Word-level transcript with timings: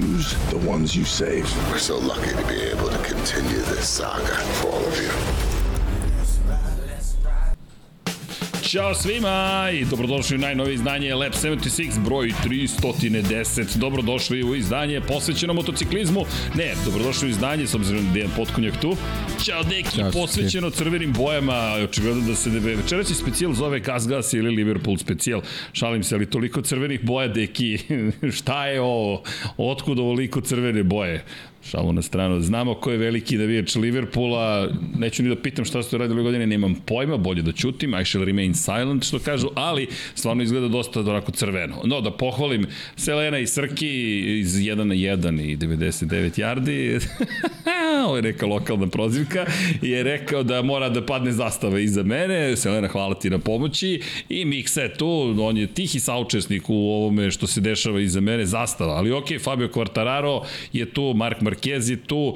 the 0.00 0.58
ones 0.58 0.96
you 0.96 1.04
save? 1.04 1.44
We're 1.70 1.78
so 1.78 1.98
lucky 1.98 2.30
to 2.30 2.46
be 2.48 2.60
able 2.62 2.88
to 2.88 2.98
continue 2.98 3.60
this 3.62 3.88
saga 3.88 4.26
for 4.26 4.68
all 4.68 4.84
of 4.84 5.00
you. 5.00 5.45
Ćao 8.68 8.94
svima 8.94 9.68
i 9.72 9.84
dobrodošli 9.84 10.36
u 10.36 10.40
najnovije 10.40 10.74
izdanje 10.74 11.14
Lab 11.14 11.32
76 11.32 12.04
broj 12.04 12.32
310. 12.44 13.76
Dobrodošli 13.78 14.42
u 14.42 14.54
izdanje 14.54 15.00
posvećeno 15.00 15.54
motociklizmu. 15.54 16.24
Ne, 16.54 16.74
dobrodošli 16.84 17.28
u 17.28 17.30
izdanje 17.30 17.66
s 17.66 17.74
obzirom 17.74 18.12
da 18.12 18.18
je 18.18 18.28
Potkonjak 18.36 18.80
tu. 18.80 18.96
Ćao 19.44 19.62
deki, 19.62 19.96
Ćao, 19.96 20.10
posvećeno 20.10 20.70
crvenim 20.70 21.12
bojama. 21.12 21.72
Očigledno 21.84 22.28
da 22.28 22.34
se 22.34 22.50
debe. 22.50 22.74
Večeraći 22.74 23.14
specijal 23.14 23.52
zove 23.52 23.80
Gas 23.80 24.08
Gas 24.08 24.32
ili 24.32 24.50
Liverpool 24.50 24.96
specijal. 24.96 25.42
Šalim 25.72 26.02
se, 26.02 26.14
ali 26.14 26.30
toliko 26.30 26.62
crvenih 26.62 27.04
boja 27.04 27.28
deki. 27.28 27.78
Šta 28.38 28.66
je 28.66 28.80
ovo? 28.80 29.22
Otkud 29.56 29.98
ovoliko 29.98 30.40
crvene 30.40 30.82
boje? 30.82 31.24
Šalu 31.70 31.92
na 31.92 32.02
stranu. 32.02 32.40
Znamo 32.40 32.74
ko 32.74 32.90
je 32.90 32.98
veliki 32.98 33.36
navijač 33.36 33.74
Liverpoola. 33.74 34.68
Neću 34.98 35.22
ni 35.22 35.28
da 35.28 35.36
pitam 35.36 35.64
šta 35.64 35.82
ste 35.82 35.98
radili 35.98 36.22
godine, 36.22 36.46
nemam 36.46 36.74
pojma, 36.74 37.16
bolje 37.16 37.42
da 37.42 37.52
ćutim. 37.52 37.94
I 37.94 38.04
shall 38.04 38.24
remain 38.24 38.54
silent, 38.54 39.04
što 39.04 39.18
kažu, 39.18 39.48
ali 39.54 39.88
stvarno 40.14 40.42
izgleda 40.42 40.68
dosta 40.68 41.00
onako 41.00 41.32
crveno. 41.32 41.76
No, 41.84 42.00
da 42.00 42.10
pohvalim 42.10 42.66
Selena 42.96 43.38
i 43.38 43.46
Srki 43.46 44.18
iz 44.40 44.54
1 44.54 44.74
na 44.74 44.94
1 44.94 45.52
i 45.52 45.56
99 45.56 46.40
yardi. 46.40 47.00
Ovo 48.06 48.16
je 48.16 48.22
neka 48.22 48.46
lokalna 48.46 48.86
prozivka. 48.86 49.46
Je 49.82 50.02
rekao 50.02 50.42
da 50.42 50.62
mora 50.62 50.88
da 50.88 51.06
padne 51.06 51.32
zastava 51.32 51.80
iza 51.80 52.02
mene. 52.02 52.56
Selena, 52.56 52.88
hvala 52.88 53.14
ti 53.14 53.30
na 53.30 53.38
pomoći. 53.38 54.00
I 54.28 54.44
Miksa 54.44 54.82
je 54.82 54.94
tu, 54.94 55.36
on 55.40 55.56
je 55.56 55.66
tihi 55.66 56.00
saučesnik 56.00 56.70
u 56.70 56.74
ovome 56.74 57.30
što 57.30 57.46
se 57.46 57.60
dešava 57.60 58.00
iza 58.00 58.20
mene, 58.20 58.46
zastava. 58.46 58.92
Ali 58.94 59.12
ok, 59.12 59.26
Fabio 59.42 59.68
Quartararo 59.68 60.44
je 60.72 60.90
tu, 60.90 61.12
Mark 61.16 61.40
Mark 61.40 61.55
Marquez 61.56 61.90
je 61.90 61.96
tu, 61.96 62.34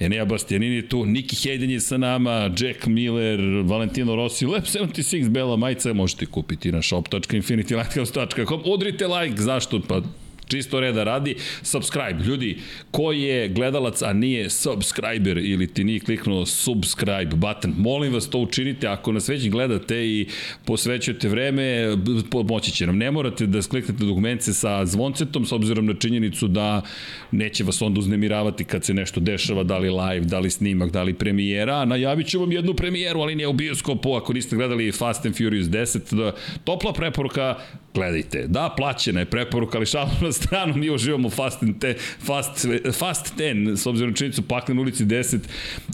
Enea 0.00 0.24
Bastianini 0.24 0.82
tu, 0.82 1.04
Niki 1.04 1.36
Hayden 1.48 1.70
je 1.70 1.80
sa 1.80 1.98
nama, 1.98 2.50
Jack 2.56 2.86
Miller, 2.86 3.62
Valentino 3.62 4.14
Rossi, 4.16 4.46
Lab 4.46 4.66
76, 4.66 5.28
Bela 5.28 5.56
majica, 5.56 5.92
možete 5.92 6.26
kupiti 6.26 6.72
na 6.72 6.82
shop.infinitylighthouse.com. 6.82 8.62
Udrite 8.64 9.06
like, 9.06 9.42
zašto? 9.42 9.80
Pa 9.80 10.02
čisto 10.48 10.80
reda 10.80 11.04
radi, 11.04 11.36
subscribe. 11.62 12.24
Ljudi, 12.24 12.58
ko 12.90 13.12
je 13.12 13.48
gledalac, 13.48 14.02
a 14.02 14.12
nije 14.12 14.50
subscriber 14.50 15.38
ili 15.38 15.66
ti 15.66 15.84
nije 15.84 16.00
kliknuo 16.00 16.46
subscribe 16.46 17.36
button, 17.36 17.74
molim 17.78 18.12
vas 18.12 18.30
to 18.30 18.38
učinite, 18.38 18.86
ako 18.86 19.12
nas 19.12 19.28
već 19.28 19.48
gledate 19.50 20.06
i 20.06 20.26
posvećujete 20.64 21.28
vreme, 21.28 21.96
pomoći 22.30 22.72
će 22.72 22.86
nam. 22.86 22.98
Ne 22.98 23.10
morate 23.10 23.46
da 23.46 23.62
skliknete 23.62 24.04
dokumente 24.04 24.52
sa 24.52 24.86
zvoncetom, 24.86 25.46
s 25.46 25.52
obzirom 25.52 25.86
na 25.86 25.94
činjenicu 25.94 26.48
da 26.48 26.82
neće 27.30 27.64
vas 27.64 27.82
onda 27.82 27.98
uznemiravati 28.00 28.64
kad 28.64 28.84
se 28.84 28.94
nešto 28.94 29.20
dešava, 29.20 29.62
da 29.62 29.78
li 29.78 29.90
live, 29.90 30.26
da 30.26 30.38
li 30.38 30.50
snimak, 30.50 30.90
da 30.90 31.02
li 31.02 31.14
premijera. 31.14 31.84
Najavit 31.84 32.26
ću 32.26 32.40
vam 32.40 32.52
jednu 32.52 32.74
premijeru, 32.74 33.20
ali 33.20 33.34
ne 33.34 33.46
u 33.46 33.52
bioskopu, 33.52 34.14
ako 34.14 34.32
niste 34.32 34.56
gledali 34.56 34.92
Fast 34.92 35.26
and 35.26 35.36
Furious 35.36 35.66
10, 35.66 36.16
da, 36.16 36.32
topla 36.64 36.92
preporuka, 36.92 37.56
gledajte. 37.94 38.46
Da, 38.48 38.74
plaćena 38.76 39.20
je 39.20 39.26
preporuka, 39.26 39.78
ali 39.78 39.86
šalno 39.86 40.12
na 40.20 40.32
stranu, 40.32 40.74
mi 40.76 40.90
uživamo 40.90 41.30
Fast, 41.30 41.64
te, 41.80 41.94
fast, 42.20 42.66
fast 42.98 43.34
10, 43.38 43.76
s 43.76 43.86
obzirom 43.86 44.10
na 44.10 44.16
činjenicu 44.16 44.42
Paklen 44.42 44.78
ulici 44.78 45.04
10, 45.04 45.38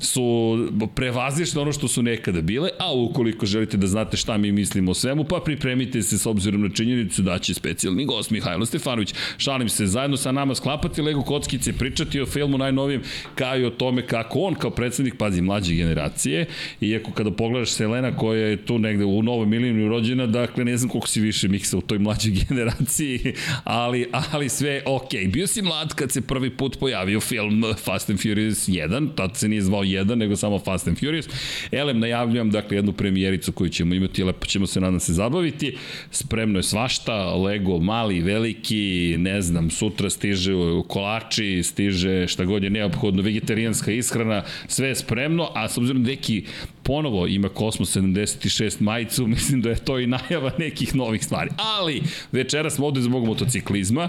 su 0.00 0.68
prevazišne 0.94 1.60
ono 1.60 1.72
što 1.72 1.88
su 1.88 2.02
nekada 2.02 2.40
bile, 2.40 2.70
a 2.78 2.94
ukoliko 2.94 3.46
želite 3.46 3.76
da 3.76 3.86
znate 3.86 4.16
šta 4.16 4.36
mi 4.36 4.52
mislimo 4.52 4.90
o 4.90 4.94
svemu, 4.94 5.24
pa 5.24 5.40
pripremite 5.44 6.02
se 6.02 6.18
s 6.18 6.26
obzirom 6.26 6.62
na 6.62 6.68
činjenicu 6.68 7.22
da 7.22 7.38
će 7.38 7.54
specijalni 7.54 8.04
gost 8.04 8.30
Mihajlo 8.30 8.66
Stefanović, 8.66 9.14
šalim 9.38 9.68
se, 9.68 9.86
zajedno 9.86 10.16
sa 10.16 10.32
nama 10.32 10.54
sklapati 10.54 11.02
Lego 11.02 11.22
kockice, 11.22 11.72
pričati 11.72 12.20
o 12.20 12.26
filmu 12.26 12.58
najnovijem, 12.58 13.02
kao 13.34 13.58
i 13.58 13.64
o 13.64 13.70
tome 13.70 14.06
kako 14.06 14.38
on 14.40 14.54
kao 14.54 14.70
predsednik, 14.70 15.14
pazi, 15.18 15.42
mlađe 15.42 15.74
generacije, 15.74 16.46
iako 16.80 17.12
kada 17.12 17.30
pogledaš 17.30 17.70
Selena 17.70 18.16
koja 18.16 18.46
je 18.46 18.56
tu 18.56 18.78
negde 18.78 19.04
u 19.04 19.22
novoj 19.22 19.46
milijonu 19.46 19.88
rođena, 19.88 20.26
dakle 20.26 20.64
ne 20.64 20.76
znam 20.76 20.88
koliko 20.88 21.08
si 21.08 21.20
više 21.20 21.48
miksa 21.48 21.78
u 21.78 21.80
toj 21.90 21.98
mlađoj 21.98 22.32
generaciji, 22.48 23.34
ali, 23.64 24.06
ali 24.32 24.48
sve 24.48 24.82
ok. 24.86 25.10
Bio 25.28 25.46
si 25.46 25.62
mlad 25.62 25.94
kad 25.94 26.12
se 26.12 26.20
prvi 26.20 26.50
put 26.50 26.78
pojavio 26.78 27.20
film 27.20 27.64
Fast 27.84 28.10
and 28.10 28.22
Furious 28.22 28.68
1, 28.68 29.08
tad 29.16 29.36
se 29.36 29.48
nije 29.48 29.62
zvao 29.62 29.82
1, 29.82 30.14
nego 30.14 30.36
samo 30.36 30.58
Fast 30.58 30.88
and 30.88 30.98
Furious. 30.98 31.28
Elem, 31.72 31.98
najavljujem, 31.98 32.50
dakle, 32.50 32.76
jednu 32.76 32.92
premijericu 32.92 33.52
koju 33.52 33.68
ćemo 33.68 33.94
imati, 33.94 34.24
lepo 34.24 34.46
ćemo 34.46 34.66
se 34.66 34.80
nadam 34.80 35.00
se 35.00 35.12
zabaviti. 35.12 35.76
Spremno 36.10 36.58
je 36.58 36.62
svašta, 36.62 37.34
Lego 37.34 37.78
mali, 37.78 38.20
veliki, 38.20 39.16
ne 39.18 39.42
znam, 39.42 39.70
sutra 39.70 40.10
stiže 40.10 40.52
kolači, 40.88 41.62
stiže 41.62 42.26
šta 42.26 42.44
god 42.44 42.62
je 42.64 42.70
neophodno, 42.70 43.22
vegetarijanska 43.22 43.92
ishrana, 43.92 44.44
sve 44.68 44.88
je 44.88 44.94
spremno, 44.94 45.50
a 45.54 45.68
s 45.68 45.78
obzirom 45.78 46.02
da 46.04 46.10
neki 46.10 46.44
ponovo 46.82 47.26
ima 47.26 47.48
Cosmos 47.58 47.96
76 47.96 48.80
majicu, 48.80 49.26
mislim 49.36 49.62
da 49.62 49.70
je 49.70 49.76
to 49.76 49.98
i 49.98 50.06
najava 50.06 50.52
nekih 50.58 50.94
novih 50.94 51.24
stvari. 51.24 51.50
Ali, 51.56 52.02
večera 52.32 52.70
smo 52.70 52.86
ovde 52.86 53.00
zbog 53.00 53.26
motociklizma 53.26 54.08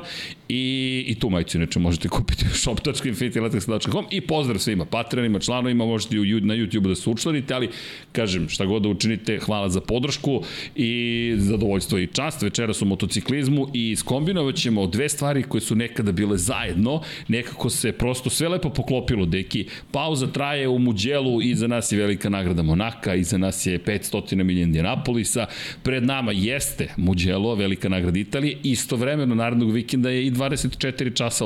i, 0.50 1.04
i 1.08 1.16
tu 1.20 1.30
majicu 1.30 1.58
inače 1.58 1.80
možete 1.80 2.10
kupiti 2.10 2.46
u 2.46 2.56
shop.infinityletex.com 2.64 4.06
i 4.12 4.22
pozdrav 4.22 4.60
svima, 4.60 4.86
patronima, 4.86 5.40
članovima, 5.40 5.86
možete 5.86 6.20
u, 6.20 6.24
na 6.24 6.56
YouTube 6.56 6.88
da 6.88 6.96
se 6.96 7.10
učlanite, 7.10 7.54
ali 7.54 7.70
kažem, 8.12 8.50
šta 8.50 8.66
god 8.66 8.82
da 8.82 8.90
učinite, 8.90 9.40
hvala 9.40 9.70
za 9.70 9.82
podršku 9.82 10.44
i 10.76 11.34
zadovoljstvo 11.38 11.98
i 11.98 12.08
čast. 12.08 12.42
Večeras 12.42 12.82
u 12.82 12.86
motociklizmu 12.86 13.68
i 13.74 13.96
skombinovat 13.96 14.56
ćemo 14.56 14.88
dve 14.88 15.10
stvari 15.10 15.44
koje 15.44 15.62
su 15.62 15.76
nekada 15.76 16.12
bile 16.12 16.38
zajedno, 16.38 17.02
nekako 17.28 17.70
se 17.70 17.92
prosto 17.92 18.30
sve 18.30 18.48
lepo 18.50 18.70
poklopilo, 18.70 19.26
deki. 19.26 19.66
Pauza 19.92 20.28
traje 20.28 20.68
u 20.68 20.80
Muđelu 20.80 21.42
i 21.42 21.56
za 21.56 21.68
nas 21.68 21.92
je 21.92 21.98
velika 21.98 22.30
nagrada 22.30 22.61
Monaka, 22.64 23.16
iza 23.16 23.38
nas 23.38 23.66
je 23.66 23.80
500 23.80 24.44
milija 24.44 24.64
Indianapolisa, 24.64 25.46
pred 25.84 26.04
nama 26.04 26.32
jeste 26.32 26.88
Mugello, 26.98 27.56
velika 27.56 27.90
nagrada 27.90 28.20
Italije, 28.20 28.58
istovremeno 28.64 29.36
narednog 29.36 29.72
vikenda 29.72 30.10
je 30.10 30.26
i 30.28 30.32
24 30.32 31.16
časa 31.16 31.46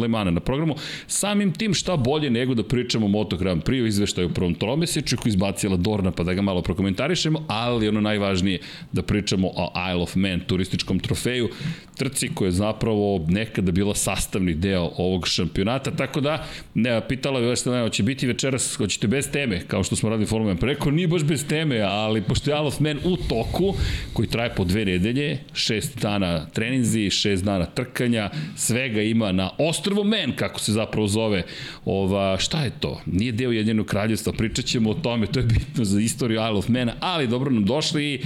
Le 0.00 0.08
Mana 0.08 0.30
na 0.30 0.40
programu, 0.40 0.74
samim 1.06 1.52
tim 1.52 1.74
šta 1.74 1.96
bolje 1.96 2.30
nego 2.30 2.54
da 2.54 2.62
pričamo 2.62 3.06
o 3.06 3.08
Moto 3.08 3.36
Grand 3.36 3.62
Prix, 3.62 3.88
izveštaju 3.88 4.28
u 4.28 4.34
prvom 4.34 4.54
tromesečju 4.54 5.18
koji 5.18 5.30
izbacila 5.30 5.76
Dorna 5.76 6.10
pa 6.10 6.22
da 6.22 6.34
ga 6.34 6.42
malo 6.42 6.62
prokomentarišemo, 6.62 7.44
ali 7.48 7.88
ono 7.88 8.00
najvažnije 8.00 8.58
da 8.92 9.02
pričamo 9.02 9.48
o 9.48 9.72
Isle 9.90 10.02
of 10.02 10.14
Man 10.14 10.40
turističkom 10.40 10.98
trofeju, 11.00 11.48
trci 11.96 12.30
koja 12.34 12.46
je 12.46 12.52
zapravo 12.52 13.26
nekada 13.28 13.72
bila 13.72 13.94
sastavni 13.94 14.54
deo 14.54 14.90
ovog 14.96 15.28
šampionata, 15.28 15.90
tako 15.90 16.20
da 16.20 16.46
ne, 16.74 17.08
pitala 17.08 17.40
je 17.40 17.46
Vestelena, 17.46 17.82
hoće 17.82 18.02
biti 18.02 18.26
večeras, 18.26 18.74
hoćete 18.76 19.08
bez 19.08 19.30
teme, 19.30 19.60
kao 19.66 19.84
što 19.84 19.96
smo 19.96 20.10
radili 20.10 20.26
Formula 20.26 20.49
1, 20.54 20.60
pa 20.60 20.66
rekao 20.66 20.92
nije 20.92 21.08
baš 21.08 21.24
bez 21.24 21.46
teme, 21.46 21.80
ali 21.80 22.22
pošto 22.22 22.50
je 22.50 22.54
Isle 22.54 22.66
of 22.66 22.80
Man 22.80 22.98
u 23.04 23.16
toku, 23.16 23.74
koji 24.12 24.28
traje 24.28 24.54
po 24.54 24.64
dve 24.64 24.84
nedelje, 24.84 25.38
šest 25.52 25.98
dana 25.98 26.46
treninzi, 26.46 27.10
šest 27.10 27.44
dana 27.44 27.66
trkanja, 27.66 28.30
svega 28.56 29.02
ima 29.02 29.32
na 29.32 29.50
Ostrovo 29.58 30.04
Men, 30.04 30.36
kako 30.36 30.60
se 30.60 30.72
zapravo 30.72 31.06
zove, 31.06 31.42
ova, 31.84 32.38
šta 32.38 32.64
je 32.64 32.70
to? 32.80 33.00
Nije 33.06 33.32
deo 33.32 33.52
Jedinog 33.52 33.86
kraljevstva, 33.86 34.32
pričat 34.32 34.64
ćemo 34.64 34.90
o 34.90 34.94
tome, 34.94 35.26
to 35.26 35.40
je 35.40 35.46
bitno 35.46 35.84
za 35.84 36.00
istoriju 36.00 36.40
Isle 36.40 36.58
of 36.58 36.66
ali 37.00 37.26
dobro 37.26 37.50
nam 37.50 37.64
došli. 37.64 38.14
i 38.14 38.20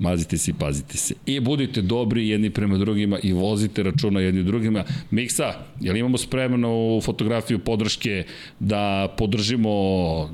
mazite 0.00 0.38
se 0.38 0.50
i 0.50 0.54
pazite 0.54 0.96
se. 0.96 1.14
I 1.26 1.40
budite 1.40 1.82
dobri 1.82 2.28
jedni 2.28 2.50
prema 2.50 2.78
drugima 2.78 3.18
i 3.22 3.32
vozite 3.32 3.82
računa 3.82 4.20
jedni 4.20 4.42
drugima. 4.42 4.84
Miksa, 5.10 5.54
jel 5.80 5.96
imamo 5.96 6.18
spremnu 6.18 7.00
fotografiju 7.02 7.58
podrške 7.58 8.24
da 8.60 9.14
podržimo, 9.18 9.70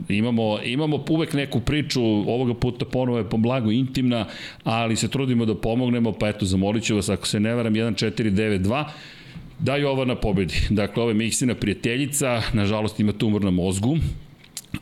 imamo, 0.08 0.58
imamo 0.64 1.04
uvek 1.08 1.32
neku 1.32 1.60
priču, 1.60 2.02
ovoga 2.04 2.54
puta 2.54 2.84
ponovo 2.84 3.18
je 3.18 3.24
blago 3.36 3.70
intimna, 3.70 4.26
ali 4.64 4.96
se 4.96 5.08
trudimo 5.08 5.44
da 5.44 5.54
pomognemo, 5.54 6.12
pa 6.12 6.28
eto, 6.28 6.46
zamolit 6.46 6.84
ću 6.84 6.96
vas, 6.96 7.08
ako 7.08 7.26
se 7.26 7.40
ne 7.40 7.54
varam, 7.54 7.74
1492, 7.74 8.84
da 9.58 9.76
Jovana 9.76 10.14
pobedi. 10.14 10.54
Dakle, 10.70 11.02
ovo 11.02 11.10
je 11.10 11.14
Miksina 11.14 11.54
prijateljica, 11.54 12.42
nažalost 12.52 13.00
ima 13.00 13.12
tumor 13.12 13.44
na 13.44 13.50
mozgu, 13.50 13.98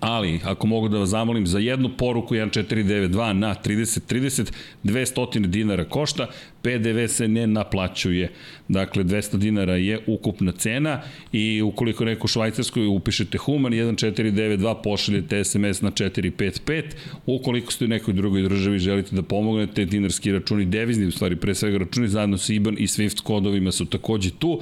Ali, 0.00 0.41
ako 0.44 0.67
mogu 0.67 0.88
da 0.88 0.99
vas 0.99 1.08
zamolim, 1.08 1.46
za 1.46 1.58
jednu 1.58 1.91
poruku 1.96 2.35
1492 2.35 3.32
na 3.32 3.55
3030, 3.64 4.52
200 4.85 5.46
dinara 5.46 5.85
košta, 5.85 6.29
PDV 6.62 7.06
se 7.06 7.29
ne 7.29 7.46
naplaćuje. 7.46 8.32
Dakle, 8.69 9.05
200 9.05 9.37
dinara 9.37 9.76
je 9.76 10.00
ukupna 10.06 10.52
cena 10.52 11.00
i 11.32 11.62
ukoliko 11.62 12.05
neko 12.05 12.25
u 12.25 12.29
Švajcarskoj 12.29 12.87
upišete 12.87 13.38
Human 13.38 13.73
1492, 13.73 14.82
pošaljete 14.82 15.44
SMS 15.44 15.82
na 15.82 15.91
455. 15.91 16.82
Ukoliko 17.26 17.73
ste 17.73 17.85
u 17.85 17.88
nekoj 17.88 18.14
drugoj 18.14 18.43
državi 18.43 18.79
želite 18.79 19.17
da 19.17 19.23
pomognete, 19.23 19.85
dinarski 19.85 20.32
računi, 20.32 20.64
devizni, 20.64 21.06
u 21.06 21.12
stvari 21.12 21.37
pre 21.37 21.55
svega 21.55 21.79
računi 21.79 22.08
zajedno 22.08 22.38
sa 22.38 22.52
IBAN 22.52 22.76
i 22.79 22.87
SWIFT 22.87 23.23
kodovima 23.23 23.73
su 23.73 23.85
takođe 23.85 24.31
tu 24.31 24.61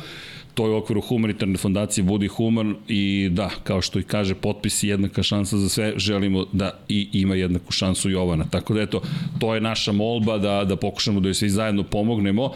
to 0.54 0.66
je 0.66 0.72
u 0.72 0.76
okviru 0.76 1.00
humanitarne 1.00 1.56
fondacije 1.56 2.04
Budi 2.04 2.28
Human 2.28 2.76
i 2.88 3.28
da, 3.32 3.50
kao 3.64 3.80
što 3.82 3.98
i 3.98 4.02
kaže 4.02 4.34
potpis 4.34 4.82
jednaka 4.82 5.22
šansa 5.22 5.58
za 5.58 5.68
sve, 5.68 5.92
želimo 5.96 6.46
da 6.52 6.78
i 6.88 7.08
ima 7.12 7.34
jednaku 7.34 7.72
šansu 7.72 8.10
Jovana. 8.10 8.44
Tako 8.50 8.74
da 8.74 8.82
eto, 8.82 9.02
to 9.38 9.54
je 9.54 9.60
naša 9.60 9.92
molba 9.92 10.38
da, 10.38 10.64
da 10.64 10.76
pokušamo 10.76 11.20
da 11.20 11.28
joj 11.28 11.34
svi 11.34 11.50
zajedno 11.50 11.82
pomognemo 11.82 12.52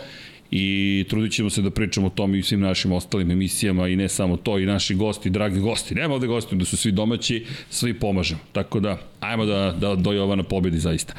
i 0.50 1.04
trudit 1.08 1.32
ćemo 1.32 1.50
se 1.50 1.62
da 1.62 1.70
pričamo 1.70 2.06
o 2.06 2.10
tom 2.10 2.34
i 2.34 2.43
svim 2.43 2.60
našim 2.60 2.93
ostalim 2.93 3.31
emisijama 3.31 3.88
i 3.88 3.96
ne 3.96 4.08
samo 4.08 4.37
to, 4.37 4.58
i 4.58 4.66
naši 4.66 4.94
gosti, 4.94 5.31
dragi 5.31 5.60
gosti. 5.60 5.94
Nema 5.94 6.14
ovde 6.14 6.26
gosti 6.26 6.56
da 6.56 6.64
su 6.64 6.76
svi 6.76 6.93
domaći, 6.93 7.44
svi 7.70 7.94
pomažemo. 7.94 8.40
Tako 8.52 8.81
da, 8.81 8.98
ajmo 9.20 9.46
da, 9.46 9.76
da 9.81 9.94
do 9.94 10.12
Jovana 10.12 10.43
pobedi 10.43 10.78
zaista. 10.78 11.14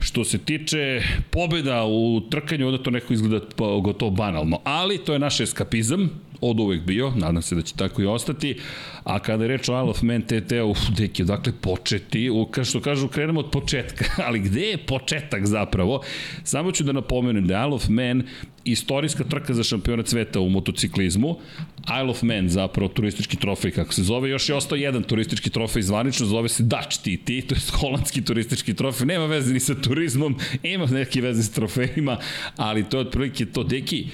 Što 0.00 0.24
se 0.24 0.38
tiče 0.38 1.02
pobeda 1.30 1.84
u 1.84 2.20
trkanju, 2.30 2.66
onda 2.66 2.82
to 2.82 2.90
neko 2.90 3.12
izgleda 3.12 3.40
gotovo 3.82 4.10
banalno, 4.10 4.60
ali 4.64 4.98
to 4.98 5.12
je 5.12 5.18
naš 5.18 5.40
eskapizam, 5.40 6.10
od 6.40 6.60
uvek 6.60 6.82
bio, 6.82 7.10
nadam 7.16 7.42
se 7.42 7.54
da 7.54 7.62
će 7.62 7.74
tako 7.74 8.02
i 8.02 8.06
ostati. 8.06 8.56
A 9.04 9.18
kada 9.18 9.44
je 9.44 9.48
reč 9.48 9.68
o 9.68 9.72
Isle 9.72 9.90
of 9.90 10.02
Man 10.02 10.22
TT, 10.22 10.52
uf, 10.70 10.78
deki, 10.96 11.24
dakle, 11.24 11.52
početi, 11.60 12.30
u, 12.30 12.46
kao 12.46 12.64
što 12.64 12.80
kažu, 12.80 13.08
krenemo 13.08 13.40
od 13.40 13.50
početka, 13.50 14.04
ali 14.26 14.38
gde 14.38 14.60
je 14.60 14.78
početak 14.86 15.46
zapravo? 15.46 16.02
Samo 16.44 16.72
ću 16.72 16.84
da 16.84 16.92
napomenem 16.92 17.46
da 17.46 17.64
Isle 17.66 17.74
of 17.74 17.88
Man 17.88 18.22
istorijska 18.64 19.24
trka 19.24 19.54
za 19.54 19.62
šampionat 19.62 20.08
sveta 20.08 20.40
u 20.40 20.48
motociklizmu. 20.48 21.36
Isle 21.82 22.10
of 22.10 22.22
Man, 22.22 22.48
zapravo 22.48 22.88
turistički 22.88 23.36
trofej, 23.36 23.70
kako 23.70 23.94
se 23.94 24.02
zove. 24.02 24.30
Još 24.30 24.48
je 24.48 24.54
ostao 24.54 24.76
jedan 24.76 25.02
turistički 25.02 25.50
trofej 25.50 25.82
zvanično, 25.82 26.26
zove 26.26 26.48
se 26.48 26.62
Dutch 26.62 27.00
TT, 27.00 27.48
to 27.48 27.54
je 27.54 27.60
holandski 27.72 28.24
turistički 28.24 28.74
trofej. 28.74 29.06
Nema 29.06 29.26
veze 29.26 29.52
ni 29.52 29.60
sa 29.60 29.74
turizmom, 29.74 30.36
ima 30.62 30.86
neke 30.86 31.20
veze 31.20 31.42
s 31.42 31.50
trofejima, 31.50 32.16
ali 32.56 32.84
to 32.84 32.96
je 32.96 33.00
otprilike 33.00 33.46
to. 33.46 33.62
Deki, 33.62 34.06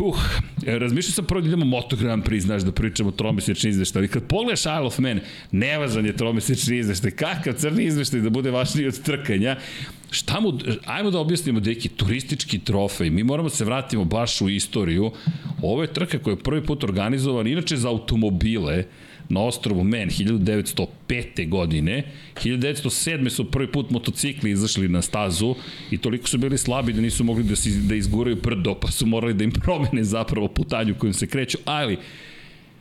Uh, 0.00 0.16
razmišljao 0.66 1.12
sam 1.12 1.24
prvo 1.24 1.40
da 1.40 1.48
idemo 1.48 1.64
Moto 1.64 1.96
Grand 1.96 2.24
Prix, 2.24 2.40
znaš, 2.40 2.62
da 2.62 2.72
pričamo 2.72 3.10
tromesečni 3.10 3.70
izveštaj. 3.70 4.00
Ali 4.00 4.08
kad 4.08 4.26
pogledaš 4.26 4.60
Isle 4.60 4.86
of 4.86 4.98
Man, 4.98 5.20
nevažan 5.52 6.06
je 6.06 6.16
tromesečni 6.16 6.78
izveštaj. 6.78 7.10
Kakav 7.10 7.54
crni 7.54 7.84
izveštaj 7.84 8.20
da 8.20 8.30
bude 8.30 8.50
važniji 8.50 8.86
od 8.86 9.02
trkanja. 9.02 9.56
Šta 10.10 10.40
mu, 10.40 10.52
ajmo 10.86 11.10
da 11.10 11.18
objasnimo, 11.18 11.60
deki, 11.60 11.88
turistički 11.88 12.58
trofej. 12.58 13.10
Mi 13.10 13.22
moramo 13.22 13.48
se 13.48 13.64
vratimo 13.64 14.04
baš 14.04 14.40
u 14.40 14.48
istoriju. 14.48 15.12
Ovo 15.62 15.82
je 15.82 15.92
trka 15.92 16.18
koja 16.18 16.32
je 16.32 16.42
prvi 16.42 16.66
put 16.66 16.84
organizovan, 16.84 17.46
inače 17.46 17.76
za 17.76 17.88
automobile, 17.88 18.84
na 19.30 19.40
ostrovu 19.40 19.84
Men 19.84 20.08
1905. 20.08 21.48
godine. 21.48 22.04
1907. 22.34 23.28
su 23.28 23.50
prvi 23.50 23.72
put 23.72 23.90
motocikli 23.90 24.50
izašli 24.50 24.88
na 24.88 25.02
stazu 25.02 25.54
i 25.90 25.98
toliko 25.98 26.28
su 26.28 26.38
bili 26.38 26.58
slabi 26.58 26.92
da 26.92 27.00
nisu 27.00 27.24
mogli 27.24 27.44
da, 27.44 27.56
si, 27.56 27.70
da 27.70 27.94
izguraju 27.94 28.36
prdo, 28.36 28.74
pa 28.74 28.90
su 28.90 29.06
morali 29.06 29.34
da 29.34 29.44
im 29.44 29.50
promene 29.50 30.04
zapravo 30.04 30.48
putanju 30.48 30.94
kojim 30.98 31.14
se 31.14 31.26
kreću, 31.26 31.58
ali 31.64 31.98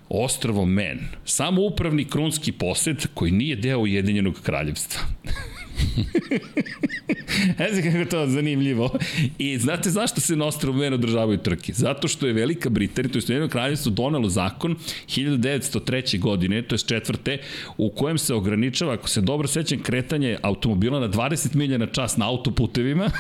Ostrovo 0.10 0.66
Men, 0.66 1.00
samo 1.26 1.62
upravni 1.62 2.06
krunski 2.06 2.52
posed 2.52 3.08
koji 3.14 3.32
nije 3.32 3.56
deo 3.56 3.80
Ujedinjenog 3.80 4.42
kraljevstva. 4.42 5.02
Znači 7.56 7.82
kako 7.84 8.10
to 8.10 8.28
zanimljivo. 8.28 8.98
I 9.38 9.58
znate 9.58 9.90
zašto 9.90 10.22
se 10.22 10.36
na 10.36 10.46
ostrovu 10.46 10.78
Men 10.78 10.94
održavaju 10.94 11.38
trke? 11.38 11.74
Zato 11.74 12.08
što 12.08 12.28
je 12.28 12.34
Velika 12.34 12.70
Britanija, 12.70 13.12
to 13.12 13.18
je 13.18 13.24
Ujedinjeno 13.30 13.48
kraljevstvo, 13.50 13.92
donelo 13.92 14.30
zakon 14.30 14.76
1903. 15.08 16.20
godine, 16.20 16.62
to 16.62 16.76
je 16.76 16.80
četvrte, 16.80 17.38
u 17.78 17.90
kojem 17.90 18.18
se 18.18 18.34
ograničava, 18.34 18.94
ako 18.94 19.10
se 19.10 19.22
dobro 19.22 19.48
sećam, 19.48 19.80
kretanje 19.80 20.38
automobila 20.42 21.00
na 21.00 21.10
20 21.10 21.56
milja 21.56 21.78
na 21.78 21.86
čas 21.86 22.18
na 22.18 22.30
autoputevima 22.30 23.12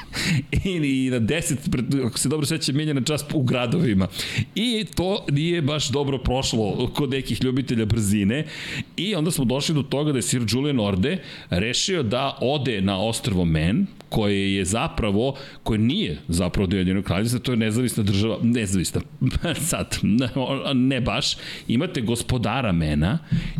i, 0.64 0.70
i 0.70 1.10
na 1.10 1.20
10, 1.20 2.06
ako 2.06 2.18
se 2.18 2.28
dobro 2.28 2.46
sećam, 2.46 2.76
milja 2.76 2.94
na 2.94 3.02
čas 3.02 3.24
u 3.34 3.42
gradovima. 3.42 4.08
I 4.54 4.86
to 4.94 5.26
nije 5.30 5.62
baš 5.62 5.88
dobro 5.88 6.18
prošlo 6.18 6.90
kod 6.94 7.10
nekih 7.10 7.44
ljubitelja 7.44 7.84
brzine 7.84 8.44
i 8.96 9.14
onda 9.14 9.30
smo 9.30 9.44
došli 9.44 9.74
do 9.74 9.82
toga 9.82 10.12
da 10.12 10.18
je 10.18 10.22
Sir 10.22 10.42
Julian 10.48 10.80
Orde 10.80 11.18
rešio 11.50 11.97
da 12.02 12.38
ode 12.40 12.80
na 12.80 12.98
ostrvo 13.02 13.44
Men, 13.44 13.86
koje 14.08 14.54
je 14.54 14.64
zapravo, 14.64 15.34
koje 15.62 15.78
nije 15.78 16.18
zapravo 16.28 16.64
od 16.64 16.72
Ujedinjenog 16.72 17.04
kraljevstva, 17.04 17.40
to 17.40 17.52
je 17.52 17.56
nezavisna 17.56 18.02
država, 18.02 18.38
nezavisna, 18.42 19.00
sad, 19.70 19.98
ne 20.74 21.00
baš, 21.00 21.36
imate 21.68 22.00
gospodara 22.00 22.72
Mena 22.72 23.18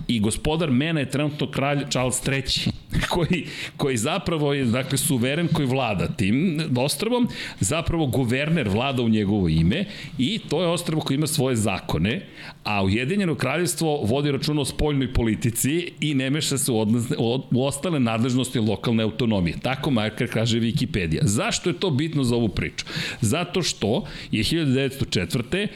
i 0.09 0.21
gospodar 0.21 0.71
Mena 0.71 1.01
je 1.01 1.11
trenutno 1.11 1.51
kralj 1.51 1.85
Charles 1.91 2.23
III, 2.29 2.73
koji, 3.13 3.47
koji 3.77 3.97
zapravo 3.97 4.53
je, 4.53 4.65
dakle, 4.65 4.99
suveren 4.99 5.49
koji 5.53 5.67
vlada 5.67 6.07
tim 6.07 6.61
ostrvom, 6.77 7.29
zapravo 7.61 8.07
guverner 8.07 8.69
vlada 8.69 9.03
u 9.03 9.09
njegovo 9.09 9.49
ime 9.49 9.85
i 10.19 10.39
to 10.49 10.63
je 10.63 10.69
ostrvo 10.69 11.01
koji 11.01 11.15
ima 11.15 11.27
svoje 11.27 11.57
zakone, 11.57 12.27
a 12.65 12.85
Ujedinjeno 12.85 13.35
kraljevstvo 13.35 14.01
vodi 14.05 14.33
računa 14.33 14.61
o 14.61 14.65
spoljnoj 14.65 15.13
politici 15.13 15.93
i 16.01 16.15
ne 16.15 16.31
meša 16.31 16.59
se 16.59 16.73
u, 16.73 16.81
odnosne, 16.81 17.17
u 17.51 17.67
ostale 17.67 18.01
nadležnosti 18.01 18.59
lokalne 18.59 19.03
autonomije. 19.03 19.57
Tako 19.63 19.91
Marker 19.91 20.31
kaže 20.39 20.61
Wikipedia. 20.63 21.27
Zašto 21.27 21.71
je 21.71 21.81
to 21.81 21.91
bitno 21.91 22.25
za 22.25 22.37
ovu 22.37 22.49
priču? 22.49 22.87
Zato 23.21 23.63
što 23.63 24.05
je 24.31 24.45
1904. 24.45 25.67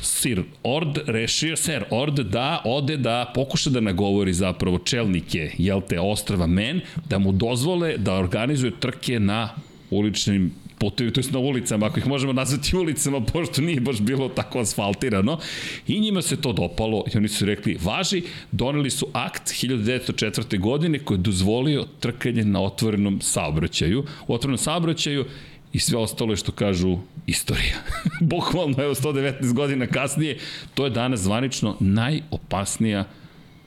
Sir 0.00 0.42
Ord 0.62 0.98
rešio, 1.06 1.56
Sir 1.56 1.84
Ord 1.90 2.18
da 2.20 2.62
ode 2.64 2.96
da 2.96 3.32
pokuša 3.34 3.70
da 3.70 3.80
nagovori 3.80 4.32
zapravo 4.32 4.78
čelnike, 4.78 5.50
jel 5.58 5.80
te, 5.88 6.00
ostrava 6.00 6.46
Men, 6.46 6.80
da 7.08 7.18
mu 7.18 7.32
dozvole 7.32 7.96
da 7.96 8.14
organizuje 8.14 8.72
trke 8.80 9.20
na 9.20 9.50
uličnim 9.90 10.52
putevi, 10.84 11.12
to 11.12 11.20
je 11.20 11.32
na 11.32 11.38
ulicama, 11.38 11.86
ako 11.86 11.98
ih 11.98 12.06
možemo 12.06 12.32
nazvati 12.32 12.76
ulicama, 12.76 13.20
pošto 13.20 13.62
nije 13.62 13.80
baš 13.80 14.00
bilo 14.00 14.28
tako 14.28 14.60
asfaltirano. 14.60 15.38
I 15.86 16.00
njima 16.00 16.22
se 16.22 16.36
to 16.40 16.52
dopalo 16.52 17.04
i 17.14 17.16
oni 17.16 17.28
su 17.28 17.44
rekli, 17.44 17.78
važi, 17.82 18.22
doneli 18.52 18.90
su 18.90 19.06
akt 19.12 19.48
1904. 19.48 20.60
godine 20.60 20.98
koji 20.98 21.18
je 21.18 21.22
dozvolio 21.22 21.86
trkanje 22.00 22.44
na 22.44 22.62
otvorenom 22.62 23.20
saobraćaju. 23.20 24.04
U 24.26 24.34
otvorenom 24.34 24.58
saobraćaju 24.58 25.24
i 25.72 25.78
sve 25.78 25.98
ostalo 25.98 26.32
je 26.32 26.36
što 26.36 26.52
kažu 26.52 26.98
istorija. 27.26 27.80
Bukvalno, 28.34 28.82
evo, 28.82 28.94
119 28.94 29.52
godina 29.52 29.86
kasnije, 29.86 30.38
to 30.74 30.84
je 30.84 30.90
danas 30.90 31.20
zvanično 31.20 31.76
najopasnija 31.80 33.04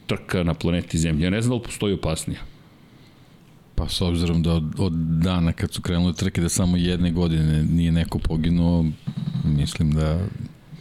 trka 0.08 0.44
na 0.44 0.54
planeti 0.54 0.98
Zemlje. 0.98 1.26
Ja 1.26 1.30
ne 1.30 1.42
znam 1.42 1.58
da 1.58 1.62
li 1.62 1.66
postoji 1.66 1.94
opasnija. 1.94 2.57
Pa 3.78 3.90
s 3.90 4.02
obzirom 4.02 4.44
da 4.44 4.54
od, 4.54 4.64
od 4.78 4.94
dana 4.94 5.54
kad 5.54 5.74
su 5.74 5.82
krenule 5.82 6.14
trke 6.14 6.42
da 6.42 6.50
samo 6.50 6.78
jedne 6.78 7.12
godine 7.12 7.64
nije 7.64 7.92
neko 7.92 8.20
poginuo, 8.20 8.86
mislim 9.44 9.92
da 9.92 10.20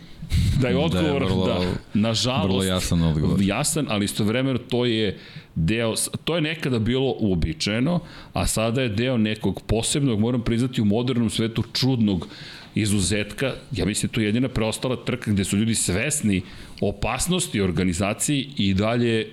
da 0.60 0.68
je 0.68 0.76
odgovor, 0.76 1.04
da, 1.04 1.08
je 1.08 1.14
vrlo, 1.14 1.46
da 1.46 1.60
nažalost, 1.94 2.48
vrlo 2.48 2.64
jasan 2.64 3.02
odgovor. 3.02 3.42
Jasan, 3.42 3.86
ali 3.88 4.04
istovremeno 4.04 4.58
to 4.58 4.84
je 4.84 5.18
deo, 5.54 5.94
to 6.24 6.34
je 6.34 6.40
nekada 6.40 6.78
bilo 6.78 7.14
uobičajeno, 7.18 8.00
a 8.32 8.46
sada 8.46 8.82
je 8.82 8.88
deo 8.88 9.16
nekog 9.16 9.62
posebnog, 9.66 10.20
moram 10.20 10.42
priznati, 10.42 10.80
u 10.80 10.84
modernom 10.84 11.30
svetu 11.30 11.62
čudnog 11.72 12.28
izuzetka, 12.74 13.54
ja 13.72 13.84
mislim 13.84 14.12
to 14.12 14.20
je 14.20 14.26
jedina 14.26 14.48
preostala 14.48 14.96
trka 15.04 15.30
gde 15.30 15.44
su 15.44 15.56
ljudi 15.56 15.74
svesni 15.74 16.42
opasnosti 16.80 17.60
organizaciji 17.60 18.48
i 18.56 18.74
dalje 18.74 19.26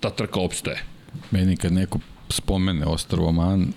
ta 0.00 0.10
trka 0.10 0.40
opstaje. 0.40 0.82
Meni 1.30 1.56
kad 1.56 1.72
neko 1.72 1.98
spomene 2.34 2.86
Ostrovo 2.86 3.32
Man, 3.32 3.72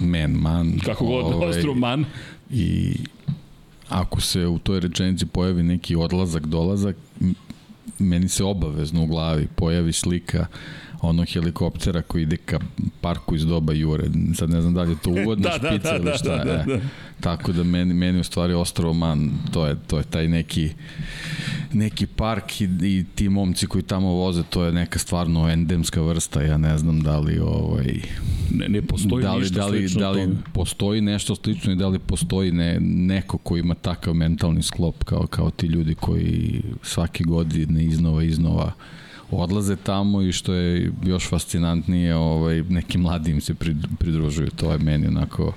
Men 0.00 0.30
Man. 0.30 0.78
Kako 0.84 1.06
god, 1.06 1.24
ovaj, 1.24 1.48
Ostrovo 1.48 1.74
Man. 1.78 2.04
I 2.50 2.96
ako 3.88 4.20
se 4.20 4.46
u 4.46 4.58
toj 4.58 4.80
rečenici 4.80 5.26
pojavi 5.26 5.62
neki 5.62 5.96
odlazak, 5.96 6.46
dolazak, 6.46 6.96
meni 7.98 8.28
se 8.28 8.44
obavezno 8.44 9.02
u 9.02 9.06
glavi 9.06 9.46
pojavi 9.56 9.92
slika 9.92 10.46
onog 11.00 11.26
helikoptera 11.28 12.02
koji 12.02 12.22
ide 12.22 12.36
ka 12.36 12.58
parku 13.00 13.34
iz 13.34 13.46
doba 13.46 13.72
Jure. 13.72 14.04
Sad 14.34 14.50
ne 14.50 14.60
znam 14.60 14.74
da 14.74 14.82
li 14.82 14.92
je 14.92 14.96
to 15.02 15.10
uvodna 15.24 15.50
Da, 15.50 15.58
da, 15.58 15.68
špica 15.68 15.90
da, 15.90 15.96
ili 15.96 16.04
da, 16.04 16.16
šta. 16.16 16.36
da, 16.36 16.44
da, 16.44 16.52
e. 16.52 16.64
da. 16.66 16.80
Tako 17.20 17.52
da 17.52 17.62
meni, 17.62 17.94
meni 17.94 18.20
u 18.20 18.24
stvari 18.24 18.54
Ostrovo 18.54 18.94
Man, 18.94 19.30
to 19.52 19.66
je, 19.66 19.76
to 19.86 19.98
je 19.98 20.04
taj 20.04 20.28
neki 20.28 20.70
neki 21.72 22.06
park 22.06 22.60
i, 22.60 22.64
i 22.82 23.04
ti 23.14 23.28
momci 23.28 23.66
koji 23.66 23.82
tamo 23.82 24.08
voze, 24.08 24.42
to 24.42 24.64
je 24.64 24.72
neka 24.72 24.98
stvarno 24.98 25.48
endemska 25.50 26.00
vrsta, 26.00 26.42
ja 26.42 26.56
ne 26.56 26.78
znam 26.78 27.00
da 27.00 27.18
li 27.18 27.38
ovaj 27.38 28.00
Ne, 28.50 28.68
ne 28.68 28.82
postoji 28.82 29.22
da 29.22 29.34
li, 29.34 29.40
ništa 29.40 29.54
da 29.54 29.66
li, 29.66 29.78
slično 29.78 30.00
da 30.00 30.10
li 30.10 30.22
tome. 30.22 30.36
postoji 30.52 31.00
nešto 31.00 31.34
slično 31.34 31.72
i 31.72 31.76
da 31.76 31.88
li 31.88 31.98
postoji 31.98 32.52
ne, 32.52 32.78
neko 32.80 33.38
ko 33.38 33.56
ima 33.56 33.74
takav 33.74 34.14
mentalni 34.14 34.62
sklop 34.62 35.04
kao, 35.04 35.26
kao 35.26 35.50
ti 35.50 35.66
ljudi 35.66 35.94
koji 35.94 36.62
svake 36.82 37.24
godine 37.24 37.84
iznova 37.84 38.22
iznova 38.22 38.72
odlaze 39.30 39.76
tamo 39.76 40.22
i 40.22 40.32
što 40.32 40.54
je 40.54 40.92
još 41.04 41.28
fascinantnije 41.28 42.14
ovaj, 42.16 42.62
neki 42.62 42.98
mladi 42.98 43.30
im 43.30 43.40
se 43.40 43.54
prid- 43.54 43.86
pridružuju 43.98 44.50
to 44.50 44.72
je 44.72 44.78
meni 44.78 45.06
onako 45.06 45.52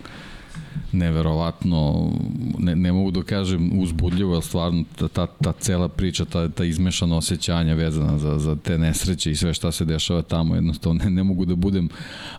neverovatno, 0.92 2.12
ne, 2.60 2.76
ne 2.76 2.92
mogu 2.92 3.12
da 3.12 3.24
kažem 3.24 3.80
uzbudljivo, 3.80 4.34
ali 4.34 4.44
stvarno 4.44 4.84
ta, 4.96 5.08
ta, 5.08 5.28
ta 5.28 5.52
cela 5.52 5.88
priča, 5.88 6.26
ta, 6.26 6.50
ta 6.50 6.66
izmešana 6.66 7.18
osjećanja 7.18 7.74
vezana 7.74 8.18
za, 8.18 8.40
za 8.40 8.56
te 8.56 8.78
nesreće 8.78 9.32
i 9.32 9.36
sve 9.36 9.54
šta 9.54 9.72
se 9.72 9.86
dešava 9.86 10.22
tamo, 10.22 10.56
jednostavno 10.56 11.04
ne, 11.04 11.10
ne 11.10 11.24
mogu 11.24 11.46
da 11.46 11.56
budem 11.56 11.90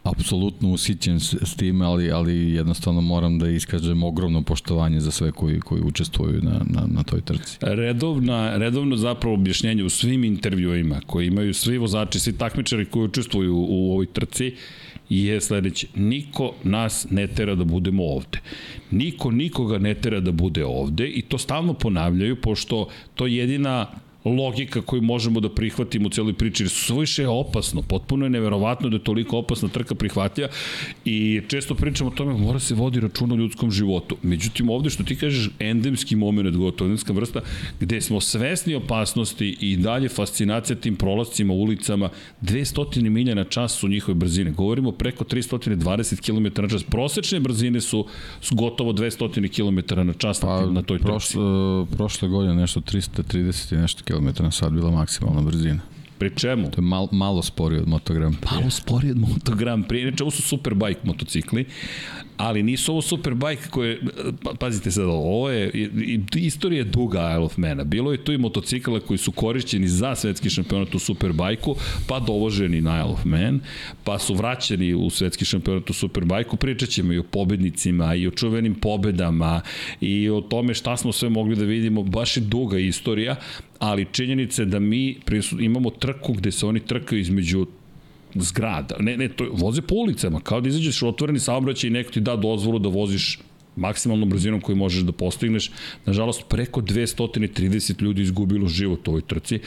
apsolutno 0.02 0.70
usićen 0.70 1.20
s, 1.20 1.34
s 1.42 1.56
time, 1.56 1.84
ali, 1.84 2.10
ali 2.12 2.52
jednostavno 2.52 3.00
moram 3.00 3.38
da 3.38 3.49
iskažem 3.49 4.02
ogromno 4.02 4.42
poštovanje 4.42 5.00
za 5.00 5.10
sve 5.10 5.32
koji, 5.32 5.60
koji 5.60 5.82
učestvuju 5.82 6.42
na, 6.42 6.60
na, 6.64 6.87
na 6.87 7.02
toj 7.02 7.20
trci. 7.20 7.58
Redovna, 7.60 8.56
redovno 8.56 8.96
zapravo 8.96 9.34
objašnjenje 9.34 9.84
u 9.84 9.90
svim 9.90 10.25
intervjuima 10.25 11.00
koji 11.06 11.26
imaju 11.26 11.54
svi 11.54 11.78
vozači, 11.78 12.20
svi 12.20 12.32
takmičari 12.32 12.84
koji 12.84 13.04
učestvuju 13.04 13.56
u 13.56 13.90
ovoj 13.92 14.06
trci 14.06 14.54
je 15.11 15.40
sledeće. 15.40 15.87
Niko 15.95 16.52
nas 16.64 17.07
ne 17.11 17.26
tera 17.26 17.55
da 17.55 17.64
budemo 17.64 18.05
ovde. 18.05 18.40
Niko 18.90 19.31
nikoga 19.31 19.79
ne 19.79 19.95
tera 19.95 20.21
da 20.21 20.33
bude 20.33 20.64
ovde 20.64 21.09
i 21.09 21.23
to 21.23 21.38
stalno 21.38 21.75
ponavljaju 21.75 22.40
pošto 22.40 22.88
to 23.14 23.26
je 23.26 23.37
jedina 23.37 23.87
logika 24.25 24.83
koju 24.83 25.03
možemo 25.03 25.41
da 25.41 25.49
prihvatimo 25.49 26.07
u 26.07 26.11
celoj 26.11 26.33
priči, 26.33 26.62
jer 26.62 26.71
suviše 26.71 27.23
je 27.23 27.29
opasno, 27.29 27.83
potpuno 27.83 28.27
je 28.27 28.31
neverovatno 28.31 28.89
da 28.89 28.97
je 28.97 29.05
toliko 29.05 29.39
opasna 29.39 29.69
trka 29.69 29.95
prihvatlja 29.95 30.49
i 31.05 31.43
često 31.49 31.75
pričamo 31.75 32.11
o 32.11 32.12
tome, 32.12 32.35
mora 32.35 32.59
se 32.59 32.75
vodi 32.75 33.00
račun 33.00 33.33
o 33.33 33.37
ljudskom 33.37 33.71
životu. 33.71 34.17
Međutim, 34.23 34.71
ovde 34.71 34.91
što 34.91 35.05
ti 35.05 35.17
kažeš, 35.17 35.50
endemski 35.59 36.17
moment, 36.17 36.57
gotovo, 36.57 36.87
endemska 36.89 37.12
vrsta, 37.12 37.41
gde 37.81 38.00
smo 38.00 38.21
svesni 38.21 38.75
opasnosti 38.75 39.57
i 39.61 39.77
dalje 39.77 40.09
fascinacija 40.09 40.77
tim 40.77 40.97
prolazcima, 40.97 41.55
ulicama, 41.55 42.09
200 42.43 43.09
milja 43.09 43.35
na 43.35 43.45
čas 43.45 43.73
su 43.73 43.89
njihove 43.89 44.15
brzine. 44.15 44.50
Govorimo 44.50 44.93
preko 44.93 45.25
320 45.25 46.21
km 46.21 46.62
na 46.62 46.69
čas. 46.69 46.83
Prosečne 46.83 47.41
brzine 47.41 47.81
su 47.81 48.07
gotovo 48.50 48.93
200 48.93 49.49
km 49.49 50.00
na 50.07 50.12
čas 50.12 50.41
pa, 50.41 50.67
na 50.67 50.83
toj 50.83 50.99
trci. 50.99 51.11
Prošle, 51.11 51.43
prošle 51.97 52.29
godine 52.29 52.55
nešto 52.55 52.81
330 52.81 53.75
i 53.75 53.77
nešto 53.77 54.05
km 54.11 54.43
na 54.43 54.50
sat 54.50 54.73
bila 54.73 54.90
maksimalna 54.90 55.43
brzina. 55.43 55.81
Pri 56.19 56.31
čemu? 56.37 56.71
To 56.71 56.81
je 56.81 56.85
mal, 56.85 57.09
malo 57.12 57.43
sporije 57.43 57.81
od 57.81 57.88
Moto 57.88 58.14
Grand 58.14 58.37
Prix. 58.37 58.55
Malo 58.55 58.71
sporije 58.71 59.12
od 59.12 59.19
Moto 59.19 59.55
Grand 59.55 59.87
Prix. 59.87 60.02
Inače, 60.02 60.25
ovo 60.25 60.31
su 60.31 60.43
superbike 60.43 61.00
motocikli, 61.05 61.64
ali 62.40 62.62
nisu 62.62 62.92
ovo 62.92 63.02
superbike 63.02 63.62
koje, 63.70 64.00
pa, 64.42 64.54
pazite 64.54 64.90
sad, 64.90 65.04
ovo 65.04 65.50
je, 65.50 65.70
istorija 66.37 66.78
je 66.78 66.85
duga 66.85 67.30
Isle 67.30 67.44
of 67.44 67.56
Mana. 67.56 67.85
Bilo 67.85 68.12
je 68.12 68.25
tu 68.25 68.32
i 68.32 68.38
motocikala 68.38 69.00
koji 69.00 69.18
su 69.18 69.32
korišćeni 69.32 69.88
za 69.88 70.14
svetski 70.14 70.50
šampionat 70.50 70.94
u 70.94 70.99
superbajku, 70.99 71.76
pa 72.06 72.20
dovoženi 72.20 72.80
na 72.80 73.00
Isle 73.00 73.12
of 73.12 73.25
Man, 73.25 73.61
pa 74.04 74.18
su 74.18 74.35
vraćeni 74.35 74.94
u 74.94 75.11
svetski 75.11 75.44
šampionat 75.44 75.90
u 75.90 75.92
superbajku. 75.92 76.56
Pričat 76.56 76.88
ćemo 76.88 77.12
i 77.12 77.18
o 77.18 77.23
pobednicima, 77.23 78.14
i 78.14 78.26
o 78.26 78.30
čuvenim 78.30 78.75
pobedama, 78.75 79.61
i 80.00 80.30
o 80.30 80.40
tome 80.40 80.75
šta 80.75 80.97
smo 80.97 81.12
sve 81.12 81.28
mogli 81.28 81.56
da 81.56 81.64
vidimo. 81.64 82.02
Baš 82.02 82.37
je 82.37 82.40
duga 82.40 82.78
istorija, 82.78 83.37
ali 83.78 84.06
činjenica 84.12 84.62
je 84.62 84.66
da 84.66 84.78
mi 84.78 85.18
imamo 85.61 85.90
trku 85.90 86.32
gde 86.32 86.52
se 86.52 86.66
oni 86.66 86.80
trkaju 86.80 87.20
između 87.20 87.66
zgrada. 88.34 88.96
Ne, 89.00 89.16
ne, 89.16 89.28
to 89.28 89.46
voze 89.52 89.82
po 89.82 89.94
ulicama, 89.94 90.40
kao 90.40 90.60
da 90.60 90.68
izađeš 90.68 91.02
u 91.02 91.08
otvoreni 91.08 91.38
saobraćaj 91.38 91.88
i 91.88 91.90
neko 91.90 92.10
ti 92.10 92.20
da 92.20 92.37
dozvolu 92.37 92.78
da 92.78 92.88
voziš 92.88 93.38
maksimalnom 93.76 94.28
brzinom 94.28 94.60
koju 94.60 94.76
možeš 94.76 95.02
da 95.02 95.12
postigneš. 95.12 95.70
Nažalost, 96.06 96.44
preko 96.49 96.80
230 96.80 98.02
ljudi 98.02 98.22
izgubilo 98.22 98.68
život 98.68 99.08
u 99.08 99.10
ovoj 99.10 99.22
trci. 99.22 99.58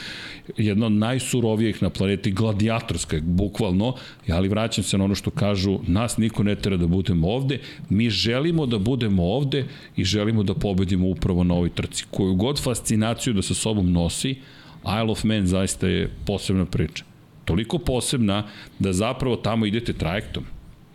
Jedna 0.58 0.86
od 0.86 0.92
najsurovijih 0.92 1.84
na 1.84 1.90
planeti, 1.90 2.32
gladijatorska 2.32 3.20
bukvalno, 3.22 3.96
ali 4.28 4.50
vraćam 4.50 4.84
se 4.84 4.98
na 4.98 5.04
ono 5.04 5.16
što 5.16 5.32
kažu, 5.32 5.80
nas 5.88 6.18
niko 6.18 6.44
ne 6.44 6.56
tera 6.56 6.78
da 6.78 6.88
budemo 6.88 7.28
ovde, 7.28 7.60
mi 7.90 8.10
želimo 8.10 8.66
da 8.66 8.78
budemo 8.78 9.24
ovde 9.24 9.66
i 9.96 10.04
želimo 10.04 10.44
da 10.44 10.54
pobedimo 10.54 11.08
upravo 11.08 11.44
na 11.44 11.54
ovoj 11.54 11.70
trci. 11.70 12.06
Koju 12.12 12.36
god 12.36 12.62
fascinaciju 12.62 13.34
da 13.34 13.42
sa 13.42 13.54
sobom 13.54 13.92
nosi, 13.92 14.36
Isle 14.84 15.12
of 15.12 15.24
Man 15.24 15.48
zaista 15.48 15.88
je 15.88 16.10
posebna 16.26 16.66
priča 16.66 17.13
toliko 17.46 17.78
posebna 17.78 18.44
da 18.80 18.94
zapravo 18.94 19.36
tamo 19.36 19.66
idete 19.66 19.94
trajektom. 19.94 20.44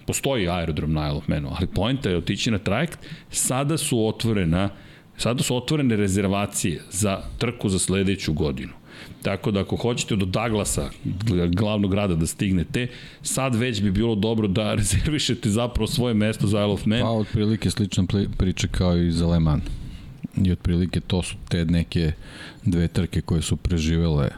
Postoji 0.07 0.49
aerodrom 0.49 0.93
na 0.93 1.21
Manu, 1.27 1.51
ali 1.57 1.67
pojenta 1.67 2.11
je 2.11 2.17
otići 2.17 2.51
na 2.51 2.59
trajekt. 2.59 2.99
Sada 3.31 3.79
su 3.79 4.07
otvorena 4.07 4.71
sada 5.19 5.43
su 5.43 5.57
otvorene 5.57 5.97
rezervacije 5.97 6.83
za 6.91 7.21
trku 7.39 7.69
za 7.69 7.79
sledeću 7.79 8.33
godinu. 8.33 8.73
Tako 9.23 9.51
da 9.51 9.61
ako 9.61 9.77
hoćete 9.77 10.17
do 10.17 10.27
Douglasa, 10.27 10.91
glavnog 11.53 11.91
grada 11.91 12.15
da 12.15 12.27
stignete, 12.27 12.87
sad 13.23 13.55
već 13.55 13.83
bi 13.83 13.91
bilo 13.91 14.15
dobro 14.15 14.49
da 14.49 14.75
rezervišete 14.81 15.51
zapravo 15.51 15.87
svoje 15.87 16.15
mesto 16.15 16.47
za 16.47 16.59
Isle 16.59 16.73
of 16.73 16.87
Man. 16.87 17.01
Pa 17.01 17.11
otprilike 17.11 17.71
slična 17.71 18.05
priča 18.39 18.69
kao 18.69 18.97
i 18.97 19.11
za 19.11 19.27
Le 19.27 19.41
Mans. 19.41 19.63
I 20.45 20.53
otprilike 20.53 21.01
to 21.01 21.23
su 21.23 21.37
te 21.49 21.65
neke 21.65 22.13
dve 22.65 22.89
trke 22.89 23.21
koje 23.21 23.43
su 23.43 23.57
preživele 23.57 24.29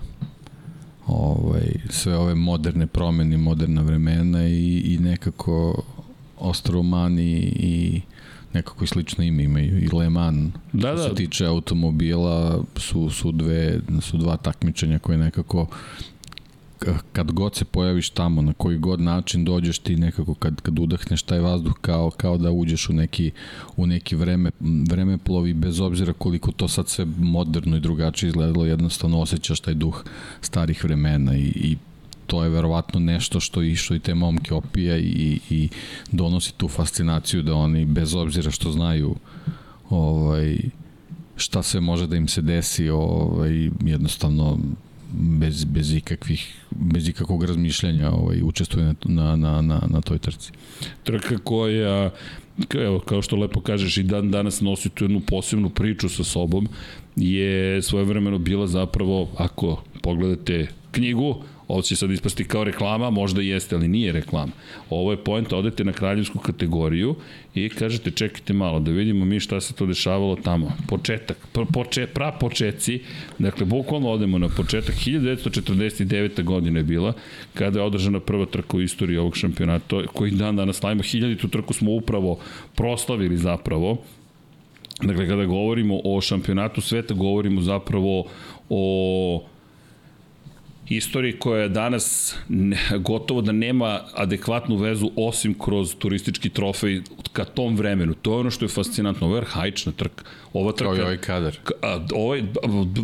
ovaj, 1.11 1.75
sve 1.89 2.17
ove 2.17 2.35
moderne 2.35 2.87
promene, 2.87 3.37
moderna 3.37 3.83
vremena 3.83 4.49
i, 4.49 4.83
i 4.85 4.99
nekako 4.99 5.83
Ostromani 6.39 7.33
i 7.57 8.01
nekako 8.53 8.85
i 8.85 8.87
slično 8.87 9.25
ime 9.25 9.43
imaju 9.45 9.79
i 9.79 9.89
Le 9.97 10.11
Mans 10.11 10.53
da, 10.73 10.91
da. 10.93 10.97
što 10.97 11.09
se 11.09 11.15
tiče 11.15 11.47
automobila 11.47 12.65
su, 12.77 13.11
su, 13.11 13.33
dve, 13.33 13.81
su 14.01 14.17
dva 14.17 14.37
takmičenja 14.37 14.99
koje 14.99 15.19
nekako 15.19 15.67
kad 17.13 17.33
god 17.33 17.55
se 17.57 17.65
pojaviš 17.65 18.11
tamo, 18.11 18.43
na 18.43 18.53
koji 18.53 18.79
god 18.79 19.01
način 19.01 19.45
dođeš 19.45 19.79
ti 19.79 19.97
nekako 19.97 20.35
kad, 20.35 20.61
kad 20.61 20.79
udahneš 20.79 21.23
taj 21.23 21.39
vazduh 21.39 21.75
kao, 21.81 22.11
kao 22.11 22.39
da 22.39 22.51
uđeš 22.51 22.89
u 22.89 22.93
neki, 22.93 23.31
u 23.77 23.87
neki 23.87 24.17
vreme, 24.17 24.51
vreme 24.89 25.19
plovi 25.19 25.55
bez 25.55 25.81
obzira 25.81 26.13
koliko 26.13 26.53
to 26.53 26.69
sad 26.69 26.89
sve 26.89 27.07
moderno 27.19 27.77
i 27.77 27.81
drugačije 27.81 28.29
izgledalo, 28.29 28.67
jednostavno 28.67 29.21
osjećaš 29.21 29.61
taj 29.61 29.75
duh 29.75 30.05
starih 30.41 30.85
vremena 30.85 31.37
i, 31.37 31.41
i 31.41 31.77
to 32.27 32.45
je 32.45 32.51
verovatno 32.51 33.01
nešto 33.01 33.41
što 33.41 33.63
i 33.63 33.77
što 33.77 33.95
i 33.95 33.99
te 33.99 34.15
momke 34.15 34.55
opija 34.55 34.99
i, 34.99 35.41
i 35.51 35.69
donosi 36.13 36.53
tu 36.57 36.69
fascinaciju 36.69 37.43
da 37.43 37.55
oni 37.55 37.85
bez 37.85 38.15
obzira 38.15 38.51
što 38.51 38.73
znaju 38.73 39.17
ovaj 39.91 40.59
šta 41.37 41.63
sve 41.63 41.81
može 41.81 42.07
da 42.07 42.17
im 42.17 42.29
se 42.29 42.43
desi 42.43 42.89
ovaj 42.89 43.71
jednostavno 43.85 44.59
bez, 45.13 45.65
bez 45.65 45.93
ikakvih 45.95 46.57
bez 46.71 47.09
ikakvog 47.09 47.45
razmišljanja 47.45 48.11
ovaj, 48.11 48.43
učestvuje 48.43 48.95
na, 49.05 49.37
na, 49.37 49.63
na, 49.63 49.83
na, 49.89 50.01
toj 50.01 50.19
trci. 50.19 50.53
Trka 51.05 51.39
koja 51.39 52.11
evo, 52.75 52.99
kao 52.99 53.23
što 53.23 53.37
lepo 53.37 53.61
kažeš 53.61 53.97
i 53.97 54.03
dan 54.03 54.31
danas 54.31 54.61
nosi 54.61 54.89
tu 54.89 55.05
jednu 55.05 55.21
posebnu 55.21 55.71
priču 55.71 56.09
sa 56.09 56.25
sobom 56.25 56.69
je 57.17 57.83
svojevremeno 57.83 58.39
bila 58.39 58.67
zapravo 58.67 59.29
ako 59.37 59.83
pogledate 60.03 60.67
knjigu 60.91 61.43
ovo 61.71 61.83
će 61.83 61.97
sad 61.97 62.11
ispasti 62.11 62.45
kao 62.45 62.65
reklama, 62.65 63.11
možda 63.11 63.43
jeste, 63.43 63.77
ali 63.77 63.89
nije 63.89 64.13
reklama. 64.13 64.53
Ovo 64.91 65.11
je 65.11 65.25
point, 65.25 65.53
odete 65.53 65.85
na 65.85 65.93
kraljevsku 65.93 66.39
kategoriju 66.39 67.15
i 67.55 67.69
kažete 67.69 68.11
čekajte 68.11 68.53
malo 68.53 68.81
da 68.81 68.91
vidimo 68.91 69.25
mi 69.25 69.41
šta 69.41 69.61
se 69.61 69.75
to 69.75 69.87
dešavalo 69.87 70.37
tamo. 70.37 70.73
Početak, 70.89 71.37
poče, 71.73 72.07
pra 72.07 72.33
početci, 72.33 73.01
dakle 73.39 73.67
bukvalno 73.67 74.11
odemo 74.11 74.39
na 74.39 74.49
početak, 74.49 74.95
1949. 74.95 76.43
godina 76.43 76.79
je 76.79 76.85
bila, 76.85 77.13
kada 77.55 77.79
je 77.79 77.85
održana 77.85 78.21
prva 78.21 78.47
trka 78.47 78.77
u 78.77 78.81
istoriji 78.81 79.19
ovog 79.19 79.37
šampionata, 79.37 80.07
koji 80.07 80.31
dan 80.31 80.57
danas 80.57 80.77
slavimo, 80.77 81.03
hiljaditu 81.03 81.49
trku 81.49 81.75
smo 81.75 81.91
upravo 81.91 82.39
proslavili 82.75 83.37
zapravo, 83.37 83.97
Dakle, 85.03 85.29
kada 85.29 85.45
govorimo 85.45 86.01
o 86.05 86.21
šampionatu 86.21 86.81
sveta, 86.81 87.15
govorimo 87.15 87.61
zapravo 87.61 88.25
o 88.69 89.43
istoriji 90.91 91.33
koja 91.33 91.63
je 91.63 91.69
danas 91.69 92.37
gotovo 92.99 93.41
da 93.41 93.53
nema 93.53 94.01
adekvatnu 94.15 94.77
vezu 94.77 95.11
osim 95.17 95.55
kroz 95.59 95.95
turistički 95.95 96.49
trofej 96.49 97.03
ka 97.33 97.45
tom 97.45 97.77
vremenu. 97.77 98.15
To 98.15 98.33
je 98.33 98.39
ono 98.39 98.51
što 98.51 98.65
je 98.65 98.69
fascinantno. 98.69 99.27
Ovo 99.27 99.37
je 99.37 99.41
arhaična 99.41 99.93
trka. 99.93 100.25
Ova 100.53 100.73
trka... 100.73 100.91
Kao 100.91 100.97
i 100.97 101.01
ovaj 101.01 101.17
kadar. 101.17 101.57
A, 101.83 102.07
ovaj, 102.15 102.43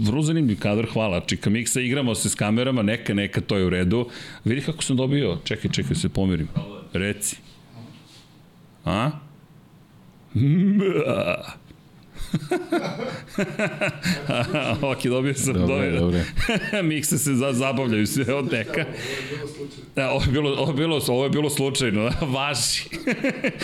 vrlo 0.07 0.23
zanimljiv 0.23 0.59
kadar, 0.59 0.87
hvala. 0.93 1.21
Čika 1.21 1.51
Miksa, 1.51 1.81
igramo 1.81 2.15
se 2.15 2.29
s 2.29 2.35
kamerama, 2.35 2.83
neka, 2.83 3.15
neka, 3.15 3.41
to 3.41 3.57
je 3.57 3.67
u 3.67 3.71
redu. 3.71 4.09
Vidi 4.45 4.61
kako 4.61 4.83
sam 4.83 4.97
dobio. 4.97 5.39
Čekaj, 5.45 5.71
čekaj, 5.71 5.97
se 5.97 6.09
pomirim. 6.09 6.49
Reci. 6.93 7.37
A? 8.85 9.11
ok, 14.93 15.03
dobio 15.05 15.35
sam 15.35 15.55
dobre, 15.55 15.91
dobre. 15.91 16.01
dobre. 16.01 16.25
Mikse 16.89 17.19
se 17.19 17.35
za, 17.35 17.53
zabavljaju 17.53 18.07
sve 18.07 18.35
od 18.35 18.53
neka. 18.53 18.85
Da, 19.97 20.11
ovo 20.11 20.25
je 20.25 20.31
bilo, 20.33 20.51
ovo 20.51 20.71
je 20.71 20.77
bilo, 20.77 21.01
ovo 21.09 21.25
je 21.25 21.31
bilo 21.31 21.51
slučajno, 21.51 22.11
važi. 22.21 22.83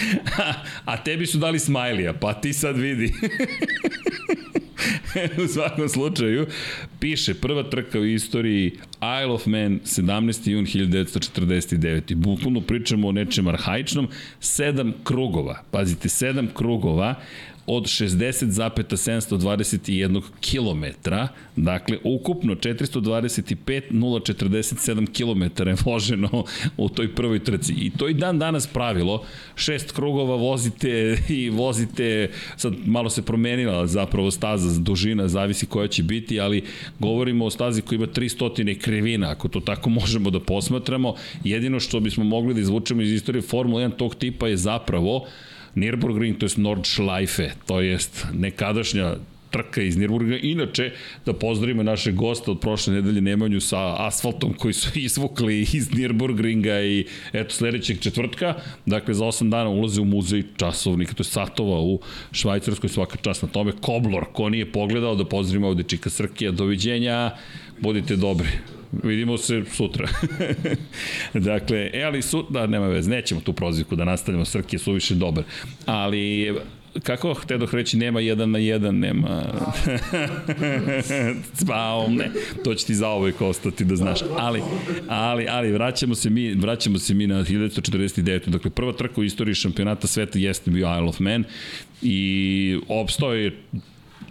A 0.85 0.97
tebi 1.04 1.26
su 1.26 1.38
dali 1.38 1.59
smajlija, 1.59 2.12
pa 2.12 2.35
ti 2.35 2.52
sad 2.52 2.76
vidi. 2.76 3.14
u 5.45 5.49
svakom 5.49 5.88
slučaju, 5.88 6.47
piše 7.00 7.35
prva 7.35 7.62
trka 7.62 7.99
u 7.99 8.04
istoriji 8.04 8.73
Isle 8.95 9.33
of 9.33 9.47
Man 9.47 9.81
17. 9.85 10.50
jun 10.50 10.66
1949. 10.66 12.14
Bukvalno 12.14 12.61
pričamo 12.61 13.09
o 13.09 13.12
nečem 13.12 13.49
arhaičnom, 13.49 14.09
sedam 14.40 14.92
krugova, 15.04 15.62
pazite, 15.71 16.09
sedam 16.09 16.49
krugova, 16.54 17.14
od 17.66 17.85
60,721 17.85 20.23
km, 20.40 20.85
dakle 21.57 21.99
ukupno 22.04 22.54
425,047 22.54 25.07
km 25.07 25.42
je 25.69 25.76
voženo 25.85 26.45
u 26.76 26.88
toj 26.88 27.14
prvoj 27.14 27.45
trci. 27.45 27.73
I 27.73 27.90
to 27.90 28.09
i 28.09 28.14
dan 28.14 28.38
danas 28.38 28.66
pravilo, 28.66 29.25
šest 29.54 29.92
krugova 29.92 30.37
vozite 30.37 31.19
i 31.28 31.50
vozite, 31.50 32.31
sad 32.57 32.75
malo 32.87 33.11
se 33.11 33.23
promenila 33.23 33.87
zapravo 33.87 34.31
staza, 34.31 34.81
dužina, 34.81 35.28
zavisi 35.28 35.66
koja 35.66 35.88
će 35.88 36.02
biti, 36.02 36.40
ali 36.40 36.62
govorimo 36.99 37.45
o 37.45 37.50
stazi 37.50 37.83
koja 37.83 37.97
ima 37.97 38.07
300 38.07 38.78
krivina, 38.78 39.31
ako 39.31 39.49
to 39.49 39.61
tako 39.61 39.90
možemo 39.90 40.31
da 40.31 40.40
posmatramo. 40.40 41.14
Jedino 41.45 41.81
što 41.81 42.00
bismo 42.00 42.25
mogli 42.25 42.54
da 42.54 42.61
izvučemo 42.61 43.02
iz 43.02 43.12
istorije 43.12 43.42
Formula 43.42 43.83
1 43.83 43.97
tog 43.97 44.14
tipa 44.14 44.49
je 44.49 44.57
zapravo 44.57 45.26
Nürburgring, 45.76 46.38
to 46.38 46.47
je 46.47 46.59
Nordschleife, 46.59 47.52
to 47.67 47.81
jest 47.81 48.26
nekadašnja 48.33 49.17
trka 49.53 49.83
iz 49.83 49.97
Nürburgringa. 49.97 50.39
Inače, 50.43 50.91
da 51.27 51.33
pozdravimo 51.33 51.83
naše 51.83 52.13
goste 52.13 52.51
od 52.51 52.61
prošle 52.61 52.95
nedelje 52.95 53.21
Nemanju 53.21 53.61
sa 53.61 54.07
asfaltom 54.07 54.55
koji 54.55 54.75
su 54.75 54.99
izvukli 55.09 55.61
iz 55.61 55.91
Nürburgringa 55.91 56.83
i 56.85 57.07
eto 57.33 57.55
sledećeg 57.55 58.01
četvrtka, 58.01 58.55
dakle 58.87 59.15
za 59.15 59.25
8 59.25 59.51
dana 59.51 59.71
ulaze 59.71 60.01
u 60.01 60.05
muzej 60.05 60.43
časovnika, 60.57 61.15
to 61.15 61.21
je 61.21 61.25
satova 61.25 61.81
u 61.81 62.01
Švajcarskoj, 62.33 62.89
svaka 62.89 63.17
čast 63.17 63.43
na 63.43 63.49
tome. 63.49 63.73
Koblor, 63.81 64.25
ko 64.33 64.49
nije 64.49 64.73
pogledao, 64.73 65.15
da 65.15 65.25
pozdravimo 65.25 65.69
ovde 65.69 65.83
Čika 65.83 66.11
Srkija, 66.11 66.51
doviđenja, 66.51 67.31
budite 67.81 68.17
dobri. 68.17 68.49
Vidimo 69.03 69.39
se 69.39 69.63
sutra. 69.73 70.09
dakle, 71.35 71.91
e, 71.93 72.03
ali 72.03 72.23
su, 72.23 72.47
da, 72.51 72.67
nema 72.67 72.89
veze, 72.89 73.11
nećemo 73.11 73.41
tu 73.41 73.53
prozivku 73.53 73.97
da 73.97 74.05
nastavljamo, 74.05 74.45
Srki 74.45 74.77
je 74.77 74.81
suviše 74.81 75.15
dobar. 75.15 75.45
Ali, 75.87 76.55
kako 77.03 77.35
htedoh 77.35 77.75
reći, 77.75 77.97
nema 77.97 78.21
jedan 78.21 78.51
na 78.51 78.59
jedan, 78.59 78.99
nema... 78.99 79.29
Spao, 81.63 82.09
ne, 82.09 82.31
to 82.65 82.75
će 82.75 82.87
ti 82.87 82.95
za 82.95 83.09
ovaj 83.09 83.33
ostati 83.41 83.85
da 83.85 83.97
znaš. 83.97 84.21
Ali, 84.39 84.63
ali, 85.09 85.47
ali, 85.49 85.73
vraćamo 85.73 86.15
se 86.15 86.31
mi, 86.31 86.55
vraćamo 86.55 86.99
se 86.99 87.15
mi 87.15 87.27
na 87.27 87.45
1949. 87.45 88.49
Dakle, 88.49 88.71
prva 88.71 88.93
trka 88.93 89.21
u 89.21 89.25
istoriji 89.25 89.55
šampionata 89.55 90.07
sveta 90.07 90.39
jeste 90.39 90.71
bio 90.71 90.97
Isle 90.97 91.09
of 91.09 91.21
Man 91.21 91.45
i 92.03 92.79
opstao 92.89 93.35
je 93.35 93.63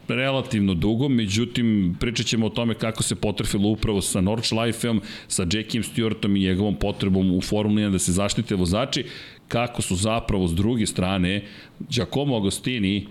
relativno 0.08 0.74
dugo, 0.74 1.10
međutim 1.10 1.96
pričat 2.00 2.26
ćemo 2.26 2.46
o 2.46 2.50
tome 2.50 2.74
kako 2.74 3.04
se 3.04 3.16
potrefilo 3.16 3.70
upravo 3.70 4.02
sa 4.02 4.22
Nordschleifeom, 4.22 5.02
sa 5.28 5.46
Jackiem 5.54 5.84
Stewartom 5.84 6.38
i 6.38 6.40
njegovom 6.40 6.76
potrebom 6.76 7.32
u 7.32 7.42
Formuli 7.42 7.82
1 7.82 7.92
da 7.92 8.00
se 8.00 8.12
zaštite 8.12 8.56
vozači, 8.56 9.06
kako 9.52 9.82
su 9.82 9.96
zapravo 9.96 10.48
s 10.48 10.56
druge 10.56 10.86
strane 10.86 11.44
Giacomo 11.90 12.38
Agostini 12.38 13.08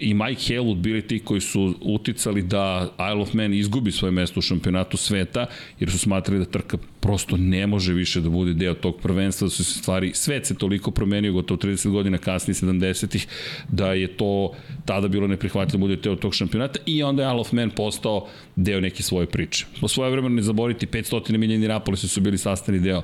i 0.00 0.14
Mike 0.14 0.40
Haywood 0.40 0.76
bili 0.76 1.02
ti 1.02 1.18
koji 1.18 1.40
su 1.40 1.74
uticali 1.80 2.42
da 2.42 2.90
Isle 2.98 3.22
of 3.22 3.32
Man 3.32 3.54
izgubi 3.54 3.92
svoje 3.92 4.12
mesto 4.12 4.38
u 4.38 4.42
šampionatu 4.42 4.96
sveta, 4.96 5.46
jer 5.80 5.90
su 5.90 5.98
smatrali 5.98 6.38
da 6.38 6.44
trka 6.44 6.78
prosto 7.00 7.36
ne 7.36 7.66
može 7.66 7.92
više 7.92 8.20
da 8.20 8.28
bude 8.28 8.54
deo 8.54 8.74
tog 8.74 8.96
prvenstva, 9.00 9.46
da 9.46 9.50
su 9.50 9.64
se 9.64 9.78
stvari, 9.78 10.12
svet 10.14 10.46
se 10.46 10.54
toliko 10.54 10.90
promenio 10.90 11.32
gotovo 11.32 11.60
30 11.60 11.90
godina 11.90 12.18
kasnije 12.18 12.54
70-ih, 12.54 13.26
da 13.68 13.92
je 13.92 14.16
to 14.16 14.52
tada 14.84 15.08
bilo 15.08 15.26
neprihvatljivo 15.26 15.78
da 15.78 15.78
bude 15.78 15.96
deo 15.96 16.16
tog 16.16 16.34
šampionata 16.34 16.78
i 16.86 17.02
onda 17.02 17.22
je 17.22 17.28
Isle 17.28 17.40
of 17.40 17.52
Man 17.52 17.70
postao 17.70 18.26
deo 18.56 18.80
neke 18.80 19.02
svoje 19.02 19.26
priče. 19.26 19.66
Po 19.80 19.88
svoje 19.88 20.10
vremena 20.10 20.34
ne 20.34 20.42
zaboriti 20.42 20.86
500 20.86 21.36
milijeni 21.38 21.66
Rapolisa 21.66 22.08
su 22.08 22.20
bili 22.20 22.38
sastavni 22.38 22.80
deo 22.80 23.02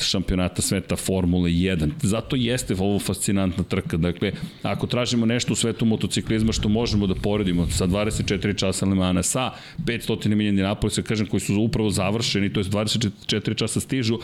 šampionata 0.00 0.62
sveta 0.62 0.96
Formule 0.96 1.50
1. 1.50 1.90
Zato 2.02 2.36
jeste 2.36 2.74
ovo 2.78 2.98
fascinantna 2.98 3.64
trka. 3.64 3.96
Dakle, 3.96 4.32
ako 4.62 4.86
tražimo 4.86 5.26
nešto 5.26 5.52
u 5.52 5.56
svetu 5.56 5.84
motociklizma 5.84 6.52
što 6.52 6.68
možemo 6.68 7.06
da 7.06 7.14
poredimo 7.14 7.66
sa 7.70 7.86
24 7.86 8.58
časa 8.58 8.86
Le 8.86 8.94
Mans, 8.94 9.26
sa 9.26 9.50
500 9.84 10.28
milijeni 10.28 10.62
Napolisa, 10.62 11.02
kažem, 11.02 11.26
koji 11.26 11.40
su 11.40 11.60
upravo 11.60 11.90
završeni, 11.90 12.52
to 12.52 12.60
je 12.60 12.64
24 12.64 13.56
časa 13.56 13.80
stižu, 13.80 14.18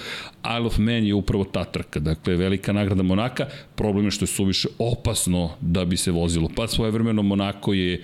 Isle 0.45 0.67
of 0.67 0.79
Man 0.79 1.05
je 1.05 1.15
upravo 1.15 1.45
ta 1.45 1.65
trka. 1.65 2.01
Dakle, 2.01 2.37
velika 2.37 2.73
nagrada 2.73 3.03
Monaka, 3.03 3.47
problem 3.75 4.05
je 4.05 4.11
što 4.11 4.23
je 4.23 4.27
suviše 4.27 4.69
opasno 4.79 5.51
da 5.61 5.85
bi 5.85 5.97
se 5.97 6.11
vozilo. 6.11 6.51
Pa 6.57 6.67
svoje 6.69 6.91
vremeno 6.91 7.23
Monako 7.23 7.73
je 7.73 8.03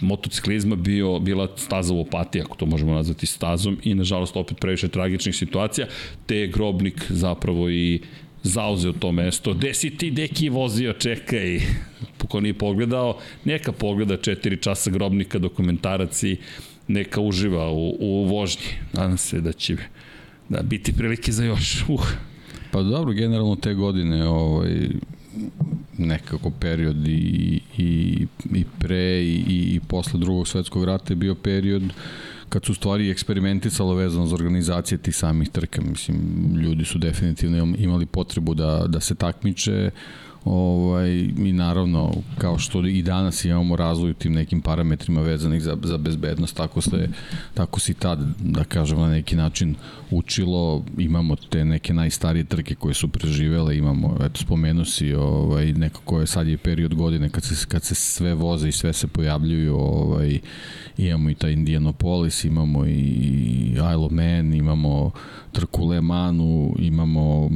motociklizma 0.00 0.76
bio, 0.76 1.18
bila 1.18 1.48
staza 1.56 1.94
u 1.94 2.00
opatiji, 2.00 2.42
ako 2.42 2.56
to 2.56 2.66
možemo 2.66 2.94
nazvati 2.94 3.26
stazom, 3.26 3.78
i 3.82 3.94
nažalost 3.94 4.36
opet 4.36 4.60
previše 4.60 4.88
tragičnih 4.88 5.36
situacija, 5.36 5.86
te 6.26 6.36
je 6.36 6.46
Grobnik 6.46 7.06
zapravo 7.08 7.70
i 7.70 8.00
zauzeo 8.42 8.92
to 8.92 9.12
mesto. 9.12 9.54
Gde 9.54 9.74
si 9.74 9.90
ti, 9.90 10.10
deki, 10.10 10.48
vozio, 10.48 10.92
čekaj. 10.92 11.60
Ko 12.28 12.40
nije 12.40 12.54
pogledao, 12.54 13.18
neka 13.44 13.72
pogleda 13.72 14.16
4 14.16 14.62
časa 14.62 14.90
Grobnika, 14.90 15.38
dokumentarac 15.38 16.22
i 16.22 16.36
neka 16.88 17.20
uživa 17.20 17.70
u, 17.70 17.96
u 18.00 18.24
vožnji. 18.24 18.66
Nadam 18.92 19.18
se 19.18 19.40
da 19.40 19.52
će 19.52 19.76
da 20.48 20.62
biti 20.62 20.92
prilike 20.92 21.32
za 21.32 21.44
još. 21.44 21.84
Uh. 21.88 22.06
Pa 22.70 22.82
dobro, 22.82 23.12
generalno 23.12 23.56
te 23.56 23.74
godine 23.74 24.28
ovaj, 24.28 24.88
nekako 25.98 26.50
period 26.50 27.06
i, 27.06 27.60
i, 27.78 28.26
i 28.54 28.64
pre 28.78 29.22
i, 29.22 29.44
i 29.46 29.80
posle 29.88 30.20
drugog 30.20 30.48
svetskog 30.48 30.84
rata 30.84 31.12
je 31.12 31.16
bio 31.16 31.34
period 31.34 31.82
kad 32.48 32.64
su 32.64 32.74
stvari 32.74 33.10
eksperimenticalo 33.10 33.94
vezano 33.94 34.26
za 34.26 34.34
organizacije 34.34 34.98
tih 34.98 35.16
samih 35.16 35.48
trka. 35.48 35.82
Mislim, 35.82 36.18
ljudi 36.56 36.84
su 36.84 36.98
definitivno 36.98 37.74
imali 37.78 38.06
potrebu 38.06 38.54
da, 38.54 38.84
da 38.88 39.00
se 39.00 39.14
takmiče, 39.14 39.90
ovaj, 40.46 41.10
i 41.38 41.52
naravno 41.52 42.12
kao 42.38 42.58
što 42.58 42.86
i 42.86 43.02
danas 43.02 43.44
imamo 43.44 43.76
razvoj 43.76 44.14
tim 44.14 44.32
nekim 44.32 44.60
parametrima 44.60 45.20
vezanih 45.20 45.62
za, 45.62 45.76
za 45.82 45.98
bezbednost, 45.98 46.56
tako 46.56 46.80
se 46.80 47.08
tako 47.54 47.80
si 47.80 47.94
tad, 47.94 48.18
da 48.38 48.64
kažemo 48.64 49.00
na 49.00 49.10
neki 49.10 49.36
način 49.36 49.74
učilo, 50.10 50.84
imamo 50.98 51.36
te 51.36 51.64
neke 51.64 51.94
najstarije 51.94 52.44
trke 52.44 52.74
koje 52.74 52.94
su 52.94 53.08
preživele, 53.08 53.76
imamo, 53.76 54.16
eto 54.24 54.40
spomenu 54.40 54.84
si 54.84 55.14
ovaj, 55.14 55.72
neko 55.72 56.00
koje 56.04 56.26
sad 56.26 56.48
je 56.48 56.58
period 56.58 56.94
godine 56.94 57.28
kad 57.28 57.44
se, 57.44 57.66
kad 57.68 57.82
se 57.82 57.94
sve 57.94 58.34
voze 58.34 58.68
i 58.68 58.72
sve 58.72 58.92
se 58.92 59.06
pojavljuju 59.06 59.76
ovaj, 59.76 60.38
imamo 60.98 61.30
i 61.30 61.34
taj 61.34 61.52
Indianapolis, 61.52 62.44
imamo 62.44 62.86
i 62.86 63.70
Isle 63.72 63.96
of 63.96 64.12
Man, 64.12 64.54
imamo 64.54 65.10
trku 65.52 65.86
Le 65.86 66.00
Manu, 66.00 66.74
imamo 66.78 67.50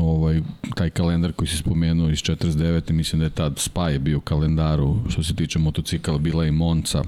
ovaj, 0.00 0.42
taj 0.74 0.90
kalendar 0.90 1.32
koji 1.32 1.48
si 1.48 1.56
spomenuo 1.56 2.10
iz 2.10 2.22
49. 2.36 2.92
Mislim 2.92 3.18
da 3.18 3.24
je 3.24 3.30
tad 3.30 3.58
Spa 3.58 3.88
je 3.88 3.98
bio 3.98 4.20
kalendaru 4.20 4.96
što 5.08 5.22
se 5.22 5.34
tiče 5.34 5.58
motocikala, 5.58 6.18
bila 6.18 6.46
i 6.46 6.50
Monca. 6.50 7.02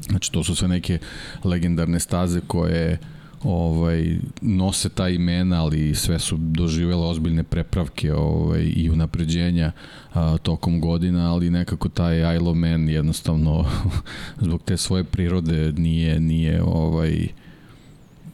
Znači 0.00 0.32
to 0.32 0.44
su 0.44 0.54
sve 0.54 0.68
neke 0.68 0.98
legendarne 1.44 2.00
staze 2.00 2.40
koje 2.46 2.98
ovaj 3.44 4.16
nose 4.40 4.88
ta 4.88 5.08
imena, 5.08 5.62
ali 5.62 5.94
sve 5.94 6.18
su 6.18 6.36
doživele 6.36 7.06
ozbiljne 7.06 7.42
prepravke 7.42 8.14
ovaj 8.14 8.72
i 8.76 8.90
unapređenja 8.90 9.72
a, 10.12 10.38
tokom 10.38 10.80
godina, 10.80 11.32
ali 11.32 11.50
nekako 11.50 11.88
taj 11.88 12.36
Isle 12.36 12.48
of 12.48 12.56
Man 12.56 12.88
jednostavno 12.88 13.64
zbog 14.40 14.62
te 14.64 14.76
svoje 14.76 15.04
prirode 15.04 15.72
nije 15.72 16.20
nije 16.20 16.62
ovaj 16.62 17.28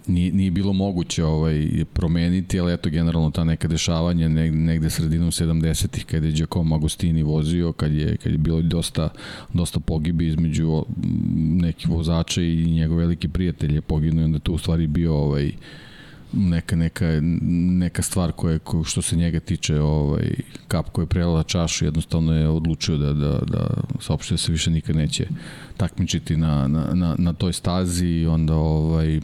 nije, 0.08 0.32
nije 0.32 0.50
bilo 0.50 0.72
moguće 0.72 1.24
ovaj, 1.24 1.84
promeniti, 1.92 2.60
ali 2.60 2.72
eto 2.72 2.90
generalno 2.90 3.30
ta 3.30 3.44
neka 3.44 3.68
dešavanja 3.68 4.28
negde, 4.28 4.58
negde 4.58 4.90
sredinom 4.90 5.30
70-ih 5.30 6.04
kad 6.04 6.24
je 6.24 6.32
Giacomo 6.32 6.74
Agostini 6.74 7.22
vozio, 7.22 7.72
kad 7.72 7.92
je, 7.92 8.16
kad 8.16 8.32
je 8.32 8.38
bilo 8.38 8.62
dosta, 8.62 9.08
dosta 9.52 9.80
pogibi 9.80 10.26
između 10.26 10.84
nekih 11.36 11.88
vozača 11.88 12.42
i 12.42 12.66
njegov 12.66 12.98
veliki 12.98 13.28
prijatelj 13.28 13.74
je 13.74 13.80
poginuo 13.80 14.22
i 14.22 14.24
onda 14.24 14.38
to 14.38 14.52
u 14.52 14.58
stvari 14.58 14.86
bio 14.86 15.14
ovaj, 15.14 15.52
neka, 16.32 16.76
neka, 16.76 17.06
neka 17.78 18.02
stvar 18.02 18.32
koja, 18.32 18.58
koja 18.58 18.84
što 18.84 19.02
se 19.02 19.16
njega 19.16 19.40
tiče 19.40 19.80
ovaj, 19.80 20.34
kap 20.68 20.88
koja 20.88 21.02
je 21.02 21.06
prelala 21.06 21.42
čašu 21.42 21.84
jednostavno 21.84 22.34
je 22.34 22.48
odlučio 22.48 22.96
da, 22.96 23.12
da, 23.12 23.38
da 23.46 23.68
saopšte 24.00 24.34
da 24.34 24.38
se 24.38 24.52
više 24.52 24.70
nikad 24.70 24.96
neće 24.96 25.26
takmičiti 25.76 26.36
na, 26.36 26.68
na, 26.68 26.94
na, 26.94 27.14
na 27.18 27.32
toj 27.32 27.52
stazi 27.52 28.06
i 28.06 28.26
onda 28.26 28.54
ovaj, 28.54 29.20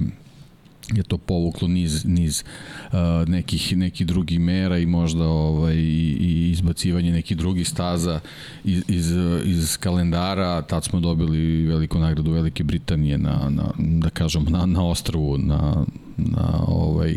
je 0.92 1.02
to 1.02 1.18
povuklo 1.18 1.68
niz 1.68 2.04
niz 2.04 2.44
uh, 2.92 3.28
nekih 3.28 3.76
nekih 3.76 4.06
drugih 4.06 4.40
mera 4.40 4.78
i 4.78 4.86
možda 4.86 5.24
ovaj 5.24 5.74
i, 5.74 6.16
i 6.20 6.50
izbacivanje 6.50 7.12
nekih 7.12 7.36
drugih 7.36 7.68
staza 7.68 8.20
iz, 8.64 8.82
iz, 8.88 9.12
iz 9.44 9.76
kalendara. 9.76 10.62
Tad 10.62 10.84
smo 10.84 11.00
dobili 11.00 11.66
veliku 11.66 11.98
nagradu 11.98 12.32
Velike 12.32 12.64
Britanije 12.64 13.18
na, 13.18 13.50
na 13.50 13.70
da 13.78 14.10
kažem 14.10 14.44
na 14.48 14.66
na 14.66 14.86
ostrvu 14.86 15.38
na 15.38 15.84
na 16.16 16.64
ovaj 16.66 17.14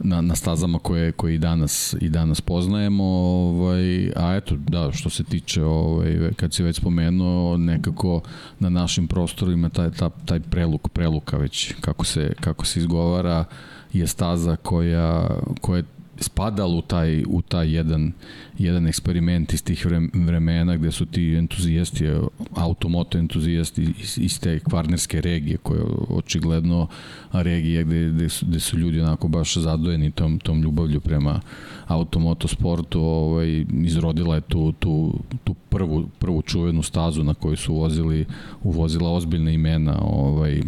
na, 0.00 0.20
na 0.20 0.34
stazama 0.34 0.78
koje 0.78 1.12
koje 1.12 1.34
i 1.34 1.38
danas 1.38 1.96
i 2.00 2.08
danas 2.08 2.40
poznajemo 2.40 3.04
ovaj 3.04 4.12
a 4.16 4.36
eto 4.36 4.56
da 4.56 4.92
što 4.92 5.10
se 5.10 5.24
tiče 5.24 5.64
ovaj 5.64 6.32
kad 6.36 6.54
se 6.54 6.64
već 6.64 6.76
spomenuo 6.76 7.56
nekako 7.56 8.20
na 8.58 8.68
našim 8.68 9.08
prostorima 9.08 9.68
taj 9.68 9.90
taj, 9.90 10.08
taj 10.24 10.40
preluk 10.40 10.88
preluka 10.88 11.36
već 11.36 11.74
kako 11.80 12.04
se 12.04 12.32
kako 12.40 12.66
se 12.66 12.80
izgovara 12.80 13.44
je 13.92 14.06
staza 14.06 14.56
koja 14.56 15.30
koja 15.60 15.82
spadala 16.20 16.74
u 16.74 16.82
taj, 16.82 17.24
u 17.28 17.42
taj 17.42 17.74
jedan, 17.74 18.12
jedan 18.58 18.86
eksperiment 18.86 19.52
iz 19.52 19.64
tih 19.64 19.86
vremena 20.14 20.76
gde 20.76 20.92
su 20.92 21.06
ti 21.06 21.34
entuzijasti, 21.34 22.06
automoto 22.54 23.18
entuzijasti 23.18 23.94
iz, 23.98 24.18
iz 24.18 24.40
te 24.40 24.58
kvarnerske 24.60 25.20
regije 25.20 25.56
koja 25.56 25.78
je 25.78 25.86
očigledno 26.08 26.86
regija 27.32 27.82
gde, 27.82 28.10
gde, 28.10 28.28
su, 28.28 28.46
gde 28.46 28.60
su 28.60 28.78
ljudi 28.78 29.00
onako 29.00 29.28
baš 29.28 29.56
zadojeni 29.56 30.10
tom, 30.10 30.38
tom 30.38 30.62
ljubavlju 30.62 31.00
prema 31.00 31.40
automoto 31.86 32.48
sportu 32.48 33.00
ovaj, 33.02 33.64
izrodila 33.84 34.34
je 34.34 34.40
tu, 34.40 34.72
tu, 34.72 35.14
tu 35.44 35.54
prvu, 35.68 36.08
prvu 36.18 36.42
čuvenu 36.42 36.82
stazu 36.82 37.24
na 37.24 37.34
kojoj 37.34 37.56
su 37.56 37.74
vozili, 37.74 38.26
uvozila 38.62 39.12
ozbiljne 39.12 39.54
imena 39.54 39.98
ovaj, 40.02 40.62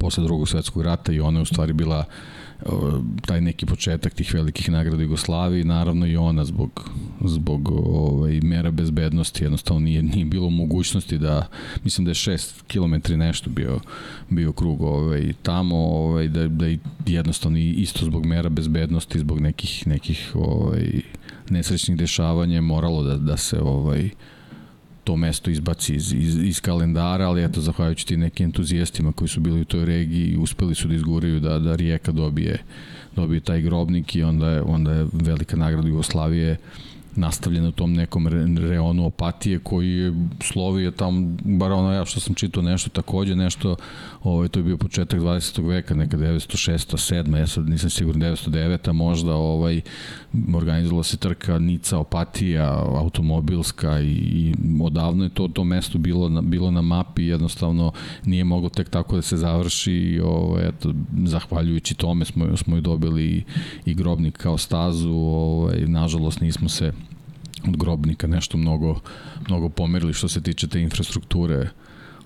posle 0.00 0.24
drugog 0.24 0.48
svetskog 0.48 0.82
rata 0.82 1.12
i 1.12 1.20
ona 1.20 1.38
je 1.38 1.42
u 1.42 1.46
stvari 1.46 1.72
bila 1.72 1.98
uh, 1.98 2.41
taj 3.26 3.40
neki 3.40 3.66
početak 3.66 4.14
tih 4.14 4.34
velikih 4.34 4.70
nagrada 4.70 5.02
Jugoslavije, 5.02 5.64
naravno 5.64 6.06
i 6.06 6.16
ona 6.16 6.44
zbog, 6.44 6.90
zbog 7.24 7.68
ovaj, 7.70 8.40
mera 8.42 8.70
bezbednosti, 8.70 9.44
jednostavno 9.44 9.80
nije, 9.80 10.02
nije 10.02 10.24
bilo 10.24 10.50
mogućnosti 10.50 11.18
da, 11.18 11.48
mislim 11.84 12.04
da 12.04 12.10
je 12.10 12.14
6 12.14 12.62
km 12.72 13.18
nešto 13.18 13.50
bio, 13.50 13.80
bio 14.30 14.52
krug 14.52 14.82
ovaj, 14.82 15.32
tamo, 15.42 15.76
ovaj, 15.76 16.28
da, 16.28 16.48
da 16.48 16.66
jednostavno 17.06 17.58
isto 17.58 18.04
zbog 18.04 18.26
mera 18.26 18.48
bezbednosti, 18.48 19.18
zbog 19.18 19.40
nekih, 19.40 19.86
nekih 19.86 20.30
ovaj, 20.34 21.00
nesrećnih 21.50 21.96
dešavanja 21.96 22.60
moralo 22.60 23.02
da, 23.02 23.16
da 23.16 23.36
se 23.36 23.60
ovaj, 23.60 24.10
to 25.04 25.16
mesto 25.16 25.50
izbaci 25.50 25.94
iz, 25.94 26.12
iz, 26.12 26.36
iz 26.36 26.60
kalendara, 26.60 27.28
ali 27.28 27.44
eto, 27.44 27.60
zahvaljujući 27.60 28.06
ti 28.06 28.16
nekim 28.16 28.44
entuzijastima 28.44 29.12
koji 29.12 29.28
su 29.28 29.40
bili 29.40 29.60
u 29.60 29.64
toj 29.64 29.84
regiji, 29.84 30.36
uspeli 30.36 30.74
su 30.74 30.88
da 30.88 30.94
izguraju 30.94 31.40
da, 31.40 31.58
da 31.58 31.76
Rijeka 31.76 32.12
dobije, 32.12 32.58
dobije 33.16 33.40
taj 33.40 33.60
grobnik 33.60 34.16
i 34.16 34.22
onda 34.22 34.48
je, 34.48 34.62
onda 34.62 34.92
je 34.92 35.06
velika 35.12 35.56
nagrada 35.56 35.88
Jugoslavije 35.88 36.56
nastavljena 37.16 37.68
u 37.68 37.72
tom 37.72 37.92
nekom 37.92 38.28
reonu 38.58 39.06
opatije 39.06 39.58
koji 39.58 39.90
je 39.90 40.12
slovio 40.40 40.90
tamo, 40.90 41.36
bar 41.44 41.72
ono 41.72 41.92
ja 41.92 42.04
što 42.04 42.20
sam 42.20 42.34
čitao 42.34 42.62
nešto 42.62 42.90
takođe, 42.90 43.36
nešto, 43.36 43.76
ovaj, 44.24 44.48
to 44.48 44.58
je 44.60 44.64
bio 44.64 44.76
početak 44.76 45.20
20. 45.20 45.68
veka, 45.68 45.94
neka 45.94 46.16
906. 46.16 47.14
7. 47.14 47.36
ja 47.36 47.46
sad 47.46 47.68
nisam 47.68 47.90
siguran 47.90 48.20
909. 48.20 48.92
možda 48.92 49.34
ovaj, 49.34 49.80
organizovala 50.54 51.02
se 51.02 51.16
trka 51.16 51.58
Nica 51.58 51.98
opatija, 51.98 52.72
automobilska 52.78 54.00
i, 54.00 54.12
i 54.12 54.54
odavno 54.82 55.24
je 55.24 55.30
to, 55.30 55.48
to 55.48 55.64
mesto 55.64 55.98
bilo 55.98 56.28
na, 56.28 56.40
bilo 56.40 56.70
na 56.70 56.82
mapi, 56.82 57.24
jednostavno 57.24 57.92
nije 58.24 58.44
moglo 58.44 58.68
tek 58.68 58.88
tako 58.88 59.16
da 59.16 59.22
se 59.22 59.36
završi 59.36 59.92
i 59.92 60.20
ovaj, 60.20 60.68
eto, 60.68 60.94
zahvaljujući 61.24 61.94
tome 61.94 62.24
smo, 62.24 62.56
smo 62.56 62.76
i 62.76 62.80
dobili 62.80 63.44
i 63.84 63.94
grobnik 63.94 64.38
kao 64.38 64.58
stazu, 64.58 65.12
ovaj, 65.12 65.80
nažalost 65.86 66.40
nismo 66.40 66.68
se 66.68 66.92
od 67.68 67.76
grobnika 67.76 68.26
nešto 68.26 68.58
mnogo, 68.58 69.00
mnogo 69.48 69.68
pomerili 69.68 70.12
što 70.12 70.28
se 70.28 70.40
tiče 70.40 70.68
te 70.68 70.80
infrastrukture 70.80 71.68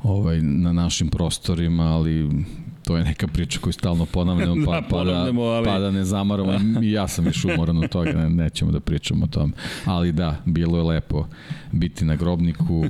ovaj, 0.06 0.40
na 0.42 0.72
našim 0.72 1.08
prostorima, 1.08 1.84
ali 1.84 2.30
to 2.84 2.96
je 2.96 3.04
neka 3.04 3.26
priča 3.26 3.60
koju 3.60 3.72
stalno 3.72 4.06
ponavljamo, 4.06 4.66
pa, 4.66 4.72
da, 4.72 4.86
pa, 4.90 5.04
da, 5.04 5.18
ali... 5.20 5.64
pa 5.64 5.78
da 5.78 5.90
ne 5.90 6.04
zamaramo. 6.04 6.52
I 6.82 6.90
ja 6.90 7.08
sam 7.08 7.24
više 7.24 7.48
umoran 7.54 7.78
od 7.84 7.90
toga, 7.90 8.12
ne, 8.12 8.30
nećemo 8.30 8.70
da 8.72 8.80
pričamo 8.80 9.24
o 9.24 9.28
tom. 9.28 9.52
Ali 9.84 10.12
da, 10.12 10.36
bilo 10.44 10.78
je 10.78 10.84
lepo 10.84 11.26
biti 11.72 12.04
na 12.04 12.16
grobniku, 12.16 12.84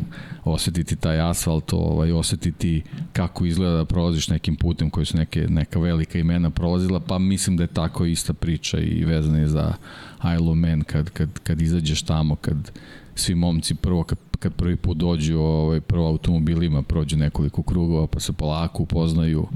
osetiti 0.45 0.97
taj 0.97 1.21
asfalt, 1.21 1.73
ovaj, 1.73 2.13
osetiti 2.13 2.83
kako 3.13 3.45
izgleda 3.45 3.77
da 3.77 3.85
prolaziš 3.85 4.29
nekim 4.29 4.57
putem 4.57 4.91
koji 4.91 5.07
su 5.07 5.17
neke, 5.17 5.47
neka 5.49 5.79
velika 5.79 6.19
imena 6.19 6.51
prolazila, 6.51 7.01
pa 7.01 7.19
mislim 7.19 7.57
da 7.57 7.63
je 7.63 7.67
tako 7.67 8.05
ista 8.05 8.33
priča 8.33 8.79
i 8.79 9.05
vezana 9.05 9.39
je 9.39 9.49
za 9.49 9.73
Isle 10.19 10.51
of 10.51 10.57
Man 10.57 10.83
kad, 10.83 11.11
kad, 11.11 11.39
kad 11.39 11.63
izađeš 11.63 12.03
tamo, 12.03 12.37
kad 12.37 12.71
svi 13.15 13.35
momci 13.35 13.75
prvo 13.75 14.05
kad, 14.05 14.19
kad 14.37 14.55
prvi 14.55 14.77
put 14.77 14.97
dođu 14.97 15.39
ovaj, 15.39 15.81
prvo 15.81 16.09
automobilima 16.09 16.83
prođu 16.83 17.17
nekoliko 17.17 17.63
krugova 17.63 18.07
pa 18.07 18.21
se 18.21 18.33
polako 18.33 18.83
upoznaju 18.83 19.47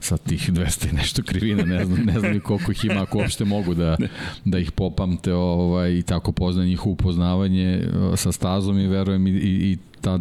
sa 0.00 0.16
tih 0.16 0.50
200 0.52 0.90
i 0.90 0.96
nešto 0.96 1.22
krivina, 1.22 1.64
ne 1.64 1.84
znam, 1.84 2.04
ne 2.04 2.20
znam 2.20 2.40
koliko 2.40 2.72
ih 2.72 2.84
ima, 2.84 3.02
ako 3.02 3.18
uopšte 3.18 3.44
mogu 3.44 3.74
da, 3.74 3.96
da 4.44 4.58
ih 4.58 4.72
popamte 4.72 5.34
ovaj, 5.34 5.92
i 5.92 6.02
tako 6.02 6.32
poznaje 6.32 6.68
njihovo 6.68 6.92
upoznavanje 6.92 7.88
sa 8.16 8.32
stazom 8.32 8.78
i 8.78 8.86
verujem 8.86 9.26
i, 9.26 9.30
i, 9.30 9.72
i 9.72 9.78
ta 10.00 10.20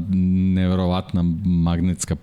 neverovatna 0.53 1.23
magnetska 1.45 2.15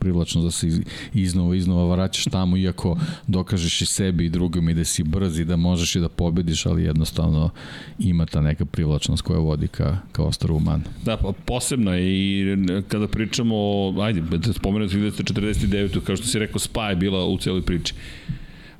privlačnost 0.00 0.44
da 0.44 0.50
se 0.50 0.80
iznova 1.14 1.56
iznova 1.56 1.94
vraćaš 1.94 2.24
tamo 2.24 2.56
iako 2.56 2.98
dokažeš 3.26 3.82
i 3.82 3.86
sebi 3.86 4.24
i 4.24 4.30
drugim 4.30 4.68
i 4.68 4.74
da 4.74 4.84
si 4.84 5.02
brz 5.02 5.38
i 5.38 5.44
da 5.44 5.56
možeš 5.56 5.96
i 5.96 6.00
da 6.00 6.08
pobediš 6.08 6.66
ali 6.66 6.82
jednostavno 6.82 7.50
ima 7.98 8.26
ta 8.26 8.40
neka 8.40 8.64
privlačnost 8.64 9.22
koja 9.22 9.38
vodi 9.38 9.68
ka, 9.68 9.96
ka 10.12 10.22
ostaru 10.22 10.60
Man. 10.60 10.82
Da, 11.04 11.16
pa 11.16 11.32
posebno 11.44 11.94
je 11.94 12.02
i 12.02 12.56
kada 12.88 13.08
pričamo 13.08 13.54
ajde, 14.00 14.20
da 14.20 14.52
spomenuti 14.52 14.96
1949. 14.96 16.00
kao 16.00 16.16
što 16.16 16.26
si 16.26 16.38
rekao 16.38 16.58
Spa 16.58 16.90
je 16.90 16.96
bila 16.96 17.24
u 17.26 17.38
cijeloj 17.38 17.62
priči 17.62 17.94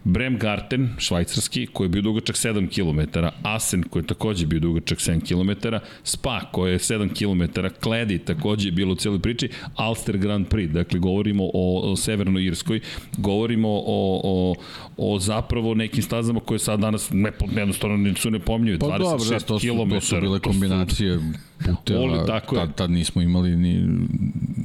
Bremgarten, 0.08 0.88
švajcarski, 0.98 1.66
koji 1.66 1.84
je 1.84 1.88
bio 1.88 2.02
dugačak 2.02 2.36
7 2.36 2.68
km, 2.68 3.18
Asen, 3.42 3.82
koji 3.82 4.02
je 4.02 4.06
takođe 4.06 4.46
bio 4.46 4.60
dugačak 4.60 4.98
7 4.98 5.20
km, 5.20 5.76
Spa, 6.04 6.40
koji 6.52 6.72
je 6.72 6.78
7 6.78 7.08
km, 7.18 7.60
Kledi, 7.80 8.18
takođe 8.18 8.68
je 8.68 8.72
bilo 8.72 8.92
u 8.92 8.96
cijeloj 8.96 9.20
priči, 9.20 9.48
Alster 9.74 10.18
Grand 10.18 10.46
Prix, 10.48 10.72
dakle, 10.72 10.98
govorimo 10.98 11.44
o, 11.44 11.90
o 11.92 11.96
Severnoj 11.96 12.44
Irskoj, 12.44 12.80
govorimo 13.16 13.68
o, 13.68 14.20
o, 14.24 14.54
o 14.96 15.18
zapravo 15.18 15.74
nekim 15.74 16.02
stazama 16.02 16.40
koje 16.40 16.58
sad 16.58 16.80
danas 16.80 17.10
ne, 17.12 17.32
jednostavno 17.56 18.14
su 18.16 18.30
ne 18.30 18.38
pomnjuju, 18.38 18.78
pa 18.78 18.86
26 18.86 18.98
dobro, 18.98 19.24
da, 19.30 19.38
to 19.38 19.58
su, 19.58 19.66
km. 19.66 19.90
To 19.90 20.00
su 20.00 20.20
bile 20.20 20.40
kombinacije 20.40 21.18
puteva, 21.66 22.00
Oli, 22.00 22.26
tako 22.26 22.56
tad, 22.56 22.74
tad 22.74 22.90
nismo 22.90 23.22
imali 23.22 23.56
ni, 23.56 23.86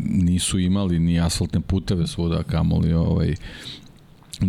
nisu 0.03 0.59
imali 0.59 0.99
ni 0.99 1.19
asfaltne 1.19 1.61
puteve 1.61 2.07
svuda, 2.07 2.43
kamoli 2.43 2.93
ovaj, 2.93 3.35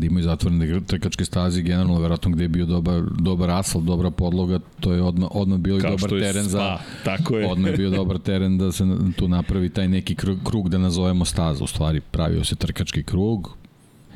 da 0.01 0.07
imaju 0.07 0.25
zatvorene 0.25 0.81
trkačke 0.81 1.25
staze 1.25 1.63
generalno 1.63 2.01
verovatno 2.01 2.31
gde 2.31 2.45
je 2.45 2.49
bio 2.49 2.67
dobar, 2.67 3.03
dobar 3.21 3.51
asfalt, 3.51 3.85
dobra 3.85 4.11
podloga, 4.11 4.59
to 4.81 4.93
je 4.93 5.03
odmah, 5.03 5.29
odmah 5.33 5.59
bio 5.59 5.79
i 5.79 5.83
dobar 5.83 6.11
teren 6.11 6.45
za 6.45 6.79
tako 7.05 7.37
je. 7.37 7.47
odmah 7.47 7.71
je 7.71 7.77
bio 7.77 7.91
dobar 8.01 8.19
teren 8.19 8.59
da 8.59 8.73
se 8.73 8.85
tu 9.17 9.29
napravi 9.29 9.69
taj 9.69 9.89
neki 9.89 10.15
krug, 10.15 10.39
krug 10.45 10.69
da 10.69 10.79
nazovemo 10.79 11.25
staza, 11.25 11.65
u 11.65 11.67
stvari 11.67 12.01
pravio 12.01 12.45
se 12.45 12.57
trkački 12.57 13.03
krug, 13.03 13.57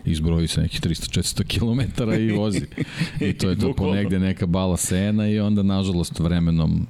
izbroji 0.05 0.49
se 0.49 0.61
nekih 0.61 0.81
300-400 0.81 1.45
km 1.45 2.11
i 2.13 2.33
vozi. 2.33 2.67
I 3.21 3.33
to 3.33 3.51
je 3.51 3.59
to 3.59 3.73
ponegde 3.79 4.19
neka 4.19 4.47
bala 4.47 4.77
sena 4.77 5.29
i 5.29 5.41
onda 5.41 5.63
nažalost 5.63 6.19
vremenom 6.19 6.87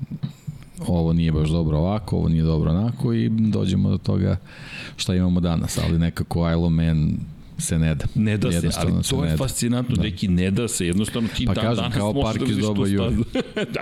ovo 0.87 1.13
nije 1.13 1.33
baš 1.33 1.49
dobro 1.49 1.79
ovako, 1.79 2.17
ovo 2.17 2.29
nije 2.29 2.43
dobro 2.43 2.71
onako 2.71 3.13
i 3.13 3.29
dođemo 3.29 3.91
do 3.91 3.99
toga 3.99 4.37
šta 4.97 5.15
imamo 5.15 5.41
danas, 5.41 5.79
ali 5.79 5.99
nekako 5.99 6.51
Isle 6.51 6.71
Man 6.71 7.19
se 7.59 7.79
ne 7.79 7.95
da. 7.95 8.05
Ne 8.15 8.37
da 8.37 8.53
se, 8.53 8.69
ali 8.77 8.93
to 9.11 9.25
je 9.25 9.31
da. 9.31 9.37
fascinantno, 9.37 9.97
da. 9.97 10.03
neki 10.03 10.29
ne 10.29 10.51
da 10.51 10.69
se, 10.69 10.87
jednostavno 10.87 11.29
ti 11.37 11.47
Pa 11.47 11.55
dan 11.55 11.65
kažem, 11.65 11.83
danas 11.83 11.97
kao 11.97 12.13
možeš 12.13 12.39
park 12.39 12.49
da 12.49 12.53
iz 12.53 12.59
doba 12.59 12.87
Jure. 12.87 13.11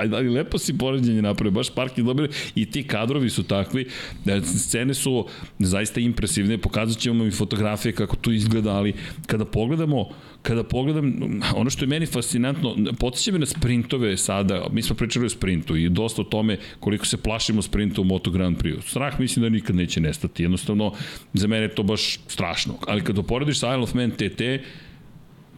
da, 0.08 0.16
ali 0.16 0.28
lepo 0.28 0.58
si 0.58 0.78
poređenje 0.78 1.22
napravio, 1.22 1.50
baš 1.50 1.70
park 1.74 1.98
iz 1.98 2.04
doba 2.04 2.26
i 2.54 2.70
ti 2.70 2.86
kadrovi 2.86 3.30
su 3.30 3.42
takvi, 3.42 3.88
da 4.24 4.42
scene 4.42 4.94
su 4.94 5.26
zaista 5.58 6.00
impresivne, 6.00 6.58
pokazat 6.58 6.98
ćemo 6.98 7.24
i 7.24 7.30
fotografije 7.30 7.92
kako 7.92 8.16
to 8.16 8.32
izgleda, 8.32 8.72
ali 8.72 8.94
kada 9.26 9.44
pogledamo 9.44 10.08
kada 10.46 10.64
pogledam, 10.64 11.40
ono 11.54 11.70
što 11.70 11.84
je 11.84 11.88
meni 11.88 12.06
fascinantno, 12.06 12.76
podsjeća 12.98 13.32
me 13.32 13.38
na 13.38 13.46
sprintove 13.46 14.16
sada, 14.16 14.66
mi 14.72 14.82
smo 14.82 14.96
pričali 14.96 15.26
o 15.26 15.28
sprintu 15.28 15.76
i 15.76 15.88
dosta 15.88 16.22
o 16.22 16.24
tome 16.24 16.58
koliko 16.80 17.06
se 17.06 17.16
plašimo 17.16 17.62
sprinta 17.62 18.00
u 18.00 18.04
Moto 18.04 18.30
Grand 18.30 18.58
Prix. 18.58 18.80
Strah 18.88 19.20
mislim 19.20 19.42
da 19.42 19.48
nikad 19.48 19.76
neće 19.76 20.00
nestati, 20.00 20.42
jednostavno 20.42 20.92
za 21.34 21.46
mene 21.46 21.62
je 21.62 21.74
to 21.74 21.82
baš 21.82 22.18
strašno. 22.26 22.74
Ali 22.86 23.04
kad 23.04 23.18
uporediš 23.18 23.58
sa 23.58 23.66
Isle 23.66 23.82
of 23.82 23.94
Man 23.94 24.10
TT, 24.10 24.42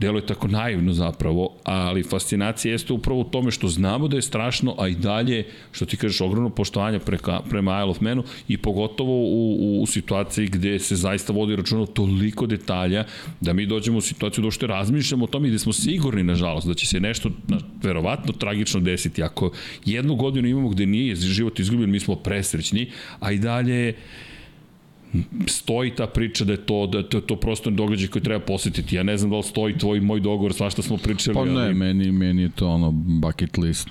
deluje 0.01 0.27
tako 0.27 0.49
naivno 0.49 0.93
zapravo, 0.93 1.51
ali 1.65 2.03
fascinacija 2.03 2.73
jeste 2.73 2.93
upravo 2.93 3.21
u 3.21 3.25
tome 3.25 3.51
što 3.51 3.69
znamo 3.69 4.09
da 4.09 4.17
je 4.17 4.23
strašno, 4.23 4.75
a 4.79 4.89
i 4.89 4.95
dalje, 4.95 5.47
što 5.73 5.87
ti 5.87 5.97
kažeš, 5.97 6.21
ogromno 6.21 6.51
poštovanje 6.51 6.99
preka, 6.99 7.41
prema 7.51 7.79
Isle 7.79 7.91
of 7.91 8.01
Manu 8.01 8.25
i 8.49 8.57
pogotovo 8.57 9.13
u, 9.13 9.83
u, 9.83 9.87
situaciji 9.87 10.47
gde 10.47 10.79
se 10.79 10.97
zaista 10.97 11.33
vodi 11.33 11.57
računa 11.57 11.87
toliko 11.87 12.47
detalja 12.47 13.05
da 13.41 13.53
mi 13.53 13.67
dođemo 13.67 13.99
u 13.99 14.01
situaciju 14.01 14.43
da 14.43 14.47
uopšte 14.47 14.67
razmišljamo 14.67 15.25
o 15.25 15.29
tome 15.29 15.49
i 15.49 15.51
da 15.51 15.59
smo 15.59 15.73
sigurni, 15.73 16.23
nažalost, 16.23 16.67
da 16.67 16.75
će 16.75 16.87
se 16.87 17.01
nešto 17.01 17.31
na, 17.49 17.59
verovatno 17.83 18.33
tragično 18.33 18.81
desiti. 18.81 19.23
Ako 19.23 19.53
jednu 19.85 20.15
godinu 20.15 20.49
imamo 20.49 20.69
gde 20.69 20.87
nije 20.87 21.15
život 21.15 21.61
izgubljen, 21.61 21.91
mi 21.91 22.01
smo 22.01 22.15
presrećni, 22.15 22.91
a 23.21 23.33
i 23.33 23.39
dalje 23.39 23.95
stoji 25.47 25.95
ta 25.95 26.07
priča 26.07 26.45
da 26.45 26.53
je 26.53 26.67
to 26.67 26.87
da 26.87 26.99
je 26.99 27.09
to, 27.09 27.21
to 27.21 27.37
prosto 27.37 27.71
događaj 27.71 28.09
koji 28.09 28.23
treba 28.23 28.45
posetiti. 28.45 28.97
Ja 28.97 29.03
ne 29.03 29.17
znam 29.17 29.31
da 29.31 29.37
li 29.37 29.43
stoji 29.43 29.79
tvoj 29.79 30.01
moj 30.01 30.21
dogovor, 30.21 30.53
svašta 30.53 30.83
smo 30.83 30.97
pričali. 30.97 31.35
Pa 31.35 31.45
ne, 31.45 31.63
ali... 31.63 31.75
meni, 31.75 32.13
meni 32.13 32.43
je 32.43 32.49
to 32.49 32.69
ono 32.69 32.91
bucket 32.93 33.59
list 33.59 33.89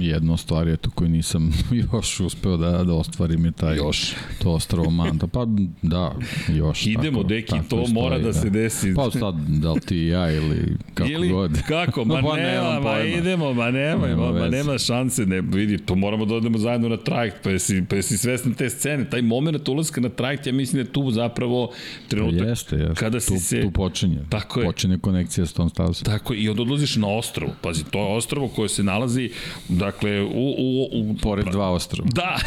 jedna 0.00 0.36
stvar 0.36 0.68
je 0.68 0.76
to 0.76 0.90
koju 0.90 1.08
nisam 1.08 1.52
još 1.92 2.20
uspeo 2.20 2.56
da, 2.56 2.84
da 2.84 2.94
ostvarim 2.94 3.44
je 3.44 3.52
taj 3.52 3.76
još. 3.76 4.14
to 4.42 4.50
ostrovo 4.50 4.90
Manta. 4.90 5.26
Pa 5.26 5.46
da, 5.82 6.14
još. 6.48 6.86
Idemo, 6.86 7.18
tako, 7.18 7.28
deki, 7.28 7.50
tako 7.50 7.62
to 7.68 7.86
stoji, 7.86 7.94
mora 7.94 8.18
da, 8.18 8.24
da 8.24 8.32
se 8.32 8.50
desi. 8.50 8.94
Pa 8.94 9.10
sad, 9.10 9.34
da 9.48 9.72
li 9.72 9.80
ti 9.80 9.96
i 9.96 10.06
ja 10.06 10.30
ili 10.30 10.76
kako 10.94 11.10
ili, 11.10 11.28
god. 11.28 11.62
Kako, 11.68 12.04
ma 12.04 12.22
pa 12.28 12.36
nema, 12.36 12.80
ma 12.80 13.00
idemo, 13.00 13.54
ma 13.54 13.70
nema, 13.70 14.06
nema, 14.06 14.32
ma 14.32 14.48
nema 14.48 14.78
šanse, 14.78 15.26
ne, 15.26 15.40
vidi, 15.40 15.78
to 15.78 15.94
moramo 15.94 16.24
da 16.24 16.34
odemo 16.34 16.58
zajedno 16.58 16.88
na 16.88 16.96
trajekt, 16.96 17.36
pa 17.42 17.50
jesi, 17.50 17.84
pa 17.88 17.96
jesi 17.96 18.18
svestan 18.18 18.54
te 18.54 18.70
scene, 18.70 19.10
taj 19.10 19.22
moment 19.22 19.68
ulaska 19.68 20.00
na 20.00 20.08
trajekt, 20.08 20.46
ja 20.46 20.52
mislim 20.52 20.82
da 20.82 20.88
je 20.88 20.92
tu 20.92 21.10
zapravo 21.10 21.72
trenutak 22.08 22.38
pa 22.38 22.44
jeste, 22.44 22.76
jeste. 22.76 22.94
kada 22.94 23.20
si 23.20 23.28
tu, 23.28 23.40
se... 23.40 23.62
Tu 23.62 23.70
počinje, 23.70 24.18
tako 24.28 24.60
je. 24.60 24.66
počinje 24.66 24.98
konekcija 24.98 25.46
s 25.46 25.52
tom 25.52 25.68
stavom. 25.68 25.94
Tako 25.94 26.34
i 26.34 26.48
onda 26.48 26.62
odlaziš 26.62 26.96
na 26.96 27.08
ostrovo, 27.08 27.52
pazi, 27.62 27.84
to 27.84 27.98
je 27.98 28.16
ostrovo 28.16 28.48
koje 28.48 28.68
se 28.68 28.82
nalazi, 28.82 29.30
dakle, 29.90 30.22
u, 30.22 30.54
u, 30.58 30.88
u 30.92 31.14
pored 31.22 31.46
dva 31.46 31.70
ostrava. 31.70 32.08
Da. 32.12 32.38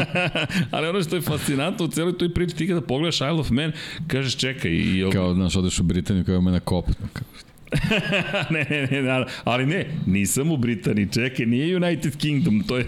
Ali 0.76 0.88
ono 0.88 1.02
što 1.02 1.16
je 1.16 1.22
fascinantno 1.22 1.84
u 1.84 1.88
celoj 1.88 2.18
toj 2.18 2.34
priči, 2.34 2.56
ti 2.56 2.68
kada 2.68 2.80
pogledaš 2.80 3.16
Isle 3.16 3.30
of 3.30 3.50
Man, 3.50 3.72
kažeš 4.06 4.36
čekaj. 4.36 4.70
I... 4.72 5.04
Kao, 5.12 5.34
znaš, 5.34 5.56
odeš 5.56 5.78
u 5.78 5.82
Britaniju 5.82 6.24
kao 6.24 6.40
me 6.40 6.50
na 6.50 6.60
kopnu. 6.60 6.94
Kao, 7.12 7.24
ne, 8.50 8.66
ne, 8.70 8.88
ne, 8.90 9.02
ne, 9.02 9.24
ali 9.44 9.66
ne, 9.66 9.86
nisam 10.06 10.50
u 10.50 10.56
Britaniji, 10.56 11.08
čekaj, 11.12 11.46
nije 11.46 11.76
United 11.76 12.16
Kingdom, 12.16 12.64
to 12.68 12.76
je, 12.76 12.86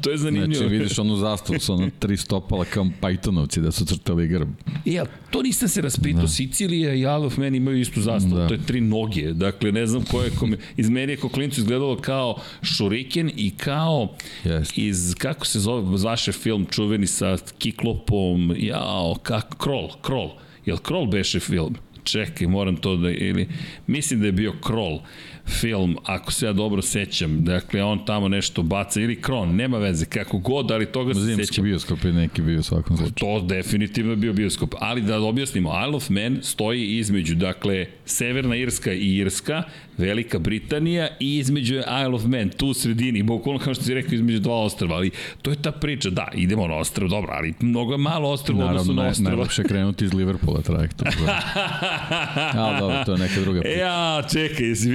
to 0.00 0.10
je 0.10 0.16
zanimljivo. 0.16 0.54
Znači, 0.54 0.72
vidiš 0.72 0.98
onu 0.98 1.16
zastavu 1.16 1.60
sa 1.60 1.72
ono 1.72 1.90
tri 1.98 2.16
stopala 2.16 2.64
kao 2.64 2.86
Pythonovci 3.00 3.60
da 3.60 3.72
su 3.72 3.84
crtali 3.84 4.28
grb. 4.28 4.48
Ja, 4.84 5.04
to 5.30 5.42
nisam 5.42 5.68
se 5.68 5.80
raspitao, 5.80 6.22
da. 6.22 6.28
Sicilija 6.28 6.94
i 6.94 7.00
Isle 7.00 7.26
of 7.26 7.36
Man 7.36 7.54
imaju 7.54 7.80
istu 7.80 8.00
zastavu, 8.00 8.34
da. 8.34 8.48
to 8.48 8.54
je 8.54 8.66
tri 8.66 8.80
noge, 8.80 9.32
dakle, 9.32 9.72
ne 9.72 9.86
znam 9.86 10.04
koje, 10.04 10.30
kome, 10.30 10.56
iz 10.76 10.90
meni 10.90 11.12
je 11.12 11.16
klincu 11.16 11.60
izgledalo 11.60 11.96
kao 11.96 12.36
Shuriken 12.62 13.30
i 13.36 13.50
kao 13.50 14.14
yes. 14.44 14.72
iz, 14.76 15.14
kako 15.18 15.46
se 15.46 15.60
zove, 15.60 15.98
vaše 16.04 16.32
film 16.32 16.66
čuveni 16.70 17.06
sa 17.06 17.36
Kiklopom, 17.58 18.54
jao, 18.58 19.16
kako, 19.22 19.56
Kroll, 19.56 19.88
Kroll, 20.02 20.30
jel 20.66 20.76
Kroll 20.76 21.06
beše 21.06 21.40
film? 21.40 21.76
Čekaj, 22.04 22.46
moram 22.46 22.76
to 22.76 22.96
da, 22.96 23.10
ili, 23.10 23.48
mislim 23.86 24.20
da 24.20 24.26
je 24.26 24.32
bio 24.32 24.52
Kroll 24.60 25.00
film, 25.46 25.96
ako 26.04 26.32
se 26.32 26.46
ja 26.46 26.52
dobro 26.52 26.82
sećam, 26.82 27.44
dakle, 27.44 27.82
on 27.82 28.04
tamo 28.04 28.28
nešto 28.28 28.62
baca, 28.62 29.00
ili 29.00 29.20
Kron, 29.20 29.56
nema 29.56 29.78
veze, 29.78 30.06
kako 30.06 30.38
god, 30.38 30.70
ali 30.70 30.86
toga 30.86 31.14
se 31.14 31.20
Zimski 31.20 31.46
sećam. 31.46 31.64
bioskop 31.64 32.04
je 32.04 32.12
neki 32.12 32.42
bio 32.42 32.58
u 32.58 32.62
svakom 32.62 32.96
slučaju. 32.96 33.40
To 33.40 33.46
definitivno 33.46 34.12
je 34.12 34.16
bio 34.16 34.32
bioskop, 34.32 34.74
ali 34.78 35.02
da 35.02 35.20
objasnimo, 35.20 35.72
Isle 35.86 35.96
of 35.96 36.10
Man 36.10 36.38
stoji 36.42 36.98
između, 36.98 37.34
dakle, 37.34 37.86
Severna 38.04 38.56
Irska 38.56 38.92
i 38.92 39.16
Irska, 39.16 39.62
Velika 39.98 40.38
Britanija 40.38 41.08
i 41.20 41.38
između 41.38 41.74
Isle 41.74 42.14
of 42.14 42.24
Man, 42.24 42.48
tu 42.48 42.66
u 42.66 42.74
sredini, 42.74 43.22
bukvalno 43.22 43.60
kao 43.60 43.74
što 43.74 43.84
si 43.84 43.94
rekao, 43.94 44.14
između 44.14 44.40
dva 44.40 44.56
ostrava, 44.56 44.96
ali 44.96 45.10
to 45.42 45.50
je 45.50 45.62
ta 45.62 45.72
priča, 45.72 46.10
da, 46.10 46.28
idemo 46.34 46.66
na 46.66 46.74
ostrava, 46.74 47.10
dobro, 47.10 47.30
ali 47.32 47.54
mnogo 47.60 47.92
je 47.92 47.98
malo 47.98 48.30
ostrava 48.30 48.64
odnosno 48.64 48.94
na 48.94 49.06
ostrava. 49.06 49.30
Najlepše 49.30 49.62
krenuti 49.62 50.04
iz 50.04 50.14
Liverpoola 50.14 50.60
trajektom. 50.60 51.06
ali 52.64 52.78
dobro, 52.80 53.04
to 53.06 53.12
je 53.12 53.18
neka 53.18 53.40
druga 53.40 53.60
priča. 53.60 53.78
Ja, 53.78 54.22
čekaj, 54.32 54.66
jesi 54.66 54.90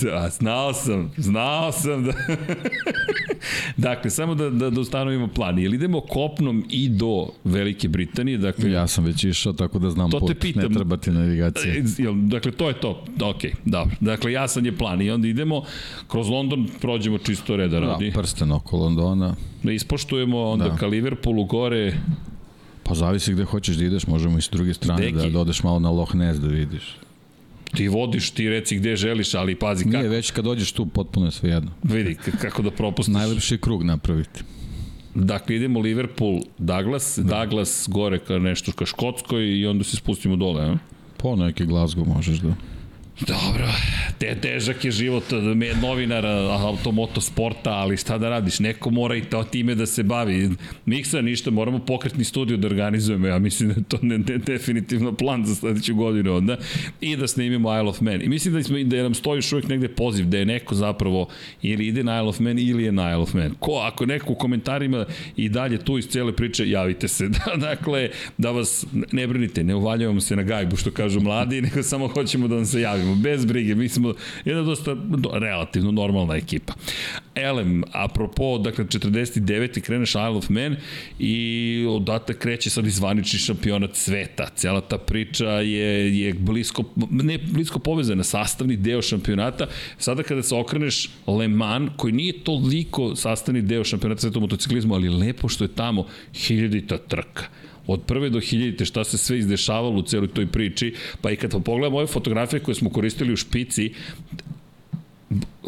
vidio? 0.00 0.18
A, 0.18 0.28
znao 0.30 0.72
sam, 0.74 1.10
znao 1.16 1.72
sam 1.72 2.04
da... 2.04 2.12
dakle, 3.76 4.10
samo 4.10 4.34
da, 4.34 4.50
da, 4.50 4.70
da 4.70 4.80
ustanovimo 4.80 5.28
plan. 5.28 5.58
Jel 5.58 5.74
idemo 5.74 6.00
kopnom 6.00 6.64
i 6.68 6.88
do 6.88 7.28
Velike 7.44 7.88
Britanije? 7.88 8.38
Dakle, 8.38 8.70
ja 8.70 8.86
sam 8.86 9.04
već 9.04 9.24
išao, 9.24 9.52
tako 9.52 9.78
da 9.78 9.90
znam 9.90 10.10
to 10.10 10.20
put. 10.20 10.38
Pitam, 10.40 10.62
ne 10.62 10.68
treba 10.68 10.96
ti 10.96 11.10
navigacija. 11.10 11.74
Jel, 11.98 12.14
dakle, 12.14 12.52
to 12.52 12.68
je 12.68 12.74
to. 12.74 13.04
Ok, 13.22 13.42
dobro. 13.64 13.96
Dakle, 14.00 14.32
jasan 14.32 14.66
je 14.66 14.76
plan. 14.76 15.02
I 15.02 15.10
onda 15.10 15.28
idemo, 15.28 15.62
kroz 16.08 16.28
London 16.28 16.68
prođemo 16.80 17.18
čisto 17.18 17.56
reda 17.56 17.80
radi. 17.80 18.10
Da, 18.10 18.20
prsten 18.20 18.52
oko 18.52 18.76
Londona. 18.76 19.34
Da 19.62 19.72
ispoštujemo 19.72 20.42
onda 20.42 20.68
da. 20.68 20.76
ka 20.76 20.86
Liverpoolu 20.86 21.44
gore. 21.44 21.94
Pa 22.84 22.94
zavisi 22.94 23.32
gde 23.32 23.44
hoćeš 23.44 23.76
da 23.76 23.84
ideš, 23.84 24.06
možemo 24.06 24.38
i 24.38 24.42
s 24.42 24.48
druge 24.52 24.74
strane 24.74 25.02
Deki. 25.02 25.16
da, 25.16 25.30
da 25.30 25.38
odeš 25.38 25.62
malo 25.62 25.78
na 25.78 25.90
Loch 25.90 26.14
Ness 26.14 26.40
da 26.40 26.48
vidiš 26.48 26.96
ti 27.76 27.88
vodiš, 27.88 28.30
ti 28.30 28.48
reci 28.48 28.76
gde 28.76 28.96
želiš, 28.96 29.34
ali 29.34 29.54
pazi 29.54 29.84
kako. 29.84 29.96
Nije, 29.96 30.08
već 30.08 30.30
kad 30.30 30.44
dođeš 30.44 30.72
tu, 30.72 30.86
potpuno 30.86 31.26
je 31.26 31.32
sve 31.32 31.50
jedno. 31.50 31.70
Vidi, 31.82 32.16
kako 32.40 32.62
da 32.62 32.70
propustiš. 32.70 33.12
Najlepši 33.12 33.58
krug 33.58 33.82
napraviti. 33.82 34.40
Dakle, 35.14 35.56
idemo 35.56 35.80
Liverpool, 35.80 36.40
Douglas, 36.58 37.18
da. 37.18 37.38
Douglas 37.38 37.88
gore 37.88 38.18
ka 38.18 38.38
nešto 38.38 38.72
ka 38.72 38.86
Škotskoj 38.86 39.60
i 39.60 39.66
onda 39.66 39.84
se 39.84 39.96
spustimo 39.96 40.36
dole, 40.36 40.62
a? 40.62 40.76
Po 41.16 41.36
neki 41.36 41.64
Glasgow 41.64 42.06
možeš 42.14 42.38
da... 42.38 42.54
Dobro, 43.26 43.68
te, 44.18 44.34
težak 44.40 44.84
je 44.84 44.90
život 44.90 45.24
novinara 45.82 46.58
automoto 46.60 47.20
sporta, 47.20 47.70
ali 47.70 47.96
šta 47.96 48.18
da 48.18 48.28
radiš, 48.28 48.58
neko 48.58 48.90
mora 48.90 49.16
i 49.16 49.22
to 49.22 49.44
time 49.44 49.74
da 49.74 49.86
se 49.86 50.02
bavi. 50.02 50.50
Miksa, 50.86 51.20
ništa, 51.20 51.50
moramo 51.50 51.78
pokretni 51.78 52.24
studio 52.24 52.56
da 52.56 52.66
organizujemo, 52.66 53.26
ja 53.26 53.38
mislim 53.38 53.68
da 53.68 53.74
je 53.74 53.84
to 53.88 53.98
ne, 54.02 54.18
ne, 54.18 54.38
definitivno 54.38 55.12
plan 55.12 55.44
za 55.44 55.54
sledeću 55.54 55.94
godinu 55.94 56.36
onda, 56.36 56.56
i 57.00 57.16
da 57.16 57.28
snimimo 57.28 57.78
Isle 57.78 57.88
of 57.88 58.00
Man. 58.00 58.22
I 58.22 58.28
mislim 58.28 58.54
da, 58.54 58.62
smo, 58.62 58.78
da 58.84 59.02
nam 59.02 59.14
stoji 59.14 59.38
još 59.38 59.52
uvijek 59.52 59.68
negde 59.68 59.88
poziv, 59.88 60.26
da 60.26 60.38
je 60.38 60.46
neko 60.46 60.74
zapravo 60.74 61.28
ili 61.62 61.86
ide 61.86 62.04
na 62.04 62.16
Isle 62.16 62.28
of 62.28 62.40
Man 62.40 62.58
ili 62.58 62.84
je 62.84 62.92
na 62.92 63.10
Isle 63.10 63.22
of 63.22 63.34
Man. 63.34 63.54
Ko, 63.60 63.72
ako 63.72 64.06
neko 64.06 64.32
u 64.32 64.36
komentarima 64.36 65.06
i 65.36 65.48
dalje 65.48 65.78
tu 65.78 65.98
iz 65.98 66.08
cele 66.08 66.36
priče, 66.36 66.70
javite 66.70 67.08
se. 67.08 67.28
dakle, 67.68 68.10
da 68.38 68.50
vas 68.50 68.86
ne 69.12 69.26
brinite, 69.26 69.64
ne 69.64 69.74
uvaljavamo 69.74 70.20
se 70.20 70.36
na 70.36 70.42
gajbu, 70.42 70.76
što 70.76 70.90
kažu 70.90 71.20
mladi, 71.20 71.62
nego 71.66 71.82
samo 71.82 72.08
hoćemo 72.08 72.48
da 72.48 72.54
vam 72.54 72.66
se 72.66 72.80
javimo 72.80 73.11
bez 73.14 73.44
brige, 73.44 73.74
mi 73.74 73.88
smo 73.88 74.14
jedna 74.44 74.62
dosta 74.62 74.94
do, 74.94 75.30
relativno 75.32 75.90
normalna 75.90 76.36
ekipa. 76.36 76.72
Elem, 77.34 77.84
apropo, 77.92 78.58
dakle, 78.58 78.84
49. 78.84 79.80
kreneš 79.80 80.10
Isle 80.10 80.28
of 80.28 80.48
Man 80.48 80.76
i 81.18 81.86
odatak 81.88 82.38
kreće 82.38 82.70
sad 82.70 82.86
izvanični 82.86 83.38
šampionat 83.38 83.96
sveta. 83.96 84.48
Cijela 84.54 84.80
ta 84.80 84.98
priča 84.98 85.48
je, 85.48 86.18
je 86.20 86.34
blisko, 86.34 86.84
ne 87.10 87.38
blisko 87.38 87.78
povezana, 87.78 88.22
sastavni 88.22 88.76
deo 88.76 89.02
šampionata. 89.02 89.66
Sada 89.98 90.22
kada 90.22 90.42
se 90.42 90.54
okreneš 90.54 91.10
Le 91.26 91.48
Mans, 91.48 91.90
koji 91.96 92.12
nije 92.12 92.44
toliko 92.44 93.16
sastavni 93.16 93.62
deo 93.62 93.84
šampionata 93.84 94.20
sveta 94.20 94.38
u 94.38 94.42
motociklizmu, 94.42 94.94
ali 94.94 95.08
lepo 95.08 95.48
što 95.48 95.64
je 95.64 95.74
tamo 95.74 96.06
hiljadita 96.34 96.98
trka 96.98 97.61
od 97.86 98.00
prve 98.06 98.30
do 98.30 98.40
hiljadite 98.40 98.84
šta 98.84 99.04
se 99.04 99.18
sve 99.18 99.38
izdešavalo 99.38 99.98
u 99.98 100.02
celoj 100.02 100.28
toj 100.28 100.46
priči, 100.46 100.94
pa 101.20 101.30
i 101.30 101.36
kad 101.36 101.50
pogledamo 101.64 101.96
ove 101.96 102.06
fotografije 102.06 102.60
koje 102.60 102.74
smo 102.74 102.90
koristili 102.90 103.32
u 103.32 103.36
špici, 103.36 103.92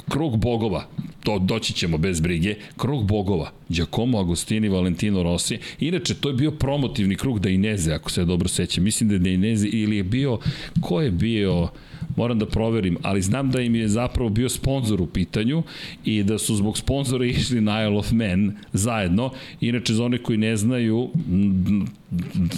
krug 0.09 0.37
bogova, 0.37 0.87
to 1.23 1.39
doći 1.39 1.73
ćemo 1.73 1.99
bez 1.99 2.21
brige, 2.21 2.55
krug 2.77 3.07
bogova, 3.07 3.51
Giacomo 3.69 4.19
Agostini, 4.19 4.69
Valentino 4.69 5.23
Rossi, 5.23 5.59
inače 5.81 6.15
to 6.15 6.29
je 6.29 6.35
bio 6.35 6.51
promotivni 6.51 7.17
krug 7.17 7.41
da 7.41 7.49
Ineze, 7.49 7.93
ako 7.93 8.11
se 8.11 8.25
dobro 8.25 8.49
sećam, 8.49 8.85
mislim 8.85 9.09
da 9.09 9.15
je 9.15 9.19
da 9.19 9.29
Ineze, 9.29 9.69
ili 9.69 9.97
je 9.97 10.03
bio, 10.03 10.39
ko 10.81 11.01
je 11.01 11.11
bio, 11.11 11.69
moram 12.17 12.39
da 12.39 12.47
proverim, 12.47 12.97
ali 13.03 13.23
znam 13.23 13.51
da 13.51 13.61
im 13.61 13.75
je 13.75 13.89
zapravo 13.89 14.31
bio 14.31 14.49
sponsor 14.49 15.01
u 15.01 15.07
pitanju 15.07 15.63
i 16.05 16.23
da 16.23 16.39
su 16.39 16.57
zbog 16.57 16.79
sponzora 16.79 17.25
išli 17.35 17.61
na 17.61 17.85
Isle 17.85 17.99
of 17.99 18.13
Man 18.13 18.57
zajedno. 18.73 19.31
Inače, 19.61 19.95
za 19.95 20.05
one 20.05 20.19
koji 20.19 20.39
ne 20.39 20.57
znaju, 20.57 21.11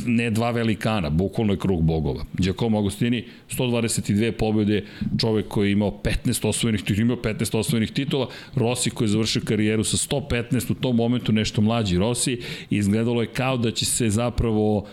ne 0.07 0.31
dva 0.31 0.51
velikana, 0.51 1.11
bukvalno 1.11 1.53
je 1.53 1.59
krug 1.59 1.83
bogova. 1.83 2.25
Giacomo 2.33 2.79
Agostini, 2.79 3.25
122 3.51 4.33
pobjede, 4.33 4.85
čovek 5.19 5.49
koji 5.49 5.69
je 5.69 5.73
imao 5.73 6.01
15 6.25 6.49
osvojenih 6.49 6.83
titula, 6.83 7.03
imao 7.03 7.17
15 7.17 7.59
osvojenih 7.59 7.91
titula, 7.91 8.29
Rossi 8.55 8.91
koji 8.91 9.07
je 9.07 9.11
završio 9.11 9.43
karijeru 9.45 9.85
sa 9.85 9.97
115, 9.97 10.71
u 10.71 10.75
tom 10.75 10.97
momentu 10.97 11.33
nešto 11.33 11.61
mlađi 11.61 11.99
Rossi, 11.99 12.41
izgledalo 12.71 13.23
je 13.23 13.29
kao 13.29 13.57
da 13.57 13.71
će 13.71 13.85
se 13.85 14.11
zapravo 14.11 14.87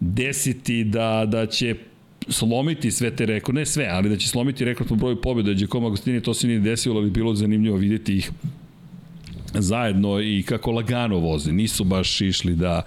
desiti 0.00 0.84
da, 0.84 1.24
da 1.26 1.46
će 1.46 1.74
slomiti 2.28 2.90
sve 2.90 3.16
te 3.16 3.26
rekorde, 3.26 3.60
ne 3.60 3.66
sve, 3.66 3.88
ali 3.90 4.08
da 4.08 4.16
će 4.16 4.28
slomiti 4.28 4.64
rekord 4.64 4.88
po 4.88 4.94
broju 4.94 5.20
pobjeda 5.20 5.52
Giacomo 5.52 5.86
Agostini, 5.86 6.20
to 6.20 6.34
se 6.34 6.46
nije 6.46 6.58
desilo, 6.58 6.96
ali 6.96 7.04
bi 7.04 7.20
bilo 7.20 7.34
zanimljivo 7.34 7.76
vidjeti 7.76 8.16
ih 8.16 8.30
zajedno 9.54 10.20
i 10.20 10.42
kako 10.42 10.72
lagano 10.72 11.18
voze. 11.18 11.52
Nisu 11.52 11.84
baš 11.84 12.20
išli 12.20 12.54
da 12.54 12.82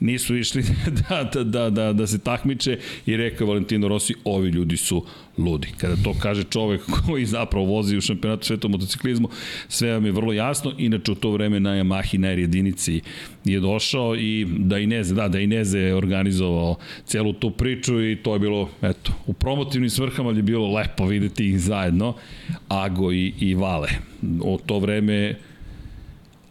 nisu 0.00 0.36
išli 0.36 0.62
da, 1.08 1.30
da, 1.34 1.44
da, 1.44 1.70
da, 1.70 1.92
da 1.92 2.06
se 2.06 2.18
takmiče 2.18 2.78
i 3.06 3.16
rekao 3.16 3.46
Valentino 3.46 3.88
Rossi, 3.88 4.14
ovi 4.24 4.48
ljudi 4.48 4.76
su 4.76 5.04
ludi. 5.38 5.68
Kada 5.76 5.96
to 5.96 6.14
kaže 6.20 6.44
čovek 6.44 6.82
koji 7.06 7.26
zapravo 7.26 7.66
vozi 7.66 7.96
u 7.96 8.00
šampionatu 8.00 8.46
sveta 8.46 8.68
motociklizmu, 8.68 9.28
sve 9.68 9.92
vam 9.92 10.06
je 10.06 10.12
vrlo 10.12 10.32
jasno. 10.32 10.72
Inače, 10.78 11.12
u 11.12 11.14
to 11.14 11.30
vreme 11.30 11.60
na 11.60 11.70
Yamahi 11.70 12.18
na 12.18 12.28
jedinici 12.28 13.00
je 13.44 13.60
došao 13.60 14.16
i 14.16 14.46
da 14.58 14.78
Ineze, 14.78 15.14
da, 15.14 15.28
da 15.28 15.40
Ineze 15.40 15.78
je 15.78 15.94
organizovao 15.94 16.76
celu 17.04 17.32
tu 17.32 17.50
priču 17.50 18.04
i 18.04 18.16
to 18.16 18.32
je 18.32 18.38
bilo, 18.38 18.70
eto, 18.82 19.12
u 19.26 19.32
promotivnim 19.32 19.90
svrhama 19.90 20.30
je 20.30 20.42
bilo 20.42 20.74
lepo 20.74 21.06
videti 21.06 21.48
ih 21.48 21.60
zajedno, 21.60 22.14
Ago 22.68 23.12
i, 23.12 23.34
i 23.40 23.54
Vale. 23.54 23.88
U 24.42 24.58
to 24.66 24.78
vreme 24.78 25.34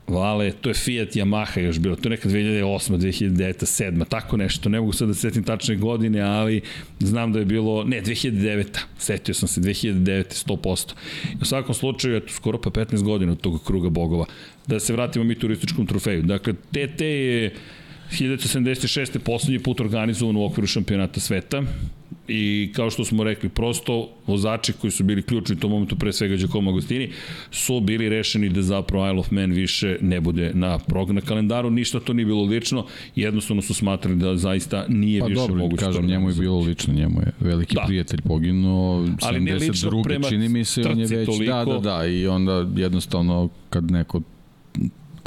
Vale, 0.07 0.51
to 0.51 0.69
je 0.69 0.73
Fiat 0.73 1.15
Yamaha 1.15 1.59
još 1.59 1.79
bilo, 1.79 1.95
to 1.95 2.07
je 2.07 2.09
neka 2.09 2.29
2008, 2.29 2.97
2009, 2.97 3.53
7, 3.65 4.05
tako 4.09 4.37
nešto, 4.37 4.69
ne 4.69 4.79
mogu 4.79 4.93
sad 4.93 5.07
da 5.07 5.13
setim 5.13 5.43
tačne 5.43 5.75
godine, 5.75 6.21
ali 6.21 6.61
znam 6.99 7.33
da 7.33 7.39
je 7.39 7.45
bilo, 7.45 7.83
ne, 7.83 8.01
2009, 8.01 8.65
setio 8.97 9.33
sam 9.33 9.47
se, 9.47 9.61
2009, 9.61 10.45
100%. 10.47 10.93
U 11.41 11.45
svakom 11.45 11.75
slučaju, 11.75 12.17
eto, 12.17 12.33
skoro 12.33 12.61
pa 12.61 12.69
15 12.69 13.03
godina 13.03 13.31
od 13.31 13.41
tog 13.41 13.63
kruga 13.65 13.89
bogova. 13.89 14.25
Da 14.67 14.79
se 14.79 14.93
vratimo 14.93 15.25
mi 15.25 15.39
turističkom 15.39 15.85
trofeju. 15.85 16.21
Dakle, 16.21 16.53
TT 16.53 17.01
je 17.01 17.53
1976. 18.11 19.19
poslednji 19.19 19.59
put 19.59 19.79
organizovan 19.79 20.35
u 20.35 20.45
okviru 20.45 20.67
šampionata 20.67 21.19
sveta 21.19 21.63
i 22.27 22.71
kao 22.75 22.89
što 22.89 23.05
smo 23.05 23.23
rekli, 23.23 23.49
prosto 23.49 24.09
vozači 24.27 24.73
koji 24.73 24.91
su 24.91 25.03
bili 25.03 25.21
ključni 25.21 25.55
u 25.55 25.59
tom 25.59 25.71
momentu, 25.71 25.95
pre 25.95 26.13
svega 26.13 26.35
Giacomo 26.35 26.69
Agostini, 26.69 27.09
su 27.51 27.79
bili 27.79 28.09
rešeni 28.09 28.49
da 28.49 28.61
zapravo 28.61 29.07
Isle 29.07 29.19
of 29.19 29.31
Man 29.31 29.51
više 29.51 29.97
ne 30.01 30.21
bude 30.21 30.51
na 30.53 30.79
prog 30.79 31.11
na 31.11 31.21
kalendaru, 31.21 31.69
ništa 31.69 31.99
to 31.99 32.13
nije 32.13 32.25
bilo 32.25 32.43
lično, 32.43 32.85
jednostavno 33.15 33.61
su 33.61 33.73
smatrali 33.73 34.17
da 34.17 34.37
zaista 34.37 34.85
nije 34.87 35.19
pa 35.19 35.25
više 35.25 35.41
dobro, 35.41 35.55
moguće. 35.55 35.85
kažem, 35.85 36.05
njemu 36.05 36.29
je 36.29 36.35
bilo 36.35 36.59
lično, 36.59 36.93
njemu 36.93 37.21
je 37.21 37.31
veliki 37.39 37.75
da. 37.75 37.83
prijatelj 37.87 38.21
poginuo, 38.21 39.07
Ali 39.21 39.39
ne 39.39 39.55
lično 39.55 40.03
prema 40.03 40.29
čini 40.29 40.49
mi 40.49 40.65
se, 40.65 40.81
on 40.81 40.99
je 40.99 41.07
već, 41.07 41.25
toliko... 41.25 41.53
da, 41.53 41.65
da, 41.65 41.79
da, 41.79 42.05
i 42.05 42.27
onda 42.27 42.67
jednostavno 42.75 43.49
kad 43.69 43.91
neko 43.91 44.21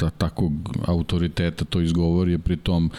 ta, 0.01 0.11
takvog 0.11 0.53
autoriteta 0.87 1.65
to 1.65 1.81
izgovori, 1.81 2.39
pritom 2.39 2.91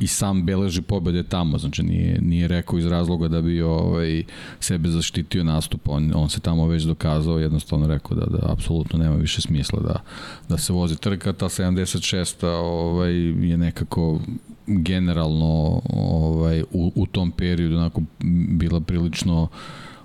i 0.00 0.06
sam 0.06 0.44
beleži 0.46 0.82
pobede 0.82 1.22
tamo, 1.22 1.58
znači 1.58 1.82
nije, 1.82 2.20
nije 2.20 2.48
rekao 2.48 2.78
iz 2.78 2.86
razloga 2.86 3.28
da 3.28 3.42
bi 3.42 3.62
ovaj, 3.62 4.24
sebe 4.60 4.88
zaštitio 4.88 5.44
nastup, 5.44 5.88
on, 5.88 6.12
on 6.14 6.30
se 6.30 6.40
tamo 6.40 6.66
već 6.66 6.82
dokazao, 6.82 7.38
jednostavno 7.38 7.86
rekao 7.86 8.16
da, 8.16 8.26
da 8.26 8.52
apsolutno 8.52 8.98
nema 8.98 9.16
više 9.16 9.40
smisla 9.40 9.80
da, 9.80 10.02
da 10.48 10.58
se 10.58 10.72
vozi 10.72 10.96
trka, 10.96 11.32
ta 11.32 11.46
76. 11.46 12.46
Ovaj, 12.46 13.14
je 13.50 13.56
nekako 13.56 14.20
generalno 14.66 15.80
ovaj, 15.92 16.62
u, 16.62 16.92
u 16.94 17.06
tom 17.06 17.30
periodu 17.30 17.76
onako 17.76 18.02
bila 18.50 18.80
prilično 18.80 19.42
uh, 19.42 19.48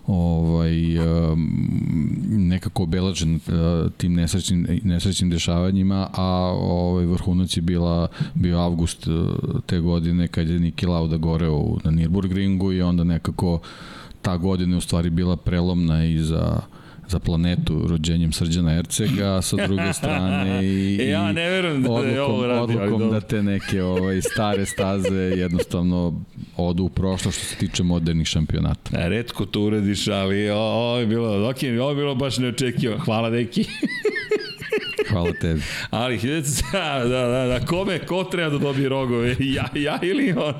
ovaj, 0.08 0.74
nekako 2.30 2.84
obelažen 2.84 3.40
tim 3.98 4.14
nesrećnim, 4.14 4.80
nesrećnim 4.84 5.30
dešavanjima, 5.30 6.10
a 6.14 6.26
ovaj, 6.60 7.06
vrhunac 7.06 7.58
je 7.58 7.62
bila, 7.62 8.08
bio 8.34 8.60
avgust 8.60 9.08
te 9.66 9.80
godine 9.80 10.28
kad 10.28 10.50
je 10.50 10.60
Niki 10.60 10.86
Lauda 10.86 11.18
goreo 11.18 11.78
na 11.84 11.92
Nürburgringu 11.92 12.74
i 12.74 12.82
onda 12.82 13.04
nekako 13.04 13.60
ta 14.22 14.38
godina 14.38 14.78
u 14.78 14.82
stvari 14.82 15.10
bila 15.10 15.38
prelomna 15.38 16.06
i 16.06 16.20
za 16.20 16.60
za 17.14 17.20
planetu 17.20 17.88
rođenjem 17.88 18.32
Srđana 18.32 18.74
Ercega, 18.74 19.26
a 19.26 19.42
sa 19.42 19.56
druge 19.68 19.94
strane 20.00 20.66
i, 20.66 20.98
e, 21.02 21.10
ja 21.10 21.32
ne 21.32 21.50
verujem 21.50 21.84
da 21.84 21.92
odlukom, 21.92 22.14
je 22.14 22.22
ovo 22.22 22.48
radi, 22.48 22.78
odlukom 22.78 23.12
da 23.12 23.22
te 23.22 23.44
neke 23.44 23.84
ovaj, 23.84 24.22
stare 24.22 24.66
staze 24.66 25.16
jednostavno 25.16 26.22
odu 26.58 26.84
u 26.84 26.90
prošlo 26.90 27.32
što 27.32 27.46
se 27.46 27.56
tiče 27.56 27.84
modernih 27.84 28.28
šampionata. 28.28 29.00
E, 29.00 29.10
redko 29.10 29.46
to 29.46 29.62
uradiš, 29.62 30.08
ali 30.08 30.50
ovo 30.50 31.00
je 31.00 31.06
bilo, 31.06 31.50
ok, 31.50 31.58
ovo 31.82 31.90
je 31.90 31.96
bilo 31.96 32.16
baš 32.16 32.38
neočekivano. 32.38 33.04
Hvala, 33.04 33.30
deki. 33.30 33.66
Hvala 35.10 35.34
tebi. 35.42 35.62
Ali, 35.90 36.18
da, 36.72 37.04
da, 37.04 37.28
da, 37.28 37.46
da, 37.48 37.66
kome, 37.66 38.00
ko 38.00 38.24
treba 38.24 38.50
da 38.50 38.58
dobije 38.58 38.90
rogove? 38.90 39.36
Ja, 39.40 39.66
ja 39.76 40.00
ili 40.02 40.32
on? 40.32 40.54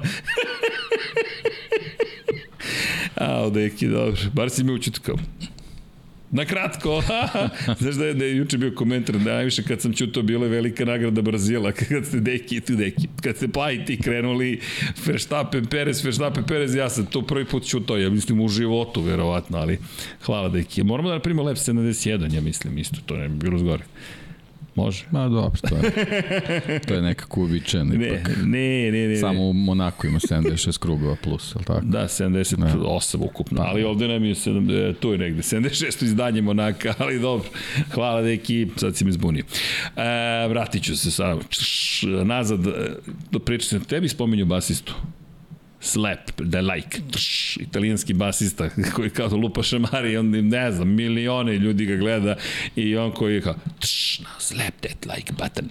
A, 3.16 3.50
deki, 3.50 3.88
dobro. 3.88 4.22
Bar 4.34 4.50
si 4.50 4.64
me 4.64 4.74
učutkao. 4.74 5.16
Na 6.34 6.46
kratko. 6.46 7.04
Znaš 7.80 7.96
da 7.96 8.06
je, 8.06 8.14
da 8.14 8.26
je 8.26 8.38
juče 8.38 8.58
bio 8.58 8.72
komentar, 8.76 9.18
da 9.18 9.34
najviše 9.34 9.64
kad 9.64 9.82
sam 9.82 9.94
čuto 9.94 10.22
bila 10.22 10.46
je 10.46 10.50
velika 10.50 10.86
nagrada 10.86 11.22
Brazila, 11.22 11.72
kad 11.90 12.06
ste 12.06 12.20
deki, 12.20 12.62
tu 12.62 12.76
deki, 12.76 13.08
kad 13.22 13.38
ste 13.38 13.48
plajiti 13.48 13.98
krenuli 14.02 14.60
Verstappen, 15.06 15.66
Perez, 15.66 16.04
Verstappen, 16.06 16.44
Perez, 16.44 16.76
ja 16.76 16.90
sam 16.90 17.06
to 17.06 17.22
prvi 17.22 17.46
put 17.46 17.68
čuto, 17.68 17.98
ja 17.98 18.10
mislim 18.10 18.42
u 18.42 18.50
životu, 18.50 19.02
verovatno, 19.02 19.58
ali 19.58 19.78
hvala 20.26 20.50
deki. 20.50 20.84
Moramo 20.84 21.10
da 21.10 21.16
napravimo 21.16 21.44
Lab 21.44 21.56
71, 21.56 22.36
ja 22.36 22.42
mislim, 22.42 22.78
isto, 22.78 22.98
to 23.06 23.18
ne 23.18 23.30
bi 23.30 23.36
bilo 23.36 23.58
zgore. 23.58 23.84
Može. 24.76 25.06
Ma 25.12 25.30
dobro, 25.30 25.60
to 25.70 25.76
je, 25.76 26.80
to 26.88 26.94
je 26.94 27.02
nekako 27.02 27.40
uobičajeno 27.40 27.94
ne, 27.96 28.08
ipak. 28.08 28.32
Ne, 28.46 28.92
ne, 28.92 29.08
ne. 29.08 29.16
Samo 29.16 29.50
u 29.50 29.54
Monaku 29.54 30.08
ima 30.08 30.20
76 30.20 30.78
krugova 30.78 31.16
plus, 31.24 31.56
je 31.56 31.64
tako? 31.64 31.86
Da, 31.86 32.04
78 32.04 33.18
ne. 33.20 33.26
ukupno, 33.26 33.62
ali 33.62 33.84
ovde 33.84 34.08
nam 34.08 34.24
je, 34.24 34.36
7, 34.36 34.96
tu 35.00 35.12
je 35.12 35.18
negde, 35.18 35.42
76 35.42 36.04
izdanje 36.04 36.42
Monaka, 36.42 36.94
ali 37.00 37.20
dobro. 37.20 37.50
Hvala 37.94 38.22
deki, 38.22 38.68
sad 38.76 38.96
si 38.96 39.06
me 39.06 39.12
zbunio. 39.12 39.44
E, 39.96 40.48
vratit 40.48 40.84
ću 40.84 40.98
se 40.98 41.12
sad, 41.12 41.40
nazad, 42.26 42.60
do 43.32 43.40
priča 43.40 43.68
se 43.68 43.80
tebi 43.80 44.10
spominju 44.10 44.46
basistu. 44.46 44.96
Slap, 45.84 46.32
the 46.52 46.62
like, 46.62 47.00
tš, 47.12 47.58
italijanski 47.58 48.14
basista 48.14 48.70
koji 48.96 49.10
kao 49.10 49.28
da 49.28 49.36
lupa 49.36 49.64
šamari, 49.64 50.18
on 50.18 50.30
ne 50.30 50.72
znam, 50.72 50.88
milione 50.88 51.58
ljudi 51.58 51.86
ga 51.86 51.96
gleda 51.96 52.36
i 52.76 52.98
on 52.98 53.12
koji 53.12 53.34
je 53.34 53.42
kao, 53.42 53.56
tš, 53.80 54.20
now 54.20 54.40
slap 54.40 54.74
that 54.82 55.06
like 55.06 55.34
button. 55.34 55.70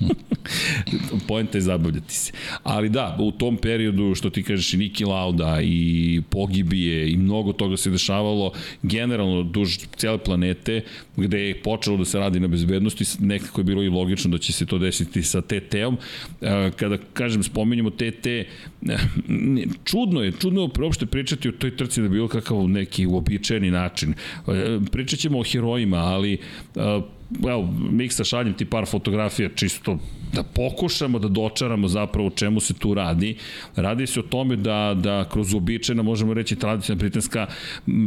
Pojenta 1.28 1.58
je 1.58 1.62
zabavljati 1.62 2.14
se. 2.14 2.32
Ali 2.62 2.88
da, 2.88 3.16
u 3.20 3.32
tom 3.32 3.56
periodu, 3.56 4.14
što 4.14 4.30
ti 4.30 4.42
kažeš, 4.42 4.74
i 4.74 4.76
Niki 4.76 5.04
Lauda 5.04 5.58
i 5.62 6.20
pogibije 6.30 7.12
i 7.12 7.16
mnogo 7.16 7.52
toga 7.52 7.76
se 7.76 7.90
dešavalo 7.90 8.52
generalno 8.82 9.42
duž 9.42 9.78
cijele 9.96 10.18
planete, 10.18 10.84
gde 11.16 11.40
je 11.40 11.62
počelo 11.62 11.96
da 11.96 12.04
se 12.04 12.18
radi 12.18 12.40
na 12.40 12.48
bezbednosti, 12.48 13.04
nekako 13.18 13.60
je 13.60 13.64
bilo 13.64 13.82
i 13.82 13.88
logično 13.88 14.30
da 14.30 14.38
će 14.38 14.52
se 14.52 14.66
to 14.66 14.78
desiti 14.78 15.22
sa 15.22 15.40
TT-om. 15.40 15.96
E, 16.40 16.70
kada, 16.76 16.98
kažem, 17.12 17.42
spominjamo 17.42 17.90
TT, 17.90 18.26
čudno 19.84 20.22
je, 20.22 20.32
čudno 20.32 20.62
je 20.62 20.68
uopšte 20.82 21.06
pričati 21.06 21.48
o 21.48 21.52
toj 21.52 21.76
trci 21.76 22.02
da 22.02 22.08
bilo 22.08 22.28
kakav 22.28 22.68
neki 22.68 23.06
uobičajeni 23.06 23.70
način. 23.70 24.14
E, 24.48 24.78
pričat 24.92 25.18
ćemo 25.18 25.38
o 25.38 25.44
herojima, 25.44 25.96
ali 25.96 26.38
evo, 27.48 27.74
Miksa 27.90 28.24
šaljem 28.24 28.54
ti 28.54 28.64
par 28.64 28.86
fotografija 28.86 29.48
čisto 29.54 29.98
da 30.32 30.42
pokušamo 30.42 31.18
da 31.18 31.28
dočaramo 31.28 31.88
zapravo 31.88 32.28
o 32.28 32.30
čemu 32.30 32.60
se 32.60 32.74
tu 32.74 32.94
radi. 32.94 33.36
Radi 33.76 34.06
se 34.06 34.20
o 34.20 34.22
tome 34.22 34.56
da, 34.56 34.94
da 34.96 35.24
kroz 35.32 35.52
uobičajena, 35.52 36.02
možemo 36.02 36.34
reći, 36.34 36.56
tradicionalna 36.56 37.00
britanska 37.00 37.46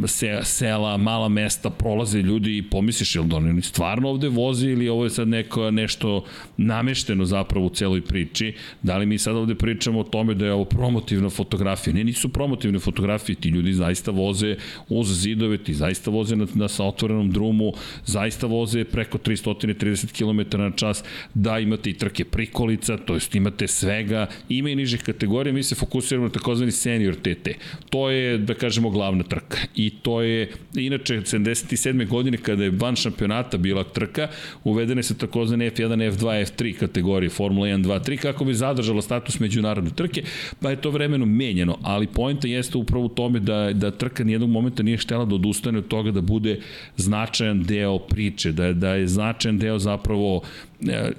se, 0.07 0.39
sela, 0.43 0.97
mala 0.97 1.29
mesta, 1.29 1.69
prolaze 1.69 2.21
ljudi 2.21 2.57
i 2.57 2.69
pomisliš, 2.69 3.15
jel 3.15 3.23
da 3.23 3.35
oni 3.35 3.61
stvarno 3.61 4.09
ovde 4.09 4.29
vozi 4.29 4.67
ili 4.67 4.89
ovo 4.89 5.03
je 5.03 5.09
sad 5.09 5.27
neko, 5.27 5.71
nešto 5.71 6.23
namešteno 6.57 7.25
zapravo 7.25 7.65
u 7.65 7.69
celoj 7.69 8.01
priči. 8.01 8.53
Da 8.81 8.97
li 8.97 9.05
mi 9.05 9.17
sad 9.17 9.35
ovde 9.35 9.55
pričamo 9.55 9.99
o 9.99 10.03
tome 10.03 10.33
da 10.33 10.45
je 10.45 10.53
ovo 10.53 10.65
promotivna 10.65 11.29
fotografija? 11.29 11.93
Ne, 11.93 12.03
nisu 12.03 12.29
promotivne 12.29 12.79
fotografije, 12.79 13.35
ti 13.35 13.49
ljudi 13.49 13.73
zaista 13.73 14.11
voze 14.11 14.55
uz 14.89 15.21
zidove, 15.21 15.57
ti 15.57 15.73
zaista 15.73 16.11
voze 16.11 16.35
na, 16.35 16.47
na 16.53 16.67
sa 16.67 16.83
otvorenom 16.83 17.31
drumu, 17.31 17.73
zaista 18.05 18.47
voze 18.47 18.83
preko 18.83 19.15
preko 19.15 19.17
330 19.17 20.11
km 20.11 20.57
na 20.57 20.71
čas, 20.71 21.03
da 21.33 21.59
imate 21.59 21.89
i 21.89 21.93
trke 22.15 22.25
prikolica, 22.25 22.97
to 22.97 23.13
jest 23.13 23.35
imate 23.35 23.67
svega, 23.67 24.27
ima 24.49 24.69
i 24.69 24.75
nižih 24.75 25.03
kategorija, 25.03 25.53
mi 25.53 25.63
se 25.63 25.75
fokusiramo 25.75 26.27
na 26.27 26.31
takozvani 26.31 26.71
senior 26.71 27.15
TT. 27.15 27.49
To 27.89 28.09
je, 28.09 28.37
da 28.37 28.53
kažemo, 28.53 28.89
glavna 28.89 29.23
trka. 29.23 29.57
I 29.75 29.89
to 29.89 30.21
je, 30.21 30.49
inače, 30.75 31.21
77. 31.21 32.07
godine 32.07 32.37
kada 32.37 32.63
je 32.63 32.69
van 32.69 32.95
šampionata 32.95 33.57
bila 33.57 33.83
trka, 33.83 34.27
uvedene 34.63 35.03
se 35.03 35.17
takozvane 35.17 35.71
F1, 35.71 36.11
F2, 36.11 36.45
F3 36.45 36.73
kategorije, 36.73 37.29
Formula 37.29 37.67
1, 37.67 37.83
2, 37.83 38.09
3, 38.09 38.17
kako 38.17 38.45
bi 38.45 38.53
zadržala 38.53 39.01
status 39.01 39.39
međunarodne 39.39 39.91
trke, 39.95 40.23
pa 40.61 40.69
je 40.69 40.81
to 40.81 40.89
vremeno 40.89 41.25
menjeno, 41.25 41.77
ali 41.81 42.07
pojenta 42.07 42.47
jeste 42.47 42.77
upravo 42.77 43.05
u 43.05 43.09
tome 43.09 43.39
da, 43.39 43.71
da 43.73 43.91
trka 43.91 44.23
nijednog 44.23 44.49
momenta 44.49 44.83
nije 44.83 44.97
štela 44.97 45.25
da 45.25 45.35
odustane 45.35 45.77
od 45.77 45.87
toga 45.87 46.11
da 46.11 46.21
bude 46.21 46.59
značajan 46.97 47.63
deo 47.63 47.99
priče, 47.99 48.51
da, 48.51 48.73
da 48.73 48.95
je 48.95 49.07
značajan 49.07 49.57
deo 49.57 49.79
zapravo 49.79 50.41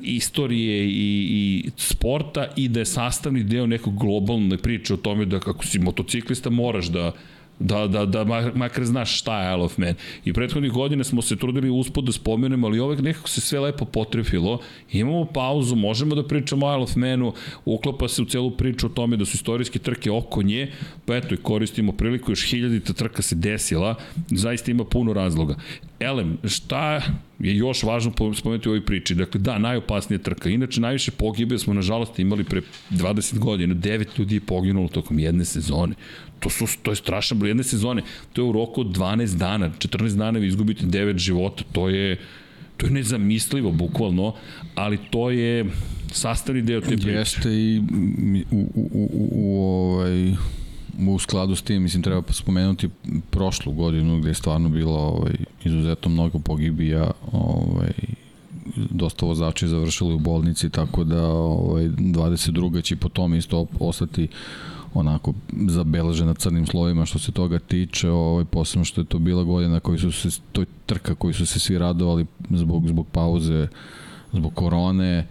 istorije 0.02 0.84
i, 0.84 1.26
i 1.30 1.70
sporta 1.76 2.48
i 2.56 2.68
da 2.68 2.80
je 2.80 2.86
sastavni 2.86 3.44
deo 3.44 3.66
nekog 3.66 3.98
globalne 3.98 4.58
priče 4.58 4.94
o 4.94 4.96
tome 4.96 5.24
da 5.24 5.40
kako 5.40 5.64
si 5.64 5.78
motociklista 5.78 6.50
moraš 6.50 6.86
da 6.86 7.12
Da, 7.58 7.86
da, 7.86 8.06
da 8.06 8.24
makar 8.54 8.84
znaš 8.84 9.18
šta 9.18 9.42
je 9.42 9.54
Isle 9.54 9.64
of 9.64 9.78
Man. 9.78 9.94
I 10.24 10.32
prethodnih 10.32 10.72
godina 10.72 11.04
smo 11.04 11.22
se 11.22 11.36
trudili 11.36 11.70
uspod 11.70 12.04
da 12.04 12.12
spomenemo, 12.12 12.66
ali 12.66 12.80
ovek 12.80 13.00
nekako 13.00 13.28
se 13.28 13.40
sve 13.40 13.60
lepo 13.60 13.84
potrefilo. 13.84 14.60
Imamo 14.92 15.24
pauzu, 15.24 15.76
možemo 15.76 16.14
da 16.14 16.26
pričamo 16.28 16.66
o 16.66 16.72
Isle 16.72 16.82
of 16.82 16.96
Manu, 16.96 17.32
uklapa 17.64 18.08
se 18.08 18.22
u 18.22 18.24
celu 18.24 18.50
priču 18.50 18.86
o 18.86 18.90
tome 18.90 19.16
da 19.16 19.24
su 19.24 19.34
istorijske 19.34 19.78
trke 19.78 20.10
oko 20.10 20.42
nje, 20.42 20.72
pa 21.04 21.16
eto 21.16 21.34
i 21.34 21.36
koristimo 21.36 21.92
priliku, 21.92 22.32
još 22.32 22.50
hiljadita 22.50 22.92
trka 22.92 23.22
se 23.22 23.34
desila, 23.34 23.94
zaista 24.30 24.70
ima 24.70 24.84
puno 24.84 25.12
razloga. 25.12 25.56
Elem, 26.00 26.38
šta 26.44 27.00
je 27.38 27.56
još 27.56 27.82
važno 27.82 28.12
spomenuti 28.34 28.68
u 28.68 28.72
ovoj 28.72 28.84
priči? 28.84 29.14
Dakle, 29.14 29.40
da, 29.40 29.58
najopasnija 29.58 30.18
trka. 30.18 30.48
Inače, 30.48 30.80
najviše 30.80 31.10
pogibe 31.10 31.58
smo, 31.58 31.74
nažalost, 31.74 32.18
imali 32.18 32.44
pre 32.44 32.62
20 32.90 33.38
godina. 33.38 33.74
Devet 33.74 34.18
ljudi 34.18 34.34
je 34.34 34.40
poginulo 34.40 34.88
tokom 34.88 35.18
jedne 35.18 35.44
sezone. 35.44 35.94
To, 36.40 36.50
su, 36.50 36.66
to 36.82 36.92
je 36.92 36.96
strašan 36.96 37.38
broj 37.38 37.50
jedne 37.50 37.64
sezone. 37.64 38.02
To 38.32 38.42
je 38.42 38.48
u 38.48 38.52
roku 38.52 38.80
od 38.80 38.86
12 38.86 39.36
dana. 39.36 39.70
14 39.78 40.16
dana 40.16 40.38
vi 40.38 40.46
izgubite 40.46 40.86
9 40.86 41.18
života. 41.18 41.64
To 41.72 41.88
je, 41.88 42.18
to 42.76 42.86
je 42.86 42.92
nezamislivo, 42.92 43.72
bukvalno, 43.72 44.34
ali 44.74 44.98
to 45.10 45.30
je 45.30 45.64
sastavni 46.12 46.62
deo 46.62 46.80
te 46.80 46.96
priče. 46.96 47.10
Jeste 47.10 47.52
i 47.52 47.82
u, 48.50 48.56
u, 48.56 48.88
u, 48.92 49.08
u, 49.12 49.28
u 49.32 49.62
ovaj, 49.62 50.32
u 51.08 51.18
skladu 51.18 51.54
s 51.54 51.62
tim, 51.62 51.82
mislim, 51.82 52.02
treba 52.02 52.22
spomenuti 52.30 52.88
prošlu 53.30 53.72
godinu 53.72 54.20
gde 54.20 54.28
je 54.30 54.34
stvarno 54.34 54.68
bilo 54.68 54.98
ovaj, 54.98 55.34
izuzetno 55.64 56.10
mnogo 56.10 56.38
pogibija, 56.38 57.10
ovaj, 57.32 57.92
dosta 58.76 59.26
vozači 59.26 59.68
završili 59.68 60.14
u 60.14 60.18
bolnici, 60.18 60.70
tako 60.70 61.04
da 61.04 61.26
ovaj, 61.26 61.84
22. 61.84 62.82
će 62.82 62.96
po 62.96 63.08
tome 63.08 63.38
isto 63.38 63.66
ostati 63.80 64.28
onako 64.98 65.32
zabeležena 65.68 66.34
crnim 66.34 66.66
slovima 66.66 67.06
što 67.06 67.18
se 67.18 67.32
toga 67.32 67.58
tiče, 67.58 68.10
ovaj, 68.10 68.44
posebno 68.44 68.84
što 68.84 69.00
je 69.00 69.04
to 69.04 69.18
bila 69.18 69.42
godina 69.42 69.80
koji 69.80 69.98
su 69.98 70.12
se, 70.12 70.40
to 70.52 70.60
je 70.60 70.66
trka 70.86 71.14
koji 71.14 71.34
su 71.34 71.46
se 71.46 71.58
svi 71.58 71.78
radovali 71.78 72.26
zbog, 72.50 72.88
zbog 72.88 73.06
pauze, 73.12 73.68
zbog 74.32 74.54
korone, 74.54 75.26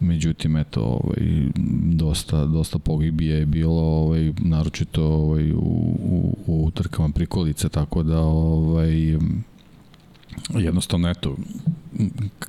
međutim 0.00 0.56
eto 0.56 0.80
ovaj 0.80 1.48
dosta 1.92 2.46
dosta 2.46 2.78
pogibije 2.78 3.38
je 3.38 3.46
bilo 3.46 3.82
ovaj 3.82 4.32
naročito 4.38 5.04
ovaj 5.04 5.52
u, 5.52 5.56
u, 5.56 6.36
u 6.46 6.70
trkama 6.70 7.08
prikolice 7.08 7.68
tako 7.68 8.02
da 8.02 8.20
ovaj 8.20 9.18
jednostavno 10.54 11.10
eto 11.10 11.36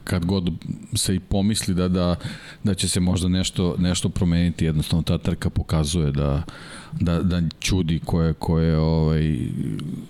kad 0.04 0.26
god 0.26 0.50
se 0.96 1.16
i 1.16 1.20
pomisli 1.20 1.74
da 1.74 1.88
da 1.88 2.16
da 2.64 2.74
će 2.74 2.90
se 2.90 3.00
možda 3.00 3.28
nešto 3.28 3.76
nešto 3.80 4.10
promeniti 4.10 4.66
jednostavno 4.66 5.04
ta 5.04 5.18
trka 5.18 5.50
pokazuje 5.50 6.12
da 6.12 6.44
da, 7.00 7.22
da 7.24 7.42
čudi 7.60 8.00
koje, 8.06 8.34
koje 8.34 8.78
ovaj, 8.78 9.40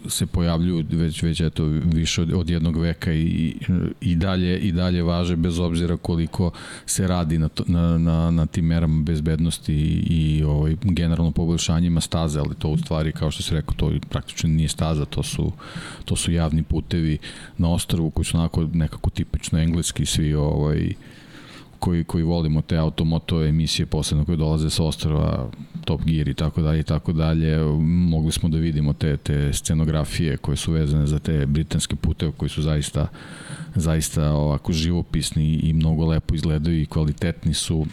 se 0.07 0.25
pojavljuju 0.25 0.85
već, 0.91 1.23
već 1.23 1.41
eto, 1.41 1.63
više 1.93 2.21
od, 2.21 2.33
od 2.33 2.49
jednog 2.49 2.77
veka 2.77 3.13
i, 3.13 3.55
i, 4.01 4.15
dalje, 4.15 4.59
i 4.59 4.71
dalje 4.71 5.03
važe 5.03 5.35
bez 5.35 5.59
obzira 5.59 5.97
koliko 5.97 6.51
se 6.85 7.07
radi 7.07 7.37
na, 7.37 7.49
to, 7.49 7.63
na, 7.67 7.97
na, 7.97 8.31
na 8.31 8.45
tim 8.45 8.65
merama 8.65 9.03
bezbednosti 9.03 9.73
i, 9.73 10.03
i 10.09 10.43
ovaj, 10.43 10.75
generalno 10.81 11.31
poboljšanjima 11.31 12.01
staze, 12.01 12.39
ali 12.39 12.55
to 12.55 12.69
u 12.69 12.77
stvari, 12.77 13.11
kao 13.11 13.31
što 13.31 13.43
se 13.43 13.55
rekao, 13.55 13.73
to 13.75 13.91
praktično 14.09 14.49
nije 14.49 14.69
staza, 14.69 15.05
to 15.05 15.23
su, 15.23 15.51
to 16.05 16.15
su 16.15 16.31
javni 16.31 16.63
putevi 16.63 17.17
na 17.57 17.71
ostrovu 17.73 18.09
koji 18.09 18.25
su 18.25 18.37
onako 18.37 18.67
nekako 18.73 19.09
tipično 19.09 19.59
engleski, 19.59 20.05
svi 20.05 20.33
ovaj, 20.33 20.93
koji, 21.81 22.03
koji 22.03 22.23
volimo 22.23 22.61
te 22.61 22.77
automoto 22.77 23.43
emisije 23.43 23.85
posebno 23.85 24.25
koje 24.25 24.37
dolaze 24.37 24.69
sa 24.69 24.83
ostrava 24.83 25.49
Top 25.85 26.01
Gear 26.05 26.27
i 26.27 26.33
tako 26.33 26.61
dalje 26.61 26.79
i 26.79 26.83
tako 26.83 27.13
dalje 27.13 27.57
mogli 27.83 28.31
smo 28.31 28.49
da 28.49 28.57
vidimo 28.57 28.93
te, 28.93 29.17
te 29.17 29.53
scenografije 29.53 30.37
koje 30.37 30.57
su 30.57 30.71
vezane 30.71 31.07
za 31.07 31.19
te 31.19 31.45
britanske 31.45 31.95
puteve 31.95 32.31
koji 32.37 32.49
su 32.49 32.61
zaista 32.61 33.07
zaista 33.75 34.31
ovako 34.31 34.73
živopisni 34.73 35.55
i 35.55 35.73
mnogo 35.73 36.05
lepo 36.05 36.35
izgledaju 36.35 36.81
i 36.81 36.85
kvalitetni 36.85 37.53
su 37.53 37.85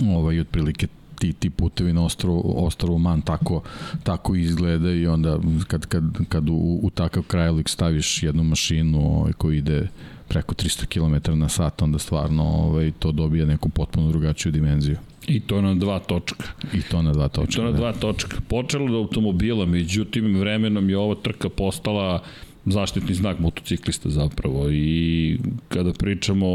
ovaj, 0.00 0.40
otprilike 0.40 0.86
ti, 1.18 1.32
ti 1.32 1.50
putevi 1.50 1.92
na 1.92 2.04
ostrovu, 2.04 2.54
ostrovu 2.66 2.98
Man 2.98 3.22
tako, 3.22 3.62
tako 4.02 4.34
izgleda 4.34 4.92
i 4.92 5.06
onda 5.06 5.38
kad, 5.68 5.86
kad, 5.86 6.04
kad 6.28 6.48
u, 6.48 6.80
u 6.82 6.90
takav 6.90 7.22
krajolik 7.22 7.68
staviš 7.68 8.22
jednu 8.22 8.44
mašinu 8.44 9.18
ovaj, 9.18 9.32
koji 9.32 9.58
ide 9.58 9.88
preko 10.32 10.54
300 10.54 10.86
km 10.86 11.38
na 11.38 11.48
sat, 11.48 11.82
onda 11.82 11.98
stvarno 11.98 12.44
ovaj, 12.44 12.92
to 12.98 13.12
dobija 13.12 13.46
neku 13.46 13.68
potpuno 13.68 14.08
drugačiju 14.08 14.52
dimenziju. 14.52 14.96
I 15.26 15.40
to 15.40 15.60
na 15.60 15.74
dva 15.74 15.98
točka. 15.98 16.48
I 16.74 16.82
to 16.82 17.02
na 17.02 17.12
dva 17.12 17.28
točka. 17.28 17.52
I 17.52 17.56
to 17.56 17.64
na 17.64 17.70
da. 17.70 17.76
dva 17.76 17.92
točka. 17.92 18.36
Počelo 18.48 18.84
od 18.84 18.94
automobila, 18.94 19.66
međutim 19.66 20.36
vremenom 20.36 20.90
je 20.90 20.98
ova 20.98 21.14
trka 21.14 21.48
postala 21.48 22.22
zaštitni 22.64 23.14
znak 23.14 23.38
motociklista 23.38 24.10
zapravo 24.10 24.70
i 24.70 25.38
kada 25.68 25.92
pričamo 25.92 26.46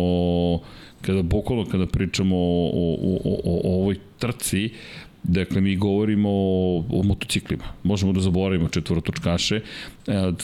kada 1.02 1.22
bukvalno 1.22 1.66
kada 1.66 1.86
pričamo 1.86 2.36
o, 2.36 2.72
o, 2.74 3.20
o, 3.26 3.40
o 3.44 3.82
ovoj 3.82 3.96
trci 4.20 4.70
Dakle, 5.28 5.62
mi 5.62 5.76
govorimo 5.76 6.30
o, 6.32 6.84
o 6.90 7.04
motociklima. 7.04 7.64
Možemo 7.84 8.14
da 8.14 8.20
zaboravimo 8.20 8.70
četvorotočkaše. 8.70 9.56
E, 9.56 9.62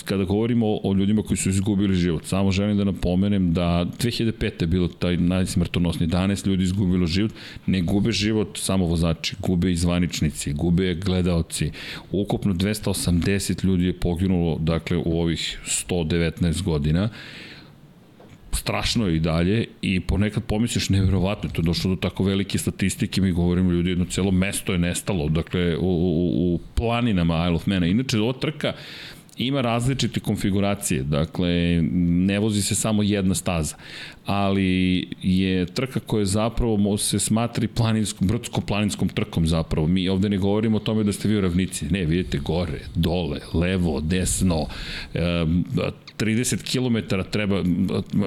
kada 0.06 0.24
govorimo 0.24 0.68
o 0.84 0.94
ljudima 0.94 1.22
koji 1.22 1.38
su 1.38 1.50
izgubili 1.50 1.96
život, 1.96 2.26
samo 2.26 2.52
želim 2.52 2.78
da 2.78 2.84
napomenem 2.84 3.54
da 3.54 3.86
2005. 4.00 4.62
je 4.62 4.68
bilo 4.68 4.88
taj 4.88 5.18
najsmrtonosni 5.18 6.08
11 6.08 6.48
ljudi 6.48 6.64
izgubilo 6.64 7.08
život. 7.08 7.32
Ne 7.66 7.82
gube 7.82 8.12
život 8.12 8.58
samo 8.58 8.86
vozači, 8.86 9.36
gube 9.40 9.72
i 9.72 9.76
zvaničnici, 9.76 10.54
gube 10.54 10.96
gledaoci. 10.96 11.72
Ukupno 12.12 12.54
280 12.54 13.66
ljudi 13.66 13.86
je 13.86 14.00
poginulo, 14.00 14.58
dakle, 14.60 14.98
u 14.98 15.22
ovih 15.22 15.60
119 15.66 16.64
godina 16.64 17.10
strašno 18.54 19.08
i 19.08 19.20
dalje 19.20 19.66
i 19.82 19.99
ponekad 19.99 20.43
pomisliš 20.43 20.89
nevjerovatno, 20.89 21.49
to 21.49 21.62
je 21.62 21.66
došlo 21.66 21.89
do 21.89 22.01
tako 22.01 22.24
velike 22.24 22.58
statistike, 22.58 23.22
mi 23.22 23.32
govorimo 23.32 23.72
ljudi, 23.72 23.89
jedno 23.89 24.06
celo 24.06 24.32
mesto 24.32 24.72
je 24.72 24.80
nestalo, 24.80 25.30
dakle 25.30 25.78
u, 25.78 25.82
u, 25.82 26.54
u 26.56 26.60
planinama 26.76 27.45
Isle 27.45 27.56
of 27.56 27.68
Mana. 27.68 27.88
Inače, 27.88 28.20
ova 28.20 28.34
trka 28.34 28.74
ima 29.38 29.62
različite 29.62 30.20
konfiguracije, 30.20 31.04
dakle 31.04 31.82
ne 32.02 32.40
vozi 32.40 32.62
se 32.62 32.76
samo 32.76 33.04
jedna 33.04 33.36
staza, 33.36 33.76
ali 34.26 35.08
je 35.22 35.66
trka 35.66 36.00
koja 36.00 36.26
zapravo 36.26 36.98
se 36.98 37.20
smatri 37.20 37.68
planinskom, 37.68 38.28
brdsko-planinskom 38.28 39.14
trkom 39.14 39.48
zapravo. 39.48 39.88
Mi 39.88 40.10
ovde 40.10 40.30
ne 40.30 40.38
govorimo 40.38 40.78
o 40.78 40.80
tome 40.80 41.04
da 41.04 41.12
ste 41.12 41.28
vi 41.28 41.38
u 41.38 41.42
ravnici, 41.42 41.86
ne, 41.86 42.06
vidite 42.06 42.38
gore, 42.38 42.80
dole, 42.96 43.40
levo, 43.54 44.02
desno, 44.02 44.66
30 45.14 45.98
km 46.72 47.16
treba, 47.32 47.64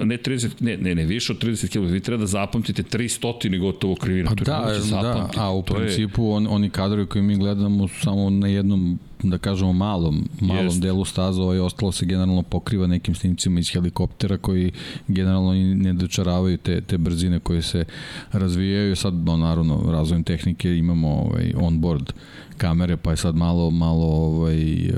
ne 0.04 0.18
30, 0.18 0.48
ne, 0.60 0.76
ne, 0.76 0.94
ne, 0.94 1.04
više 1.04 1.32
od 1.32 1.44
30 1.44 1.72
km, 1.72 1.92
vi 1.92 2.00
treba 2.00 2.20
da 2.20 2.26
zapamtite 2.26 2.82
300 2.82 3.60
gotovo 3.60 3.94
krivina. 3.94 4.28
Pa 4.28 4.34
da, 4.34 4.72
da, 4.90 5.30
a 5.36 5.52
u 5.52 5.62
to 5.62 5.74
principu 5.74 6.22
je... 6.22 6.30
on, 6.30 6.46
oni 6.50 6.70
kadrovi 6.70 7.06
koji 7.06 7.22
mi 7.22 7.36
gledamo 7.36 7.88
samo 7.88 8.30
na 8.30 8.48
jednom 8.48 8.98
da 9.22 9.38
kažemo 9.38 9.72
malom, 9.72 10.28
malom 10.40 10.64
Jest. 10.64 10.80
delu 10.80 11.04
staza, 11.04 11.42
ovaj 11.42 11.58
ostalo 11.58 11.92
se 11.92 12.06
generalno 12.06 12.42
pokriva 12.42 12.86
nekim 12.86 13.14
snimcima 13.14 13.60
iz 13.60 13.72
helikoptera 13.72 14.36
koji 14.36 14.72
generalno 15.08 15.52
ne 15.54 15.92
dočaravaju 15.92 16.58
te, 16.58 16.80
te 16.80 16.98
brzine 16.98 17.40
koje 17.40 17.62
se 17.62 17.84
razvijaju. 18.32 18.96
Sad, 18.96 19.14
no, 19.14 19.36
naravno, 19.36 19.82
razvojem 19.92 20.24
tehnike 20.24 20.76
imamo 20.76 21.08
ovaj, 21.08 21.52
on-board 21.56 22.12
kamere, 22.56 22.96
pa 22.96 23.10
je 23.10 23.16
sad 23.16 23.36
malo, 23.36 23.70
malo 23.70 24.06
ovaj, 24.06 24.90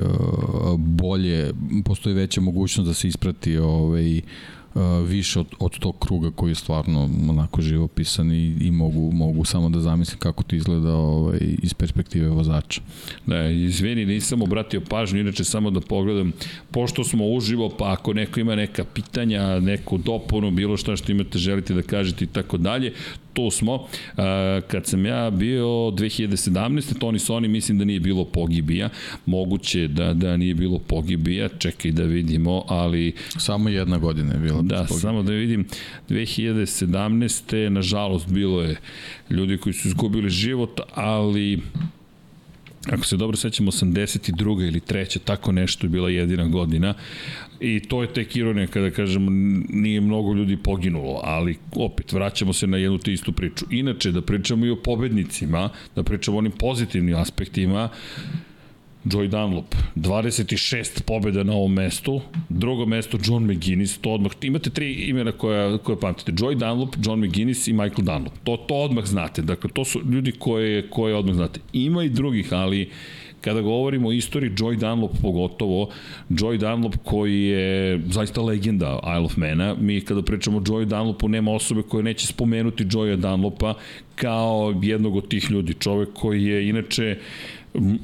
bolje, 0.76 1.52
postoji 1.84 2.14
veća 2.14 2.40
mogućnost 2.40 2.88
da 2.88 2.94
se 2.94 3.08
isprati 3.08 3.58
ovaj, 3.58 4.20
više 5.06 5.40
od, 5.40 5.46
od 5.58 5.78
tog 5.78 5.98
kruga 5.98 6.30
koji 6.30 6.50
je 6.50 6.54
stvarno 6.54 7.10
onako 7.28 7.62
živopisan 7.62 8.32
i, 8.32 8.56
i 8.60 8.70
mogu, 8.70 9.10
mogu 9.12 9.44
samo 9.44 9.68
da 9.68 9.80
zamislim 9.80 10.18
kako 10.18 10.42
to 10.42 10.56
izgleda 10.56 10.92
ovaj, 10.92 11.38
iz 11.62 11.74
perspektive 11.74 12.28
vozača. 12.28 12.80
Da, 13.26 13.48
izvini, 13.48 14.06
nisam 14.06 14.42
obratio 14.42 14.80
pažnju, 14.80 15.20
inače 15.20 15.44
samo 15.44 15.70
da 15.70 15.80
pogledam, 15.80 16.32
pošto 16.70 17.04
smo 17.04 17.26
uživo, 17.26 17.68
pa 17.78 17.92
ako 17.92 18.12
neko 18.12 18.40
ima 18.40 18.54
neka 18.56 18.84
pitanja, 18.84 19.60
neku 19.60 19.98
dopunu, 19.98 20.50
bilo 20.50 20.76
šta 20.76 20.96
što 20.96 21.12
imate, 21.12 21.38
želite 21.38 21.74
da 21.74 21.82
kažete 21.82 22.24
i 22.24 22.28
tako 22.28 22.56
dalje, 22.56 22.92
tu 23.38 23.50
smo. 23.50 23.86
Kad 24.68 24.86
sam 24.86 25.06
ja 25.06 25.30
bio 25.30 25.64
2017. 25.66 26.98
Toni 26.98 27.18
Soni 27.18 27.48
mislim 27.48 27.78
da 27.78 27.84
nije 27.84 28.00
bilo 28.00 28.24
pogibija. 28.24 28.88
Moguće 29.26 29.88
da, 29.88 30.14
da 30.14 30.36
nije 30.36 30.54
bilo 30.54 30.78
pogibija. 30.78 31.48
Čekaj 31.48 31.90
da 31.92 32.02
vidimo, 32.02 32.64
ali... 32.68 33.14
Samo 33.36 33.68
jedna 33.68 33.98
godina 33.98 34.32
je 34.32 34.38
bila. 34.38 34.62
Da, 34.62 34.76
pogibija. 34.76 34.98
samo 34.98 35.22
da 35.22 35.32
vidim. 35.32 35.66
2017. 36.08 37.68
nažalost 37.68 38.28
bilo 38.28 38.62
je 38.62 38.76
ljudi 39.30 39.56
koji 39.56 39.72
su 39.72 39.88
izgubili 39.88 40.30
život, 40.30 40.80
ali 40.94 41.58
ako 42.92 43.04
se 43.04 43.16
dobro 43.16 43.36
sećam, 43.36 43.66
82. 43.66 44.66
ili 44.68 44.80
3. 44.80 45.18
tako 45.24 45.52
nešto 45.52 45.86
je 45.86 45.90
bila 45.90 46.10
jedina 46.10 46.46
godina. 46.46 46.94
I 47.60 47.80
to 47.80 48.02
je 48.02 48.12
tek 48.12 48.36
ironija 48.36 48.66
kada 48.66 48.90
kažemo 48.90 49.30
nije 49.68 50.00
mnogo 50.00 50.34
ljudi 50.34 50.56
poginulo, 50.56 51.20
ali 51.24 51.56
opet 51.76 52.12
vraćamo 52.12 52.52
se 52.52 52.66
na 52.66 52.76
jednu 52.76 52.98
te 52.98 53.12
istu 53.12 53.32
priču. 53.32 53.64
Inače, 53.70 54.12
da 54.12 54.22
pričamo 54.22 54.66
i 54.66 54.70
o 54.70 54.76
pobednicima, 54.76 55.68
da 55.96 56.02
pričamo 56.02 56.36
o 56.36 56.38
onim 56.38 56.52
pozitivnim 56.52 57.16
aspektima, 57.16 57.88
Joy 59.08 59.28
Dunlop, 59.28 59.74
26 59.96 61.02
pobjeda 61.02 61.42
na 61.42 61.52
ovom 61.52 61.72
mestu, 61.72 62.20
drugo 62.48 62.86
mesto 62.86 63.18
John 63.24 63.44
McGuinness, 63.44 63.98
to 63.98 64.10
odmah, 64.10 64.32
imate 64.42 64.70
tri 64.70 64.92
imena 64.92 65.32
koja, 65.32 65.78
koje 65.78 66.00
pamtite, 66.00 66.32
Joy 66.32 66.54
Dunlop, 66.54 66.96
John 67.04 67.20
McGuinness 67.20 67.68
i 67.68 67.72
Michael 67.72 68.04
Dunlop, 68.04 68.32
to, 68.44 68.56
to 68.56 68.74
odmah 68.74 69.04
znate, 69.04 69.42
dakle 69.42 69.70
to 69.70 69.84
su 69.84 70.00
ljudi 70.10 70.32
koje, 70.32 70.90
koje 70.90 71.14
odmah 71.14 71.34
znate. 71.34 71.60
Ima 71.72 72.04
i 72.04 72.08
drugih, 72.08 72.52
ali 72.52 72.90
kada 73.40 73.60
govorimo 73.60 74.08
o 74.08 74.12
istoriji 74.12 74.50
Joy 74.50 74.76
Dunlop 74.76 75.12
pogotovo, 75.22 75.88
Joy 76.30 76.58
Dunlop 76.58 76.96
koji 77.04 77.42
je 77.42 78.00
zaista 78.06 78.42
legenda 78.42 79.00
Isle 79.02 79.24
of 79.24 79.36
Mana, 79.36 79.74
mi 79.80 80.00
kada 80.00 80.22
pričamo 80.22 80.58
o 80.58 80.60
Joy 80.60 80.84
Dunlopu 80.84 81.28
nema 81.28 81.52
osobe 81.52 81.82
koje 81.82 82.02
neće 82.02 82.26
spomenuti 82.26 82.84
Joya 82.84 83.16
Dunlopa 83.16 83.74
kao 84.14 84.74
jednog 84.82 85.16
od 85.16 85.28
tih 85.28 85.50
ljudi, 85.50 85.74
čovek 85.74 86.08
koji 86.14 86.44
je 86.44 86.68
inače 86.68 87.18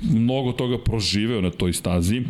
mnogo 0.03 0.53
toga 0.53 0.79
proživeo 0.79 1.41
na 1.41 1.51
toj 1.51 1.73
stazi, 1.73 2.23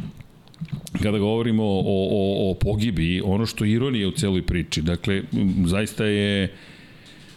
kada 1.03 1.19
govorimo 1.19 1.65
o, 1.65 1.83
o, 1.87 2.51
o 2.51 2.55
pogibi, 2.55 3.23
ono 3.25 3.47
što 3.47 3.65
je 3.65 3.73
ironija 3.73 4.09
u 4.09 4.11
celoj 4.11 4.43
priči, 4.43 4.83
dakle, 4.83 5.23
zaista 5.67 6.05
je 6.05 6.53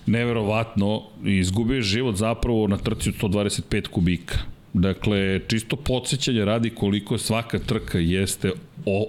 neverovatno, 0.06 1.02
izgubio 1.26 1.82
život 1.82 2.16
zapravo 2.16 2.68
na 2.68 2.78
trci 2.78 3.10
od 3.10 3.16
125 3.16 3.88
kubika. 3.88 4.38
Dakle, 4.74 5.39
čisto 5.48 5.76
podsjećanje 5.76 6.45
radi 6.45 6.70
koliko 6.70 7.18
svaka 7.18 7.60
trka 7.60 8.00
jeste 8.00 8.52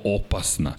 opasna. 0.05 0.75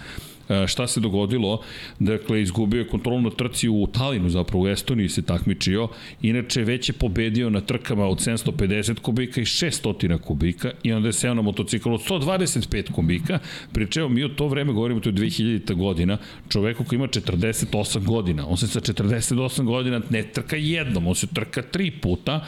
E, 0.50 0.68
šta 0.68 0.88
se 0.88 1.00
dogodilo? 1.00 1.62
Dakle, 2.00 2.42
izgubio 2.42 2.80
je 2.80 2.88
kontrolu 2.88 3.22
na 3.22 3.30
trci 3.30 3.70
u 3.70 3.88
Talinu, 3.88 4.30
zapravo 4.30 4.64
u 4.64 4.68
Estoniji 4.68 5.10
se 5.10 5.22
takmičio. 5.22 5.88
Inače, 6.22 6.64
već 6.64 6.90
je 6.90 6.94
pobedio 6.94 7.50
na 7.50 7.62
trkama 7.62 8.06
od 8.08 8.18
750 8.18 9.00
kubika 9.00 9.42
i 9.42 9.46
600 9.46 10.18
kubika 10.18 10.72
i 10.84 10.94
onda 10.94 11.10
je 11.10 11.14
seo 11.14 11.34
na 11.34 11.42
motocikl 11.42 11.94
od 11.94 12.02
125 12.10 12.92
kubika. 12.92 13.40
Pričeo 13.74 14.10
mi 14.10 14.24
u 14.24 14.30
to 14.30 14.48
vreme, 14.48 14.74
govorimo 14.74 15.00
to 15.00 15.10
je 15.10 15.14
2000. 15.14 15.76
godina, 15.76 16.18
čoveku 16.50 16.84
koji 16.84 16.98
ima 16.98 17.08
48 17.08 18.06
godina. 18.06 18.48
On 18.48 18.58
se 18.58 18.68
sa 18.68 18.80
48 18.80 19.64
godina 19.64 20.02
ne 20.10 20.24
trka 20.24 20.56
jednom, 20.56 21.08
on 21.08 21.16
se 21.16 21.28
trka 21.28 21.62
tri 21.62 21.92
puta, 21.92 22.46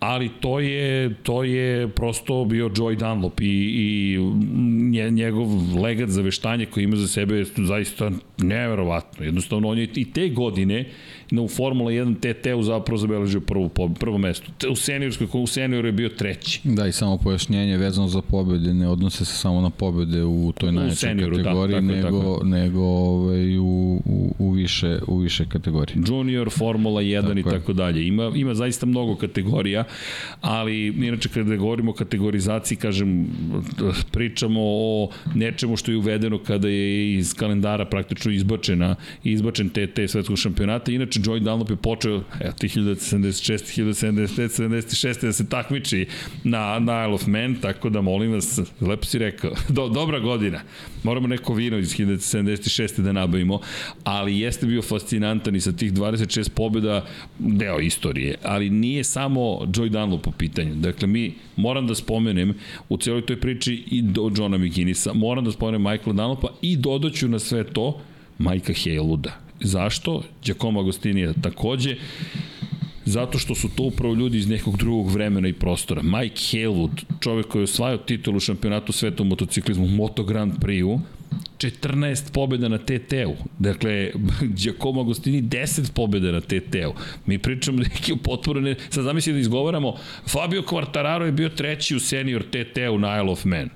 ali 0.00 0.30
to 0.40 0.60
je, 0.60 1.14
to 1.22 1.42
je 1.44 1.88
prosto 1.88 2.44
bio 2.44 2.68
Joy 2.68 2.96
Dunlop 2.96 3.40
i, 3.40 3.44
i 3.44 4.18
njegov 5.10 5.48
legat 5.82 6.08
za 6.08 6.22
veštanje 6.22 6.66
koji 6.66 6.84
ima 6.84 6.96
za 6.96 7.08
sebe 7.08 7.36
je 7.36 7.44
zaista 7.56 8.10
neverovatno. 8.38 9.24
Jednostavno, 9.24 9.68
on 9.68 9.78
je 9.78 9.88
i 9.94 10.12
te 10.12 10.28
godine 10.28 10.84
u 11.32 11.48
Formula 11.48 11.90
1 11.90 12.14
TT-u 12.14 12.62
zapravo 12.62 12.98
zabeležio 12.98 13.40
prvo, 13.40 13.68
prvo 14.00 14.18
mesto. 14.18 14.46
U 14.70 14.76
seniorskoj, 14.76 15.28
u 15.32 15.46
senioru 15.46 15.88
je 15.88 15.92
bio 15.92 16.08
treći. 16.08 16.60
Da, 16.64 16.86
i 16.86 16.92
samo 16.92 17.18
pojašnjenje 17.18 17.76
vezano 17.76 18.08
za 18.08 18.22
pobede, 18.22 18.74
ne 18.74 18.88
odnose 18.88 19.24
se 19.24 19.36
samo 19.36 19.60
na 19.60 19.70
pobede 19.70 20.24
u 20.24 20.52
toj 20.52 20.72
najvećoj 20.72 21.14
da, 21.14 21.30
kategoriji, 21.30 21.80
da, 21.80 22.02
tako, 22.02 22.10
nego, 22.10 22.34
tako. 22.34 22.46
nego 22.46 22.80
ovaj, 22.80 23.58
u, 23.58 24.00
u, 24.04 24.34
u, 24.38 24.50
više, 24.50 24.98
u 25.06 25.18
više 25.18 25.44
kategorije. 25.48 25.96
Junior, 26.08 26.50
Formula 26.50 27.02
1 27.02 27.22
tako 27.22 27.38
i 27.38 27.42
tako 27.42 27.72
je. 27.72 27.74
dalje. 27.74 28.06
Ima, 28.06 28.32
ima 28.34 28.54
zaista 28.54 28.86
mnogo 28.86 29.16
kategorija, 29.16 29.84
ali 30.40 30.86
inače 30.86 31.28
kada 31.28 31.56
govorimo 31.56 31.90
o 31.90 31.94
kategorizaciji, 31.94 32.78
kažem, 32.78 33.26
pričamo 34.10 34.60
o 34.62 35.08
nečemu 35.34 35.76
što 35.76 35.90
je 35.90 35.96
uvedeno 35.96 36.38
kada 36.38 36.68
je 36.68 37.14
iz 37.14 37.34
kalendara 37.34 37.84
praktično 37.84 38.32
izbačena, 38.32 38.94
izbačen 39.24 39.68
TT 39.68 40.00
svetskog 40.08 40.38
šampionata. 40.38 40.92
Inače, 40.92 41.13
Joy 41.20 41.40
Dunlop 41.40 41.70
je 41.70 41.76
počeo, 41.76 42.12
evo, 42.40 42.52
1976, 42.60 43.82
1975, 43.82 44.48
76. 44.48 45.22
da 45.22 45.32
se 45.32 45.48
takmiči 45.48 46.06
na, 46.44 46.78
na 46.78 47.04
Isle 47.04 47.14
of 47.14 47.26
Man, 47.26 47.54
tako 47.54 47.90
da 47.90 48.00
molim 48.00 48.32
vas, 48.32 48.60
lepo 48.80 49.04
si 49.04 49.18
rekao, 49.18 49.50
do, 49.68 49.88
dobra 49.88 50.18
godina. 50.18 50.60
Moramo 51.02 51.26
neko 51.26 51.54
vino 51.54 51.78
iz 51.78 51.96
1976. 51.96 53.02
da 53.02 53.12
nabavimo, 53.12 53.60
ali 54.04 54.38
jeste 54.38 54.66
bio 54.66 54.82
fascinantan 54.82 55.56
i 55.56 55.60
sa 55.60 55.72
tih 55.72 55.92
26 55.92 56.48
pobjeda 56.48 57.06
deo 57.38 57.80
istorije, 57.80 58.34
ali 58.42 58.70
nije 58.70 59.04
samo 59.04 59.40
Joy 59.40 59.88
Dunlop 59.88 60.22
po 60.22 60.30
pitanju. 60.30 60.74
Dakle, 60.74 61.08
mi, 61.08 61.34
moram 61.56 61.86
da 61.86 61.94
spomenem 61.94 62.54
u 62.88 62.96
celoj 62.96 63.26
toj 63.26 63.40
priči 63.40 63.84
i 63.90 64.02
do 64.02 64.30
Johna 64.36 64.58
McGinnisa, 64.58 65.12
moram 65.12 65.44
da 65.44 65.52
spomenem 65.52 65.82
Michaela 65.82 66.12
Dunlopa 66.12 66.48
i 66.62 66.76
dodaću 66.76 67.28
na 67.28 67.38
sve 67.38 67.64
to 67.64 68.00
Majka 68.38 68.72
Hayluda 68.72 69.43
Zašto? 69.60 70.22
Giacomo 70.44 70.80
Agostinija 70.80 71.32
takođe. 71.42 71.96
Zato 73.04 73.38
što 73.38 73.54
su 73.54 73.68
to 73.68 73.82
upravo 73.82 74.14
ljudi 74.14 74.38
iz 74.38 74.48
nekog 74.48 74.76
drugog 74.76 75.10
vremena 75.10 75.48
i 75.48 75.52
prostora. 75.52 76.02
Mike 76.02 76.36
Halewood, 76.36 77.04
čovek 77.20 77.46
koji 77.46 77.60
je 77.60 77.64
osvajao 77.64 77.98
titulu 77.98 78.40
šampionatu 78.40 78.92
sveta 78.92 79.22
u 79.22 79.26
motociklizmu, 79.26 79.86
Moto 79.86 80.24
Grand 80.24 80.52
Prix-u, 80.60 81.00
14 81.58 82.32
pobjeda 82.32 82.68
na 82.68 82.78
TT-u. 82.78 83.34
Dakle, 83.58 84.10
Giacomo 84.62 85.00
Agostini 85.00 85.42
10 85.42 85.92
pobjeda 85.92 86.32
na 86.32 86.40
TT-u. 86.40 86.94
Mi 87.26 87.38
pričamo 87.38 87.78
neki 87.78 88.16
potpuno 88.22 88.60
ne... 88.60 88.74
Sad 88.90 89.04
zamisli 89.04 89.32
da 89.32 89.38
izgovaramo, 89.38 89.96
Fabio 90.26 90.62
Quartararo 90.62 91.22
je 91.22 91.32
bio 91.32 91.48
treći 91.48 91.96
u 91.96 92.00
senior 92.00 92.42
TT-u 92.42 92.98
na 92.98 93.16
Isle 93.16 93.30
of 93.30 93.44
Man. 93.44 93.68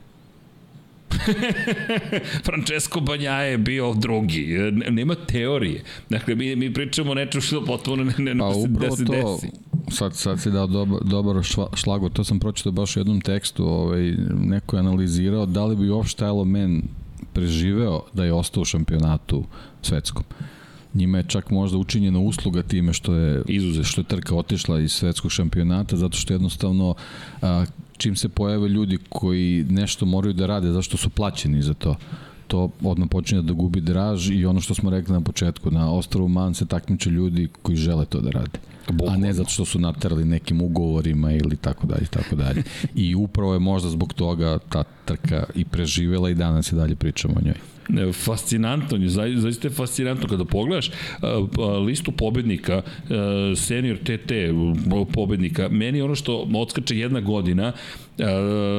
Francesco 2.46 3.00
Banja 3.00 3.32
je 3.32 3.58
bio 3.58 3.94
drugi. 3.94 4.58
Nema 4.90 5.14
teorije. 5.14 5.82
Dakle, 6.08 6.34
mi, 6.34 6.56
mi 6.56 6.74
pričamo 6.74 7.14
nečemu 7.14 7.42
što 7.42 7.64
potpuno 7.64 8.04
ne, 8.04 8.14
ne, 8.18 8.38
pa, 8.38 8.52
da 8.86 8.90
se 8.96 9.04
to, 9.04 9.12
desi. 9.12 9.50
Sad, 9.90 10.16
sad 10.16 10.40
si 10.40 10.50
dao 10.50 10.66
dobar, 10.66 11.00
dobar 11.04 11.36
šlago, 11.74 12.08
to 12.08 12.24
sam 12.24 12.40
pročitao 12.40 12.72
baš 12.72 12.96
u 12.96 13.00
jednom 13.00 13.20
tekstu, 13.20 13.64
ovaj, 13.64 14.14
neko 14.40 14.76
je 14.76 14.80
analizirao 14.80 15.46
da 15.46 15.64
li 15.64 15.76
bi 15.76 15.90
uopšte 15.90 16.24
Elo 16.24 16.44
Men 16.44 16.82
preživeo 17.32 18.02
da 18.12 18.24
je 18.24 18.32
ostao 18.32 18.60
u 18.60 18.64
šampionatu 18.64 19.44
svetskom 19.82 20.24
njima 20.94 21.18
je 21.18 21.24
čak 21.28 21.50
možda 21.50 21.78
učinjena 21.78 22.18
usluga 22.18 22.62
time 22.62 22.92
što 22.92 23.14
je 23.14 23.42
Izuze. 23.46 23.84
što 23.84 24.00
je 24.00 24.04
trka 24.04 24.34
otišla 24.34 24.80
iz 24.80 24.92
svetskog 24.92 25.32
šampionata 25.32 25.96
zato 25.96 26.16
što 26.18 26.32
jednostavno 26.32 26.94
a, 27.42 27.64
čim 27.98 28.16
se 28.16 28.28
pojave 28.28 28.68
ljudi 28.68 28.98
koji 29.08 29.66
nešto 29.68 30.06
moraju 30.06 30.34
da 30.34 30.46
rade, 30.46 30.72
zašto 30.72 30.96
su 30.96 31.10
plaćeni 31.10 31.62
za 31.62 31.74
to, 31.74 31.96
to 32.46 32.70
odmah 32.82 33.08
počinje 33.10 33.42
da 33.42 33.52
gubi 33.52 33.80
draž 33.80 34.30
i 34.30 34.46
ono 34.46 34.60
što 34.60 34.74
smo 34.74 34.90
rekli 34.90 35.12
na 35.12 35.20
početku, 35.20 35.70
na 35.70 35.92
ostrovu 35.92 36.28
Man 36.28 36.54
se 36.54 36.66
takmiče 36.66 37.10
ljudi 37.10 37.48
koji 37.62 37.76
žele 37.76 38.04
to 38.04 38.20
da 38.20 38.30
rade. 38.30 38.58
Bukvalno. 38.88 39.14
A 39.14 39.20
ne 39.20 39.32
zato 39.32 39.50
što 39.50 39.64
su 39.64 39.78
naterali 39.78 40.24
nekim 40.24 40.62
ugovorima 40.62 41.32
ili 41.32 41.56
tako 41.56 41.86
dalje, 41.86 42.06
tako 42.06 42.36
dalje. 42.36 42.62
I 42.94 43.14
upravo 43.14 43.52
je 43.52 43.58
možda 43.58 43.90
zbog 43.90 44.12
toga 44.12 44.58
ta 44.68 44.84
trka 45.04 45.44
i 45.54 45.64
preživela 45.64 46.30
i 46.30 46.34
danas 46.34 46.66
se 46.66 46.76
dalje 46.76 46.94
pričamo 46.94 47.34
o 47.36 47.44
njoj 47.44 47.77
fascinantno, 48.12 48.98
zaista 49.36 49.68
je 49.68 49.72
fascinantno 49.72 50.28
kada 50.28 50.44
pogledaš 50.44 50.90
listu 51.86 52.12
pobednika, 52.12 52.82
senior 53.56 53.96
TT 53.96 54.32
pobednika, 55.12 55.68
meni 55.68 56.02
ono 56.02 56.14
što 56.14 56.48
odskače 56.54 56.98
jedna 56.98 57.20
godina, 57.20 57.72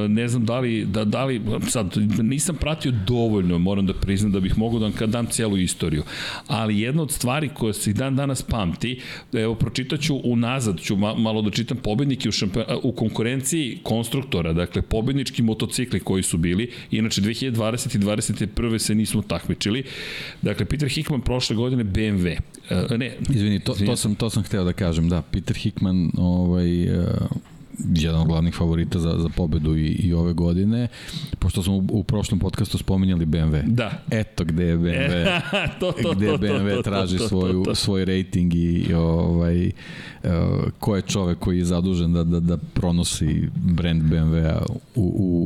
ne 0.08 0.28
znam 0.28 0.44
da 0.44 0.60
li, 0.60 0.84
da, 0.84 1.04
da 1.04 1.24
li, 1.24 1.40
sad 1.68 1.96
nisam 2.22 2.56
pratio 2.56 2.92
dovoljno, 3.06 3.58
moram 3.58 3.86
da 3.86 3.94
priznam 3.94 4.32
da 4.32 4.40
bih 4.40 4.58
mogao 4.58 4.80
da 4.80 4.86
vam 5.00 5.10
dam 5.10 5.26
celu 5.26 5.58
istoriju, 5.58 6.02
ali 6.46 6.80
jedna 6.80 7.02
od 7.02 7.12
stvari 7.12 7.48
koja 7.48 7.72
se 7.72 7.92
dan 7.92 8.16
danas 8.16 8.42
pamti, 8.42 9.00
evo 9.32 9.54
pročitaću 9.54 10.20
unazad, 10.24 10.80
ću 10.80 10.96
malo 10.96 11.42
da 11.42 11.50
čitam 11.50 11.76
pobednike 11.76 12.28
u, 12.28 12.32
šampion, 12.32 12.64
u 12.82 12.92
konkurenciji 12.92 13.78
konstruktora, 13.82 14.52
dakle 14.52 14.82
pobednički 14.82 15.42
motocikli 15.42 16.00
koji 16.00 16.22
su 16.22 16.38
bili. 16.38 16.70
Inače, 16.90 17.20
2020 17.20 17.96
i 17.96 17.98
2021. 17.98 18.78
se 18.78 18.94
nismo 18.94 19.22
takmičili. 19.22 19.84
Dakle, 20.42 20.66
Peter 20.66 20.88
Hickman 20.88 21.20
prošle 21.20 21.56
godine 21.56 21.84
BMW. 21.84 22.36
Uh, 22.70 22.98
ne, 22.98 23.16
Izvini, 23.34 23.60
to, 23.60 23.74
to, 23.86 23.96
sam, 23.96 24.14
to 24.14 24.30
sam 24.30 24.42
hteo 24.42 24.64
da 24.64 24.72
kažem, 24.72 25.08
da, 25.08 25.22
Peter 25.22 25.56
Hickman 25.56 26.10
ovaj, 26.16 26.98
uh, 26.98 27.06
jedan 27.94 28.20
od 28.20 28.26
glavnih 28.26 28.54
favorita 28.54 28.98
za, 28.98 29.14
za 29.18 29.28
pobedu 29.28 29.76
i, 29.76 29.86
i 29.86 30.14
ove 30.14 30.32
godine, 30.32 30.88
pošto 31.38 31.62
smo 31.62 31.76
u, 31.76 31.84
u 31.90 32.04
prošlom 32.04 32.40
podcastu 32.40 32.78
spominjali 32.78 33.26
BMW. 33.26 33.62
Da. 33.66 34.02
Eto 34.10 34.44
gde 34.44 34.64
je 34.64 34.78
BMW, 34.78 35.40
to, 35.80 35.92
to, 35.92 36.14
gde 36.14 36.26
to, 36.26 36.36
BMW 36.36 36.70
to, 36.70 36.76
to, 36.76 36.82
traži 36.82 37.16
to, 37.16 37.22
to, 37.22 37.28
svoju, 37.28 37.62
to. 37.64 37.74
svoj 37.74 38.04
rating 38.04 38.54
i, 38.54 38.86
i 38.88 38.94
ovaj, 38.94 39.66
uh, 39.66 40.30
ko 40.78 40.96
je 40.96 41.02
čovek 41.02 41.38
koji 41.38 41.58
je 41.58 41.64
zadužen 41.64 42.12
da, 42.12 42.24
da, 42.24 42.40
da 42.40 42.56
pronosi 42.56 43.48
brand 43.54 44.02
BMW-a 44.02 44.62
u, 44.94 45.02
u, 45.02 45.40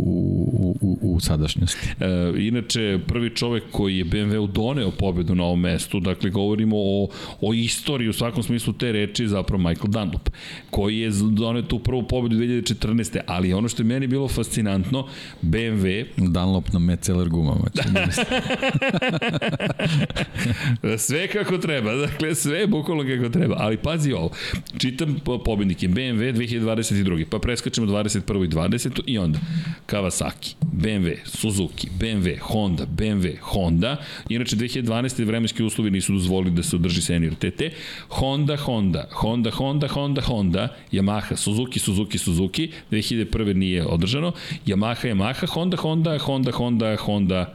u, 0.53 0.77
u, 0.81 1.15
u 1.15 1.21
sadašnjosti. 1.21 1.89
E, 2.01 2.33
inače, 2.39 2.99
prvi 3.07 3.31
čovek 3.31 3.65
koji 3.71 3.99
je 3.99 4.05
BMW 4.05 4.53
doneo 4.53 4.91
pobedu 4.91 5.35
na 5.35 5.45
ovom 5.45 5.61
mestu, 5.61 6.01
dakle 6.01 6.31
govorimo 6.31 6.77
o, 6.79 7.09
o 7.41 7.55
istoriji 7.55 8.09
u 8.09 8.13
svakom 8.13 8.43
smislu 8.43 8.73
te 8.73 8.93
reči 8.93 9.29
zapravo 9.29 9.63
Michael 9.63 9.91
Dunlop, 9.91 10.29
koji 10.71 10.99
je 10.99 11.11
doneo 11.33 11.63
tu 11.63 11.79
prvu 11.79 12.03
pobedu 12.03 12.24
2014. 12.33 13.21
Ali 13.27 13.53
ono 13.53 13.69
što 13.69 13.83
je 13.83 13.87
meni 13.87 14.07
bilo 14.07 14.29
fascinantno, 14.29 15.09
BMW... 15.43 16.05
Dunlop 16.17 16.73
na 16.73 16.79
Metzeler 16.79 17.29
gumama. 17.29 17.65
sve 20.99 21.29
kako 21.29 21.59
treba, 21.59 21.95
dakle 21.95 22.35
sve 22.35 22.67
bukvalno 22.67 23.05
kako 23.17 23.29
treba, 23.29 23.57
ali 23.59 23.77
pazi 23.77 24.13
ovo, 24.13 24.31
čitam 24.79 25.21
pobednike 25.45 25.89
BMW 25.89 26.35
2022. 26.35 27.25
pa 27.31 27.39
preskačemo 27.39 27.87
21. 27.87 28.45
i 28.45 28.49
20. 28.49 29.01
i 29.07 29.19
onda 29.19 29.39
Kawasaki, 29.87 30.55
BMW, 30.73 31.17
Suzuki, 31.25 31.89
BMW, 31.99 32.39
Honda, 32.41 32.87
BMW, 32.87 33.37
Honda, 33.41 33.97
inače 34.29 34.57
2012. 34.57 35.25
vremenski 35.25 35.63
uslovi 35.63 35.91
nisu 35.91 36.13
dozvolili 36.13 36.51
da 36.51 36.63
se 36.63 36.77
održi 36.77 37.03
senior 37.03 37.35
TT, 37.35 37.63
Honda, 38.09 38.57
Honda, 38.57 39.09
Honda, 39.13 39.51
Honda, 39.51 39.89
Honda, 39.89 40.23
Honda, 40.23 40.77
Yamaha, 40.93 41.37
Suzuki, 41.37 41.79
Suzuki, 41.79 42.14
Suzuki, 42.19 42.71
2001. 42.91 43.55
nije 43.55 43.87
održano, 43.87 44.33
Yamaha, 44.67 45.09
Yamaha, 45.09 45.47
Honda, 45.47 45.77
Honda, 45.77 46.19
Honda, 46.19 46.53
Honda, 46.53 46.97
Honda, 46.97 47.55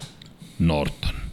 Norton. 0.59 1.28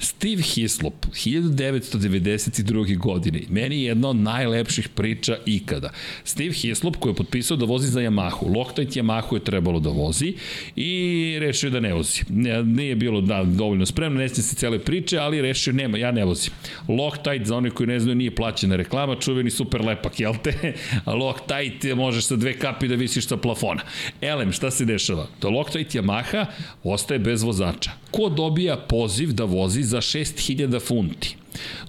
Steve 0.00 0.42
Hislop, 0.42 1.06
1992. 1.12 2.98
godine, 2.98 3.40
meni 3.48 3.82
je 3.82 3.84
jedna 3.84 4.08
od 4.08 4.16
najlepših 4.16 4.88
priča 4.88 5.36
ikada. 5.46 5.90
Steve 6.24 6.52
Hislop 6.52 6.96
koji 6.96 7.10
je 7.10 7.16
potpisao 7.16 7.56
da 7.56 7.64
vozi 7.64 7.88
za 7.88 8.00
Yamahu, 8.00 8.56
Loctite 8.56 9.00
Yamahu 9.00 9.34
je 9.34 9.44
trebalo 9.44 9.80
da 9.80 9.90
vozi 9.90 10.34
i 10.76 11.36
rešio 11.40 11.70
da 11.70 11.80
ne 11.80 11.94
vozi. 11.94 12.20
Ne, 12.28 12.64
nije 12.64 12.94
bilo 12.96 13.20
da, 13.20 13.44
dovoljno 13.44 13.86
spremno, 13.86 14.18
ne 14.18 14.28
se 14.28 14.56
cele 14.56 14.78
priče, 14.78 15.18
ali 15.18 15.42
rešio 15.42 15.72
nema, 15.72 15.98
ja 15.98 16.12
ne 16.12 16.24
vozim. 16.24 16.52
Loctite, 16.88 17.44
za 17.44 17.56
one 17.56 17.70
koji 17.70 17.86
ne 17.86 18.00
znaju, 18.00 18.14
nije 18.16 18.34
plaćena 18.34 18.76
reklama, 18.76 19.16
čuveni 19.20 19.50
super 19.50 19.84
lepak, 19.84 20.20
jel 20.20 20.34
te? 20.42 20.74
Loctite 21.20 21.94
možeš 21.94 22.24
sa 22.24 22.36
dve 22.36 22.58
kapi 22.58 22.88
da 22.88 22.94
visiš 22.94 23.26
sa 23.26 23.36
plafona. 23.36 23.82
Elem, 24.20 24.52
šta 24.52 24.70
se 24.70 24.84
dešava? 24.84 25.26
To 25.38 25.50
Loctite 25.50 25.98
Yamaha 25.98 26.46
ostaje 26.84 27.18
bez 27.18 27.42
vozača. 27.42 27.90
Ko 28.10 28.28
dobija 28.28 28.76
poziv 28.76 29.32
da 29.32 29.44
vozi 29.44 29.89
za 29.90 30.00
6000 30.00 30.80
funti? 30.80 31.36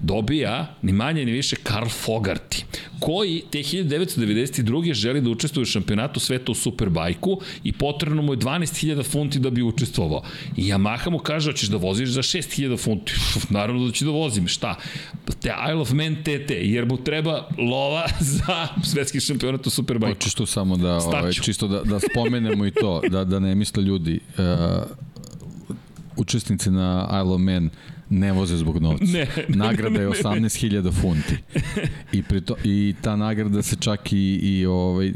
dobija 0.00 0.74
ni 0.82 0.92
manje 0.92 1.24
ni 1.24 1.32
više 1.32 1.56
Karl 1.56 1.88
Fogarty, 2.06 2.64
koji 3.00 3.42
te 3.50 3.58
1992. 3.58 4.94
želi 4.94 5.20
da 5.20 5.30
učestvuje 5.30 5.62
u 5.62 5.66
šampionatu 5.66 6.20
sveta 6.20 6.52
u 6.52 6.54
Superbajku 6.54 7.40
i 7.64 7.72
potrebno 7.72 8.22
mu 8.22 8.32
je 8.32 8.36
12.000 8.36 9.04
funti 9.04 9.38
da 9.38 9.50
bi 9.50 9.62
učestvovao. 9.62 10.22
I 10.56 10.64
Yamaha 10.64 11.10
mu 11.10 11.18
kaže, 11.18 11.50
hoćeš 11.50 11.68
da 11.68 11.76
voziš 11.76 12.08
za 12.08 12.22
6.000 12.22 12.78
funti. 12.78 13.12
Naravno 13.50 13.86
da 13.86 13.92
ću 13.92 14.04
da 14.04 14.10
vozim. 14.10 14.48
Šta? 14.48 14.76
Te 15.40 15.52
Isle 15.68 15.80
of 15.80 15.92
Man 15.92 16.16
TT, 16.22 16.50
jer 16.50 16.86
mu 16.86 16.96
treba 16.96 17.48
lova 17.58 18.06
za 18.36 18.68
svetski 18.84 19.20
šampionat 19.20 19.66
u 19.66 19.70
Superbajku. 19.70 20.30
Tu 20.36 20.46
samo 20.46 20.76
da, 20.76 20.96
ovaj, 20.96 21.32
čisto 21.32 21.68
da, 21.68 21.82
da 21.82 22.00
spomenemo 22.00 22.66
i 22.66 22.70
to, 22.70 23.02
da, 23.10 23.24
da 23.24 23.38
ne 23.38 23.54
misle 23.54 23.82
ljudi, 23.82 24.20
uh, 24.38 24.44
učesnici 26.16 26.70
na 26.70 27.08
Isle 27.08 27.34
of 27.34 27.40
Man 27.40 27.70
ne 28.12 28.32
voze 28.32 28.56
zbog 28.56 28.82
novca. 28.82 29.04
Ne, 29.04 29.26
nagrada 29.64 30.00
je 30.00 30.08
18.000 30.08 30.92
funti. 31.00 31.36
I, 32.12 32.22
pri 32.22 32.40
to, 32.40 32.56
I 32.64 32.94
ta 33.02 33.16
nagrada 33.16 33.62
se 33.62 33.76
čak 33.80 34.12
i, 34.12 34.38
i 34.42 34.66
ovaj, 34.66 35.06
e, 35.08 35.12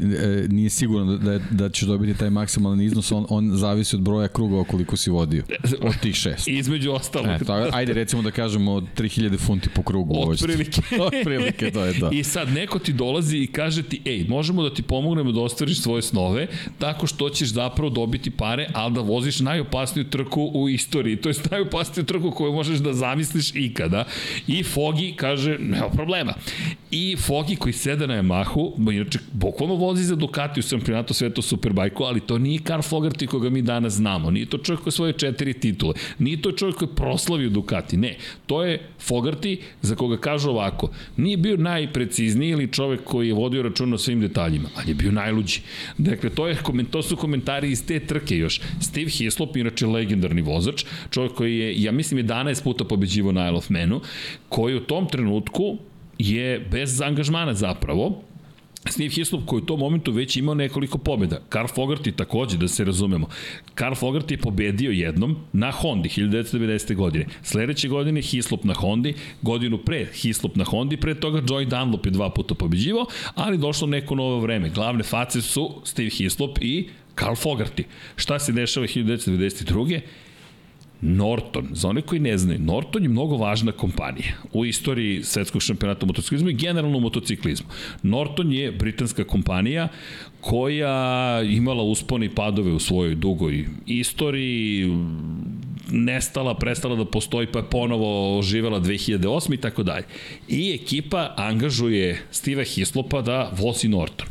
nije 0.49 0.69
sigurno 0.69 1.17
da, 1.17 1.31
da, 1.31 1.45
da 1.51 1.69
ćeš 1.69 1.87
dobiti 1.87 2.19
taj 2.19 2.29
maksimalan 2.29 2.81
iznos, 2.81 3.11
on, 3.11 3.25
on 3.29 3.51
zavisi 3.55 3.95
od 3.95 4.01
broja 4.01 4.27
krugova 4.27 4.63
koliko 4.63 4.97
si 4.97 5.09
vodio. 5.09 5.43
Od 5.81 5.99
tih 6.01 6.15
šest. 6.15 6.47
Između 6.61 6.91
ostalog. 6.91 7.29
E, 7.29 7.45
to, 7.45 7.69
ajde 7.71 7.93
recimo 7.93 8.21
da 8.21 8.31
kažemo 8.31 8.71
3000 8.71 9.37
funti 9.37 9.69
po 9.69 9.81
krugu. 9.81 10.13
Otprilike. 10.17 10.81
Otprilike, 11.07 11.71
to 11.71 11.85
je 11.85 11.99
to. 11.99 12.09
I 12.11 12.23
sad 12.23 12.49
neko 12.49 12.79
ti 12.79 12.93
dolazi 12.93 13.37
i 13.37 13.47
kaže 13.47 13.83
ti, 13.83 14.01
ej, 14.05 14.25
možemo 14.29 14.63
da 14.63 14.73
ti 14.73 14.81
pomognemo 14.81 15.31
da 15.31 15.41
ostvariš 15.41 15.81
svoje 15.81 16.01
snove, 16.01 16.47
tako 16.79 17.07
što 17.07 17.29
ćeš 17.29 17.49
zapravo 17.49 17.89
dobiti 17.89 18.29
pare, 18.29 18.67
ali 18.73 18.93
da 18.93 19.01
voziš 19.01 19.39
najopasniju 19.39 20.09
trku 20.09 20.51
u 20.53 20.69
istoriji. 20.69 21.15
To 21.15 21.29
je 21.29 21.35
najopasniju 21.51 22.05
trku 22.05 22.31
koju 22.31 22.53
možeš 22.53 22.79
da 22.79 22.86
zamisliš 22.93 23.55
ikada. 23.55 24.05
I 24.47 24.63
Fogi 24.63 25.13
kaže, 25.15 25.57
nema 25.59 25.89
problema. 25.89 26.33
I 26.91 27.15
Fogi 27.19 27.55
koji 27.55 27.73
sede 27.73 28.07
na 28.07 28.13
Yamahu, 28.13 28.91
inače, 28.93 29.19
bukvalno 29.33 29.75
vozi 29.75 30.03
za 30.03 30.15
Ducati 30.15 30.59
u 30.59 30.63
šampionatu 30.63 31.13
sveta 31.13 31.41
Superbajku, 31.41 32.03
ali 32.03 32.19
to 32.19 32.37
nije 32.37 32.59
Karl 32.59 32.81
Fogarty 32.81 33.27
koga 33.27 33.49
mi 33.49 33.61
danas 33.61 33.93
znamo. 33.93 34.31
Nije 34.31 34.45
to 34.45 34.57
čovjek 34.57 34.83
koji 34.83 34.93
svoje 34.93 35.13
četiri 35.13 35.53
titule. 35.53 35.93
Nije 36.19 36.41
to 36.41 36.51
čovjek 36.51 36.77
koji 36.77 36.89
proslavio 36.95 37.49
Ducati. 37.49 37.97
Ne, 37.97 38.15
to 38.45 38.63
je 38.63 38.89
Fogarty 39.07 39.57
za 39.81 39.95
koga 39.95 40.17
kažu 40.17 40.49
ovako. 40.49 40.89
Nije 41.17 41.37
bio 41.37 41.57
najprecizniji 41.57 42.49
ili 42.49 42.71
čovjek 42.71 43.03
koji 43.03 43.27
je 43.27 43.33
vodio 43.33 43.63
račun 43.63 43.93
o 43.93 43.97
svim 43.97 44.21
detaljima, 44.21 44.69
ali 44.75 44.91
je 44.91 44.95
bio 44.95 45.11
najluđi. 45.11 45.59
Dakle, 45.97 46.29
to, 46.29 46.47
je, 46.47 46.57
to 46.91 47.03
su 47.03 47.15
komentari 47.15 47.71
iz 47.71 47.85
te 47.85 47.99
trke 47.99 48.37
još. 48.37 48.61
Steve 48.81 49.09
Hislop, 49.09 49.57
inače 49.57 49.87
legendarni 49.87 50.41
vozač, 50.41 50.85
čovjek 51.09 51.33
koji 51.33 51.57
je, 51.57 51.81
ja 51.81 51.91
mislim, 51.91 52.27
11 52.27 52.63
puta 52.63 52.76
pobeđivo 52.83 53.31
na 53.31 53.47
Isle 53.47 53.57
of 53.57 53.69
Manu, 53.69 54.01
koji 54.49 54.75
u 54.75 54.79
tom 54.79 55.07
trenutku 55.07 55.77
je 56.17 56.59
bez 56.59 57.01
angažmana 57.01 57.53
zapravo, 57.53 58.21
Steve 58.89 59.09
Hislop 59.09 59.45
koji 59.45 59.61
u 59.61 59.65
tom 59.65 59.79
momentu 59.79 60.11
već 60.11 60.37
imao 60.37 60.55
nekoliko 60.55 60.97
pobjeda. 60.97 61.39
Karl 61.49 61.67
Fogarty 61.67 62.15
takođe, 62.15 62.57
da 62.57 62.67
se 62.67 62.85
razumemo. 62.85 63.27
Karl 63.75 63.93
Fogarty 63.93 64.31
je 64.31 64.37
pobedio 64.37 64.91
jednom 64.91 65.35
na 65.53 65.71
Hondi 65.71 66.09
1990. 66.09 66.95
godine. 66.95 67.25
Sledeće 67.43 67.87
godine 67.87 68.21
Hislop 68.21 68.63
na 68.63 68.73
Hondi, 68.73 69.13
godinu 69.41 69.77
pre 69.77 70.05
Hislop 70.13 70.55
na 70.55 70.63
Hondi, 70.63 70.97
pre 70.97 71.15
toga 71.15 71.41
Joy 71.41 71.65
Dunlop 71.65 72.05
je 72.05 72.11
dva 72.11 72.29
puta 72.29 72.55
pobeđivao, 72.55 73.05
ali 73.35 73.57
došlo 73.57 73.87
neko 73.87 74.15
novo 74.15 74.39
vreme. 74.39 74.69
Glavne 74.69 75.03
face 75.03 75.41
su 75.41 75.81
Steve 75.83 76.09
Hislop 76.09 76.57
i 76.61 76.89
Karl 77.15 77.35
Fogarty. 77.35 77.83
Šta 78.15 78.39
se 78.39 78.51
dešava 78.51 78.87
1992. 78.87 80.01
Norton, 81.01 81.67
za 81.71 81.89
one 81.89 82.01
koji 82.01 82.19
ne 82.19 82.37
znaju, 82.37 82.59
Norton 82.59 83.03
je 83.03 83.09
mnogo 83.09 83.37
važna 83.37 83.71
kompanija 83.71 84.33
u 84.53 84.65
istoriji 84.65 85.23
svetskog 85.23 85.61
šampionata 85.61 86.05
u 86.05 86.07
motociklizmu 86.07 86.49
i 86.49 86.53
generalno 86.53 86.99
motociklizmu. 86.99 87.67
Norton 88.03 88.51
je 88.53 88.71
britanska 88.71 89.23
kompanija 89.23 89.87
koja 90.41 91.41
imala 91.43 91.83
uspone 91.83 92.25
i 92.25 92.35
padove 92.35 92.71
u 92.71 92.79
svojoj 92.79 93.15
dugoj 93.15 93.65
istoriji, 93.85 94.93
nestala, 95.91 96.55
prestala 96.55 96.95
da 96.95 97.05
postoji, 97.05 97.47
pa 97.47 97.59
je 97.59 97.69
ponovo 97.69 98.39
oživela 98.39 98.79
2008 98.79 99.53
i 99.53 99.57
tako 99.57 99.83
dalje. 99.83 100.05
I 100.47 100.79
ekipa 100.81 101.33
angažuje 101.37 102.21
Steve 102.31 102.65
Hislopa 102.65 103.21
da 103.21 103.51
vozi 103.57 103.87
Norton 103.87 104.27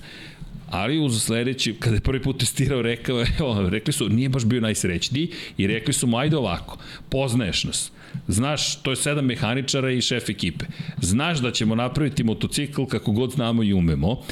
ali 0.70 0.98
uz 0.98 1.22
sledeći, 1.22 1.74
kada 1.74 1.96
je 1.96 2.00
prvi 2.00 2.22
put 2.22 2.38
testirao, 2.38 2.82
rekao, 2.82 3.24
evo, 3.38 3.68
rekli 3.70 3.92
su, 3.92 4.08
nije 4.08 4.28
baš 4.28 4.44
bio 4.44 4.60
najsrećniji 4.60 5.30
i 5.58 5.66
rekli 5.66 5.94
su 5.94 6.06
mu, 6.06 6.18
ajde 6.18 6.36
ovako, 6.36 6.78
poznaješ 7.08 7.64
nas, 7.64 7.92
Znaš, 8.28 8.82
to 8.82 8.90
je 8.90 8.96
sedam 8.96 9.24
mehaničara 9.24 9.90
i 9.90 10.00
šef 10.00 10.28
ekipe. 10.28 10.64
Znaš 11.00 11.38
da 11.38 11.50
ćemo 11.50 11.74
napraviti 11.74 12.24
motocikl 12.24 12.84
kako 12.84 13.12
god 13.12 13.32
znamo 13.32 13.62
i 13.62 13.72
umemo 13.72 14.22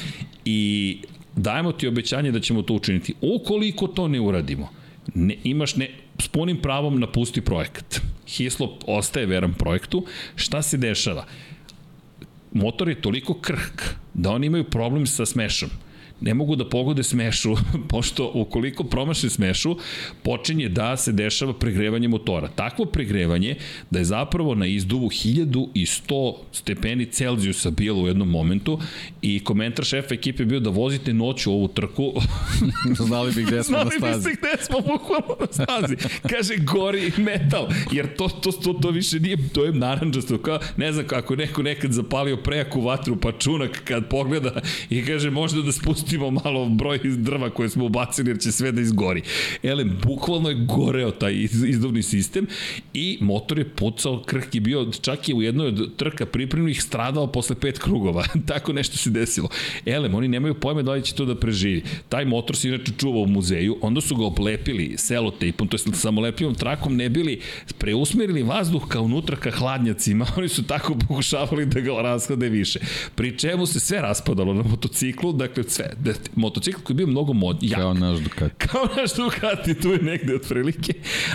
i 0.44 0.98
dajemo 1.36 1.72
ti 1.72 1.88
obećanje 1.88 2.32
da 2.32 2.40
ćemo 2.40 2.62
to 2.62 2.74
učiniti. 2.74 3.14
Ukoliko 3.20 3.86
to 3.86 4.08
ne 4.08 4.20
uradimo, 4.20 4.68
ne, 5.14 5.36
imaš 5.44 5.76
ne, 5.76 5.90
s 6.18 6.28
punim 6.28 6.56
pravom 6.56 7.00
napusti 7.00 7.40
projekat. 7.40 8.00
Hislop 8.28 8.84
ostaje 8.86 9.26
veran 9.26 9.54
projektu. 9.54 10.06
Šta 10.36 10.62
se 10.62 10.76
dešava? 10.76 11.26
Motor 12.52 12.88
je 12.88 13.00
toliko 13.00 13.34
krhk 13.34 13.82
da 14.14 14.30
oni 14.30 14.46
imaju 14.46 14.64
problem 14.64 15.06
sa 15.06 15.26
smešom 15.26 15.70
ne 16.24 16.34
mogu 16.34 16.56
da 16.56 16.68
pogode 16.68 17.02
smešu, 17.02 17.56
pošto 17.90 18.30
ukoliko 18.34 18.84
promaše 18.84 19.30
smešu, 19.30 19.76
počinje 20.22 20.68
da 20.68 20.96
se 20.96 21.12
dešava 21.12 21.52
pregrevanje 21.52 22.08
motora. 22.08 22.48
Takvo 22.48 22.84
pregrevanje 22.84 23.56
da 23.90 23.98
je 23.98 24.04
zapravo 24.04 24.54
na 24.54 24.66
izduvu 24.66 25.08
1100 25.08 26.34
stepeni 26.52 27.06
Celzijusa 27.06 27.70
bilo 27.70 28.02
u 28.02 28.08
jednom 28.08 28.30
momentu 28.30 28.78
i 29.22 29.40
komentar 29.44 29.84
šefa 29.84 30.14
ekipe 30.14 30.42
je 30.42 30.46
bio 30.46 30.60
da 30.60 30.70
vozite 30.70 31.12
noću 31.12 31.52
ovu 31.52 31.68
trku. 31.68 32.12
Znali 33.06 33.32
bi 33.32 33.42
gde 33.42 33.62
smo 33.62 33.78
na 33.78 33.84
stazi. 33.84 33.98
Znali 33.98 34.16
bi 34.16 34.22
se 34.22 34.30
gde 34.38 34.64
smo 34.64 34.80
bukvalno 34.80 35.36
na 35.40 35.46
stazi. 35.52 35.96
Kaže, 36.30 36.56
gori 36.56 37.12
metal, 37.16 37.68
jer 37.92 38.16
to, 38.16 38.28
to, 38.28 38.52
to, 38.52 38.72
to 38.72 38.90
više 38.90 39.20
nije, 39.20 39.36
to 39.52 39.64
je 39.64 39.72
naranđasto, 39.72 40.38
kao, 40.38 40.58
ne 40.76 40.92
znam 40.92 41.06
kako 41.06 41.36
neko 41.36 41.62
nekad 41.62 41.92
zapalio 41.92 42.36
prejaku 42.36 42.80
vatru, 42.80 43.16
pa 43.16 43.32
čunak 43.32 43.82
kad 43.84 44.08
pogleda 44.08 44.60
i 44.90 45.04
kaže, 45.04 45.30
možda 45.30 45.62
da 45.62 45.72
spustimo 46.14 46.30
malo 46.30 46.68
broj 46.68 46.98
drva 47.04 47.50
koje 47.50 47.68
smo 47.68 47.84
ubacili, 47.84 48.30
jer 48.30 48.38
će 48.38 48.52
sve 48.52 48.72
da 48.72 48.80
izgori. 48.80 49.22
Ele, 49.62 49.84
bukvalno 49.84 50.48
je 50.48 50.54
goreo 50.54 51.10
taj 51.10 51.34
izduvni 51.66 52.02
sistem 52.02 52.46
i 52.94 53.18
motor 53.20 53.58
je 53.58 53.68
pucao, 53.68 54.22
krhki 54.26 54.60
bio, 54.60 54.90
čak 55.00 55.28
je 55.28 55.34
u 55.34 55.42
jednoj 55.42 55.68
od 55.68 55.96
trka 55.96 56.26
pripremnih 56.26 56.82
stradao 56.82 57.26
posle 57.26 57.56
pet 57.60 57.78
krugova. 57.78 58.24
Tako 58.50 58.72
nešto 58.72 58.96
se 58.96 59.10
desilo. 59.10 59.48
Elem, 59.86 60.14
oni 60.14 60.28
nemaju 60.28 60.54
pojme 60.54 60.82
da 60.82 60.92
li 60.92 61.02
će 61.02 61.14
to 61.14 61.24
da 61.24 61.34
preživi. 61.34 61.82
Taj 62.08 62.24
motor 62.24 62.56
se 62.56 62.68
inače 62.68 62.92
čuva 62.98 63.20
u 63.20 63.26
muzeju, 63.26 63.78
onda 63.80 64.00
su 64.00 64.16
ga 64.16 64.24
oplepili 64.24 64.94
selotejpom, 64.96 65.68
to 65.68 65.76
je 65.76 65.94
samolepljivom 65.94 66.54
trakom, 66.54 66.96
ne 66.96 67.08
bili 67.08 67.40
preusmerili 67.78 68.42
vazduh 68.42 68.88
ka 68.88 69.00
unutra 69.00 69.36
ka 69.36 69.50
hladnjacima, 69.50 70.26
oni 70.38 70.48
su 70.48 70.62
tako 70.62 70.94
pokušavali 71.08 71.66
da 71.66 71.80
ga 71.80 72.02
rasklade 72.02 72.48
više. 72.48 72.80
Pri 73.14 73.38
čemu 73.38 73.66
se 73.66 73.80
sve 73.80 74.00
raspadalo 74.00 74.54
na 74.54 74.62
motociklu, 74.62 75.32
dakle 75.32 75.64
sve. 75.68 75.93
Motocikl 76.34 76.80
koji 76.82 76.94
je 76.94 76.96
bio 76.96 77.06
mnogo 77.06 77.32
mod, 77.32 77.62
jak. 77.62 77.80
Kao 77.80 77.94
naš 77.94 78.18
Ducati. 78.18 78.54
Kao 78.66 78.88
naš 78.96 79.14
Ducati, 79.16 79.80
tu 79.80 79.88
je 79.88 79.98
negde 79.98 80.34
otprilike. 80.34 80.92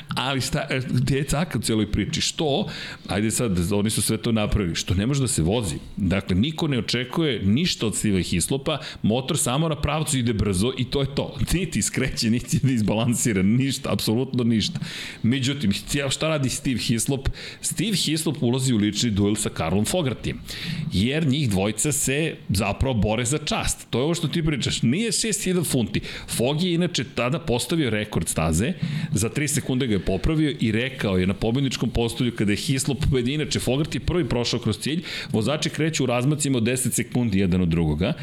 Ali 0.08 0.42
šta, 0.42 0.68
gde 0.90 1.18
je 1.18 1.24
caka 1.24 1.58
u 1.58 1.62
celoj 1.62 1.92
priči? 1.92 2.22
Što? 2.22 2.68
Ajde 3.08 3.32
sad, 3.32 3.72
oni 3.72 3.90
su 3.90 4.02
sve 4.02 4.18
to 4.18 4.32
napravili. 4.32 4.76
Što 4.76 4.94
ne 4.94 5.06
može 5.06 5.22
da 5.22 5.28
se 5.28 5.42
vozi. 5.42 5.76
Dakle, 5.98 6.36
niko 6.36 6.68
ne 6.68 6.80
očekuje 6.80 7.42
ništa 7.44 7.88
od 7.88 7.96
Steve 7.96 8.24
Hislopa, 8.24 8.80
motor 9.02 9.38
samo 9.38 9.70
na 9.70 9.82
pravcu 9.82 10.18
ide 10.18 10.34
brzo 10.34 10.74
i 10.78 10.86
to 10.86 11.02
je 11.02 11.16
to. 11.16 11.38
Niti 11.54 11.82
skreće, 11.82 12.30
niti 12.30 12.60
je 12.64 12.74
izbalansiran, 12.74 13.46
ništa, 13.46 13.94
apsolutno 13.94 14.44
ništa. 14.44 14.80
Međutim, 15.24 15.72
šta 16.10 16.28
radi 16.28 16.50
Steve 16.50 16.78
Hislop? 16.78 17.30
Steve 17.62 17.96
Hislop 17.96 18.44
ulazi 18.44 18.74
u 18.74 18.78
lični 18.78 19.12
duel 19.12 19.36
sa 19.36 19.50
Karlom 19.50 19.86
Fogartijem, 19.86 20.40
jer 20.94 21.28
njih 21.28 21.50
dvojca 21.50 21.92
se 21.92 22.36
zapravo 22.50 22.94
bore 22.94 23.26
za 23.26 23.38
čast. 23.38 23.88
To 23.90 24.00
je 24.00 24.04
ovo 24.04 24.16
što 24.16 24.28
ti 24.28 24.44
pričaš. 24.50 24.82
Nije 24.82 25.12
6000 25.12 25.66
funti. 25.66 26.02
Fog 26.28 26.64
je 26.64 26.74
inače 26.74 27.04
tada 27.16 27.40
postavio 27.40 27.90
rekord 27.90 28.28
staze, 28.28 28.74
za 29.14 29.30
3 29.30 29.48
sekunde 29.48 29.88
ga 29.88 29.94
je 29.94 30.06
popravio 30.06 30.56
i 30.60 30.72
rekao 30.72 31.18
je 31.18 31.28
na 31.28 31.34
pobedničkom 31.34 31.90
postolju 31.90 32.32
kada 32.36 32.52
je 32.52 32.58
Hislop 32.58 33.00
pobedi, 33.06 33.34
inače 33.34 33.60
Fogart 33.60 33.96
je 33.96 34.00
prvi 34.00 34.30
prošao 34.30 34.60
kroz 34.60 34.80
cilj, 34.80 35.04
vozači 35.32 35.70
kreću 35.70 36.04
u 36.04 36.08
razmacima 36.08 36.58
od 36.58 36.64
10 36.64 36.92
sekundi 36.92 37.40
jedan 37.40 37.62
od 37.62 37.70
drugoga 37.70 38.14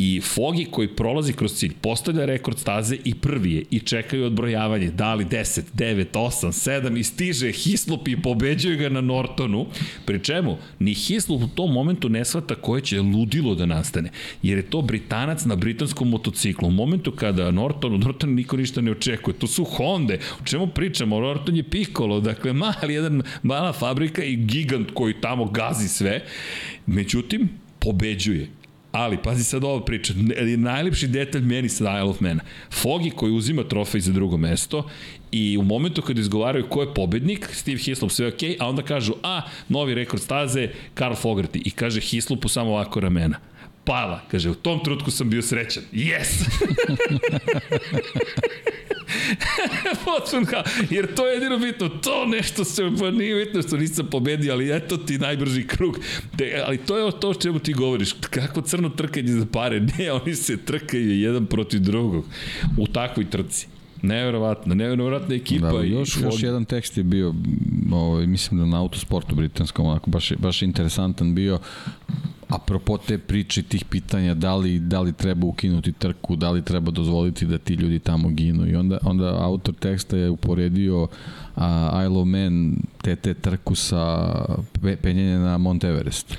I 0.00 0.20
Fogi 0.20 0.64
koji 0.70 0.88
prolazi 0.88 1.32
kroz 1.32 1.54
cilj 1.54 1.74
postavlja 1.80 2.24
rekord 2.24 2.58
staze 2.58 2.96
i 3.04 3.14
prvi 3.14 3.52
je 3.52 3.64
i 3.70 3.80
čekaju 3.80 4.26
odbrojavanje. 4.26 4.90
Da 4.90 5.14
li 5.14 5.24
10, 5.24 5.62
9, 5.74 6.04
8, 6.12 6.46
7 6.82 6.98
i 6.98 7.02
stiže 7.02 7.52
Hislop 7.52 8.08
i 8.08 8.22
pobeđuje 8.22 8.76
ga 8.76 8.88
na 8.88 9.00
Nortonu. 9.00 9.66
Pri 10.04 10.20
čemu 10.24 10.56
ni 10.78 10.94
Hislop 10.94 11.42
u 11.42 11.48
tom 11.48 11.72
momentu 11.72 12.08
ne 12.08 12.24
shvata 12.24 12.54
koje 12.54 12.82
će 12.82 13.00
ludilo 13.00 13.54
da 13.54 13.66
nastane. 13.66 14.10
Jer 14.42 14.58
je 14.58 14.70
to 14.70 14.82
Britanac 14.82 15.44
na 15.44 15.56
britanskom 15.56 16.08
motociklu. 16.08 16.68
U 16.68 16.72
momentu 16.72 17.12
kada 17.12 17.50
Norton, 17.50 17.94
u 17.94 17.98
Nortonu 17.98 18.32
niko 18.32 18.56
ništa 18.56 18.80
ne 18.80 18.90
očekuje. 18.90 19.34
To 19.38 19.46
su 19.46 19.64
Honda. 19.64 20.14
O 20.14 20.44
čemu 20.44 20.66
pričamo? 20.66 21.20
Norton 21.20 21.56
je 21.56 21.70
Piccolo. 21.70 22.20
Dakle, 22.20 22.52
mali 22.52 22.94
jedan 22.94 23.22
mala 23.42 23.72
fabrika 23.72 24.24
i 24.24 24.36
gigant 24.36 24.90
koji 24.94 25.20
tamo 25.20 25.44
gazi 25.44 25.88
sve. 25.88 26.24
Međutim, 26.86 27.48
pobeđuje 27.78 28.57
Ali, 28.92 29.18
pazi 29.22 29.44
sad 29.44 29.64
ovo 29.64 29.80
priča, 29.80 30.12
najlepši 30.56 31.06
detalj 31.06 31.42
meni 31.42 31.68
sa 31.68 31.84
Isle 31.84 32.10
of 32.10 32.20
Man. 32.20 32.40
Fogi 32.70 33.10
koji 33.10 33.32
uzima 33.32 33.62
trofej 33.62 34.00
za 34.00 34.12
drugo 34.12 34.36
mesto 34.36 34.88
i 35.30 35.58
u 35.58 35.62
momentu 35.62 36.02
kada 36.02 36.20
izgovaraju 36.20 36.68
ko 36.68 36.82
je 36.82 36.94
pobednik, 36.94 37.48
Steve 37.52 37.78
Hislop 37.78 38.10
sve 38.10 38.28
ok, 38.28 38.42
a 38.58 38.68
onda 38.68 38.82
kažu, 38.82 39.14
a, 39.22 39.42
novi 39.68 39.94
rekord 39.94 40.22
staze, 40.22 40.68
Karl 40.94 41.14
Fogarty. 41.14 41.62
I 41.64 41.70
kaže 41.70 42.00
Hislopu 42.00 42.48
samo 42.48 42.70
ovako 42.70 43.00
ramena 43.00 43.38
pala. 43.88 44.20
Kaže, 44.30 44.50
u 44.50 44.54
tom 44.54 44.84
trutku 44.84 45.10
sam 45.10 45.30
bio 45.30 45.42
srećan. 45.42 45.82
Yes! 45.92 46.44
Potpuno 50.04 50.46
kao, 50.46 50.62
jer 50.90 51.14
to 51.14 51.26
je 51.26 51.34
jedino 51.34 51.58
bitno, 51.58 51.88
to 51.88 52.26
nešto 52.26 52.64
se, 52.64 52.90
pa 52.98 53.10
nije 53.10 53.44
bitno 53.44 53.62
što 53.62 53.76
nisam 53.76 54.06
pobedio, 54.10 54.52
ali 54.52 54.76
eto 54.76 54.96
ti 54.96 55.18
najbrži 55.18 55.66
krug. 55.66 55.98
De, 56.36 56.62
ali 56.66 56.78
to 56.78 56.98
je 56.98 57.20
to 57.20 57.28
o 57.28 57.34
čemu 57.34 57.58
ti 57.58 57.72
govoriš, 57.72 58.12
kako 58.12 58.62
crno 58.62 58.88
trkanje 58.88 59.32
za 59.32 59.46
pare, 59.52 59.80
ne, 59.98 60.12
oni 60.12 60.34
se 60.34 60.56
trkaju 60.56 61.20
jedan 61.20 61.46
protiv 61.46 61.80
drugog 61.80 62.24
u 62.76 62.86
takvoj 62.86 63.30
trci. 63.30 63.66
Neverovatna, 64.02 64.74
neverovatna 64.74 65.34
ekipa. 65.34 65.72
Da, 65.72 65.82
još, 65.82 66.16
i 66.16 66.20
još 66.22 66.42
jedan 66.42 66.64
tekst 66.64 66.96
je 66.96 67.02
bio, 67.02 67.34
ovaj, 67.92 68.26
mislim 68.26 68.60
da 68.60 68.66
na 68.66 68.80
autosportu 68.80 69.34
britanskom, 69.34 69.86
onako 69.86 70.10
baš, 70.10 70.32
baš 70.32 70.62
interesantan 70.62 71.34
bio, 71.34 71.58
apropo 72.48 72.98
te 72.98 73.18
priče, 73.18 73.62
tih 73.62 73.84
pitanja, 73.84 74.34
da 74.34 74.56
li, 74.56 74.78
da 74.78 75.00
li 75.00 75.12
treba 75.12 75.46
ukinuti 75.46 75.92
trku, 75.92 76.36
da 76.36 76.50
li 76.50 76.64
treba 76.64 76.90
dozvoliti 76.90 77.46
da 77.46 77.58
ti 77.58 77.74
ljudi 77.74 77.98
tamo 77.98 78.28
ginu 78.28 78.68
i 78.68 78.74
onda, 78.74 78.98
onda 79.02 79.36
autor 79.40 79.74
teksta 79.74 80.16
je 80.16 80.30
uporedio 80.30 81.08
a, 81.56 82.02
Isle 82.04 82.18
of 82.18 82.26
Man 82.26 82.76
te 83.02 83.34
trku 83.34 83.74
sa 83.74 84.34
pe, 84.82 84.96
penjenje 84.96 85.38
na 85.38 85.58
Mount 85.58 85.84
Everest. 85.84 86.36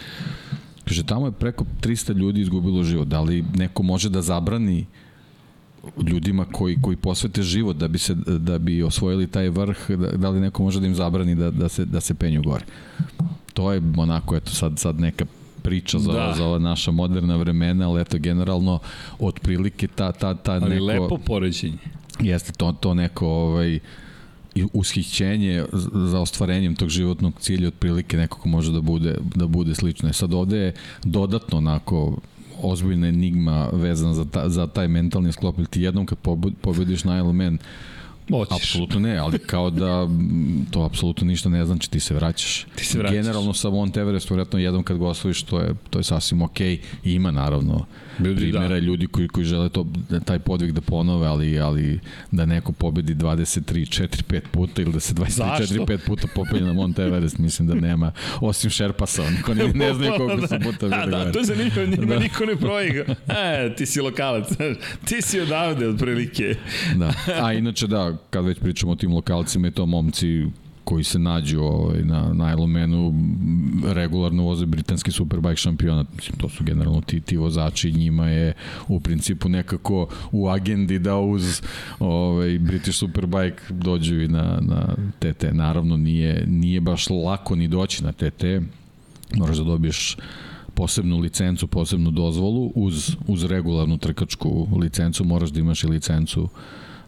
Kaže, 0.85 1.03
tamo 1.05 1.25
je 1.25 1.31
preko 1.31 1.65
300 1.81 2.15
ljudi 2.15 2.41
izgubilo 2.41 2.83
život. 2.83 3.07
Da 3.07 3.21
li 3.21 3.45
neko 3.55 3.83
može 3.83 4.09
da 4.09 4.21
zabrani 4.21 4.85
ljudima 6.07 6.45
koji 6.45 6.77
koji 6.81 6.97
posvete 6.97 7.43
život 7.43 7.77
da 7.77 7.87
bi 7.87 7.97
se 7.97 8.15
da 8.15 8.57
bi 8.57 8.83
osvojili 8.83 9.27
taj 9.27 9.49
vrh 9.49 9.77
da, 9.89 10.11
da 10.11 10.29
li 10.29 10.39
neko 10.39 10.63
može 10.63 10.79
da 10.79 10.87
im 10.87 10.95
zabrani 10.95 11.35
da 11.35 11.51
da 11.51 11.69
se 11.69 11.85
da 11.85 12.01
se 12.01 12.13
penju 12.13 12.41
gore 12.41 12.65
to 13.53 13.73
je 13.73 13.81
onako 13.97 14.35
eto 14.35 14.51
sad 14.51 14.79
sad 14.79 14.99
neka 14.99 15.25
priča 15.59 15.99
za, 15.99 16.13
da. 16.13 16.33
za 16.37 16.45
ova 16.45 16.59
naša 16.59 16.91
moderna 16.91 17.35
vremena, 17.35 17.89
ali 17.89 18.01
eto, 18.01 18.17
generalno, 18.17 18.79
otprilike 19.19 19.87
ta, 19.87 20.11
ta, 20.11 20.33
ta 20.33 20.51
ali 20.51 20.69
neko... 20.69 20.85
lepo 20.85 21.17
poređenje. 21.17 21.77
Jeste, 22.19 22.51
to, 22.51 22.71
to 22.71 22.93
neko, 22.93 23.27
ovaj, 23.27 23.79
i 24.55 24.65
ushićenje 24.73 25.65
za 25.93 26.19
ostvarenjem 26.19 26.75
tog 26.75 26.89
životnog 26.89 27.33
cilja 27.39 27.67
otprilike 27.67 28.17
nekako 28.17 28.49
može 28.49 28.71
da 28.71 28.81
bude, 28.81 29.15
da 29.35 29.47
bude 29.47 29.75
slično. 29.75 30.09
E 30.09 30.13
sad 30.13 30.33
ovde 30.33 30.57
je 30.57 30.73
dodatno 31.03 31.57
onako 31.57 32.17
ozbiljna 32.61 33.07
enigma 33.07 33.69
vezana 33.73 34.13
za, 34.13 34.25
ta, 34.25 34.49
za 34.49 34.67
taj 34.67 34.87
mentalni 34.87 35.31
sklop, 35.31 35.55
ti 35.69 35.81
jednom 35.81 36.05
kad 36.05 36.17
pobediš 36.61 37.03
na 37.03 37.17
Iron 37.17 37.57
Moćeš. 38.29 38.55
Apsolutno 38.55 38.99
ne, 38.99 39.17
ali 39.17 39.39
kao 39.39 39.69
da 39.69 40.07
to 40.71 40.81
apsolutno 40.81 41.27
ništa 41.27 41.49
ne 41.49 41.65
znači, 41.65 41.91
ti 41.91 41.99
se 41.99 42.13
vraćaš. 42.13 42.65
Ti 42.75 42.85
se 42.85 42.97
vraćaš. 42.97 43.15
Generalno 43.15 43.53
sa 43.53 43.69
Mount 43.69 43.97
Everestu, 43.97 44.33
vjerojatno 44.33 44.59
jednom 44.59 44.83
kad 44.83 44.97
ga 44.97 45.07
osvojiš, 45.07 45.43
to 45.43 45.59
je, 45.59 45.75
to 45.89 45.99
je 45.99 46.03
sasvim 46.03 46.41
okej. 46.41 46.77
Okay. 46.77 47.15
Ima 47.15 47.31
naravno 47.31 47.85
ljudi, 48.19 48.41
primjera 48.41 48.67
da. 48.67 48.79
ljudi 48.79 49.07
koji, 49.07 49.27
koji 49.27 49.45
žele 49.45 49.69
to, 49.69 49.87
taj 50.25 50.39
podvig 50.39 50.71
da 50.71 50.81
ponove, 50.81 51.27
ali, 51.27 51.59
ali 51.59 51.99
da 52.31 52.45
neko 52.45 52.71
pobedi 52.71 53.15
23, 53.15 54.01
4, 54.01 54.23
5 54.29 54.41
puta 54.51 54.81
ili 54.81 54.93
da 54.93 54.99
se 54.99 55.13
23, 55.13 55.29
Zašto? 55.29 55.73
4, 55.75 55.85
5 55.85 55.97
puta 56.05 56.27
popenje 56.35 56.65
na 56.65 56.73
Mount 56.73 56.99
Everest, 56.99 57.37
mislim 57.37 57.67
da 57.67 57.75
nema, 57.75 58.11
osim 58.41 58.71
Sherpasa, 58.71 59.29
niko 59.29 59.53
ne, 59.53 59.67
ne 59.73 59.93
zna 59.97 60.17
koliko 60.17 60.47
su 60.47 60.55
puta 60.63 60.87
da, 60.87 61.05
da, 61.05 61.31
to 61.31 61.39
je 61.39 61.45
zanimljivo, 61.45 61.85
njima 61.97 62.13
da. 62.13 62.19
niko 62.19 62.45
ne 62.45 62.55
proiga. 62.55 63.05
E, 63.27 63.75
ti 63.77 63.85
si 63.85 64.01
lokalac, 64.01 64.47
ti 65.05 65.21
si 65.21 65.39
odavde, 65.39 65.87
otprilike. 65.87 66.55
da, 66.95 67.13
a 67.41 67.53
inače 67.53 67.87
da, 67.87 68.17
kad 68.29 68.45
već 68.45 68.59
pričamo 68.59 68.91
o 68.91 68.95
tim 68.95 69.13
lokalcima 69.13 69.67
i 69.67 69.71
to 69.71 69.85
momci 69.85 70.45
koji 70.89 71.03
se 71.03 71.19
nađu 71.19 71.59
ovaj, 71.61 72.03
na, 72.03 72.33
na 72.33 72.53
Ironmanu 72.53 73.13
regularno 73.93 74.43
voze 74.43 74.65
britanski 74.65 75.11
superbike 75.11 75.55
šampionat. 75.55 76.07
Mislim, 76.15 76.37
to 76.37 76.49
su 76.49 76.63
generalno 76.63 77.01
ti, 77.01 77.21
ti 77.21 77.37
vozači, 77.37 77.91
njima 77.91 78.27
je 78.27 78.53
u 78.87 78.99
principu 78.99 79.49
nekako 79.49 80.07
u 80.31 80.47
agendi 80.49 80.99
da 80.99 81.17
uz 81.17 81.61
ovaj, 81.99 82.59
British 82.59 82.99
Superbike 82.99 83.61
dođu 83.69 84.21
i 84.21 84.27
na, 84.27 84.59
na 84.61 84.95
TT. 85.19 85.43
Naravno, 85.51 85.97
nije, 85.97 86.45
nije 86.47 86.81
baš 86.81 87.09
lako 87.09 87.55
ni 87.55 87.67
doći 87.67 88.03
na 88.03 88.11
TT. 88.11 88.43
Moraš 89.35 89.57
da 89.57 89.63
dobiješ 89.63 90.17
posebnu 90.73 91.19
licencu, 91.19 91.67
posebnu 91.67 92.11
dozvolu 92.11 92.71
uz, 92.75 93.15
uz 93.27 93.43
regularnu 93.43 93.97
trkačku 93.97 94.67
licencu 94.81 95.23
moraš 95.23 95.49
da 95.49 95.59
imaš 95.59 95.83
i 95.83 95.87
licencu 95.87 96.43
uh, 96.43 96.49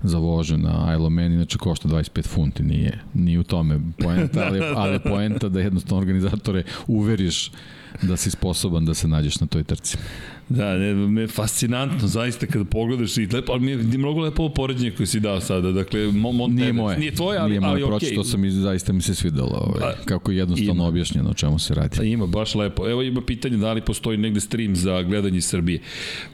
za 0.04 0.18
vožnju 0.18 0.58
na 0.58 0.93
Isle 0.93 1.06
of 1.06 1.12
Man, 1.12 1.34
inače 1.34 1.58
košta 1.58 1.88
25 1.88 2.28
funti, 2.28 2.64
nije, 2.64 2.99
nije 3.14 3.39
u 3.39 3.43
tome 3.43 3.80
poenta, 3.99 4.45
ali, 4.47 4.62
ali 4.76 4.99
poenta 4.99 5.49
da 5.49 5.60
jednostavno 5.60 6.02
organizatore 6.02 6.64
uveriš 6.88 7.52
da 8.01 8.17
si 8.17 8.31
sposoban 8.31 8.85
da 8.85 8.93
se 8.93 9.07
nađeš 9.07 9.39
na 9.39 9.47
toj 9.47 9.63
trci. 9.63 9.97
Da, 10.49 10.77
ne, 10.77 10.93
me 10.93 11.27
fascinantno, 11.27 12.07
zaista 12.07 12.45
kada 12.45 12.65
pogledaš 12.65 13.17
i 13.17 13.27
lepo, 13.27 13.51
ali 13.51 13.61
mi 13.61 13.71
je 13.71 13.77
mnogo 13.77 14.21
lepo 14.21 14.49
poređenje 14.49 14.91
koje 14.91 15.07
si 15.07 15.19
dao 15.19 15.41
sada, 15.41 15.71
dakle, 15.71 16.11
mo, 16.11 16.31
mo, 16.31 16.47
nije 16.47 16.73
moje, 16.73 16.97
nije 16.97 17.15
tvoje, 17.15 17.39
ali, 17.39 17.49
nije 17.49 17.59
moje, 17.59 17.71
ali 17.71 17.83
okej. 17.83 18.09
Okay. 18.09 18.23
sam 18.23 18.45
i 18.45 18.51
zaista 18.51 18.93
mi 18.93 19.01
se 19.01 19.15
svidelo, 19.15 19.57
ovaj, 19.67 19.93
kako 20.05 20.31
je 20.31 20.37
jednostavno 20.37 20.73
ima. 20.73 20.87
objašnjeno 20.87 21.29
o 21.29 21.33
čemu 21.33 21.59
se 21.59 21.73
radi. 21.73 21.97
Pa 21.97 22.03
ima, 22.03 22.27
baš 22.27 22.55
lepo. 22.55 22.89
Evo 22.89 23.01
ima 23.01 23.21
pitanje 23.21 23.57
da 23.57 23.73
li 23.73 23.81
postoji 23.81 24.17
negde 24.17 24.39
stream 24.39 24.75
za 24.75 25.01
gledanje 25.01 25.41
Srbije. 25.41 25.81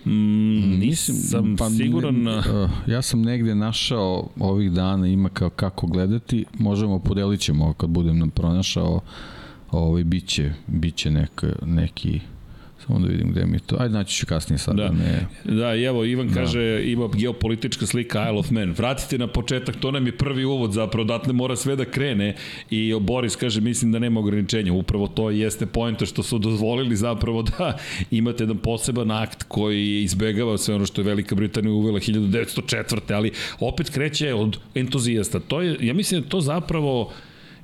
Mm, 0.05 0.79
nisam 0.79 1.55
pa, 1.57 1.69
siguran... 1.69 2.15
Ne, 2.15 2.37
uh, 2.37 2.69
ja 2.87 3.01
sam 3.01 3.21
negde 3.21 3.55
našao 3.55 4.29
ovih 4.39 4.71
dana, 4.71 5.07
ima 5.07 5.29
kao 5.29 5.49
kako 5.49 5.87
gledati, 5.87 6.45
možemo, 6.59 6.99
podelit 6.99 7.39
ćemo 7.39 7.73
kad 7.73 7.89
budem 7.89 8.17
nam 8.17 8.29
pronašao, 8.29 9.01
ovaj, 9.72 10.03
biće, 10.03 10.53
biće 10.68 11.11
nek, 11.11 11.43
neki 11.65 12.20
Samo 12.88 12.99
da 12.99 13.07
vidim 13.07 13.32
gde 13.32 13.45
mi 13.45 13.55
je 13.55 13.59
to. 13.59 13.76
Ajde, 13.80 13.93
naći 13.93 14.15
ću 14.15 14.26
kasnije 14.26 14.57
sad. 14.57 14.76
Da, 14.76 14.89
ne... 14.91 15.28
da 15.43 15.76
evo, 15.76 16.05
Ivan 16.05 16.28
da. 16.28 16.34
kaže, 16.34 16.84
ima 16.86 17.09
geopolitička 17.15 17.86
slika 17.86 18.24
Isle 18.24 18.39
of 18.39 18.51
Man. 18.51 18.72
Vratite 18.72 19.18
na 19.18 19.28
početak, 19.28 19.76
to 19.76 19.91
nam 19.91 20.05
je 20.05 20.18
prvi 20.18 20.45
uvod, 20.45 20.72
zapravo, 20.72 21.01
odatle 21.01 21.34
mora 21.34 21.55
sve 21.55 21.76
da 21.76 21.86
krene. 21.86 22.36
I 22.70 22.93
Boris 22.99 23.36
kaže, 23.36 23.61
mislim 23.61 23.91
da 23.91 23.99
nema 23.99 24.20
ograničenja. 24.20 24.74
Upravo 24.74 25.07
to 25.07 25.30
jeste 25.30 25.65
pojenta 25.65 26.05
što 26.05 26.24
su 26.24 26.39
dozvolili 26.39 26.95
zapravo 26.95 27.41
da 27.41 27.78
imate 28.11 28.43
jedan 28.43 28.57
poseban 28.57 29.11
akt 29.11 29.43
koji 29.43 30.03
izbegava 30.03 30.57
sve 30.57 30.76
ono 30.76 30.86
što 30.86 31.01
je 31.01 31.05
Velika 31.05 31.36
Britanija 31.36 31.74
uvela 31.74 31.99
1904. 31.99 33.13
Ali 33.13 33.32
opet 33.59 33.89
kreće 33.89 34.34
od 34.34 34.57
entuzijasta. 34.76 35.39
To 35.39 35.61
je, 35.61 35.78
ja 35.82 35.93
mislim 35.93 36.22
da 36.22 36.30
to 36.30 36.41
zapravo 36.41 37.11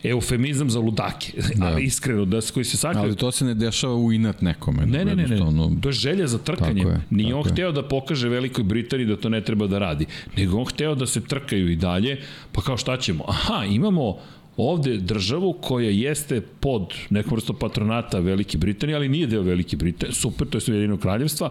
eufemizam 0.04 0.70
za 0.70 0.80
ludake, 0.80 1.32
da. 1.56 1.66
ali 1.66 1.84
iskreno, 1.84 2.26
da 2.26 2.40
koji 2.54 2.64
se 2.64 2.78
sakriju. 2.78 3.04
Ali 3.04 3.16
to 3.16 3.32
se 3.32 3.46
ne 3.46 3.54
dešava 3.54 3.96
u 3.96 4.12
inat 4.14 4.42
nekome. 4.42 4.86
Ne, 4.86 5.06
ne, 5.06 5.16
ne, 5.16 5.28
ne, 5.28 5.40
to 5.82 5.90
je 5.90 5.94
želja 5.94 6.28
za 6.28 6.38
trkanjem. 6.38 6.88
Je, 6.88 7.02
Nije 7.10 7.36
on 7.36 7.44
hteo 7.44 7.72
da 7.72 7.88
pokaže 7.88 8.30
Velikoj 8.30 8.64
Britaniji 8.64 9.08
da 9.08 9.18
to 9.18 9.30
ne 9.30 9.42
treba 9.42 9.68
da 9.68 9.80
radi, 9.80 10.06
nego 10.38 10.58
on 10.58 10.66
hteo 10.66 10.96
da 10.96 11.08
se 11.08 11.22
trkaju 11.22 11.72
i 11.72 11.76
dalje, 11.76 12.20
pa 12.52 12.62
kao 12.62 12.78
šta 12.78 12.98
ćemo? 12.98 13.24
Aha, 13.28 13.66
imamo 13.66 14.18
ovde 14.58 14.98
državu 14.98 15.54
koja 15.62 15.90
jeste 15.90 16.42
pod 16.42 16.94
nekom 17.10 17.32
vrstom 17.34 17.56
patronata 17.60 18.20
Velike 18.20 18.58
Britanije, 18.58 18.96
ali 18.96 19.10
nije 19.10 19.28
deo 19.28 19.42
Velike 19.42 19.78
Britanije, 19.78 20.16
super, 20.16 20.48
to 20.48 20.58
je 20.58 20.76
jedino 20.76 20.98
kraljevstva, 20.98 21.50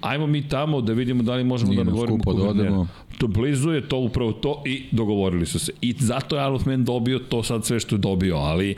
ajmo 0.00 0.26
mi 0.26 0.48
tamo 0.48 0.80
da 0.80 0.92
vidimo 0.92 1.22
da 1.22 1.34
li 1.34 1.44
možemo 1.44 1.70
nije 1.70 1.84
da 1.84 1.90
dogovorimo 1.90 2.34
da 2.34 2.42
odemo. 2.42 2.88
To 3.18 3.26
blizu 3.26 3.70
je 3.70 3.88
to 3.88 3.98
upravo 3.98 4.32
to 4.32 4.62
i 4.66 4.84
dogovorili 4.90 5.46
su 5.46 5.58
se. 5.58 5.72
I 5.80 5.94
zato 5.98 6.36
je 6.36 6.42
Isle 6.42 6.54
of 6.54 6.66
Man 6.66 6.84
dobio 6.84 7.18
to 7.18 7.42
sad 7.42 7.66
sve 7.66 7.80
što 7.80 7.94
je 7.94 7.98
dobio, 7.98 8.36
ali 8.36 8.74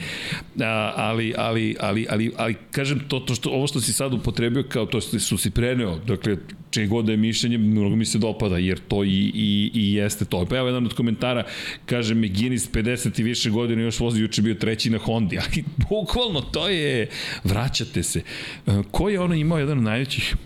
ali 0.96 1.34
ali 1.36 1.76
ali 1.80 2.06
ali 2.10 2.32
ali 2.36 2.56
kažem 2.70 3.00
to 3.08 3.20
to 3.20 3.34
što 3.34 3.50
ovo 3.50 3.66
što 3.66 3.80
si 3.80 3.92
sad 3.92 4.14
upotrebio 4.14 4.62
kao 4.68 4.86
to 4.86 5.00
što 5.00 5.18
su 5.18 5.38
si 5.38 5.50
preneo, 5.50 5.98
dakle 6.06 6.36
čije 6.70 6.86
god 6.86 7.04
da 7.04 7.12
je 7.12 7.16
mišljenje, 7.16 7.58
mnogo 7.58 7.96
mi 7.96 8.04
se 8.04 8.18
dopada, 8.18 8.58
jer 8.58 8.78
to 8.88 9.04
i, 9.04 9.32
i, 9.34 9.70
i 9.74 9.94
jeste 9.94 10.24
to. 10.24 10.44
Pa 10.44 10.56
evo 10.56 10.66
jedan 10.66 10.86
od 10.86 10.94
komentara, 10.94 11.44
kaže 11.86 12.14
mi 12.14 12.28
Guinness 12.28 12.72
50 12.72 13.20
i 13.20 13.22
više 13.22 13.50
godina 13.50 13.82
još 13.82 14.00
vozi, 14.00 14.20
juče 14.20 14.42
bio 14.42 14.54
treći 14.54 14.90
na 14.90 14.98
Hondi, 14.98 15.38
ali 15.44 15.64
bukvalno 15.90 16.40
to 16.40 16.68
je, 16.68 17.08
vraćate 17.44 18.02
se. 18.02 18.22
E, 18.66 18.72
ko 18.90 19.08
je 19.08 19.20
ono 19.20 19.34
imao 19.34 19.58
jedan 19.58 19.78
od 19.78 19.84
najvećih 19.84 20.36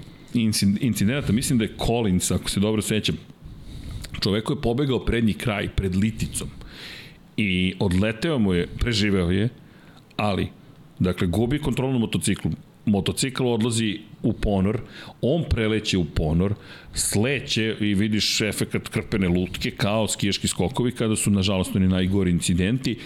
incidenata, 0.80 1.32
mislim 1.32 1.58
da 1.58 1.64
je 1.64 1.76
Collins, 1.86 2.30
ako 2.30 2.50
se 2.50 2.60
dobro 2.60 2.82
sećam, 2.82 3.16
čoveko 4.20 4.52
je 4.52 4.60
pobegao 4.60 5.04
prednji 5.04 5.32
kraj, 5.34 5.68
pred 5.68 5.96
liticom. 5.96 6.48
I 7.36 7.74
odleteo 7.78 8.38
mu 8.38 8.54
je, 8.54 8.66
preživeo 8.66 9.30
je, 9.30 9.48
ali, 10.16 10.48
dakle, 10.98 11.26
gubi 11.26 11.58
kontrolu 11.58 11.92
na 11.92 11.98
motociklu, 11.98 12.50
motocikl 12.86 13.46
odlazi 13.46 13.98
u 14.22 14.32
ponor, 14.32 14.80
on 15.20 15.44
preleće 15.50 15.98
u 15.98 16.04
ponor, 16.04 16.54
sleće 16.94 17.76
i 17.80 17.94
vidiš 17.94 18.40
efekat 18.40 18.88
krpene 18.88 19.28
lutke 19.28 19.70
kao 19.70 20.08
skijaški 20.08 20.48
skokovi 20.48 20.92
kada 20.92 21.16
su 21.16 21.30
nažalost 21.30 21.76
oni 21.76 21.88
najgori 21.88 22.30
incidenti. 22.30 22.98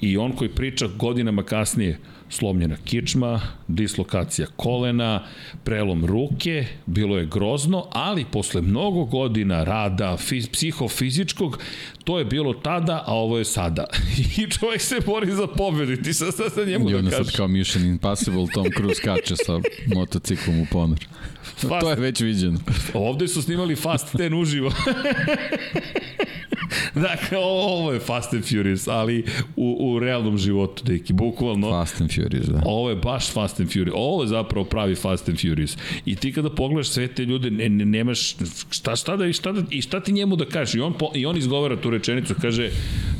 I 0.00 0.16
on 0.16 0.32
koji 0.32 0.50
priča 0.50 0.88
godinama 0.96 1.42
kasnije 1.42 1.98
slomljena 2.30 2.76
kičma, 2.84 3.40
dislokacija 3.68 4.46
kolena, 4.56 5.24
prelom 5.64 6.04
ruke, 6.04 6.66
bilo 6.86 7.18
je 7.18 7.26
grozno, 7.26 7.86
ali 7.92 8.24
posle 8.24 8.62
mnogo 8.62 9.04
godina 9.04 9.64
rada 9.64 10.16
fiz, 10.16 10.48
psihofizičkog, 10.48 11.58
to 12.04 12.18
je 12.18 12.24
bilo 12.24 12.54
tada, 12.54 13.04
a 13.06 13.14
ovo 13.14 13.38
je 13.38 13.44
sada. 13.44 13.84
I 14.38 14.50
čovjek 14.50 14.80
se 14.80 15.00
bori 15.06 15.32
za 15.32 15.46
pobedu 15.46 16.02
ti 16.02 16.14
sad, 16.14 16.34
sad, 16.34 16.52
sad 16.52 16.68
njemu 16.68 16.90
I 16.90 16.92
da 16.92 16.98
kažeš. 16.98 17.20
I 17.20 17.24
sad 17.24 17.36
kao 17.36 17.48
Mission 17.48 17.84
Impossible, 17.84 18.46
Tom 18.54 18.66
Cruise 18.76 19.02
kače 19.02 19.36
sa 19.36 19.60
motociklom 19.94 20.60
u 20.60 20.66
ponor. 20.70 20.98
Fast, 21.42 21.80
to 21.80 21.90
je 21.90 21.96
već 21.96 22.20
viđeno. 22.20 22.58
Ovde 22.94 23.28
su 23.28 23.42
snimali 23.42 23.76
Fast 23.76 24.14
10 24.14 24.40
uživo. 24.40 24.72
dakle, 27.08 27.38
ovo 27.38 27.92
je 27.92 28.00
Fast 28.00 28.34
and 28.34 28.44
Furious, 28.44 28.88
ali 28.88 29.24
u, 29.56 29.76
u 29.80 29.98
realnom 29.98 30.38
životu, 30.38 30.82
deki, 30.84 31.12
bukvalno. 31.12 31.70
Fast 31.70 32.00
and 32.00 32.14
Furious, 32.14 32.46
da. 32.46 32.62
Ovo 32.64 32.90
je 32.90 32.96
baš 32.96 33.32
Fast 33.32 33.60
and 33.60 33.72
Furious. 33.72 33.94
Ovo 33.96 34.22
je 34.22 34.28
zapravo 34.28 34.64
pravi 34.64 34.94
Fast 34.94 35.28
and 35.28 35.40
Furious. 35.40 35.76
I 36.04 36.16
ti 36.16 36.32
kada 36.32 36.50
pogledaš 36.50 36.88
sve 36.88 37.08
te 37.08 37.24
ljude, 37.24 37.50
ne, 37.50 37.68
ne, 37.68 37.84
nemaš 37.84 38.36
šta, 38.70 38.96
šta 38.96 39.16
da, 39.16 39.26
i 39.26 39.32
šta, 39.32 39.52
da, 39.52 39.62
i 39.70 39.82
šta 39.82 40.00
ti 40.00 40.12
njemu 40.12 40.36
da 40.36 40.44
kažeš. 40.44 40.74
I 40.74 40.80
on, 40.80 40.92
po, 40.92 41.10
I 41.14 41.26
on 41.26 41.36
izgovara 41.36 41.76
tu 41.76 41.90
rečenicu, 41.90 42.34
kaže, 42.40 42.70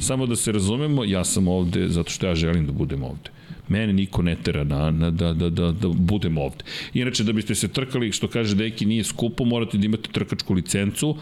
samo 0.00 0.26
da 0.26 0.36
se 0.36 0.52
razumemo, 0.52 1.04
ja 1.04 1.24
sam 1.24 1.48
ovde 1.48 1.88
zato 1.88 2.10
što 2.10 2.26
ja 2.26 2.34
želim 2.34 2.66
da 2.66 2.72
budem 2.72 3.04
ovde. 3.04 3.37
Mene 3.68 3.92
niko 3.92 4.22
ne 4.22 4.36
tera 4.36 4.64
na, 4.64 4.90
na, 4.90 5.10
da, 5.10 5.32
da, 5.32 5.50
da, 5.50 5.72
da 5.72 5.88
budem 5.88 6.38
ovde. 6.38 6.64
Inače, 6.94 7.24
da 7.24 7.32
biste 7.32 7.54
se 7.54 7.68
trkali, 7.68 8.12
što 8.12 8.28
kaže 8.28 8.56
Deki, 8.56 8.86
nije 8.86 9.04
skupo, 9.04 9.44
morate 9.44 9.78
da 9.78 9.86
imate 9.86 10.12
trkačku 10.12 10.54
licencu, 10.54 11.16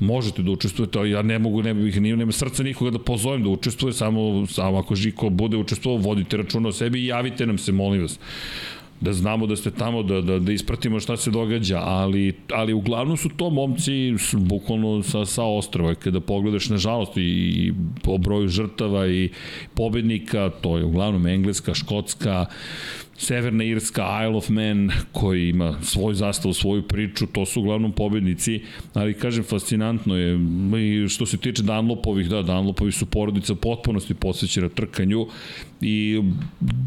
možete 0.00 0.42
da 0.42 0.50
učestvujete, 0.50 0.98
ali 0.98 1.10
ja 1.10 1.22
ne 1.22 1.38
mogu, 1.38 1.62
ne 1.62 1.74
bih, 1.74 2.00
nema 2.00 2.32
srca 2.32 2.62
nikoga 2.62 2.90
da 2.90 2.98
pozovem 2.98 3.42
da 3.42 3.48
učestvuje, 3.48 3.92
samo, 3.92 4.46
samo 4.46 4.78
ako 4.78 4.94
Žiko 4.94 5.30
bude 5.30 5.56
učestvovao, 5.56 6.02
vodite 6.02 6.36
računa 6.36 6.68
o 6.68 6.72
sebi 6.72 7.02
i 7.02 7.06
javite 7.06 7.46
nam 7.46 7.58
se, 7.58 7.72
molim 7.72 8.02
vas 8.02 8.18
da 9.02 9.12
znamo 9.12 9.46
da 9.46 9.56
ste 9.56 9.70
tamo, 9.70 10.02
da, 10.02 10.20
da, 10.20 10.38
da 10.38 10.52
ispratimo 10.52 11.00
šta 11.00 11.16
se 11.16 11.30
događa, 11.30 11.78
ali, 11.78 12.32
ali 12.52 12.72
uglavnom 12.72 13.16
su 13.16 13.28
to 13.36 13.50
momci 13.50 14.14
bukvalno 14.32 15.02
sa, 15.02 15.24
sa 15.26 15.44
ostrova. 15.44 15.94
Kada 15.94 16.20
pogledaš, 16.20 16.68
nažalost, 16.68 17.16
i, 17.16 17.20
i 17.20 17.72
po 18.02 18.18
broju 18.18 18.48
žrtava 18.48 19.08
i 19.08 19.30
pobednika, 19.74 20.50
to 20.50 20.78
je 20.78 20.84
uglavnom 20.84 21.26
Engleska, 21.26 21.74
Škotska, 21.74 22.46
Severna 23.22 23.64
Irska, 23.64 24.02
Isle 24.24 24.36
of 24.36 24.48
Man, 24.48 24.90
koji 25.12 25.48
ima 25.48 25.78
svoj 25.82 26.14
zastav, 26.14 26.52
svoju 26.52 26.82
priču, 26.82 27.26
to 27.26 27.46
su 27.46 27.60
uglavnom 27.60 27.92
pobednici, 27.92 28.60
ali 28.94 29.14
kažem, 29.14 29.44
fascinantno 29.44 30.16
je, 30.16 30.38
i 30.78 31.08
što 31.08 31.26
se 31.26 31.36
tiče 31.36 31.62
Dunlopovih, 31.62 32.28
da, 32.28 32.42
Dunlopovi 32.42 32.92
su 32.92 33.06
porodica 33.06 33.54
potpunosti 33.54 34.14
posvećena 34.14 34.68
trkanju 34.68 35.26
i 35.80 36.22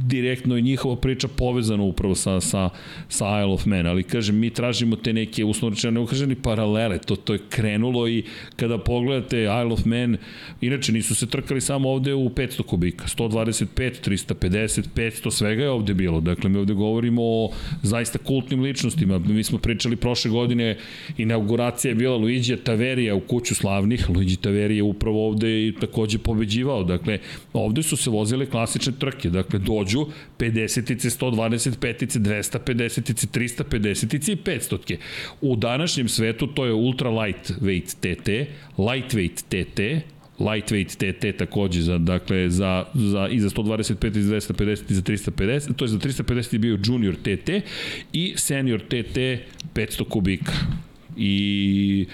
direktno 0.06 0.56
je 0.56 0.62
njihova 0.62 0.96
priča 0.96 1.28
povezana 1.28 1.84
upravo 1.84 2.16
sa, 2.16 2.42
sa, 2.42 2.70
sa 3.10 3.26
Isle 3.26 3.54
of 3.54 3.66
Man, 3.66 3.88
ali 3.88 4.04
kažem, 4.04 4.40
mi 4.40 4.50
tražimo 4.50 4.96
te 4.96 5.14
neke, 5.14 5.46
uslovno 5.46 5.76
rečeno, 5.76 6.08
ne 6.28 6.36
paralele, 6.42 7.00
to, 7.00 7.16
to 7.16 7.34
je 7.34 7.40
krenulo 7.50 8.08
i 8.08 8.24
kada 8.56 8.78
pogledate 8.78 9.42
Isle 9.42 9.74
of 9.74 9.86
Man, 9.86 10.18
inače 10.62 10.92
nisu 10.92 11.16
se 11.16 11.28
trkali 11.28 11.62
samo 11.62 11.90
ovde 11.90 12.14
u 12.14 12.30
500 12.30 12.64
kubika, 12.64 13.06
125, 13.06 13.66
350, 14.10 14.84
500, 14.96 15.32
svega 15.32 15.64
je 15.64 15.70
ovde 15.70 15.94
bilo, 15.94 16.22
dakle 16.26 16.50
mi 16.50 16.58
ovde 16.58 16.74
govorimo 16.74 17.22
o 17.24 17.52
zaista 17.82 18.18
kultnim 18.18 18.62
ličnostima, 18.62 19.20
mi 19.20 19.44
smo 19.44 19.58
pričali 19.58 19.96
prošle 19.96 20.32
godine, 20.32 20.78
inauguracija 21.18 21.92
je 21.92 21.96
bila 21.96 22.18
Luigi 22.18 22.58
Taverija 22.58 23.16
u 23.16 23.20
kuću 23.20 23.56
slavnih, 23.56 24.10
Luigi 24.10 24.36
Taverija 24.36 24.76
je 24.76 24.84
upravo 24.84 25.28
ovde 25.28 25.68
i 25.68 25.74
takođe 25.80 26.18
pobeđivao, 26.18 26.84
dakle 26.84 27.20
ovde 27.54 27.84
su 27.84 27.98
se 27.98 28.10
vozile 28.10 28.46
klasične 28.46 28.94
trke. 29.00 29.30
Dakle, 29.30 29.60
dođu 29.60 30.06
50-ice, 30.40 31.10
125-ice, 31.10 32.20
250-ice, 32.20 33.28
350-ice 33.28 34.32
i 34.32 34.36
500-ke. 34.36 34.98
U 35.42 35.56
današnjem 35.56 36.10
svetu 36.10 36.48
to 36.48 36.66
je 36.66 36.74
ultra 36.74 37.10
lightweight 37.10 37.96
TT, 38.00 38.30
lightweight 38.78 39.44
TT, 39.50 40.06
lightweight 40.40 40.96
TT 40.96 41.38
takođe 41.38 41.82
za 41.82 41.98
dakle 41.98 42.50
za 42.50 42.86
za 42.94 43.28
i 43.32 43.40
za 43.40 43.50
125 43.50 44.18
i 44.18 44.22
za 44.22 44.36
250 44.36 44.84
i 44.90 44.94
za 44.94 45.02
350 45.02 45.76
to 45.76 45.86
je 45.86 45.90
za 45.90 45.98
350 45.98 46.54
je 46.54 46.60
bio 46.60 46.80
junior 46.86 47.16
TT 47.16 47.50
i 48.14 48.34
senior 48.38 48.80
TT 48.80 49.18
500 49.74 50.10
kubika. 50.10 50.52
I 51.18 52.06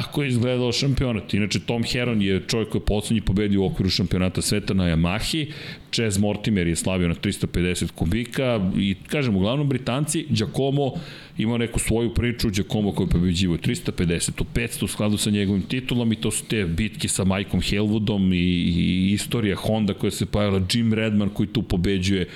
Tako 0.00 0.22
je 0.22 0.28
izgledao 0.28 0.72
šampionat. 0.72 1.34
Inače, 1.34 1.60
Tom 1.60 1.84
Heron 1.84 2.22
je 2.22 2.42
čovjek 2.46 2.68
koji 2.68 2.80
je 2.80 2.86
poslednji 2.86 3.20
pobedio 3.20 3.62
u 3.62 3.66
okviru 3.66 3.90
šampionata 3.90 4.42
sveta 4.42 4.74
na 4.74 4.84
Yamahi. 4.84 5.52
Chaz 5.92 6.18
Mortimer 6.18 6.66
je 6.66 6.76
slavio 6.76 7.08
na 7.08 7.14
350 7.14 7.90
kubika 7.90 8.70
i, 8.76 8.94
kažem, 9.06 9.36
uglavnom 9.36 9.68
Britanci, 9.68 10.26
Giacomo 10.28 10.92
imao 11.38 11.58
neku 11.58 11.78
svoju 11.78 12.14
priču, 12.14 12.50
Giacomo 12.50 12.92
koji 12.92 13.06
je 13.06 13.10
pobeđivo 13.10 13.56
350, 13.56 14.40
u 14.40 14.44
500 14.54 14.84
u 14.84 14.86
skladu 14.86 15.16
sa 15.16 15.30
njegovim 15.30 15.62
titulom 15.62 16.12
i 16.12 16.16
to 16.16 16.30
su 16.30 16.44
te 16.44 16.64
bitke 16.64 17.08
sa 17.08 17.24
Mikeom 17.24 17.62
Helwoodom 17.62 18.34
i, 18.34 18.38
i 18.38 19.12
istorija 19.12 19.56
Honda 19.56 19.94
koja 19.94 20.10
se 20.10 20.26
pojavila, 20.26 20.66
Jim 20.72 20.92
Redman 20.92 21.28
koji 21.28 21.46
tu 21.46 21.62
pobeđuje 21.62 22.28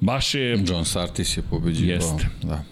Baš 0.00 0.34
je... 0.34 0.58
John 0.66 0.84
Sartis 0.84 1.36
je 1.36 1.42
pobeđivao. 1.50 1.94
Jeste. 1.94 2.28
Da. 2.42 2.64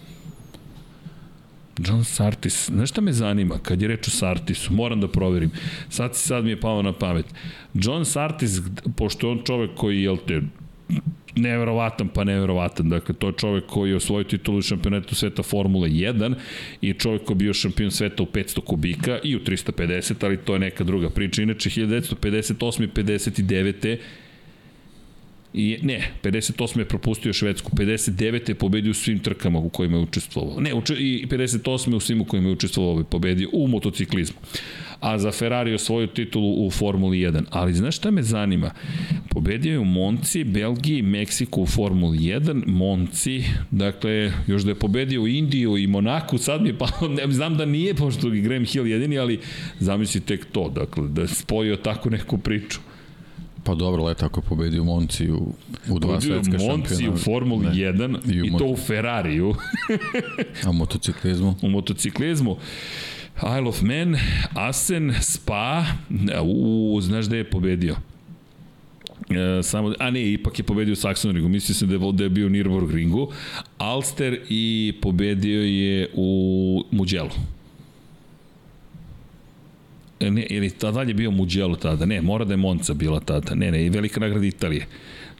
John 1.87 2.03
Sartis, 2.03 2.65
znaš 2.69 2.89
šta 2.89 3.01
me 3.01 3.13
zanima 3.13 3.59
kad 3.63 3.81
je 3.81 3.87
reč 3.87 4.07
o 4.07 4.11
Sartisu, 4.11 4.73
moram 4.73 5.01
da 5.01 5.07
proverim. 5.07 5.51
Sad, 5.89 6.15
sad 6.15 6.43
mi 6.43 6.49
je 6.49 6.59
pao 6.59 6.81
na 6.81 6.93
pamet. 6.93 7.25
John 7.73 8.05
Sartis, 8.05 8.59
pošto 8.95 9.27
je 9.27 9.31
on 9.31 9.41
čovek 9.45 9.71
koji, 9.75 10.01
jel 10.01 10.17
te, 10.27 10.41
neverovatan 11.35 12.07
pa 12.07 12.23
neverovatan. 12.23 12.89
Dakle, 12.89 13.15
to 13.15 13.27
je 13.27 13.33
čovek 13.37 13.65
koji 13.65 13.89
je 13.89 13.95
osvojio 13.95 14.23
titulu 14.23 14.57
u 14.57 14.61
šampionetu 14.61 15.15
sveta 15.15 15.43
Formule 15.43 15.89
1 15.89 16.35
i 16.81 16.93
čovek 16.93 17.23
koji 17.23 17.35
je 17.35 17.39
bio 17.39 17.53
šampion 17.53 17.91
sveta 17.91 18.23
u 18.23 18.25
500 18.25 18.61
kubika 18.61 19.19
i 19.23 19.35
u 19.35 19.39
350, 19.39 20.25
ali 20.25 20.37
to 20.37 20.53
je 20.53 20.59
neka 20.59 20.83
druga 20.83 21.09
priča. 21.09 21.41
Inače, 21.41 21.69
1958. 21.69 22.83
i 22.83 22.87
59 22.87 23.97
I, 25.53 25.79
ne, 25.81 26.11
58. 26.23 26.79
je 26.79 26.85
propustio 26.85 27.33
Švedsku, 27.33 27.71
59. 27.75 28.49
je 28.49 28.55
pobedio 28.55 28.91
u 28.91 28.93
svim 28.93 29.19
trkama 29.19 29.59
u 29.59 29.69
kojima 29.69 29.97
je 29.97 30.03
učestvovao. 30.03 30.59
Ne, 30.59 30.73
uče, 30.73 30.93
i 30.93 31.27
58. 31.29 31.95
u 31.95 31.99
svim 31.99 32.21
u 32.21 32.25
kojima 32.25 32.47
je 32.47 32.53
učestvovao 32.53 32.97
je 32.97 33.03
pobedio 33.03 33.49
u 33.53 33.67
motociklizmu. 33.67 34.39
A 34.99 35.17
za 35.17 35.31
Ferrari 35.31 35.73
osvojio 35.73 36.07
titulu 36.07 36.67
u 36.67 36.71
Formuli 36.71 37.17
1. 37.17 37.43
Ali 37.49 37.73
znaš 37.73 37.97
šta 37.97 38.11
me 38.11 38.23
zanima? 38.23 38.71
Pobedio 39.29 39.71
je 39.71 39.79
u 39.79 39.85
Monci, 39.85 40.43
Belgiji, 40.43 41.01
Meksiku 41.01 41.61
u 41.61 41.65
Formuli 41.65 42.17
1, 42.17 42.63
Monci, 42.67 43.43
dakle, 43.71 44.31
još 44.47 44.63
da 44.63 44.71
je 44.71 44.75
pobedio 44.75 45.21
u 45.21 45.27
Indiju 45.27 45.77
i 45.77 45.87
Monaku, 45.87 46.37
sad 46.37 46.61
mi 46.61 46.69
je 46.69 46.77
pa, 46.77 46.87
ne, 47.17 47.31
znam 47.33 47.57
da 47.57 47.65
nije, 47.65 47.93
pošto 47.93 48.27
je 48.27 48.41
Graham 48.41 48.65
Hill 48.65 48.87
jedini, 48.87 49.17
ali 49.17 49.39
zamisli 49.79 50.21
tek 50.21 50.45
to, 50.51 50.69
dakle, 50.69 51.07
da 51.07 51.21
je 51.21 51.27
spojio 51.27 51.75
tako 51.75 52.09
neku 52.09 52.37
priču. 52.37 52.79
Pa 53.63 53.75
dobro, 53.75 54.03
leto 54.03 54.25
ako 54.25 54.41
pobedi 54.41 54.79
u 54.79 54.83
Monci 54.83 55.31
u, 55.31 55.53
u 55.89 55.99
dva 55.99 56.21
svetska 56.21 56.59
šampiona. 56.59 56.77
Monci 56.77 57.09
u 57.09 57.17
Formuli 57.17 57.65
ne, 57.65 57.71
1 57.71 58.35
i, 58.35 58.41
u 58.41 58.45
i 58.45 58.57
to 58.57 58.65
u 58.65 58.75
Ferrariju. 58.75 59.55
A 60.65 60.69
u 60.69 60.73
motociklizmu? 60.73 61.55
U 61.61 61.69
motociklizmu. 61.69 62.57
Isle 63.37 63.67
of 63.69 63.81
Man, 63.81 64.15
Asen, 64.53 65.13
Spa, 65.21 65.85
u, 66.43 66.99
znaš 67.01 67.27
gde 67.27 67.37
je 67.37 67.49
pobedio? 67.49 67.95
E, 69.29 69.63
samo, 69.63 69.93
a 69.99 70.11
ne, 70.11 70.31
ipak 70.31 70.59
je 70.59 70.63
pobedio 70.63 70.91
u 70.91 70.95
Saxon 70.95 71.31
ringu, 71.31 71.49
mislio 71.49 71.75
sam 71.75 71.87
da 71.87 71.93
je, 71.93 72.11
da 72.13 72.23
je 72.23 72.29
bio 72.29 72.47
u 72.47 72.49
Nürburgringu, 72.49 72.95
ringu, 72.95 73.31
Alster 73.77 74.39
i 74.49 74.93
pobedio 75.01 75.61
je 75.61 76.09
u 76.15 76.83
Mugello. 76.91 77.31
E, 80.19 80.31
ne, 80.31 80.43
ili 80.43 80.69
tada 80.69 81.01
je 81.01 81.13
bio 81.13 81.31
Mugello 81.31 81.75
tada, 81.75 82.05
ne, 82.05 82.21
mora 82.21 82.45
da 82.45 82.53
je 82.53 82.57
Monca 82.57 82.93
bila 82.93 83.19
tada, 83.19 83.55
ne, 83.55 83.71
ne, 83.71 83.85
i 83.85 83.89
velika 83.89 84.19
nagrada 84.19 84.45
Italije. 84.45 84.87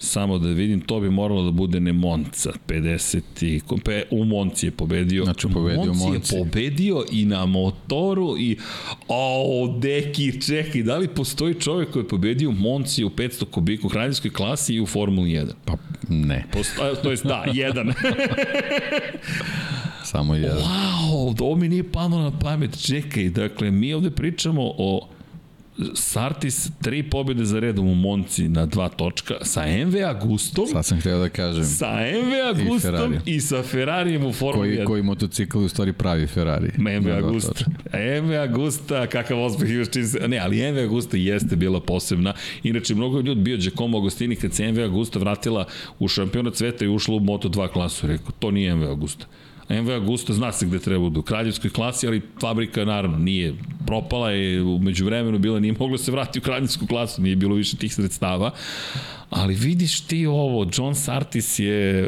Samo 0.02 0.38
da 0.40 0.48
vidim, 0.48 0.82
to 0.82 1.00
bi 1.00 1.10
moralo 1.10 1.44
da 1.44 1.52
bude 1.52 1.80
ne 1.80 1.94
Monca, 1.94 2.52
50 2.68 3.22
i, 3.42 3.62
pe, 3.84 4.04
u 4.12 4.26
Monci 4.26 4.68
je 4.68 4.72
pobedio. 4.72 5.24
Znači, 5.24 5.48
pobedio 5.54 5.94
Monci. 5.94 6.06
Monci 6.06 6.36
je 6.36 6.40
pobedio 6.40 7.06
i 7.12 7.26
na 7.26 7.46
motoru 7.46 8.36
i, 8.40 8.58
o, 9.08 9.78
deki, 9.82 10.42
čekaj, 10.42 10.84
da 10.84 10.98
li 10.98 11.08
postoji 11.08 11.54
čovjek 11.54 11.92
koji 11.92 12.04
je 12.04 12.08
pobedio 12.08 12.52
Monci 12.52 13.04
u 13.04 13.10
500 13.10 13.46
kubiku 13.46 13.88
u 13.88 13.90
kraljevskoj 13.90 14.34
klasi 14.34 14.74
i 14.74 14.82
u 14.82 14.86
Formuli 14.86 15.30
1? 15.30 15.52
Pa, 15.66 15.78
ne. 16.10 16.46
Posto, 16.52 16.96
to 17.04 17.12
jest, 17.12 17.26
da, 17.26 17.46
jedan. 17.54 17.94
Samo 20.12 20.36
jedan. 20.36 20.57
Wow, 20.57 21.41
ovo 21.41 21.55
mi 21.55 21.70
nije 21.70 21.91
pano 21.91 22.20
na 22.20 22.39
pamet. 22.39 22.86
Čekaj, 22.86 23.30
dakle, 23.30 23.72
mi 23.72 23.93
ovde 23.93 24.12
pričamo 24.12 24.62
o 24.78 25.07
Sartis 25.93 26.70
tri 26.82 27.03
pobjede 27.03 27.45
za 27.45 27.60
redom 27.60 27.88
u 27.88 27.95
Monci 27.95 28.49
na 28.49 28.66
dva 28.66 28.89
točka 28.89 29.34
sa 29.41 29.66
MV 29.86 29.95
Agustom. 30.05 30.68
Sad 30.68 30.86
sam 30.86 30.99
htio 30.99 31.20
da 31.20 31.30
kažem. 31.30 31.64
Sa 31.64 31.88
MV 32.26 32.60
Agustom 32.60 33.14
i, 33.26 33.36
i 33.36 33.41
sa 33.41 33.64
Ferrarijem 33.64 34.26
u 34.26 34.34
Formuli 34.34 34.70
1. 34.70 34.76
Koji, 34.76 34.86
koji 34.86 35.03
motocikl 35.03 35.57
u 35.57 35.70
stvari 35.70 35.93
pravi 35.93 36.28
Ferrari. 36.28 36.72
MV 36.78 37.12
Agusta. 37.12 37.66
MV 38.24 38.34
Agusta, 38.34 39.07
kakav 39.07 39.43
ospeh 39.43 39.70
imaš 39.70 39.89
čim 39.89 40.05
se... 40.05 40.28
Ne, 40.28 40.38
ali 40.38 40.72
MV 40.72 40.80
Agusta 40.80 41.18
jeste 41.18 41.55
bila 41.55 41.80
posebna. 41.82 42.34
Inače, 42.64 42.95
mnogo 42.95 43.20
ljudi 43.20 43.41
bio 43.41 43.57
Giacomo 43.57 43.97
Agostini 43.97 44.36
kad 44.36 44.53
se 44.53 44.72
MV 44.72 44.84
Agusta 44.84 45.20
vratila 45.20 45.66
u 45.99 46.07
šampionat 46.07 46.55
sveta 46.55 46.86
i 46.86 46.88
ušla 46.88 47.16
u 47.16 47.20
Moto2 47.20 47.72
klasu. 47.72 48.07
Rekao, 48.07 48.32
to 48.39 48.51
nije 48.51 48.76
MV 48.76 48.91
Agusta. 48.91 49.26
MV 49.70 49.92
Agusta 49.92 50.34
zna 50.34 50.52
se 50.52 50.66
gde 50.66 50.80
treba 50.80 51.20
u 51.20 51.22
kraljevskoj 51.22 51.70
klasi, 51.70 52.08
ali 52.08 52.22
fabrika 52.42 52.86
naravno 52.86 53.18
nije 53.18 53.54
propala 53.86 54.32
je 54.32 54.62
umeđu 54.62 55.06
vremenu 55.06 55.40
bila 55.40 55.60
nije 55.60 55.74
mogla 55.80 55.98
se 55.98 56.12
vratiti 56.12 56.40
u 56.40 56.42
kraljevsku 56.42 56.88
klasu, 56.88 57.22
nije 57.22 57.36
bilo 57.36 57.56
više 57.56 57.78
tih 57.78 57.94
sredstava. 57.94 58.52
Ali 59.30 59.56
vidiš 59.56 60.02
ti 60.02 60.26
ovo, 60.26 60.68
John 60.74 60.96
Sartis 60.96 61.60
je 61.60 62.08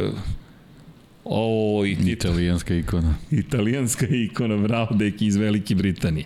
O, 1.25 1.85
i 1.85 2.11
italijanska 2.11 2.75
ikona. 2.75 3.15
Italijanska 3.31 4.05
ikona, 4.09 4.57
bravo, 4.57 4.95
deki 4.95 5.25
iz 5.25 5.35
Velike 5.35 5.75
Britanije. 5.75 6.25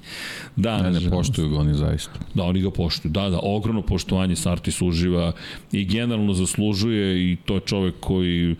Da, 0.55 0.81
ne, 0.81 0.99
ne 0.99 1.09
poštuju 1.09 1.49
ga 1.49 1.57
oni 1.57 1.73
zaista. 1.73 2.19
Da, 2.33 2.43
oni 2.43 2.61
ga 2.61 2.71
poštuju. 2.71 3.11
Da, 3.11 3.29
da, 3.29 3.39
ogromno 3.43 3.81
poštovanje 3.81 4.35
Sartis 4.35 4.81
uživa 4.81 5.31
i 5.71 5.85
generalno 5.85 6.33
zaslužuje 6.33 7.31
i 7.31 7.37
to 7.45 7.55
je 7.55 7.61
čovek 7.65 7.95
koji 7.99 8.55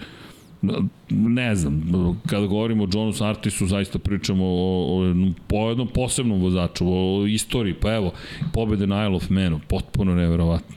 ne 1.10 1.56
znam, 1.56 1.84
kada 2.28 2.48
govorimo 2.48 2.84
o 2.84 2.88
Johnu 2.94 3.14
Sartisu, 3.14 3.68
zaista 3.68 4.00
pričamo 4.00 4.46
o, 4.46 5.02
o, 5.02 5.16
o 5.54 5.70
jednom 5.70 5.88
posebnom 5.88 6.42
vozaču, 6.42 6.86
o 6.88 7.26
istoriji, 7.28 7.74
pa 7.74 7.94
evo, 7.94 8.14
pobede 8.54 8.88
na 8.88 9.06
Isle 9.06 9.16
of 9.16 9.30
Manu, 9.30 9.60
potpuno 9.68 10.16
neverovatno. 10.16 10.76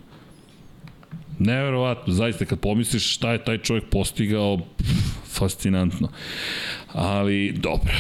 Neverovatno, 1.39 2.13
zaista, 2.13 2.45
kad 2.45 2.61
pomisliš 2.61 3.15
šta 3.15 3.33
je 3.33 3.45
taj 3.45 3.59
čovjek 3.59 3.85
postigao, 3.91 4.57
pff, 4.57 4.91
fascinantno. 5.39 6.09
Ali, 6.93 7.53
dobro. 7.53 7.95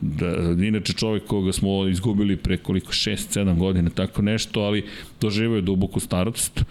Da, 0.00 0.26
inače 0.66 0.92
čovjek 0.92 1.26
koga 1.26 1.52
smo 1.52 1.88
izgubili 1.88 2.36
pre 2.36 2.56
koliko, 2.56 2.92
6-7 2.92 3.58
godina, 3.58 3.90
tako 3.90 4.22
nešto, 4.22 4.60
ali 4.60 4.84
doživio 5.20 5.56
je 5.56 5.62
duboku 5.62 6.00
starost. 6.00 6.60
Uh, 6.60 6.66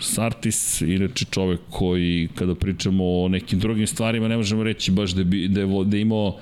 Sartis, 0.00 0.80
inače 0.80 1.24
čovek 1.30 1.60
koji, 1.70 2.28
kada 2.34 2.54
pričamo 2.54 3.04
o 3.04 3.28
nekim 3.28 3.58
drugim 3.58 3.86
stvarima, 3.86 4.28
ne 4.28 4.36
možemo 4.36 4.62
reći 4.62 4.90
baš 4.90 5.10
da, 5.10 5.24
bi, 5.24 5.48
da, 5.48 5.60
je, 5.60 5.66
da 5.84 5.96
je 5.96 6.00
imao 6.00 6.38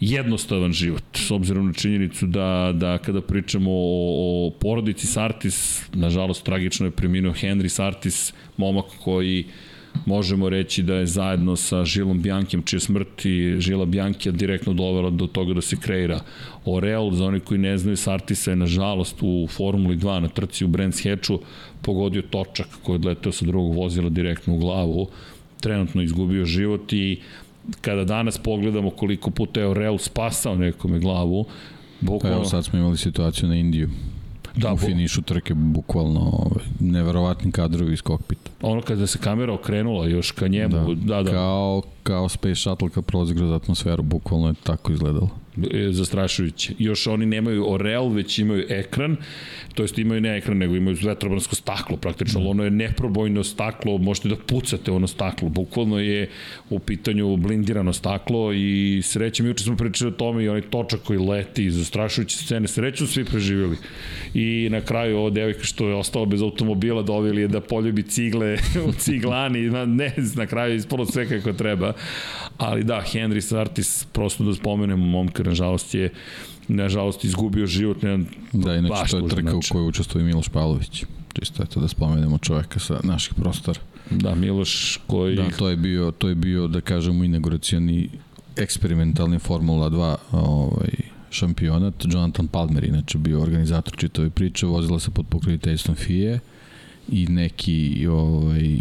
jednostavan 0.00 0.72
život, 0.72 1.02
s 1.14 1.30
obzirom 1.30 1.66
na 1.66 1.72
činjenicu 1.72 2.26
da, 2.26 2.72
da 2.74 2.98
kada 2.98 3.20
pričamo 3.20 3.70
o, 3.70 4.46
o 4.46 4.50
porodici 4.60 5.06
Sartis, 5.06 5.82
nažalost 5.94 6.44
tragično 6.44 6.86
je 6.86 6.90
preminuo 6.90 7.32
Henry 7.32 7.68
Sartis, 7.68 8.32
momak 8.56 8.84
koji 9.04 9.44
možemo 10.06 10.48
reći 10.48 10.82
da 10.82 10.94
je 10.94 11.06
zajedno 11.06 11.56
sa 11.56 11.84
Žilom 11.84 12.22
Bjankem, 12.22 12.62
čije 12.62 12.80
smrti 12.80 13.56
Žila 13.58 13.84
Bjankija 13.84 14.32
direktno 14.32 14.72
dovela 14.72 15.10
do 15.10 15.26
toga 15.26 15.54
da 15.54 15.60
se 15.60 15.76
kreira 15.76 16.20
Oreol, 16.64 17.12
za 17.12 17.24
oni 17.24 17.40
koji 17.40 17.58
ne 17.58 17.78
znaju, 17.78 17.96
Sartisa 17.96 18.50
je 18.50 18.56
nažalost 18.56 19.16
u 19.20 19.46
Formuli 19.50 19.96
2 19.96 20.20
na 20.20 20.28
trci 20.28 20.64
u 20.64 20.68
Brands 20.68 21.04
Hatchu 21.04 21.40
pogodio 21.82 22.22
točak 22.22 22.66
koji 22.82 22.94
je 22.94 22.98
odleteo 22.98 23.32
sa 23.32 23.44
drugog 23.44 23.76
vozila 23.76 24.08
direktno 24.08 24.54
u 24.54 24.58
glavu, 24.58 25.08
trenutno 25.60 26.02
izgubio 26.02 26.44
život 26.44 26.92
i 26.92 27.20
kada 27.80 28.04
danas 28.04 28.38
pogledamo 28.38 28.90
koliko 28.90 29.30
puta 29.30 29.60
je 29.60 29.66
Oreol 29.66 29.98
spasao 29.98 30.56
nekome 30.56 30.98
glavu, 30.98 31.46
bukvalno... 32.00 32.36
Evo 32.36 32.44
sad 32.44 32.64
smo 32.64 32.78
imali 32.78 32.96
situaciju 32.96 33.48
na 33.48 33.56
Indiju. 33.56 33.90
Da, 34.56 34.72
u 34.72 34.76
finišu 34.76 35.22
trke 35.22 35.54
bukvalno 35.54 36.20
ovaj, 36.20 36.64
neverovatni 36.80 37.52
kadrovi 37.52 37.92
iz 37.92 38.02
kokpita. 38.02 38.50
Ono 38.62 38.82
kada 38.82 39.06
se 39.06 39.18
kamera 39.18 39.52
okrenula 39.52 40.06
još 40.06 40.30
ka 40.30 40.48
njemu, 40.48 40.94
da, 40.94 41.14
da. 41.14 41.22
da. 41.22 41.30
Kao, 41.30 41.82
kao 42.02 42.28
Space 42.28 42.54
Shuttle 42.54 42.90
kad 42.90 43.04
prolazi 43.04 43.34
kroz 43.34 43.52
atmosferu, 43.52 44.02
bukvalno 44.02 44.48
je 44.48 44.54
tako 44.62 44.92
izgledalo. 44.92 45.28
E, 45.72 45.92
zastrašujuće. 45.92 46.72
Još 46.78 47.06
oni 47.06 47.26
nemaju 47.26 47.72
Orel, 47.72 48.08
već 48.08 48.38
imaju 48.38 48.64
ekran, 48.68 49.16
to 49.74 49.82
jest 49.82 49.98
imaju 49.98 50.20
ne 50.20 50.36
ekran, 50.36 50.58
nego 50.58 50.76
imaju 50.76 50.96
vetrobransko 51.02 51.54
staklo 51.54 51.96
praktično, 51.96 52.40
mm. 52.40 52.46
ono 52.46 52.64
je 52.64 52.70
neprobojno 52.70 53.44
staklo, 53.44 53.98
možete 53.98 54.28
da 54.28 54.36
pucate 54.36 54.90
ono 54.90 55.06
staklo, 55.06 55.48
bukvalno 55.48 55.98
je 55.98 56.30
u 56.70 56.78
pitanju 56.78 57.36
blindirano 57.36 57.92
staklo 57.92 58.52
i 58.52 59.00
srećem, 59.04 59.46
juče 59.46 59.64
smo 59.64 59.76
pričali 59.76 60.08
o 60.08 60.14
tome 60.14 60.44
i 60.44 60.48
onaj 60.48 60.62
točak 60.62 61.00
koji 61.00 61.18
leti, 61.18 61.70
zastrašujuće 61.70 62.36
scene, 62.36 62.68
sreću 62.68 63.06
svi 63.06 63.24
preživjeli. 63.24 63.76
I 64.34 64.68
na 64.70 64.80
kraju 64.80 65.18
ovo 65.18 65.30
devojka 65.30 65.64
što 65.64 65.88
je 65.88 65.94
ostala 65.94 66.26
bez 66.26 66.42
automobila 66.42 67.02
doveli 67.02 67.40
je 67.40 67.48
da 67.48 67.60
poljubi 67.60 68.02
cigle 68.02 68.56
u 68.88 68.92
ciglani, 68.92 69.70
ne, 69.86 70.12
na 70.34 70.46
kraju 70.46 70.76
ispolo 70.76 71.06
sve 71.06 71.28
kako 71.28 71.52
treba, 71.52 71.92
ali 72.58 72.84
da, 72.84 73.02
Henry 73.12 73.40
Sartis, 73.40 74.04
prosto 74.12 74.44
da 74.44 74.54
spomenemo 74.54 75.06
momka, 75.06 75.42
nažalost 75.48 75.94
je 75.94 76.12
nažalost 76.68 77.24
izgubio 77.24 77.66
život. 77.66 78.02
Ne, 78.02 78.18
da, 78.52 78.76
inače 78.76 79.10
to 79.10 79.18
je 79.18 79.28
trka 79.28 79.50
znači. 79.50 79.68
u 79.70 79.72
kojoj 79.72 79.88
učestvuje 79.88 80.24
Miloš 80.24 80.48
Pavlović. 80.48 81.04
Čisto 81.38 81.62
eto 81.62 81.80
da 81.80 81.88
spomenemo 81.88 82.38
čoveka 82.38 82.80
sa 82.80 83.00
naših 83.02 83.34
prostora. 83.34 83.80
Da, 84.10 84.34
Miloš 84.34 85.00
koji... 85.06 85.36
Da, 85.36 85.50
to 85.50 85.68
je 85.68 85.76
bio, 85.76 86.10
to 86.10 86.28
je 86.28 86.34
bio 86.34 86.68
da 86.68 86.80
kažemo, 86.80 87.24
inauguracioni 87.24 88.10
eksperimentalni 88.56 89.38
Formula 89.38 89.90
2 89.90 90.16
ovaj, 90.32 90.90
šampionat. 91.30 91.94
Jonathan 92.04 92.48
Palmer 92.48 92.84
inače 92.84 93.18
bio 93.18 93.42
organizator 93.42 93.96
čitave 93.96 94.30
priče, 94.30 94.66
vozila 94.66 95.00
se 95.00 95.10
pod 95.10 95.26
pokroviteljstvom 95.28 95.96
FIE 95.96 96.38
i 97.08 97.26
neki 97.26 98.06
ovaj, 98.10 98.78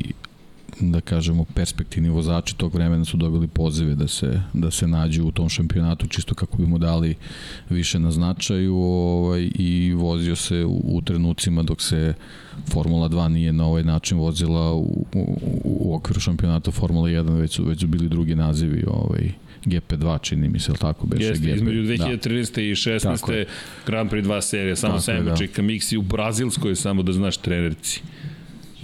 da 0.79 1.01
kažemo 1.01 1.45
perspektivni 1.55 2.09
vozači 2.09 2.57
tog 2.57 2.75
vremena 2.75 3.05
su 3.05 3.17
dobili 3.17 3.47
pozive 3.47 3.95
da 3.95 4.07
se 4.07 4.41
da 4.53 4.71
se 4.71 4.87
nađu 4.87 5.25
u 5.25 5.31
tom 5.31 5.49
šampionatu 5.49 6.07
čisto 6.07 6.35
kako 6.35 6.57
bi 6.57 6.65
mu 6.65 6.77
dali 6.77 7.15
više 7.69 7.99
na 7.99 8.11
značaju 8.11 8.75
ovaj 8.75 9.49
i 9.55 9.93
vozio 9.93 10.35
se 10.35 10.65
u, 10.65 10.81
u 10.83 11.01
trenucima 11.01 11.63
dok 11.63 11.81
se 11.81 12.13
Formula 12.71 13.09
2 13.09 13.27
nije 13.27 13.53
na 13.53 13.65
ovaj 13.65 13.83
način 13.83 14.17
vozila 14.17 14.73
u, 14.73 15.05
u, 15.13 15.39
u 15.63 15.95
okviru 15.95 16.19
šampionata 16.19 16.71
Formula 16.71 17.09
1 17.09 17.39
već 17.39 17.55
su 17.55 17.63
već 17.63 17.79
su 17.79 17.87
bili 17.87 18.09
drugi 18.09 18.35
nazivi 18.35 18.83
ovaj 18.87 19.31
GP2 19.65 20.21
čini 20.21 20.49
mi 20.49 20.59
se, 20.59 20.71
ali 20.71 20.79
tako 20.79 21.07
beše 21.07 21.23
Jeste, 21.23 21.47
GP. 21.47 21.55
između 21.55 21.79
2013. 21.79 22.55
Da. 22.55 22.61
i 22.61 22.75
16. 22.75 23.45
Grand 23.85 24.11
Prix 24.11 24.25
2 24.25 24.41
serije, 24.41 24.75
samo 24.75 24.99
Tako 24.99 25.11
je, 25.11 25.21
da. 25.21 25.37
čeka 25.37 25.61
Miksi 25.61 25.97
u 25.97 26.01
Brazilskoj, 26.01 26.75
samo 26.75 27.03
da 27.03 27.13
znaš 27.13 27.37
trenerci. 27.37 28.01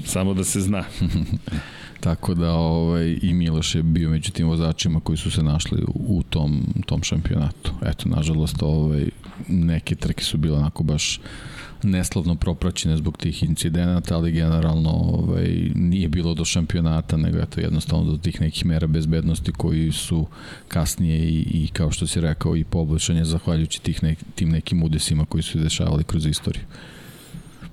Samo 0.06 0.34
da 0.34 0.44
se 0.44 0.62
zna. 0.62 0.84
Tako 2.04 2.34
da 2.34 2.51
ovaj, 2.51 3.18
i 3.22 3.34
Miloš 3.34 3.76
je 3.76 3.84
bio 3.84 4.10
među 4.10 4.32
tim 4.32 4.47
vozačima 4.47 4.99
koji 4.99 5.18
su 5.18 5.32
se 5.32 5.43
našli 5.43 5.84
u, 5.88 6.24
tom, 6.24 6.66
tom 6.86 7.04
šampionatu. 7.04 7.72
Eto, 7.86 8.10
nažalost, 8.10 8.56
ovaj, 8.62 9.10
neke 9.47 9.95
trke 9.95 10.24
su 10.24 10.38
bile 10.38 10.58
onako 10.58 10.84
baš 10.84 11.20
neslavno 11.84 12.36
propraćene 12.36 12.97
zbog 12.97 13.18
tih 13.18 13.43
incidenata, 13.43 14.16
ali 14.16 14.32
generalno 14.32 14.89
ovaj, 14.89 15.72
nije 15.76 16.10
bilo 16.10 16.34
do 16.34 16.45
šampionata, 16.45 17.18
nego 17.18 17.38
eto 17.39 17.62
jednostavno 17.62 18.12
do 18.12 18.18
tih 18.18 18.41
nekih 18.41 18.66
mera 18.66 18.88
bezbednosti 18.88 19.51
koji 19.51 19.91
su 19.91 20.28
kasnije 20.68 21.20
i, 21.20 21.39
i 21.39 21.68
kao 21.68 21.91
što 21.91 22.08
si 22.08 22.22
rekao 22.22 22.56
i 22.56 22.64
poboljšanje 22.64 23.26
zahvaljujući 23.26 23.82
tih 23.82 24.04
nek, 24.04 24.20
tim 24.36 24.49
nekim 24.49 24.84
udesima 24.84 25.26
koji 25.26 25.43
su 25.43 25.60
dešavali 25.60 26.04
kroz 26.04 26.26
istoriju. 26.26 26.64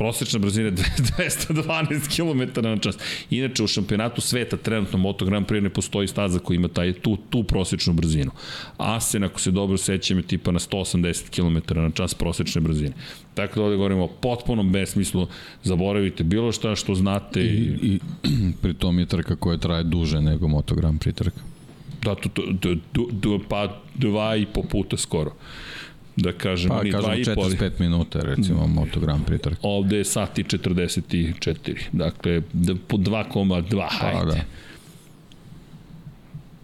prosečna 0.00 0.38
brzina 0.38 0.66
je 0.66 0.72
212 0.72 2.08
km 2.16 2.60
na 2.62 2.76
čas. 2.78 2.98
Inače, 3.30 3.62
u 3.62 3.66
šampionatu 3.66 4.20
sveta 4.20 4.56
trenutno 4.56 4.98
Moto 4.98 5.24
Grand 5.24 5.46
Prix 5.46 5.62
ne 5.62 5.70
postoji 5.70 6.08
staza 6.08 6.38
koji 6.38 6.56
ima 6.56 6.68
taj, 6.68 6.92
tu, 6.92 7.16
tu 7.30 7.42
prosečnu 7.44 7.92
brzinu. 7.92 8.30
Asen, 8.78 9.24
ako 9.24 9.40
se 9.40 9.50
dobro 9.50 9.76
sećam, 9.76 10.18
je 10.18 10.22
tipa 10.22 10.52
na 10.52 10.58
180 10.58 11.28
km 11.28 11.80
na 11.80 11.90
čas 11.90 12.14
prosečne 12.14 12.60
brzine. 12.60 12.92
Tako 13.34 13.60
da 13.60 13.64
ovde 13.64 13.76
govorimo 13.76 14.04
o 14.04 14.08
potpunom 14.08 14.72
besmislu, 14.72 15.26
zaboravite 15.62 16.24
bilo 16.24 16.52
šta 16.52 16.76
što 16.76 16.94
znate. 16.94 17.40
I, 17.40 17.76
i 17.82 17.98
pri 18.62 18.74
tom 18.74 18.98
je 18.98 19.06
trka 19.06 19.36
koja 19.36 19.58
traje 19.58 19.84
duže 19.84 20.20
nego 20.20 20.48
Moto 20.48 20.74
Grand 20.74 21.00
Prix 21.00 21.16
trka. 21.16 21.40
Da, 22.02 22.14
to, 22.14 22.28
to, 22.28 22.42
to, 22.60 22.74
to, 22.92 23.08
to, 23.20 23.40
pa 23.48 23.80
dva 23.94 24.36
i 24.36 24.46
po 24.46 24.62
puta 24.62 24.96
skoro 24.96 25.36
da 26.22 26.32
kažem, 26.32 26.68
pa, 26.68 26.82
ni 26.82 26.92
kažem 26.92 27.10
45 27.10 27.70
minuta 27.78 28.20
recimo 28.22 28.66
mm. 28.66 28.72
Moto 28.72 29.00
Grand 29.00 29.26
Prix 29.26 29.42
trka. 29.42 29.60
Ovde 29.62 29.96
je 29.96 30.04
sat 30.04 30.38
i 30.38 30.44
44. 30.44 31.76
Dakle, 31.92 32.40
po 32.88 32.96
2,2 32.96 33.86
hajde. 33.90 34.18
Pa, 34.18 34.24
da. 34.24 34.44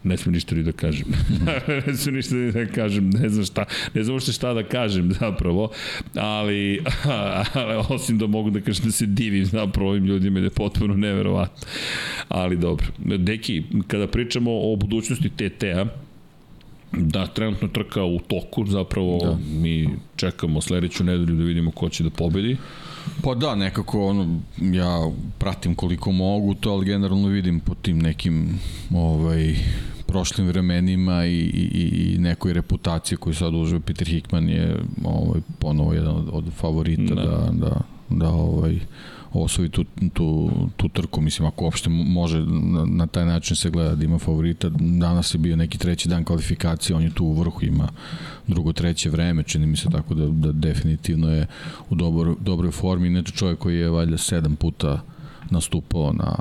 Ne 0.07 0.17
smijem 0.17 0.35
ništa 0.35 0.55
ni 0.55 0.63
da 0.63 0.73
kažem. 0.73 1.07
ne 1.87 1.97
smijem 1.97 2.17
ništa 2.17 2.35
ni 2.35 2.53
da 2.53 2.67
kažem. 2.67 3.11
Ne 3.11 3.29
znam 3.29 3.45
šta, 3.45 3.65
ne 3.95 4.05
znam 4.05 4.21
što 4.21 4.33
šta 4.33 4.55
da 4.55 4.63
kažem 4.63 5.13
zapravo, 5.13 5.71
ali, 6.15 6.83
ali 7.55 7.85
osim 7.89 8.19
da 8.19 8.27
mogu 8.27 8.51
da 8.51 8.61
kažem 8.61 8.85
da 8.85 8.93
se 8.93 9.07
divim 9.07 9.45
zapravo 9.45 9.91
ovim 9.91 10.05
ljudima 10.05 10.41
da 10.41 10.47
je 10.47 10.51
potpuno 10.51 10.95
neverovatno. 10.95 11.69
Ali 12.29 12.57
dobro. 12.57 12.87
Deki, 12.99 13.63
kada 13.87 14.07
pričamo 14.07 14.51
o 14.53 14.77
budućnosti 14.77 15.29
TT-a, 15.29 15.87
Da, 16.97 17.27
trenutno 17.27 17.69
trka 17.69 18.05
u 18.05 18.19
toku, 18.19 18.67
zapravo 18.67 19.19
da. 19.23 19.37
mi 19.61 19.89
čekamo 20.17 20.61
sledeću 20.61 21.05
nedelju 21.05 21.37
da 21.37 21.45
vidimo 21.45 21.71
ko 21.71 21.89
će 21.89 22.05
da 22.05 22.11
pobedi. 22.11 22.57
Pa 23.23 23.35
da, 23.35 23.55
nekako 23.55 24.07
ono, 24.07 24.41
ja 24.61 25.11
pratim 25.39 25.75
koliko 25.75 26.13
mogu 26.13 26.55
to, 26.55 26.71
ali 26.71 26.87
generalno 26.87 27.29
vidim 27.29 27.61
po 27.61 27.75
tim 27.75 27.99
nekim 27.99 28.61
ovaj, 28.95 29.57
prošlim 30.07 30.47
vremenima 30.47 31.27
i, 31.27 31.39
i, 31.39 32.15
i 32.15 32.19
nekoj 32.19 32.53
reputaciji 32.53 33.19
koju 33.19 33.35
sad 33.35 33.55
uživa 33.55 33.81
Peter 33.81 34.09
Hickman 34.09 34.49
je 34.49 34.77
ovaj, 35.05 35.41
ponovo 35.59 35.93
jedan 35.93 36.17
od, 36.17 36.29
od 36.33 36.45
favorita 36.53 37.15
da, 37.15 37.23
da, 37.23 37.49
da, 37.53 37.81
da 38.09 38.29
ovaj, 38.29 38.79
osvoji 39.33 39.69
tu, 39.69 39.85
tu, 40.13 40.51
tu 40.77 40.89
trku, 40.89 41.21
mislim, 41.21 41.49
ako 41.49 41.65
uopšte 41.65 41.91
može 41.91 42.45
na, 42.87 43.07
taj 43.07 43.25
način 43.25 43.57
se 43.57 43.71
gleda 43.71 43.95
da 43.95 44.05
ima 44.05 44.19
favorita. 44.19 44.69
Danas 44.79 45.35
je 45.35 45.39
bio 45.39 45.57
neki 45.57 45.79
treći 45.79 46.09
dan 46.09 46.25
kvalifikacije, 46.25 46.97
on 46.97 47.03
je 47.03 47.15
tu 47.15 47.25
u 47.25 47.33
vrhu, 47.33 47.65
ima 47.65 47.89
drugo, 48.47 48.73
treće 48.73 49.11
vreme, 49.11 49.43
čini 49.43 49.67
mi 49.67 49.77
se 49.77 49.89
tako 49.91 50.15
da, 50.15 50.27
da 50.27 50.53
definitivno 50.53 51.31
je 51.31 51.47
u 51.91 51.95
dobro, 51.95 52.37
dobroj 52.41 52.71
formi. 52.71 53.09
Inače 53.09 53.33
čovjek 53.33 53.59
koji 53.59 53.77
je 53.77 53.91
valjda 53.91 54.19
sedam 54.19 54.57
puta 54.57 55.03
nastupao 55.51 56.13
na 56.13 56.37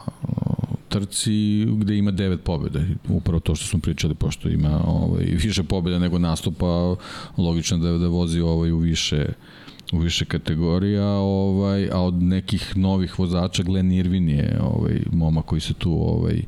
trci 0.90 1.66
gde 1.66 1.98
ima 1.98 2.12
devet 2.12 2.44
pobjeda. 2.44 2.80
Upravo 3.10 3.40
to 3.40 3.56
što 3.56 3.66
smo 3.66 3.80
pričali, 3.80 4.16
pošto 4.16 4.50
ima 4.50 4.82
ovaj, 4.86 5.24
više 5.26 5.64
pobjeda 5.64 6.00
nego 6.00 6.20
nastupa, 6.20 6.96
logično 7.38 7.78
da, 7.78 7.98
da 7.98 8.08
vozi 8.08 8.40
ovaj 8.40 8.72
u 8.72 8.78
više 8.78 9.26
u 9.94 9.98
više 9.98 10.26
kategorija, 10.26 11.08
ovaj, 11.08 11.90
a 11.92 12.02
od 12.02 12.24
nekih 12.24 12.78
novih 12.78 13.20
vozača 13.20 13.64
Glenn 13.64 13.92
Irvin 13.92 14.30
je 14.30 14.60
ovaj, 14.62 15.00
moma 15.12 15.42
koji 15.42 15.62
se 15.62 15.74
tu 15.74 15.92
ovaj, 15.92 16.42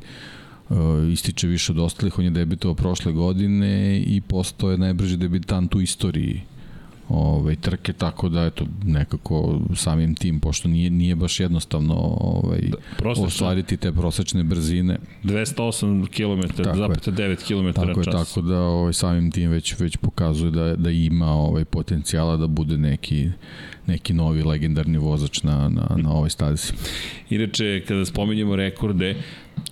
ističe 1.12 1.46
više 1.46 1.72
od 1.72 1.78
ostalih, 1.78 2.18
on 2.18 2.24
je 2.24 2.30
debitovao 2.30 2.74
prošle 2.74 3.12
godine 3.12 4.00
i 4.00 4.20
postao 4.20 4.70
je 4.70 4.78
najbrži 4.78 5.16
debitant 5.16 5.74
u 5.74 5.80
istoriji 5.80 6.42
ovaj, 7.08 7.56
trke, 7.56 7.92
tako 7.92 8.28
da 8.28 8.44
eto, 8.44 8.66
nekako 8.84 9.60
samim 9.74 10.14
tim, 10.14 10.40
pošto 10.40 10.68
nije, 10.68 10.90
nije 10.90 11.14
baš 11.14 11.40
jednostavno 11.40 11.94
ovaj, 12.20 12.60
Da, 13.02 13.22
ostvariti 13.22 13.76
te 13.76 13.92
prosečne 13.92 14.44
brzine. 14.44 14.98
208 15.24 16.06
km, 16.06 16.62
zapeta 16.78 17.10
9 17.10 17.46
km 17.46 17.72
tako 17.72 17.86
na 17.86 18.04
čas. 18.04 18.06
Je, 18.06 18.12
tako 18.12 18.40
da 18.40 18.60
ovaj, 18.60 18.92
samim 18.92 19.30
tim 19.30 19.50
već, 19.50 19.78
već 19.78 19.96
pokazuje 19.96 20.50
da, 20.50 20.76
da 20.76 20.90
ima 20.90 21.32
ovaj, 21.32 21.64
potencijala 21.64 22.36
da 22.36 22.46
bude 22.46 22.78
neki 22.78 23.30
neki 23.88 24.12
novi 24.14 24.42
legendarni 24.42 24.98
vozač 24.98 25.42
na, 25.42 25.68
na, 25.68 25.96
na 25.96 26.12
ovoj 26.12 26.30
stazi. 26.30 26.72
Inače, 27.30 27.82
kada 27.88 28.04
spominjemo 28.04 28.56
rekorde, 28.56 29.14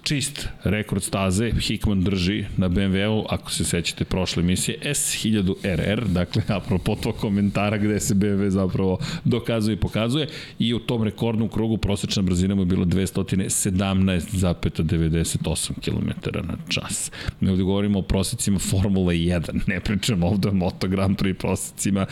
čist 0.06 0.48
rekord 0.64 1.02
staze 1.02 1.50
Hickman 1.60 2.00
drži 2.00 2.44
na 2.56 2.68
BMW-u, 2.68 3.24
ako 3.28 3.50
se 3.50 3.64
sećate 3.64 4.04
prošle 4.04 4.42
emisije, 4.42 4.78
S1000RR, 4.82 6.04
dakle, 6.04 6.42
apropo 6.58 6.94
to 6.94 7.12
komentara 7.12 7.78
gde 7.78 8.00
se 8.00 8.14
BMW 8.14 8.48
zapravo 8.48 8.98
dokazuje 9.24 9.74
i 9.74 9.80
pokazuje 9.80 10.28
i 10.58 10.74
u 10.74 10.78
tom 10.78 11.02
rekordnom 11.02 11.48
krugu 11.48 11.76
prosečna 11.76 12.22
brzina 12.22 12.54
mu 12.54 12.62
je 12.62 12.66
bila 12.66 12.84
217,98 12.84 15.72
km 15.84 16.08
na 16.46 16.56
čas. 16.68 17.10
Mi 17.40 17.50
ovde 17.50 17.62
govorimo 17.62 17.98
o 17.98 18.02
prosecima 18.02 18.58
Formula 18.58 19.12
1, 19.12 19.60
ne 19.66 19.80
pričamo 19.80 20.26
ovde 20.26 20.48
o 20.48 20.54
Moto 20.54 20.88
Grand 20.88 21.16
Prix 21.16 21.38
prosecima, 21.38 22.06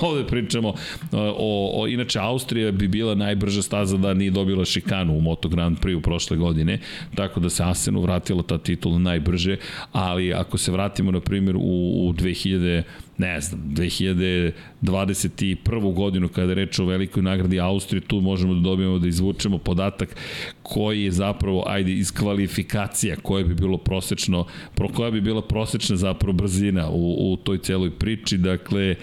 ovde 0.00 0.26
pričamo 0.26 0.74
o, 1.12 1.82
o, 1.82 1.88
inače 1.88 2.18
Austrija 2.18 2.72
bi 2.72 2.88
bila 2.88 3.14
najbrža 3.14 3.62
staza 3.62 3.96
da 3.96 4.14
nije 4.14 4.30
dobila 4.30 4.64
šikanu 4.64 5.18
u 5.18 5.20
Moto 5.20 5.48
Grand 5.48 5.78
Prix 5.78 5.94
u 5.94 6.00
prošle 6.00 6.36
godine, 6.36 6.80
tako 7.14 7.37
da 7.40 7.50
se 7.50 7.64
Asenu 7.64 8.00
vratila 8.00 8.42
ta 8.42 8.58
titula 8.58 8.98
najbrže, 8.98 9.56
ali 9.92 10.34
ako 10.34 10.58
se 10.58 10.72
vratimo 10.72 11.10
na 11.10 11.20
primjer 11.20 11.56
u, 11.56 12.08
u 12.08 12.12
2000 12.12 12.82
ne 13.18 13.40
znam, 13.40 13.60
2021. 13.74 15.94
godinu 15.94 16.28
kada 16.28 16.50
je 16.50 16.54
reč 16.54 16.78
o 16.78 16.84
velikoj 16.84 17.22
nagradi 17.22 17.60
Austrije, 17.60 18.00
tu 18.00 18.20
možemo 18.20 18.54
da 18.54 18.60
dobijemo 18.60 18.98
da 18.98 19.08
izvučemo 19.08 19.58
podatak 19.58 20.16
koji 20.62 21.02
je 21.02 21.10
zapravo, 21.10 21.64
ajde, 21.66 21.92
iz 21.92 22.12
kvalifikacija 22.12 23.16
koje 23.16 23.44
bi 23.44 23.54
bilo 23.54 23.78
prosečno, 23.78 24.46
pro 24.74 24.88
koja 24.88 25.10
bi 25.10 25.20
bila 25.20 25.42
prosečna 25.42 25.96
zapravo 25.96 26.32
brzina 26.32 26.90
u, 26.90 27.32
u 27.32 27.36
toj 27.36 27.58
celoj 27.58 27.90
priči, 27.90 28.38
dakle, 28.38 28.94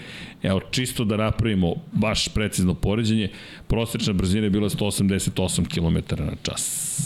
evo, 0.42 0.60
čisto 0.70 1.04
da 1.04 1.16
napravimo 1.16 1.74
baš 1.92 2.28
precizno 2.28 2.74
poređenje, 2.74 3.28
prosečna 3.66 4.12
brzina 4.12 4.44
je 4.44 4.50
bila 4.50 4.68
188 4.68 5.68
km 5.68 5.96
na 6.22 6.32
čas 6.42 6.96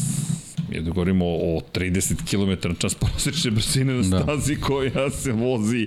je 0.72 0.80
da 0.80 0.90
govorimo 0.90 1.24
o 1.26 1.60
30 1.74 2.14
km 2.30 2.68
na 2.68 2.74
čas 2.74 2.94
prosečne 2.94 3.50
brzine 3.50 3.94
na 3.94 4.02
stazi 4.02 4.54
da. 4.54 4.60
koja 4.60 5.10
se 5.10 5.32
vozi. 5.32 5.86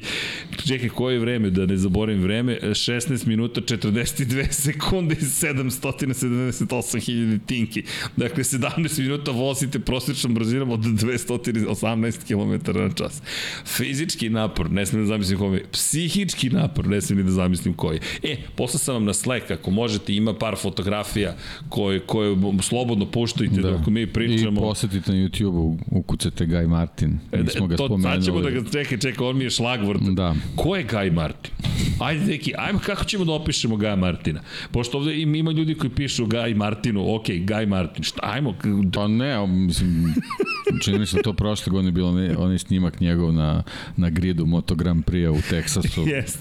Čekaj, 0.67 0.89
koje 0.89 1.19
vreme, 1.19 1.49
da 1.49 1.65
ne 1.65 1.77
zaboravim 1.77 2.21
vreme, 2.21 2.59
16 2.61 3.27
minuta 3.27 3.61
42 3.61 4.51
sekunde 4.51 5.15
i 5.15 5.23
778.000 5.23 7.39
tinki. 7.45 7.83
Dakle, 8.17 8.43
17 8.43 8.99
minuta 8.99 9.31
vozite 9.31 9.79
prosečnom 9.79 10.33
brzinom 10.33 10.71
od 10.71 10.79
218 10.79 12.27
km 12.27 12.51
na 12.79 12.93
čas. 12.93 13.21
Fizički 13.65 14.29
napor, 14.29 14.71
ne 14.71 14.85
smijem 14.85 15.05
da 15.05 15.07
zamislim 15.07 15.39
koji 15.39 15.57
je. 15.57 15.65
Psihički 15.71 16.49
napor, 16.49 16.87
ne 16.87 17.01
smijem 17.01 17.25
da 17.25 17.31
zamislim 17.31 17.73
koji 17.73 17.99
E, 18.23 18.37
posla 18.55 18.79
sam 18.79 18.93
vam 18.93 19.05
na 19.05 19.13
Slack, 19.13 19.51
ako 19.51 19.71
možete, 19.71 20.13
ima 20.13 20.33
par 20.33 20.55
fotografija 20.55 21.35
koje, 21.69 21.99
koje 21.99 22.37
slobodno 22.61 23.11
puštajte 23.11 23.61
da. 23.61 23.71
dok 23.71 23.87
mi 23.87 24.07
pričamo. 24.07 24.72
I 24.73 24.75
posetite 24.75 25.11
na 25.11 25.17
YouTube-u, 25.17 25.77
ukucate 25.91 26.45
Guy 26.45 26.67
Martin. 26.67 27.19
Nismo 27.31 27.67
ga 27.67 27.75
to, 27.75 27.85
spomenuli. 27.85 28.15
Sad 28.15 28.25
ćemo 28.25 28.41
da 28.41 28.49
ga 28.49 28.69
čekaj, 28.71 28.97
čekaj, 28.97 29.27
on 29.27 29.37
mi 29.37 29.43
je 29.43 29.49
šlagvort. 29.49 30.01
Da. 30.01 30.35
Ko 30.55 30.75
je 30.75 30.87
Guy 30.87 31.11
Martin? 31.13 31.53
Ajde, 31.99 32.25
neki, 32.25 32.53
ajmo 32.57 32.79
kako 32.79 33.03
ćemo 33.03 33.25
da 33.25 33.31
opišemo 33.31 33.75
Guy 33.75 33.95
Martina? 33.95 34.41
Pošto 34.71 34.97
ovde 34.97 35.21
ima, 35.21 35.37
ima 35.37 35.51
ljudi 35.51 35.75
koji 35.75 35.89
pišu 35.89 36.25
Guy 36.25 36.55
Martinu, 36.55 37.15
ok, 37.15 37.25
Guy 37.25 37.67
Martin, 37.67 38.03
šta, 38.03 38.19
ajmo. 38.23 38.55
Pa 38.93 39.07
ne, 39.07 39.47
mislim, 39.47 40.13
čini 40.81 40.99
mi 40.99 41.05
se 41.05 41.21
to 41.21 41.33
prošle 41.33 41.71
godine 41.71 41.91
bilo 41.91 42.11
ne, 42.11 42.37
onaj 42.37 42.57
snimak 42.57 43.01
njegov 43.01 43.33
na, 43.33 43.63
na 43.97 44.09
gridu 44.09 44.45
Moto 44.45 44.75
Grand 44.75 45.05
Prix 45.05 45.29
u 45.29 45.41
Teksasu. 45.49 46.01
Jest. 46.07 46.39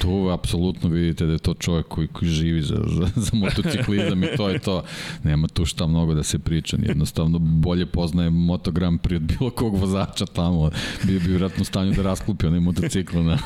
Tu 0.00 0.28
apsolutno 0.32 0.88
vidite 0.88 1.26
da 1.26 1.32
je 1.32 1.38
to 1.38 1.54
čovjek 1.54 1.86
koji, 1.88 2.08
koji 2.08 2.30
živi 2.30 2.62
za, 2.62 2.76
za, 2.86 3.08
za 3.16 3.30
motociklizam 3.36 4.24
i 4.24 4.26
to 4.36 4.48
je 4.48 4.58
to. 4.58 4.82
Nema 5.22 5.48
tu 5.48 5.64
šta 5.64 5.86
mnogo 5.86 6.14
da 6.14 6.22
se 6.22 6.38
priča, 6.38 6.76
jednostavno 6.80 7.38
bolje 7.38 7.86
poznaje 7.86 8.30
Moto 8.30 8.70
Grand 8.70 9.00
Prix 9.00 9.16
od 9.16 9.22
bilo 9.22 9.50
kog 9.50 9.76
vozača 9.76 10.26
tamo. 10.26 10.70
Bio 11.04 11.20
bi 11.20 11.28
vjerojatno 11.28 11.62
u 11.62 11.64
stanju 11.64 11.92
da 11.92 12.02
rasklupi 12.02 12.46
onaj 12.46 12.60
motocikl 12.60 13.18
na, 13.18 13.38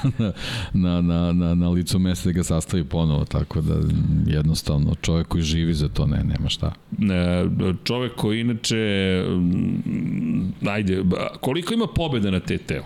na, 0.73 1.01
na, 1.01 1.33
na, 1.33 1.55
na 1.55 1.69
licu 1.69 1.99
mesta 1.99 2.29
da 2.29 2.33
ga 2.33 2.45
sastavi 2.45 2.85
ponovo, 2.85 3.25
tako 3.25 3.61
da 3.61 3.75
jednostavno 4.27 4.95
čovjek 4.95 5.29
koji 5.29 5.43
živi 5.43 5.75
za 5.75 5.89
to, 5.89 6.07
ne, 6.07 6.25
nema 6.25 6.49
šta. 6.49 6.73
Čovjek 7.85 8.15
koji 8.15 8.41
inače, 8.41 8.77
ajde, 10.69 11.05
koliko 11.41 11.75
ima 11.75 11.87
pobjeda 11.87 12.31
na 12.31 12.41
TT-u? 12.41 12.83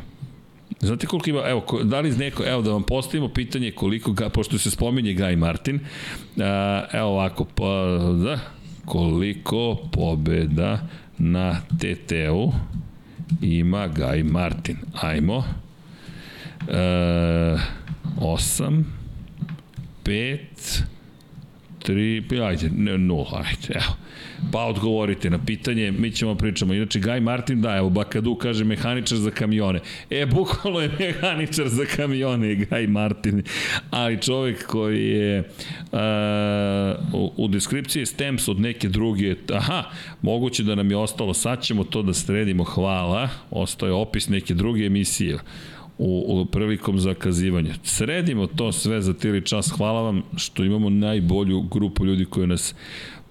Znate 0.81 1.07
koliko 1.07 1.31
ima, 1.31 1.43
evo, 1.47 1.65
da 1.83 2.01
li 2.01 2.11
neko, 2.11 2.45
evo 2.47 2.63
da 2.63 2.71
vam 2.73 2.83
postavimo 2.83 3.29
pitanje 3.29 3.71
koliko, 3.71 4.13
ga, 4.13 4.29
pošto 4.29 4.59
se 4.59 4.71
spominje 4.71 5.15
Guy 5.15 5.37
Martin, 5.37 5.81
evo 6.93 7.09
ovako, 7.09 7.45
pa, 7.45 7.99
da, 8.25 8.39
koliko 8.85 9.77
pobjeda 9.93 10.89
na 11.19 11.61
TT-u 11.79 12.53
ima 13.43 13.89
Guy 13.89 14.25
Martin. 14.33 14.77
Ajmo. 15.01 15.45
E, 16.69 17.57
8, 18.21 18.83
5, 20.05 20.39
3, 21.87 22.43
ajde, 22.43 22.69
0, 22.69 23.27
ajde, 23.37 23.75
evo. 23.75 23.97
Pa 24.53 24.65
odgovorite 24.65 25.31
na 25.31 25.45
pitanje, 25.45 25.93
mi 25.93 26.11
ćemo 26.11 26.35
pričamo. 26.35 26.75
Inače, 26.75 27.01
Gaj 27.01 27.21
Martin, 27.21 27.61
da, 27.61 27.77
evo, 27.77 27.91
Bakadu 27.91 28.35
kaže 28.35 28.65
mehaničar 28.65 29.19
za 29.19 29.31
kamione. 29.31 29.81
E, 30.11 30.27
bukvalno 30.27 30.81
je 30.81 30.91
mehaničar 30.99 31.69
za 31.69 31.85
kamione, 31.97 32.55
Gaj 32.55 32.87
Martin. 32.87 33.43
Ali 33.91 34.23
čovek 34.23 34.67
koji 34.67 35.09
je 35.09 35.39
uh, 35.39 35.99
u, 37.13 37.33
u 37.37 37.49
deskripciji 37.49 38.07
Stamps 38.07 38.49
od 38.49 38.61
neke 38.61 38.89
druge, 38.89 39.35
aha, 39.53 39.83
moguće 40.23 40.63
da 40.63 40.75
nam 40.75 40.91
je 40.91 40.97
ostalo, 40.97 41.35
sad 41.35 41.63
ćemo 41.63 41.85
to 41.85 42.03
da 42.03 42.15
sredimo, 42.15 42.65
hvala. 42.65 43.29
Ostao 43.51 43.87
je 43.87 43.93
opis 43.93 44.29
neke 44.29 44.55
druge 44.55 44.85
emisije 44.85 45.39
u, 46.01 46.41
u 46.41 46.47
prilikom 46.47 46.99
zakazivanja. 46.99 47.75
Sredimo 47.83 48.47
to 48.47 48.73
sve 48.73 49.03
za 49.03 49.15
tili 49.15 49.45
čas. 49.47 49.71
Hvala 49.71 50.03
vam 50.03 50.23
što 50.37 50.65
imamo 50.65 50.91
najbolju 50.91 51.61
grupu 51.61 52.07
ljudi 52.07 52.25
koji 52.25 52.47
nas 52.47 52.75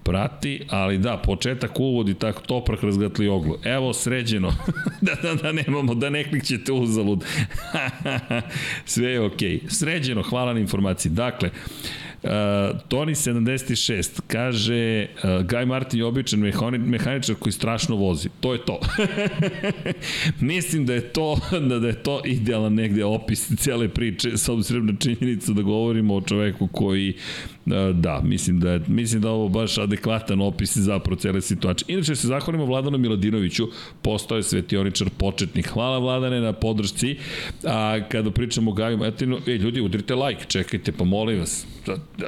prati, 0.02 0.62
ali 0.68 0.98
da, 0.98 1.16
početak 1.16 1.80
uvodi 1.80 2.14
tako 2.14 2.42
toprak 2.42 2.82
razgatli 2.82 3.28
oglu. 3.28 3.56
Evo 3.64 3.92
sređeno, 3.92 4.52
da, 5.06 5.14
da, 5.22 5.34
da 5.34 5.52
nemamo, 5.52 5.94
da 5.94 6.10
ne 6.10 6.24
klikćete 6.24 6.72
uzalud. 6.72 7.24
Sve 8.84 9.10
je 9.10 9.20
okej. 9.20 9.60
Okay. 9.60 9.68
Sređeno, 9.68 10.22
hvala 10.22 10.52
na 10.52 10.60
informaciji. 10.60 11.12
Dakle, 11.12 11.50
Uh, 11.50 12.09
Toni 12.88 13.14
76 13.14 14.20
kaže 14.26 15.06
uh, 15.14 15.30
Guy 15.46 15.66
Martin 15.66 15.98
je 15.98 16.04
običan 16.04 16.40
mehaničar 16.78 17.34
koji 17.34 17.52
strašno 17.52 17.96
vozi. 17.96 18.28
To 18.40 18.52
je 18.52 18.64
to. 18.64 18.80
Mislim 20.40 20.86
da 20.86 20.94
je 20.94 21.00
to 21.00 21.40
da, 21.68 21.78
da 21.78 21.86
je 21.86 22.02
to 22.02 22.20
idealan 22.24 22.74
negde 22.74 23.04
opis 23.04 23.56
cele 23.56 23.88
priče 23.88 24.36
s 24.36 24.48
obzirom 24.48 24.86
na 24.86 24.92
činjenicu 24.98 25.52
da 25.52 25.62
govorimo 25.62 26.14
o 26.14 26.20
čoveku 26.20 26.68
koji 26.68 27.14
da, 27.94 28.20
mislim 28.24 28.60
da 28.60 28.72
je, 28.72 28.80
mislim 28.86 29.22
da 29.22 29.30
ovo 29.30 29.48
baš 29.48 29.78
adekvatan 29.78 30.40
opis 30.40 30.76
za 30.76 31.00
cele 31.18 31.40
situacije. 31.40 31.94
Inače 31.94 32.16
se 32.16 32.26
zahvalimo 32.26 32.64
Vladanu 32.64 32.98
Miladinoviću, 32.98 33.68
postao 34.02 34.36
je 34.36 34.42
svetioničar 34.42 35.08
početnik. 35.18 35.68
Hvala 35.68 35.98
Vladane 35.98 36.40
na 36.40 36.52
podršci. 36.52 37.16
A 37.64 38.00
kada 38.08 38.30
pričamo 38.30 38.70
o 38.70 38.74
Gaju 38.74 38.98
Martinu, 38.98 39.38
e, 39.46 39.50
ljudi, 39.50 39.80
udrite 39.80 40.14
like, 40.14 40.44
čekajte, 40.48 40.92
pa 40.92 41.04
molim 41.04 41.38
vas. 41.38 41.66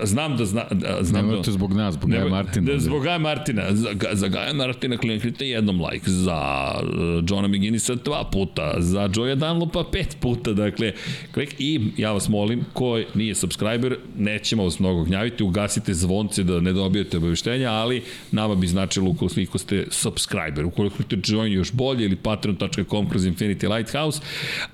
Znam 0.02 0.36
da 0.36 0.44
zna, 0.44 0.64
da, 0.70 0.98
znam 1.00 1.26
Nemojte 1.26 1.50
da, 1.50 1.52
zbog 1.52 1.72
nas, 1.72 1.94
zbog 1.94 2.10
Gaja 2.10 2.28
Martina. 2.28 2.72
Da, 2.72 2.78
zbog 2.78 3.02
Gaja 3.02 3.18
Martina. 3.18 3.62
Za, 3.70 3.88
za 4.12 4.28
Gaja 4.28 4.52
Martina 4.52 4.96
kliknite 4.96 5.48
jednom 5.48 5.80
like, 5.80 6.10
za 6.10 6.70
uh, 6.82 7.24
Johna 7.28 7.48
McGinnisa 7.48 7.94
dva 7.94 8.24
puta, 8.32 8.74
za 8.78 9.08
Joya 9.14 9.34
Dunlopa 9.34 9.84
pet 9.92 10.16
puta, 10.20 10.52
dakle, 10.52 10.92
klik 11.34 11.54
i 11.58 11.80
ja 11.96 12.12
vas 12.12 12.28
molim, 12.28 12.64
ko 12.72 13.00
nije 13.14 13.34
subscriber, 13.34 13.96
nećemo 14.18 14.64
vas 14.64 14.78
mnogo 14.78 15.04
gnjaviti, 15.04 15.21
ugasite 15.40 15.94
zvonce 15.94 16.42
da 16.42 16.60
ne 16.60 16.72
dobijete 16.72 17.16
obaveštenja, 17.16 17.70
ali 17.70 18.02
nama 18.30 18.54
bi 18.54 18.66
značilo 18.66 19.10
ukoliko 19.10 19.58
ste 19.58 19.86
subscriber, 19.90 20.64
ukoliko 20.64 21.02
ste 21.02 21.16
join 21.24 21.52
još 21.52 21.72
bolje 21.72 22.04
ili 22.04 22.16
patreon.com 22.16 23.08
kroz 23.08 23.26
Infinity 23.26 23.76
Lighthouse, 23.76 24.20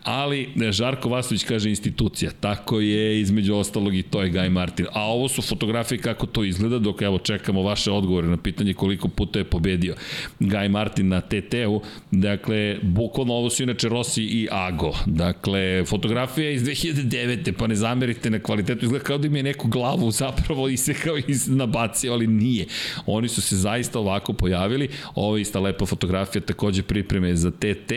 ali 0.02 0.48
Žarko 0.70 1.08
Vasović 1.08 1.44
kaže 1.44 1.70
institucija, 1.70 2.30
tako 2.40 2.80
je 2.80 3.20
između 3.20 3.54
ostalog 3.54 3.94
i 3.94 4.02
to 4.02 4.22
je 4.22 4.32
Guy 4.32 4.50
Martin. 4.50 4.86
A 4.92 5.02
ovo 5.02 5.28
su 5.28 5.42
fotografije 5.42 5.98
kako 5.98 6.26
to 6.26 6.44
izgleda, 6.44 6.78
dok 6.78 7.02
evo 7.02 7.18
čekamo 7.18 7.62
vaše 7.62 7.90
odgovore 7.90 8.28
na 8.28 8.36
pitanje 8.36 8.74
koliko 8.74 9.08
puta 9.08 9.38
je 9.38 9.44
pobedio 9.44 9.94
Guy 10.40 10.68
Martin 10.68 11.08
na 11.08 11.20
TT-u. 11.20 11.82
Dakle, 12.10 12.76
bukvalno 12.82 13.34
ovo 13.34 13.50
su 13.50 13.62
inače 13.62 13.88
Rossi 13.88 14.22
i 14.22 14.48
Ago. 14.50 14.94
Dakle, 15.06 15.84
fotografija 15.84 16.50
iz 16.50 16.62
2009. 16.62 17.52
pa 17.52 17.66
ne 17.66 17.74
zamerite 17.74 18.30
na 18.30 18.38
kvalitetu. 18.38 18.84
Izgleda 18.84 19.04
kao 19.04 19.18
da 19.18 19.26
im 19.26 19.36
je 19.36 19.42
neku 19.42 19.68
glavu 19.68 20.10
zapravo 20.10 20.37
isekao 20.70 21.18
i 21.18 21.24
nabacio, 21.46 22.12
ali 22.12 22.26
nije. 22.26 22.66
Oni 23.06 23.28
su 23.28 23.42
se 23.42 23.56
zaista 23.56 23.98
ovako 23.98 24.32
pojavili. 24.32 24.88
Ovo 25.14 25.36
je 25.36 25.42
ista 25.42 25.60
lepa 25.60 25.86
fotografija, 25.86 26.42
takođe 26.42 26.82
pripreme 26.82 27.36
za 27.36 27.50
TT. 27.50 27.92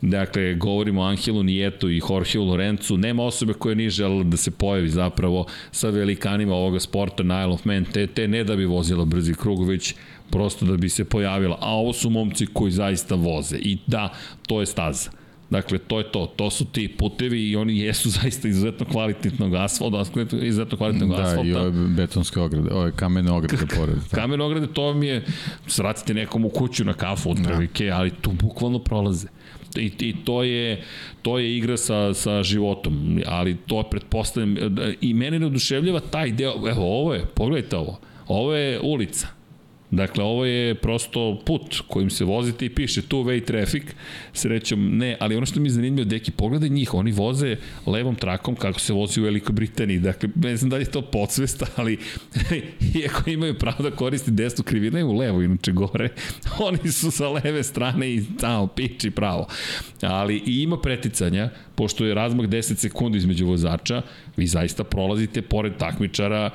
Dakle, 0.00 0.54
govorimo 0.54 1.02
o 1.02 1.04
Angelu 1.04 1.42
Nijetu 1.42 1.90
i 1.90 2.02
Jorgeu 2.10 2.44
Lorencu. 2.44 2.96
Nema 2.96 3.22
osobe 3.22 3.52
koja 3.52 3.74
nije 3.74 3.90
žela 3.90 4.22
da 4.22 4.36
se 4.36 4.50
pojavi 4.50 4.88
zapravo 4.88 5.46
sa 5.72 5.88
velikanima 5.88 6.54
ovoga 6.54 6.80
sporta 6.80 7.22
Nile 7.22 7.46
of 7.46 7.64
Man 7.64 7.84
TT, 7.84 8.18
ne 8.28 8.44
da 8.44 8.56
bi 8.56 8.64
vozila 8.64 9.04
brzi 9.04 9.34
krug, 9.34 9.68
već 9.68 9.94
prosto 10.30 10.66
da 10.66 10.76
bi 10.76 10.88
se 10.88 11.04
pojavila. 11.04 11.58
A 11.60 11.74
ovo 11.74 11.92
su 11.92 12.10
momci 12.10 12.46
koji 12.52 12.72
zaista 12.72 13.14
voze. 13.14 13.56
I 13.56 13.78
da, 13.86 14.12
to 14.46 14.60
je 14.60 14.66
staza. 14.66 15.19
Dakle, 15.50 15.78
to 15.78 15.98
je 15.98 16.12
to. 16.12 16.26
To 16.26 16.50
su 16.50 16.64
ti 16.64 16.88
putevi 16.98 17.50
i 17.50 17.56
oni 17.56 17.78
jesu 17.78 18.10
zaista 18.20 18.48
izuzetno 18.48 18.86
kvalitetnog 18.86 19.54
asfalta, 19.54 20.04
izuzetno 20.42 20.78
kvalitetnog 20.78 21.16
da, 21.16 21.22
asfalta. 21.22 21.42
Da, 21.42 21.48
i 21.48 21.54
ove 21.54 21.70
betonske 21.70 22.40
ograde, 22.40 22.70
ove 22.72 22.92
kamene 22.92 23.30
ograde 23.30 23.66
pored. 23.76 23.96
Da. 24.10 24.16
kamene 24.16 24.44
ograde, 24.44 24.66
to 24.66 24.82
vam 24.82 25.02
je, 25.02 25.24
sracite 25.66 26.14
nekom 26.14 26.44
u 26.44 26.48
kuću 26.48 26.84
na 26.84 26.92
kafu 26.92 27.30
od 27.30 27.38
prvike, 27.44 27.86
da. 27.86 27.96
ali 27.96 28.10
tu 28.10 28.32
bukvalno 28.32 28.78
prolaze. 28.78 29.28
I, 29.76 29.92
i 29.98 30.16
to 30.24 30.42
je 30.42 30.82
to 31.22 31.38
je 31.38 31.56
igra 31.56 31.76
sa, 31.76 32.14
sa 32.14 32.42
životom, 32.42 33.22
ali 33.26 33.56
to 33.66 33.82
pretpostavljam 33.90 34.56
i 35.00 35.14
mene 35.14 35.38
ne 35.38 35.46
oduševljava 35.46 36.00
taj 36.00 36.32
deo, 36.32 36.54
evo 36.68 37.00
ovo 37.00 37.14
je, 37.14 37.24
pogledajte 37.34 37.76
ovo, 37.76 38.00
ovo 38.28 38.54
je 38.54 38.80
ulica, 38.80 39.28
Dakle, 39.90 40.24
ovo 40.24 40.44
je 40.44 40.74
prosto 40.74 41.40
put 41.46 41.82
kojim 41.88 42.10
se 42.10 42.24
vozite 42.24 42.66
i 42.66 42.74
piše 42.74 43.02
two 43.02 43.24
way 43.24 43.44
traffic, 43.44 43.82
srećom 44.32 44.98
ne, 44.98 45.16
ali 45.20 45.36
ono 45.36 45.46
što 45.46 45.60
mi 45.60 45.66
je 45.66 45.72
zanimljivo, 45.72 46.08
deki, 46.08 46.30
pogledaj 46.30 46.68
njih, 46.68 46.94
oni 46.94 47.12
voze 47.12 47.56
levom 47.86 48.14
trakom 48.14 48.54
kako 48.56 48.80
se 48.80 48.92
vozi 48.92 49.20
u 49.20 49.24
Velikoj 49.24 49.52
Britaniji, 49.52 49.98
dakle, 49.98 50.28
ne 50.34 50.56
znam 50.56 50.70
da 50.70 50.76
li 50.76 50.82
je 50.82 50.90
to 50.90 51.02
podsvesta, 51.02 51.66
ali 51.76 51.98
iako 53.00 53.30
imaju 53.30 53.58
pravo 53.58 53.82
da 53.82 53.90
koristi 53.90 54.30
desnu 54.30 54.64
krivinu, 54.64 54.98
imaju 54.98 55.18
levo, 55.18 55.42
inače 55.42 55.72
gore, 55.72 56.08
oni 56.68 56.92
su 56.92 57.10
sa 57.10 57.28
leve 57.28 57.62
strane 57.62 58.14
i 58.14 58.24
tamo 58.40 58.66
piči 58.66 59.10
pravo. 59.10 59.46
Ali 60.02 60.42
i 60.46 60.62
ima 60.62 60.80
preticanja, 60.80 61.50
pošto 61.74 62.04
je 62.04 62.14
razmak 62.14 62.46
10 62.46 62.74
sekundi 62.76 63.18
između 63.18 63.46
vozača, 63.46 64.02
vi 64.36 64.46
zaista 64.46 64.84
prolazite 64.84 65.42
pored 65.42 65.76
takmičara, 65.76 66.50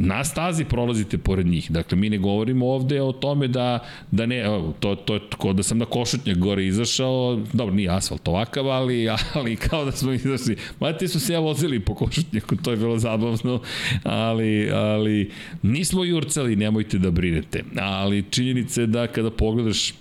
na 0.00 0.24
stazi 0.24 0.64
prolazite 0.64 1.18
pored 1.18 1.46
njih. 1.46 1.70
Dakle, 1.70 1.98
mi 1.98 2.10
ne 2.10 2.18
govorimo 2.18 2.66
ovde 2.66 3.02
o 3.02 3.12
tome 3.12 3.48
da, 3.48 3.84
da 4.10 4.26
ne, 4.26 4.44
to, 4.80 4.94
to 4.94 5.14
je 5.14 5.20
kao 5.40 5.52
da 5.52 5.62
sam 5.62 5.78
na 5.78 5.84
košutnjak 5.84 6.38
gore 6.38 6.66
izašao, 6.66 7.40
dobro, 7.52 7.74
nije 7.74 7.90
asfalt 7.90 8.28
ovakav, 8.28 8.68
ali, 8.68 9.08
ali 9.34 9.56
kao 9.56 9.84
da 9.84 9.92
smo 9.92 10.12
izašli. 10.12 10.56
Mati 10.80 11.08
su 11.08 11.20
se 11.20 11.32
ja 11.32 11.40
vozili 11.40 11.80
po 11.80 11.94
košutnjaku, 11.94 12.56
to 12.56 12.70
je 12.70 12.76
bilo 12.76 12.98
zabavno, 12.98 13.60
ali, 14.02 14.70
ali 14.70 15.30
nismo 15.62 16.04
jurcali, 16.04 16.56
nemojte 16.56 16.98
da 16.98 17.10
brinete. 17.10 17.64
Ali 17.80 18.24
činjenica 18.30 18.80
je 18.80 18.86
da 18.86 19.06
kada 19.06 19.30
pogledaš 19.30 19.94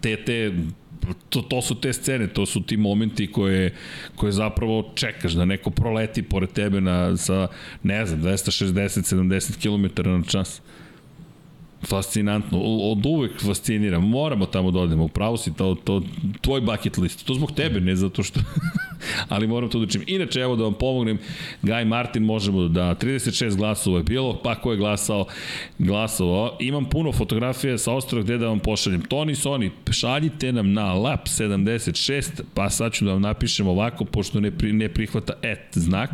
te, 0.00 0.24
te 0.24 0.52
to, 1.28 1.42
to 1.42 1.62
su 1.62 1.74
te 1.80 1.92
scene, 1.92 2.28
to 2.28 2.46
su 2.46 2.62
ti 2.62 2.76
momenti 2.76 3.32
koje, 3.32 3.74
koje 4.16 4.32
zapravo 4.32 4.92
čekaš 4.94 5.32
da 5.32 5.44
neko 5.44 5.70
proleti 5.70 6.22
pored 6.22 6.52
tebe 6.52 6.80
na, 6.80 7.16
sa, 7.16 7.48
ne 7.82 8.06
znam, 8.06 8.22
260-70 8.22 9.62
km 9.62 10.10
na 10.10 10.22
čas. 10.24 10.62
Fascinantno, 11.82 12.58
od 12.62 13.06
uvek 13.06 13.42
fascinira. 13.42 14.00
Moramo 14.00 14.46
tamo 14.46 14.70
da 14.70 14.80
odemo, 14.80 15.04
upravo 15.04 15.36
si 15.36 15.54
to, 15.54 15.74
to, 15.84 16.02
tvoj 16.40 16.60
bucket 16.60 16.98
list. 16.98 17.26
To 17.26 17.34
zbog 17.34 17.52
tebe, 17.52 17.80
ne 17.80 17.96
zato 17.96 18.22
što... 18.22 18.40
ali 19.28 19.46
moram 19.46 19.70
to 19.70 19.78
da 19.78 19.84
učim. 19.84 20.04
Inače, 20.06 20.40
evo 20.40 20.56
da 20.56 20.64
vam 20.64 20.74
pomognem, 20.74 21.18
Guy 21.62 21.84
Martin 21.84 22.22
možemo 22.22 22.68
da 22.68 22.94
36 22.94 23.56
glasova 23.56 23.98
je 23.98 24.04
bilo, 24.04 24.40
pa 24.44 24.54
ko 24.54 24.70
je 24.70 24.76
glasao, 24.76 25.26
glasovao. 25.78 26.56
Imam 26.60 26.84
puno 26.84 27.12
fotografija 27.12 27.78
sa 27.78 27.92
ostrog 27.92 28.24
gde 28.24 28.38
da 28.38 28.48
vam 28.48 28.58
pošaljem. 28.58 29.02
Toni 29.02 29.34
Soni, 29.34 29.70
šaljite 29.90 30.52
nam 30.52 30.72
na 30.72 30.94
lap 30.94 31.26
76, 31.26 32.42
pa 32.54 32.70
sad 32.70 32.92
ću 32.92 33.04
da 33.04 33.12
vam 33.12 33.22
napišem 33.22 33.68
ovako, 33.68 34.04
pošto 34.04 34.40
ne, 34.40 34.50
pri, 34.50 34.72
ne 34.72 34.88
prihvata 34.88 35.32
et 35.42 35.68
znak, 35.72 36.10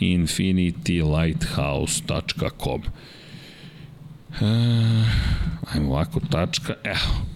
infinitylighthouse.com. 0.00 2.82
Uh, 4.30 5.06
ajmo 5.74 5.90
ovako, 5.90 6.20
tačka, 6.30 6.74
evo. 6.84 7.26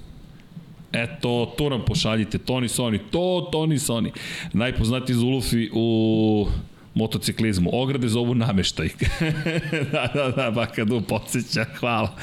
Eto, 0.93 1.55
to 1.59 1.69
nam 1.69 1.85
pošaljite, 1.85 2.39
Toni 2.39 2.69
Soni, 2.69 2.99
to 2.99 3.49
Toni 3.53 3.79
Soni. 3.79 4.12
Najpoznatiji 4.53 5.16
Zulufi 5.16 5.71
u 5.73 6.47
motociklizmu. 6.95 7.71
Ograde 7.73 8.09
zovu 8.09 8.35
nameštaj. 8.35 8.89
da, 9.93 10.11
da, 10.15 10.31
da, 10.37 10.51
Bakadu 10.51 11.01
podsjeća, 11.01 11.65
hvala. 11.79 12.15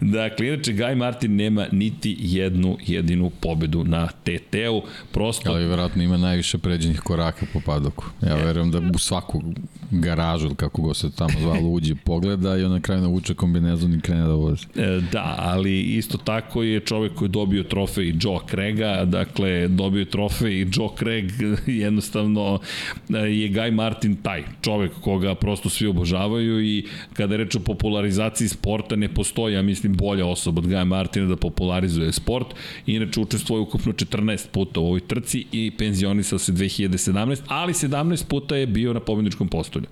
Dakle, 0.00 0.46
inače, 0.46 0.72
Guy 0.72 0.94
Martin 0.94 1.36
nema 1.36 1.66
niti 1.72 2.16
jednu 2.20 2.76
jedinu 2.86 3.30
pobedu 3.30 3.84
na 3.84 4.06
TT-u. 4.06 4.82
Prosto... 5.12 5.50
Ali 5.50 5.66
vjerojatno 5.66 6.02
ima 6.02 6.16
najviše 6.16 6.58
pređenih 6.58 7.00
koraka 7.00 7.46
po 7.52 7.60
padoku. 7.66 8.04
Ja 8.22 8.34
verujem 8.34 8.70
da 8.70 8.78
u 8.94 8.98
svaku 8.98 9.42
garažu, 9.90 10.54
kako 10.54 10.82
go 10.82 10.94
se 10.94 11.10
tamo 11.10 11.40
zvalo, 11.40 11.68
uđe, 11.68 11.94
pogleda 11.94 12.56
i 12.56 12.64
on 12.64 12.72
na 12.72 12.80
kraju 12.80 13.00
navuče 13.00 13.34
kombinezon 13.34 13.94
i 13.94 14.00
krene 14.00 14.22
da 14.22 14.34
vozi. 14.34 14.66
E, 14.76 15.00
da, 15.12 15.34
ali 15.38 15.80
isto 15.80 16.18
tako 16.18 16.62
je 16.62 16.80
čovek 16.80 17.14
koji 17.14 17.26
je 17.26 17.30
dobio 17.30 17.62
trofej 17.62 18.14
Joe 18.20 18.38
Craiga, 18.50 19.04
dakle, 19.04 19.68
dobio 19.68 20.04
trofej 20.04 20.60
Joe 20.60 20.88
Craig, 20.98 21.32
jednostavno 21.84 22.60
je 23.08 23.50
Guy 23.50 23.72
Martin 23.72 24.16
taj 24.16 24.42
čovek 24.62 24.92
koga 25.00 25.34
prosto 25.34 25.68
svi 25.68 25.86
obožavaju 25.86 26.60
i 26.64 26.86
kada 27.12 27.34
je 27.34 27.38
reč 27.38 27.56
o 27.56 27.60
popularizaciji 27.60 28.48
sporta 28.48 28.96
ne 28.96 29.08
postoji, 29.08 29.54
ja 29.54 29.62
mislim, 29.62 29.96
bolja 29.96 30.26
osoba 30.26 30.58
od 30.58 30.66
Guy 30.66 30.84
Martina 30.84 31.26
da 31.26 31.36
popularizuje 31.36 32.12
sport. 32.12 32.46
Inače, 32.86 33.20
učestvuje 33.20 33.60
ukupno 33.60 33.92
14 33.92 34.48
puta 34.52 34.80
u 34.80 34.86
ovoj 34.86 35.00
trci 35.00 35.44
i 35.52 35.70
penzionisao 35.78 36.38
se 36.38 36.52
2017, 36.52 37.40
ali 37.46 37.72
17 37.72 38.24
puta 38.24 38.56
je 38.56 38.66
bio 38.66 38.92
na 38.92 39.00
pobedničkom 39.00 39.48
postolju. 39.80 39.86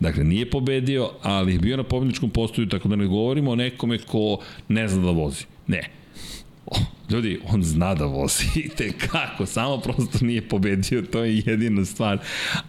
Dakle, 0.00 0.24
nije 0.24 0.50
pobedio, 0.50 1.10
ali 1.22 1.52
je 1.52 1.58
bio 1.58 1.76
na 1.76 1.82
pobedničkom 1.82 2.30
postolju, 2.30 2.68
tako 2.68 2.88
da 2.88 2.96
ne 2.96 3.06
govorimo 3.06 3.50
o 3.50 3.56
nekome 3.56 3.98
ko 3.98 4.38
ne 4.68 4.88
zna 4.88 5.02
da 5.02 5.10
vozi. 5.10 5.44
Ne. 5.66 5.90
Ljudi, 7.12 7.38
on 7.48 7.62
zna 7.62 7.94
da 7.94 8.04
vozi 8.04 8.44
i 8.64 8.68
te 8.68 8.92
kako, 8.92 9.46
samo 9.46 9.78
prosto 9.78 10.24
nije 10.24 10.48
pobedio, 10.48 11.02
to 11.02 11.24
je 11.24 11.42
jedina 11.46 11.84
stvar, 11.84 12.18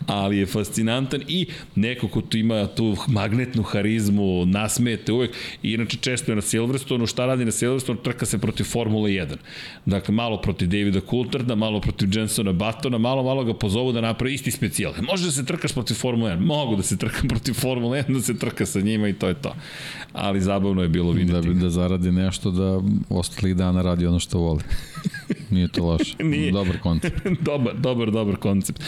ali 0.07 0.37
je 0.37 0.45
fascinantan 0.45 1.21
i 1.27 1.47
neko 1.75 2.07
ko 2.07 2.21
tu 2.21 2.37
ima 2.37 2.67
tu 2.67 2.97
magnetnu 3.07 3.63
harizmu, 3.63 4.45
nasmete 4.45 5.11
uvek, 5.11 5.31
i 5.63 5.71
inače 5.71 5.97
često 5.97 6.31
je 6.31 6.35
na 6.35 6.41
Silverstonu, 6.41 7.07
šta 7.07 7.25
radi 7.25 7.45
na 7.45 7.51
Silverstonu, 7.51 7.99
trka 7.99 8.25
se 8.25 8.37
protiv 8.37 8.63
Formule 8.63 9.09
1. 9.09 9.35
Dakle, 9.85 10.13
malo 10.13 10.41
protiv 10.41 10.67
Davida 10.67 10.99
Coulterda, 11.09 11.55
malo 11.55 11.81
protiv 11.81 12.17
Jensona 12.17 12.51
Battona, 12.51 12.97
malo, 12.97 13.23
malo 13.23 13.43
ga 13.43 13.53
pozovu 13.53 13.91
da 13.91 14.01
napravi 14.01 14.33
isti 14.33 14.51
specijal. 14.51 14.93
Može 15.01 15.25
da 15.25 15.31
se 15.31 15.45
trkaš 15.45 15.73
protiv 15.73 15.95
Formule 15.95 16.31
1? 16.31 16.39
Mogu 16.39 16.75
da 16.75 16.83
se 16.83 16.97
trkam 16.97 17.27
protiv 17.27 17.53
Formule 17.53 18.03
1, 18.03 18.13
da 18.13 18.21
se 18.21 18.37
trka 18.37 18.65
sa 18.65 18.81
njima 18.81 19.07
i 19.07 19.13
to 19.13 19.27
je 19.27 19.33
to. 19.33 19.55
Ali 20.13 20.41
zabavno 20.41 20.81
je 20.81 20.87
bilo 20.87 21.11
videti. 21.11 21.47
Da, 21.47 21.53
da 21.53 21.69
zaradi 21.69 22.11
nešto 22.11 22.51
da 22.51 22.81
ostalih 23.09 23.55
dana 23.55 23.81
radi 23.81 24.05
ono 24.05 24.19
što 24.19 24.32
voli. 24.39 24.63
Nije 25.49 25.67
to 25.67 25.85
loše. 25.85 26.15
Nije. 26.23 26.51
Dobar 26.51 26.77
koncept. 26.79 27.27
dobar, 27.49 27.73
dobar, 27.77 28.11
dobar 28.11 28.35
koncept. 28.35 28.83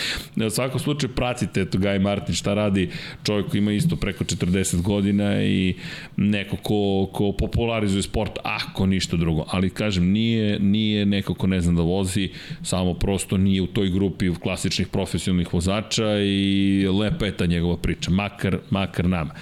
U 0.48 0.50
svakom 0.50 0.80
slučaju 0.80 1.14
pratite 1.16 1.62
eto 1.62 1.78
Guy 1.78 2.00
Martin 2.02 2.36
šta 2.36 2.54
radi. 2.54 2.90
Čovjek 3.24 3.50
koji 3.50 3.60
ima 3.60 3.72
isto 3.72 3.96
preko 3.96 4.24
40 4.24 4.82
godina 4.82 5.44
i 5.44 5.76
neko 6.18 6.58
ko, 6.58 7.10
ko 7.14 7.32
popularizuje 7.32 8.02
sport 8.02 8.32
ako 8.44 8.86
ništa 8.86 9.18
drugo. 9.18 9.46
Ali 9.48 9.70
kažem, 9.70 10.12
nije, 10.12 10.60
nije 10.60 11.06
neko 11.06 11.34
ko 11.34 11.48
ne 11.48 11.62
zna 11.62 11.74
da 11.74 11.82
vozi, 11.82 12.30
samo 12.64 12.94
prosto 12.94 13.38
nije 13.38 13.62
u 13.62 13.68
toj 13.68 13.90
grupi 13.90 14.32
klasičnih 14.44 14.88
profesionalnih 14.88 15.54
vozača 15.54 16.20
i 16.20 16.88
lepa 17.00 17.26
je 17.26 17.38
ta 17.38 17.46
njegova 17.46 17.78
priča. 17.78 18.12
Makar, 18.12 18.58
makar 18.70 19.10
nama. 19.10 19.34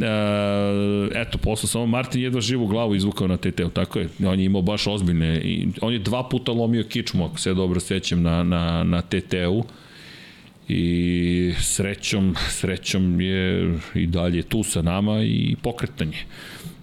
E, 0.00 1.20
eto, 1.20 1.38
posle 1.38 1.68
samo 1.68 1.86
Martin 1.86 2.22
jedva 2.22 2.40
živu 2.40 2.66
glavu 2.66 2.94
izvukao 2.94 3.26
na 3.26 3.36
TT-u, 3.36 3.68
tako 3.70 3.98
je. 3.98 4.08
On 4.26 4.40
je 4.40 4.44
imao 4.44 4.62
baš 4.62 4.86
ozbiljne, 4.86 5.27
i 5.36 5.68
on 5.80 5.92
je 5.92 5.98
dva 5.98 6.28
puta 6.28 6.52
lomio 6.52 6.84
kičmu, 6.84 7.24
ako 7.24 7.38
se 7.38 7.54
dobro 7.54 7.80
sećam, 7.80 8.22
na, 8.22 8.42
na, 8.42 8.84
na 8.84 9.02
TT-u 9.02 9.64
i 10.68 11.54
srećom, 11.60 12.34
srećom 12.50 13.20
je 13.20 13.74
i 13.94 14.06
dalje 14.06 14.42
tu 14.42 14.62
sa 14.62 14.82
nama 14.82 15.22
i 15.22 15.56
pokretanje. 15.62 16.18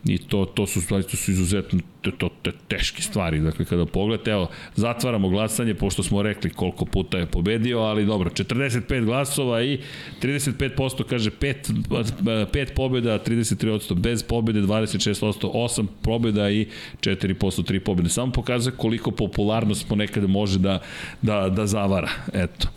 I 0.05 0.17
to, 0.17 0.45
to 0.45 0.67
su 0.67 0.81
to 0.87 1.17
su 1.17 1.31
izuzetno 1.31 1.79
to, 2.05 2.11
to, 2.11 2.29
te, 2.41 2.51
teške 2.67 3.01
stvari. 3.01 3.39
Dakle, 3.39 3.65
kada 3.65 3.85
pogledate, 3.85 4.31
evo, 4.31 4.49
zatvaramo 4.75 5.29
glasanje, 5.29 5.73
pošto 5.73 6.03
smo 6.03 6.21
rekli 6.21 6.49
koliko 6.49 6.85
puta 6.85 7.17
je 7.17 7.25
pobedio, 7.25 7.79
ali 7.79 8.05
dobro, 8.05 8.29
45 8.29 9.05
glasova 9.05 9.63
i 9.63 9.79
35% 10.21 11.03
kaže 11.03 11.31
5, 11.31 11.71
5 11.89 12.73
pobjeda, 12.75 13.19
33% 13.19 13.93
bez 13.93 14.23
pobjede, 14.23 14.61
26% 14.61 15.51
8 15.53 15.85
pobjeda 16.01 16.49
i 16.49 16.67
4% 17.01 17.35
3 17.35 17.79
pobjede. 17.79 18.09
Samo 18.09 18.31
pokazuje 18.31 18.73
koliko 18.77 19.11
popularnost 19.11 19.87
ponekad 19.87 20.29
može 20.29 20.59
da, 20.59 20.79
da, 21.21 21.49
da 21.49 21.67
zavara. 21.67 22.09
Eto. 22.33 22.67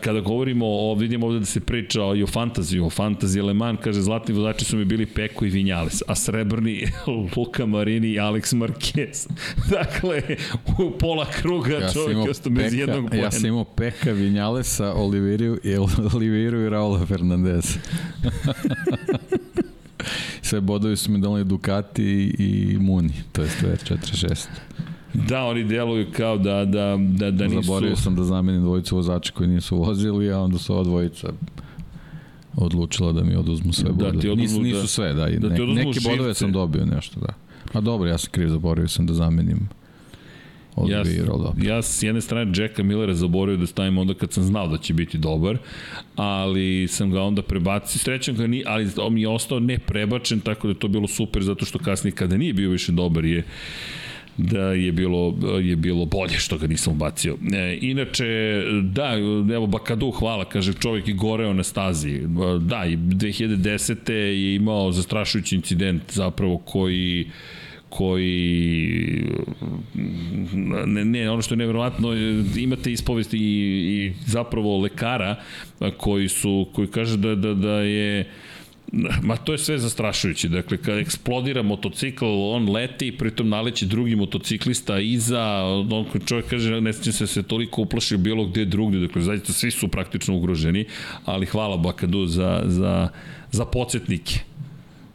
Kada 0.00 0.20
govorimo 0.20 0.66
o, 0.66 0.94
vidimo 0.94 1.26
ovde 1.26 1.38
da 1.38 1.44
se 1.44 1.60
priča 1.60 2.00
i 2.16 2.22
o 2.22 2.26
fantaziju, 2.26 2.86
o 2.86 2.90
fantaziji 2.90 3.42
Le 3.42 3.54
Mans, 3.54 3.80
kaže, 3.84 4.00
zlatni 4.00 4.34
vozači 4.34 4.64
su 4.64 4.76
mi 4.76 4.84
bili 4.84 5.06
Peko 5.06 5.44
i 5.44 5.48
Vinjales, 5.48 6.02
a 6.06 6.14
srebrni 6.14 6.86
Luka 7.36 7.66
Marini 7.66 8.18
Alex 8.20 8.54
Marquez. 8.54 9.28
dakle, 9.76 10.22
u 10.78 10.90
pola 10.98 11.26
kruga 11.42 11.74
ja 11.74 11.92
čovjek 11.92 12.30
ostao 12.30 12.52
bez 12.52 12.74
jednog 12.74 13.08
pojena. 13.08 13.26
Ja 13.26 13.30
sam 13.30 13.46
imao 13.46 13.64
Peka, 13.64 14.12
Vinjalesa, 14.12 14.94
Oliviru 14.94 15.58
i, 15.64 15.76
Oliviru 16.14 16.60
i 16.60 16.68
Raula 16.68 17.06
Fernandez. 17.06 17.64
Sve 20.42 20.60
bodovi 20.60 20.96
su 20.96 21.12
mi 21.12 21.20
donali 21.20 21.44
Ducati 21.44 22.34
i 22.38 22.78
Muni, 22.80 23.12
to 23.32 23.42
je 23.42 23.48
stvar 23.48 23.72
46. 23.72 24.46
Da, 25.14 25.44
oni 25.44 25.64
deluju 25.64 26.06
kao 26.16 26.38
da, 26.38 26.64
da, 26.64 26.96
da, 27.18 27.30
da 27.30 27.46
nisu... 27.46 27.62
Zaboravio 27.62 27.96
sam 27.96 28.16
da 28.16 28.24
zamenim 28.24 28.62
dvojicu 28.62 28.96
vozača 28.96 29.32
koji 29.32 29.48
nisu 29.48 29.76
vozili, 29.76 30.32
a 30.32 30.38
onda 30.38 30.58
su 30.58 30.74
ova 30.74 30.84
dvojica 30.84 31.32
odlučila 32.56 33.12
da 33.12 33.24
mi 33.24 33.36
oduzmu 33.36 33.72
sve 33.72 33.92
bodove. 33.92 34.12
Da, 34.12 34.20
ti 34.20 34.28
oduzmu, 34.28 34.42
nisu, 34.42 34.62
nisu 34.62 34.80
da- 34.80 34.86
sve, 34.86 35.14
da. 35.14 35.26
da 35.26 35.48
ne, 35.48 35.66
neke 35.66 36.00
bodove 36.04 36.34
sam 36.34 36.52
dobio 36.52 36.84
nešto, 36.84 37.20
da. 37.20 37.34
A 37.72 37.80
dobro, 37.80 38.08
ja 38.08 38.18
sam 38.18 38.30
kriv, 38.30 38.48
zaboravio 38.48 38.88
sam 38.88 39.06
da 39.06 39.14
zamenim 39.14 39.68
ja, 40.88 41.02
ja 41.62 41.82
s 41.82 42.02
jedne 42.02 42.20
strane 42.20 42.52
Jacka 42.56 42.82
Millera 42.82 43.14
zaboravio 43.14 43.56
da 43.60 43.66
stavim 43.66 43.98
onda 43.98 44.14
kad 44.14 44.32
sam 44.32 44.44
znao 44.44 44.68
da 44.68 44.78
će 44.78 44.94
biti 44.94 45.18
dobar, 45.18 45.58
ali 46.16 46.88
sam 46.88 47.10
ga 47.10 47.22
onda 47.22 47.42
prebacio, 47.42 47.98
srećan 47.98 48.36
ga 48.36 48.46
ni, 48.46 48.62
ali 48.66 48.88
on 48.96 49.14
mi 49.14 49.20
je 49.20 49.28
ostao 49.28 49.60
ne 49.60 49.78
prebačen, 49.78 50.40
tako 50.40 50.66
da 50.66 50.72
je 50.72 50.78
to 50.78 50.88
bilo 50.88 51.08
super, 51.08 51.42
zato 51.42 51.64
što 51.64 51.78
kasnije 51.78 52.14
kada 52.14 52.36
nije 52.36 52.52
bio 52.52 52.70
više 52.70 52.92
dobar 52.92 53.24
je 53.24 53.44
da 54.36 54.72
je 54.72 54.92
bilo, 54.92 55.34
je 55.62 55.76
bilo 55.76 56.04
bolje 56.04 56.38
što 56.38 56.58
ga 56.58 56.66
nisam 56.66 56.92
ubacio. 56.92 57.36
E, 57.52 57.78
inače, 57.80 58.62
da, 58.82 59.12
evo 59.54 59.66
Bakadu, 59.66 60.10
hvala, 60.10 60.44
kaže 60.44 60.72
čovjek 60.72 61.08
i 61.08 61.12
goreo 61.12 61.52
na 61.52 61.62
stazi. 61.62 62.20
Da, 62.60 62.84
i 62.84 62.96
2010. 62.96 64.12
je 64.12 64.54
imao 64.54 64.92
zastrašujući 64.92 65.56
incident 65.56 66.02
zapravo 66.12 66.58
koji 66.58 67.26
koji 67.90 69.24
ne, 70.86 71.04
ne 71.04 71.30
ono 71.30 71.42
što 71.42 71.54
je 71.54 71.58
nevjerovatno 71.58 72.14
imate 72.56 72.92
ispovesti 72.92 73.38
i, 73.38 73.42
i 73.42 74.12
zapravo 74.26 74.78
lekara 74.78 75.36
koji 75.96 76.28
su 76.28 76.68
koji 76.72 76.88
kaže 76.88 77.16
da 77.16 77.34
da 77.34 77.54
da 77.54 77.80
je 77.80 78.26
Ma 79.22 79.36
to 79.36 79.52
je 79.52 79.58
sve 79.58 79.78
zastrašujuće. 79.78 80.48
Dakle, 80.48 80.76
kad 80.76 80.98
eksplodira 80.98 81.62
motocikl, 81.62 82.24
on 82.26 82.70
leti, 82.70 83.12
pritom 83.18 83.48
naleće 83.48 83.86
drugi 83.86 84.16
motociklista 84.16 84.98
iza, 84.98 85.62
on 85.90 86.06
čovjek 86.26 86.46
kaže, 86.50 86.80
ne 86.80 86.92
sjećam 86.92 87.12
se 87.12 87.26
se 87.26 87.42
toliko 87.42 87.82
uplašio 87.82 88.18
bilo 88.18 88.44
gde 88.46 88.64
drugde, 88.64 88.98
dakle, 88.98 89.22
zaista 89.22 89.52
svi 89.52 89.70
su 89.70 89.88
praktično 89.88 90.36
ugroženi, 90.36 90.84
ali 91.24 91.46
hvala 91.46 91.76
Bakadu 91.76 92.26
za, 92.26 92.62
za, 92.66 93.08
za 93.50 93.64
podsjetnike. 93.64 94.49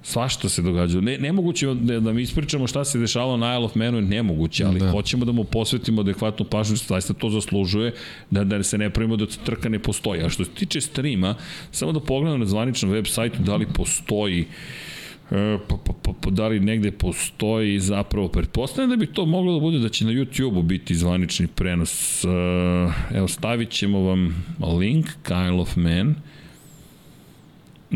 Svašta 0.06 0.50
se 0.50 0.62
događa. 0.62 1.02
Ne, 1.02 1.18
nemoguće 1.18 1.68
da, 1.74 2.00
da 2.00 2.14
mi 2.14 2.22
ispričamo 2.22 2.68
šta 2.68 2.86
se 2.86 3.00
dešavalo 3.00 3.38
na 3.38 3.56
Isle 3.56 3.66
of 3.66 3.76
Manu, 3.76 4.02
nemoguće, 4.02 4.66
ali 4.66 4.80
da. 4.80 4.92
hoćemo 4.92 5.26
da 5.26 5.32
mu 5.32 5.44
posvetimo 5.44 6.02
adekvatnu 6.02 6.46
pažnju, 6.46 6.76
zaista 6.76 7.14
to 7.14 7.30
zaslužuje, 7.30 7.94
da, 8.32 8.44
da 8.44 8.64
se 8.64 8.78
ne 8.78 8.90
pravimo 8.90 9.18
da 9.18 9.26
trka 9.46 9.70
ne 9.70 9.80
postoji. 9.80 10.22
A 10.22 10.30
što 10.30 10.46
se 10.46 10.52
tiče 10.52 10.82
streama, 10.82 11.36
samo 11.72 11.92
da 11.92 12.00
pogledam 12.00 12.40
na 12.40 12.46
zvaničnom 12.46 12.92
web 12.92 13.06
sajtu 13.08 13.42
da 13.42 13.56
li 13.56 13.66
postoji 13.74 14.46
E, 15.32 15.58
pa, 15.68 15.78
pa, 15.78 15.94
pa, 16.04 16.14
pa, 16.22 16.30
da 16.30 16.48
li 16.48 16.60
negde 16.60 16.92
postoji 16.92 17.80
zapravo 17.80 18.28
pretpostavljam 18.28 18.90
da 18.90 18.96
bi 18.96 19.06
to 19.06 19.26
moglo 19.26 19.54
da 19.54 19.60
bude 19.60 19.80
da 19.80 19.90
će 19.90 20.06
na 20.06 20.12
YouTube-u 20.12 20.62
biti 20.62 20.96
zvanični 20.96 21.48
prenos 21.48 22.24
e, 22.24 22.28
evo 23.18 23.28
stavit 23.28 23.70
ćemo 23.70 24.00
vam 24.00 24.46
link 24.80 25.06
Kyle 25.24 25.62
of 25.62 25.76
Man 25.76 26.16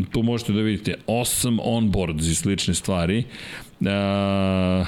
tu 0.06 0.24
možete 0.24 0.54
da 0.54 0.62
vidite 0.62 0.96
awesome 1.08 1.60
onboards 1.64 2.26
i 2.26 2.36
slične 2.36 2.74
stvari. 2.74 3.24
A, 3.86 4.86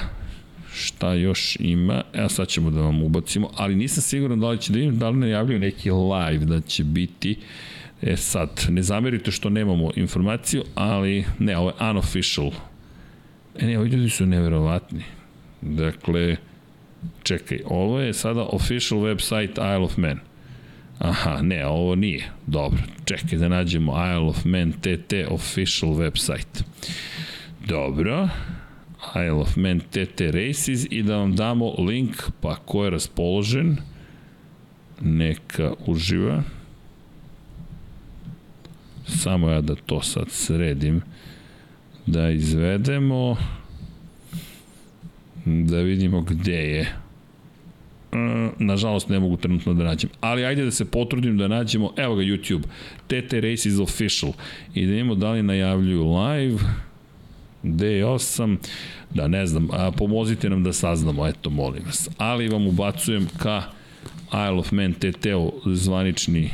šta 0.74 1.14
još 1.14 1.56
ima? 1.60 2.02
Evo 2.12 2.28
sad 2.28 2.48
ćemo 2.48 2.70
da 2.70 2.80
vam 2.80 3.02
ubacimo, 3.02 3.50
ali 3.56 3.74
nisam 3.74 4.02
siguran 4.02 4.40
da 4.40 4.48
li 4.48 4.58
će 4.58 4.72
da 4.72 4.78
vidim, 4.78 4.98
da 4.98 5.08
li 5.08 5.16
najavljaju 5.16 5.60
neki 5.60 5.90
live 5.90 6.44
da 6.44 6.60
će 6.60 6.84
biti. 6.84 7.36
E 8.02 8.16
sad, 8.16 8.66
ne 8.68 8.82
zamerite 8.82 9.30
što 9.30 9.50
nemamo 9.50 9.90
informaciju, 9.96 10.64
ali 10.74 11.24
ne, 11.38 11.56
ovo 11.56 11.68
je 11.68 11.90
unofficial. 11.90 12.50
E 13.58 13.66
ne, 13.66 13.78
ovi 13.78 13.88
ljudi 13.88 14.10
su 14.10 14.26
neverovatni. 14.26 15.02
Dakle, 15.60 16.36
čekaj, 17.22 17.60
ovo 17.64 18.00
je 18.00 18.12
sada 18.12 18.42
official 18.42 19.00
website 19.00 19.50
Isle 19.50 19.84
of 19.84 19.96
Man. 19.96 20.18
Aha, 21.02 21.42
ne, 21.42 21.66
ovo 21.66 21.94
nije. 21.94 22.30
Dobro, 22.46 22.82
čekaj 23.04 23.38
da 23.38 23.48
nađemo 23.48 23.92
Isle 23.92 24.28
of 24.28 24.44
Man 24.44 24.72
TT 24.72 25.12
official 25.30 25.92
website. 25.92 26.62
Dobro. 27.66 28.28
Isle 29.08 29.30
of 29.30 29.56
Man 29.56 29.80
TT 29.80 30.20
Races 30.20 30.86
i 30.90 31.02
da 31.02 31.16
vam 31.16 31.36
damo 31.36 31.74
link, 31.78 32.16
pa 32.40 32.56
ko 32.56 32.84
je 32.84 32.90
raspoložen, 32.90 33.76
neka 35.00 35.72
uživa. 35.86 36.42
Samo 39.06 39.50
ja 39.50 39.60
da 39.60 39.74
to 39.74 40.02
sad 40.02 40.30
sredim, 40.30 41.02
da 42.06 42.30
izvedemo, 42.30 43.36
da 45.44 45.78
vidimo 45.78 46.20
gde 46.20 46.52
je. 46.52 47.01
Mm, 48.14 48.66
nažalost 48.66 49.08
ne 49.08 49.20
mogu 49.20 49.36
trenutno 49.36 49.74
da 49.74 49.84
nađem. 49.84 50.10
Ali 50.20 50.44
ajde 50.44 50.64
da 50.64 50.70
se 50.70 50.84
potrudim 50.84 51.38
da 51.38 51.48
nađemo, 51.48 51.92
evo 51.96 52.14
ga 52.14 52.22
YouTube, 52.22 52.62
TT 53.06 53.32
Races 53.32 53.78
Official. 53.78 54.32
I 54.74 54.86
da 54.86 54.94
imamo 54.94 55.14
da 55.14 55.30
li 55.30 55.42
najavljuju 55.42 56.16
live, 56.16 56.58
D8, 57.62 58.56
da 59.14 59.28
ne 59.28 59.46
znam, 59.46 59.68
a 59.72 59.90
pomozite 59.90 60.50
nam 60.50 60.64
da 60.64 60.72
saznamo, 60.72 61.26
eto 61.26 61.50
molim 61.50 61.82
vas. 61.86 62.08
Ali 62.18 62.48
vam 62.48 62.66
ubacujem 62.66 63.28
ka 63.38 63.62
Isle 64.28 64.58
of 64.58 64.72
Man 64.72 64.92
TT-u 64.92 65.52
zvanični 65.66 66.50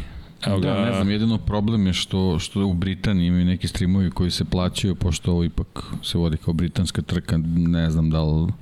Evo 0.46 0.58
ga. 0.58 0.68
Da, 0.68 0.84
ne 0.84 0.92
znam, 0.92 1.10
jedino 1.10 1.38
problem 1.38 1.86
je 1.86 1.92
što, 1.92 2.38
što 2.38 2.66
u 2.66 2.74
Britaniji 2.74 3.26
imaju 3.26 3.44
neki 3.44 3.68
streamovi 3.68 4.10
koji 4.10 4.30
se 4.30 4.44
plaćaju, 4.44 4.94
pošto 4.94 5.32
ovo 5.32 5.44
ipak 5.44 5.84
se 6.02 6.18
vodi 6.18 6.36
kao 6.36 6.54
britanska 6.54 7.02
trka, 7.02 7.38
ne 7.56 7.90
znam 7.90 8.10
da 8.10 8.22
li 8.22 8.52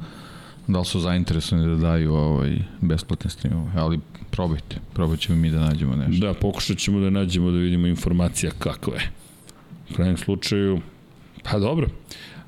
da 0.67 0.79
li 0.79 0.85
su 0.85 1.01
zainteresovani 1.01 1.69
da 1.69 1.77
daju 1.77 2.15
ovaj 2.15 2.59
besplatne 2.81 3.31
streamove, 3.31 3.71
ali 3.75 4.01
probajte, 4.31 4.77
probat 4.95 5.19
ćemo 5.19 5.39
mi 5.39 5.51
da 5.51 5.61
nađemo 5.61 5.97
nešto. 5.97 6.27
Da, 6.27 6.35
pokušat 6.35 6.79
ćemo 6.79 7.01
da 7.01 7.11
nađemo 7.11 7.51
da 7.51 7.59
vidimo 7.59 7.87
informacija 7.87 8.53
kakva 8.59 8.95
je. 8.95 9.11
U 9.91 9.95
krajnjem 9.95 10.17
slučaju, 10.17 10.81
pa 11.43 11.59
dobro. 11.59 11.89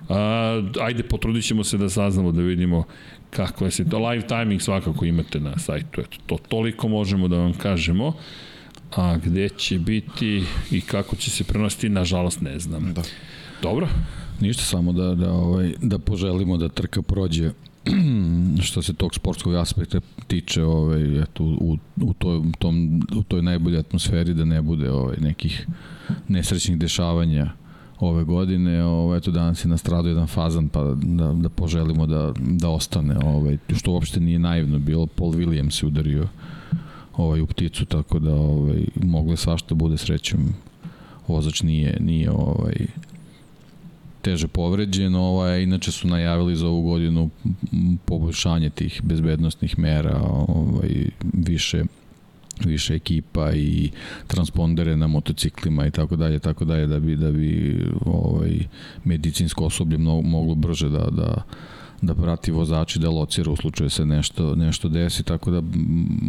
A, 0.09 0.63
ajde, 0.81 1.03
potrudit 1.03 1.45
ćemo 1.45 1.65
se 1.65 1.79
da 1.79 1.89
saznamo, 1.89 2.33
da 2.33 2.43
vidimo 2.43 2.85
kakva 3.31 3.67
je 3.67 3.71
se 3.71 3.89
to. 3.89 4.09
Live 4.09 4.27
timing 4.27 4.63
svakako 4.63 5.05
imate 5.05 5.41
na 5.41 5.59
sajtu, 5.59 6.01
eto, 6.01 6.17
to 6.27 6.39
toliko 6.49 6.89
možemo 6.89 7.29
da 7.29 7.37
vam 7.37 7.53
kažemo. 7.53 8.13
A 8.97 9.17
gde 9.17 9.49
će 9.49 9.79
biti 9.79 10.45
i 10.71 10.81
kako 10.81 11.17
će 11.17 11.31
se 11.31 11.45
prenositi, 11.45 11.89
nažalost 11.89 12.41
ne 12.41 12.59
znam. 12.59 12.93
Da. 12.95 13.03
Dobro. 13.63 13.89
Ništa 14.41 14.63
samo 14.63 14.93
da, 14.93 15.15
da, 15.15 15.33
ovaj, 15.33 15.73
da 15.83 15.99
poželimo 15.99 16.57
da 16.57 16.69
trka 16.69 17.03
prođe 17.03 17.51
što 18.67 18.83
se 18.83 18.93
tog 18.93 19.15
sportskog 19.15 19.55
aspekta 19.55 20.01
tiče 20.27 20.65
ovaj 20.65 21.23
eto 21.23 21.45
u 21.45 21.79
u 21.97 22.15
toj 22.15 22.43
tom 22.59 23.03
u 23.17 23.23
toj 23.23 23.43
najboljoj 23.43 23.81
atmosferi 23.81 24.35
da 24.35 24.45
ne 24.45 24.63
bude 24.63 24.91
ovaj 24.91 25.17
nekih 25.21 25.67
nesrećnih 26.29 26.79
dešavanja 26.79 27.51
ove 28.01 28.25
godine, 28.25 28.85
ovaj 28.85 29.19
eto 29.19 29.31
danas 29.31 29.65
je 29.65 29.69
nastradao 29.69 30.09
jedan 30.09 30.27
fazan 30.27 30.69
pa 30.69 30.83
da 30.95 31.33
da 31.33 31.49
poželimo 31.49 32.07
da 32.07 32.33
da 32.39 32.69
ostane 32.69 33.17
ovaj 33.25 33.59
što 33.77 33.93
uopšte 33.93 34.21
nije 34.21 34.39
naivno 34.39 34.79
bilo 34.79 35.07
Paul 35.07 35.33
Williams 35.33 35.71
se 35.71 35.87
udario 35.87 36.29
ovaj 37.17 37.41
u 37.41 37.47
pticu 37.47 37.85
tako 37.85 38.19
da 38.19 38.35
ovaj 38.35 38.85
mogle 39.05 39.37
svašta 39.37 39.75
bude 39.75 39.97
srećom. 39.97 40.41
Vozač 41.29 41.63
nije 41.63 41.97
nije 42.01 42.31
ovaj 42.31 42.87
teže 44.29 44.49
povređen, 44.49 45.15
ovaj, 45.15 45.63
inače 45.63 45.93
su 45.93 46.09
najavili 46.09 46.57
za 46.57 46.69
ovu 46.69 46.83
godinu 46.83 47.31
poboljšanje 48.05 48.71
tih 48.71 49.01
bezbednostnih 49.05 49.79
mera, 49.79 50.21
ovaj, 50.49 50.91
više 51.33 51.85
više 52.65 52.95
ekipa 52.95 53.53
i 53.53 53.91
transpondere 54.27 54.97
na 54.97 55.07
motociklima 55.07 55.87
i 55.87 55.91
tako 55.91 56.17
dalje 56.17 56.39
tako 56.39 56.65
dalje 56.65 56.87
da 56.87 57.01
bi 57.01 57.17
da 57.17 57.31
bi 57.33 57.85
ovaj 58.07 58.59
medicinsko 59.05 59.65
osoblje 59.65 59.99
mnogo, 59.99 60.23
moglo 60.23 60.55
brže 60.55 60.89
da 60.89 61.07
da 61.11 61.43
da 62.03 62.15
prati 62.15 62.51
vozači 62.53 62.99
da 62.99 63.11
locira 63.11 63.51
u 63.51 63.57
slučaju 63.57 63.91
se 63.91 64.05
nešto 64.05 64.55
nešto 64.55 64.89
desi 64.89 65.23
tako 65.23 65.51
da 65.51 65.63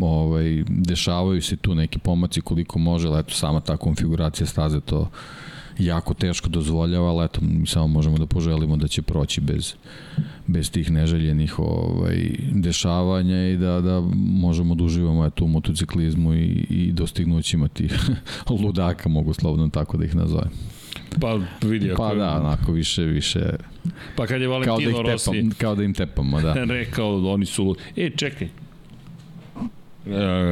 ovaj 0.02 0.64
dešavaju 0.68 1.42
se 1.42 1.58
tu 1.58 1.76
neki 1.76 2.00
pomaci 2.00 2.42
koliko 2.42 2.80
može 2.80 3.08
ali 3.08 3.20
eto 3.20 3.34
sama 3.34 3.60
ta 3.60 3.78
konfiguracija 3.78 4.48
staze 4.48 4.80
to 4.80 5.10
jako 5.80 6.14
teško 6.14 6.50
dozvoljava, 6.50 7.10
ali 7.10 7.26
eto, 7.26 7.42
mi 7.42 7.68
samo 7.68 7.88
možemo 7.88 8.18
da 8.18 8.26
poželimo 8.26 8.78
da 8.78 8.88
će 8.88 9.02
proći 9.02 9.42
bez, 9.42 9.74
bez 10.48 10.72
tih 10.72 10.92
neželjenih 10.92 11.60
ovaj, 11.60 12.30
dešavanja 12.52 13.48
i 13.48 13.58
da, 13.58 13.82
da 13.82 14.02
možemo 14.16 14.76
da 14.76 14.84
uživamo 14.84 15.26
eto, 15.26 15.46
u 15.46 15.48
motociklizmu 15.48 16.34
i, 16.34 16.66
i 16.70 16.92
dostignućima 16.92 17.68
tih 17.68 17.94
ludaka, 18.64 19.10
mogu 19.10 19.34
slobodno 19.34 19.70
tako 19.70 19.98
da 19.98 20.06
ih 20.06 20.16
nazovem. 20.16 20.50
Pa 21.22 21.40
vidi 21.62 21.92
ako... 21.92 22.02
Pa 22.02 22.16
da, 22.16 22.40
onako 22.40 22.72
više, 22.72 23.04
više... 23.04 23.56
Pa 24.16 24.28
kad 24.28 24.42
je 24.42 24.48
Valentino 24.48 24.92
kao 24.92 25.04
da 25.04 25.12
Rossi... 25.12 25.32
Tepam, 25.32 25.50
kao 25.58 25.76
da 25.76 25.84
im 25.84 25.94
tepamo, 25.94 26.42
da. 26.42 26.54
rekao, 26.80 27.34
oni 27.34 27.46
su... 27.46 27.76
E, 27.96 28.10
čekaj. 28.10 28.48
E, 28.48 28.50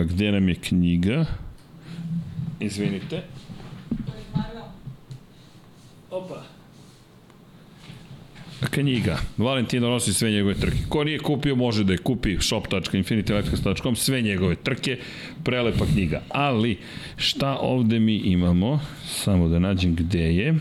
gde 0.10 0.32
nam 0.32 0.50
je 0.50 0.56
knjiga? 0.56 1.26
Izvinite. 2.60 3.24
Opa. 6.12 6.44
Knjiga. 8.70 9.18
Valentino 9.38 9.90
Rossi 9.90 10.14
sve 10.14 10.32
njegove 10.32 10.54
trke. 10.54 10.78
Ko 10.90 11.04
nije 11.04 11.20
kupio, 11.20 11.56
može 11.56 11.84
da 11.84 11.94
je 11.94 11.98
kupi 11.98 12.38
shop.infinityelectrics.com 12.40 13.96
sve 13.96 14.22
njegove 14.22 14.56
trke. 14.56 14.98
Prelepa 15.44 15.86
knjiga. 15.86 16.22
Ali, 16.30 16.78
šta 17.18 17.58
ovde 17.62 18.00
mi 18.00 18.16
imamo? 18.16 18.80
Samo 19.06 19.48
da 19.48 19.60
nađem 19.60 19.96
gde 19.96 20.36
je. 20.36 20.56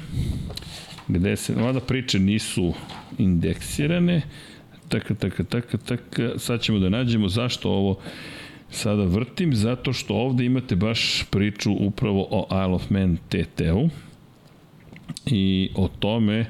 Gde 1.08 1.36
se, 1.36 1.54
mada 1.54 1.80
priče 1.80 2.18
nisu 2.18 2.74
indeksirane. 3.18 4.22
Taka, 4.88 5.14
taka, 5.14 5.44
taka, 5.44 5.78
taka. 5.78 6.38
Sad 6.38 6.60
ćemo 6.60 6.78
da 6.78 6.88
nađemo 6.88 7.28
zašto 7.28 7.70
ovo 7.70 8.00
sada 8.70 9.04
vrtim, 9.04 9.54
zato 9.54 9.92
što 9.92 10.14
ovde 10.14 10.44
imate 10.44 10.76
baš 10.76 11.24
priču 11.30 11.72
upravo 11.72 12.28
o 12.30 12.46
Isle 12.50 12.74
of 12.74 12.90
Man 12.90 13.16
TT-u 13.28 13.88
i 15.26 15.70
o 15.74 15.88
tome 15.88 16.46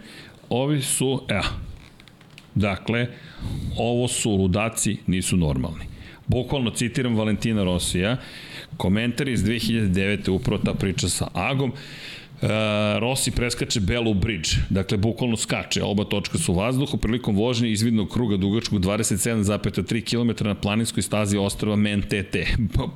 ovi 0.48 0.82
su, 0.82 1.22
evo, 1.28 1.44
dakle, 2.54 3.06
ovo 3.76 4.08
su 4.08 4.30
ludaci, 4.30 4.96
nisu 5.06 5.36
normalni. 5.36 5.84
Bukvalno 6.26 6.70
citiram 6.70 7.16
Valentina 7.16 7.64
Rosija, 7.64 8.16
komentar 8.76 9.28
iz 9.28 9.44
2009. 9.44 10.30
upravo 10.30 10.62
ta 10.64 10.74
priča 10.74 11.08
sa 11.08 11.28
Agom, 11.34 11.72
Uh, 12.36 12.48
Rossi 12.98 13.30
preskače 13.30 13.80
Belu 13.80 14.14
Bridge, 14.14 14.50
dakle 14.70 14.98
bukvalno 14.98 15.36
skače, 15.36 15.82
oba 15.82 16.04
točka 16.04 16.38
su 16.38 16.52
u 16.52 16.56
vazduhu, 16.56 16.96
prilikom 16.96 17.36
vožnje 17.36 17.70
izvidnog 17.70 18.12
kruga 18.12 18.36
dugačkog 18.36 18.80
27,3 18.80 20.04
km 20.04 20.44
na 20.48 20.54
planinskoj 20.54 21.02
stazi 21.02 21.38
ostrava 21.38 21.76
MNTT, 21.76 22.36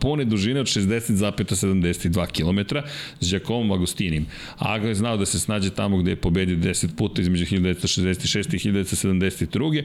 pune 0.01 0.25
dužine 0.25 0.61
od 0.61 0.67
60,72 0.67 2.27
km 2.27 2.77
s 3.21 3.31
Giacomom 3.31 3.73
Agostinim. 3.73 4.27
Aga 4.59 4.89
je 4.89 4.95
znao 4.95 5.17
da 5.17 5.27
se 5.27 5.41
snađe 5.41 5.71
tamo 5.71 5.99
gde 5.99 6.11
je 6.11 6.17
pobedio 6.17 6.57
10 6.57 6.97
puta 6.97 7.23
između 7.23 7.45
1966. 7.45 8.55
i 8.55 8.73
1972. 8.73 9.85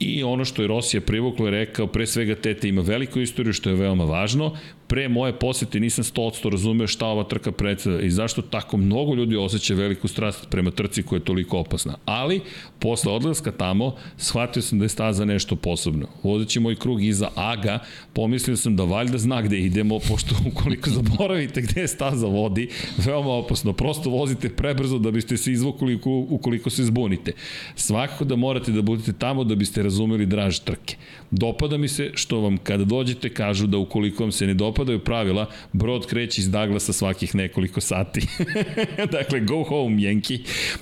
I 0.00 0.22
ono 0.22 0.44
što 0.44 0.62
je 0.62 0.68
Rosija 0.68 1.00
privuklo 1.00 1.46
je 1.46 1.50
rekao, 1.50 1.86
pre 1.86 2.06
svega 2.06 2.34
TT 2.34 2.64
ima 2.64 2.82
veliku 2.82 3.20
istoriju, 3.20 3.52
što 3.52 3.70
je 3.70 3.76
veoma 3.76 4.04
važno, 4.04 4.56
pre 4.90 5.08
moje 5.08 5.32
posete 5.32 5.80
nisam 5.80 6.04
100% 6.04 6.50
razumeo 6.50 6.86
šta 6.86 7.06
ova 7.06 7.24
trka 7.24 7.52
predstavlja 7.52 8.00
i 8.00 8.10
zašto 8.10 8.42
tako 8.42 8.76
mnogo 8.90 9.14
ljudi 9.14 9.36
osjeća 9.36 9.74
veliku 9.74 10.08
strast 10.08 10.48
prema 10.50 10.70
trci 10.70 11.02
koja 11.02 11.16
je 11.16 11.24
toliko 11.24 11.58
opasna. 11.58 11.94
Ali, 12.04 12.40
posle 12.80 13.12
odlaska 13.12 13.52
tamo, 13.52 13.94
shvatio 14.16 14.62
sam 14.62 14.78
da 14.78 14.84
je 14.84 14.88
staza 14.88 15.24
nešto 15.24 15.56
posebno. 15.56 16.06
Vozeći 16.22 16.60
moj 16.60 16.76
krug 16.76 17.04
iza 17.04 17.28
Aga, 17.34 17.78
pomislio 18.12 18.56
sam 18.56 18.76
da 18.76 18.84
valjda 18.84 19.18
zna 19.18 19.42
gde 19.42 19.58
idemo, 19.58 19.98
pošto 19.98 20.34
ukoliko 20.52 20.90
zaboravite 20.90 21.60
gde 21.60 21.80
je 21.80 21.88
staza 21.88 22.26
vodi, 22.26 22.68
veoma 23.06 23.30
opasno. 23.30 23.72
Prosto 23.72 24.10
vozite 24.10 24.48
prebrzo 24.48 24.98
da 24.98 25.10
biste 25.10 25.36
se 25.36 25.52
izvukli 25.52 26.00
ukoliko 26.28 26.70
se 26.70 26.84
zbunite. 26.84 27.32
Svakako 27.74 28.24
da 28.24 28.36
morate 28.36 28.72
da 28.72 28.82
budete 28.82 29.12
tamo 29.12 29.44
da 29.44 29.54
biste 29.54 29.82
razumeli 29.82 30.26
draž 30.26 30.58
trke. 30.58 30.96
Dopada 31.30 31.76
mi 31.76 31.88
se 31.88 32.10
što 32.14 32.40
vam 32.40 32.56
kada 32.56 32.84
dođete 32.84 33.28
kažu 33.28 33.66
da 33.66 33.78
ukoliko 33.78 34.22
vam 34.22 34.32
se 34.32 34.46
ne 34.46 34.54
dopadaju 34.54 34.98
pravila, 34.98 35.46
brod 35.72 36.06
kreće 36.06 36.40
iz 36.40 36.50
Douglasa 36.50 36.92
svakih 36.92 37.34
nekoliko 37.34 37.80
sati. 37.80 38.26
dakle, 39.18 39.40
go 39.40 39.64
home, 39.64 40.02
Jenki. 40.02 40.38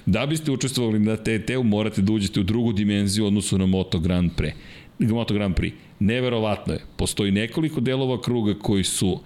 Da 0.07 0.27
biste 0.27 0.51
učestvovali 0.51 0.99
na 0.99 1.16
TT-u, 1.16 1.62
morate 1.62 1.88
da 1.97 2.12
uđete 2.12 2.40
u 2.40 2.43
drugu 2.43 2.73
dimenziju 2.73 3.27
odnosu 3.27 3.59
na 3.59 3.66
Moto 3.66 3.98
Grand 3.98 4.31
Prix. 4.36 4.52
Moto 4.98 5.35
Grand 5.35 5.55
Prix. 5.55 5.73
Neverovatno 5.98 6.74
je. 6.74 6.81
Postoji 6.97 7.32
nekoliko 7.32 7.81
delova 7.81 8.20
kruga 8.20 8.55
koji 8.55 8.85
su 8.85 9.20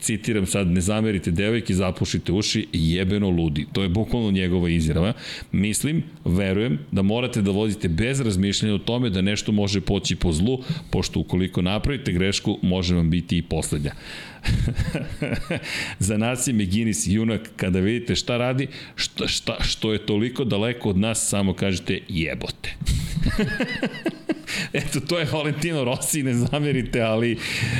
citiram 0.00 0.46
sad, 0.46 0.68
ne 0.68 0.80
zamerite 0.80 1.30
devojke, 1.30 1.74
zapušite 1.74 2.32
uši, 2.32 2.66
jebeno 2.72 3.30
ludi. 3.30 3.66
To 3.72 3.82
je 3.82 3.88
bukvalno 3.88 4.30
njegova 4.30 4.68
izjava. 4.68 5.12
Mislim, 5.52 6.02
verujem 6.24 6.78
da 6.92 7.02
morate 7.02 7.42
da 7.42 7.50
vozite 7.50 7.88
bez 7.88 8.20
razmišljanja 8.20 8.74
o 8.74 8.78
tome 8.78 9.10
da 9.10 9.22
nešto 9.22 9.52
može 9.52 9.80
poći 9.80 10.16
po 10.16 10.32
zlu, 10.32 10.58
pošto 10.90 11.20
ukoliko 11.20 11.62
napravite 11.62 12.12
grešku, 12.12 12.58
može 12.62 12.94
vam 12.94 13.10
biti 13.10 13.38
i 13.38 13.42
poslednja. 13.42 13.92
Za 15.98 16.16
nas 16.16 16.46
je 16.46 16.52
Meginis 16.52 17.06
junak 17.06 17.50
kada 17.56 17.80
vidite 17.80 18.14
šta 18.14 18.36
radi, 18.36 18.66
šta, 18.96 19.28
šta, 19.28 19.56
što 19.62 19.92
je 19.92 20.06
toliko 20.06 20.44
daleko 20.44 20.90
od 20.90 20.96
nas, 20.96 21.28
samo 21.28 21.54
kažete 21.54 22.00
jebote. 22.08 22.74
Eto, 24.72 25.00
to 25.00 25.18
je 25.18 25.26
Valentino 25.32 25.84
Rossi, 25.84 26.22
ne 26.22 26.34
zamerite, 26.34 27.00
ali 27.00 27.38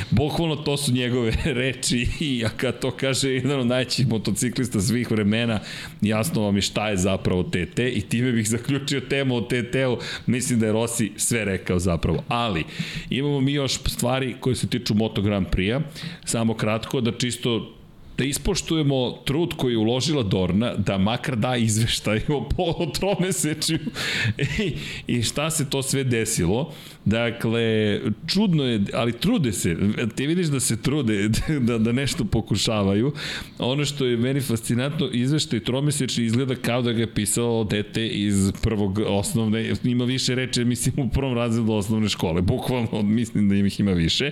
bukvalno 0.09 0.55
to 0.55 0.77
su 0.77 0.91
njegove 0.91 1.33
reči 1.61 2.07
i 2.19 2.43
kad 2.57 2.79
to 2.79 2.91
kaže 2.91 3.31
jedan 3.31 3.59
od 3.59 3.67
najćih 3.67 4.07
motociklista 4.07 4.81
svih 4.81 5.11
vremena, 5.11 5.59
jasno 6.01 6.41
vam 6.41 6.55
je 6.55 6.61
šta 6.61 6.89
je 6.89 6.97
zapravo 6.97 7.43
TT 7.43 7.79
i 7.79 8.01
time 8.09 8.31
bih 8.31 8.49
zaključio 8.49 9.01
temu 9.01 9.35
o 9.35 9.41
TT-u, 9.41 9.97
mislim 10.25 10.59
da 10.59 10.65
je 10.65 10.71
Rossi 10.71 11.11
sve 11.15 11.45
rekao 11.45 11.79
zapravo. 11.79 12.23
Ali, 12.27 12.63
imamo 13.09 13.41
mi 13.41 13.53
još 13.53 13.73
stvari 13.73 14.35
koje 14.39 14.55
se 14.55 14.67
tiču 14.67 14.93
Moto 14.93 15.21
Grand 15.21 15.47
Prix-a, 15.47 15.81
samo 16.25 16.48
kratko 16.53 17.01
da 17.01 17.11
čisto 17.11 17.78
da 18.19 18.25
ispoštujemo 18.25 19.11
trud 19.25 19.53
koji 19.53 19.73
je 19.73 19.77
uložila 19.77 20.23
Dorna, 20.23 20.75
da 20.75 20.97
makar 20.97 21.35
da 21.35 21.55
izveštaj 21.55 22.21
o, 22.27 22.49
o 22.57 22.85
tromesečju 22.85 23.79
I, 24.65 24.73
i 25.07 25.23
šta 25.23 25.49
se 25.49 25.69
to 25.69 25.81
sve 25.81 26.03
desilo. 26.03 26.73
Dakle, 27.05 27.99
čudno 28.27 28.63
je, 28.63 28.81
ali 28.93 29.11
trude 29.11 29.51
se, 29.51 29.77
ti 30.15 30.27
vidiš 30.27 30.47
da 30.47 30.59
se 30.59 30.81
trude, 30.81 31.29
da, 31.67 31.77
da 31.77 31.91
nešto 31.91 32.25
pokušavaju. 32.25 33.13
Ono 33.59 33.85
što 33.85 34.05
je 34.05 34.17
meni 34.17 34.41
fascinantno, 34.41 35.09
izveštaj 35.13 35.63
tromesečni 35.63 36.25
izgleda 36.25 36.55
kao 36.55 36.81
da 36.81 36.91
ga 36.91 37.01
je 37.01 37.13
pisalo 37.13 37.63
dete 37.63 38.07
iz 38.07 38.51
prvog 38.61 38.99
osnovne, 39.07 39.73
ima 39.83 40.05
više 40.05 40.35
reče, 40.35 40.65
mislim, 40.65 41.07
u 41.07 41.09
prvom 41.09 41.35
razredu 41.35 41.71
osnovne 41.73 42.09
škole, 42.09 42.41
bukvalno, 42.41 43.01
mislim 43.01 43.49
da 43.49 43.55
im 43.55 43.65
ih 43.65 43.79
ima 43.79 43.91
više. 43.91 44.31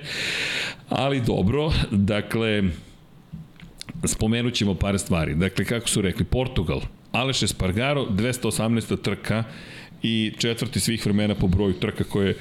Ali 0.90 1.22
dobro, 1.22 1.72
dakle, 1.92 2.64
spomenut 4.04 4.54
ćemo 4.54 4.76
par 4.76 5.00
stvari. 5.00 5.36
Dakle, 5.36 5.66
kako 5.66 5.90
su 5.90 6.02
rekli, 6.02 6.26
Portugal, 6.26 6.82
Aleš 7.12 7.44
Espargaro, 7.44 8.06
218. 8.06 9.02
trka 9.02 9.44
i 10.04 10.34
četvrti 10.38 10.80
svih 10.80 11.06
vremena 11.06 11.36
po 11.36 11.48
broju 11.48 11.74
trka 11.74 12.04
koje 12.04 12.38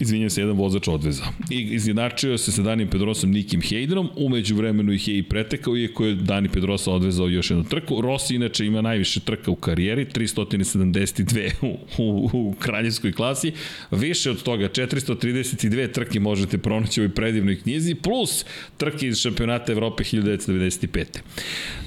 izvinjam 0.00 0.30
se, 0.30 0.40
jedan 0.40 0.56
vozač 0.56 0.88
odveza. 0.88 1.24
I 1.50 1.60
izjednačio 1.60 2.38
se 2.38 2.52
sa 2.52 2.62
Danim 2.62 2.88
Pedrosom 2.88 3.30
Nikim 3.30 3.60
Heidrom, 3.60 4.10
umeđu 4.16 4.56
vremenu 4.56 4.92
ih 4.92 5.08
je 5.08 5.18
i 5.18 5.22
pretekao, 5.22 5.76
iako 5.76 6.06
je 6.06 6.14
Dani 6.14 6.48
Pedrosa 6.48 6.92
odvezao 6.92 7.28
još 7.28 7.50
jednu 7.50 7.64
trku. 7.64 8.00
Rossi 8.00 8.34
inače 8.34 8.66
ima 8.66 8.80
najviše 8.80 9.20
trka 9.20 9.50
u 9.50 9.54
karijeri, 9.54 10.06
372 10.06 11.50
u, 11.62 11.78
u, 11.98 12.30
u 12.32 12.54
kraljevskoj 12.58 13.12
klasi. 13.12 13.52
Više 13.90 14.30
od 14.30 14.42
toga, 14.42 14.68
432 14.68 15.92
trke 15.92 16.20
možete 16.20 16.58
pronaći 16.58 17.00
u 17.00 17.04
ovoj 17.04 17.14
predivnoj 17.14 17.60
knjizi, 17.60 17.94
plus 17.94 18.44
trke 18.76 19.06
iz 19.06 19.18
šampionata 19.18 19.72
Evrope 19.72 20.04
1995. 20.04 21.04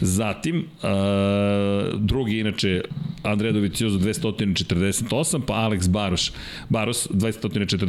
Zatim, 0.02 0.58
uh, 0.58 2.00
drugi 2.00 2.40
inače 2.40 2.82
Andrej 3.24 3.52
Doviciozo 3.52 4.00
248, 4.00 5.42
pa 5.48 5.54
Alex 5.54 5.90
Baroš, 5.90 6.32
Baros 6.70 7.08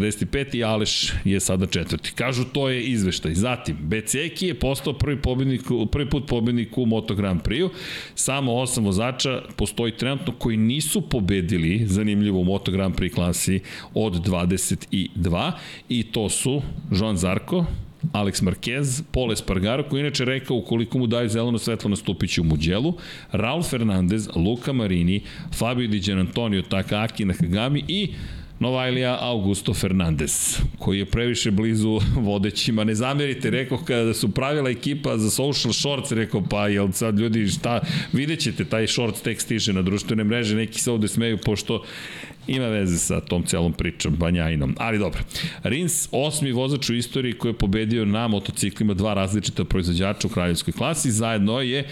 245 0.06 0.56
i 0.56 0.64
Aleš 0.64 1.12
je 1.24 1.40
sada 1.40 1.66
četvrti. 1.66 2.12
Kažu 2.14 2.44
to 2.44 2.68
je 2.68 2.82
izveštaj. 2.82 3.34
Zatim, 3.34 3.76
Beceki 3.80 4.46
je 4.46 4.54
postao 4.54 4.92
prvi, 4.92 5.22
pobednik, 5.22 5.62
prvi 5.92 6.10
put 6.10 6.26
pobednik 6.26 6.78
u 6.78 6.86
Moto 6.86 7.14
Grand 7.14 7.42
Prix-u. 7.42 7.70
Samo 8.14 8.54
osam 8.54 8.84
vozača 8.84 9.42
postoji 9.56 9.92
trenutno 9.92 10.32
koji 10.38 10.56
nisu 10.56 11.00
pobedili, 11.00 11.86
zanimljivo, 11.86 12.40
u 12.40 12.44
Moto 12.44 12.72
Grand 12.72 12.94
Prix 12.94 13.14
klasi 13.14 13.60
od 13.94 14.26
22 14.26 15.52
i 15.88 16.02
to 16.02 16.28
su 16.28 16.62
Joan 16.90 17.16
Zarko, 17.16 17.66
Alex 18.12 18.42
Marquez, 18.42 19.02
Paul 19.12 19.32
Espargaro, 19.32 19.82
koji 19.82 20.00
inače 20.00 20.24
rekao 20.24 20.56
ukoliko 20.56 20.98
mu 20.98 21.06
daju 21.06 21.28
zeleno 21.28 21.58
svetlo 21.58 21.90
nastupići 21.90 22.40
u 22.40 22.44
Muđelu, 22.44 22.94
Raul 23.32 23.62
Fernandez, 23.62 24.28
Luka 24.36 24.72
Marini, 24.72 25.22
Fabio 25.58 25.88
Di 25.88 26.00
Gianantonio, 26.00 26.62
Takaki 26.62 27.24
Nakagami 27.24 27.84
i 27.88 28.08
Novajlija 28.60 29.18
Augusto 29.20 29.74
Fernandez, 29.74 30.58
koji 30.78 30.98
je 30.98 31.04
previše 31.04 31.50
blizu 31.50 32.00
vodećima. 32.16 32.84
Ne 32.84 32.94
zamerite, 32.94 33.50
rekao 33.50 33.78
kada 33.78 34.14
su 34.14 34.28
pravila 34.28 34.70
ekipa 34.70 35.18
za 35.18 35.30
social 35.30 35.72
shorts, 35.72 36.12
rekao 36.12 36.42
pa 36.50 36.68
jel 36.68 36.92
sad 36.92 37.18
ljudi 37.18 37.48
šta, 37.48 37.80
vidjet 38.12 38.40
ćete 38.40 38.64
taj 38.64 38.86
shorts 38.86 39.20
tek 39.20 39.40
stiže 39.40 39.72
na 39.72 39.82
društvene 39.82 40.24
mreže, 40.24 40.56
neki 40.56 40.80
se 40.80 40.90
ovde 40.90 41.08
smeju 41.08 41.38
pošto 41.44 41.82
ima 42.46 42.66
veze 42.66 42.98
sa 42.98 43.20
tom 43.20 43.42
celom 43.42 43.72
pričom 43.72 44.16
Banjajinom. 44.16 44.74
Ali 44.78 44.98
dobro. 44.98 45.20
Rins, 45.62 46.08
osmi 46.12 46.52
vozač 46.52 46.90
u 46.90 46.94
istoriji 46.94 47.32
koji 47.32 47.50
je 47.50 47.58
pobedio 47.58 48.04
na 48.04 48.28
motociklima 48.28 48.94
dva 48.94 49.14
različita 49.14 49.64
proizvođača 49.64 50.28
u 50.28 50.30
kraljevskoj 50.30 50.72
klasi, 50.72 51.10
zajedno 51.10 51.60
je 51.60 51.88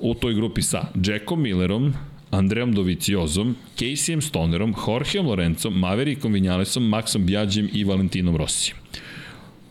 u 0.00 0.14
toj 0.14 0.34
grupi 0.34 0.62
sa 0.62 0.84
Jackom 1.04 1.42
Millerom, 1.42 1.94
Andreom 2.30 2.72
Doviciozom, 2.72 3.56
Caseyem 3.76 4.20
Stonerom, 4.20 4.74
Jorgeom 4.86 5.26
Lorencom, 5.26 5.78
Maverickom 5.78 6.32
Vinjalesom, 6.32 6.82
Maxom 6.82 7.24
Bjađem 7.24 7.68
i 7.72 7.84
Valentinom 7.84 8.36
Rossijem 8.36 8.76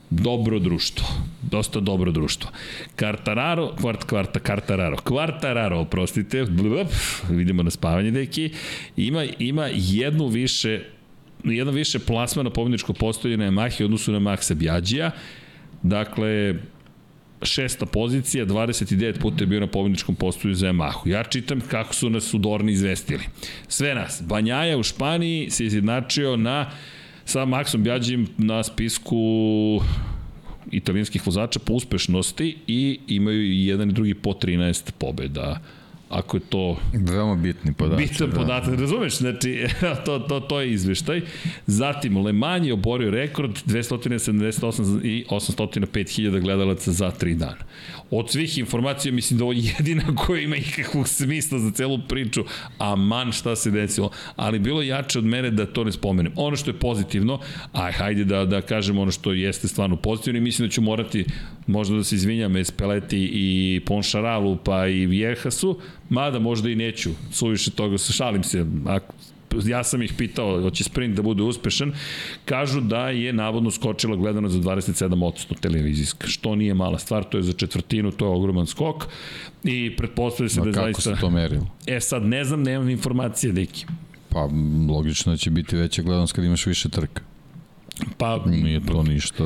dobro 0.09 0.59
društvo. 0.59 1.07
Dosta 1.41 1.79
dobro 1.79 2.11
društvo. 2.11 2.51
Kartararo, 2.95 3.75
kvart, 3.81 4.03
kvarta, 4.03 4.39
Kartararo, 4.39 4.97
Kvartararo, 4.97 5.79
oprostite, 5.79 6.45
blub, 6.45 6.87
vidimo 7.29 7.63
na 7.63 7.69
spavanje, 7.69 8.11
deki, 8.11 8.51
ima, 8.97 9.23
ima 9.39 9.69
jednu 9.73 10.27
više 10.27 10.81
jedan 11.43 11.75
više 11.75 11.99
plasmana 11.99 12.49
pobjedničko 12.49 12.93
postoje 12.93 13.37
na 13.37 13.45
Yamahi 13.45 13.83
odnosu 13.83 14.11
na 14.11 14.19
Maxa 14.19 14.53
Bjađija. 14.53 15.11
Dakle, 15.83 16.55
šesta 17.41 17.85
pozicija, 17.85 18.45
29 18.45 19.19
puta 19.19 19.43
je 19.43 19.47
bio 19.47 19.59
na 19.59 19.67
pobjedničkom 19.67 20.15
postoju 20.15 20.55
za 20.55 20.67
Yamahu. 20.67 21.09
Ja 21.09 21.23
čitam 21.23 21.61
kako 21.61 21.93
su 21.95 22.09
nas 22.09 22.33
Udorni 22.33 22.71
izvestili. 22.71 23.23
Sve 23.67 23.95
nas. 23.95 24.23
Banjaja 24.25 24.77
u 24.77 24.83
Španiji 24.83 25.49
se 25.49 25.65
izjednačio 25.65 26.37
na 26.37 26.71
sa 27.25 27.45
Maxom 27.45 27.77
Bjađim 27.77 28.27
na 28.37 28.63
spisku 28.63 29.17
italijanskih 30.71 31.27
vozača 31.27 31.59
po 31.59 31.73
uspešnosti 31.73 32.57
i 32.67 32.99
imaju 33.07 33.43
i 33.43 33.67
jedan 33.67 33.89
i 33.89 33.93
drugi 33.93 34.13
po 34.13 34.31
13 34.31 34.91
pobeda 34.97 35.61
ako 36.09 36.37
je 36.37 36.41
to 36.49 36.77
veoma 36.93 37.35
bitni 37.35 37.73
podatak. 37.73 38.07
Bitan 38.07 38.29
da. 38.29 38.35
podatak, 38.35 38.79
razumeš? 38.79 39.17
Znači 39.17 39.65
to 40.05 40.19
to 40.19 40.39
to 40.39 40.61
je 40.61 40.73
izveštaj. 40.73 41.21
Zatim 41.67 42.17
Le 42.17 42.33
Mans 42.33 42.67
je 42.67 42.73
oborio 42.73 43.11
rekord 43.11 43.51
278 43.65 45.05
i 45.05 45.25
805.000 45.29 46.39
gledalaca 46.39 46.91
za 46.91 47.11
3 47.11 47.35
dana. 47.35 47.57
Od 48.11 48.31
svih 48.31 48.57
informacija 48.57 49.11
mislim 49.11 49.37
da 49.37 49.43
ovo 49.43 49.53
je 49.53 49.61
jedina 49.77 50.03
koja 50.25 50.41
ima 50.41 50.55
ikakvog 50.55 51.07
smisla 51.07 51.59
za 51.59 51.71
celu 51.71 51.99
priču, 52.07 52.43
a 52.77 52.95
man 52.95 53.31
šta 53.31 53.55
se 53.55 53.71
desilo, 53.71 54.11
ali 54.35 54.59
bilo 54.59 54.81
jače 54.81 55.19
od 55.19 55.25
mene 55.25 55.51
da 55.51 55.65
to 55.65 55.83
ne 55.83 55.91
spomenem. 55.91 56.33
Ono 56.35 56.55
što 56.55 56.69
je 56.69 56.79
pozitivno, 56.79 57.39
aj 57.73 57.91
hajde 57.91 58.23
da 58.25 58.45
da 58.45 58.61
kažem 58.61 58.97
ono 58.97 59.11
što 59.11 59.33
jeste 59.33 59.67
stvarno 59.67 59.95
pozitivno 59.95 60.37
i 60.37 60.41
mislim 60.41 60.67
da 60.67 60.71
ću 60.71 60.81
morati 60.81 61.25
možda 61.67 61.95
da 61.95 62.03
se 62.03 62.15
izvinjam 62.15 62.55
Espeleti 62.55 63.29
i 63.33 63.81
Ponšaralu 63.85 64.57
pa 64.63 64.87
i 64.87 65.05
Vjehasu, 65.05 65.79
mada 66.09 66.39
možda 66.39 66.69
i 66.69 66.75
neću, 66.75 67.09
suviše 67.31 67.71
toga, 67.71 67.97
šalim 67.97 68.43
se, 68.43 68.65
ako, 68.85 69.13
ja 69.65 69.83
sam 69.83 70.01
ih 70.01 70.13
pitao, 70.17 70.61
hoće 70.61 70.83
sprint 70.83 71.15
da 71.15 71.21
bude 71.21 71.43
uspešan, 71.43 71.93
kažu 72.45 72.81
da 72.81 73.09
je 73.09 73.33
navodno 73.33 73.71
skočila 73.71 74.15
gledano 74.15 74.49
za 74.49 74.59
27% 74.59 75.59
televizijska, 75.59 76.27
što 76.27 76.55
nije 76.55 76.73
mala 76.73 76.99
stvar, 76.99 77.23
to 77.23 77.37
je 77.37 77.43
za 77.43 77.53
četvrtinu, 77.53 78.11
to 78.11 78.25
je 78.25 78.31
ogroman 78.31 78.67
skok 78.67 79.05
i 79.63 79.95
pretpostavlja 79.97 80.49
se 80.49 80.59
no, 80.59 80.63
da 80.63 80.69
je 80.69 80.73
zaista... 80.73 81.09
Kako 81.09 81.15
se 81.17 81.21
to 81.21 81.29
merilo? 81.29 81.67
E 81.87 81.99
sad, 81.99 82.25
ne 82.25 82.43
znam, 82.43 82.63
nemam 82.63 82.89
informacije, 82.89 83.53
deki. 83.53 83.85
Pa, 84.29 84.49
logično 84.89 85.33
da 85.33 85.37
će 85.37 85.51
biti 85.51 85.75
veća 85.75 86.01
gledanost 86.01 86.33
kad 86.33 86.45
imaš 86.45 86.65
više 86.65 86.89
trka. 86.89 87.21
Pa, 88.17 88.45
nije 88.45 88.85
to 88.85 89.03
ništa 89.03 89.43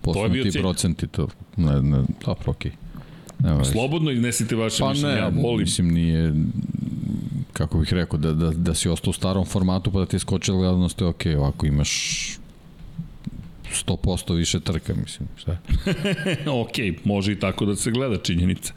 poslednji 0.00 0.50
ti 0.50 0.60
procenti 0.60 1.06
to 1.06 1.28
ne 1.56 1.82
ne 1.82 2.04
dobro 2.26 2.50
okej 2.50 2.70
okay. 2.70 2.87
Slobodno 3.72 4.10
iznesite 4.10 4.56
vaše 4.56 4.78
pa 4.78 4.90
mišljenje, 4.90 5.16
ja 5.16 5.28
volim. 5.28 5.60
Mislim, 5.60 5.88
nije, 5.88 6.34
kako 7.52 7.78
bih 7.78 7.92
rekao, 7.92 8.18
da, 8.18 8.32
da, 8.32 8.50
da 8.50 8.74
si 8.74 8.88
ostao 8.88 9.10
u 9.10 9.12
starom 9.14 9.44
formatu 9.44 9.90
pa 9.90 9.98
da 9.98 10.06
ti 10.06 10.16
je 10.16 10.20
skočila 10.20 10.58
gledanost, 10.58 11.00
je 11.00 11.06
okej, 11.06 11.32
okay. 11.32 11.38
ovako 11.38 11.66
imaš 11.66 12.18
100% 13.86 14.34
više 14.34 14.60
trka, 14.60 14.94
mislim, 14.94 15.28
šta? 15.36 15.58
ok, 16.62 17.04
može 17.04 17.32
i 17.32 17.38
tako 17.40 17.66
da 17.66 17.76
se 17.76 17.90
gleda 17.90 18.16
činjenica. 18.16 18.72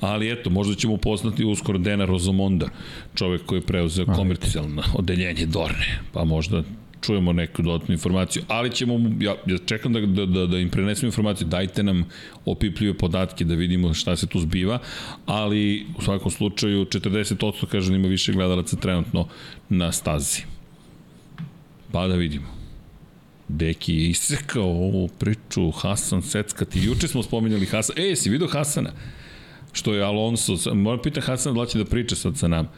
Ali 0.00 0.32
eto, 0.32 0.50
možda 0.50 0.74
ćemo 0.74 0.96
poznati 0.96 1.44
uskoro 1.44 1.78
Dena 1.78 2.04
Rozomonda, 2.04 2.68
čovek 3.14 3.46
koji 3.46 3.58
je 3.58 3.66
preuzeo 3.66 4.06
komercijalno 4.06 4.82
odeljenje 4.94 5.46
Dorne, 5.46 6.00
pa 6.12 6.24
možda 6.24 6.62
čujemo 7.00 7.32
neku 7.32 7.62
dodatnu 7.62 7.92
informaciju, 7.92 8.42
ali 8.48 8.70
ćemo, 8.70 9.10
ja, 9.20 9.34
ja 9.46 9.58
čekam 9.66 9.92
da, 9.92 10.00
da, 10.00 10.26
da, 10.26 10.46
da 10.46 10.58
im 10.58 10.70
prenesem 10.70 11.06
informaciju, 11.06 11.46
dajte 11.48 11.82
nam 11.82 12.04
opipljive 12.44 12.94
podatke 12.94 13.44
da 13.44 13.54
vidimo 13.54 13.94
šta 13.94 14.16
se 14.16 14.26
tu 14.26 14.40
zbiva, 14.40 14.78
ali 15.26 15.86
u 15.98 16.02
svakom 16.02 16.30
slučaju 16.30 16.84
40% 16.84 17.66
kaže 17.66 17.90
da 17.90 17.96
ima 17.96 18.08
više 18.08 18.32
gledalaca 18.32 18.76
trenutno 18.76 19.28
na 19.68 19.92
stazi. 19.92 20.42
Pa 21.92 22.06
da 22.08 22.14
vidimo. 22.14 22.46
Deki 23.48 23.94
je 23.94 24.08
isekao 24.10 24.64
ovu 24.64 25.08
priču, 25.08 25.70
Hasan 25.70 26.22
Seckati. 26.22 26.80
Juče 26.80 27.08
smo 27.08 27.22
spominjali 27.22 27.66
Hasan. 27.66 27.96
E, 27.98 28.16
si 28.16 28.30
vidio 28.30 28.48
Hasana? 28.48 28.90
Što 29.72 29.94
je 29.94 30.02
Alonso, 30.02 30.74
moram 30.74 31.02
pitati 31.02 31.26
Hasana 31.26 31.60
da 31.60 31.66
će 31.66 31.78
da 31.78 31.84
priča 31.84 32.16
sad 32.16 32.36
sa 32.36 32.48
nama. 32.48 32.68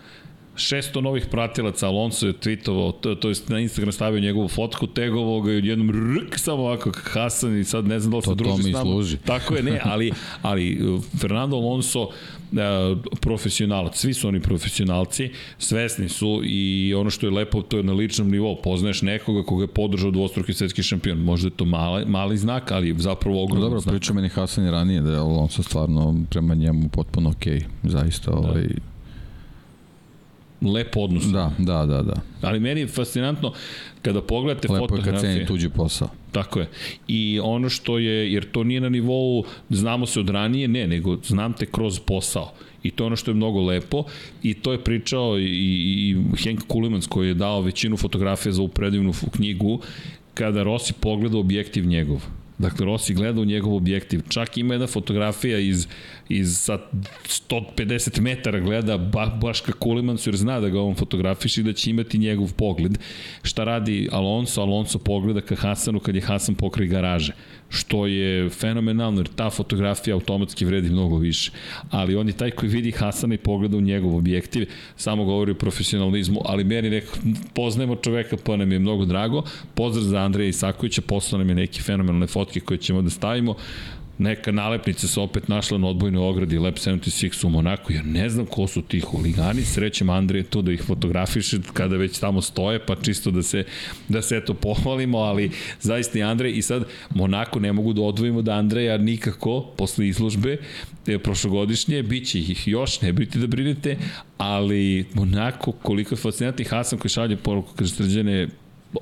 600 0.56 1.00
novih 1.00 1.26
pratilaca, 1.30 1.86
Alonso 1.86 2.26
je 2.26 2.32
tweetovao, 2.32 2.92
to, 3.00 3.14
to 3.14 3.28
je 3.28 3.34
na 3.48 3.58
Instagram 3.58 3.92
stavio 3.92 4.20
njegovu 4.20 4.48
fotku, 4.48 4.86
tegovao 4.86 5.40
ga 5.40 5.52
i 5.52 5.56
odjednom 5.56 5.90
rk, 5.90 6.38
samo 6.38 6.62
ovako 6.62 6.92
Hasan 6.94 7.58
i 7.58 7.64
sad 7.64 7.86
ne 7.86 8.00
znam 8.00 8.10
da 8.10 8.16
li 8.16 8.22
se 8.22 8.34
druži 8.34 8.62
s 8.62 8.72
nama. 8.72 8.84
služi. 8.84 9.16
Tako 9.26 9.54
je, 9.54 9.62
ne, 9.62 9.80
ali, 9.84 10.12
ali 10.42 10.80
Fernando 11.20 11.56
Alonso 11.56 12.02
uh, 12.02 12.08
profesionalac, 13.20 13.96
svi 13.96 14.14
su 14.14 14.28
oni 14.28 14.40
profesionalci, 14.40 15.30
svesni 15.58 16.08
su 16.08 16.40
i 16.44 16.94
ono 16.94 17.10
što 17.10 17.26
je 17.26 17.30
lepo, 17.30 17.62
to 17.62 17.76
je 17.76 17.82
na 17.82 17.92
ličnom 17.92 18.30
nivou, 18.30 18.56
poznaješ 18.62 19.02
nekoga 19.02 19.42
koga 19.42 19.64
je 19.64 19.68
podržao 19.68 20.10
dvostruki 20.10 20.52
svetski 20.52 20.82
šampion, 20.82 21.18
možda 21.18 21.46
je 21.46 21.56
to 21.56 21.64
mali, 21.64 22.04
mali 22.04 22.38
znak, 22.38 22.72
ali 22.72 22.94
zapravo 22.98 23.44
ogroman 23.44 23.62
Dobro, 23.62 23.80
znak. 23.80 23.92
pričao 23.92 24.14
meni 24.14 24.28
Hasan 24.28 24.66
i 24.66 24.70
ranije 24.70 25.00
da 25.00 25.10
je 25.10 25.18
Alonso 25.18 25.62
stvarno 25.62 26.16
prema 26.30 26.54
njemu 26.54 26.88
potpuno 26.88 27.30
okej, 27.30 27.58
okay. 27.58 27.90
zaista, 27.90 28.30
da. 28.30 28.38
ovaj, 28.38 28.66
lep 30.62 30.96
odnos. 30.96 31.24
Da, 31.24 31.52
da, 31.58 31.86
da, 31.86 32.02
da. 32.02 32.14
Ali 32.42 32.60
meni 32.60 32.80
je 32.80 32.86
fascinantno 32.86 33.52
kada 34.02 34.22
pogledate 34.22 34.68
Lepo 34.72 34.82
fotografije. 34.82 35.12
Lepo 35.12 35.26
je 35.26 35.32
kad 35.32 35.32
ceni 35.32 35.46
tuđi 35.46 35.68
posao. 35.68 36.08
Tako 36.32 36.60
je. 36.60 36.68
I 37.08 37.40
ono 37.42 37.68
što 37.68 37.98
je, 37.98 38.32
jer 38.32 38.50
to 38.50 38.64
nije 38.64 38.80
na 38.80 38.88
nivou 38.88 39.44
znamo 39.70 40.06
se 40.06 40.20
od 40.20 40.28
ranije, 40.28 40.68
ne, 40.68 40.86
nego 40.86 41.16
znam 41.24 41.52
te 41.52 41.66
kroz 41.66 42.00
posao. 42.00 42.52
I 42.82 42.90
to 42.90 43.04
je 43.04 43.06
ono 43.06 43.16
što 43.16 43.30
je 43.30 43.34
mnogo 43.34 43.62
lepo 43.62 44.04
i 44.42 44.54
to 44.54 44.72
je 44.72 44.84
pričao 44.84 45.38
i, 45.38 45.44
i 45.44 46.16
Henk 46.44 46.60
Kulimans 46.68 47.06
koji 47.06 47.28
je 47.28 47.34
dao 47.34 47.60
većinu 47.60 47.96
fotografija 47.96 48.52
za 48.52 48.62
ovu 48.62 48.68
predivnu 48.68 49.12
knjigu 49.36 49.80
kada 50.34 50.62
Rossi 50.62 50.92
pogleda 51.00 51.38
objektiv 51.38 51.86
njegov 51.86 52.22
Dakle, 52.60 52.86
Rossi 52.86 53.14
gleda 53.14 53.40
u 53.40 53.44
njegov 53.44 53.74
objektiv. 53.74 54.20
Čak 54.28 54.58
ima 54.58 54.74
jedna 54.74 54.86
fotografija 54.86 55.58
iz, 55.58 55.86
iz 56.30 56.58
sa 56.58 56.78
150 57.24 58.20
metara 58.20 58.60
gleda 58.60 58.98
ba, 58.98 59.26
baš 59.26 59.60
ka 59.60 59.72
Kulimansu 59.72 60.30
jer 60.30 60.36
zna 60.36 60.60
da 60.60 60.68
ga 60.68 60.80
on 60.80 60.94
fotografiši 60.94 61.60
i 61.60 61.64
da 61.64 61.72
će 61.72 61.90
imati 61.90 62.18
njegov 62.18 62.52
pogled. 62.52 62.98
Šta 63.42 63.64
radi 63.64 64.08
Alonso? 64.12 64.60
Alonso 64.60 64.98
pogleda 64.98 65.40
ka 65.40 65.56
Hasanu 65.56 66.00
kad 66.00 66.14
je 66.14 66.20
Hasan 66.20 66.54
pokraj 66.54 66.86
garaže 66.86 67.32
što 67.70 68.06
je 68.06 68.48
fenomenalno, 68.50 69.20
jer 69.20 69.28
ta 69.36 69.50
fotografija 69.50 70.14
automatski 70.14 70.64
vredi 70.64 70.90
mnogo 70.90 71.16
više. 71.16 71.52
Ali 71.90 72.16
on 72.16 72.26
je 72.26 72.36
taj 72.36 72.50
koji 72.50 72.70
vidi 72.70 72.90
Hasana 72.90 73.34
i 73.34 73.38
pogleda 73.38 73.76
u 73.76 73.80
njegov 73.80 74.16
objektiv, 74.16 74.68
samo 74.96 75.24
govori 75.24 75.52
o 75.52 75.54
profesionalizmu, 75.54 76.40
ali 76.44 76.64
meni 76.64 76.90
neko, 76.90 77.18
poznajemo 77.54 77.96
čoveka 77.96 78.36
pa 78.44 78.56
nam 78.56 78.72
je 78.72 78.78
mnogo 78.78 79.04
drago. 79.04 79.42
Pozdrav 79.74 80.04
za 80.04 80.18
Andreja 80.18 80.48
Isakovića, 80.48 81.02
poslao 81.02 81.38
nam 81.38 81.48
je 81.48 81.54
neke 81.54 81.82
fenomenalne 81.82 82.26
fotke 82.26 82.60
koje 82.60 82.78
ćemo 82.78 83.02
da 83.02 83.10
stavimo 83.10 83.54
neka 84.20 84.52
nalepnica 84.52 85.08
se 85.08 85.20
opet 85.20 85.48
našla 85.48 85.78
na 85.78 85.88
odbojnoj 85.88 86.28
ogradi 86.28 86.58
Lab 86.58 86.74
76 86.74 87.46
u 87.46 87.48
Monaku, 87.48 87.92
jer 87.92 88.04
ne 88.06 88.28
znam 88.28 88.46
ko 88.46 88.66
su 88.66 88.82
ti 88.82 89.00
huligani, 89.00 89.62
srećem 89.62 90.10
Andrije 90.10 90.42
tu 90.42 90.62
da 90.62 90.72
ih 90.72 90.82
fotografiše 90.82 91.58
kada 91.72 91.96
već 91.96 92.18
tamo 92.18 92.42
stoje, 92.42 92.86
pa 92.86 92.96
čisto 92.96 93.30
da 93.30 93.42
se, 93.42 93.64
da 94.08 94.22
se 94.22 94.36
eto 94.36 94.54
pohvalimo, 94.54 95.18
ali 95.18 95.50
zaista 95.80 96.18
i 96.18 96.22
Andrej, 96.22 96.52
i 96.56 96.62
sad 96.62 96.84
Monako 97.14 97.60
ne 97.60 97.72
mogu 97.72 97.92
da 97.92 98.02
odvojimo 98.02 98.42
da 98.42 98.52
Andreja 98.52 98.98
nikako, 98.98 99.60
posle 99.76 100.08
izložbe, 100.08 100.56
je 101.06 101.18
prošlogodišnje, 101.18 102.02
bit 102.02 102.28
će 102.28 102.38
ih 102.38 102.68
još, 102.68 103.00
ne 103.00 103.12
brinite 103.12 103.38
da 103.38 103.46
brinete, 103.46 103.96
ali 104.38 105.04
Monako, 105.14 105.72
koliko 105.72 106.14
je 106.14 106.18
fascinantni 106.18 106.64
Hasan 106.64 106.98
koji 106.98 107.10
šalje 107.10 107.36
poruku, 107.36 107.72
kaže 107.76 107.94
srđane, 107.94 108.48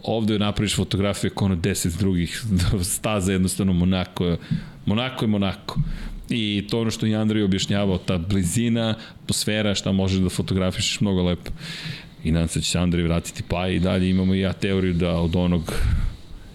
ovde 0.02 0.39
napraviš 0.39 0.77
fotografije 0.77 1.31
kao 1.31 1.48
na 1.48 1.56
10 1.56 1.98
drugih 1.98 2.43
staza, 2.97 3.32
jednostavno 3.32 3.73
Monako 3.73 4.36
Monako 4.89 5.24
je 5.24 5.28
Monako. 5.28 5.81
I 6.31 6.65
to 6.70 6.81
ono 6.81 6.90
što 6.90 7.06
je 7.06 7.16
Andrej 7.16 7.43
objašnjavao, 7.43 7.98
ta 7.98 8.19
blizina, 8.19 8.94
atmosfera, 9.23 9.74
šta 9.74 9.93
možeš 9.93 10.20
da 10.20 10.28
fotografišeš, 10.28 11.01
mnogo 11.01 11.23
lepo. 11.23 11.51
I 12.24 12.32
nadam 12.32 12.48
se 12.48 12.59
da 12.59 12.62
će 12.62 12.70
se 12.70 12.78
Andrej 12.78 13.05
vratiti, 13.05 13.43
pa 13.48 13.69
i 13.69 13.81
dalje 13.81 14.10
imamo 14.10 14.35
i 14.35 14.40
ja 14.40 14.52
teoriju 14.52 14.94
da 14.94 15.12
od 15.12 15.36
onog 15.36 15.73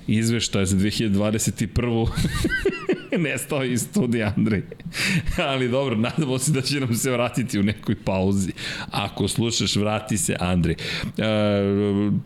izveštaja 0.07 0.65
za 0.65 0.77
2021. 0.77 2.07
nestao 3.17 3.63
iz 3.63 3.81
studija 3.81 4.33
Andrej. 4.37 4.61
Ali 5.37 5.69
dobro, 5.69 5.95
nadamo 5.95 6.39
se 6.39 6.51
da 6.51 6.61
će 6.61 6.79
nam 6.79 6.95
se 6.95 7.11
vratiti 7.11 7.59
u 7.59 7.63
nekoj 7.63 7.95
pauzi. 7.95 8.51
Ako 8.91 9.27
slušaš, 9.27 9.75
vrati 9.75 10.17
se 10.17 10.35
Andrej. 10.39 10.75
E, 10.75 11.23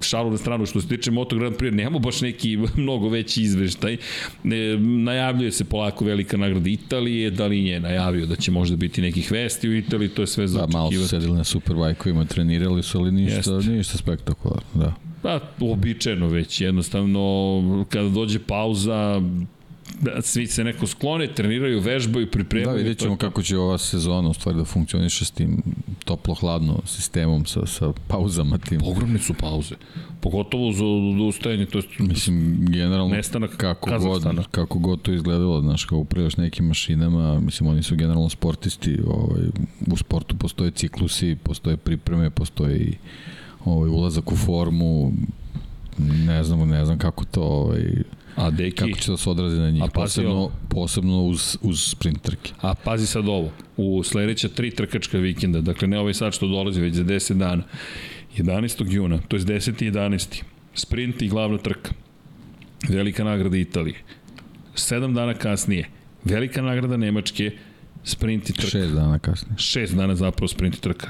šalu 0.02 0.32
na 0.32 0.38
stranu, 0.38 0.66
što 0.66 0.82
se 0.82 0.88
tiče 0.88 1.12
Moto 1.12 1.36
Grand 1.36 1.56
Prix, 1.56 1.74
nemamo 1.74 2.00
baš 2.00 2.22
neki 2.22 2.58
mnogo 2.76 3.10
veći 3.10 3.42
izveštaj. 3.42 3.94
E, 3.94 3.98
najavljuje 4.80 5.52
se 5.52 5.66
polako 5.66 6.06
velika 6.06 6.38
nagrada 6.38 6.70
Italije, 6.70 7.32
da 7.32 7.48
li 7.48 7.66
je 7.66 7.80
najavio 7.80 8.26
da 8.26 8.36
će 8.36 8.52
možda 8.52 8.76
biti 8.76 9.02
nekih 9.02 9.32
vesti 9.32 9.70
u 9.70 9.76
Italiji, 9.76 10.10
to 10.10 10.22
je 10.22 10.28
sve 10.28 10.48
za 10.48 10.60
Da, 10.60 10.68
malo 10.68 10.92
su 10.92 11.08
sedeli 11.08 11.34
na 11.34 11.44
superbajkovima, 11.44 12.26
trenirali 12.26 12.84
su, 12.84 13.00
ali 13.00 13.12
ništa, 13.12 13.60
ništa 13.60 13.98
spektakularno, 13.98 14.70
da. 14.74 14.94
Pa, 15.22 15.40
običajno 15.60 16.28
već, 16.28 16.62
jednostavno, 16.62 17.86
kada 17.90 18.10
dođe 18.10 18.40
pauza, 18.40 19.22
svi 20.22 20.48
se 20.48 20.64
neko 20.64 20.88
sklone, 20.88 21.28
treniraju, 21.28 21.80
vežbaju, 21.80 22.32
pripremaju. 22.32 22.78
Da, 22.78 22.78
vidjet 22.78 23.00
ćemo 23.00 23.16
to... 23.16 23.20
kako 23.20 23.44
će 23.44 23.58
ova 23.58 23.78
sezona 23.78 24.30
u 24.30 24.34
stvari 24.34 24.58
da 24.58 24.66
funkcioniše 24.66 25.26
s 25.26 25.32
tim 25.32 25.64
toplo-hladno 26.06 26.82
sistemom 26.86 27.46
sa, 27.46 27.66
sa 27.66 27.94
pauzama 28.08 28.58
tim. 28.58 28.82
Ogromne 28.84 29.20
su 29.20 29.34
pauze. 29.34 29.76
Pogotovo 30.22 30.72
za 30.72 30.86
odustajanje, 30.86 31.66
to 31.66 31.78
je 31.78 31.84
mislim 32.00 32.66
generalno 32.70 33.16
nestanak 33.16 33.58
kako 33.58 33.90
Kazahstana. 33.90 34.36
god 34.36 34.48
kako 34.52 34.80
god 34.80 35.02
to 35.02 35.14
izgledalo, 35.14 35.62
znaš, 35.62 35.86
kao 35.86 35.98
upravljaš 35.98 36.38
nekim 36.38 36.66
mašinama, 36.66 37.40
mislim 37.40 37.70
oni 37.70 37.84
su 37.84 37.96
generalno 37.96 38.30
sportisti, 38.30 38.98
ovaj 39.08 39.42
u 39.92 39.98
sportu 39.98 40.36
postoje 40.36 40.72
ciklusi, 40.72 41.38
postoje 41.44 41.78
pripreme, 41.78 42.30
postoje 42.30 42.78
i 42.78 42.94
ovaj 43.66 43.90
ulazak 43.90 44.32
u 44.32 44.36
formu, 44.36 45.14
ne 45.98 46.44
znam, 46.44 46.70
ne 46.70 46.86
znam 46.86 46.98
kako 46.98 47.26
to 47.26 47.42
ovaj 47.42 47.84
A 48.38 48.50
deki, 48.52 48.76
kako 48.76 49.00
će 49.00 49.12
da 49.12 49.18
se 49.18 49.30
odrazi 49.30 49.60
na 49.60 49.70
njih, 49.70 49.84
a 49.84 49.88
posebno, 49.88 50.52
posebno 50.70 51.22
uz, 51.24 51.58
uz 51.62 51.82
sprint 51.82 52.22
trke. 52.22 52.54
A 52.62 52.74
pazi 52.74 53.08
sad 53.08 53.28
ovo, 53.28 53.52
u 53.78 54.04
sledeća 54.04 54.48
tri 54.48 54.72
trkačka 54.72 55.18
vikenda, 55.18 55.62
dakle 55.62 55.88
ne 55.88 56.00
ovaj 56.00 56.14
sad 56.14 56.34
što 56.34 56.48
dolazi, 56.48 56.82
već 56.82 56.94
za 56.94 57.04
10 57.04 57.34
dana, 57.34 57.64
11. 58.38 58.92
juna, 58.92 59.20
to 59.28 59.36
je 59.36 59.42
10. 59.42 59.84
i 59.84 59.92
11. 59.92 60.44
Sprint 60.74 61.22
i 61.22 61.28
glavna 61.28 61.58
trka. 61.58 61.92
Velika 62.90 63.24
nagrada 63.24 63.58
Italije. 63.58 63.96
7 64.76 65.14
dana 65.14 65.34
kasnije, 65.34 65.90
velika 66.24 66.62
nagrada 66.62 66.98
Nemačke, 66.98 67.52
sprint 68.04 68.50
i 68.50 68.54
trka. 68.54 68.68
Šest 68.68 68.94
dana 68.94 69.20
kasnije. 69.20 69.58
Šest 69.58 69.96
dana 69.96 70.16
zapravo 70.16 70.48
sprint 70.48 70.76
i 70.76 70.82
trka. 70.82 71.08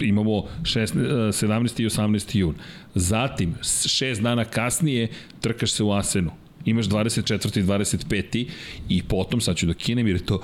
Imamo 0.00 0.32
6, 0.62 0.94
17. 1.32 1.82
i 1.82 1.86
18. 1.86 2.36
jun. 2.36 2.54
Zatim, 2.94 3.54
šest 3.86 4.22
dana 4.22 4.44
kasnije 4.44 5.08
trkaš 5.40 5.72
se 5.72 5.82
u 5.82 5.92
Asenu 5.92 6.30
imaš 6.64 6.86
24. 6.86 7.60
i 7.60 7.62
25. 7.62 8.46
i 8.88 9.02
potom, 9.02 9.40
sad 9.40 9.56
ću 9.56 9.66
da 9.66 9.74
kinem 9.74 10.06
jer 10.06 10.16
je 10.16 10.26
to 10.26 10.42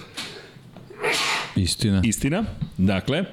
Istina. 1.57 2.03
Istina. 2.05 2.45
Dakle, 2.79 3.25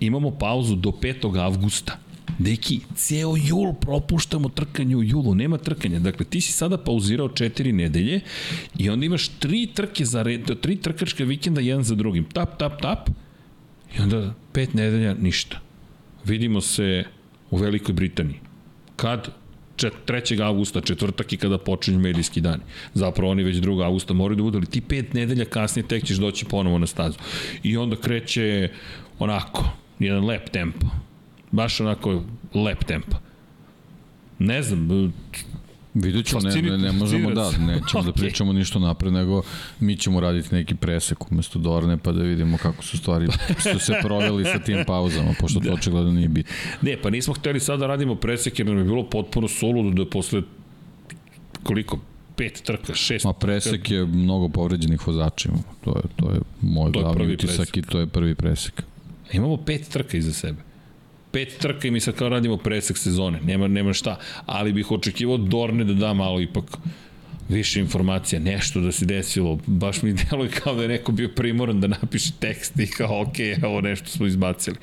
imamo 0.00 0.30
pauzu 0.30 0.76
do 0.76 0.90
5. 0.90 1.40
avgusta. 1.40 1.98
Deki, 2.38 2.80
ceo 2.96 3.34
jul 3.36 3.72
propuštamo 3.74 4.48
trkanje 4.48 4.96
u 4.96 5.02
julu, 5.02 5.34
nema 5.34 5.58
trkanja. 5.58 5.98
Dakle, 5.98 6.26
ti 6.26 6.40
si 6.40 6.52
sada 6.52 6.78
pauzirao 6.78 7.28
četiri 7.28 7.72
nedelje 7.72 8.20
i 8.78 8.90
onda 8.90 9.06
imaš 9.06 9.28
tri 9.28 9.66
trke 9.74 10.04
za 10.04 10.22
red, 10.22 10.60
tri 10.60 10.76
trkačka 10.76 11.24
vikenda 11.24 11.60
jedan 11.60 11.84
za 11.84 11.94
drugim. 11.94 12.24
Tap, 12.24 12.58
tap, 12.58 12.82
tap 12.82 13.08
i 13.96 14.00
onda 14.00 14.34
pet 14.52 14.74
nedelja 14.74 15.14
ništa. 15.14 15.60
Vidimo 16.24 16.60
se 16.60 17.04
u 17.50 17.56
Velikoj 17.56 17.94
Britaniji. 17.94 18.40
Kad? 18.96 19.28
3. 19.78 20.42
augusta, 20.42 20.80
četvrtak 20.80 21.32
i 21.32 21.36
kada 21.36 21.58
počinju 21.58 21.98
medijski 21.98 22.40
dani. 22.40 22.62
Zapravo 22.94 23.30
oni 23.30 23.42
već 23.42 23.56
2. 23.56 23.84
augusta 23.84 24.14
moraju 24.14 24.36
da 24.36 24.42
budu, 24.42 24.58
ali 24.58 24.66
ti 24.66 24.80
pet 24.80 25.14
nedelja 25.14 25.44
kasnije 25.44 25.88
tek 25.88 26.04
ćeš 26.04 26.16
doći 26.16 26.44
ponovo 26.44 26.78
na 26.78 26.86
stazu. 26.86 27.18
I 27.62 27.76
onda 27.76 27.96
kreće 27.96 28.70
onako, 29.18 29.64
jedan 29.98 30.24
lep 30.24 30.50
tempo. 30.50 30.86
Baš 31.50 31.80
onako 31.80 32.22
lep 32.54 32.84
tempo. 32.84 33.16
Ne 34.38 34.62
znam, 34.62 35.12
Vidjet 36.02 36.26
ću, 36.26 36.38
ne, 36.40 36.62
ne, 36.62 36.78
ne 36.78 36.92
možemo 36.92 37.30
da, 37.30 37.50
nećemo 37.50 37.78
okay. 38.02 38.04
da 38.04 38.12
pričamo 38.12 38.52
ništa 38.52 38.78
napred, 38.78 39.12
nego 39.12 39.42
mi 39.80 39.96
ćemo 39.96 40.20
raditi 40.20 40.54
neki 40.54 40.74
presek 40.74 41.30
umesto 41.30 41.58
Dorne 41.58 41.96
pa 41.96 42.12
da 42.12 42.22
vidimo 42.22 42.58
kako 42.58 42.82
su 42.82 42.98
stvari, 42.98 43.28
su 43.72 43.78
se 43.78 43.94
proveli 44.02 44.44
sa 44.44 44.58
tim 44.58 44.84
pauzama, 44.86 45.34
pošto 45.40 45.60
da. 45.60 45.68
to 45.68 45.74
očigledno 45.74 46.12
nije 46.12 46.28
bitno. 46.28 46.52
Ne, 46.82 46.96
pa 47.02 47.10
nismo 47.10 47.34
hteli 47.34 47.60
sad 47.60 47.80
da 47.80 47.86
radimo 47.86 48.14
presek 48.14 48.58
jer 48.58 48.66
nam 48.66 48.78
je 48.78 48.84
bilo 48.84 49.10
potpuno 49.10 49.48
suludo 49.48 50.04
da 50.04 50.10
posle 50.10 50.42
koliko, 51.62 51.98
pet 52.36 52.62
trka, 52.64 52.94
šest. 52.94 53.24
Ma 53.24 53.32
presek 53.32 53.90
je 53.90 54.06
mnogo 54.06 54.48
povređenih 54.48 55.06
vozača, 55.06 55.48
to 55.84 55.90
je, 55.90 56.02
to 56.16 56.30
je 56.30 56.40
moj 56.60 56.92
to 56.92 57.00
glavni 57.00 57.32
utisak 57.32 57.76
i 57.76 57.82
to 57.82 58.00
je 58.00 58.06
prvi 58.06 58.34
presek. 58.34 58.82
Imamo 59.32 59.56
pet 59.56 59.88
trka 59.88 60.16
iza 60.16 60.32
sebe 60.32 60.67
pet 61.32 61.58
trka 61.58 61.88
i 61.88 61.90
mi 61.90 62.00
sad 62.00 62.14
kao 62.14 62.28
radimo 62.28 62.56
presek 62.56 62.98
sezone, 62.98 63.40
nema, 63.40 63.68
nema 63.68 63.92
šta, 63.92 64.18
ali 64.46 64.72
bih 64.72 64.90
očekivao 64.90 65.36
Dorne 65.36 65.84
da 65.84 65.94
da 65.94 66.14
malo 66.14 66.40
ipak 66.40 66.64
više 67.48 67.80
informacija, 67.80 68.40
nešto 68.40 68.80
da 68.80 68.92
se 68.92 69.06
desilo, 69.06 69.58
baš 69.66 70.02
mi 70.02 70.12
deluje 70.30 70.50
kao 70.50 70.74
da 70.74 70.82
je 70.82 70.88
neko 70.88 71.12
bio 71.12 71.28
primoran 71.28 71.80
da 71.80 71.86
napiše 71.86 72.32
tekst 72.38 72.78
i 72.78 72.86
kao 72.86 73.22
ok, 73.22 73.38
evo 73.62 73.80
nešto 73.80 74.08
smo 74.08 74.26
izbacili. 74.26 74.76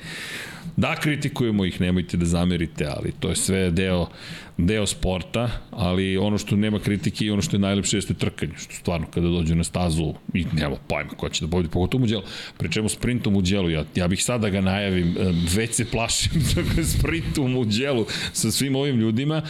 Da, 0.76 0.96
kritikujemo 0.96 1.64
ih, 1.64 1.80
nemojte 1.80 2.16
da 2.16 2.26
zamerite, 2.26 2.86
ali 2.86 3.12
to 3.20 3.28
je 3.28 3.36
sve 3.36 3.70
deo, 3.70 4.08
deo 4.58 4.86
sporta, 4.86 5.50
ali 5.70 6.16
ono 6.16 6.38
što 6.38 6.56
nema 6.56 6.78
kritike 6.78 7.24
i 7.24 7.30
ono 7.30 7.42
što 7.42 7.56
je 7.56 7.60
najlepše 7.60 7.96
jeste 7.96 8.14
trkanje, 8.14 8.52
što 8.56 8.74
stvarno 8.74 9.06
kada 9.14 9.28
dođe 9.28 9.54
na 9.54 9.64
stazu 9.64 10.14
i 10.34 10.44
nema 10.52 10.76
pojma 10.88 11.10
ko 11.10 11.28
će 11.28 11.44
da 11.44 11.50
pobedi, 11.50 11.68
pogotovo 11.68 12.04
u 12.04 12.06
djelu. 12.06 12.22
Pričemo 12.58 12.88
sprintom 12.88 13.36
u 13.36 13.42
djelu, 13.42 13.70
ja, 13.70 13.84
ja 13.94 14.08
bih 14.08 14.24
sada 14.24 14.38
da 14.38 14.50
ga 14.50 14.60
najavim, 14.60 15.16
već 15.54 15.74
se 15.74 15.84
plašim 15.84 16.32
sprintom 16.98 17.56
u 17.56 17.64
djelu 17.64 18.06
sa 18.32 18.50
svim 18.50 18.76
ovim 18.76 18.96
ljudima 18.96 19.42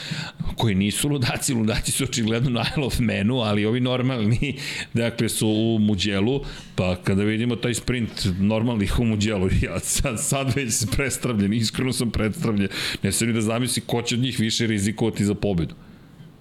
koji 0.57 0.75
nisu 0.75 1.09
ludaci, 1.09 1.55
ludaci 1.55 1.93
su 1.93 2.05
očigledno 2.05 2.51
na 2.51 2.65
I 2.77 2.81
love 2.81 2.97
menu, 2.99 3.37
ali 3.37 3.65
ovi 3.65 3.81
normalni, 3.81 4.57
dakle 4.95 5.29
su 5.29 5.49
u 5.49 5.79
muđelu, 5.79 6.41
pa 6.75 6.97
kada 7.05 7.23
vidimo 7.23 7.57
taj 7.57 7.75
sprint 7.75 8.27
normalnih 8.39 8.99
u 8.99 9.05
muđelu, 9.05 9.49
ja 9.67 9.79
sad, 9.81 10.23
sad 10.23 10.57
već 10.57 10.87
prestravljen, 10.97 11.53
iskreno 11.53 11.93
sam 11.93 12.11
predstavljen, 12.11 12.69
ne 13.03 13.13
se 13.13 13.27
ni 13.27 13.33
da 13.33 13.41
zamisli 13.41 13.83
ko 13.87 14.03
će 14.03 14.15
od 14.15 14.21
njih 14.21 14.41
više 14.41 14.67
rizikovati 14.97 15.25
za 15.25 15.35
pobedu. 15.35 15.75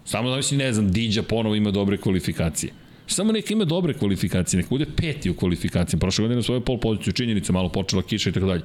Samo 0.06 0.30
zamisli, 0.30 0.58
ne 0.58 0.74
znam, 0.74 0.92
Diđa 0.92 1.24
ponovo 1.24 1.56
ima 1.56 1.72
dobre 1.72 1.98
kvalifikacije. 1.98 2.74
Samo 3.08 3.32
neka 3.32 3.54
ima 3.54 3.66
dobre 3.66 3.94
kvalifikacije, 3.94 4.58
neka 4.58 4.70
bude 4.70 4.86
peti 4.96 5.30
u 5.30 5.36
kvalifikacijama. 5.36 6.00
Prošle 6.00 6.24
godine 6.24 6.36
na 6.36 6.44
svoju 6.44 6.62
pol 6.62 6.80
poziciju 6.80 7.14
činjenica, 7.14 7.54
malo 7.54 7.70
počela 7.70 8.02
kiša 8.02 8.30
i 8.30 8.34
tako 8.34 8.46
dalje. 8.46 8.64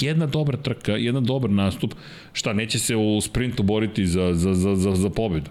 Jedna 0.00 0.26
dobra 0.26 0.56
trka, 0.56 0.92
jedan 0.92 1.24
dobar 1.24 1.50
nastup, 1.50 1.94
šta, 2.32 2.52
neće 2.52 2.78
se 2.78 2.96
u 2.96 3.20
sprintu 3.20 3.62
boriti 3.62 4.06
za, 4.06 4.34
za, 4.34 4.54
za, 4.54 4.76
za, 4.76 4.94
za 4.94 5.10
pobedu 5.10 5.50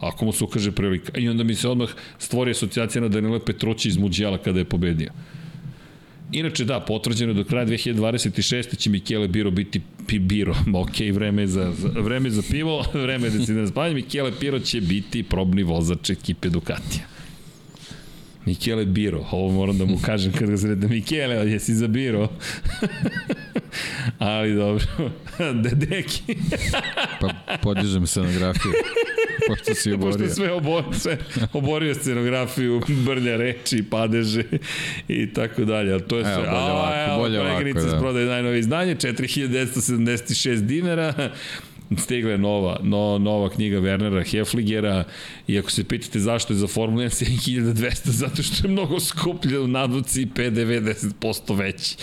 ako 0.00 0.24
mu 0.24 0.32
se 0.32 0.44
ukaže 0.44 0.70
prilika. 0.72 1.18
I 1.18 1.28
onda 1.28 1.44
mi 1.44 1.54
se 1.54 1.68
odmah 1.68 1.88
stvori 2.18 2.50
asocijacija 2.50 3.02
na 3.02 3.08
Danila 3.08 3.40
Petrući 3.40 3.88
iz 3.88 3.96
Muđela 3.96 4.38
kada 4.38 4.58
je 4.58 4.64
pobedio. 4.64 5.10
Inače, 6.32 6.64
da, 6.64 6.80
potvrđeno 6.80 7.32
do 7.32 7.44
kraja 7.44 7.66
2026. 7.66 8.76
će 8.76 8.90
Michele 8.90 9.28
Biro 9.28 9.50
biti 9.50 9.80
Biro. 10.20 10.54
Ok, 10.82 11.00
vreme 11.12 11.46
za, 11.46 11.72
vreme 11.96 12.30
za 12.30 12.42
pivo, 12.50 12.84
vreme 13.04 13.30
da 13.30 13.46
se 13.46 13.52
ne 13.52 13.66
spanje. 13.66 13.94
Michele 13.94 14.32
Biro 14.40 14.60
će 14.60 14.80
biti 14.80 15.22
probni 15.22 15.62
vozač 15.62 16.10
ekipe 16.10 16.48
Ducatija. 16.48 17.04
Michele 18.44 18.84
Biro, 18.84 19.26
ovo 19.30 19.52
moram 19.52 19.78
da 19.78 19.84
mu 19.84 19.98
kažem 20.06 20.32
kad 20.32 20.50
ga 20.50 20.56
sredem. 20.56 20.90
Michele, 20.90 21.50
jesi 21.50 21.74
za 21.74 21.86
Biro? 21.88 22.28
Ali 24.18 24.54
dobro. 24.54 25.10
Dedeki. 25.62 26.36
pa 27.20 27.56
podižem 27.62 28.06
scenografiju. 28.06 28.72
Pošto 29.48 29.74
si 29.74 29.92
oborio. 29.92 30.18
Pošto 30.18 30.34
sve, 30.34 30.52
oborio, 30.52 30.92
sve 30.92 31.18
oborio 31.52 31.94
scenografiju, 31.94 32.82
brlja 32.88 33.36
reči, 33.36 33.84
padeže 33.90 34.42
i 35.08 35.32
tako 35.32 35.64
dalje. 35.64 35.92
Ali 35.92 36.02
to 36.02 36.18
je 36.18 36.24
sve. 36.24 36.32
Evo, 36.32 36.42
bolje 36.42 36.60
ovako, 36.70 37.20
bolje 37.20 37.40
ovako, 37.40 37.90
da. 37.90 37.98
Prodaje 37.98 38.26
najnovi 38.26 38.58
izdanje, 38.58 38.96
4976 38.96 40.60
dinara 40.60 41.30
stigla 41.96 42.30
je 42.30 42.38
nova, 42.38 42.80
no, 42.82 43.18
nova 43.18 43.50
knjiga 43.50 43.80
Wernera 43.80 44.30
Hefligera 44.30 45.04
i 45.46 45.58
ako 45.58 45.70
se 45.70 45.84
pitate 45.84 46.18
zašto 46.18 46.52
je 46.52 46.56
za 46.56 46.66
Formula 46.66 47.04
1 47.04 47.74
7200, 47.74 48.10
zato 48.10 48.42
što 48.42 48.66
je 48.66 48.72
mnogo 48.72 49.00
skuplje 49.00 49.60
u 49.60 49.66
nadvuci 49.68 50.22
i 50.22 50.26
PDV 50.26 50.70
10% 50.70 51.56
veći. 51.56 51.96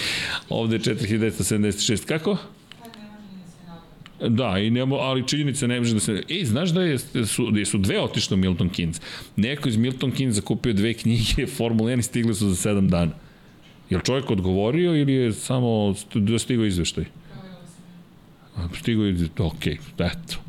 Ovde 0.50 0.76
je 0.76 0.80
4276. 0.80 2.06
Kako? 2.06 2.38
Da, 4.20 4.60
i 4.60 4.70
nemo, 4.70 4.96
ali 4.96 5.28
činjenica 5.28 5.68
ne 5.68 5.80
može 5.80 5.94
da 5.94 6.00
se... 6.00 6.24
Ej, 6.30 6.46
znaš 6.46 6.70
da 6.70 6.82
je, 6.84 6.98
su, 7.00 7.52
da 7.52 7.66
su 7.66 7.78
dve 7.78 8.02
otišle 8.02 8.36
u 8.36 8.38
Milton 8.38 8.70
Keynes? 8.70 9.02
Neko 9.36 9.70
iz 9.70 9.78
Milton 9.78 10.12
Keynes 10.12 10.42
kupio 10.42 10.74
dve 10.74 10.94
knjige 10.94 11.48
Formula 11.58 11.92
1 11.92 12.00
i 12.00 12.04
stigli 12.04 12.36
su 12.36 12.50
za 12.50 12.70
7 12.70 12.90
dana. 12.90 13.12
Je 13.90 13.98
li 13.98 14.04
čovjek 14.04 14.32
odgovorio 14.32 14.96
ili 14.96 15.14
je 15.14 15.34
samo 15.34 15.96
stigao 16.40 16.66
izveštaj? 16.66 17.06
Stigao 18.80 19.06
je, 19.06 19.28
ok, 19.40 19.68
eto. 19.68 20.45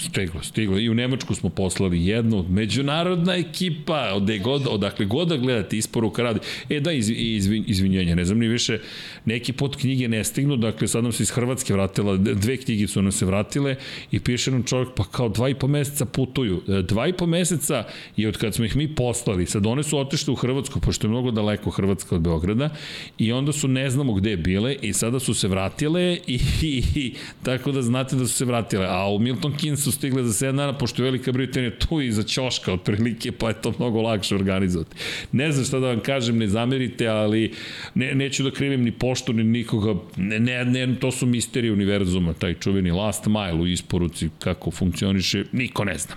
Stiglo, 0.00 0.42
stiglo. 0.42 0.78
I 0.78 0.90
u 0.90 0.94
Nemačku 0.94 1.34
smo 1.34 1.48
poslali 1.50 2.06
jednu 2.06 2.44
međunarodna 2.48 3.34
ekipa, 3.34 4.12
odde 4.14 4.38
god, 4.38 4.66
odakle 4.66 5.06
god 5.06 5.28
da 5.28 5.36
gledate 5.36 5.76
isporuka 5.76 6.22
radi. 6.22 6.40
E 6.68 6.80
da, 6.80 6.92
iz, 6.92 7.10
izvin, 7.10 7.64
izvinjenja, 7.66 8.14
ne 8.14 8.24
znam 8.24 8.38
ni 8.38 8.48
više, 8.48 8.78
neki 9.24 9.52
pot 9.52 9.76
knjige 9.76 10.08
ne 10.08 10.24
stignu, 10.24 10.56
dakle 10.56 10.88
sad 10.88 11.02
nam 11.02 11.12
se 11.12 11.22
iz 11.22 11.30
Hrvatske 11.30 11.72
vratila, 11.72 12.16
dve 12.16 12.56
knjige 12.56 12.88
su 12.88 13.02
nam 13.02 13.12
se 13.12 13.26
vratile 13.26 13.76
i 14.10 14.20
piše 14.20 14.50
nam 14.50 14.62
čovjek, 14.62 14.88
pa 14.96 15.04
kao 15.04 15.28
dva 15.28 15.48
i 15.48 15.54
po 15.54 15.66
meseca 15.66 16.04
putuju. 16.04 16.62
E, 16.68 16.82
dva 16.82 17.08
i 17.08 17.12
po 17.12 17.26
meseca 17.26 17.84
je 18.16 18.28
od 18.28 18.36
kad 18.36 18.54
smo 18.54 18.64
ih 18.64 18.76
mi 18.76 18.94
poslali, 18.94 19.46
sad 19.46 19.66
one 19.66 19.82
su 19.82 19.98
otišle 19.98 20.32
u 20.32 20.36
Hrvatsku, 20.36 20.80
pošto 20.80 21.06
je 21.06 21.10
mnogo 21.10 21.30
daleko 21.30 21.70
Hrvatska 21.70 22.14
od 22.14 22.20
Beograda, 22.20 22.70
i 23.18 23.32
onda 23.32 23.52
su 23.52 23.68
ne 23.68 23.90
znamo 23.90 24.14
gde 24.14 24.36
bile 24.36 24.76
i 24.82 24.92
sada 24.92 25.20
su 25.20 25.34
se 25.34 25.48
vratile 25.48 26.18
i, 26.26 26.40
i, 26.62 26.82
i 26.94 27.14
tako 27.42 27.72
da 27.72 27.82
znate 27.82 28.16
da 28.16 28.26
su 28.26 28.34
se 28.34 28.44
vratile. 28.44 28.86
A 28.88 29.08
u 29.08 29.18
Milton 29.18 29.52
Keynes 29.52 29.89
su 29.90 29.96
stigle 29.96 30.22
za 30.24 30.46
7 30.46 30.56
dana, 30.56 30.78
pošto 30.78 31.02
je 31.02 31.04
Velika 31.04 31.32
Britanija 31.32 31.78
tu 31.78 32.00
za 32.10 32.22
ćoška 32.22 32.72
otprilike, 32.72 33.32
pa 33.32 33.48
je 33.48 33.62
to 33.62 33.74
mnogo 33.78 34.02
lakše 34.02 34.34
organizovati. 34.34 34.96
Ne 35.32 35.52
znam 35.52 35.64
šta 35.64 35.78
da 35.78 35.86
vam 35.86 36.00
kažem, 36.00 36.38
ne 36.38 36.46
zamerite, 36.48 37.06
ali 37.06 37.52
ne, 37.94 38.14
neću 38.14 38.42
da 38.42 38.50
krivim 38.50 38.84
ni 38.84 38.92
poštu, 38.92 39.32
ni 39.32 39.44
nikoga, 39.44 40.00
ne, 40.16 40.40
ne, 40.40 40.64
ne, 40.64 40.96
to 41.00 41.10
su 41.10 41.26
misterije 41.26 41.72
univerzuma, 41.72 42.32
taj 42.32 42.54
čuveni 42.54 42.90
last 42.90 43.26
mile 43.26 43.60
u 43.60 43.66
isporuci, 43.66 44.28
kako 44.38 44.70
funkcioniše, 44.70 45.44
niko 45.52 45.84
ne 45.84 45.98
zna 45.98 46.14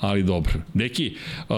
ali 0.00 0.22
dobro. 0.22 0.52
Neki, 0.74 1.16
uh, 1.48 1.56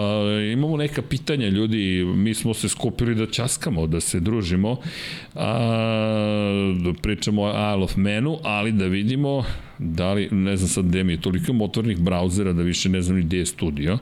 imamo 0.53 0.77
neka 0.77 1.01
pitanja, 1.01 1.47
ljudi, 1.47 2.03
mi 2.15 2.33
smo 2.33 2.53
se 2.53 2.69
skupili 2.69 3.15
da 3.15 3.25
časkamo, 3.25 3.87
da 3.87 3.99
se 3.99 4.19
družimo, 4.19 4.71
uh, 4.71 4.79
da 6.83 6.93
pričamo 7.01 7.41
o 7.41 7.49
Isle 7.49 7.83
of 7.83 7.95
Manu, 7.95 8.39
ali 8.43 8.71
da 8.71 8.85
vidimo 8.85 9.43
da 9.79 10.13
li, 10.13 10.27
ne 10.31 10.57
znam 10.57 10.69
sad 10.69 10.85
gde 10.85 11.03
mi 11.03 11.13
je, 11.13 11.21
toliko 11.21 11.45
imamo 11.51 11.65
otvornih 11.65 11.99
brauzera 11.99 12.53
da 12.53 12.63
više 12.63 12.89
ne 12.89 13.01
znam 13.01 13.17
ni 13.17 13.23
gde 13.23 13.37
je 13.37 13.45
studio, 13.45 13.97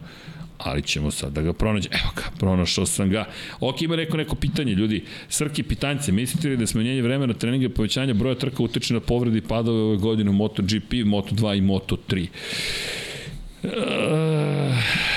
ali 0.58 0.82
ćemo 0.82 1.12
sad 1.12 1.34
da 1.34 1.42
ga 1.42 1.54
pronađe. 1.54 1.90
Evo 1.92 2.12
ga, 2.16 2.24
pronašao 2.40 2.86
sam 2.86 3.10
ga. 3.10 3.26
Ok, 3.60 3.82
ima 3.82 3.96
neko 3.96 4.18
neko 4.18 4.36
pitanje, 4.36 4.74
ljudi. 4.74 5.04
Srki 5.30 5.64
pitanjce, 5.64 6.12
mislite 6.12 6.50
li 6.50 6.58
da 6.58 6.68
smanjenje 6.68 7.02
vremena 7.02 7.34
treninga 7.34 7.66
i 7.66 7.70
povećanja 7.70 8.14
broja 8.14 8.36
trka 8.36 8.64
utiče 8.64 8.94
na 8.94 9.00
povredi 9.00 9.42
padove 9.42 9.82
ove 9.82 9.98
godine 9.98 10.30
u 10.30 10.34
MotoGP, 10.34 10.92
Moto2 10.92 11.58
i 11.58 11.62
Moto3? 11.62 12.28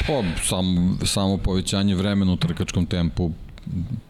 Pa, 0.06 0.22
sam, 0.42 0.98
samo 1.04 1.36
povećanje 1.36 1.94
vremena 1.94 2.32
u 2.32 2.36
trkačkom 2.36 2.86
tempu 2.86 3.30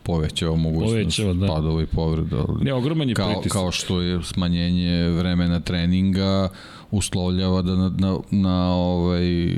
povećava 0.03 0.57
mogućnost 0.57 0.93
povećava, 0.93 1.33
da. 1.33 1.47
padova 1.47 1.83
i 1.83 1.87
povreda. 1.87 2.45
Ne, 2.61 2.73
ogroman 2.73 3.09
je 3.09 3.15
kao, 3.15 3.33
pritisak. 3.33 3.53
Kao 3.53 3.71
što 3.71 4.01
je 4.01 4.23
smanjenje 4.23 5.09
vremena 5.09 5.61
treninga 5.61 6.49
uslovljava 6.91 7.63
da 7.63 7.77
na, 7.77 7.93
na, 7.99 8.17
na 8.31 8.75
ovaj 8.75 9.55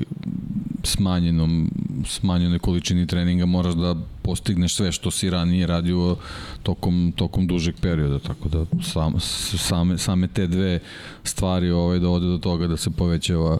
smanjenom 0.85 1.70
smanjenoj 2.07 2.59
količini 2.59 3.07
treninga 3.07 3.47
moraš 3.47 3.74
da 3.74 3.97
postigneš 4.23 4.74
sve 4.74 4.93
što 4.93 5.11
si 5.11 5.31
ranije 5.31 5.66
radio 5.66 6.16
tokom, 6.62 7.12
tokom 7.16 7.47
dužeg 7.47 7.74
perioda, 7.81 8.19
tako 8.19 8.49
da 8.49 8.65
sam, 8.82 9.15
same, 9.59 9.99
same 9.99 10.28
te 10.28 10.47
dve 10.47 10.81
stvari 11.24 11.70
ovaj, 11.70 11.99
dovode 11.99 12.27
do 12.27 12.39
toga 12.39 12.66
da 12.66 12.77
se 12.77 12.90
povećava 12.90 13.59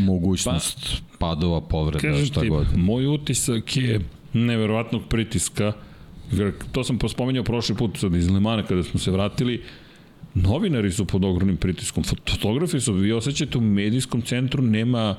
mogućnost 0.00 1.02
pa, 1.10 1.16
padova, 1.18 1.60
povreda, 1.60 2.24
šta 2.24 2.40
ti, 2.40 2.48
god. 2.48 2.66
Moj 2.76 3.06
utisak 3.06 3.76
je 3.76 4.00
neverovatnog 4.32 5.02
pritiska, 5.08 5.72
to 6.72 6.84
sam 6.84 6.98
pospomenjao 6.98 7.44
prošli 7.44 7.74
put 7.74 7.98
sad 7.98 8.14
iz 8.14 8.30
Lemana 8.30 8.62
kada 8.62 8.82
smo 8.82 9.00
se 9.00 9.10
vratili, 9.10 9.62
novinari 10.34 10.92
su 10.92 11.04
pod 11.04 11.24
ogromnim 11.24 11.56
pritiskom, 11.56 12.04
fotografi 12.04 12.80
su, 12.80 12.92
vi 12.92 13.12
osjećate 13.12 13.58
u 13.58 13.60
medijskom 13.60 14.22
centru 14.22 14.62
nema 14.62 15.16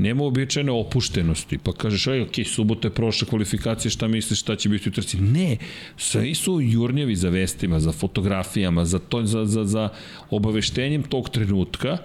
nema 0.00 0.24
običajne 0.24 0.72
opuštenosti, 0.72 1.58
pa 1.58 1.72
kažeš, 1.72 2.06
aj, 2.06 2.20
ok, 2.22 2.40
subota 2.46 2.88
je 2.88 2.94
prošla 2.94 3.28
kvalifikacija, 3.28 3.90
šta 3.90 4.08
misliš, 4.08 4.40
šta 4.40 4.56
će 4.56 4.68
biti 4.68 4.88
u 4.88 4.92
trci? 4.92 5.20
Ne, 5.20 5.56
svi 5.96 6.34
su 6.34 6.60
jurnjevi 6.60 7.16
za 7.16 7.28
vestima, 7.28 7.80
za 7.80 7.92
fotografijama, 7.92 8.84
za, 8.84 8.98
to, 8.98 9.24
za, 9.26 9.44
za, 9.44 9.64
za 9.64 9.88
obaveštenjem 10.30 11.02
tog 11.02 11.28
trenutka 11.28 11.98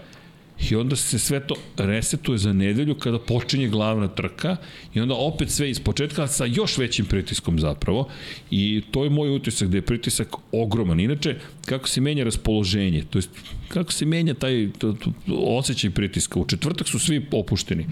I 0.70 0.76
onda 0.76 0.96
se 0.96 1.20
sve 1.20 1.40
to 1.48 1.56
resetuje 1.78 2.38
za 2.38 2.54
nedelju 2.54 2.96
kada 2.96 3.20
počinje 3.20 3.68
glavna 3.68 4.08
trka 4.08 4.58
i 4.94 5.00
onda 5.00 5.16
opet 5.16 5.50
sve 5.50 5.70
iz 5.70 5.80
početka 5.80 6.28
sa 6.28 6.46
još 6.46 6.78
većim 6.78 7.06
pritiskom 7.06 7.60
zapravo 7.60 8.10
i 8.52 8.84
to 8.92 9.04
je 9.04 9.10
moj 9.10 9.36
utisak 9.36 9.70
da 9.70 9.78
je 9.78 9.82
pritisak 9.82 10.28
ogroman. 10.52 11.00
Inače, 11.00 11.36
kako 11.66 11.90
se 11.90 12.02
menja 12.02 12.24
raspoloženje, 12.24 13.04
to 13.10 13.18
jest 13.18 13.30
kako 13.68 13.92
se 13.92 14.06
menja 14.06 14.34
taj 14.34 14.70
to, 14.78 14.94
to, 14.94 15.12
osjećaj 15.36 15.90
pritiska. 15.90 16.40
U 16.40 16.46
četvrtak 16.46 16.88
su 16.88 17.00
svi 17.00 17.26
opušteni. 17.32 17.86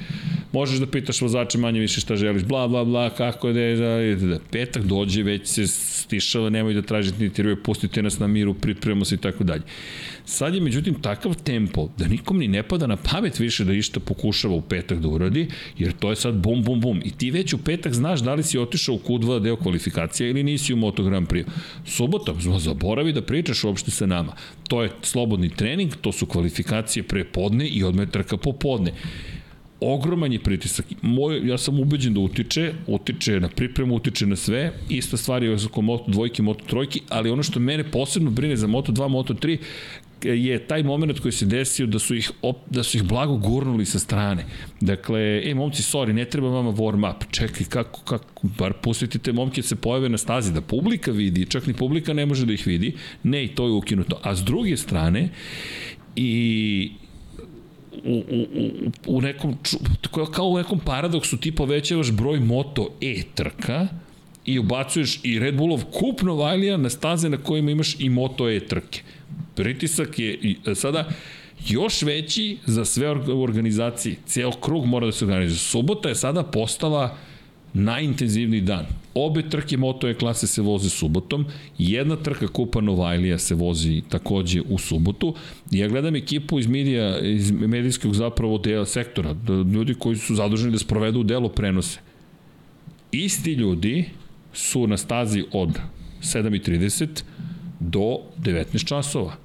Možeš 0.51 0.79
da 0.79 0.87
pitaš 0.87 1.21
vozača 1.21 1.57
manje 1.57 1.79
više 1.79 2.01
šta 2.01 2.15
želiš, 2.15 2.43
bla, 2.43 2.67
bla, 2.67 2.85
bla, 2.85 3.09
kako 3.09 3.47
je, 3.47 3.75
da, 3.75 4.15
da, 4.15 4.27
da. 4.27 4.39
Petak 4.51 4.83
dođe, 4.83 5.23
već 5.23 5.47
se 5.47 5.67
stišava, 5.67 6.49
nemoj 6.49 6.73
da 6.73 6.81
tražite 6.81 7.23
ni 7.23 7.29
tiruje, 7.29 7.63
pustite 7.63 8.01
nas 8.01 8.19
na 8.19 8.27
miru, 8.27 8.53
pripremamo 8.53 9.05
se 9.05 9.15
i 9.15 9.17
tako 9.17 9.43
dalje. 9.43 9.63
Sad 10.25 10.55
je 10.55 10.61
međutim 10.61 11.01
takav 11.01 11.35
tempo 11.43 11.89
da 11.97 12.07
nikom 12.07 12.37
ni 12.37 12.47
ne 12.47 12.63
pada 12.63 12.87
na 12.87 12.95
pamet 12.95 13.39
više 13.39 13.63
da 13.63 13.73
išta 13.73 13.99
pokušava 13.99 14.53
u 14.55 14.61
petak 14.61 14.99
da 14.99 15.07
uradi, 15.07 15.47
jer 15.77 15.93
to 15.93 16.09
je 16.09 16.15
sad 16.15 16.35
bum, 16.35 16.63
bum, 16.63 16.81
bum. 16.81 17.01
I 17.05 17.11
ti 17.11 17.31
već 17.31 17.53
u 17.53 17.57
petak 17.57 17.93
znaš 17.93 18.19
da 18.19 18.33
li 18.33 18.43
si 18.43 18.57
otišao 18.57 18.95
u 18.95 18.99
Q2 18.99 19.39
deo 19.39 19.55
kvalifikacija 19.55 20.29
ili 20.29 20.43
nisi 20.43 20.73
u 20.73 20.77
Moto 20.77 21.03
Grand 21.03 21.27
Prix. 21.27 21.45
Subota, 21.85 22.33
zaboravi 22.59 23.13
da 23.13 23.21
pričaš 23.21 23.63
uopšte 23.63 23.91
sa 23.91 24.05
nama. 24.05 24.35
To 24.67 24.83
je 24.83 24.89
slobodni 25.01 25.49
trening, 25.49 25.95
to 26.01 26.11
su 26.11 26.25
kvalifikacije 26.25 27.03
pre 27.03 27.23
podne 27.23 27.67
i 27.67 27.83
odme 27.83 28.05
trka 28.05 28.37
popodne 28.37 28.93
ogroman 29.83 30.33
je 30.33 30.39
pritisak. 30.39 30.85
Moj, 31.01 31.47
ja 31.47 31.57
sam 31.57 31.79
ubeđen 31.79 32.13
da 32.13 32.19
utiče, 32.19 32.73
utiče 32.87 33.39
na 33.39 33.49
pripremu, 33.49 33.95
utiče 33.95 34.25
na 34.25 34.35
sve. 34.35 34.71
Ista 34.89 35.17
stvar 35.17 35.43
je 35.43 35.57
oko 35.65 35.81
Moto 35.81 36.11
dvojke, 36.11 36.41
Moto 36.43 36.65
trojke, 36.65 36.99
ali 37.09 37.29
ono 37.29 37.43
što 37.43 37.59
mene 37.59 37.83
posebno 37.83 38.31
brine 38.31 38.55
za 38.55 38.67
Moto 38.67 38.91
2, 38.91 39.07
Moto 39.07 39.33
3 39.33 39.57
je 40.23 40.59
taj 40.67 40.83
moment 40.83 41.19
koji 41.19 41.31
se 41.31 41.45
desio 41.45 41.87
da 41.87 41.99
su 41.99 42.15
ih 42.15 42.31
op, 42.41 42.57
da 42.69 42.83
su 42.83 42.97
ih 42.97 43.03
blago 43.03 43.37
gurnuli 43.37 43.85
sa 43.85 43.99
strane. 43.99 44.45
Dakle, 44.81 45.41
e 45.49 45.53
momci, 45.55 45.83
sorry, 45.83 46.13
ne 46.13 46.25
treba 46.25 46.49
vama 46.49 46.71
warm 46.71 47.09
up. 47.09 47.31
Čekaj, 47.31 47.65
kako 47.69 48.01
kako 48.01 48.47
bar 48.57 48.73
pustite 48.73 49.19
te 49.19 49.33
momke 49.33 49.61
da 49.61 49.67
se 49.67 49.75
pojave 49.75 50.09
na 50.09 50.17
stazi 50.17 50.53
da 50.53 50.61
publika 50.61 51.11
vidi, 51.11 51.45
čak 51.45 51.67
ni 51.67 51.73
publika 51.73 52.13
ne 52.13 52.25
može 52.25 52.45
da 52.45 52.53
ih 52.53 52.67
vidi. 52.67 52.95
Ne, 53.23 53.43
i 53.45 53.47
to 53.47 53.65
je 53.65 53.71
ukinuto. 53.71 54.19
A 54.23 54.35
s 54.35 54.43
druge 54.43 54.77
strane 54.77 55.29
i 56.15 56.91
u, 58.05 58.23
u, 58.31 58.45
u, 59.07 59.21
nekom, 59.21 59.57
kao 60.33 60.45
u 60.45 60.57
nekom 60.57 60.79
paradoksu 60.79 61.37
ti 61.37 61.55
povećavaš 61.55 62.11
broj 62.11 62.39
Moto 62.39 62.89
E 63.01 63.21
trka 63.35 63.87
i 64.45 64.59
ubacuješ 64.59 65.19
i 65.23 65.39
Red 65.39 65.55
Bullov 65.55 65.83
kup 65.85 66.21
Novajlija 66.21 66.77
na 66.77 66.89
staze 66.89 67.29
na 67.29 67.37
kojima 67.37 67.71
imaš 67.71 67.99
i 67.99 68.09
Moto 68.09 68.49
E 68.49 68.59
trke. 68.59 69.01
Pritisak 69.55 70.19
je 70.19 70.55
e, 70.67 70.75
sada 70.75 71.09
još 71.67 72.01
veći 72.01 72.57
za 72.65 72.85
sve 72.85 73.09
organizacije. 73.33 74.15
Cijel 74.25 74.51
krug 74.51 74.85
mora 74.85 75.05
da 75.05 75.11
se 75.11 75.25
organizuje. 75.25 75.59
Subota 75.59 76.09
je 76.09 76.15
sada 76.15 76.43
postala 76.43 77.17
najintenzivniji 77.73 78.61
dan. 78.61 78.85
Obe 79.13 79.49
trke 79.49 79.77
Moto 79.77 80.07
E 80.09 80.13
klase 80.13 80.47
se 80.47 80.61
voze 80.61 80.89
subotom, 80.89 81.45
jedna 81.77 82.15
trka 82.15 82.47
Kupa 82.47 82.81
Novajlija 82.81 83.37
se 83.37 83.55
vozi 83.55 84.01
takođe 84.09 84.61
u 84.61 84.77
subotu. 84.77 85.35
Ja 85.71 85.87
gledam 85.87 86.15
ekipu 86.15 86.59
iz 86.59 86.67
medija, 86.67 87.19
iz 87.19 87.51
medijskog 87.51 88.15
zapravo 88.15 88.57
dela 88.57 88.85
sektora, 88.85 89.35
ljudi 89.73 89.93
koji 89.93 90.15
su 90.15 90.35
zaduženi 90.35 90.71
da 90.71 90.79
sprovedu 90.79 91.23
delo 91.23 91.49
prenose. 91.49 91.99
Isti 93.11 93.53
ljudi 93.53 94.09
su 94.53 94.87
na 94.87 94.97
stazi 94.97 95.43
od 95.51 95.79
7.30 96.21 97.23
do 97.79 98.17
19 98.39 98.85
časova. 98.85 99.35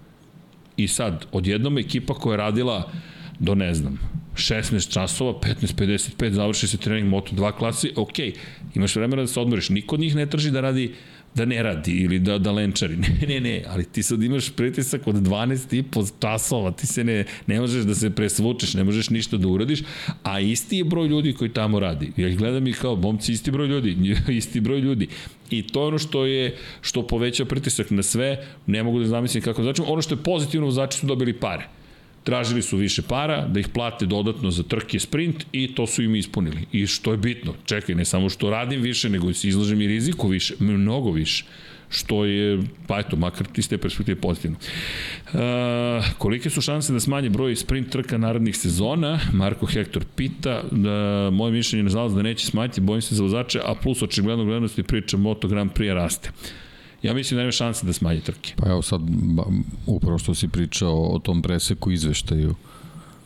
I 0.76 0.88
sad, 0.88 1.26
odjednom 1.32 1.78
ekipa 1.78 2.14
koja 2.14 2.32
je 2.32 2.36
radila 2.36 2.90
do, 3.38 3.54
ne 3.54 3.74
znam, 3.74 3.98
16 4.38 4.92
časova, 4.92 5.32
15.55, 5.32 6.30
završi 6.30 6.68
se 6.68 6.78
trening 6.78 7.12
Moto2 7.12 7.52
klasi, 7.52 7.92
ok, 7.96 8.18
imaš 8.74 8.96
vremena 8.96 9.22
da 9.22 9.28
se 9.28 9.40
odmoriš. 9.40 9.68
Niko 9.68 9.94
od 9.94 10.00
njih 10.00 10.16
ne 10.16 10.26
traži 10.26 10.50
da 10.50 10.60
radi 10.60 10.92
da 11.34 11.44
ne 11.44 11.62
radi 11.62 11.92
ili 11.92 12.18
da, 12.18 12.38
da 12.38 12.52
lenčari. 12.52 12.96
Ne, 13.08 13.26
ne, 13.28 13.40
ne, 13.40 13.64
ali 13.68 13.84
ti 13.84 14.02
sad 14.02 14.22
imaš 14.22 14.50
pritisak 14.50 15.06
od 15.06 15.14
12 15.14 15.78
i 15.78 15.82
po 15.82 16.04
časova, 16.20 16.70
ti 16.70 16.86
se 16.86 17.04
ne, 17.04 17.24
ne 17.46 17.60
možeš 17.60 17.84
da 17.84 17.94
se 17.94 18.10
presvučeš, 18.10 18.74
ne 18.74 18.84
možeš 18.84 19.10
ništa 19.10 19.36
da 19.36 19.48
uradiš, 19.48 19.82
a 20.22 20.40
isti 20.40 20.76
je 20.76 20.84
broj 20.84 21.08
ljudi 21.08 21.32
koji 21.32 21.52
tamo 21.52 21.80
radi. 21.80 22.12
Ja 22.16 22.28
gledam 22.34 22.66
i 22.66 22.72
kao, 22.72 22.96
momci, 22.96 23.32
isti 23.32 23.50
broj 23.50 23.66
ljudi, 23.66 23.96
isti 24.40 24.60
broj 24.60 24.80
ljudi. 24.80 25.08
I 25.50 25.62
to 25.62 25.80
je 25.80 25.86
ono 25.86 25.98
što 25.98 26.24
je, 26.26 26.56
što 26.80 27.06
poveća 27.06 27.44
pritisak 27.44 27.90
na 27.90 28.02
sve, 28.02 28.46
ne 28.66 28.82
mogu 28.82 28.98
da 28.98 29.06
zamislim 29.06 29.42
kako 29.42 29.62
znači, 29.62 29.82
ono 29.86 30.02
što 30.02 30.14
je 30.14 30.22
pozitivno, 30.22 30.66
vozači 30.66 30.98
su 30.98 31.06
dobili 31.06 31.32
pare 31.32 31.68
tražili 32.24 32.62
su 32.62 32.76
više 32.76 33.02
para, 33.02 33.46
da 33.46 33.60
ih 33.60 33.68
plate 33.68 34.06
dodatno 34.06 34.50
za 34.50 34.62
trke 34.62 34.98
sprint 34.98 35.46
i 35.52 35.74
to 35.74 35.86
su 35.86 36.02
im 36.02 36.16
ispunili. 36.16 36.66
I 36.72 36.86
što 36.86 37.12
je 37.12 37.18
bitno, 37.18 37.54
čekaj, 37.64 37.94
ne 37.94 38.04
samo 38.04 38.28
što 38.28 38.50
radim 38.50 38.82
više, 38.82 39.08
nego 39.08 39.32
se 39.32 39.48
izlažem 39.48 39.80
i 39.80 39.86
riziku 39.86 40.28
više, 40.28 40.54
mnogo 40.58 41.10
više 41.10 41.44
što 41.90 42.24
je, 42.24 42.62
pa 42.86 42.98
eto, 42.98 43.16
makar 43.16 43.46
iz 43.56 43.68
te 43.68 43.78
perspektive 43.78 44.20
pozitivno. 44.20 44.56
Uh, 45.32 45.40
kolike 46.18 46.50
su 46.50 46.60
šanse 46.60 46.92
da 46.92 47.00
smanje 47.00 47.30
broj 47.30 47.56
sprint 47.56 47.90
trka 47.90 48.18
narednih 48.18 48.56
sezona? 48.56 49.18
Marko 49.32 49.66
Hektor 49.66 50.04
pita, 50.16 50.62
da, 50.70 51.30
moje 51.32 51.52
mišljenje 51.52 51.80
je 51.80 51.84
nažalost 51.84 52.16
da 52.16 52.22
neće 52.22 52.46
smanjiti, 52.46 52.80
bojim 52.80 53.02
se 53.02 53.14
za 53.14 53.22
vozače, 53.22 53.60
a 53.64 53.74
plus 53.74 54.02
očigledno 54.02 54.44
gledanosti 54.44 54.82
priča 54.82 55.16
Moto 55.16 55.48
Grand 55.48 55.72
Prix 55.72 55.94
raste. 55.94 56.30
Ja 57.02 57.14
mislim 57.14 57.36
da 57.36 57.42
nema 57.42 57.52
šanse 57.52 57.86
da 57.86 57.92
smanji 57.92 58.20
trke. 58.20 58.54
Pa 58.56 58.70
evo 58.70 58.82
sad, 58.82 59.00
ba, 59.10 59.44
upravo 59.86 60.18
što 60.18 60.34
si 60.34 60.48
pričao 60.48 61.02
o 61.02 61.18
tom 61.18 61.42
preseku 61.42 61.90
izveštaju, 61.90 62.54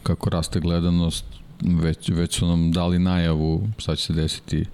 kako 0.02 0.30
raste 0.30 0.60
gledanost, 0.60 1.24
već, 1.60 2.08
već 2.08 2.38
su 2.38 2.46
nam 2.46 2.72
dali 2.72 2.98
najavu 2.98 3.68
šta 3.78 3.96
će 3.96 4.02
se 4.02 4.12
desiti 4.12 4.64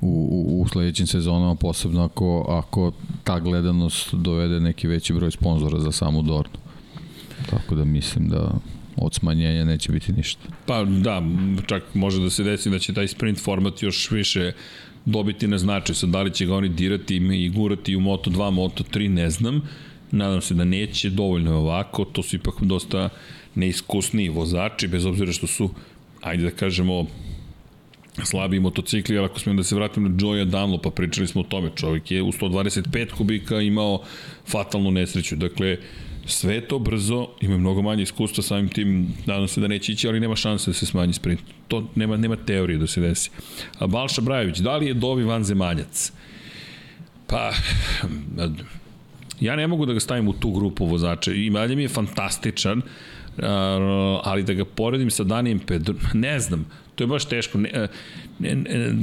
u, 0.00 0.28
u, 0.30 0.62
u 0.62 0.68
sledećim 0.68 1.06
sezonama, 1.06 1.54
posebno 1.54 2.04
ako, 2.04 2.46
ako 2.48 2.92
ta 3.24 3.40
gledanost 3.40 4.14
dovede 4.14 4.60
neki 4.60 4.88
veći 4.88 5.12
broj 5.12 5.30
sponzora 5.30 5.80
za 5.80 5.92
samu 5.92 6.22
Dornu. 6.22 6.58
Tako 7.50 7.74
da 7.74 7.84
mislim 7.84 8.28
da 8.28 8.50
od 8.96 9.14
smanjenja 9.14 9.64
neće 9.64 9.92
biti 9.92 10.12
ništa. 10.12 10.42
Pa 10.66 10.84
da, 10.84 11.22
čak 11.66 11.82
može 11.94 12.20
da 12.20 12.30
se 12.30 12.42
desi 12.42 12.70
da 12.70 12.78
će 12.78 12.94
taj 12.94 13.08
sprint 13.08 13.38
format 13.38 13.82
još 13.82 14.10
više 14.10 14.52
dobiti 15.06 15.46
na 15.48 15.58
značaj. 15.58 15.94
Sad, 15.94 16.10
da 16.10 16.22
li 16.22 16.34
će 16.34 16.46
ga 16.46 16.54
oni 16.54 16.68
dirati 16.68 17.16
i 17.16 17.48
gurati 17.48 17.96
u 17.96 18.00
Moto2, 18.00 18.50
Moto3, 18.50 19.08
ne 19.08 19.30
znam. 19.30 19.62
Nadam 20.10 20.40
se 20.40 20.54
da 20.54 20.64
neće, 20.64 21.10
dovoljno 21.10 21.50
je 21.50 21.56
ovako. 21.56 22.04
To 22.04 22.22
su 22.22 22.36
ipak 22.36 22.54
dosta 22.60 23.08
neiskusniji 23.54 24.28
vozači, 24.28 24.88
bez 24.88 25.06
obzira 25.06 25.32
što 25.32 25.46
su, 25.46 25.70
ajde 26.22 26.42
da 26.42 26.50
kažemo, 26.50 27.06
slabiji 28.24 28.60
motocikli, 28.60 29.18
ali 29.18 29.26
ako 29.26 29.40
smijem 29.40 29.56
da 29.56 29.64
se 29.64 29.74
vratim 29.74 30.02
na 30.02 30.08
Joya 30.08 30.44
Dunlopa, 30.44 30.90
pa 30.90 30.94
pričali 30.94 31.26
smo 31.26 31.40
o 31.40 31.44
tome, 31.44 31.70
čovjek 31.74 32.10
je 32.10 32.22
u 32.22 32.32
125 32.32 33.10
kubika 33.10 33.60
imao 33.60 34.02
fatalnu 34.46 34.90
nesreću, 34.90 35.36
dakle, 35.36 35.76
sve 36.26 36.60
to 36.60 36.78
brzo, 36.78 37.28
ima 37.40 37.58
mnogo 37.58 37.82
manje 37.82 38.02
iskustva 38.02 38.42
samim 38.42 38.68
tim, 38.68 39.14
nadam 39.26 39.48
se 39.48 39.60
da 39.60 39.68
neće 39.68 39.92
ići, 39.92 40.08
ali 40.08 40.20
nema 40.20 40.36
šanse 40.36 40.70
da 40.70 40.74
se 40.74 40.86
smanji 40.86 41.12
sprint. 41.12 41.40
To 41.68 41.90
nema, 41.94 42.16
nema 42.16 42.36
teorije 42.36 42.78
da 42.78 42.86
se 42.86 43.00
desi. 43.00 43.30
A 43.78 43.86
Balša 43.86 44.20
Brajović, 44.20 44.58
da 44.58 44.76
li 44.76 44.86
je 44.86 44.94
Dovi 44.94 45.24
vanzemaljac? 45.24 46.12
Pa, 47.26 47.52
ja 49.40 49.56
ne 49.56 49.66
mogu 49.66 49.86
da 49.86 49.92
ga 49.92 50.00
stavim 50.00 50.28
u 50.28 50.32
tu 50.32 50.50
grupu 50.50 50.86
vozača. 50.86 51.32
I 51.32 51.50
malje 51.50 51.76
mi 51.76 51.82
je 51.82 51.88
fantastičan, 51.88 52.82
ali 54.22 54.42
da 54.42 54.52
ga 54.52 54.64
poredim 54.64 55.10
sa 55.10 55.24
Danijem 55.24 55.58
Pedro, 55.58 55.94
ne 56.14 56.40
znam, 56.40 56.66
to 56.94 57.04
je 57.04 57.08
baš 57.08 57.24
teško. 57.24 57.58
Ne, 57.58 57.88
ne, 58.38 58.54
ne, 58.54 58.94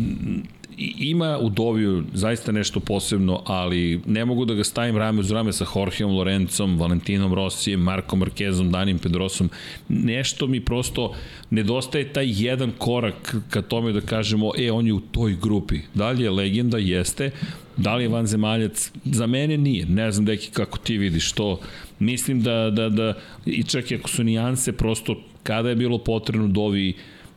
ima 0.98 1.38
u 1.38 1.50
Doviju 1.50 2.04
zaista 2.14 2.52
nešto 2.52 2.80
posebno, 2.80 3.42
ali 3.46 4.02
ne 4.06 4.26
mogu 4.26 4.46
da 4.46 4.54
ga 4.54 4.64
stavim 4.64 4.98
rame 4.98 5.20
uz 5.20 5.32
rame 5.32 5.54
sa 5.54 5.66
Jorgeom 5.76 6.12
Lorencom, 6.12 6.80
Valentinom 6.80 7.34
Rossijem, 7.34 7.80
Markom 7.80 8.20
Markezom, 8.20 8.72
Danim 8.72 9.00
Pedrosom. 9.00 9.50
Nešto 9.90 10.48
mi 10.48 10.62
prosto 10.62 11.14
nedostaje 11.50 12.14
taj 12.14 12.44
jedan 12.44 12.72
korak 12.78 13.36
ka 13.50 13.62
tome 13.62 13.92
da 13.92 14.02
kažemo, 14.02 14.52
e, 14.58 14.72
on 14.72 14.88
je 14.88 14.94
u 14.94 15.00
toj 15.00 15.38
grupi. 15.42 15.80
Da 15.94 16.10
li 16.10 16.24
je 16.24 16.30
legenda? 16.30 16.78
Jeste. 16.78 17.32
Da 17.78 17.96
li 17.96 18.04
je 18.04 18.10
vanzemaljac? 18.10 18.92
Za 19.06 19.28
mene 19.28 19.58
nije. 19.58 19.86
Ne 19.86 20.12
znam, 20.12 20.26
deki, 20.26 20.50
kako 20.52 20.78
ti 20.78 20.98
vidiš 20.98 21.32
to. 21.32 21.60
Mislim 22.00 22.42
da, 22.42 22.70
da, 22.70 22.90
da 22.90 23.14
i 23.46 23.64
čak 23.64 23.92
i 23.92 23.96
ako 23.96 24.10
su 24.10 24.24
nijanse, 24.24 24.72
prosto 24.72 25.16
kada 25.44 25.70
je 25.70 25.76
bilo 25.76 25.98
potrebno 25.98 26.48
Dovi 26.48 26.94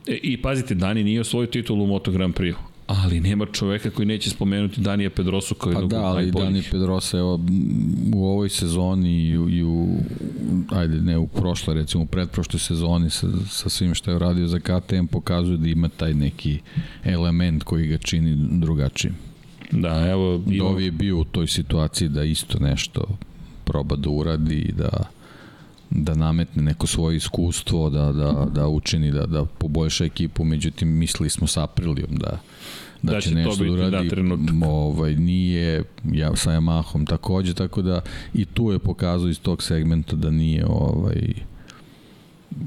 e, 0.06 0.18
I 0.22 0.42
pazite, 0.42 0.74
Dani 0.74 1.04
nije 1.04 1.20
osvojio 1.20 1.46
titulu 1.46 1.84
u 1.84 1.86
Moto 1.86 2.10
Grand 2.10 2.34
Prix 2.34 2.54
ali 2.86 3.20
nema 3.20 3.46
čoveka 3.46 3.90
koji 3.90 4.06
neće 4.06 4.30
spomenuti 4.30 4.80
Danija 4.80 5.10
Pedrosu 5.10 5.54
kao 5.54 5.70
jednog 5.70 5.90
pa 5.90 5.96
da, 5.96 6.04
ali 6.04 6.30
Dani 6.30 6.62
Pedrosa 6.70 7.18
evo, 7.18 7.40
u 8.14 8.26
ovoj 8.26 8.48
sezoni 8.48 9.28
i 9.28 9.38
u, 9.38 9.48
i 9.48 9.64
u 9.64 9.88
ajde 10.70 11.00
ne 11.00 11.18
u 11.18 11.26
prošloj 11.26 11.74
recimo 11.74 12.02
u 12.02 12.06
pretprošloj 12.06 12.60
sezoni 12.60 13.10
sa, 13.10 13.26
sa 13.48 13.68
svim 13.68 13.94
što 13.94 14.10
je 14.10 14.16
uradio 14.16 14.46
za 14.46 14.58
KTM 14.58 15.06
pokazuje 15.10 15.58
da 15.58 15.68
ima 15.68 15.88
taj 15.88 16.14
neki 16.14 16.58
element 17.04 17.62
koji 17.62 17.86
ga 17.86 17.98
čini 17.98 18.36
drugačijim. 18.50 19.14
Da, 19.70 20.06
evo... 20.10 20.42
Dovi 20.46 20.84
je 20.84 20.90
bio 20.90 21.18
u 21.18 21.24
toj 21.24 21.46
situaciji 21.46 22.08
da 22.08 22.24
isto 22.24 22.58
nešto 22.58 23.18
proba 23.64 23.96
da 23.96 24.10
uradi 24.10 24.58
i 24.58 24.72
da 24.72 25.15
da 26.02 26.14
nametne 26.14 26.62
neko 26.62 26.86
svoje 26.86 27.16
iskustvo, 27.16 27.90
da, 27.90 28.12
da, 28.12 28.46
da 28.54 28.68
učini, 28.68 29.12
da, 29.12 29.26
da 29.26 29.44
poboljša 29.44 30.04
ekipu, 30.04 30.44
međutim 30.44 30.88
mislili 30.88 31.30
smo 31.30 31.46
sa 31.46 31.64
Aprilijom 31.64 32.16
da, 32.16 32.38
da, 33.02 33.12
da 33.12 33.20
će, 33.20 33.28
će 33.28 33.34
nešto 33.34 33.64
da 33.64 33.70
uradi, 33.70 34.08
da, 34.60 34.66
ovaj, 34.68 35.14
nije 35.14 35.82
ja, 36.12 36.36
sa 36.36 36.50
Yamahom 36.50 37.06
takođe, 37.06 37.54
tako 37.54 37.82
da 37.82 38.00
i 38.34 38.44
tu 38.44 38.72
je 38.72 38.78
pokazao 38.78 39.28
iz 39.28 39.40
tog 39.40 39.62
segmenta 39.62 40.16
da 40.16 40.30
nije 40.30 40.66
ovaj, 40.66 41.34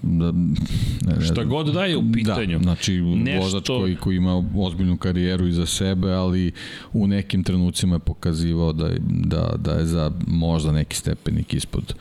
da, 0.04 0.32
ne, 0.32 1.18
ne, 1.20 1.26
šta 1.26 1.44
god 1.44 1.74
da 1.74 1.86
je 1.86 1.98
u 1.98 2.12
pitanju. 2.14 2.58
Da, 2.58 2.64
znači 2.64 3.02
Nešto... 3.02 3.44
vozač 3.44 3.68
koji, 3.68 3.96
koji 3.96 4.18
ima 4.18 4.44
ozbiljnu 4.56 4.98
karijeru 4.98 5.48
iza 5.48 5.66
sebe, 5.66 6.12
ali 6.12 6.52
u 6.94 7.08
nekim 7.08 7.44
trenucima 7.44 7.96
je 7.96 8.00
pokazivao 8.00 8.74
da, 8.74 8.90
da, 9.10 9.56
da 9.58 9.72
je 9.72 9.86
za 9.86 10.12
možda 10.28 10.72
neki 10.72 10.96
stepenik 10.96 11.54
ispod 11.54 11.94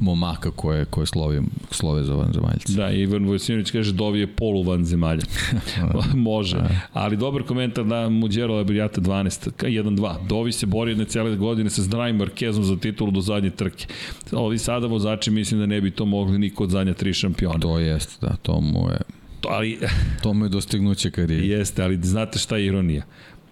momaka 0.00 0.50
koje, 0.50 0.84
koje 0.84 1.06
slovi, 1.06 1.42
slove 1.70 2.04
za 2.04 2.14
vanzemaljce. 2.14 2.72
Da, 2.72 2.90
Ivan 2.90 3.26
Vojsinović 3.26 3.70
kaže 3.70 3.92
Dovi 3.92 4.20
je 4.20 4.26
polu 4.26 4.62
vanzemalja. 4.62 5.22
Može. 6.14 6.56
Da. 6.56 6.68
Ali 6.92 7.16
dobar 7.16 7.42
komentar 7.42 7.84
da 7.84 8.08
Muđero 8.08 8.58
Abrijata 8.58 9.00
12, 9.00 9.50
1-2. 9.58 10.26
Dovi 10.26 10.52
se 10.52 10.66
bori 10.66 10.90
jedne 10.90 11.04
cele 11.04 11.36
godine 11.36 11.70
sa 11.70 11.82
zdravim 11.82 12.16
Markezom 12.16 12.64
za 12.64 12.76
titulu 12.76 13.10
do 13.10 13.20
zadnje 13.20 13.50
trke. 13.50 13.86
Ovi 14.32 14.58
sada 14.58 14.86
vozači 14.86 15.30
mislim 15.30 15.60
da 15.60 15.66
ne 15.66 15.80
bi 15.80 15.90
to 15.90 16.04
mogli 16.04 16.38
niko 16.38 16.64
od 16.64 16.70
zadnja 16.70 16.94
tri 16.94 17.12
šampiona. 17.12 17.58
To 17.58 17.78
jeste, 17.78 18.26
da, 18.26 18.36
to 18.42 18.60
mu 18.60 18.88
je 18.90 18.98
to, 19.42 19.48
ali, 19.48 19.78
to 20.22 20.34
mu 20.34 20.44
je 20.44 20.48
dostignuće 20.48 21.10
karijere. 21.10 21.46
Jeste, 21.46 21.82
ali 21.82 21.98
znate 22.02 22.38
šta 22.38 22.56
je 22.56 22.66
ironija? 22.66 23.02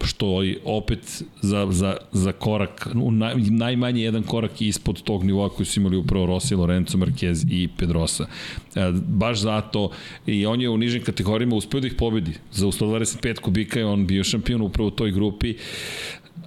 Što 0.04 0.42
opet 0.64 1.22
za, 1.42 1.66
za, 1.70 1.96
za 2.12 2.32
korak, 2.32 2.88
naj, 2.94 3.34
najmanje 3.36 4.02
jedan 4.02 4.22
korak 4.22 4.62
ispod 4.62 5.02
tog 5.02 5.24
nivoa 5.24 5.48
koji 5.48 5.66
su 5.66 5.80
imali 5.80 5.96
upravo 5.96 6.26
Rossi, 6.26 6.54
Lorenzo, 6.54 6.98
Marquez 6.98 7.46
i 7.50 7.68
Pedrosa. 7.76 8.26
E, 8.74 8.92
baš 9.06 9.40
zato 9.40 9.90
i 10.26 10.46
on 10.46 10.60
je 10.60 10.68
u 10.68 10.78
nižim 10.78 11.04
kategorijama 11.04 11.56
uspeo 11.56 11.80
da 11.80 11.86
ih 11.86 11.94
pobedi. 11.98 12.32
Za 12.52 12.66
125 12.66 13.40
kubika 13.40 13.78
je 13.78 13.86
on 13.86 14.06
bio 14.06 14.24
šampion 14.24 14.62
upravo 14.62 14.88
u 14.88 14.90
toj 14.90 15.10
grupi 15.12 15.54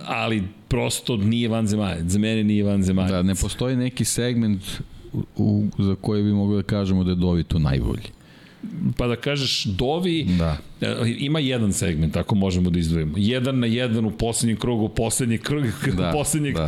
ali 0.06 0.44
prosto 0.68 1.18
nije 1.18 1.50
van 1.50 1.68
zemalja. 1.68 2.04
Za 2.08 2.20
mene 2.20 2.44
nije 2.44 2.64
van 2.64 2.84
zemalja. 2.84 3.12
Da, 3.12 3.22
ne 3.22 3.36
postoji 3.36 3.76
neki 3.76 4.06
segment 4.06 4.62
u, 5.14 5.24
u, 5.38 5.68
za 5.78 5.96
koji 5.96 6.24
bi 6.24 6.32
mogli 6.32 6.56
da 6.56 6.64
kažemo 6.64 7.04
da 7.04 7.12
je 7.12 7.16
Dovi 7.16 7.44
tu 7.44 7.60
najbolji 7.60 8.23
pa 8.98 9.08
da 9.08 9.16
kažeš 9.16 9.64
Dovi 9.64 10.26
da. 10.40 10.58
E, 10.82 11.16
ima 11.18 11.40
jedan 11.40 11.74
segment, 11.74 12.18
ako 12.18 12.36
možemo 12.36 12.70
da 12.70 12.80
izdvojimo. 12.80 13.14
Jedan 13.18 13.60
na 13.60 13.68
jedan 13.68 14.06
u 14.06 14.12
poslednjem 14.12 14.58
krugu, 14.58 14.90
poslednji 14.90 15.38
krug, 15.38 15.64
da, 15.98 16.12
poslednjeg, 16.12 16.56
da. 16.56 16.68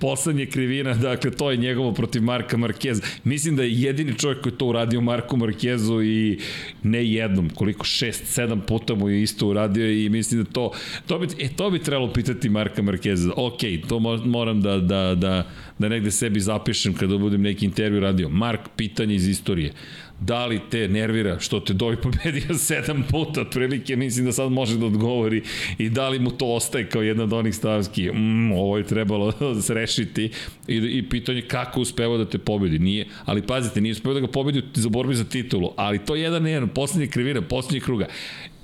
poslednje 0.00 0.46
krivina, 0.46 0.94
dakle 0.94 1.30
to 1.30 1.50
je 1.50 1.56
njegovo 1.56 1.92
protiv 1.92 2.22
Marka 2.22 2.56
Markeza. 2.56 3.02
Mislim 3.24 3.56
da 3.56 3.62
je 3.62 3.80
jedini 3.80 4.18
čovjek 4.18 4.42
koji 4.42 4.52
to 4.52 4.66
uradio 4.66 5.00
Marku 5.00 5.36
Markezu 5.36 6.02
i 6.02 6.38
ne 6.82 7.10
jednom, 7.10 7.50
koliko 7.50 7.84
šest, 7.84 8.26
sedam 8.26 8.60
puta 8.60 8.94
mu 8.94 9.08
je 9.08 9.22
isto 9.22 9.48
uradio 9.48 9.92
i 9.92 10.08
mislim 10.08 10.44
da 10.44 10.50
to, 10.50 10.70
to 11.06 11.18
bi, 11.18 11.26
e, 11.38 11.48
to 11.56 11.70
bi 11.70 11.78
trebalo 11.78 12.12
pitati 12.12 12.48
Marka 12.48 12.82
Markeza. 12.82 13.32
Ok, 13.36 13.60
to 13.88 13.98
moram 14.24 14.62
da, 14.62 14.78
da, 14.78 15.14
da, 15.14 15.46
da 15.78 15.88
negde 15.88 16.10
sebi 16.10 16.40
zapišem 16.40 16.94
kada 16.94 17.18
budem 17.18 17.42
neki 17.42 17.64
intervju 17.64 18.00
radio. 18.00 18.28
Mark, 18.28 18.60
pitanje 18.76 19.14
iz 19.14 19.28
istorije 19.28 19.72
da 20.20 20.46
li 20.46 20.60
te 20.70 20.88
nervira 20.88 21.38
što 21.38 21.60
te 21.60 21.72
Dovi 21.72 21.96
pobedio 21.96 22.58
sedam 22.68 23.04
puta, 23.10 23.40
otprilike? 23.40 23.96
Mislim 23.96 24.26
da 24.26 24.32
sad 24.32 24.52
može 24.52 24.78
da 24.78 24.86
odgovori. 24.86 25.42
I 25.78 25.88
da 25.90 26.08
li 26.08 26.18
mu 26.18 26.30
to 26.30 26.46
ostaje 26.46 26.88
kao 26.88 27.02
jedna 27.02 27.24
od 27.24 27.32
onih 27.32 27.54
stavski, 27.54 28.10
mm, 28.12 28.52
ovo 28.52 28.78
je 28.78 28.84
trebalo 28.84 29.32
da 29.54 29.62
se 29.62 29.74
rešiti. 29.74 30.30
I, 30.68 30.76
i 30.76 31.08
pitanje 31.08 31.42
kako 31.42 31.80
uspeva 31.80 32.16
da 32.16 32.30
te 32.30 32.38
pobedi, 32.38 32.78
nije, 32.78 33.06
ali 33.24 33.42
pazite, 33.42 33.80
nije 33.80 33.92
uspeva 33.92 34.14
da 34.14 34.20
ga 34.20 34.26
pobedi 34.26 34.62
za 34.74 34.88
borbi 34.88 35.14
za 35.14 35.24
titulu, 35.24 35.72
ali 35.76 35.98
to 35.98 36.14
je 36.14 36.22
jedan 36.22 36.46
jedan, 36.46 36.68
poslednji 36.68 37.08
krivina, 37.08 37.42
poslednji 37.42 37.80
kruga, 37.80 38.06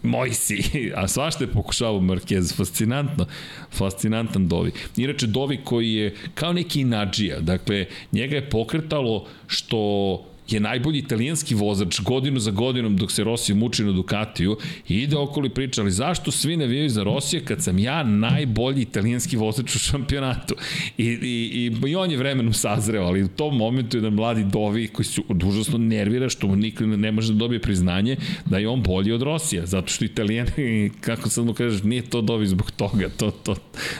moj 0.02 0.30
si, 0.30 0.62
a 0.96 1.08
svašta 1.08 1.44
je 1.44 1.52
pokušavao 1.52 2.00
Marquez, 2.00 2.56
fascinantno, 2.56 3.26
fascinantan 3.70 4.48
Dovi. 4.48 4.72
Inače, 4.96 5.26
Dovi 5.26 5.60
koji 5.64 5.92
je 5.92 6.14
kao 6.34 6.52
neki 6.52 6.80
inađija, 6.80 7.40
dakle, 7.40 7.86
njega 8.12 8.36
je 8.36 8.50
pokretalo 8.50 9.26
što 9.46 10.31
je 10.48 10.60
najbolji 10.60 10.98
italijanski 10.98 11.54
vozač 11.54 12.00
godinu 12.00 12.40
za 12.40 12.50
godinom 12.50 12.96
dok 12.96 13.12
se 13.12 13.24
Rossi 13.24 13.54
muči 13.54 13.84
na 13.84 13.92
Ducatiju 13.92 14.56
i 14.88 14.96
ide 14.96 15.16
okoli 15.16 15.48
priča, 15.48 15.80
ali 15.80 15.90
zašto 15.90 16.30
svi 16.30 16.56
navijaju 16.56 16.88
za 16.88 17.02
Rosija 17.02 17.42
kad 17.44 17.62
sam 17.62 17.78
ja 17.78 18.02
najbolji 18.02 18.82
italijanski 18.82 19.36
vozač 19.36 19.74
u 19.74 19.78
šampionatu? 19.78 20.54
I, 20.98 21.04
i, 21.04 21.70
i, 21.84 21.90
i 21.90 21.96
on 21.96 22.10
je 22.10 22.16
vremenom 22.16 22.52
sazreo, 22.52 23.04
ali 23.04 23.22
u 23.22 23.28
tom 23.28 23.56
momentu 23.56 23.96
jedan 23.96 24.12
mladi 24.12 24.44
Dovi 24.44 24.88
koji 24.88 25.06
se 25.06 25.20
užasno 25.44 25.78
nervira 25.78 26.28
što 26.28 26.46
mu 26.46 26.56
niko 26.56 26.84
ne 26.86 27.12
može 27.12 27.32
da 27.32 27.38
dobije 27.38 27.60
priznanje 27.60 28.16
da 28.44 28.58
je 28.58 28.68
on 28.68 28.82
bolji 28.82 29.12
od 29.12 29.22
Rosija, 29.22 29.66
zato 29.66 29.88
što 29.88 30.04
italijani, 30.04 30.90
kako 31.00 31.28
sad 31.28 31.44
mu 31.44 31.54
kažeš, 31.54 31.82
nije 31.82 32.02
to 32.02 32.20
Dovi 32.20 32.46
zbog 32.46 32.70
toga, 32.70 33.08
to, 33.16 33.30
to 33.30 33.54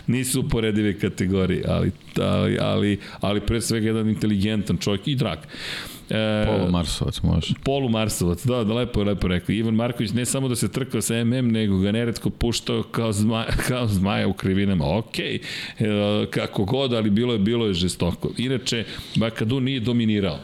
nisu 0.07 0.41
uporedive 0.41 0.99
kategorije, 0.99 1.65
ali, 1.69 1.91
ali, 2.21 2.59
ali, 2.61 2.99
ali 3.21 3.41
pre 3.41 3.61
svega 3.61 3.87
jedan 3.87 4.09
inteligentan 4.09 4.77
čovjek 4.79 5.09
i 5.09 5.15
drag. 5.15 5.39
E, 6.13 6.47
Polu 6.47 6.71
Marsovac 6.71 7.21
može. 7.23 7.55
Polu 7.65 7.89
Marsovac, 7.89 8.45
da, 8.45 8.65
da 8.65 8.75
lepo 8.75 9.01
je 9.01 9.05
lepo 9.05 9.29
rekao. 9.29 9.53
Ivan 9.53 9.75
Marković 9.75 10.13
ne 10.13 10.25
samo 10.25 10.49
da 10.49 10.57
se 10.57 10.73
trkao 10.73 11.01
sa 11.01 11.25
MM, 11.25 11.49
nego 11.49 11.79
ga 11.79 11.93
neretko 11.93 12.31
puštao 12.31 12.83
kao, 12.83 13.13
zma, 13.13 13.45
kao 13.69 13.87
zmaja 13.87 14.29
u 14.29 14.33
krivinama. 14.33 14.99
Ok, 14.99 15.19
e, 15.19 15.39
kako 16.31 16.65
god, 16.65 16.93
ali 16.93 17.11
bilo 17.11 17.33
je, 17.33 17.39
bilo 17.39 17.67
je 17.67 17.75
žestoko. 17.75 18.31
Inače, 18.39 18.85
Bakadu 19.17 19.61
nije 19.61 19.81
dominirao 19.81 20.39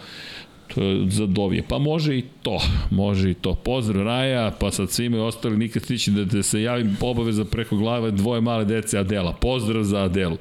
za 1.08 1.26
Dovije. 1.26 1.62
Pa 1.68 1.78
može 1.78 2.18
i 2.18 2.24
to, 2.42 2.60
može 2.90 3.30
i 3.30 3.34
to. 3.34 3.54
Pozdrav 3.54 4.04
Raja, 4.04 4.50
pa 4.60 4.70
sad 4.70 4.90
svima 4.90 5.16
i 5.16 5.20
ostali 5.20 5.56
nikad 5.56 5.82
stići 5.82 6.10
da, 6.10 6.24
da 6.24 6.42
se 6.42 6.62
javim 6.62 6.96
obaveza 7.00 7.44
preko 7.44 7.76
glave 7.76 8.10
dvoje 8.10 8.40
male 8.40 8.64
dece 8.64 8.98
Adela. 8.98 9.32
Pozdrav 9.32 9.82
za 9.82 9.98
Adelu. 9.98 10.36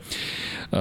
Uh, 0.72 0.78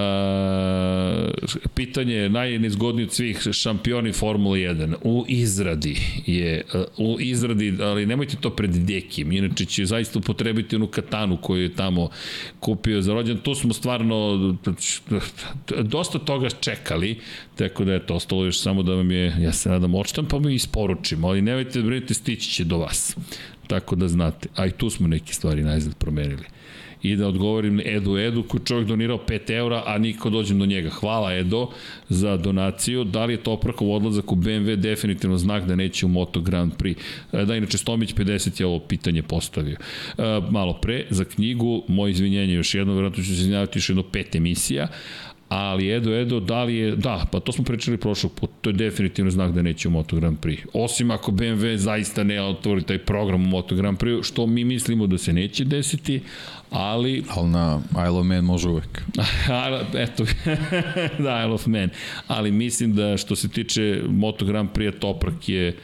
pitanje 1.74 2.28
najnezgodnije 2.28 3.06
od 3.06 3.12
svih 3.12 3.48
šampioni 3.52 4.12
Formule 4.12 4.58
1 4.58 4.94
u 5.02 5.24
izradi 5.28 5.96
je 6.26 6.62
u 6.96 7.16
izradi, 7.20 7.76
ali 7.80 8.06
nemojte 8.06 8.36
to 8.40 8.50
pred 8.50 8.70
Dekim 8.70 9.32
inače 9.32 9.64
će 9.64 9.84
zaista 9.84 10.18
upotrebiti 10.18 10.76
onu 10.76 10.86
katanu 10.86 11.36
koju 11.36 11.62
je 11.62 11.74
tamo 11.74 12.08
kupio 12.60 13.02
za 13.02 13.14
rođen 13.14 13.36
tu 13.36 13.54
smo 13.54 13.74
stvarno 13.74 14.56
dosta 15.82 16.18
toga 16.18 16.50
čekali 16.50 17.16
tako 17.56 17.84
da 17.84 17.92
je 17.92 18.06
to 18.06 18.14
ostalo 18.14 18.44
još 18.44 18.60
samo 18.60 18.82
da 18.82 18.94
vam 18.94 19.10
je 19.10 19.34
ja 19.40 19.52
se 19.52 19.68
nadam 19.68 19.94
odštampamo 19.94 20.48
i 20.48 20.54
isporučimo 20.54 21.28
ali 21.28 21.42
nemojte 21.42 21.78
da 21.78 21.86
brinete 21.86 22.14
stići 22.14 22.50
će 22.50 22.64
do 22.64 22.78
vas 22.78 23.16
tako 23.66 23.96
da 23.96 24.08
znate 24.08 24.48
a 24.56 24.66
i 24.66 24.70
tu 24.70 24.90
smo 24.90 25.08
neke 25.08 25.32
stvari 25.32 25.62
najzad 25.62 25.94
promenili 25.98 26.44
i 27.02 27.16
da 27.16 27.28
odgovorim 27.28 27.80
Edu 27.84 28.18
Edu 28.18 28.42
koji 28.42 28.60
čovjek 28.64 28.88
donirao 28.88 29.18
5 29.28 29.50
eura, 29.50 29.82
a 29.86 29.98
niko 29.98 30.30
dođem 30.30 30.58
do 30.58 30.66
njega. 30.66 30.90
Hvala 30.90 31.34
Edo 31.34 31.70
za 32.08 32.36
donaciju. 32.36 33.04
Da 33.04 33.24
li 33.24 33.32
je 33.32 33.42
Toprakov 33.42 33.92
odlazak 33.92 34.32
u 34.32 34.36
BMW 34.36 34.76
definitivno 34.76 35.38
znak 35.38 35.64
da 35.64 35.76
neće 35.76 36.06
u 36.06 36.08
Moto 36.08 36.40
Grand 36.40 36.72
Prix? 36.72 36.96
E, 37.32 37.44
da, 37.44 37.56
inače 37.56 37.78
Stomić 37.78 38.14
50 38.14 38.60
je 38.60 38.66
ovo 38.66 38.78
pitanje 38.78 39.22
postavio. 39.22 39.76
E, 40.18 40.22
malo 40.50 40.78
pre, 40.82 41.06
za 41.10 41.24
knjigu, 41.24 41.84
moje 41.88 42.10
izvinjenje 42.10 42.54
još 42.54 42.74
jedno, 42.74 42.92
vjerojatno 42.92 43.22
ću 43.22 43.28
se 43.28 43.34
izvinjavati 43.34 43.78
još 43.78 43.88
jedno 43.88 44.02
pet 44.02 44.34
emisija, 44.34 44.88
ali 45.48 45.90
Edo 45.90 46.14
Edo, 46.14 46.40
da 46.40 46.64
li 46.64 46.76
je, 46.76 46.96
da, 46.96 47.26
pa 47.32 47.40
to 47.40 47.52
smo 47.52 47.64
pričali 47.64 47.96
prošlog 47.96 48.32
puta, 48.32 48.52
to 48.60 48.70
je 48.70 48.74
definitivno 48.74 49.30
znak 49.30 49.52
da 49.52 49.62
neće 49.62 49.88
u 49.88 49.90
Moto 49.90 50.16
Grand 50.16 50.38
Prix. 50.38 50.58
Osim 50.72 51.10
ako 51.10 51.32
BMW 51.32 51.76
zaista 51.76 52.24
ne 52.24 52.42
otvori 52.42 52.82
taj 52.82 52.98
program 52.98 53.44
u 53.44 53.48
Moto 53.48 53.74
Grand 53.74 53.98
Prix, 53.98 54.24
što 54.24 54.46
mi 54.46 54.64
mislimo 54.64 55.06
da 55.06 55.18
se 55.18 55.32
neće 55.32 55.64
desiti, 55.64 56.20
ali... 56.70 57.24
Ali 57.28 57.48
na 57.48 57.80
Isle 57.90 58.08
of 58.08 58.26
Man 58.26 58.44
može 58.44 58.68
uvek. 58.68 59.02
Eto, 60.04 60.24
da, 61.24 61.40
Isle 61.40 61.54
of 61.54 61.66
Man. 61.66 61.88
Ali 62.26 62.50
mislim 62.50 62.94
da 62.94 63.16
što 63.16 63.36
se 63.36 63.48
tiče 63.48 64.02
Moto 64.08 64.44
Grand 64.44 64.70
Prix, 64.74 64.98
Toprak 64.98 65.48
je 65.48 65.76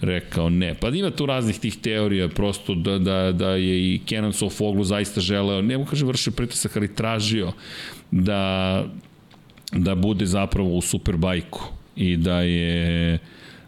rekao 0.00 0.50
ne. 0.50 0.74
Pa 0.74 0.88
ima 0.88 1.10
tu 1.10 1.26
raznih 1.26 1.58
tih 1.58 1.76
teorija, 1.76 2.28
prosto 2.28 2.74
da, 2.74 2.98
da, 2.98 3.32
da 3.32 3.50
je 3.50 3.94
i 3.94 4.00
Kenan 4.06 4.32
Sofoglu 4.32 4.84
zaista 4.84 5.20
želeo, 5.20 5.62
ne 5.62 5.78
mu 5.78 5.84
kaže 5.84 6.06
vršio 6.06 6.32
pritisak, 6.32 6.76
ali 6.76 6.94
tražio 6.94 7.52
da, 8.10 8.84
da 9.72 9.94
bude 9.94 10.26
zapravo 10.26 10.76
u 10.76 10.80
Superbajku 10.80 11.60
i 11.96 12.16
da 12.16 12.40
je 12.40 13.18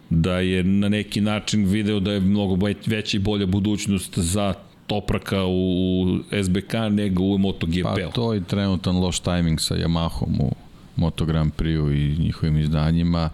da 0.09 0.39
je 0.39 0.63
na 0.63 0.89
neki 0.89 1.21
način 1.21 1.65
video 1.65 1.99
da 1.99 2.11
je 2.11 2.19
mnogo 2.19 2.67
veća 2.85 3.17
i 3.17 3.19
bolja 3.19 3.45
budućnost 3.45 4.19
za 4.19 4.53
Topraka 4.87 5.45
u 5.45 6.05
SBK 6.43 6.73
nego 6.91 7.23
u 7.23 7.37
MotoGP. 7.37 7.83
Pa 7.83 8.11
to 8.13 8.33
je 8.33 8.43
trenutan 8.43 8.97
loš 8.97 9.19
tajming 9.19 9.59
sa 9.59 9.75
Yamahom 9.75 10.39
u 10.39 10.51
Moto 10.95 11.25
Grand 11.25 11.51
Prix 11.57 11.93
i 11.93 12.21
njihovim 12.21 12.57
izdanjima 12.57 13.29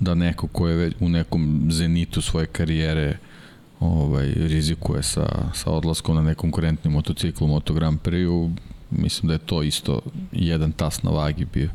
da 0.00 0.14
neko 0.14 0.46
ko 0.46 0.68
je 0.68 0.76
već 0.76 0.94
u 1.00 1.08
nekom 1.08 1.68
zenitu 1.70 2.22
svoje 2.22 2.46
karijere 2.46 3.18
ovaj, 3.80 4.32
rizikuje 4.36 5.02
sa, 5.02 5.26
sa 5.54 5.70
odlaskom 5.70 6.16
na 6.16 6.22
nekonkurentni 6.22 6.90
motocikl 6.90 7.44
u 7.44 7.46
Moto 7.46 7.74
Grand 7.74 8.00
Prix 8.00 8.50
mislim 8.90 9.28
da 9.28 9.32
je 9.32 9.38
to 9.38 9.62
isto 9.62 10.00
jedan 10.32 10.72
tas 10.72 11.02
na 11.02 11.10
vagi 11.10 11.46
bio. 11.54 11.70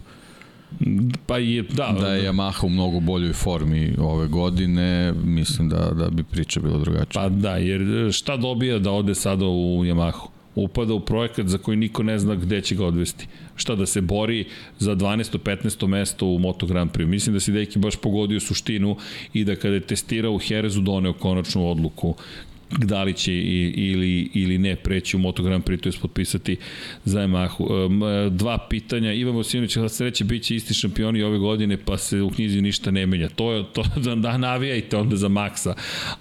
Pa 1.25 1.37
je, 1.37 1.61
da. 1.61 1.95
Da 1.99 2.13
je 2.13 2.31
Yamaha 2.31 2.65
u 2.65 2.69
mnogo 2.69 2.99
boljoj 2.99 3.33
formi 3.33 3.95
ove 3.99 4.27
godine, 4.27 5.13
mislim 5.23 5.69
da, 5.69 5.91
da 5.91 6.09
bi 6.09 6.23
priča 6.23 6.59
bila 6.59 6.79
drugačija. 6.79 7.21
Pa 7.21 7.29
da, 7.29 7.57
jer 7.57 8.11
šta 8.13 8.37
dobija 8.37 8.79
da 8.79 8.91
ode 8.91 9.15
sada 9.15 9.45
u 9.45 9.85
Yamahu? 9.85 10.27
Upada 10.55 10.93
u 10.93 10.99
projekat 10.99 11.47
za 11.47 11.57
koji 11.57 11.77
niko 11.77 12.03
ne 12.03 12.19
zna 12.19 12.35
gde 12.35 12.61
će 12.61 12.75
ga 12.75 12.85
odvesti. 12.85 13.27
Šta 13.55 13.75
da 13.75 13.85
se 13.85 14.01
bori 14.01 14.45
za 14.79 14.95
12. 14.95 15.37
15. 15.37 15.87
mesto 15.87 16.25
u 16.25 16.39
Moto 16.39 16.65
Grand 16.65 16.91
Prix. 16.91 17.05
Mislim 17.05 17.33
da 17.33 17.39
si 17.39 17.51
Deki 17.51 17.79
baš 17.79 17.95
pogodio 17.95 18.39
suštinu 18.39 18.97
i 19.33 19.43
da 19.43 19.55
kada 19.55 19.73
je 19.73 19.81
testirao 19.81 20.33
u 20.33 20.37
Herezu 20.37 20.81
doneo 20.81 21.13
konačnu 21.13 21.71
odluku 21.71 22.15
da 22.69 23.03
li 23.03 23.13
će 23.13 23.33
ili, 23.33 24.29
ili 24.33 24.57
ne 24.57 24.75
preći 24.75 25.17
u 25.17 25.19
Moto 25.19 25.43
Grand 25.43 25.63
Prix, 25.63 25.81
to 25.81 25.89
je 25.89 25.93
potpisati 26.01 26.57
za 27.05 27.19
Yamahu. 27.19 28.29
Dva 28.29 28.57
pitanja, 28.69 29.13
Ivan 29.13 29.35
Vosinović, 29.35 29.75
da 29.75 29.89
sreće, 29.89 30.23
bit 30.23 30.43
će 30.43 30.55
isti 30.55 30.73
šampioni 30.73 31.23
ove 31.23 31.37
godine, 31.37 31.77
pa 31.77 31.97
se 31.97 32.21
u 32.21 32.29
knjizi 32.29 32.61
ništa 32.61 32.91
ne 32.91 33.05
menja. 33.05 33.29
To 33.29 33.51
je 33.51 33.63
to 33.73 33.83
da, 34.03 34.15
da 34.15 34.37
navijajte 34.37 34.97
onda 34.97 35.15
za 35.15 35.29
Maxa. 35.29 35.73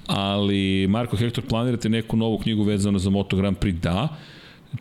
Ali, 0.07 0.87
Marko 0.89 1.17
Hector, 1.17 1.45
planirate 1.45 1.89
neku 1.89 2.17
novu 2.17 2.39
knjigu 2.39 2.63
vezano 2.63 2.99
za 2.99 3.11
Moto 3.11 3.37
Grand 3.37 3.57
Prix? 3.57 3.81
Da. 3.81 4.17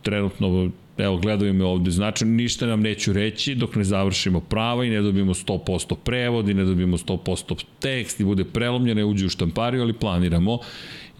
Trenutno 0.02 0.70
evo 0.98 1.16
gledaju 1.16 1.54
me 1.54 1.64
ovde, 1.64 1.90
znači 1.90 2.24
ništa 2.24 2.66
nam 2.66 2.80
neću 2.80 3.12
reći 3.12 3.54
dok 3.54 3.76
ne 3.76 3.84
završimo 3.84 4.40
prava 4.40 4.84
i 4.84 4.90
ne 4.90 5.02
dobijemo 5.02 5.34
100% 5.34 5.94
prevod 6.04 6.48
i 6.48 6.54
ne 6.54 6.64
dobijemo 6.64 6.96
100% 6.96 7.64
tekst 7.78 8.20
i 8.20 8.24
bude 8.24 8.44
prelomljeno 8.44 9.00
i 9.00 9.04
uđe 9.04 9.26
u 9.26 9.28
štampariju, 9.28 9.82
ali 9.82 9.92
planiramo 9.92 10.58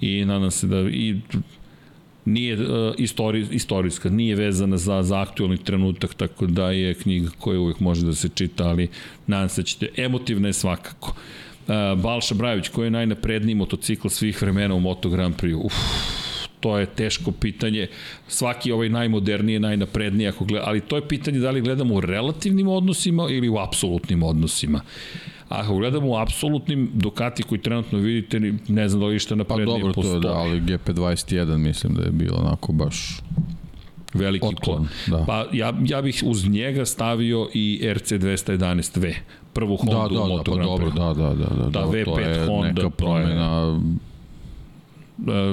i 0.05 0.24
nadam 0.24 0.51
se 0.51 0.66
da 0.66 0.81
i 0.81 1.16
nije 2.24 2.55
uh, 2.55 2.94
istori, 2.98 3.47
istorijska, 3.51 4.10
nije 4.10 4.36
vezana 4.36 4.76
za, 4.76 5.02
za 5.02 5.20
aktualni 5.20 5.56
trenutak, 5.56 6.14
tako 6.14 6.47
da 6.47 6.70
je 6.70 6.94
knjiga 6.94 7.31
koja 7.39 7.60
uvijek 7.60 7.81
može 7.81 8.06
da 8.06 8.14
se 8.14 8.28
čita, 8.28 8.68
ali 8.68 8.89
nadam 9.26 9.48
se 9.48 9.62
da 9.62 9.66
ćete, 9.66 9.89
emotivna 9.97 10.48
je 10.48 10.52
svakako. 10.52 11.14
Uh, 11.66 12.02
Balša 12.02 12.35
Brajović, 12.35 12.68
koji 12.68 12.86
je 12.86 12.90
najnapredniji 12.90 13.55
motocikl 13.55 14.09
svih 14.09 14.43
vremena 14.43 14.74
u 14.74 14.81
Moto 14.81 15.09
Grand 15.10 15.36
Prix? 15.36 15.55
Uf, 15.64 15.74
to 16.60 16.78
je 16.78 16.86
teško 16.86 17.32
pitanje. 17.32 17.86
Svaki 18.28 18.72
ovaj 18.72 18.89
najmoderniji, 18.89 19.59
najnapredniji, 19.59 20.28
ako 20.28 20.44
gleda, 20.44 20.64
ali 20.66 20.81
to 20.81 20.97
je 20.97 21.09
pitanje 21.09 21.39
da 21.39 21.51
li 21.51 21.60
gledamo 21.60 21.94
u 21.94 22.01
relativnim 22.01 22.68
odnosima 22.68 23.26
ili 23.31 23.48
u 23.48 23.59
apsolutnim 23.59 24.22
odnosima. 24.22 24.81
Ako 25.48 25.76
gledamo 25.76 26.08
u 26.08 26.16
apsolutnim 26.16 26.90
Ducati 26.94 27.42
koji 27.42 27.60
trenutno 27.60 27.98
vidite, 27.98 28.40
ne 28.68 28.88
znam 28.88 29.00
da 29.00 29.06
li 29.06 29.16
išta 29.16 29.34
naprednije 29.34 29.92
postoji. 29.94 29.94
Pa 29.94 30.02
dobro, 30.02 30.20
to 30.20 30.28
je, 30.28 30.32
da, 30.32 30.38
ali 30.38 30.60
GP21 30.60 31.56
mislim 31.56 31.94
da 31.94 32.02
je 32.02 32.10
bilo 32.10 32.36
onako 32.36 32.72
baš 32.72 33.20
veliki 34.14 34.46
otklon. 34.46 34.88
Da. 35.06 35.24
Pa 35.26 35.46
ja, 35.52 35.72
ja 35.84 36.02
bih 36.02 36.22
uz 36.26 36.48
njega 36.48 36.84
stavio 36.84 37.48
i 37.54 37.80
RC211V, 37.82 39.14
prvu 39.52 39.76
Honda 39.76 40.08
da, 40.08 40.14
da, 40.14 40.22
u 40.22 40.28
Moto 40.28 40.54
da, 40.54 40.58
pa 40.58 40.64
dobro, 40.64 40.90
da, 40.90 41.04
da, 41.04 41.14
da, 41.14 41.34
da, 41.34 41.54
da, 41.54 41.70
da 41.70 41.86
V5 41.86 42.04
to 42.46 42.64
je 42.64 42.72
neka 42.72 42.90
promena 42.90 43.68
uh, 43.68 43.82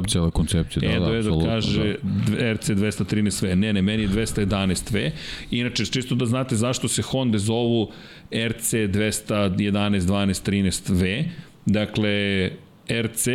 cijela 0.07 0.31
koncepcija. 0.31 0.81
Da, 0.81 0.95
Edo, 0.95 1.05
da, 1.05 1.17
Edo 1.17 1.39
kaže 1.45 1.95
da. 2.03 2.53
RC 2.53 2.69
213V. 2.69 3.55
Ne, 3.55 3.73
ne, 3.73 3.81
meni 3.81 4.03
je 4.03 4.09
211V. 4.09 5.11
Inače, 5.51 5.85
čisto 5.85 6.15
da 6.15 6.25
znate 6.25 6.55
zašto 6.55 6.87
se 6.87 7.01
Honda 7.01 7.37
zovu 7.37 7.91
RC 8.31 8.73
211, 8.73 9.99
12, 9.99 10.51
13V. 10.51 11.23
Dakle, 11.65 12.49
RC, 12.89 13.27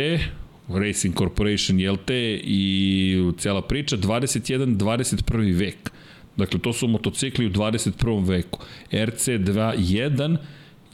Racing 0.69 1.15
Corporation, 1.17 1.79
jel 1.79 1.97
te, 2.05 2.39
i 2.43 3.31
cijela 3.37 3.61
priča, 3.61 3.97
21, 3.97 4.77
21. 4.77 5.57
vek. 5.57 5.91
Dakle, 6.37 6.59
to 6.59 6.73
su 6.73 6.87
motocikli 6.87 7.45
u 7.45 7.49
21. 7.49 8.27
veku. 8.27 8.59
RC 8.91 9.27
21 9.27 10.37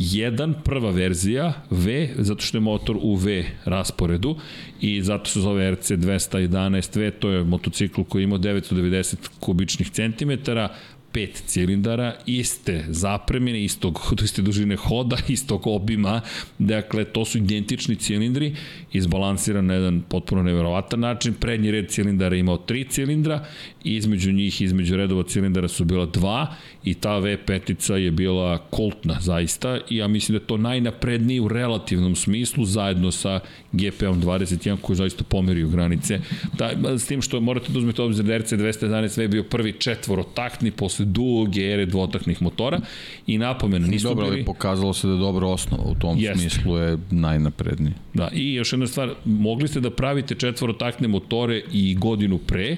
1, 0.03 0.53
prva 0.63 0.91
verzija, 0.91 1.53
V, 1.69 2.09
zato 2.17 2.41
što 2.41 2.57
je 2.57 2.61
motor 2.61 2.97
u 3.01 3.15
V 3.15 3.45
rasporedu 3.65 4.35
i 4.81 5.01
zato 5.01 5.25
se 5.25 5.39
zove 5.39 5.71
RC 5.71 5.91
211V, 5.91 7.11
to 7.19 7.29
je 7.29 7.43
motocikl 7.43 8.01
koji 8.01 8.23
ima 8.23 8.37
990 8.37 9.15
kubičnih 9.39 9.89
centimetara, 9.89 10.69
pet 11.13 11.43
cilindara, 11.47 12.13
iste 12.25 12.85
zapremine, 12.89 13.63
istog, 13.63 13.99
iste 14.23 14.41
dužine 14.41 14.75
hoda, 14.75 15.17
istog 15.27 15.67
obima, 15.67 16.21
dakle 16.59 17.03
to 17.05 17.25
su 17.25 17.37
identični 17.37 17.95
cilindri, 17.95 18.55
izbalansiran 18.93 19.65
na 19.65 19.73
jedan 19.73 20.01
potpuno 20.09 20.43
neverovatan 20.43 20.99
način, 20.99 21.33
prednji 21.33 21.71
red 21.71 21.89
cilindara 21.89 22.35
imao 22.35 22.57
tri 22.57 22.85
cilindra, 22.89 23.45
između 23.83 24.31
njih, 24.31 24.61
između 24.61 24.97
redova 24.97 25.23
cilindara 25.23 25.67
su 25.67 25.85
bila 25.85 26.05
dva 26.05 26.55
i 26.83 26.93
ta 26.93 27.09
V5 27.09 27.93
je 27.93 28.11
bila 28.11 28.57
kultna 28.69 29.17
zaista. 29.21 29.79
I 29.89 29.97
ja 29.97 30.07
mislim 30.07 30.37
da 30.37 30.43
je 30.43 30.47
to 30.47 30.57
najnapredniji 30.57 31.39
u 31.39 31.47
relativnom 31.47 32.15
smislu 32.15 32.65
zajedno 32.65 33.11
sa 33.11 33.39
GP-om 33.71 34.21
21 34.21 34.77
koji 34.81 34.95
zaista 34.95 35.23
pomerio 35.23 35.67
granice. 35.67 36.19
Da, 36.57 36.97
s 36.97 37.07
tim 37.07 37.21
što 37.21 37.39
morate 37.39 37.71
da 37.71 37.79
uzmete 37.79 38.01
obzir 38.01 38.25
da 38.25 38.33
RC211 38.33 39.21
je 39.21 39.27
bio 39.27 39.43
prvi 39.43 39.73
četvorotaktni 39.79 40.71
posle 40.71 41.02
duge 41.05 41.61
ere 41.61 41.85
dvotaktnih 41.85 42.41
motora 42.41 42.79
i 43.27 43.37
napomenu 43.37 43.87
nisu 43.87 44.07
dobro, 44.07 44.25
bili... 44.25 44.37
Dobro, 44.37 44.53
pokazalo 44.53 44.93
se 44.93 45.07
da 45.07 45.13
je 45.13 45.19
dobra 45.19 45.47
osnova 45.47 45.83
u 45.83 45.95
tom 45.95 46.17
Jeste. 46.17 46.39
smislu 46.39 46.77
je 46.77 46.97
najnapredniji. 47.11 47.93
Da, 48.13 48.29
i 48.33 48.53
još 48.53 48.73
jedna 48.73 48.87
stvar, 48.87 49.13
mogli 49.25 49.67
ste 49.67 49.79
da 49.79 49.91
pravite 49.91 50.35
četvorotaktne 50.35 51.07
motore 51.07 51.61
i 51.71 51.95
godinu 51.95 52.37
pre, 52.37 52.77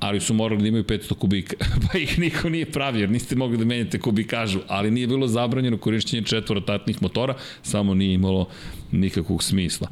ali 0.00 0.20
su 0.20 0.34
morali 0.34 0.62
da 0.62 0.68
imaju 0.68 0.84
500 0.84 1.14
kubika, 1.14 1.56
pa 1.92 1.98
ih 1.98 2.18
niko 2.18 2.48
nije 2.48 2.72
pravio, 2.72 3.00
jer 3.00 3.10
niste 3.10 3.36
mogli 3.36 3.58
da 3.58 3.64
menjate 3.64 3.98
kubikažu, 3.98 4.60
ali 4.68 4.90
nije 4.90 5.06
bilo 5.06 5.26
zabranjeno 5.26 5.78
korišćenje 5.78 6.22
četvorotatnih 6.22 7.02
motora, 7.02 7.34
samo 7.62 7.94
nije 7.94 8.14
imalo 8.14 8.48
nikakvog 8.92 9.42
smisla. 9.42 9.88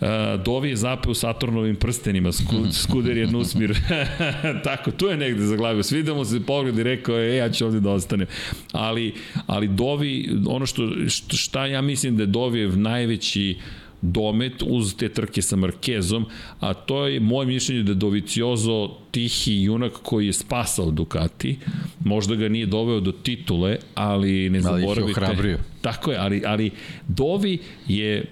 Uh, 0.00 0.06
Dovi 0.44 0.68
je 0.68 0.76
zapeo 0.76 1.14
Saturnovim 1.14 1.76
prstenima, 1.76 2.32
sku, 2.32 2.72
skuder 2.72 3.16
je 3.16 3.26
Nusmir, 3.26 3.78
tako, 4.64 4.90
tu 4.90 5.06
je 5.06 5.16
negde 5.16 5.46
zaglavio, 5.46 5.82
svidamo 5.82 6.24
se 6.24 6.40
pogled 6.46 6.78
i 6.78 6.82
rekao 6.82 7.16
je, 7.16 7.32
e, 7.32 7.36
ja 7.36 7.50
ću 7.50 7.66
ovde 7.66 7.80
da 7.80 7.90
ostanem. 7.90 8.26
Ali, 8.72 9.14
ali 9.46 9.68
Dovi, 9.68 10.30
ono 10.46 10.66
što, 10.66 10.90
šta 11.36 11.66
ja 11.66 11.82
mislim 11.82 12.16
da 12.16 12.22
je 12.22 12.26
Dovi 12.26 12.68
najveći 12.76 13.56
uh, 13.58 13.83
domet 14.04 14.62
uz 14.66 14.94
te 14.96 15.08
trke 15.08 15.42
sa 15.42 15.56
Markezom, 15.56 16.26
a 16.60 16.74
to 16.74 17.06
je 17.06 17.20
moje 17.20 17.46
mišljenje 17.46 17.82
da 17.82 17.94
Doviciozo 17.94 18.90
tihi 19.10 19.62
junak 19.62 19.92
koji 20.02 20.26
je 20.26 20.32
spasao 20.32 20.90
Ducati, 20.90 21.58
možda 22.04 22.34
ga 22.34 22.48
nije 22.48 22.66
doveo 22.66 23.00
do 23.00 23.12
titule, 23.12 23.76
ali 23.94 24.50
ne 24.50 24.60
zaboravite. 24.60 25.20
Ali 25.24 25.38
ih 25.38 25.44
je. 25.44 25.58
Tako 25.80 26.10
je, 26.10 26.18
ali, 26.18 26.42
ali 26.46 26.70
Dovi 27.08 27.58
je 27.88 28.24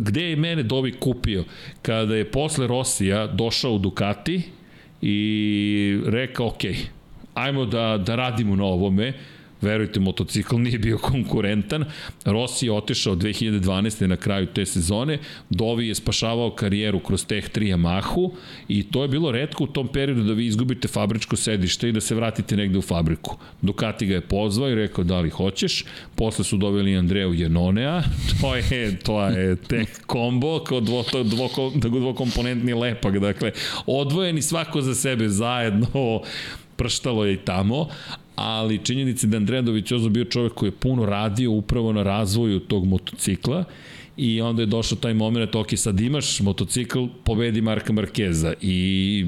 gde 0.00 0.22
je 0.30 0.36
mene 0.36 0.62
Dovi 0.62 0.92
kupio? 0.92 1.44
Kada 1.82 2.16
je 2.16 2.30
posle 2.30 2.66
Rosija 2.66 3.26
došao 3.26 3.74
u 3.74 3.78
Ducati 3.78 4.42
i 5.02 6.00
rekao, 6.06 6.46
ok, 6.46 6.60
ajmo 7.34 7.64
da, 7.64 8.02
da 8.06 8.16
radimo 8.16 8.56
na 8.56 8.64
ovome, 8.64 9.12
verujte, 9.62 10.00
motocikl 10.00 10.56
nije 10.56 10.78
bio 10.78 10.98
konkurentan. 10.98 11.84
Rossi 12.24 12.66
je 12.66 12.72
otišao 12.72 13.16
2012. 13.16 14.06
na 14.06 14.16
kraju 14.16 14.46
te 14.46 14.66
sezone, 14.66 15.18
Dovi 15.50 15.88
je 15.88 15.94
spašavao 15.94 16.50
karijeru 16.50 17.00
kroz 17.00 17.26
Teh 17.26 17.50
3 17.50 17.76
Yamahu 17.76 18.30
i 18.68 18.82
to 18.82 19.02
je 19.02 19.08
bilo 19.08 19.32
redko 19.32 19.64
u 19.64 19.66
tom 19.66 19.88
periodu 19.88 20.22
da 20.22 20.32
vi 20.32 20.46
izgubite 20.46 20.88
fabričko 20.88 21.36
sedište 21.36 21.88
i 21.88 21.92
da 21.92 22.00
se 22.00 22.14
vratite 22.14 22.56
negde 22.56 22.78
u 22.78 22.82
fabriku. 22.82 23.36
Ducati 23.62 24.06
ga 24.06 24.14
je 24.14 24.20
pozvao 24.20 24.70
i 24.70 24.74
rekao 24.74 25.04
da 25.04 25.20
li 25.20 25.30
hoćeš, 25.30 25.84
posle 26.14 26.44
su 26.44 26.56
doveli 26.56 26.96
Andreju 26.96 27.34
Jenonea, 27.34 28.02
to 28.40 28.54
je, 28.56 28.98
to 28.98 29.22
je 29.22 29.56
tek 29.56 30.06
kombo 30.06 30.64
kao 30.64 30.80
dvo, 30.80 31.04
dvo, 31.24 31.72
dvokomponentni 31.74 32.74
lepak, 32.74 33.18
dakle, 33.18 33.52
odvojeni 33.86 34.42
svako 34.42 34.82
za 34.82 34.94
sebe 34.94 35.28
zajedno, 35.28 36.20
prštalo 36.76 37.24
je 37.24 37.34
i 37.34 37.36
tamo, 37.36 37.88
ali 38.40 38.78
činjenica 38.78 39.26
da 39.26 39.36
Andreja 39.36 39.62
Doviciozo 39.62 40.08
bio 40.08 40.24
čovek 40.24 40.54
koji 40.54 40.68
je 40.68 40.72
puno 40.72 41.06
radio 41.06 41.50
upravo 41.50 41.92
na 41.92 42.02
razvoju 42.02 42.60
tog 42.60 42.86
motocikla 42.86 43.64
i 44.16 44.40
onda 44.40 44.62
je 44.62 44.66
došao 44.66 44.98
taj 44.98 45.14
moment, 45.14 45.54
ok, 45.54 45.68
sad 45.76 46.00
imaš 46.00 46.40
motocikl, 46.40 47.04
pobedi 47.24 47.60
Marka 47.60 47.92
Markeza 47.92 48.52
i 48.60 49.26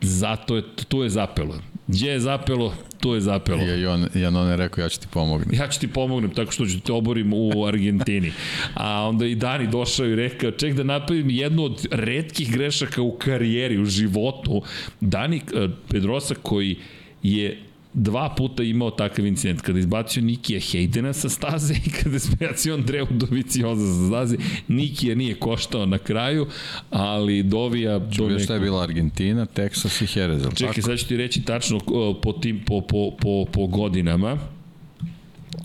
zato 0.00 0.56
je, 0.56 0.62
tu 0.88 1.02
je 1.02 1.10
zapelo. 1.10 1.54
Gdje 1.86 2.10
je 2.10 2.20
zapelo, 2.20 2.74
tu 3.00 3.14
je 3.14 3.20
zapelo. 3.20 3.62
Ja, 3.62 3.76
i 3.76 3.86
on, 3.86 4.06
ja 4.14 4.28
on 4.28 4.50
je 4.50 4.56
rekao, 4.56 4.82
ja 4.82 4.88
ću 4.88 5.00
ti 5.00 5.06
pomognem. 5.10 5.48
Ja 5.60 5.68
ću 5.68 5.80
ti 5.80 5.88
pomognem 5.88 6.30
tako 6.30 6.52
što 6.52 6.66
ću 6.66 6.80
te 6.80 6.92
oborim 6.92 7.32
u 7.32 7.66
Argentini. 7.66 8.32
A 8.74 9.08
onda 9.08 9.26
i 9.26 9.34
Dani 9.34 9.66
došao 9.66 10.06
i 10.06 10.16
rekao, 10.16 10.50
ček 10.50 10.74
da 10.74 10.82
napravim 10.82 11.30
jednu 11.30 11.64
od 11.64 11.86
redkih 11.90 12.52
grešaka 12.52 13.02
u 13.02 13.12
karijeri, 13.12 13.78
u 13.78 13.84
životu. 13.84 14.62
Dani 15.00 15.36
eh, 15.36 15.68
Pedrosa 15.88 16.34
koji 16.34 16.76
je 17.22 17.71
dva 17.94 18.34
puta 18.36 18.62
imao 18.62 18.90
takav 18.90 19.26
incident, 19.26 19.60
kada 19.60 19.78
izbacio 19.78 20.22
Nikija 20.22 20.60
Hejdena 20.60 21.12
sa 21.12 21.28
staze 21.28 21.74
i 21.86 21.90
kada 21.90 22.16
izbacio 22.16 22.74
Andreu 22.74 23.06
Dovicioza 23.10 23.86
sa 23.86 24.06
staze, 24.08 24.36
Nikija 24.68 25.14
nije 25.14 25.34
koštao 25.34 25.86
na 25.86 25.98
kraju, 25.98 26.46
ali 26.90 27.42
Dovija... 27.42 28.00
Čuo 28.12 28.28
neko... 28.28 28.40
šta 28.40 28.54
je 28.54 28.60
bila 28.60 28.82
Argentina, 28.82 29.46
Texas 29.46 30.02
i 30.02 30.18
Jerez, 30.18 30.42
Čekaj, 30.54 30.74
tako? 30.74 30.82
sad 30.82 30.98
ću 30.98 31.08
ti 31.08 31.16
reći 31.16 31.42
tačno 31.42 31.80
po, 32.22 32.32
tim, 32.32 32.60
po, 32.66 32.80
po, 32.80 33.10
po, 33.20 33.44
po 33.52 33.66
godinama. 33.66 34.38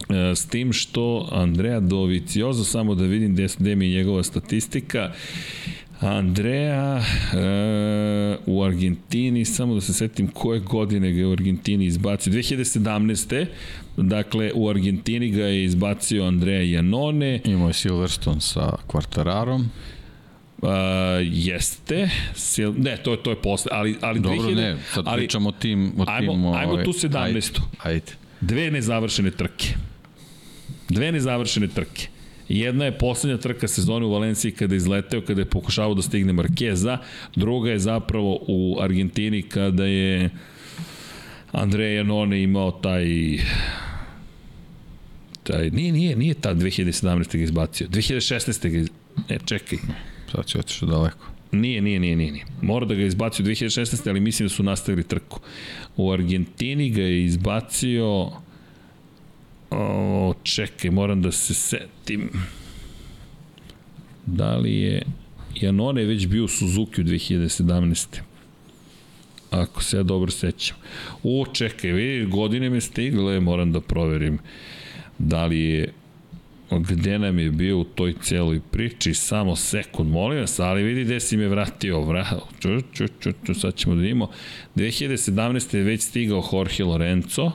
E, 0.10 0.36
s 0.36 0.48
tim 0.48 0.74
što 0.74 1.30
Andrea 1.32 1.80
Dovicioza, 1.80 2.64
samo 2.64 2.96
da 2.96 3.04
vidim 3.04 3.34
gde, 3.34 3.48
gde 3.60 3.76
mi 3.76 3.86
je 3.86 3.98
njegova 3.98 4.24
statistika, 4.24 5.12
Andrea 6.02 7.02
e, 7.34 8.38
u 8.46 8.64
Argentini, 8.64 9.46
samo 9.46 9.76
da 9.76 9.82
se 9.82 9.94
setim 9.94 10.28
koje 10.28 10.60
godine 10.60 11.12
ga 11.12 11.20
je 11.20 11.28
u 11.28 11.32
Argentini 11.32 11.86
izbacio. 11.86 12.34
2017. 12.34 13.46
Dakle, 13.98 14.52
u 14.56 14.70
Argentini 14.70 15.30
ga 15.30 15.44
je 15.44 15.64
izbacio 15.64 16.26
Andrea 16.26 16.62
Janone. 16.62 17.42
Imao 17.46 17.68
je 17.68 17.74
Silverstone 17.74 18.42
sa 18.42 18.72
Quartararom. 18.88 19.66
Uh, 20.62 20.70
jeste. 21.22 22.10
Sil, 22.50 22.72
ne, 22.78 22.98
to 22.98 23.12
je 23.12 23.24
to 23.24 23.30
je 23.30 23.36
posle, 23.36 23.72
ali 23.74 23.96
ali 24.02 24.20
Dobro, 24.20 24.38
2000, 24.38 24.56
ne, 24.56 24.78
sad 24.94 25.04
ali, 25.08 25.22
pričamo 25.22 25.50
o 25.50 25.52
tim 25.52 25.94
o 25.98 26.06
ajmo, 26.08 26.32
tim 26.32 26.46
ajmo 26.46 26.72
ovaj, 26.72 26.84
tu 26.84 26.92
17. 26.92 27.18
Ajde, 27.18 27.42
ajde. 27.84 28.12
Dve 28.42 28.72
nezavršene 28.72 29.32
trke. 29.32 29.68
Dve 30.90 31.12
nezavršene 31.12 31.68
trke. 31.68 32.08
Jedna 32.50 32.86
je 32.86 32.98
poslednja 32.98 33.38
trka 33.38 33.68
sezone 33.68 34.06
u 34.06 34.12
Valenciji 34.12 34.52
kada 34.52 34.76
je 34.76 34.78
izleteo, 34.78 35.22
kada 35.22 35.42
je 35.42 35.46
pokušavao 35.46 35.94
da 35.94 36.02
stigne 36.02 36.34
Markeza, 36.34 36.98
druga 37.36 37.72
je 37.72 37.80
zapravo 37.80 38.40
u 38.48 38.78
Argentini 38.82 39.42
kada 39.42 39.86
je 39.86 40.30
Andreja 41.52 41.98
Janone 41.98 42.44
imao 42.44 42.72
taj 42.72 43.06
taj, 45.44 45.70
nije, 45.70 45.92
nije, 45.92 46.16
nije 46.16 46.34
ta 46.34 46.56
2017. 46.56 47.38
ga 47.38 47.44
izbacio, 47.44 47.88
2016. 47.88 48.70
ga 48.70 48.78
iz... 48.78 48.90
ne, 49.30 49.40
čekaj. 49.46 49.80
Sad 50.32 50.46
će 50.46 50.60
otišao 50.60 50.90
daleko. 50.90 51.28
Nije, 51.52 51.82
nije, 51.82 52.00
nije, 52.00 52.16
nije, 52.16 52.32
nije. 52.32 52.46
Mora 52.62 52.86
da 52.86 52.96
ga 52.96 53.04
izbacio 53.04 53.46
2016. 53.46 54.10
ali 54.10 54.20
mislim 54.20 54.46
da 54.46 54.54
su 54.54 54.64
nastavili 54.64 55.04
trku. 55.04 55.40
U 55.98 56.12
Argentini 56.12 56.90
ga 56.90 57.02
je 57.02 57.26
izbacio 57.26 58.32
O, 59.72 60.34
čekaj, 60.44 60.92
moram 60.92 61.22
da 61.22 61.32
se 61.32 61.54
setim. 61.54 62.30
Da 64.26 64.56
li 64.56 64.76
je... 64.76 65.02
Janone 65.56 66.02
je 66.02 66.08
već 66.08 66.28
bio 66.28 66.44
u 66.44 66.48
Suzuki 66.48 67.02
u 67.02 67.04
2017. 67.04 68.20
Ako 69.52 69.84
se 69.84 69.98
ja 69.98 70.04
dobro 70.04 70.32
sećam. 70.32 70.78
O, 71.24 71.46
čekaj, 71.54 71.92
vidi, 71.92 72.26
godine 72.26 72.70
me 72.70 72.82
stigle, 72.82 73.40
moram 73.40 73.72
da 73.72 73.82
proverim 73.82 74.40
da 75.18 75.46
li 75.46 75.60
je 75.60 75.94
gde 76.72 77.20
nam 77.20 77.40
je 77.40 77.52
bio 77.52 77.80
u 77.80 77.84
toj 77.84 78.14
celoj 78.22 78.60
priči, 78.72 79.14
samo 79.14 79.56
sekund, 79.56 80.12
molim 80.12 80.40
vas, 80.40 80.60
ali 80.60 80.84
vidi 80.84 81.04
gde 81.04 81.20
si 81.20 81.38
me 81.38 81.48
vratio, 81.48 82.02
vrat, 82.02 82.44
ču, 82.60 82.70
ču, 82.94 83.06
ču, 83.20 83.32
ču, 83.46 83.54
sad 83.54 83.76
ćemo 83.76 83.96
da 83.96 84.02
vidimo. 84.02 84.30
2017. 84.76 85.78
je 85.78 85.84
već 85.84 86.02
stigao 86.02 86.44
Jorge 86.54 86.84
Lorenzo, 86.84 87.52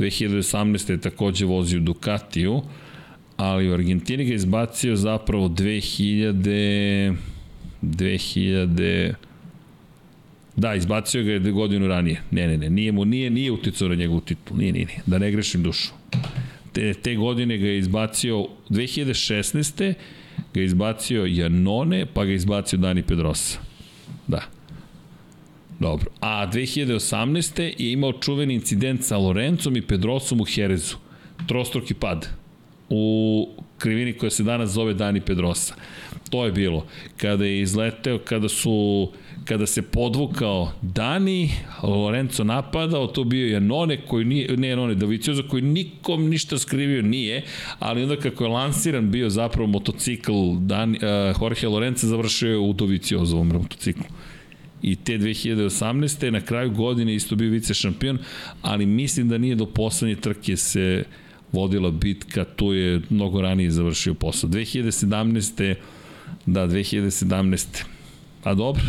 2018. 0.00 0.90
je 0.90 1.00
takođe 1.00 1.46
vozio 1.46 1.80
Ducatiju, 1.80 2.62
ali 3.36 3.70
u 3.70 3.74
Argentini 3.74 4.24
ga 4.24 4.34
izbacio 4.34 4.96
zapravo 4.96 5.48
2000... 5.48 7.14
2000... 7.82 9.14
Da, 10.56 10.74
izbacio 10.74 11.22
ga 11.22 11.32
je 11.32 11.38
godinu 11.38 11.88
ranije. 11.88 12.22
Ne, 12.30 12.48
ne, 12.48 12.56
ne, 12.56 12.70
nije 12.70 12.92
mu, 12.92 13.04
nije, 13.04 13.30
nije 13.30 13.52
uticao 13.52 13.88
na 13.88 13.94
njegovu 13.94 14.20
titul. 14.20 14.56
Nije, 14.56 14.72
nije, 14.72 14.86
nije. 14.86 15.00
Da 15.06 15.18
ne 15.18 15.30
grešim 15.30 15.62
dušu. 15.62 15.92
Te, 16.72 16.94
te 16.94 17.14
godine 17.14 17.58
ga 17.58 17.66
je 17.66 17.78
izbacio 17.78 18.46
2016. 18.70 19.94
ga 20.54 20.60
je 20.60 20.64
izbacio 20.64 21.26
Janone, 21.26 22.06
pa 22.06 22.24
ga 22.24 22.30
je 22.30 22.36
izbacio 22.36 22.78
Dani 22.78 23.02
Pedrosa. 23.02 23.58
Da. 24.26 24.42
Dobro. 25.80 26.10
A 26.20 26.46
2018. 26.52 27.60
je 27.78 27.92
imao 27.92 28.12
čuveni 28.12 28.54
incident 28.54 29.04
sa 29.04 29.16
Lorencom 29.16 29.76
i 29.76 29.82
Pedrosom 29.82 30.40
u 30.40 30.44
Herezu. 30.44 30.96
Trostruki 31.46 31.94
pad. 31.94 32.28
U 32.88 33.48
krivini 33.78 34.12
koja 34.12 34.30
se 34.30 34.42
danas 34.42 34.70
zove 34.70 34.94
Dani 34.94 35.20
Pedrosa. 35.20 35.74
To 36.30 36.44
je 36.44 36.52
bilo. 36.52 36.86
Kada 37.16 37.44
je 37.44 37.60
izleteo, 37.60 38.18
kada 38.18 38.48
su 38.48 39.08
kada 39.44 39.66
se 39.66 39.82
podvukao 39.82 40.72
Dani, 40.82 41.50
Lorenzo 41.82 42.44
napadao, 42.44 43.06
to 43.06 43.24
bio 43.24 43.46
je 43.46 43.60
None 43.60 44.00
koji 44.06 44.24
nije, 44.24 44.56
ne 44.56 44.76
None, 44.76 44.94
Dovicioza 44.94 45.42
koji 45.42 45.62
nikom 45.62 46.28
ništa 46.28 46.58
skrivio 46.58 47.02
nije, 47.02 47.44
ali 47.78 48.02
onda 48.02 48.16
kako 48.16 48.44
je 48.44 48.50
lansiran 48.50 49.10
bio 49.10 49.30
zapravo 49.30 49.68
motocikl 49.68 50.32
Dani, 50.58 50.98
uh, 50.98 51.42
Jorge 51.42 51.68
Lorenzo 51.68 52.06
završio 52.06 52.50
je 52.50 52.58
u 52.58 52.72
Doviciozovom 52.72 53.48
motociklu 53.48 54.04
i 54.82 54.96
te 54.96 55.18
2018. 55.18 56.30
na 56.30 56.40
kraju 56.40 56.70
godine 56.70 57.14
isto 57.14 57.36
bio 57.36 57.50
vice 57.50 57.74
šampion, 57.74 58.18
ali 58.62 58.86
mislim 58.86 59.28
da 59.28 59.38
nije 59.38 59.54
do 59.54 59.66
poslednje 59.66 60.16
trke 60.16 60.56
se 60.56 61.04
vodila 61.52 61.90
bitka, 61.90 62.44
tu 62.44 62.72
je 62.72 63.00
mnogo 63.10 63.40
ranije 63.40 63.70
završio 63.70 64.14
posao. 64.14 64.50
2017. 64.50 65.74
da, 66.46 66.66
2017. 66.66 67.84
A 68.44 68.54
dobro, 68.54 68.82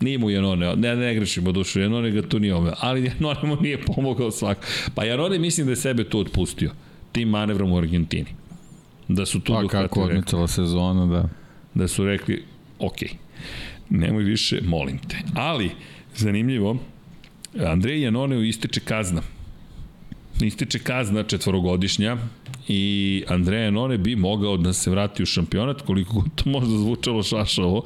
Nije 0.00 0.18
mu 0.18 0.30
Janone, 0.30 0.76
ne, 0.76 0.96
ne 0.96 1.14
grešimo 1.14 1.52
dušu, 1.52 1.80
Janone 1.80 2.10
ga 2.10 2.22
tu 2.22 2.38
nije 2.38 2.54
omeo, 2.54 2.74
ali 2.80 3.04
Janone 3.04 3.40
mu 3.42 3.56
nije 3.56 3.82
pomogao 3.82 4.30
svako. 4.30 4.60
Pa 4.94 5.04
Janone 5.04 5.38
mislim 5.38 5.66
da 5.66 5.72
je 5.72 5.76
sebe 5.76 6.04
tu 6.04 6.18
otpustio, 6.18 6.70
tim 7.12 7.28
manevrom 7.28 7.72
u 7.72 7.78
Argentini. 7.78 8.26
Da 9.08 9.26
su 9.26 9.40
tu 9.40 9.52
pa 9.52 9.68
kako 9.68 10.02
odmicala 10.02 10.48
sezona, 10.48 11.06
da. 11.06 11.28
Da 11.74 11.88
su 11.88 12.04
rekli, 12.04 12.44
ok, 12.78 12.96
nemoj 13.98 14.22
više, 14.22 14.60
molim 14.64 14.98
te. 14.98 15.16
Ali, 15.34 15.70
zanimljivo, 16.16 16.76
Andrej 17.66 18.02
Janone 18.02 18.48
ističe 18.48 18.80
kazna. 18.80 19.22
Ističe 20.40 20.78
kazna 20.78 21.22
četvorogodišnja, 21.22 22.16
i 22.68 23.24
Andreja 23.28 23.70
None 23.70 23.98
bi 23.98 24.16
mogao 24.16 24.56
da 24.56 24.72
se 24.72 24.90
vrati 24.90 25.22
u 25.22 25.26
šampionat, 25.26 25.82
koliko 25.82 26.24
to 26.34 26.50
možda 26.50 26.76
zvučalo 26.76 27.22
šašavo, 27.22 27.82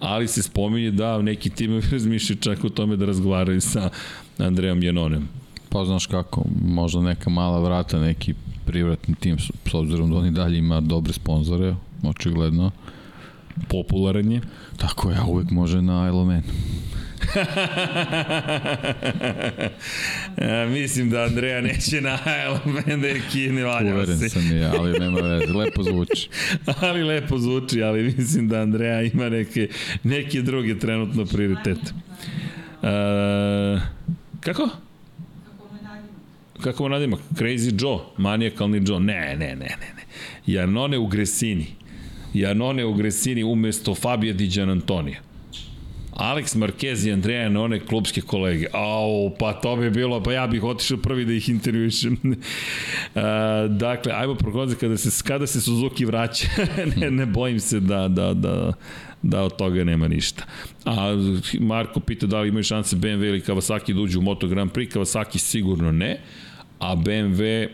ali 0.00 0.28
se 0.28 0.42
spominje 0.42 0.90
da 0.90 1.22
neki 1.22 1.50
timovi 1.50 1.82
razmišljaju 1.92 2.40
čak 2.40 2.64
o 2.64 2.68
tome 2.68 2.96
da 2.96 3.06
razgovaraju 3.06 3.60
sa 3.60 3.90
Andrejom 4.38 4.82
Janonem. 4.82 5.28
Pa 5.68 5.84
znaš 5.84 6.06
kako, 6.06 6.44
možda 6.64 7.00
neka 7.00 7.30
mala 7.30 7.60
vrata, 7.60 7.98
neki 7.98 8.34
privratni 8.66 9.14
tim, 9.14 9.38
s 9.38 9.74
obzirom 9.74 10.10
da 10.10 10.16
oni 10.16 10.30
dalje 10.30 10.58
ima 10.58 10.80
dobre 10.80 11.12
sponzore, 11.12 11.74
očigledno. 12.02 12.70
Popularan 13.68 14.32
je. 14.32 14.40
Tako 14.76 15.10
je, 15.10 15.16
a 15.16 15.24
uvek 15.24 15.50
može 15.50 15.82
na 15.82 16.06
Ironman. 16.08 16.42
ja, 20.42 20.66
mislim 20.68 21.10
da 21.10 21.22
Andreja 21.22 21.60
neće 21.60 22.00
na 22.00 22.18
Iron 22.44 22.60
da 23.00 23.06
je 23.06 23.22
kine 23.32 23.64
valja 23.64 23.94
Uveren 23.94 24.18
se. 24.18 24.28
sam 24.28 24.56
je, 24.56 24.64
ali 24.64 24.98
nema 24.98 25.20
veze, 25.20 25.52
lepo 25.52 25.82
zvuči. 25.82 26.28
ali 26.80 27.02
lepo 27.02 27.38
zvuči, 27.38 27.82
ali 27.82 28.02
mislim 28.02 28.48
da 28.48 28.60
Andreja 28.60 29.02
ima 29.02 29.28
neke, 29.28 29.68
neke 30.02 30.42
druge 30.42 30.78
trenutno 30.78 31.24
prioritete. 31.24 31.92
Uh, 32.82 32.88
kako? 34.40 34.68
Kako 36.62 36.82
mu 36.82 36.88
nadima? 36.88 37.16
Crazy 37.34 37.82
Joe, 37.82 37.98
manijakalni 38.16 38.82
Joe. 38.86 39.00
Ne, 39.00 39.36
ne, 39.38 39.46
ne, 39.46 39.54
ne. 39.56 39.66
ne. 39.96 40.02
Janone 40.46 40.98
u 40.98 41.06
Gresini. 41.06 41.66
Janone 42.34 42.84
u 42.84 42.94
Gresini 42.94 43.44
umesto 43.44 43.94
Fabio 43.94 44.34
Di 44.34 44.48
Gian 44.48 44.70
Antonija. 44.70 45.20
Alex 46.12 46.56
Marquez 46.56 47.06
i 47.06 47.12
Andreja 47.12 47.60
one 47.60 47.80
klubske 47.80 48.20
kolege. 48.20 48.66
Au, 48.72 49.30
pa 49.38 49.52
to 49.52 49.76
bi 49.76 49.90
bilo, 49.90 50.22
pa 50.22 50.32
ja 50.32 50.46
bih 50.46 50.64
otišao 50.64 50.98
prvi 50.98 51.24
da 51.24 51.32
ih 51.32 51.48
intervjušem. 51.48 52.12
uh, 52.24 53.22
dakle, 53.70 54.12
ajmo 54.12 54.34
prognoziti 54.34 54.80
kada 54.80 54.96
se, 54.96 55.22
kada 55.24 55.46
se 55.46 55.60
Suzuki 55.60 56.04
vraća. 56.04 56.48
ne, 56.96 57.10
ne 57.10 57.26
bojim 57.26 57.60
se 57.60 57.80
da, 57.80 58.08
da, 58.08 58.34
da, 58.34 58.72
da 59.22 59.42
od 59.42 59.56
toga 59.56 59.84
nema 59.84 60.08
ništa. 60.08 60.44
A 60.84 61.16
Marko 61.60 62.00
pita 62.00 62.26
da 62.26 62.40
li 62.40 62.48
imaju 62.48 62.64
šanse 62.64 62.96
BMW 62.96 63.28
ili 63.28 63.40
Kawasaki 63.40 63.94
da 63.94 64.00
uđu 64.00 64.18
u 64.18 64.22
Moto 64.22 64.48
Grand 64.48 64.70
Prix, 64.72 64.92
Kawasaki 64.94 65.38
sigurno 65.38 65.92
ne, 65.92 66.20
a 66.78 66.96
BMW 66.96 67.68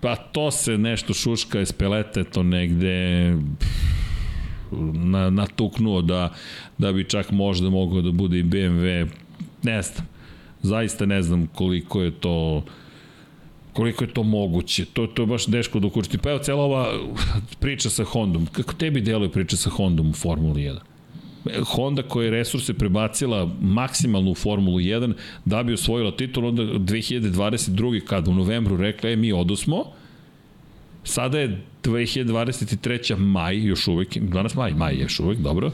pa 0.00 0.16
to 0.16 0.50
se 0.50 0.78
nešto 0.78 1.14
šuška 1.14 1.60
iz 1.60 1.72
pelete, 1.72 2.24
to 2.24 2.42
negde 2.42 3.34
na, 4.92 5.30
natuknuo 5.30 6.02
da, 6.02 6.32
da 6.78 6.92
bi 6.92 7.08
čak 7.08 7.30
možda 7.30 7.70
mogao 7.70 8.02
da 8.02 8.10
bude 8.12 8.38
i 8.38 8.44
BMW, 8.44 9.06
ne 9.62 9.82
znam, 9.82 10.06
zaista 10.62 11.06
ne 11.06 11.22
znam 11.22 11.46
koliko 11.46 12.02
je 12.02 12.10
to 12.10 12.64
koliko 13.72 14.04
je 14.04 14.14
to 14.14 14.22
moguće. 14.22 14.84
To, 14.84 15.06
to 15.06 15.22
je 15.22 15.26
baš 15.26 15.46
deško 15.46 15.80
da 15.80 15.86
ukučiti. 15.86 16.18
Pa 16.18 16.30
evo 16.30 16.38
cela 16.38 16.62
ova 16.62 16.92
priča 17.60 17.90
sa 17.90 18.04
Hondom. 18.04 18.46
Kako 18.46 18.74
tebi 18.74 19.00
deluje 19.00 19.32
priča 19.32 19.56
sa 19.56 19.70
Hondom 19.70 20.10
u 20.10 20.12
Formuli 20.12 20.62
1? 20.62 20.89
Honda 21.66 22.02
koja 22.02 22.24
je 22.24 22.30
resurse 22.30 22.74
prebacila 22.74 23.50
maksimalno 23.60 24.30
u 24.30 24.34
Formulu 24.34 24.78
1 24.78 25.12
da 25.44 25.62
bi 25.62 25.72
osvojila 25.72 26.16
titul, 26.16 26.46
onda 26.46 26.62
2022. 26.62 28.04
kada 28.04 28.30
u 28.30 28.34
novembru 28.34 28.76
rekla, 28.76 29.10
e, 29.10 29.16
mi 29.16 29.32
odosmo, 29.32 29.84
sada 31.04 31.38
je 31.38 31.60
2023. 31.82 33.16
maj, 33.18 33.58
još 33.58 33.88
uvek, 33.88 34.18
danas 34.18 34.54
maj, 34.54 34.72
maj 34.72 34.94
je 34.94 35.00
još 35.00 35.20
uvek, 35.20 35.38
dobro, 35.38 35.70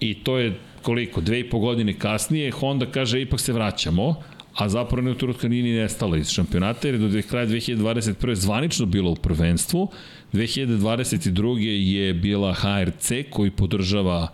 i 0.00 0.14
to 0.14 0.38
je 0.38 0.58
koliko, 0.82 1.20
dve 1.20 1.40
i 1.40 1.50
po 1.50 1.58
godine 1.58 1.98
kasnije, 1.98 2.50
Honda 2.50 2.86
kaže, 2.86 3.22
ipak 3.22 3.40
se 3.40 3.52
vraćamo, 3.52 4.14
a 4.54 4.68
zapravo 4.68 5.02
ne 5.02 5.48
nije 5.48 5.62
ni 5.62 5.72
nestala 5.72 6.16
iz 6.16 6.30
šampionata, 6.30 6.88
jer 6.88 6.94
je 6.94 7.08
do 7.08 7.22
kraja 7.28 7.46
2021. 7.46 8.34
zvanično 8.34 8.86
bilo 8.86 9.10
u 9.10 9.16
prvenstvu, 9.16 9.88
2022. 10.32 11.58
je 11.96 12.14
bila 12.14 12.54
HRC 12.54 13.12
koji 13.30 13.50
podržava 13.50 14.28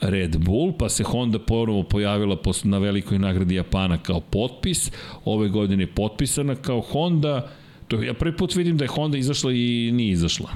Red 0.00 0.36
Bull, 0.36 0.72
pa 0.78 0.88
se 0.88 1.04
Honda 1.04 1.38
ponovo 1.38 1.82
pojavila 1.82 2.36
na 2.64 2.78
velikoj 2.78 3.18
nagradi 3.18 3.54
Japana 3.54 3.98
kao 3.98 4.20
potpis, 4.20 4.90
ove 5.24 5.48
godine 5.48 5.82
je 5.82 5.94
potpisana 5.94 6.54
kao 6.54 6.80
Honda, 6.80 7.48
To, 7.88 8.02
ja 8.02 8.14
prvi 8.14 8.36
put 8.36 8.54
vidim 8.54 8.76
da 8.76 8.84
je 8.84 8.88
Honda 8.88 9.18
izašla 9.18 9.52
i 9.52 9.90
nije 9.92 10.12
izašla. 10.12 10.50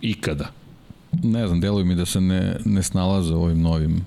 Ikada. 0.00 0.50
Ne 1.22 1.46
znam, 1.46 1.60
deluje 1.60 1.84
mi 1.84 1.94
da 1.94 2.06
se 2.06 2.20
ne, 2.20 2.56
ne 2.64 2.82
snalaze 2.82 3.34
ovim 3.34 3.62
novim 3.62 4.06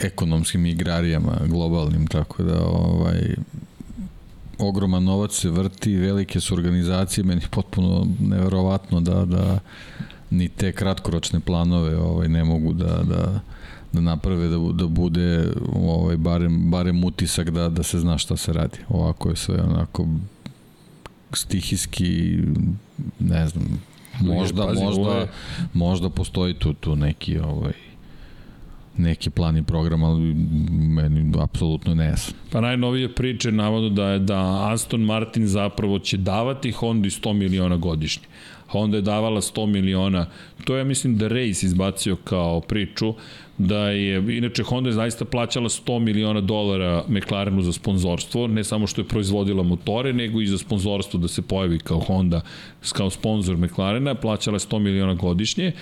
ekonomskim 0.00 0.66
igrarijama 0.66 1.40
globalnim, 1.46 2.06
tako 2.06 2.42
da 2.42 2.64
ovaj 2.64 3.34
ogroman 4.58 5.04
novac 5.04 5.32
se 5.32 5.50
vrti, 5.50 5.96
velike 5.96 6.40
su 6.40 6.54
organizacije, 6.54 7.24
meni 7.24 7.40
potpuno 7.50 8.06
neverovatno 8.20 9.00
da, 9.00 9.24
da 9.24 9.58
ni 10.30 10.48
te 10.48 10.72
kratkoročne 10.72 11.40
planove 11.40 11.96
ovaj 11.96 12.28
ne 12.28 12.44
mogu 12.44 12.72
da, 12.72 13.02
da, 13.02 13.40
da 13.92 14.00
naprave 14.00 14.48
da, 14.48 14.58
da 14.72 14.86
bude 14.86 15.52
ovaj 15.74 16.16
barem 16.16 16.70
barem 16.70 17.04
utisak 17.04 17.50
da 17.50 17.68
da 17.68 17.82
se 17.82 18.00
zna 18.00 18.18
šta 18.18 18.36
se 18.36 18.52
radi. 18.52 18.78
Ovako 18.88 19.30
je 19.30 19.36
sve 19.36 19.62
onako 19.62 20.06
stihijski 21.32 22.38
ne 23.20 23.48
znam 23.48 23.82
možda 24.20 24.66
Pazi, 24.66 24.84
možda 24.84 25.10
je... 25.10 25.28
možda 25.74 26.10
postoji 26.10 26.54
tu 26.54 26.72
tu 26.72 26.96
neki 26.96 27.38
ovaj 27.38 27.72
neki 28.96 29.30
plan 29.30 29.56
i 29.56 29.62
program, 29.62 30.04
ali 30.04 30.34
meni 30.70 31.32
apsolutno 31.40 31.94
ne 31.94 32.04
jasno. 32.04 32.34
Pa 32.50 32.60
najnovije 32.60 33.14
priče 33.14 33.52
navodu 33.52 33.88
da 33.88 34.08
je 34.08 34.18
da 34.18 34.68
Aston 34.72 35.00
Martin 35.00 35.46
zapravo 35.46 35.98
će 35.98 36.16
davati 36.16 36.72
Honda 36.72 37.08
100 37.08 37.32
miliona 37.32 37.76
godišnje. 37.76 38.24
Honda 38.74 38.96
je 38.96 39.02
davala 39.02 39.40
100 39.40 39.66
miliona. 39.66 40.26
To 40.64 40.76
je, 40.76 40.84
mislim, 40.84 41.16
da 41.18 41.28
Race 41.28 41.66
izbacio 41.66 42.16
kao 42.16 42.60
priču 42.60 43.14
da 43.58 43.88
je, 43.90 44.36
inače 44.38 44.62
Honda 44.62 44.88
je 44.88 44.92
zaista 44.92 45.24
plaćala 45.24 45.68
100 45.68 45.98
miliona 45.98 46.40
dolara 46.40 47.04
McLarenu 47.08 47.62
za 47.62 47.72
sponzorstvo, 47.72 48.46
ne 48.46 48.64
samo 48.64 48.86
što 48.86 49.00
je 49.00 49.08
proizvodila 49.08 49.62
motore, 49.62 50.12
nego 50.12 50.40
i 50.40 50.46
za 50.46 50.58
sponzorstvo 50.58 51.20
da 51.20 51.28
se 51.28 51.42
pojavi 51.42 51.78
kao 51.78 52.00
Honda, 52.00 52.40
kao 52.92 53.10
sponsor 53.10 53.56
McLarena, 53.56 54.14
plaćala 54.14 54.58
100 54.58 54.78
miliona 54.78 55.14
godišnje, 55.14 55.72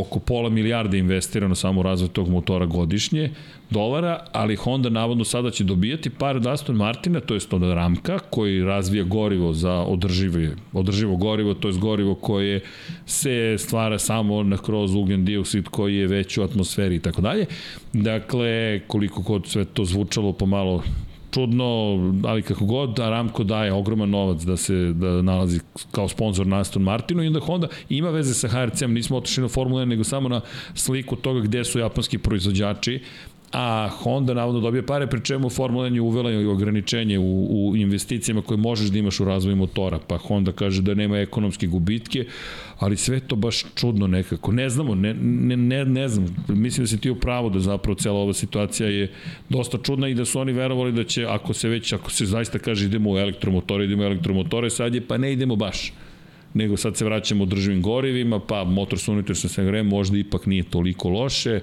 oko 0.00 0.18
pola 0.18 0.48
milijarde 0.48 0.98
investirano 0.98 1.54
samo 1.54 1.80
u 1.80 1.82
razvoj 1.82 2.08
tog 2.08 2.28
motora 2.28 2.66
godišnje, 2.66 3.30
dolara, 3.70 4.24
ali 4.32 4.56
Honda 4.56 4.88
navodno 4.88 5.24
sada 5.24 5.50
će 5.50 5.64
dobijati 5.64 6.10
par 6.10 6.36
od 6.36 6.46
Aston 6.46 6.76
Martina, 6.76 7.20
to 7.20 7.34
je 7.34 7.40
od 7.50 7.62
Ramka, 7.62 8.18
koji 8.18 8.64
razvija 8.64 9.04
gorivo 9.04 9.52
za 9.52 9.72
održivo, 9.72 10.54
održivo 10.72 11.16
gorivo, 11.16 11.54
to 11.54 11.68
je 11.68 11.74
gorivo 11.74 12.14
koje 12.14 12.60
se 13.06 13.56
stvara 13.58 13.98
samo 13.98 14.42
na 14.42 14.56
kroz 14.56 14.94
ugljen 14.94 15.24
dioksid 15.24 15.68
koji 15.68 15.96
je 15.96 16.06
već 16.06 16.38
u 16.38 16.42
atmosferi 16.42 16.96
i 16.96 17.00
tako 17.00 17.22
dalje. 17.22 17.46
Dakle, 17.92 18.80
koliko 18.86 19.22
kod 19.22 19.46
sve 19.46 19.64
to 19.64 19.84
zvučalo 19.84 20.32
pomalo 20.32 20.82
čudno, 21.34 21.64
ali 22.24 22.42
kako 22.42 22.64
god, 22.64 23.00
Aramco 23.00 23.44
daje 23.44 23.72
ogroman 23.72 24.10
novac 24.10 24.42
da 24.42 24.56
se 24.56 24.74
da 24.92 25.22
nalazi 25.22 25.60
kao 25.92 26.08
sponsor 26.08 26.46
na 26.46 26.60
Aston 26.60 26.82
Martinu 26.82 27.22
i 27.22 27.26
onda 27.26 27.40
Honda 27.40 27.68
ima 27.88 28.10
veze 28.10 28.34
sa 28.34 28.48
HRC-om, 28.48 28.92
nismo 28.92 29.16
otišli 29.16 29.42
na 29.42 29.48
Formula 29.48 29.82
1, 29.82 29.84
nego 29.84 30.04
samo 30.04 30.28
na 30.28 30.40
sliku 30.74 31.16
toga 31.16 31.40
gde 31.40 31.64
su 31.64 31.78
japanski 31.78 32.18
proizvođači 32.18 33.00
a 33.56 33.88
Honda 33.88 34.34
navodno 34.34 34.60
dobije 34.60 34.86
pare, 34.86 35.06
pri 35.06 35.20
čemu 35.20 35.50
Formula 35.50 35.86
1 35.86 35.94
je 35.94 36.00
uvela 36.00 36.30
i 36.30 36.46
ograničenje 36.46 37.18
u, 37.18 37.46
u 37.70 37.76
investicijama 37.76 38.42
koje 38.42 38.58
možeš 38.58 38.90
da 38.90 38.98
imaš 38.98 39.20
u 39.20 39.24
razvoju 39.24 39.56
motora, 39.56 39.98
pa 40.08 40.18
Honda 40.18 40.52
kaže 40.52 40.82
da 40.82 40.94
nema 40.94 41.18
ekonomske 41.18 41.66
gubitke, 41.66 42.24
ali 42.78 42.96
sve 42.96 43.20
to 43.20 43.36
baš 43.36 43.64
čudno 43.74 44.06
nekako. 44.06 44.52
Ne 44.52 44.68
znamo, 44.68 44.94
ne, 44.94 45.14
ne, 45.14 45.56
ne, 45.56 45.84
ne 45.84 46.08
znam, 46.08 46.36
mislim 46.48 46.84
da 46.84 46.88
se 46.88 46.98
ti 46.98 47.10
u 47.10 47.14
pravu 47.14 47.50
da 47.50 47.60
zapravo 47.60 47.94
cela 47.94 48.18
ova 48.18 48.32
situacija 48.32 48.88
je 48.88 49.12
dosta 49.48 49.78
čudna 49.78 50.08
i 50.08 50.14
da 50.14 50.24
su 50.24 50.40
oni 50.40 50.52
verovali 50.52 50.92
da 50.92 51.04
će, 51.04 51.26
ako 51.26 51.54
se 51.54 51.68
već, 51.68 51.92
ako 51.92 52.10
se 52.10 52.26
zaista 52.26 52.58
kaže 52.58 52.86
idemo 52.86 53.10
u 53.10 53.18
elektromotore, 53.18 53.84
idemo 53.84 54.02
u 54.02 54.06
elektromotore, 54.06 54.70
sad 54.70 54.94
je 54.94 55.00
pa 55.00 55.16
ne 55.16 55.32
idemo 55.32 55.56
baš. 55.56 55.92
Nego 56.54 56.76
sad 56.76 56.96
se 56.96 57.04
vraćamo 57.04 57.42
u 57.42 57.46
državim 57.46 57.82
gorivima, 57.82 58.40
pa 58.40 58.64
motor 58.64 58.98
sa 58.98 59.12
unutrašnjim 59.12 59.50
sagrejem 59.50 59.86
možda 59.86 60.18
ipak 60.18 60.46
nije 60.46 60.62
toliko 60.62 61.08
loše 61.08 61.60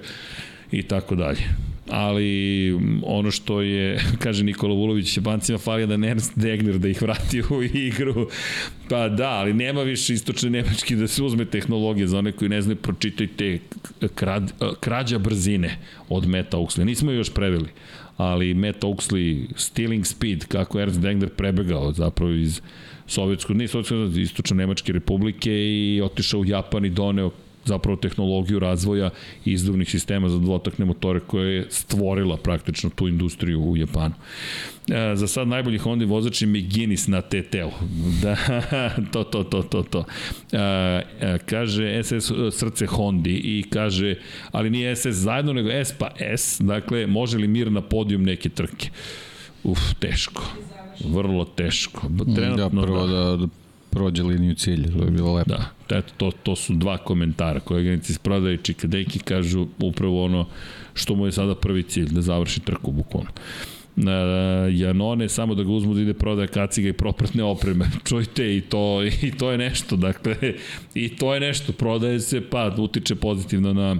i 0.70 0.82
tako 0.82 1.14
dalje 1.14 1.71
ali 1.90 2.72
ono 3.02 3.30
što 3.30 3.60
je, 3.60 4.00
kaže 4.22 4.44
Nikola 4.44 4.74
Vulović, 4.74 5.16
Japancima 5.16 5.58
falija 5.58 5.86
da 5.86 6.08
Ernst 6.08 6.32
Degner 6.36 6.78
da 6.78 6.88
ih 6.88 7.02
vrati 7.02 7.42
u 7.50 7.62
igru. 7.62 8.28
Pa 8.88 9.08
da, 9.08 9.30
ali 9.30 9.54
nema 9.54 9.82
više 9.82 10.14
istočne 10.14 10.50
nemački 10.50 10.96
da 10.96 11.08
se 11.08 11.22
uzme 11.22 11.44
tehnologije 11.44 12.06
za 12.06 12.18
one 12.18 12.32
koji 12.32 12.48
ne 12.48 12.62
znaju, 12.62 12.76
pročitajte 12.76 13.58
krad, 14.14 14.52
krađa 14.80 15.18
brzine 15.18 15.78
od 16.08 16.26
Meta 16.26 16.56
Uxley. 16.56 16.84
Nismo 16.84 17.12
još 17.12 17.34
preveli, 17.34 17.68
ali 18.16 18.54
Meta 18.54 18.86
Uxley, 18.86 19.46
Stealing 19.56 20.06
Speed, 20.06 20.44
kako 20.44 20.80
Ernst 20.80 21.00
Degner 21.00 21.28
prebegao 21.28 21.92
zapravo 21.92 22.32
iz 22.32 22.60
Sovjetskog, 23.06 23.56
ne 23.56 23.68
Sovjetskog, 23.68 24.16
istočno 24.16 24.56
Nemačke 24.56 24.92
republike 24.92 25.52
i 25.52 26.00
otišao 26.04 26.40
u 26.40 26.44
Japan 26.44 26.84
i 26.84 26.90
doneo 26.90 27.30
zapravo 27.64 27.96
tehnologiju 27.96 28.58
razvoja 28.58 29.10
izduvnih 29.44 29.90
sistema 29.90 30.28
za 30.28 30.38
dvotakne 30.38 30.84
motore 30.84 31.20
koje 31.20 31.56
je 31.56 31.66
stvorila 31.70 32.36
praktično 32.36 32.90
tu 32.90 33.08
industriju 33.08 33.60
u 33.60 33.76
Japanu. 33.76 34.14
E, 34.88 35.16
za 35.16 35.26
sad 35.26 35.48
najbolji 35.48 35.78
Honda 35.78 36.04
vozač 36.04 36.42
je 36.42 36.48
McGinnis 36.48 37.06
na 37.06 37.20
TT-u. 37.20 37.70
Da, 38.22 38.36
to, 39.12 39.24
to, 39.24 39.44
to, 39.44 39.62
to, 39.62 39.82
to. 39.82 40.04
E, 40.52 40.58
e, 40.58 41.38
kaže 41.46 42.02
SS 42.02 42.32
srce 42.50 42.86
Hondi 42.86 43.34
i 43.34 43.64
kaže, 43.70 44.14
ali 44.50 44.70
nije 44.70 44.96
SS 44.96 45.06
zajedno, 45.06 45.52
nego 45.52 45.70
S 45.70 45.92
pa 45.98 46.10
S, 46.36 46.60
dakle, 46.60 47.06
može 47.06 47.38
li 47.38 47.48
mir 47.48 47.72
na 47.72 47.80
podijum 47.80 48.22
neke 48.22 48.48
trke? 48.48 48.90
Uf, 49.64 49.80
teško. 49.98 50.42
Vrlo 51.04 51.44
teško. 51.44 52.08
Trenutno, 52.34 52.80
da, 52.80 52.82
prvo 52.82 53.06
da, 53.06 53.36
da 53.36 53.46
prođe 53.90 54.22
liniju 54.22 54.54
cilja, 54.54 54.88
to 54.98 55.04
je 55.04 55.10
bilo 55.10 55.34
lepo. 55.34 55.50
Da, 55.50 55.70
eto, 55.92 56.12
to, 56.16 56.30
to 56.42 56.56
su 56.56 56.74
dva 56.74 56.98
komentara 56.98 57.60
koje 57.60 57.84
Genici 57.84 58.12
iz 58.12 58.18
prodaje 58.18 58.54
i 58.54 58.58
Čikadeki 58.58 59.18
kažu 59.18 59.66
upravo 59.78 60.24
ono 60.24 60.46
što 60.94 61.14
mu 61.14 61.26
je 61.26 61.32
sada 61.32 61.54
prvi 61.54 61.82
cilj, 61.82 62.08
da 62.10 62.20
završi 62.20 62.60
trku 62.60 62.92
bukvalno. 62.92 63.30
Uh, 63.96 64.02
Janone 64.70 65.28
samo 65.28 65.54
da 65.54 65.62
ga 65.62 65.72
uzmu 65.72 65.94
da 65.94 66.00
ide 66.00 66.14
prodaje 66.14 66.48
kaciga 66.48 66.88
i 66.88 66.92
propratne 66.92 67.44
opreme. 67.44 67.90
Čujte 68.08 68.56
i 68.56 68.60
to 68.60 69.04
i 69.22 69.32
to 69.38 69.50
je 69.50 69.58
nešto, 69.58 69.96
dakle 69.96 70.36
i 70.94 71.16
to 71.16 71.34
je 71.34 71.40
nešto, 71.40 71.72
prodaje 71.72 72.20
se 72.20 72.40
pa 72.50 72.74
utiče 72.78 73.14
pozitivno 73.14 73.72
na 73.72 73.96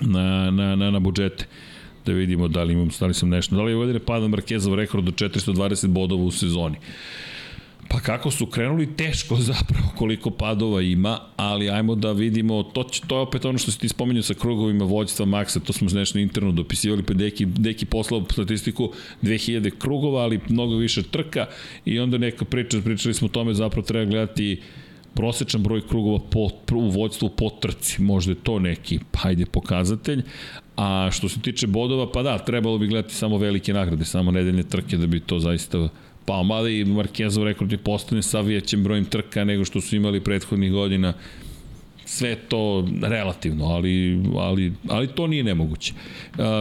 na 0.00 0.50
na 0.50 0.76
na, 0.76 0.90
na 0.90 1.00
budžete 1.00 1.44
da 2.06 2.12
vidimo 2.12 2.48
da 2.48 2.62
li 2.62 2.72
imam, 2.72 2.88
da 3.00 3.06
li 3.06 3.14
sam 3.14 3.28
nešto. 3.28 3.56
Da 3.56 3.62
li 3.62 3.72
je 3.72 3.76
godine 3.76 3.98
pada 3.98 4.28
Markezov 4.28 4.74
rekord 4.74 5.04
do 5.04 5.10
420 5.10 5.86
bodova 5.86 6.22
u 6.22 6.30
sezoni. 6.30 6.76
Pa 7.88 8.00
kako 8.00 8.30
su 8.30 8.46
krenuli, 8.46 8.96
teško 8.96 9.36
zapravo 9.52 9.88
koliko 9.96 10.30
padova 10.30 10.82
ima, 10.82 11.20
ali 11.36 11.70
ajmo 11.70 11.94
da 11.94 12.12
vidimo, 12.12 12.62
to, 12.62 12.84
će, 12.84 13.02
to 13.06 13.16
je 13.16 13.20
opet 13.20 13.44
ono 13.44 13.58
što 13.58 13.70
si 13.70 13.80
ti 13.80 13.88
spomenuo 13.88 14.22
sa 14.22 14.34
krugovima 14.34 14.84
vođstva 14.84 15.26
Maxa, 15.26 15.60
to 15.60 15.72
smo 15.72 15.88
nešto 15.92 16.18
interno 16.18 16.52
dopisivali, 16.52 17.02
pa 17.02 17.14
deki, 17.14 17.46
deki 17.46 17.86
poslao 17.86 18.24
statistiku 18.32 18.92
2000 19.22 19.70
krugova, 19.78 20.22
ali 20.22 20.40
mnogo 20.48 20.76
više 20.76 21.02
trka 21.02 21.46
i 21.84 21.98
onda 21.98 22.18
neka 22.18 22.44
priča, 22.44 22.80
pričali 22.80 23.14
smo 23.14 23.26
o 23.26 23.30
tome, 23.30 23.54
zapravo 23.54 23.86
treba 23.86 24.10
gledati 24.10 24.60
prosečan 25.14 25.62
broj 25.62 25.88
krugova 25.88 26.18
po, 26.30 26.48
u 26.72 26.90
vođstvu 26.90 27.28
po 27.28 27.50
trci, 27.50 28.02
možda 28.02 28.32
je 28.32 28.42
to 28.42 28.58
neki, 28.58 28.98
hajde, 29.14 29.46
pokazatelj, 29.46 30.22
a 30.76 31.08
što 31.12 31.28
se 31.28 31.40
tiče 31.40 31.66
bodova, 31.66 32.12
pa 32.12 32.22
da, 32.22 32.38
trebalo 32.38 32.78
bi 32.78 32.86
gledati 32.86 33.14
samo 33.14 33.38
velike 33.38 33.72
nagrade, 33.72 34.04
samo 34.04 34.30
nedeljne 34.30 34.62
trke 34.62 34.96
da 34.96 35.06
bi 35.06 35.20
to 35.20 35.38
zaista 35.38 35.88
Pa 36.26 36.42
mada 36.42 36.68
i 36.68 36.84
Markezov 36.84 37.44
rekord 37.44 37.72
je 37.72 37.78
postane 37.78 38.22
sa 38.22 38.40
vijećem 38.40 38.84
brojem 38.84 39.04
trka 39.04 39.44
nego 39.44 39.64
što 39.64 39.80
su 39.80 39.96
imali 39.96 40.20
prethodnih 40.20 40.72
godina. 40.72 41.12
Sve 42.08 42.34
to 42.34 42.88
relativno, 43.02 43.64
ali, 43.64 44.22
ali, 44.36 44.72
ali 44.88 45.06
to 45.06 45.26
nije 45.26 45.44
nemoguće. 45.44 45.92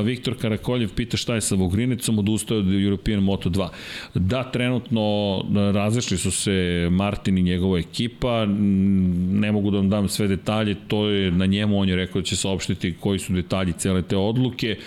Viktor 0.03 0.37
Karakoljev 0.41 0.89
pita 0.95 1.17
šta 1.17 1.35
je 1.35 1.41
sa 1.41 1.55
Vogrinecom, 1.55 2.19
odustao 2.19 2.57
od 2.57 2.73
European 2.73 3.23
Moto 3.23 3.49
2. 3.49 3.67
Da, 4.13 4.43
trenutno 4.43 5.41
različili 5.73 6.17
su 6.17 6.31
se 6.31 6.87
Martin 6.91 7.37
i 7.37 7.43
njegova 7.43 7.79
ekipa, 7.79 8.45
ne 8.45 9.51
mogu 9.51 9.71
da 9.71 9.77
vam 9.77 9.89
dam 9.89 10.09
sve 10.09 10.27
detalje, 10.27 10.75
to 10.87 11.09
je 11.09 11.31
na 11.31 11.45
njemu, 11.45 11.79
on 11.79 11.89
je 11.89 11.95
rekao 11.95 12.21
da 12.21 12.25
će 12.25 12.35
saopštiti 12.35 12.95
koji 12.99 13.19
su 13.19 13.33
detalji 13.33 13.73
cele 13.77 14.01
te 14.01 14.17
odluke. 14.17 14.77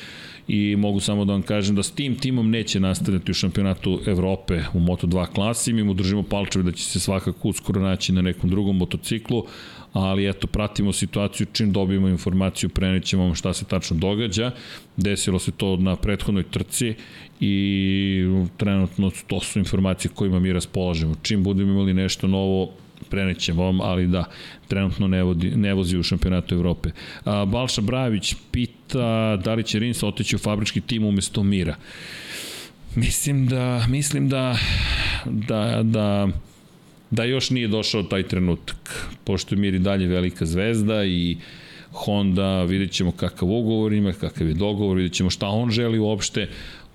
I 0.49 0.77
mogu 0.77 1.01
samo 1.01 1.25
da 1.25 1.33
vam 1.33 1.43
kažem 1.43 1.77
da 1.77 1.83
s 1.83 1.91
tim 1.91 2.17
timom 2.17 2.51
neće 2.51 2.81
nastaviti 2.81 3.31
u 3.31 3.35
šampionatu 3.35 4.01
Evrope 4.07 4.61
u 4.75 4.81
Moto2 4.81 5.27
klasi. 5.27 5.73
Mi 5.73 5.85
mu 5.85 5.95
držimo 5.95 6.23
palčeve 6.23 6.63
da 6.63 6.73
će 6.73 6.85
se 6.85 7.01
svakako 7.01 7.49
uskoro 7.49 7.81
naći 7.81 8.13
na 8.13 8.23
nekom 8.23 8.51
drugom 8.51 8.77
motociklu, 8.77 9.45
ali 9.93 10.29
eto, 10.29 10.47
pratimo 10.47 10.93
situaciju, 10.93 11.47
čim 11.53 11.73
dobijemo 11.73 12.09
informaciju, 12.09 12.71
prenećemo 12.71 13.25
vam 13.25 13.35
šta 13.35 13.53
se 13.53 13.65
tačno 13.65 13.97
događa. 13.97 14.51
Desilo 14.97 15.39
se 15.39 15.53
to 15.53 15.77
na 15.77 15.97
prethodnoj 15.97 16.43
trci 16.43 16.95
i 17.41 18.25
trenutno 18.57 19.11
to 19.27 19.41
su 19.41 19.59
informacije 19.59 20.11
kojima 20.15 20.41
mi 20.41 20.53
raspolažemo. 20.53 21.15
Čim 21.23 21.45
budemo 21.45 21.73
imali 21.73 21.95
nešto 21.95 22.27
novo, 22.27 22.71
prenećemo 23.11 23.65
vam, 23.65 23.81
ali 23.81 24.07
da, 24.07 24.25
trenutno 24.69 25.09
ne, 25.09 25.23
vodi, 25.23 25.51
ne 25.51 25.75
vozi 25.75 25.99
u 25.99 26.03
šampionatu 26.03 26.55
Evrope. 26.55 26.91
A, 27.25 27.45
Balša 27.45 27.81
Brajević 27.81 28.35
pita 28.51 29.37
da 29.37 29.55
li 29.55 29.65
će 29.65 29.79
Rins 29.79 30.03
otići 30.03 30.37
u 30.37 30.39
fabrički 30.39 30.81
tim 30.81 31.05
umesto 31.05 31.43
Mira. 31.43 31.77
Mislim 32.95 33.47
da, 33.47 33.85
mislim 33.89 34.29
da, 34.29 34.57
da, 35.25 35.81
da, 35.83 36.29
da 37.11 37.25
još 37.25 37.51
nije 37.51 37.69
došao 37.69 38.03
taj 38.03 38.23
trenutak, 38.23 39.09
pošto 39.25 39.55
je 39.55 39.59
Mir 39.59 39.75
i 39.75 39.79
dalje 39.79 40.07
velika 40.07 40.47
zvezda 40.47 41.05
i 41.05 41.37
Honda, 41.93 42.63
vidjet 42.63 42.91
ćemo 42.91 43.13
kakav 43.13 43.49
ugovor 43.49 43.93
ima, 43.93 44.13
kakav 44.13 44.49
je 44.49 44.55
dogovor, 44.55 44.97
vidjet 44.97 45.13
ćemo 45.13 45.31
šta 45.31 45.49
on 45.49 45.71
želi 45.71 45.99
uopšte, 45.99 46.49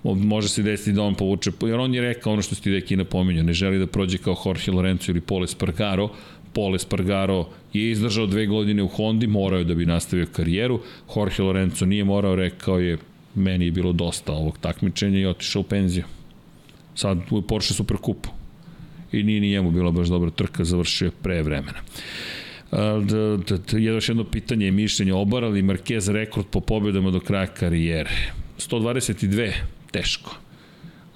može 0.04 0.48
se 0.48 0.62
desiti 0.62 0.92
da 0.92 1.02
on 1.02 1.14
povuče, 1.14 1.50
jer 1.62 1.74
on 1.74 1.94
je 1.94 2.00
rekao 2.00 2.32
ono 2.32 2.42
što 2.42 2.54
ste 2.54 2.70
deki 2.70 2.96
napominjao, 2.96 3.44
ne 3.44 3.52
želi 3.52 3.78
da 3.78 3.86
prođe 3.86 4.18
kao 4.18 4.36
Jorge 4.46 4.70
Lorenzo 4.70 5.12
ili 5.12 5.20
Pole 5.20 5.46
Spargaro, 5.46 6.08
Pole 6.52 6.78
Spargaro 6.78 7.48
je 7.72 7.90
izdržao 7.90 8.26
dve 8.26 8.46
godine 8.46 8.82
u 8.82 8.88
Hondi, 8.88 9.26
morao 9.26 9.58
je 9.58 9.64
da 9.64 9.74
bi 9.74 9.86
nastavio 9.86 10.26
karijeru, 10.32 10.80
Jorge 11.16 11.42
Lorenzo 11.42 11.86
nije 11.86 12.04
morao, 12.04 12.36
rekao 12.36 12.78
je, 12.78 12.98
meni 13.34 13.64
je 13.64 13.70
bilo 13.70 13.92
dosta 13.92 14.32
ovog 14.32 14.58
takmičenja 14.58 15.18
i 15.18 15.26
otišao 15.26 15.60
u 15.60 15.64
penziju. 15.64 16.04
Sad 16.94 17.18
u 17.30 17.42
Porsche 17.42 17.74
Superkupu. 17.74 18.28
I 19.12 19.22
nije 19.22 19.40
ni 19.40 19.50
njemu 19.50 19.70
bila 19.70 19.90
baš 19.90 20.08
dobra 20.08 20.30
trka, 20.30 20.64
završio 20.64 21.10
pre 21.22 21.42
vremena. 21.42 21.78
Je 23.72 23.84
još 23.84 24.08
jedno 24.08 24.24
pitanje 24.24 24.68
i 24.68 24.70
mišljenje, 24.70 25.14
obarali 25.14 25.62
Marquez 25.62 26.12
rekord 26.12 26.46
po 26.46 26.60
pobedama 26.60 27.10
do 27.10 27.20
kraja 27.20 27.46
karijere? 27.46 28.10
122 28.58 29.52
teško. 29.94 30.36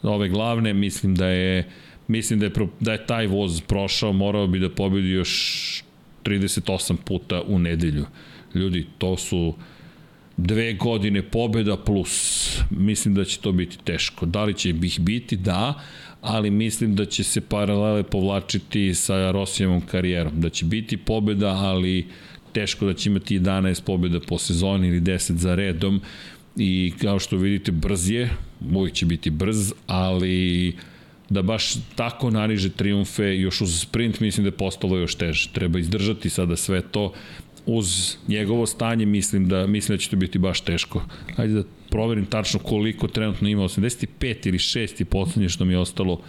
Ove 0.02 0.28
glavne 0.28 0.74
mislim 0.74 1.14
da 1.14 1.26
je 1.26 1.64
mislim 2.08 2.38
da 2.38 2.46
je, 2.46 2.52
da 2.80 2.92
je 2.92 3.06
taj 3.06 3.26
voz 3.26 3.60
prošao, 3.60 4.12
morao 4.12 4.46
bi 4.46 4.58
da 4.58 4.70
pobedi 4.70 5.10
još 5.10 5.84
38 6.24 6.96
puta 7.04 7.42
u 7.42 7.58
nedelju. 7.58 8.06
Ljudi, 8.54 8.86
to 8.98 9.16
su 9.16 9.54
dve 10.36 10.72
godine 10.72 11.22
pobeda 11.22 11.76
plus. 11.76 12.14
Mislim 12.70 13.14
da 13.14 13.24
će 13.24 13.40
to 13.40 13.52
biti 13.52 13.78
teško. 13.84 14.26
Da 14.26 14.44
li 14.44 14.54
će 14.54 14.70
ih 14.70 15.00
biti? 15.00 15.36
Da, 15.36 15.74
ali 16.20 16.50
mislim 16.50 16.96
da 16.96 17.04
će 17.04 17.24
se 17.24 17.40
paralele 17.40 18.02
povlačiti 18.02 18.94
sa 18.94 19.30
Rosijevom 19.30 19.80
karijerom. 19.80 20.40
Da 20.40 20.48
će 20.48 20.64
biti 20.64 20.96
pobeda, 20.96 21.48
ali 21.48 22.06
teško 22.52 22.86
da 22.86 22.94
će 22.94 23.10
imati 23.10 23.40
11 23.40 23.82
pobeda 23.84 24.20
po 24.20 24.38
sezoni 24.38 24.88
ili 24.88 25.00
10 25.00 25.32
za 25.32 25.54
redom 25.54 26.00
i 26.56 26.92
kao 27.00 27.18
što 27.18 27.36
vidite 27.36 27.72
brz 27.72 28.10
je, 28.10 28.30
uvijek 28.74 28.94
će 28.94 29.06
biti 29.06 29.30
brz, 29.30 29.72
ali 29.86 30.76
da 31.30 31.42
baš 31.42 31.74
tako 31.94 32.30
naniže 32.30 32.70
triumfe 32.70 33.36
još 33.36 33.60
uz 33.60 33.80
sprint 33.80 34.20
mislim 34.20 34.44
da 34.44 34.48
je 34.48 34.56
postalo 34.56 34.96
još 34.96 35.14
teže. 35.14 35.50
Treba 35.52 35.78
izdržati 35.78 36.30
sada 36.30 36.56
sve 36.56 36.82
to 36.82 37.12
uz 37.66 38.16
njegovo 38.28 38.66
stanje 38.66 39.06
mislim 39.06 39.48
da 39.48 39.66
mislim 39.66 39.96
da 39.96 40.02
će 40.02 40.10
to 40.10 40.16
biti 40.16 40.38
baš 40.38 40.60
teško. 40.60 41.02
Hajde 41.36 41.54
da 41.54 41.62
proverim 41.90 42.26
tačno 42.26 42.60
koliko 42.60 43.08
trenutno 43.08 43.48
ima 43.48 43.62
85 43.62 44.48
ili 44.48 44.58
6 44.58 45.02
i 45.02 45.04
poslednje 45.04 45.48
što 45.48 45.64
mi 45.64 45.72
je 45.72 45.78
ostalo 45.78 46.20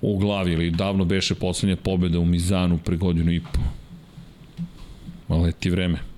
u 0.00 0.18
glavi 0.18 0.52
ili 0.52 0.70
davno 0.70 1.04
beše 1.04 1.34
poslednja 1.34 1.76
pobeda 1.76 2.18
u 2.18 2.24
Mizanu 2.24 2.78
pre 2.84 2.96
godinu 2.96 3.32
i 3.32 3.40
po. 3.40 3.60
Malo 5.28 5.42
leti 5.42 5.70
vreme 5.70 6.13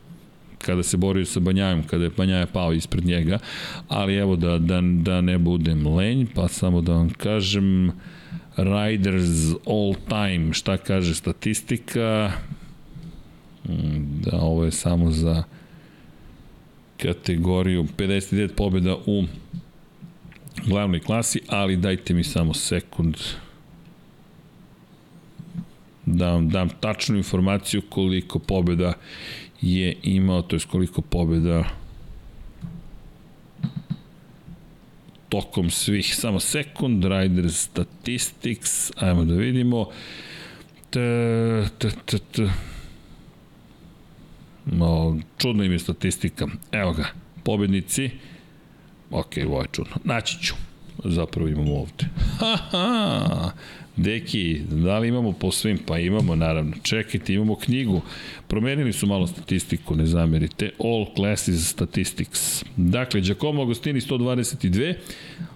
kada 0.67 0.83
se 0.83 0.97
borio 0.97 1.25
sa 1.25 1.41
Banjajom, 1.41 1.83
kada 1.83 2.05
je 2.05 2.11
Banjaja 2.17 2.47
pao 2.47 2.73
ispred 2.73 3.05
njega, 3.05 3.39
ali 3.89 4.15
evo 4.15 4.37
da, 4.37 4.59
da, 4.59 4.81
da 4.81 5.21
ne 5.21 5.39
budem 5.39 5.87
lenj, 5.87 6.27
pa 6.35 6.49
samo 6.49 6.81
da 6.81 6.93
vam 6.93 7.11
kažem 7.11 7.93
Riders 8.57 9.53
all 9.67 9.95
time, 10.09 10.53
šta 10.53 10.77
kaže 10.77 11.15
statistika, 11.15 12.33
Mm, 13.69 14.21
da 14.21 14.39
ovo 14.41 14.65
je 14.65 14.71
samo 14.71 15.11
za 15.11 15.43
kategoriju. 16.97 17.87
59 17.97 18.49
pobjeda 18.57 18.97
u 19.07 19.25
glavnoj 20.67 21.01
klasi, 21.01 21.41
ali 21.49 21.77
dajte 21.77 22.15
mi 22.15 22.25
samo 22.25 22.55
sekund 22.55 23.17
da 26.07 26.31
vam 26.31 26.49
dam 26.49 26.69
tačnu 26.81 27.17
informaciju 27.17 27.83
koliko 27.89 28.39
pobjeda 28.39 28.93
je 29.75 29.97
imao, 30.03 30.43
to 30.43 30.57
je 30.57 30.61
koliko 30.71 31.03
pobjeda 31.03 31.65
tokom 35.29 35.71
svih, 35.71 36.15
samo 36.17 36.41
sekund, 36.41 37.05
Riders 37.05 37.57
Statistics, 37.57 38.93
ajmo 38.97 39.25
da 39.25 39.35
vidimo, 39.35 39.89
t, 40.91 41.01
t, 41.79 41.91
t, 42.07 42.19
t. 42.19 42.49
No, 44.67 45.19
čudna 45.39 45.65
im 45.65 45.73
je 45.73 45.79
statistika. 45.79 46.47
Evo 46.73 46.93
ga, 46.93 47.07
pobednici. 47.45 48.11
Ok, 49.11 49.33
ovo 49.47 49.61
je 49.61 49.69
čudno. 49.73 49.97
Naći 50.05 50.39
ću. 50.43 50.55
Zapravo 51.09 51.49
imamo 51.49 51.75
ovde. 51.75 52.05
Ha, 52.39 52.57
ha. 52.71 53.53
Deki, 53.97 54.61
da 54.71 54.99
li 54.99 55.09
imamo 55.09 55.33
po 55.33 55.51
svim? 55.51 55.79
Pa 55.87 55.99
imamo, 55.99 56.35
naravno. 56.35 56.73
Čekajte, 56.83 57.35
imamo 57.35 57.57
knjigu. 57.57 58.03
Promenili 58.47 58.93
su 58.93 59.07
malo 59.07 59.27
statistiku, 59.27 59.97
ne 59.97 60.07
zamerite. 60.07 60.71
All 60.79 61.07
Classes 61.17 61.69
Statistics. 61.69 62.65
Dakle, 62.77 63.21
Giacomo 63.21 63.63
Agostini 63.63 64.01
122, 64.01 64.95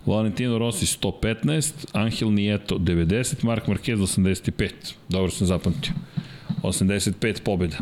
Valentino 0.07 0.59
Rossi 0.59 0.87
115, 0.87 1.73
Angel 1.93 2.29
Nieto 2.29 2.79
90, 2.79 3.45
Mark 3.47 3.67
Marquez 3.67 4.01
85. 4.01 4.71
Dobro 5.09 5.31
sam 5.31 5.47
zapamtio. 5.47 5.93
85 6.63 7.43
pobjeda. 7.43 7.77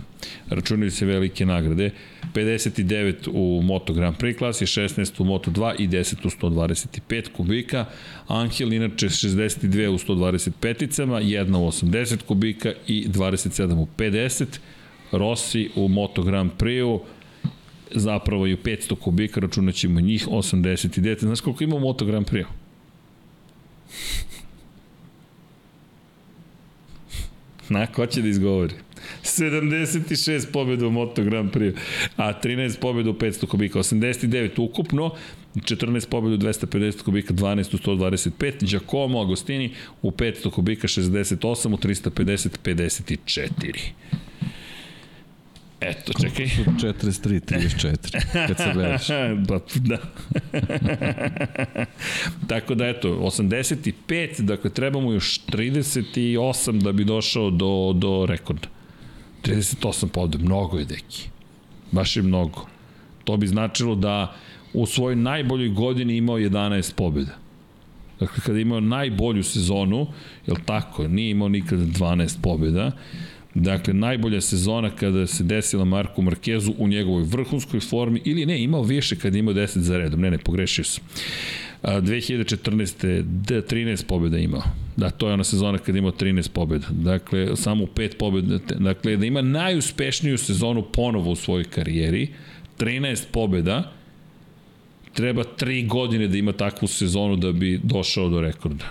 Računaju 0.50 0.90
se 0.90 1.06
velike 1.06 1.46
nagrade. 1.46 1.90
59 2.34 3.28
u 3.32 3.62
Moto 3.62 3.92
Grand 3.92 4.16
Prix 4.16 4.38
klasi, 4.38 4.66
16 4.66 5.20
u 5.20 5.24
Moto 5.24 5.50
2 5.50 5.74
i 5.78 5.88
10 5.88 6.26
u 6.26 6.30
125 6.30 7.32
kubika. 7.32 7.84
Angel 8.28 8.72
inače 8.72 9.08
62 9.08 9.88
u 9.88 9.98
125-icama, 9.98 11.22
1 11.22 11.56
u 11.56 11.66
80 11.66 12.22
kubika 12.22 12.72
i 12.86 13.08
27 13.08 13.74
u 13.74 13.88
50. 13.96 14.44
Rossi 15.12 15.70
u 15.76 15.88
Moto 15.88 16.22
Grand 16.22 16.50
Prix-u 16.58 17.00
zapravo 17.94 18.46
i 18.46 18.54
u 18.54 18.56
500 18.56 18.94
kubika, 18.96 19.40
računat 19.40 19.74
ćemo 19.74 20.00
njih 20.00 20.28
89. 20.28 21.20
Znaš 21.20 21.40
koliko 21.40 21.64
ima 21.64 21.76
u 21.76 21.80
Moto 21.80 22.04
Grand 22.04 22.26
Prix-u? 22.26 22.48
Na, 27.74 27.86
ko 27.86 28.06
će 28.06 28.22
da 28.22 28.28
izgovori? 28.28 28.74
76 29.28 30.52
pobjeda 30.52 30.86
u 30.86 30.90
Moto 30.90 31.24
Grand 31.24 31.50
Prix, 31.52 31.78
a 32.16 32.40
13 32.40 32.80
pobjeda 32.80 33.10
u 33.10 33.14
500 33.14 33.46
kubika, 33.46 33.78
89 33.78 34.50
ukupno, 34.58 35.10
14 35.54 36.08
pobjeda 36.08 36.34
u 36.34 36.38
250 36.38 37.02
kubika, 37.02 37.34
12 37.34 37.74
u 37.74 37.78
125, 37.78 38.70
Giacomo 38.70 39.20
Agostini 39.20 39.74
u 40.02 40.10
500 40.10 40.50
kubika, 40.50 40.88
68 40.88 41.74
u 41.74 41.76
350, 41.76 42.48
54. 42.64 43.92
Eto, 45.80 46.12
čekaj. 46.12 46.46
43, 46.46 47.40
34, 47.40 48.46
kad 48.46 48.56
se 48.56 48.70
gledaš. 48.72 49.08
ba, 49.48 49.60
da. 49.90 49.98
Tako 52.48 52.74
da, 52.74 52.86
eto, 52.88 53.08
85, 53.08 54.40
dakle, 54.40 54.70
trebamo 54.70 55.12
još 55.12 55.40
38 55.46 56.82
da 56.82 56.92
bi 56.92 57.04
došao 57.04 57.50
do, 57.50 57.92
do 57.94 58.26
rekorda. 58.26 58.68
38 59.42 60.08
pobjeda, 60.08 60.44
mnogo 60.44 60.78
je, 60.78 60.84
deki. 60.84 61.28
Baš 61.92 62.16
je 62.16 62.22
mnogo. 62.22 62.66
To 63.24 63.36
bi 63.36 63.46
značilo 63.46 63.94
da 63.94 64.34
u 64.72 64.86
svojoj 64.86 65.16
najboljoj 65.16 65.68
godini 65.68 66.16
imao 66.16 66.38
11 66.38 66.94
pobjeda. 66.94 67.38
Dakle, 68.20 68.42
kada 68.46 68.58
je 68.58 68.62
imao 68.62 68.80
najbolju 68.80 69.42
sezonu, 69.44 70.06
je 70.46 70.54
tako, 70.64 71.08
nije 71.08 71.30
imao 71.30 71.48
nikada 71.48 71.82
12 71.82 72.36
pobjeda, 72.42 72.92
Dakle, 73.54 73.94
najbolja 73.94 74.40
sezona 74.40 74.90
kada 74.90 75.26
se 75.26 75.44
desila 75.44 75.84
Marku 75.84 76.22
Markezu 76.22 76.74
u 76.78 76.88
njegovoj 76.88 77.22
vrhunskoj 77.22 77.80
formi, 77.80 78.22
ili 78.24 78.46
ne, 78.46 78.62
imao 78.62 78.82
više 78.82 79.16
kada 79.16 79.36
je 79.36 79.38
imao 79.38 79.54
10 79.54 79.78
za 79.78 79.98
redom, 79.98 80.20
ne, 80.20 80.30
ne, 80.30 80.38
pogrešio 80.38 80.84
sam. 80.84 81.04
2014. 81.82 83.24
13 83.46 84.06
pobjeda 84.06 84.38
imao. 84.38 84.62
Da, 84.96 85.10
to 85.10 85.28
je 85.28 85.34
ona 85.34 85.44
sezona 85.44 85.78
kada 85.78 85.98
imao 85.98 86.12
13 86.12 86.50
pobjeda. 86.50 86.86
Dakle, 86.90 87.56
samo 87.56 87.84
5 87.84 88.16
pobjeda. 88.16 88.58
Dakle, 88.78 89.16
da 89.16 89.26
ima 89.26 89.42
najuspešniju 89.42 90.38
sezonu 90.38 90.82
ponovo 90.82 91.30
u 91.30 91.36
svojoj 91.36 91.64
karijeri, 91.64 92.28
13 92.78 93.24
pobjeda, 93.32 93.92
treba 95.14 95.44
3 95.58 95.88
godine 95.88 96.28
da 96.28 96.36
ima 96.36 96.52
takvu 96.52 96.88
sezonu 96.88 97.36
da 97.36 97.52
bi 97.52 97.80
došao 97.82 98.28
do 98.28 98.40
rekorda. 98.40 98.84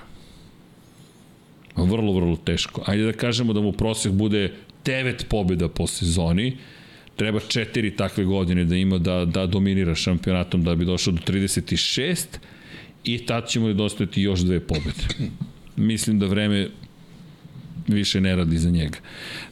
Vrlo, 1.76 2.14
vrlo 2.14 2.36
teško. 2.36 2.84
Ajde 2.86 3.04
da 3.04 3.14
kažemo 3.14 3.54
da 3.54 3.62
mu 3.62 3.72
prosek 3.72 4.12
bude 4.12 4.54
9 4.86 5.26
pobjeda 5.30 5.68
po 5.68 5.88
sezoni, 5.88 6.58
treba 7.16 7.40
četiri 7.40 7.96
takve 7.96 8.24
godine 8.26 8.66
da 8.66 8.76
ima 8.76 8.98
da, 8.98 9.26
da 9.26 9.46
dominira 9.46 9.96
šampionatom 9.96 10.64
da 10.64 10.76
bi 10.76 10.86
došao 10.86 11.14
do 11.14 11.22
36 11.28 12.26
i 13.08 13.18
tad 13.18 13.48
ćemo 13.48 13.74
dostati 13.74 14.22
još 14.22 14.40
dve 14.40 14.60
pobjede. 14.60 15.32
Mislim 15.76 16.20
da 16.20 16.26
vreme 16.26 16.70
više 17.88 18.22
ne 18.22 18.36
radi 18.36 18.58
za 18.58 18.70
njega. 18.70 18.98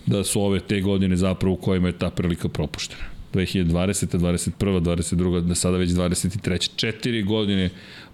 Da 0.05 0.23
su 0.23 0.41
ove 0.41 0.59
te 0.59 0.81
godine 0.81 1.15
zapravo 1.15 1.53
u 1.53 1.57
kojima 1.57 1.87
je 1.87 1.97
ta 1.97 2.09
prilika 2.09 2.49
propuštena. 2.49 3.03
2020. 3.33 4.17
21. 4.17 4.79
22. 4.79 5.41
da 5.41 5.55
sada 5.55 5.77
već 5.77 5.89
23. 5.89 6.69
Četiri 6.75 7.23
godine 7.23 7.69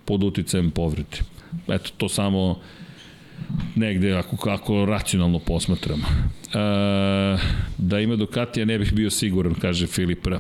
pod 0.06 0.24
uticajem 0.24 0.72
povrede. 0.72 1.18
Eto, 1.68 1.90
to 1.98 2.10
samo 2.10 2.60
negde 3.76 4.14
ako, 4.14 4.50
ako 4.50 4.86
racionalno 4.86 5.40
posmatramo. 5.40 6.04
E, 6.04 7.38
da 7.78 8.00
ima 8.00 8.16
Ducatija 8.16 8.66
ne 8.66 8.80
bih 8.80 8.94
bio 8.94 9.10
siguran, 9.10 9.54
kaže 9.54 9.88
Filipra 9.88 10.40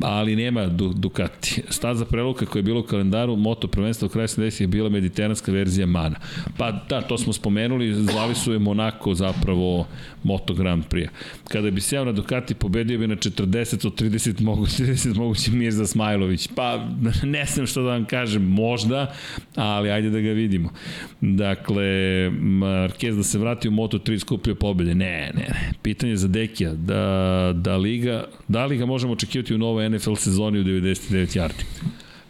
ali 0.00 0.36
nema 0.36 0.66
Ducati. 0.94 1.62
Staza 1.68 2.04
preluka 2.04 2.46
koja 2.46 2.60
je 2.60 2.64
bila 2.64 2.80
u 2.80 2.82
kalendaru 2.82 3.36
Moto 3.36 3.68
prvenstva 3.68 4.06
u 4.06 4.08
kraju 4.08 4.28
70 4.28 4.60
je 4.60 4.66
bila 4.66 4.88
mediteranska 4.88 5.52
verzija 5.52 5.86
Mana. 5.86 6.16
Pa 6.58 6.72
da, 6.72 7.00
to 7.00 7.18
smo 7.18 7.32
spomenuli, 7.32 7.94
zvali 7.94 8.34
su 8.34 8.52
je 8.52 8.58
Monako 8.58 9.14
zapravo 9.14 9.86
Moto 10.22 10.54
Grand 10.54 10.84
Prix. 10.90 11.08
Kada 11.48 11.70
bi 11.70 11.80
sjao 11.80 12.04
na 12.04 12.12
Ducati, 12.12 12.54
pobedio 12.54 12.98
bi 12.98 13.06
na 13.06 13.16
40 13.16 13.86
od 13.86 14.00
30 14.00 14.40
mogući, 14.40 14.82
30 14.82 15.16
mogući 15.16 15.50
Mirza 15.50 15.86
Smajlović. 15.86 16.48
Pa 16.54 16.86
ne 17.34 17.44
znam 17.44 17.66
što 17.66 17.82
da 17.82 17.88
vam 17.88 18.04
kažem, 18.04 18.42
možda, 18.42 19.14
ali 19.54 19.90
ajde 19.90 20.10
da 20.10 20.20
ga 20.20 20.30
vidimo. 20.30 20.70
Dakle, 21.20 21.84
Marquez 22.30 23.16
da 23.16 23.22
se 23.22 23.38
vrati 23.38 23.68
u 23.68 23.70
Moto 23.70 23.98
3 23.98 24.18
skupio 24.18 24.54
pobede. 24.54 24.94
Ne, 24.94 25.30
ne, 25.34 25.40
ne. 25.40 25.72
Pitanje 25.82 26.16
za 26.16 26.28
Dekija, 26.28 26.74
da, 26.74 27.52
da, 27.54 27.76
liga, 27.76 28.24
da 28.48 28.66
li 28.66 28.76
ga 28.76 28.86
možemo 28.86 29.12
očekivati 29.12 29.54
u 29.54 29.58
novoj 29.58 29.85
NFL 29.88 30.14
sezoni 30.14 30.60
u 30.60 30.64
99 30.64 31.38
yardi. 31.38 31.64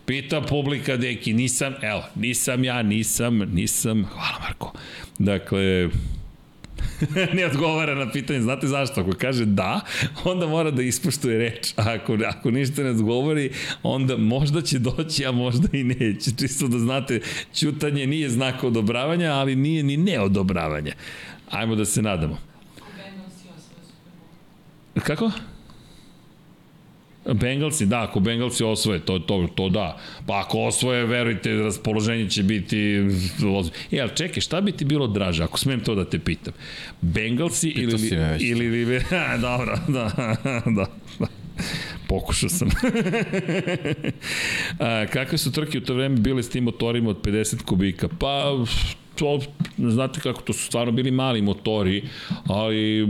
Pita 0.06 0.40
publika, 0.40 0.96
deki, 0.96 1.32
nisam, 1.32 1.74
evo, 1.82 2.04
nisam 2.14 2.64
ja, 2.64 2.82
nisam, 2.82 3.38
nisam, 3.38 4.04
hvala 4.04 4.38
Marko. 4.40 4.72
Dakle, 5.18 5.88
ne 7.36 7.46
odgovara 7.46 7.94
na 7.94 8.10
pitanje, 8.12 8.40
znate 8.40 8.66
zašto? 8.66 9.00
Ako 9.00 9.12
kaže 9.12 9.44
da, 9.44 9.80
onda 10.24 10.46
mora 10.46 10.70
da 10.70 10.82
ispoštuje 10.82 11.38
reč. 11.38 11.72
A 11.76 11.82
ako, 11.94 12.18
ako 12.28 12.50
ništa 12.50 12.82
ne 12.82 12.90
odgovori, 12.90 13.50
onda 13.82 14.16
možda 14.16 14.62
će 14.62 14.78
doći, 14.78 15.26
a 15.26 15.32
možda 15.32 15.68
i 15.72 15.84
neće. 15.84 16.30
Čisto 16.38 16.68
da 16.68 16.78
znate, 16.78 17.20
čutanje 17.54 18.06
nije 18.06 18.30
znak 18.30 18.64
odobravanja, 18.64 19.32
ali 19.32 19.56
nije 19.56 19.82
ni 19.82 19.96
neodobravanja. 19.96 20.92
Ajmo 21.50 21.74
da 21.74 21.84
se 21.84 22.02
nadamo. 22.02 22.38
Kako? 25.02 25.30
Bengalsi, 27.32 27.86
da, 27.86 28.02
ako 28.02 28.20
Bengalsi 28.20 28.64
osvoje, 28.64 29.00
to, 29.00 29.18
to, 29.18 29.48
to 29.54 29.68
da. 29.68 29.98
Pa 30.26 30.40
ako 30.40 30.60
osvoje, 30.60 31.06
verujte, 31.06 31.54
raspoloženje 31.54 32.30
će 32.30 32.42
biti... 32.42 32.78
E, 33.92 34.00
ali 34.00 34.10
čekaj, 34.14 34.40
šta 34.40 34.60
bi 34.60 34.72
ti 34.72 34.84
bilo 34.84 35.06
draže, 35.06 35.44
ako 35.44 35.58
smem 35.58 35.80
to 35.80 35.94
da 35.94 36.04
te 36.04 36.18
pitam? 36.18 36.52
Bengalsi 37.00 37.68
ili... 37.68 38.10
ili, 38.40 38.80
ili 38.80 39.00
dobro, 39.40 39.78
da, 39.88 40.36
da. 40.44 40.62
da. 40.66 40.86
Pokušao 42.08 42.48
sam. 42.48 42.68
A, 44.78 45.06
kakve 45.12 45.38
su 45.38 45.52
trke 45.52 45.78
u 45.78 45.80
to 45.80 45.94
vreme 45.94 46.16
bile 46.16 46.42
s 46.42 46.50
tim 46.50 46.64
motorima 46.64 47.10
od 47.10 47.22
50 47.22 47.62
kubika? 47.62 48.08
Pa, 48.08 48.64
to, 49.16 49.40
znate 49.78 50.20
kako, 50.20 50.42
to 50.42 50.52
su 50.52 50.64
stvarno 50.66 50.92
bili 50.92 51.10
mali 51.10 51.42
motori, 51.42 52.02
ali 52.46 53.08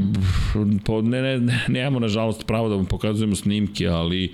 po, 0.84 1.02
ne, 1.02 1.22
ne, 1.22 1.38
ne, 1.38 1.64
nemamo 1.68 2.00
nažalost 2.00 2.46
pravo 2.46 2.68
da 2.68 2.74
vam 2.74 2.86
pokazujemo 2.86 3.36
snimke, 3.36 3.86
ali 3.86 4.32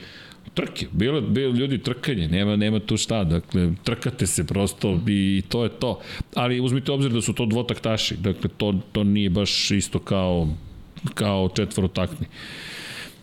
trke, 0.55 0.87
bilo, 0.93 1.21
bilo 1.21 1.55
ljudi 1.55 1.79
trkanje, 1.79 2.29
nema, 2.29 2.57
nema 2.57 2.81
tu 2.81 2.97
šta, 2.97 3.25
dakle, 3.25 3.71
trkate 3.85 4.27
se 4.27 4.47
prosto 4.47 5.01
i 5.09 5.43
to 5.49 5.63
je 5.63 5.69
to. 5.69 6.01
Ali 6.35 6.61
uzmite 6.61 6.93
obzir 6.93 7.13
da 7.13 7.21
su 7.21 7.33
to 7.33 7.47
dvotaktaši, 7.47 8.17
dakle, 8.17 8.51
to, 8.57 8.75
to 8.93 9.05
nije 9.05 9.31
baš 9.31 9.71
isto 9.71 9.99
kao, 9.99 10.49
kao 11.15 11.49
četvorotakni. 11.57 12.27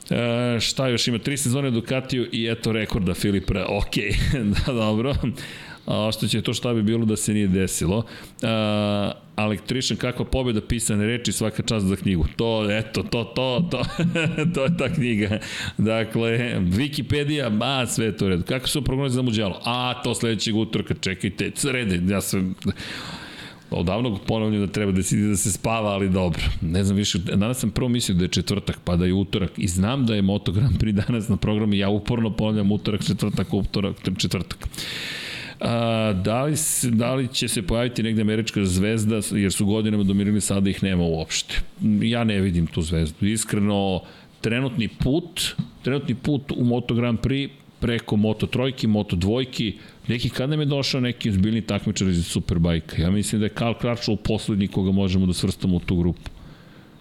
E, 0.10 0.60
šta 0.60 0.88
još 0.88 1.08
ima? 1.08 1.18
Tri 1.18 1.38
sezone 1.38 1.72
Ducatiju 1.72 2.28
i 2.32 2.48
eto 2.52 2.72
rekorda 2.72 3.14
Filipra. 3.14 3.66
Ok, 3.80 3.96
da, 4.34 4.74
dobro. 4.74 5.16
A 5.90 6.12
što 6.12 6.28
će 6.28 6.42
to 6.42 6.54
šta 6.54 6.74
bi 6.74 6.84
bilo 6.84 7.06
da 7.06 7.16
se 7.16 7.34
nije 7.34 7.48
desilo. 7.48 8.04
A, 8.44 9.12
Elektrišan, 9.38 9.98
kakva 9.98 10.26
pobjeda 10.26 10.62
pisane 10.62 11.06
reči, 11.06 11.32
svaka 11.32 11.64
čast 11.64 11.86
za 11.86 11.96
knjigu. 11.96 12.26
To, 12.36 12.72
eto, 12.72 13.04
to, 13.04 13.24
to, 13.24 13.68
to, 13.72 13.84
to 14.56 14.64
je 14.64 14.78
ta 14.78 14.94
knjiga. 14.94 15.40
Dakle, 15.78 16.30
Wikipedia, 16.60 17.58
ba, 17.58 17.86
sve 17.86 18.06
je 18.06 18.18
to 18.18 18.26
u 18.26 18.30
redu. 18.30 18.44
Kako 18.44 18.68
su 18.68 18.84
prognoze 18.84 19.16
za 19.16 19.22
Muđelo? 19.22 19.62
A, 19.66 20.02
to 20.04 20.16
sledećeg 20.16 20.56
utorka, 20.56 20.94
čekajte, 21.02 21.52
srede, 21.56 22.14
ja 22.14 22.22
sam 22.22 22.56
odavno 23.72 24.18
ponavljam 24.28 24.62
da 24.62 24.72
treba 24.72 24.92
da 24.92 25.04
se, 25.04 25.18
da 25.18 25.36
se 25.36 25.52
spava, 25.52 25.90
ali 25.90 26.10
dobro. 26.10 26.42
Ne 26.62 26.84
znam 26.84 26.98
više, 26.98 27.20
danas 27.20 27.60
sam 27.60 27.72
prvo 27.72 27.90
mislio 27.90 28.18
da 28.18 28.24
je 28.24 28.30
četvrtak, 28.30 28.80
pa 28.84 28.96
da 28.96 29.06
je 29.06 29.14
utorak 29.14 29.52
i 29.58 29.68
znam 29.68 30.06
da 30.06 30.16
je 30.16 30.22
Moto 30.22 30.52
Grand 30.52 30.78
Prix 30.78 30.92
danas 30.92 31.28
na 31.28 31.38
programu 31.38 31.74
ja 31.74 31.90
uporno 31.90 32.36
ponavljam 32.36 32.72
utorak, 32.72 33.06
četvrtak, 33.06 33.54
utorak, 33.54 33.96
četvrtak. 34.18 34.70
A, 35.60 36.14
da, 36.14 36.44
li, 36.44 36.56
da 36.84 37.16
li 37.16 37.28
će 37.28 37.48
se 37.48 37.62
pojaviti 37.62 38.04
negde 38.04 38.22
američka 38.22 38.66
zvezda, 38.66 39.22
jer 39.32 39.52
su 39.52 39.66
godinama 39.66 40.04
domirili 40.04 40.42
sada 40.42 40.70
ih 40.70 40.84
nema 40.84 41.04
uopšte. 41.04 41.62
Ja 42.02 42.24
ne 42.24 42.42
vidim 42.42 42.68
tu 42.68 42.82
zvezdu. 42.82 43.26
Iskreno, 43.26 44.02
trenutni 44.42 44.88
put, 44.88 45.56
trenutni 45.84 46.16
put 46.16 46.52
u 46.52 46.64
Moto 46.64 46.96
Grand 46.96 47.20
Prix 47.20 47.50
preko 47.80 48.16
Moto 48.16 48.48
trojki, 48.48 48.88
Moto 48.88 49.16
dvojki, 49.16 49.78
neki 50.08 50.30
kad 50.30 50.50
nam 50.50 50.60
je 50.60 50.66
došao 50.66 51.02
neki 51.02 51.32
zbiljni 51.32 51.62
takmičar 51.62 52.08
iz 52.08 52.26
Superbajka. 52.26 53.02
Ja 53.02 53.12
mislim 53.12 53.40
da 53.40 53.46
je 53.46 53.50
Karl 53.50 53.74
Kračov 53.74 54.16
poslednji 54.16 54.68
koga 54.68 54.92
možemo 54.92 55.26
da 55.26 55.34
svrstamo 55.34 55.76
u 55.76 55.80
tu 55.80 55.96
grupu 55.96 56.30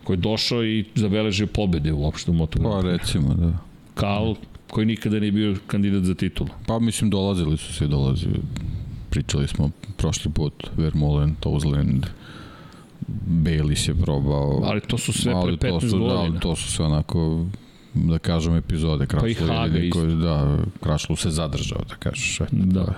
koji 0.05 0.17
je 0.17 0.21
došao 0.21 0.65
i 0.65 0.85
zabeležio 0.95 1.47
pobede 1.47 1.93
uopšte 1.93 2.31
u 2.31 2.35
Moto 2.35 2.59
Grand 2.59 2.75
Prix. 2.75 2.83
Pa 2.83 2.89
recimo, 2.89 3.35
da. 3.35 3.53
Karl 3.95 4.33
koji 4.71 4.87
nikada 4.87 5.21
nije 5.21 5.33
bio 5.33 5.57
kandidat 5.67 6.03
za 6.03 6.15
titulu. 6.15 6.51
Pa 6.67 6.79
mislim 6.79 7.11
dolazili 7.11 7.57
su 7.57 7.75
se 7.75 7.87
dolazili. 7.87 8.41
Pričali 9.11 9.49
smo 9.49 9.71
prošli 9.97 10.33
put 10.33 10.67
Vermolen, 10.77 11.35
Tousland, 11.41 12.07
Bayliss 13.29 13.89
je 13.89 13.95
probao. 13.95 14.61
Ali 14.65 14.81
to 14.81 14.99
su 14.99 15.13
sve 15.13 15.33
pre 15.43 15.71
15 15.71 15.81
to 15.81 15.81
su, 15.81 15.99
godina. 15.99 16.15
Da, 16.15 16.21
ali 16.21 16.41
to 16.41 16.57
su 16.57 16.73
sve 16.73 16.85
onako 16.85 17.47
da 17.95 18.19
kažem 18.19 18.57
epizode 18.57 19.07
Pa 19.07 19.29
i 19.29 19.35
Haga 19.35 19.79
isto. 19.79 19.99
Koji, 19.99 20.17
da, 20.17 20.59
Krašlu 20.83 21.17
se 21.17 21.31
zadržao, 21.31 21.83
da 21.89 21.95
kažeš. 21.95 22.41
Eto, 22.41 22.49
da. 22.53 22.95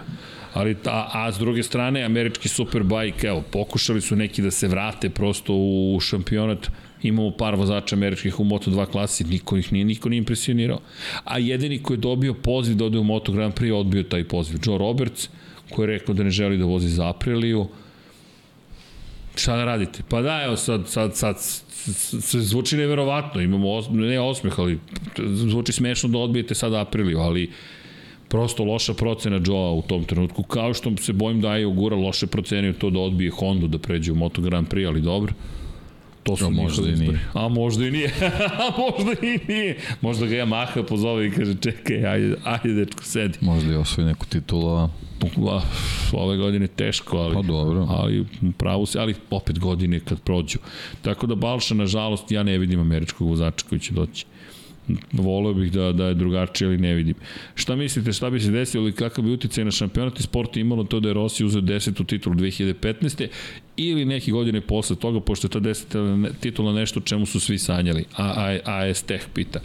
Ali 0.54 0.74
ta, 0.74 1.10
a 1.12 1.32
s 1.32 1.38
druge 1.38 1.62
strane, 1.62 2.02
američki 2.02 2.48
superbike, 2.48 3.26
evo, 3.26 3.42
pokušali 3.52 4.00
su 4.00 4.16
neki 4.16 4.42
da 4.42 4.50
se 4.50 4.68
vrate 4.68 5.10
prosto 5.10 5.54
u 5.54 5.98
šampionat 6.00 6.70
imamo 7.02 7.30
par 7.30 7.54
vozača 7.54 7.96
američkih 7.96 8.40
u 8.40 8.44
Moto2 8.44 8.86
klasi, 8.86 9.24
niko 9.24 9.56
ih 9.56 9.72
nije, 9.72 9.84
niko 9.84 10.08
nije 10.08 10.18
impresionirao. 10.18 10.80
A 11.24 11.38
jedini 11.38 11.82
koji 11.82 11.96
je 11.96 12.00
dobio 12.00 12.34
poziv 12.34 12.76
da 12.76 12.84
ode 12.84 12.98
u 12.98 13.04
Moto 13.04 13.32
Grand 13.32 13.54
Prix, 13.54 13.72
odbio 13.72 14.02
taj 14.02 14.24
poziv. 14.24 14.58
Joe 14.64 14.78
Roberts, 14.78 15.28
koji 15.70 15.84
je 15.84 15.98
rekao 15.98 16.14
da 16.14 16.22
ne 16.22 16.30
želi 16.30 16.58
da 16.58 16.64
vozi 16.64 16.88
za 16.88 17.08
Apriliju. 17.08 17.66
Šta 19.34 19.56
da 19.56 19.64
radite? 19.64 20.02
Pa 20.08 20.22
da, 20.22 20.42
evo 20.44 20.56
sad, 20.56 20.88
sad, 20.88 21.16
sad, 21.16 21.36
se 22.20 22.40
zvuči 22.40 22.76
neverovatno, 22.76 23.40
imamo 23.40 23.72
os, 23.72 23.86
ne 23.90 24.20
osmeh, 24.20 24.58
ali 24.58 24.78
zvuči 25.18 25.72
smešno 25.72 26.08
da 26.08 26.18
odbijete 26.18 26.54
sad 26.54 26.74
Apriliju, 26.74 27.18
ali 27.18 27.50
prosto 28.28 28.64
loša 28.64 28.94
procena 28.94 29.40
Joa 29.46 29.70
u 29.72 29.82
tom 29.82 30.04
trenutku, 30.04 30.42
kao 30.42 30.74
što 30.74 30.96
se 30.96 31.12
bojim 31.12 31.40
da 31.40 31.56
je 31.56 31.66
ugura 31.66 31.96
loše 31.96 32.26
procenio 32.26 32.72
to 32.72 32.90
da 32.90 32.98
odbije 33.00 33.30
Honda 33.30 33.66
da 33.66 33.78
pređe 33.78 34.12
u 34.12 34.14
Moto 34.14 34.42
Grand 34.42 34.68
Prix, 34.68 34.88
ali 34.88 35.00
dobro. 35.00 35.32
To 36.30 36.36
su 36.36 36.46
A 36.46 36.50
možda 36.50 36.88
i 36.88 36.96
nije. 36.96 37.20
A 37.34 37.48
možda 37.48 37.86
i 37.86 37.90
nije. 37.90 38.10
A 38.58 38.70
možda 38.78 39.26
i 39.26 39.38
nije. 39.48 39.78
Možda 40.00 40.26
ga 40.26 40.36
Yamaha 40.36 40.82
pozove 40.82 41.26
i 41.26 41.30
kaže 41.30 41.54
čekaj, 41.60 42.06
ajde, 42.06 42.36
ajde 42.44 42.74
dečko, 42.74 43.04
sedi. 43.04 43.38
Možda 43.40 43.72
i 43.72 43.76
osvoji 43.76 44.06
neku 44.06 44.26
titulu, 44.26 44.76
a... 44.76 44.88
A, 45.48 45.60
ove 46.12 46.36
godine 46.36 46.66
teško, 46.66 47.16
ali, 47.16 47.34
pa 47.34 47.42
dobro. 47.42 47.86
ali 47.88 48.26
pravo 48.58 48.86
se, 48.86 48.98
ali 48.98 49.14
opet 49.30 49.58
godine 49.58 50.00
kad 50.00 50.20
prođu. 50.20 50.58
Tako 51.02 51.26
da 51.26 51.34
Balša, 51.34 51.74
nažalost, 51.74 52.32
ja 52.32 52.42
ne 52.42 52.58
vidim 52.58 52.80
američkog 52.80 53.28
vozača 53.28 53.66
koji 53.68 53.80
će 53.80 53.92
doći 53.92 54.26
voleo 55.12 55.54
bih 55.54 55.72
da, 55.72 55.92
da 55.92 56.06
je 56.06 56.14
drugačije, 56.14 56.68
ali 56.68 56.78
ne 56.78 56.94
vidim. 56.94 57.14
Šta 57.54 57.76
mislite, 57.76 58.12
šta 58.12 58.30
bi 58.30 58.40
se 58.40 58.50
desilo 58.50 58.84
ili 58.84 58.92
kakav 58.92 59.24
bi 59.24 59.32
uticaj 59.32 59.64
na 59.64 59.70
šampionat 59.70 60.20
i 60.20 60.22
sport 60.22 60.56
imalo 60.56 60.84
to 60.84 61.00
da 61.00 61.08
je 61.08 61.14
Rossi 61.14 61.44
uzeo 61.44 61.60
desetu 61.60 62.04
titulu 62.04 62.36
2015. 62.36 63.28
ili 63.76 64.04
neki 64.04 64.30
godine 64.30 64.60
posle 64.60 64.96
toga, 64.96 65.20
pošto 65.20 65.46
je 65.46 65.50
ta 65.50 65.60
deseta 65.60 65.98
titula 66.40 66.72
nešto 66.72 67.00
čemu 67.00 67.26
su 67.26 67.40
svi 67.40 67.58
sanjali. 67.58 68.04
A, 68.16 68.58
a, 68.64 68.88
AS 68.90 69.02
Tech 69.02 69.26
pita. 69.34 69.60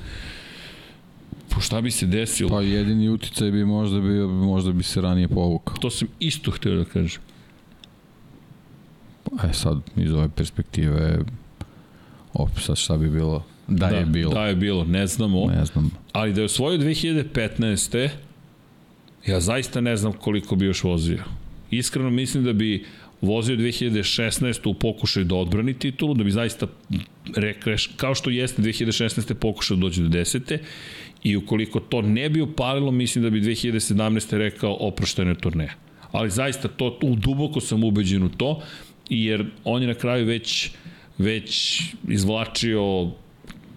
Po 1.50 1.62
šta 1.62 1.82
bi 1.82 1.92
se 1.92 2.06
desilo? 2.06 2.50
Pa 2.50 2.62
jedini 2.62 3.10
uticaj 3.10 3.52
bi 3.52 3.66
možda 3.66 4.00
bio, 4.00 4.28
možda 4.28 4.72
bi 4.72 4.84
se 4.84 5.02
ranije 5.02 5.28
povukao. 5.28 5.76
To 5.76 5.90
sam 5.90 6.08
isto 6.20 6.52
htio 6.52 6.76
da 6.76 6.86
kažem. 6.86 7.22
E 9.50 9.54
sad, 9.54 9.78
iz 9.96 10.12
ove 10.12 10.30
perspektive, 10.30 11.20
opet 12.34 12.64
sad 12.64 12.78
šta 12.78 12.98
bi 12.98 13.10
bilo 13.10 13.44
Da, 13.68 13.88
da 13.88 13.96
je 13.96 14.06
bilo. 14.06 14.34
Da 14.34 14.46
je 14.46 14.56
bilo, 14.56 14.84
ne 14.84 15.08
znamo. 15.08 15.46
Ne 15.46 15.66
znam. 15.66 15.92
Ali 16.12 16.34
da 16.34 16.42
je 16.42 16.46
osvojio 16.46 16.80
2015. 16.80 18.10
Ja 19.28 19.40
zaista 19.40 19.82
ne 19.82 19.98
znam 19.98 20.14
koliko 20.14 20.56
bi 20.56 20.66
još 20.66 20.84
vozio. 20.84 21.24
Iskreno 21.72 22.10
mislim 22.10 22.44
da 22.44 22.54
bi 22.54 22.86
vozio 23.22 23.56
2016. 23.56 24.70
u 24.70 24.74
pokušaju 24.74 25.26
da 25.26 25.36
odbrani 25.36 25.74
titulu, 25.74 26.14
da 26.14 26.24
bi 26.24 26.32
zaista 26.32 26.68
rekreš, 27.36 27.90
kao 27.98 28.16
što 28.16 28.30
jeste 28.30 28.62
2016. 28.62 29.34
pokušao 29.34 29.78
da 29.78 29.82
dođe 29.82 30.02
do 30.02 30.10
10. 30.10 30.58
I 31.24 31.38
ukoliko 31.38 31.80
to 31.80 32.02
ne 32.02 32.30
bi 32.30 32.42
upalilo, 32.42 32.92
mislim 32.92 33.24
da 33.24 33.30
bi 33.30 33.42
2017. 33.42 34.38
rekao 34.38 34.78
oproštene 34.80 35.36
turneje. 35.36 35.74
Ali 36.12 36.30
zaista 36.30 36.68
to, 36.68 37.00
u 37.04 37.16
duboko 37.16 37.60
sam 37.62 37.84
ubeđen 37.84 38.24
u 38.24 38.30
to, 38.30 38.62
jer 39.10 39.46
on 39.64 39.82
je 39.82 39.88
na 39.88 39.94
kraju 39.94 40.26
već 40.26 40.72
već 41.18 41.82
izvlačio 42.10 43.12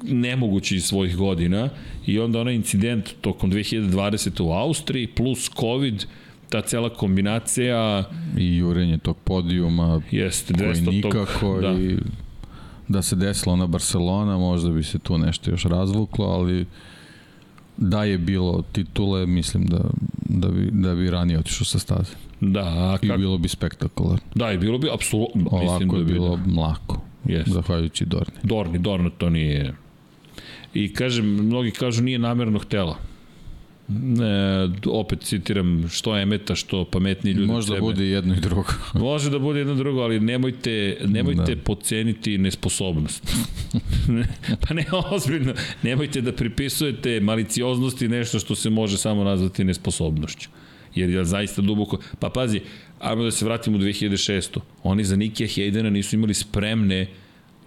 nemogući 0.03 0.77
iz 0.77 0.85
svojih 0.85 1.17
godina 1.17 1.69
i 2.07 2.19
onda 2.19 2.41
onaj 2.41 2.55
incident 2.55 3.15
tokom 3.21 3.53
2020. 3.53 4.43
u 4.43 4.53
Austriji 4.53 5.07
plus 5.07 5.51
COVID 5.61 6.05
ta 6.49 6.61
cela 6.61 6.89
kombinacija 6.89 8.05
i 8.39 8.57
jurenje 8.57 8.99
tog 8.99 9.17
podijuma 9.25 10.03
jeste, 10.11 10.55
koji 10.55 10.81
nikako 10.81 11.41
tog, 11.41 11.61
da. 11.61 11.73
i 11.73 11.97
da 12.89 13.03
se 13.03 13.17
desilo 13.17 13.57
na 13.57 13.67
Barcelona 13.67 14.39
možda 14.39 14.71
bi 14.71 14.83
se 14.83 14.99
tu 14.99 15.19
nešto 15.19 15.51
još 15.51 15.65
razvuklo 15.65 16.27
ali 16.27 16.67
da 17.77 18.05
je 18.05 18.19
bilo 18.19 18.63
titule 18.73 19.27
mislim 19.27 19.67
da, 19.67 19.81
da, 20.29 20.49
bi, 20.49 20.71
da 20.73 20.95
bi 20.95 21.11
ranije 21.11 21.39
otišao 21.39 21.65
sa 21.65 21.79
staze 21.79 22.13
da, 22.41 22.61
a 22.61 22.99
kak... 23.01 23.05
i 23.05 23.19
bilo 23.19 23.39
bi 23.39 23.49
spektakularno 23.49 24.21
da 24.35 24.53
i 24.53 24.59
bilo 24.59 24.79
bi 24.79 24.89
apsolutno 24.95 25.49
ovako 25.51 25.65
mislim 25.65 25.89
da 25.89 25.97
je 25.97 26.05
bi 26.05 26.13
bilo 26.13 26.37
da. 26.37 26.43
mlako 26.47 27.01
Yes. 27.29 27.49
Zahvaljujući 27.49 28.05
Dorni. 28.05 28.35
Dorni, 28.43 28.79
Dorna 28.79 29.11
to 29.11 29.31
nije... 29.31 29.75
I 30.85 30.93
kažem, 30.93 31.27
mnogi 31.27 31.71
kažu 31.71 32.03
nije 32.03 32.19
namerno 32.19 32.59
htela. 32.59 32.99
E, 33.89 34.91
opet 34.91 35.21
citiram 35.21 35.89
što 35.89 36.19
Emeta, 36.19 36.55
što 36.55 36.85
pametni 36.85 37.31
ljudi 37.31 37.53
Može 37.53 37.75
da 37.75 37.81
bude 37.81 38.05
jedno 38.05 38.35
i 38.35 38.41
drugo. 38.41 38.73
Može 39.09 39.31
da 39.31 39.39
bude 39.39 39.59
jedno 39.59 39.75
i 39.75 39.77
drugo, 39.77 40.01
ali 40.01 40.21
nemojte, 40.21 40.99
nemojte 41.07 41.55
da. 41.55 41.63
poceniti 41.63 42.39
nesposobnost. 42.39 43.37
pa 44.69 44.75
ne, 44.75 44.85
ozbiljno. 45.11 45.55
Nemojte 45.83 46.21
da 46.21 46.33
pripisujete 46.33 47.21
malicioznosti 47.21 48.09
nešto 48.09 48.39
što 48.39 48.55
se 48.55 48.71
može 48.71 48.99
samo 48.99 49.25
nazvati 49.25 49.65
nesposobnošću. 49.65 50.49
Jer 50.95 51.11
je 51.11 51.25
zaista 51.25 51.63
duboko... 51.63 51.99
Pa 52.19 52.31
pazi, 52.31 52.61
ajmo 53.01 53.23
da 53.23 53.31
se 53.31 53.45
vratimo 53.45 53.77
u 53.77 53.81
2600. 53.81 54.61
Oni 54.83 55.05
za 55.05 55.17
Nikija 55.17 55.49
Hejdena 55.49 55.91
nisu 55.91 56.17
imali 56.17 56.35
spremne 56.35 57.07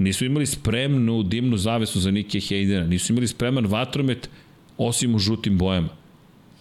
nisu 0.01 0.25
imali 0.25 0.45
spremnu 0.45 1.23
dimnu 1.23 1.57
zavesu 1.57 1.99
za 1.99 2.11
Nikija 2.11 2.41
Hejdena, 2.41 2.87
nisu 2.87 3.13
imali 3.13 3.27
spreman 3.27 3.65
vatromet 3.65 4.29
osim 4.77 5.15
u 5.15 5.19
žutim 5.19 5.57
bojama. 5.57 5.89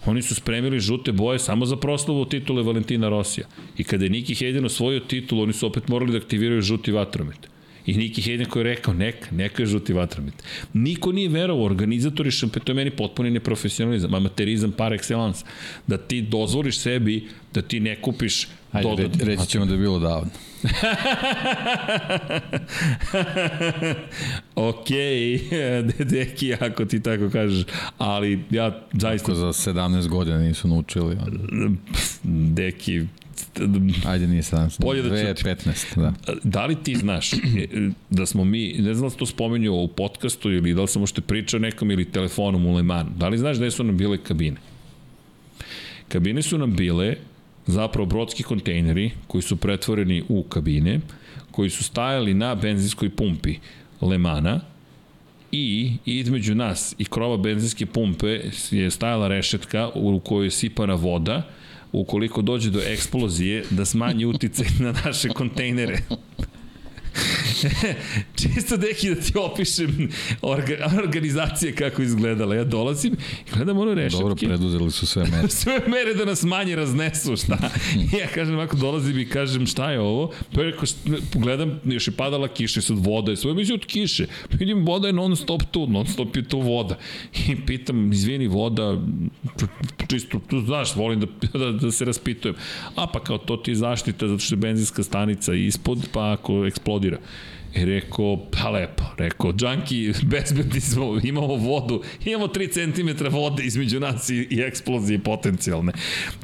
Oni 0.05 0.21
su 0.21 0.35
spremili 0.35 0.79
žute 0.79 1.11
boje 1.11 1.39
samo 1.39 1.65
za 1.65 1.75
proslavu 1.77 2.25
titule 2.25 2.63
Valentina 2.63 3.09
Rosija. 3.09 3.47
I 3.77 3.83
kada 3.83 4.05
je 4.05 4.09
Niki 4.09 4.35
Hayden 4.35 4.65
osvojio 4.65 4.99
titulu, 4.99 5.43
oni 5.43 5.53
su 5.53 5.67
opet 5.67 5.87
morali 5.87 6.11
da 6.11 6.17
aktiviraju 6.17 6.61
žuti 6.61 6.91
vatromet. 6.91 7.49
I 7.85 7.93
Niki 7.93 8.21
Hayden 8.21 8.45
koji 8.45 8.61
je 8.61 8.63
rekao, 8.63 8.93
neka, 8.93 9.27
neka 9.31 9.61
je 9.63 9.67
žuti 9.67 9.93
vatromet. 9.93 10.33
Niko 10.73 11.11
nije 11.11 11.29
verovao, 11.29 11.65
organizatori 11.65 12.31
šampiona, 12.31 12.65
to 12.65 12.71
je 12.71 12.75
meni 12.75 12.91
potpuni 12.91 13.31
neprofesionalizam, 13.31 14.13
amaterizam 14.13 14.71
par 14.71 14.91
excellence, 14.91 15.45
da 15.87 15.97
ti 15.97 16.21
dozvoliš 16.21 16.77
sebi 16.77 17.27
da 17.53 17.61
ti 17.61 17.79
ne 17.79 17.95
kupiš 18.01 18.47
Ajde, 18.71 18.89
dodatno. 18.89 19.25
reći 19.25 19.47
ćemo 19.47 19.65
da 19.65 19.73
je 19.73 19.79
bilo 19.79 19.99
davno. 19.99 20.31
ok, 24.55 24.87
deki, 26.11 26.53
ako 26.53 26.85
ti 26.85 27.03
tako 27.03 27.29
kažeš, 27.29 27.65
ali 27.97 28.43
ja 28.49 28.81
zaista... 28.93 29.31
Ako 29.31 29.35
za 29.35 29.47
17 29.47 30.07
godina 30.07 30.37
nisu 30.37 30.67
naučili. 30.67 31.17
Deki, 32.23 33.05
Ajde, 34.05 34.27
nije 34.27 34.41
17. 34.41 34.81
Bolje 34.81 35.01
da 35.01 35.09
15, 35.09 35.95
da. 35.95 36.13
Da 36.43 36.65
li 36.65 36.75
ti 36.83 36.95
znaš 36.95 37.33
e, 37.33 37.37
da 38.09 38.25
smo 38.25 38.43
mi, 38.43 38.75
ne 38.79 38.93
znam 38.93 39.09
da 39.09 39.15
to 39.15 39.25
spomenuo 39.25 39.83
u 39.83 39.87
podcastu 39.87 40.51
ili 40.51 40.73
da 40.73 40.81
li 40.81 40.87
sam 40.87 40.99
možete 40.99 41.21
pričao 41.21 41.59
nekom 41.59 41.91
ili 41.91 42.05
telefonom 42.05 42.65
u 42.65 42.75
Lemanu, 42.75 43.09
da 43.17 43.27
li 43.27 43.37
znaš 43.37 43.57
gde 43.57 43.71
su 43.71 43.83
nam 43.83 43.97
bile 43.97 44.17
kabine? 44.17 44.57
Kabine 46.07 46.41
su 46.41 46.57
nam 46.57 46.75
bile 46.75 47.15
zapravo 47.67 48.05
brodski 48.05 48.43
kontejneri 48.43 49.11
koji 49.27 49.41
su 49.41 49.55
pretvoreni 49.55 50.23
u 50.29 50.43
kabine, 50.43 50.99
koji 51.51 51.69
su 51.69 51.83
stajali 51.83 52.33
na 52.33 52.55
benzinskoj 52.55 53.09
pumpi 53.09 53.55
Lemana 54.01 54.61
i 55.51 55.93
između 56.05 56.55
nas 56.55 56.95
i 56.97 57.05
krova 57.05 57.37
benzinske 57.37 57.85
pumpe 57.85 58.39
je 58.71 58.91
stajala 58.91 59.27
rešetka 59.27 59.89
u 59.95 60.19
kojoj 60.19 60.45
je 60.45 60.51
sipana 60.51 60.93
voda 60.93 61.47
ukoliko 61.91 62.41
dođe 62.41 62.69
do 62.69 62.79
eksplozije 62.79 63.63
da 63.69 63.85
smanji 63.85 64.25
uticaj 64.25 64.67
na 64.79 64.93
naše 65.05 65.29
kontejnere. 65.29 65.99
Čisto 68.41 68.77
deki 68.77 69.09
da 69.09 69.21
ti 69.21 69.31
opišem 69.35 70.09
orga, 70.41 70.91
organizacije 71.03 71.75
kako 71.75 72.01
izgledala. 72.01 72.55
Ja 72.55 72.63
dolazim 72.63 73.13
i 73.47 73.51
gledam 73.55 73.77
ono 73.77 73.93
rešetke. 73.93 74.21
Dobro, 74.21 74.35
preduzeli 74.35 74.91
su 74.91 75.07
sve 75.07 75.23
mere. 75.31 75.49
sve 75.61 75.81
mere 75.87 76.13
da 76.13 76.25
nas 76.25 76.43
manje 76.43 76.75
raznesu, 76.75 77.37
šta? 77.37 77.57
I 77.95 78.17
ja 78.21 78.27
kažem, 78.27 78.59
ako 78.59 78.75
dolazim 78.75 79.19
i 79.19 79.25
kažem 79.29 79.67
šta 79.67 79.91
je 79.91 79.99
ovo, 79.99 80.31
pa 80.55 80.61
rekao, 80.61 80.83
pogledam, 81.33 81.79
još 81.85 82.07
je 82.07 82.11
padala 82.11 82.47
kiša, 82.47 82.81
sad 82.81 82.97
voda 82.97 83.31
je 83.31 83.37
sve, 83.37 83.53
mislim 83.53 83.75
od 83.75 83.85
kiše. 83.85 84.27
Vidim, 84.51 84.85
voda 84.85 85.07
je 85.07 85.13
non 85.13 85.35
stop 85.35 85.61
tu, 85.71 85.87
non 85.87 86.07
stop 86.07 86.35
je 86.35 86.43
tu 86.43 86.59
voda. 86.59 86.97
I 87.47 87.55
pitam, 87.65 88.11
izvini, 88.11 88.47
voda, 88.47 89.01
čisto, 90.09 90.39
tu 90.49 90.59
znaš, 90.59 90.95
volim 90.95 91.19
da, 91.19 91.27
da, 91.59 91.71
da 91.71 91.91
se 91.91 92.05
raspitujem. 92.05 92.55
A 92.95 93.07
pa 93.07 93.19
kao 93.19 93.37
to 93.37 93.57
ti 93.57 93.71
je 93.71 93.75
zaštita, 93.75 94.27
zato 94.27 94.39
što 94.39 94.55
je 94.55 94.59
benzinska 94.59 95.03
stanica 95.03 95.53
ispod, 95.53 96.07
pa 96.13 96.31
ako 96.31 96.65
eksplodira. 96.65 97.17
I 97.75 97.85
rekao, 97.85 98.37
pa 98.51 98.69
lepo, 98.69 99.03
rekao, 99.17 99.53
džanki, 99.53 100.13
bezbedni 100.23 100.81
smo, 100.81 101.19
imamo 101.23 101.55
vodu, 101.55 102.01
imamo 102.25 102.47
3 102.47 102.93
cm 102.93 103.35
vode 103.35 103.63
između 103.63 103.99
nas 103.99 104.29
i, 104.29 104.47
i 104.49 104.59
eksplozije 104.59 105.19
potencijalne. 105.19 105.93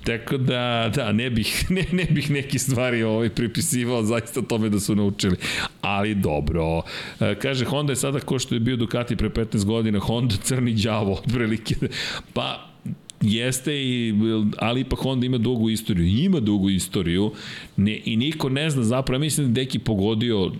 Tako 0.04 0.38
da, 0.38 0.92
da, 0.96 1.12
ne 1.12 1.30
bih, 1.30 1.66
ne, 1.70 1.86
ne 1.92 2.06
bih 2.06 2.32
neki 2.32 2.60
stvari 2.60 3.04
ovaj, 3.04 3.30
pripisivao 3.30 4.04
zaista 4.04 4.42
tome 4.42 4.70
da 4.70 4.80
su 4.80 4.96
naučili. 4.96 5.36
Ali 5.82 6.16
dobro. 6.16 6.82
E, 7.20 7.36
kaže, 7.40 7.66
Honda 7.66 7.92
je 7.92 7.96
sada 7.96 8.20
ko 8.20 8.40
što 8.40 8.56
je 8.56 8.60
bio 8.60 8.76
Ducati 8.76 9.16
pre 9.16 9.30
15 9.30 9.66
godina, 9.66 10.00
Honda 10.00 10.36
crni 10.44 10.74
đavo, 10.74 11.14
otprilike. 11.20 11.76
Pa, 12.34 12.68
jeste 13.22 13.74
i 13.74 14.14
ali 14.58 14.82
ipak 14.82 15.00
Honda 15.00 15.26
ima 15.26 15.38
dugu 15.38 15.70
istoriju. 15.70 16.08
Ima 16.08 16.40
dugu 16.40 16.70
istoriju 16.70 17.32
ne, 17.78 18.02
i 18.06 18.18
niko 18.18 18.50
ne 18.50 18.70
zna 18.70 18.84
zapravo, 18.84 19.20
mislim 19.20 19.48
da 19.48 19.54
Deki 19.54 19.80
pogodio 19.80 20.52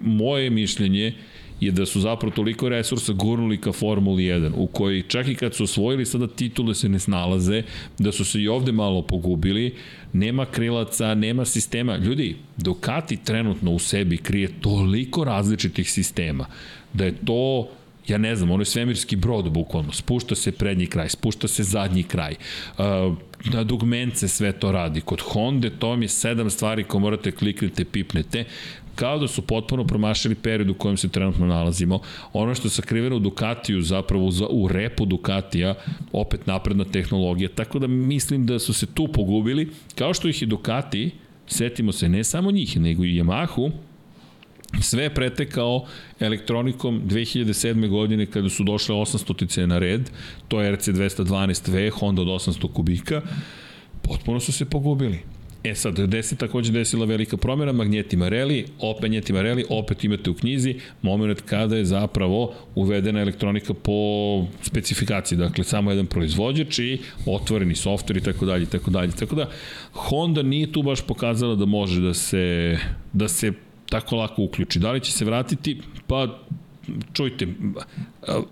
moje 0.00 0.50
mišljenje 0.50 1.14
je 1.60 1.70
da 1.72 1.86
su 1.86 2.00
zapravo 2.00 2.34
toliko 2.34 2.68
resursa 2.68 3.12
gurnuli 3.12 3.60
ka 3.60 3.72
Formuli 3.72 4.22
1, 4.22 4.52
u 4.56 4.66
kojoj 4.66 5.02
čak 5.08 5.28
i 5.28 5.34
kad 5.34 5.54
su 5.54 5.64
osvojili 5.64 6.06
sada 6.06 6.26
titule 6.26 6.74
se 6.74 6.88
ne 6.88 6.98
snalaze, 6.98 7.62
da 7.98 8.12
su 8.12 8.24
se 8.24 8.40
i 8.40 8.48
ovde 8.48 8.72
malo 8.72 9.02
pogubili, 9.02 9.74
nema 10.12 10.46
krilaca, 10.46 11.14
nema 11.14 11.44
sistema. 11.44 11.96
Ljudi, 11.96 12.36
Ducati 12.56 13.16
trenutno 13.24 13.72
u 13.72 13.78
sebi 13.78 14.16
krije 14.16 14.48
toliko 14.60 15.24
različitih 15.24 15.90
sistema, 15.90 16.46
da 16.92 17.04
je 17.04 17.14
to 17.24 17.68
ja 18.08 18.18
ne 18.18 18.36
znam, 18.36 18.50
ono 18.50 18.60
je 18.60 18.66
svemirski 18.66 19.16
brod 19.16 19.50
bukvalno, 19.52 19.92
spušta 19.92 20.34
se 20.34 20.52
prednji 20.52 20.86
kraj, 20.86 21.08
spušta 21.08 21.48
se 21.48 21.62
zadnji 21.62 22.02
kraj, 22.02 22.34
na 23.52 23.64
dugmence 23.64 24.28
sve 24.28 24.52
to 24.52 24.72
radi, 24.72 25.00
kod 25.00 25.20
Honda 25.20 25.70
to 25.70 25.88
vam 25.88 26.02
je 26.02 26.08
sedam 26.08 26.50
stvari 26.50 26.84
koje 26.84 27.00
morate 27.00 27.32
kliknete, 27.32 27.84
pipnete, 27.84 28.44
kao 28.98 29.18
da 29.18 29.28
su 29.28 29.42
potpuno 29.42 29.84
promašili 29.86 30.34
period 30.34 30.70
u 30.70 30.74
kojem 30.74 30.96
se 30.96 31.08
trenutno 31.08 31.46
nalazimo. 31.46 32.00
Ono 32.32 32.54
što 32.54 32.66
je 32.66 32.70
sakriveno 32.70 33.16
u 33.16 33.18
Ducatiju, 33.18 33.82
zapravo 33.82 34.30
u 34.50 34.68
repu 34.68 35.06
Ducatija, 35.06 35.74
opet 36.12 36.46
napredna 36.46 36.84
tehnologija, 36.84 37.48
tako 37.54 37.78
da 37.78 37.86
mislim 37.86 38.46
da 38.46 38.58
su 38.58 38.72
se 38.72 38.86
tu 38.86 39.08
pogubili, 39.12 39.68
kao 39.94 40.14
što 40.14 40.28
ih 40.28 40.42
i 40.42 40.46
Ducati, 40.46 41.10
setimo 41.46 41.92
se 41.92 42.08
ne 42.08 42.24
samo 42.24 42.50
njih, 42.50 42.80
nego 42.80 43.04
i 43.04 43.22
Yamahu, 43.22 43.70
Sve 44.80 45.02
je 45.02 45.14
pretekao 45.14 45.86
elektronikom 46.20 47.00
2007. 47.06 47.88
godine 47.88 48.26
kada 48.26 48.48
su 48.48 48.64
došle 48.64 48.94
800 48.94 49.66
na 49.66 49.78
red, 49.78 50.10
to 50.48 50.60
je 50.60 50.76
RC212V, 50.76 51.90
Honda 51.90 52.22
od 52.22 52.28
800 52.28 52.72
kubika, 52.72 53.22
potpuno 54.02 54.40
su 54.40 54.52
se 54.52 54.64
pogubili. 54.64 55.37
E 55.64 55.74
sad, 55.74 56.00
gde 56.00 56.22
se 56.22 56.36
takođe 56.36 56.72
desila 56.72 57.06
velika 57.06 57.36
promjena, 57.36 57.72
Magneti 57.72 58.16
Marelli, 58.16 58.66
opet 58.78 59.02
Magneti 59.02 59.32
Marelli, 59.32 59.64
opet 59.68 60.04
imate 60.04 60.30
u 60.30 60.34
knjizi 60.34 60.74
moment 61.02 61.40
kada 61.40 61.76
je 61.76 61.84
zapravo 61.84 62.54
uvedena 62.74 63.20
elektronika 63.20 63.74
po 63.74 63.92
specifikaciji, 64.62 65.38
dakle 65.38 65.64
samo 65.64 65.90
jedan 65.90 66.06
proizvođač 66.06 66.78
i 66.78 66.98
otvoreni 67.26 67.74
softver 67.74 68.16
i 68.16 68.20
tako 68.20 68.46
dalje, 68.46 68.66
tako 68.66 68.90
dalje, 68.90 69.12
tako 69.12 69.34
da 69.34 69.50
Honda 69.92 70.42
nije 70.42 70.72
tu 70.72 70.82
baš 70.82 71.00
pokazala 71.00 71.54
da 71.54 71.66
može 71.66 72.00
da 72.00 72.14
se, 72.14 72.78
da 73.12 73.28
se 73.28 73.52
tako 73.90 74.16
lako 74.16 74.42
uključi. 74.42 74.78
Da 74.78 74.92
li 74.92 75.00
će 75.00 75.12
se 75.12 75.24
vratiti? 75.24 75.80
Pa 76.06 76.38
čujte, 77.12 77.46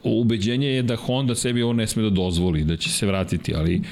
ubeđenje 0.03 0.69
je 0.69 0.83
da 0.83 0.97
Honda 0.97 1.35
sebi 1.35 1.63
ovo 1.63 1.73
ne 1.73 1.87
sme 1.87 2.03
da 2.03 2.11
dozvoli, 2.11 2.65
da 2.65 2.77
će 2.77 2.91
se 2.91 3.07
vratiti, 3.07 3.55
ali 3.55 3.83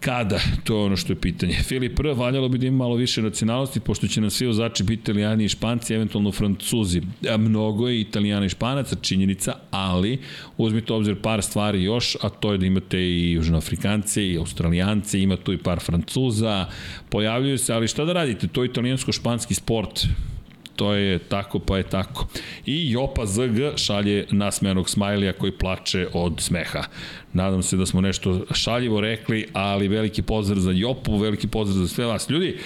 kada, 0.00 0.40
to 0.64 0.76
je 0.76 0.84
ono 0.84 0.96
što 0.96 1.12
je 1.12 1.20
pitanje. 1.20 1.54
Filip 1.54 2.00
R. 2.00 2.06
valjalo 2.06 2.48
bi 2.48 2.58
da 2.58 2.66
ima 2.66 2.76
malo 2.76 2.94
više 2.94 3.22
nacionalnosti, 3.22 3.80
pošto 3.80 4.08
će 4.08 4.20
nam 4.20 4.30
svi 4.30 4.46
ozači 4.46 4.82
biti 4.82 5.00
italijani 5.02 5.44
i 5.44 5.48
španci, 5.48 5.94
eventualno 5.94 6.32
francuzi. 6.32 7.02
A 7.30 7.36
mnogo 7.36 7.88
je 7.88 8.00
italijana 8.00 8.46
i 8.46 8.48
španaca, 8.48 8.96
činjenica, 9.02 9.54
ali 9.70 10.18
uzmite 10.56 10.92
obzir 10.92 11.16
par 11.22 11.42
stvari 11.42 11.82
još, 11.82 12.16
a 12.22 12.28
to 12.28 12.52
je 12.52 12.58
da 12.58 12.66
imate 12.66 12.98
i 12.98 13.32
južnoafrikance 13.32 14.26
i 14.26 14.38
australijance, 14.38 15.20
ima 15.20 15.36
tu 15.36 15.52
i 15.52 15.58
par 15.58 15.80
francuza, 15.80 16.66
pojavljuju 17.08 17.58
se, 17.58 17.72
ali 17.72 17.88
šta 17.88 18.04
da 18.04 18.12
radite, 18.12 18.48
to 18.48 18.62
je 18.62 18.68
italijansko-španski 18.68 19.54
sport, 19.54 20.06
to 20.78 20.92
je 20.94 21.18
tako 21.18 21.58
pa 21.58 21.76
je 21.76 21.82
tako. 21.82 22.26
I 22.66 22.90
Jopa 22.90 23.26
ZG 23.26 23.76
šalje 23.76 24.26
nasmejanog 24.30 24.90
smajlija 24.90 25.32
koji 25.32 25.52
plače 25.52 26.06
od 26.12 26.40
smeha. 26.40 26.82
Nadam 27.32 27.62
se 27.62 27.76
da 27.76 27.86
smo 27.86 28.00
nešto 28.00 28.46
šaljivo 28.54 29.00
rekli, 29.00 29.46
ali 29.52 29.88
veliki 29.88 30.22
pozdrav 30.22 30.60
za 30.60 30.70
Jopu, 30.70 31.18
veliki 31.18 31.48
pozdrav 31.48 31.82
za 31.82 31.88
sve 31.88 32.06
vas. 32.06 32.30
Ljudi, 32.30 32.56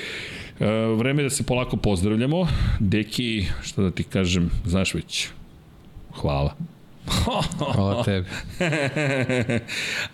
e, 0.61 0.67
vreme 0.97 1.23
je 1.23 1.25
da 1.25 1.31
se 1.31 1.47
polako 1.47 1.77
pozdravljamo. 1.77 2.47
Deki, 2.81 3.47
što 3.63 3.83
da 3.83 3.91
ti 3.91 4.05
kažem, 4.05 4.51
znaš 4.65 4.95
već, 4.95 5.29
hvala. 6.21 6.72
Hvala 7.75 8.05
tebi. 8.07 8.27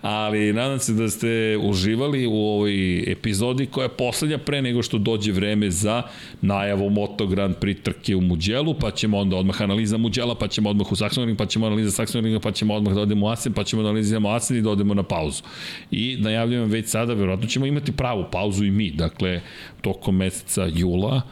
Ali 0.02 0.52
nadam 0.52 0.78
se 0.78 0.92
da 0.92 1.08
ste 1.08 1.58
uživali 1.62 2.26
u 2.26 2.34
ovoj 2.34 3.02
epizodi 3.12 3.66
koja 3.66 3.84
je 3.84 3.88
poslednja 3.88 4.38
pre 4.38 4.62
nego 4.62 4.82
što 4.82 4.98
dođe 4.98 5.32
vreme 5.32 5.70
za 5.70 6.02
najavu 6.40 6.90
Moto 6.90 7.26
Grand 7.26 7.56
Prix 7.56 7.82
trke 7.82 8.16
u 8.16 8.20
Muđelu, 8.20 8.74
pa 8.74 8.90
ćemo 8.90 9.18
onda 9.18 9.36
odmah 9.36 9.62
analiza 9.62 9.98
Muđela, 9.98 10.34
pa 10.34 10.48
ćemo 10.48 10.70
odmah 10.70 10.92
u 10.92 10.96
Saxonring, 10.96 11.36
pa 11.36 11.46
ćemo 11.46 11.66
analiza 11.66 12.02
Saxonringa, 12.02 12.40
pa 12.40 12.52
ćemo 12.52 12.74
odmah 12.74 12.94
da 12.94 13.00
odemo 13.00 13.26
u 13.26 13.28
Asen, 13.28 13.52
pa 13.52 13.64
ćemo 13.64 13.82
da 13.82 13.88
analiziramo 13.88 14.28
Asen 14.28 14.56
i 14.56 14.62
da 14.62 14.70
odemo 14.70 14.94
na 14.94 15.02
pauzu. 15.02 15.42
I 15.90 16.16
najavljujem 16.20 16.70
već 16.70 16.88
sada, 16.88 17.14
verovatno 17.14 17.46
ćemo 17.46 17.66
imati 17.66 17.92
pravu 17.92 18.24
pauzu 18.32 18.64
i 18.64 18.70
mi, 18.70 18.90
dakle, 18.90 19.40
tokom 19.80 20.16
meseca 20.16 20.68
jula, 20.74 21.22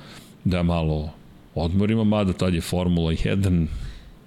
da 0.45 0.63
malo 0.63 1.11
odmorimo, 1.55 2.05
mada 2.05 2.33
tad 2.33 2.55
je 2.55 2.61
Formula 2.61 3.13
1 3.13 3.67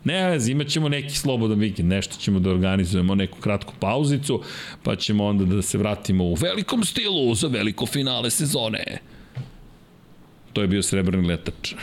Ne 0.09 0.29
vez, 0.29 0.47
imat 0.47 0.67
ćemo 0.67 0.89
neki 0.89 1.15
slobodan 1.15 1.59
vikend, 1.59 1.89
nešto 1.89 2.15
ćemo 2.17 2.39
da 2.39 2.49
organizujemo, 2.49 3.15
neku 3.15 3.37
kratku 3.39 3.73
pauzicu, 3.79 4.41
pa 4.83 4.95
ćemo 4.95 5.25
onda 5.25 5.45
da 5.45 5.61
se 5.61 5.77
vratimo 5.77 6.23
u 6.23 6.33
velikom 6.33 6.83
stilu 6.83 7.35
za 7.35 7.47
veliko 7.47 7.85
finale 7.85 8.29
sezone. 8.29 8.97
To 10.53 10.61
je 10.61 10.67
bio 10.67 10.83
srebrni 10.83 11.27
letač. 11.27 11.73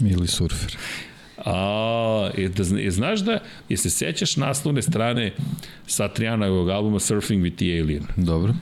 Ili 0.12 0.26
surfer. 0.26 0.76
A, 1.44 2.30
je, 2.36 2.48
da, 2.48 2.78
je, 2.78 2.90
znaš 2.90 3.20
da, 3.20 3.38
je 3.68 3.76
se 3.76 3.90
sećaš 3.90 4.36
naslovne 4.36 4.82
strane 4.82 5.32
Satrijanovog 5.86 6.68
albuma 6.70 7.00
Surfing 7.00 7.44
with 7.44 7.56
the 7.56 7.80
Alien? 7.80 8.04
Dobro. 8.16 8.54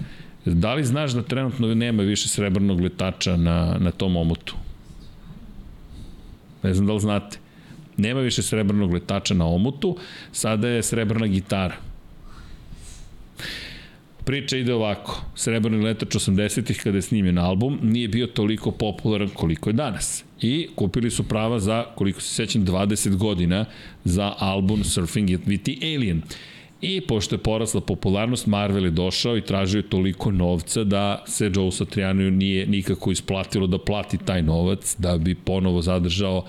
Da 0.44 0.74
li 0.74 0.84
znaš 0.84 1.12
da 1.12 1.22
trenutno 1.22 1.74
nema 1.74 2.02
više 2.02 2.28
srebrnog 2.28 2.80
letača 2.80 3.36
na, 3.36 3.76
na 3.80 3.90
tom 3.90 4.16
omotu? 4.16 4.54
Ne 6.62 6.74
znam 6.74 6.86
da 6.86 6.92
li 6.92 7.00
znate. 7.00 7.45
Nema 7.96 8.20
više 8.20 8.42
srebrnog 8.42 8.92
letača 8.92 9.34
na 9.34 9.46
omutu, 9.46 9.96
sada 10.32 10.68
je 10.68 10.82
srebrna 10.82 11.26
gitara. 11.26 11.76
Priča 14.26 14.56
ide 14.56 14.74
ovako. 14.74 15.22
Srebrni 15.34 15.84
letač 15.84 16.14
80-ih 16.14 16.80
kada 16.82 16.98
je 16.98 17.02
snimljen 17.02 17.38
album 17.38 17.78
nije 17.82 18.08
bio 18.08 18.26
toliko 18.26 18.70
popularan 18.70 19.28
koliko 19.28 19.70
je 19.70 19.72
danas. 19.72 20.24
I 20.40 20.68
kupili 20.74 21.10
su 21.10 21.28
prava 21.28 21.58
za, 21.58 21.84
koliko 21.94 22.20
se 22.20 22.34
sećam, 22.34 22.66
20 22.66 23.16
godina 23.16 23.64
za 24.04 24.34
album 24.38 24.84
Surfing 24.84 25.30
It 25.30 25.40
with 25.46 25.62
the 25.62 25.86
Alien. 25.86 26.22
I 26.80 27.00
pošto 27.00 27.34
je 27.34 27.38
porasla 27.38 27.80
popularnost, 27.80 28.46
Marvel 28.46 28.84
je 28.84 28.90
došao 28.90 29.36
i 29.36 29.44
tražio 29.44 29.82
toliko 29.82 30.30
novca 30.30 30.84
da 30.84 31.24
se 31.26 31.50
Joe 31.54 31.70
Satrianu 31.70 32.30
nije 32.30 32.66
nikako 32.66 33.10
isplatilo 33.10 33.66
da 33.66 33.78
plati 33.78 34.18
taj 34.18 34.42
novac 34.42 34.96
da 34.98 35.18
bi 35.18 35.34
ponovo 35.34 35.82
zadržao 35.82 36.44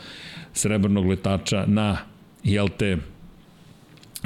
srebrnog 0.54 1.06
letača 1.06 1.66
na, 1.68 1.98
jel 2.44 2.68
te, 2.78 2.98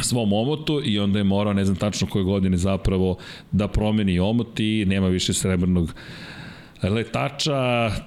svom 0.01 0.33
omotu 0.33 0.81
i 0.85 0.99
onda 0.99 1.19
je 1.19 1.23
morao, 1.23 1.53
ne 1.53 1.65
znam 1.65 1.77
tačno 1.77 2.07
koje 2.07 2.23
godine 2.23 2.57
zapravo, 2.57 3.17
da 3.51 3.67
promeni 3.67 4.19
omot 4.19 4.59
i 4.59 4.85
nema 4.87 5.07
više 5.07 5.33
srebrnog 5.33 5.85
letača, 5.85 6.40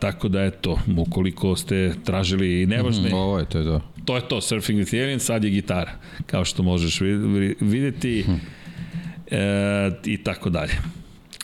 tako 0.01 0.29
da 0.29 0.43
eto, 0.43 0.79
ukoliko 0.97 1.57
ste 1.57 1.95
tražili 2.05 2.67
nevažne... 2.67 3.11
Mm, 3.11 3.15
ovo 3.15 3.39
je, 3.39 3.45
to 3.45 3.59
je 3.59 3.65
to. 3.65 3.81
To 4.05 4.17
je 4.17 4.29
to, 4.29 4.41
Surfing 4.41 4.81
with 4.81 5.03
Alien, 5.03 5.21
sad 5.21 5.45
je 5.45 5.51
gitara, 5.51 5.93
kao 6.27 6.45
što 6.45 6.63
možeš 6.63 7.01
videti 7.61 8.25
e, 9.31 9.91
i 10.05 10.17
tako 10.17 10.51
dalje. 10.51 10.73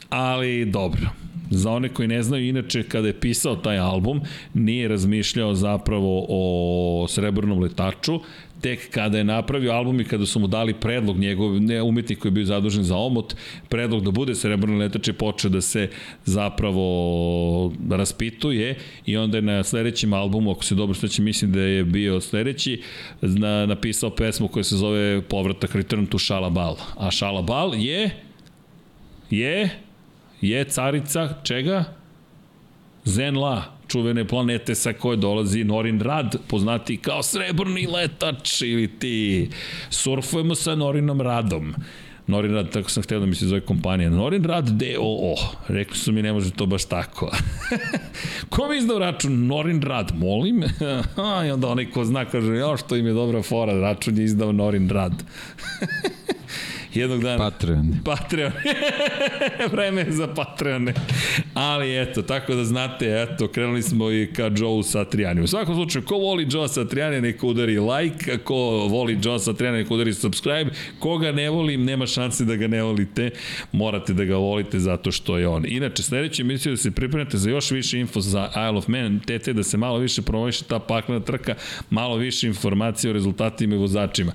Ali 0.09 0.65
dobro, 0.65 1.11
za 1.51 1.71
one 1.71 1.89
koji 1.89 2.09
ne 2.09 2.23
znaju, 2.23 2.49
inače 2.49 2.83
kada 2.83 3.07
je 3.07 3.21
pisao 3.21 3.57
taj 3.57 3.79
album, 3.79 4.21
nije 4.55 4.89
razmišljao 4.89 5.55
zapravo 5.55 6.27
o 6.29 7.07
srebrnom 7.09 7.59
letaču, 7.59 8.21
tek 8.61 8.91
kada 8.91 9.19
je 9.19 9.25
napravio 9.25 9.73
album 9.73 10.01
i 10.01 10.05
kada 10.05 10.27
su 10.27 10.41
mu 10.41 10.47
dali 10.47 10.75
predlog 10.75 11.19
njegov, 11.19 11.61
ne 11.61 11.83
umetnik 11.83 12.19
koji 12.19 12.31
je 12.31 12.35
bio 12.35 12.45
zadužen 12.45 12.85
za 12.85 12.97
omot, 12.97 13.35
predlog 13.69 14.05
da 14.05 14.11
bude 14.11 14.35
srebrni 14.35 14.79
letač 14.79 15.09
je 15.09 15.13
počeo 15.13 15.51
da 15.51 15.61
se 15.61 15.89
zapravo 16.25 17.73
raspituje 17.91 18.77
i 19.07 19.17
onda 19.17 19.39
je 19.39 19.43
na 19.43 19.63
sledećem 19.63 20.13
albumu, 20.13 20.51
ako 20.51 20.65
se 20.65 20.75
dobro 20.75 20.95
sveća, 20.95 21.23
mislim 21.23 21.53
da 21.53 21.61
je 21.61 21.85
bio 21.85 22.21
sledeći, 22.21 22.83
na, 23.21 23.67
napisao 23.67 24.11
pesmu 24.11 24.49
koja 24.49 24.65
se 24.65 24.77
zove 24.77 25.23
Povratak 25.23 25.75
Return 25.75 26.07
to 26.07 26.19
Shalabal. 26.19 26.77
A 26.97 27.11
Shalabal 27.11 27.75
je 27.75 28.11
je 29.31 29.71
je 30.41 30.65
carica 30.65 31.35
čega? 31.45 32.00
Zenla, 33.05 33.65
čuvene 33.89 34.25
planete 34.25 34.75
sa 34.75 34.93
koje 34.93 35.17
dolazi 35.17 35.65
Norin 35.65 36.01
Rad, 36.01 36.37
poznati 36.49 36.97
kao 36.97 37.23
srebrni 37.23 37.87
letač 37.87 38.63
ili 38.63 38.99
ti 38.99 39.51
surfujemo 39.91 40.55
sa 40.55 40.75
Norinom 40.75 41.21
Radom. 41.21 41.75
Norin 42.27 42.55
Rad, 42.55 42.71
tako 42.71 42.91
sam 42.91 43.03
htio 43.03 43.21
da 43.21 43.27
mi 43.27 43.35
se 43.35 43.47
zove 43.47 43.61
kompanija. 43.61 44.11
Norin 44.11 44.45
Rad 44.45 44.69
DOO. 44.69 45.35
Rekli 45.69 45.97
su 45.97 46.13
mi 46.13 46.23
ne 46.23 46.33
može 46.33 46.51
to 46.51 46.67
baš 46.67 46.85
tako. 46.85 47.31
ko 48.51 48.69
mi 48.69 48.77
izdao 48.77 48.99
račun? 48.99 49.47
Norin 49.47 49.83
Rad, 49.83 50.13
molim. 50.19 50.63
I 51.47 51.51
onda 51.51 51.69
onaj 51.69 51.91
ko 51.91 52.05
zna 52.05 52.25
kaže, 52.25 52.55
ja 52.55 52.77
što 52.77 52.97
im 52.97 53.07
je 53.07 53.13
dobra 53.13 53.43
fora, 53.43 53.73
račun 53.73 54.19
je 54.19 54.25
izdao 54.25 54.53
Norin 54.53 54.89
Rad. 54.89 55.13
jednog 56.95 57.23
dana... 57.23 57.39
Patreon. 57.39 57.95
Patreon. 58.05 58.53
Vreme 59.73 60.01
je 60.01 60.13
za 60.13 60.27
Patreone. 60.35 60.95
Ali 61.55 62.03
eto, 62.03 62.23
tako 62.23 62.55
da 62.55 62.65
znate, 62.65 63.27
eto, 63.29 63.49
krenuli 63.49 63.83
smo 63.83 64.11
i 64.11 64.33
ka 64.33 64.51
Joe 64.57 64.83
Satriani. 64.83 65.43
U 65.43 65.47
svakom 65.47 65.75
slučaju, 65.75 66.05
ko 66.05 66.17
voli 66.17 66.47
Joe 66.51 66.69
Satriani, 66.69 67.21
neka 67.21 67.47
udari 67.47 67.79
like, 67.79 68.39
ko 68.39 68.55
voli 68.91 69.19
Joe 69.23 69.39
Satriani, 69.39 69.79
neka 69.79 69.95
udari 69.95 70.15
subscribe, 70.15 70.71
koga 70.99 71.33
ne 71.33 71.51
volim, 71.51 71.85
nema 71.85 72.07
šanse 72.07 72.45
da 72.45 72.57
ga 72.57 72.69
ne 72.69 72.83
volite, 72.83 73.31
morate 73.73 74.13
da 74.13 74.25
ga 74.25 74.37
volite 74.37 74.79
zato 74.79 75.13
što 75.13 75.39
je 75.39 75.49
on. 75.49 75.65
Inače, 75.67 76.03
sledeće 76.03 76.43
emisije 76.43 76.71
da 76.71 76.77
se 76.77 76.91
pripremate 76.91 77.39
za 77.39 77.51
još 77.51 77.71
više 77.71 78.01
info 78.01 78.21
za 78.21 78.49
Isle 78.51 78.79
of 78.79 78.89
Man, 78.89 79.21
TT, 79.21 79.49
da 79.49 79.63
se 79.63 79.77
malo 79.77 79.99
više 79.99 80.23
promoviše 80.23 80.65
ta 80.65 80.79
paklena 80.79 81.21
trka, 81.21 81.55
malo 81.91 82.17
više 82.17 82.47
informacije 82.47 83.11
o 83.11 83.15
rezultatima 83.15 83.75
i 83.75 83.79
vozačima. 83.79 84.33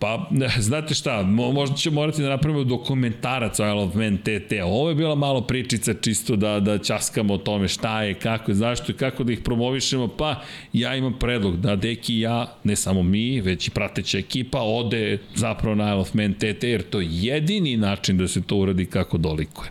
Pa, 0.00 0.30
znate 0.58 0.94
šta, 0.94 1.22
možda 1.22 1.76
će 1.76 1.90
morati 1.90 2.22
da 2.22 2.28
napravimo 2.28 2.64
dokumentarac 2.64 3.60
o 3.60 3.66
Isle 3.66 3.82
of 3.82 3.94
Man 3.94 4.18
TT. 4.18 4.52
Ovo 4.64 4.88
je 4.88 4.94
bila 4.94 5.14
malo 5.14 5.40
pričica 5.40 5.94
čisto 5.94 6.36
da, 6.36 6.60
da 6.60 6.78
časkamo 6.78 7.34
o 7.34 7.38
tome 7.38 7.68
šta 7.68 8.02
je, 8.02 8.14
kako 8.14 8.50
je, 8.50 8.54
zašto 8.54 8.92
i 8.92 8.94
kako 8.94 9.24
da 9.24 9.32
ih 9.32 9.40
promovišemo. 9.40 10.08
Pa, 10.08 10.42
ja 10.72 10.96
imam 10.96 11.18
predlog 11.18 11.56
da 11.56 11.76
Deki 11.76 12.14
i 12.14 12.20
ja, 12.20 12.54
ne 12.64 12.76
samo 12.76 13.02
mi, 13.02 13.40
već 13.40 13.68
i 13.68 13.70
prateća 13.70 14.18
ekipa, 14.18 14.60
ode 14.62 15.18
zapravo 15.34 15.74
na 15.74 15.84
Isle 15.84 16.00
of 16.00 16.14
Man 16.14 16.34
TT, 16.34 16.62
jer 16.62 16.82
to 16.82 17.00
je 17.00 17.08
jedini 17.10 17.76
način 17.76 18.18
da 18.18 18.28
se 18.28 18.42
to 18.42 18.56
uradi 18.56 18.86
kako 18.86 19.18
dolikuje. 19.18 19.70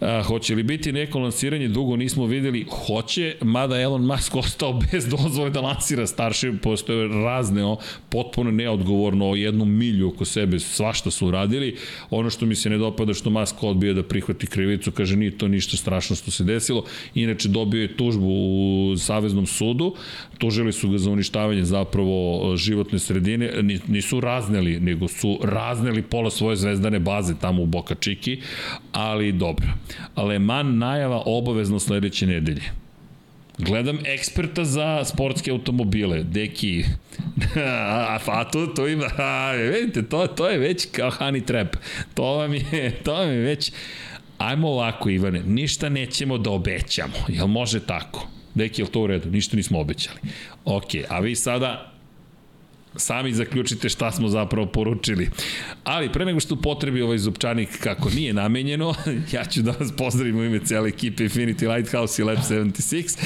A, 0.00 0.22
hoće 0.22 0.54
li 0.54 0.62
biti 0.62 0.92
neko 0.92 1.18
lansiranje, 1.18 1.68
dugo 1.68 1.96
nismo 1.96 2.26
videli, 2.26 2.66
hoće, 2.86 3.36
mada 3.42 3.80
Elon 3.80 4.06
Musk 4.06 4.36
ostao 4.36 4.72
bez 4.92 5.08
dozvole 5.08 5.50
da 5.50 5.60
lansira 5.60 6.06
Starship, 6.06 6.62
postoje 6.62 7.08
razne, 7.08 7.64
o, 7.64 7.76
potpuno 8.08 8.50
neodgovorno 8.50 9.30
o 9.30 9.36
jednu 9.36 9.64
milju 9.64 10.08
oko 10.08 10.24
sebe, 10.24 10.58
svašta 10.58 11.10
su 11.10 11.26
uradili. 11.26 11.76
Ono 12.10 12.30
što 12.30 12.46
mi 12.46 12.54
se 12.54 12.70
ne 12.70 12.78
dopada 12.78 13.14
što 13.14 13.30
Musk 13.30 13.62
odbija 13.62 13.94
da 13.94 14.02
prihvati 14.02 14.46
krivicu, 14.46 14.92
kaže 14.92 15.16
nije 15.16 15.38
to 15.38 15.48
ništa 15.48 15.76
strašno 15.76 16.16
što 16.16 16.30
se 16.30 16.44
desilo, 16.44 16.84
inače 17.14 17.48
dobio 17.48 17.82
je 17.82 17.96
tužbu 17.96 18.28
u 18.28 18.96
Saveznom 18.96 19.46
sudu, 19.46 19.94
tužili 20.38 20.72
su 20.72 20.90
ga 20.90 20.98
za 20.98 21.10
uništavanje 21.10 21.64
zapravo 21.64 22.56
životne 22.56 22.98
sredine, 22.98 23.78
nisu 23.86 24.20
razneli, 24.20 24.80
nego 24.80 25.08
su 25.08 25.38
razneli 25.42 26.02
pola 26.02 26.30
svoje 26.30 26.56
zvezdane 26.56 26.98
baze 26.98 27.34
tamo 27.40 27.62
u 27.62 27.66
Boka 27.66 27.94
Čiki, 27.94 28.40
ali 28.92 29.32
dobro. 29.32 29.66
Aleman 30.14 30.78
najava 30.78 31.22
obavezno 31.26 31.78
sledeće 31.78 32.26
nedelje. 32.26 32.62
Gledam 33.58 33.98
eksperta 34.04 34.64
za 34.64 35.04
sportske 35.04 35.50
automobile, 35.50 36.22
deki, 36.22 36.84
a, 37.56 38.18
a 38.26 38.44
to, 38.44 38.66
to 38.66 38.88
ima, 38.88 39.04
a, 39.18 39.52
vidite, 39.52 40.02
to, 40.02 40.26
to 40.26 40.48
je 40.48 40.58
već 40.58 40.86
kao 40.92 41.10
honey 41.10 41.44
trap, 41.44 41.76
to 42.14 42.24
vam 42.24 42.54
je, 42.54 42.90
to 43.04 43.12
vam 43.12 43.28
je 43.30 43.40
već, 43.40 43.72
ajmo 44.38 44.68
ovako 44.68 45.10
Ivane, 45.10 45.42
ništa 45.46 45.88
nećemo 45.88 46.38
da 46.38 46.50
obećamo, 46.50 47.14
jel 47.28 47.46
može 47.46 47.80
tako? 47.80 48.28
Deki, 48.54 48.80
jel 48.80 48.88
to 48.88 49.00
u 49.00 49.06
redu? 49.06 49.30
Ništa 49.30 49.56
nismo 49.56 49.80
obećali. 49.80 50.18
Ok, 50.64 50.90
a 51.08 51.20
vi 51.20 51.34
sada 51.34 51.92
sami 52.96 53.32
zaključite 53.32 53.88
šta 53.88 54.12
smo 54.12 54.28
zapravo 54.28 54.66
poručili. 54.66 55.30
Ali 55.84 56.12
pre 56.12 56.24
nego 56.24 56.40
što 56.40 56.56
potrebi 56.56 57.02
ovaj 57.02 57.18
zupčanik 57.18 57.68
kako 57.80 58.10
nije 58.10 58.32
namenjeno, 58.32 58.94
ja 59.34 59.44
ću 59.44 59.62
da 59.62 59.70
vas 59.80 59.92
pozdravim 59.96 60.36
u 60.38 60.44
ime 60.44 60.60
cijele 60.64 60.88
ekipe 60.88 61.24
Infinity 61.24 61.74
Lighthouse 61.74 62.22
i 62.22 62.24
Lab 62.24 62.38
76. 62.38 63.18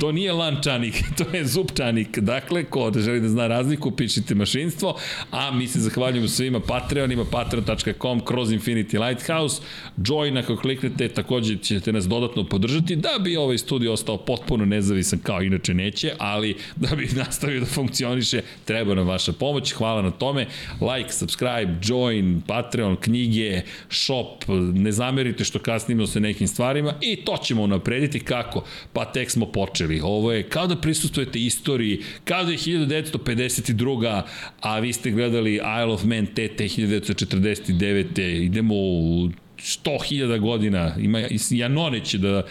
To 0.00 0.12
nije 0.12 0.32
lančanik, 0.32 0.94
to 1.18 1.36
je 1.36 1.46
zupčanik. 1.46 2.18
Dakle, 2.18 2.64
ko 2.64 2.90
da 2.90 3.00
želi 3.00 3.20
da 3.20 3.28
zna 3.28 3.46
razliku, 3.46 3.90
pišite 3.90 4.34
mašinstvo, 4.34 4.96
a 5.30 5.50
mi 5.50 5.66
se 5.66 5.80
zahvaljujemo 5.80 6.28
svima 6.28 6.60
Patreonima, 6.60 7.24
patreon.com 7.24 8.20
kroz 8.20 8.50
Infinity 8.50 9.08
Lighthouse. 9.08 9.62
Join 10.06 10.38
ako 10.38 10.56
kliknete, 10.56 11.08
takođe 11.08 11.56
ćete 11.56 11.92
nas 11.92 12.08
dodatno 12.08 12.44
podržati 12.44 12.96
da 12.96 13.18
bi 13.20 13.36
ovaj 13.36 13.58
studio 13.58 13.92
ostao 13.92 14.18
potpuno 14.18 14.64
nezavisan 14.64 15.18
kao 15.18 15.42
inače 15.42 15.74
neće, 15.74 16.12
ali 16.18 16.56
da 16.76 16.96
bi 16.96 17.08
nastavio 17.24 17.60
da 17.60 17.66
funkcioniše, 17.66 18.42
treba 18.64 18.94
nam 18.94 19.06
vaša 19.16 19.32
pomoć, 19.32 19.72
hvala 19.72 20.02
na 20.02 20.10
tome. 20.10 20.46
Like, 20.80 21.12
subscribe, 21.12 21.78
join, 21.82 22.42
Patreon, 22.46 22.96
knjige, 22.96 23.62
shop, 23.90 24.44
ne 24.74 24.92
zamerite 24.92 25.44
što 25.44 25.58
kasnimo 25.58 26.06
se 26.06 26.20
nekim 26.20 26.48
stvarima 26.48 26.94
i 27.00 27.16
to 27.16 27.36
ćemo 27.36 27.62
unaprediti 27.62 28.20
kako? 28.20 28.64
Pa 28.92 29.04
tek 29.04 29.30
smo 29.30 29.46
počeli. 29.46 30.00
Ovo 30.04 30.32
je 30.32 30.42
kao 30.42 30.66
da 30.66 30.76
prisustujete 30.76 31.38
istoriji, 31.38 32.02
kao 32.24 32.44
da 32.44 32.52
je 32.52 32.58
1952. 32.58 34.22
a 34.60 34.78
vi 34.78 34.92
ste 34.92 35.10
gledali 35.10 35.54
Isle 35.54 35.92
of 35.92 36.04
Man 36.04 36.26
TT 36.26 36.60
1949. 36.60 38.20
Idemo 38.42 38.74
u 38.74 39.30
100.000 39.58 40.38
godina, 40.38 40.94
ima 40.98 41.22
Janone 41.50 42.04
će 42.04 42.18
da 42.18 42.42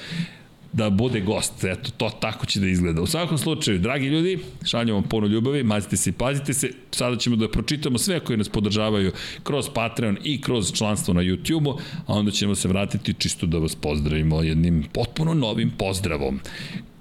da 0.75 0.89
bude 0.89 1.19
gost. 1.19 1.63
Eto, 1.63 1.91
to 1.97 2.09
tako 2.09 2.45
će 2.45 2.59
da 2.59 2.67
izgleda. 2.67 3.01
U 3.01 3.07
svakom 3.07 3.37
slučaju, 3.37 3.79
dragi 3.79 4.07
ljudi, 4.07 4.39
šaljamo 4.65 4.99
vam 4.99 5.09
puno 5.09 5.27
ljubavi, 5.27 5.63
mazite 5.63 5.97
se 5.97 6.09
i 6.09 6.13
pazite 6.13 6.53
se. 6.53 6.69
Sada 6.91 7.17
ćemo 7.17 7.35
da 7.35 7.51
pročitamo 7.51 7.97
sve 7.97 8.19
koji 8.19 8.37
nas 8.37 8.49
podržavaju 8.49 9.11
kroz 9.43 9.69
Patreon 9.73 10.17
i 10.23 10.41
kroz 10.41 10.73
članstvo 10.73 11.13
na 11.13 11.21
YouTube-u, 11.21 11.79
a 12.07 12.13
onda 12.13 12.31
ćemo 12.31 12.55
se 12.55 12.67
vratiti 12.67 13.13
čisto 13.13 13.45
da 13.45 13.57
vas 13.57 13.75
pozdravimo 13.75 14.43
jednim 14.43 14.83
potpuno 14.93 15.33
novim 15.33 15.71
pozdravom. 15.77 16.39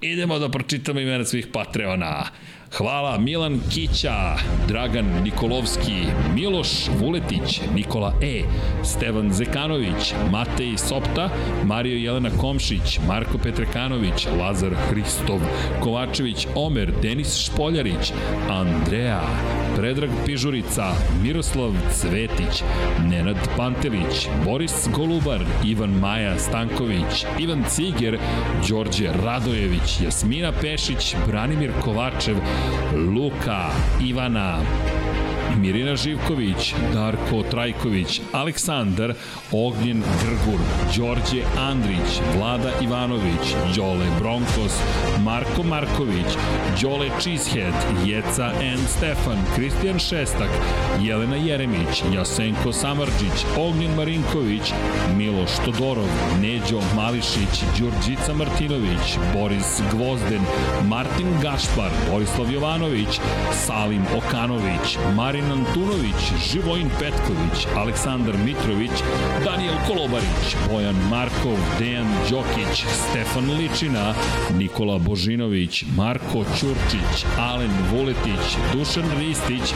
Idemo 0.01 0.39
da 0.39 0.49
pročitamo 0.49 0.99
imena 0.99 1.25
svih 1.25 1.47
Patreona. 1.53 2.25
Hvala 2.71 3.17
Milan 3.17 3.59
Kića, 3.73 4.35
Dragan 4.67 5.05
Nikolovski, 5.23 6.05
Miloš 6.33 6.69
Vuletić, 6.99 7.61
Nikola 7.75 8.13
E, 8.21 8.41
Stevan 8.83 9.33
Zekanović, 9.33 10.13
Matej 10.31 10.77
Sopta, 10.77 11.29
Mario 11.63 11.97
Jelena 11.97 12.29
Komšić, 12.41 12.99
Marko 13.07 13.37
Petrekanović, 13.37 14.27
Lazar 14.39 14.73
Hristov, 14.89 15.39
Kovačević 15.83 16.47
Omer, 16.55 16.93
Denis 17.01 17.37
Špoljarić, 17.37 18.13
Andreja, 18.49 19.21
Predrag 19.75 20.09
Pižurica, 20.25 20.91
Miroslav 21.23 21.71
Cvetić, 21.91 22.63
Nenad 23.09 23.49
Pantelić, 23.57 24.27
Boris 24.45 24.87
Golubar, 24.93 25.41
Ivan 25.65 25.89
Maja 25.89 26.39
Stanković, 26.39 27.25
Ivan 27.39 27.63
Ciger, 27.69 28.19
Đorđe 28.69 29.09
Radojević, 29.23 30.01
Jasmina 30.03 30.51
Pešić, 30.61 31.15
Branimir 31.27 31.71
Kovačev, 31.83 32.35
Luka, 32.95 33.71
Ivana, 33.99 34.61
Mirina 35.57 35.95
Živković, 35.95 36.73
Darko 36.93 37.43
Trajković, 37.51 38.21
Aleksandar, 38.33 39.13
Ognjen 39.51 40.03
Grgur, 40.21 40.59
Đorđe 40.97 41.43
Andrić, 41.59 42.21
Vlada 42.37 42.71
Ivanović, 42.81 43.55
Đole 43.75 44.05
Bronkos, 44.19 44.79
Marko 45.23 45.63
Marković, 45.63 46.25
Đole 46.81 47.09
Cheesehead, 47.19 47.73
Jeca 48.05 48.51
N. 48.61 48.77
Stefan, 48.87 49.37
Kristijan 49.55 49.99
Šestak, 49.99 50.49
Jelena 51.01 51.35
Jeremić, 51.35 52.03
Jasenko 52.13 52.73
Samarđić, 52.73 53.45
Ognjen 53.57 53.95
Marinković, 53.95 54.73
Miloš 55.17 55.51
Todorov, 55.65 56.07
Neđo 56.41 56.81
Mališić, 56.95 57.63
Đurđica 57.79 58.33
Martinović, 58.33 59.17
Boris 59.33 59.81
Gvozden, 59.91 60.41
Martin 60.89 61.27
Gašpar, 61.41 61.91
Borislav 62.11 62.51
Jovanović, 62.51 63.19
Salim 63.65 64.03
Okanović, 64.17 64.97
Marin 65.35 65.51
Antunović, 65.51 66.49
Živojin 66.51 66.89
Petković, 66.99 67.67
Aleksandar 67.75 68.37
Mitrović, 68.37 68.91
Daniel 69.45 69.75
Kolobarić, 69.87 70.55
Bojan 70.69 70.95
Markov, 71.09 71.57
Dejan 71.79 72.07
Đokić, 72.29 72.85
Stefan 73.09 73.51
Ličina, 73.57 74.13
Nikola 74.57 74.97
Božinović, 74.97 75.83
Marko 75.97 76.45
Ćurčić, 76.57 77.25
Alen 77.39 77.71
Vuletić, 77.91 78.57
Dušan 78.73 79.11
Ristić, 79.19 79.73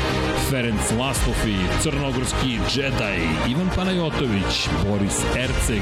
Ferenc 0.49 0.91
Laslofi, 0.99 1.57
Crnogorski 1.81 2.51
Jedi, 2.75 3.19
Ivan 3.49 3.69
Panajotović, 3.75 4.69
Boris 4.87 5.19
Erceg, 5.37 5.81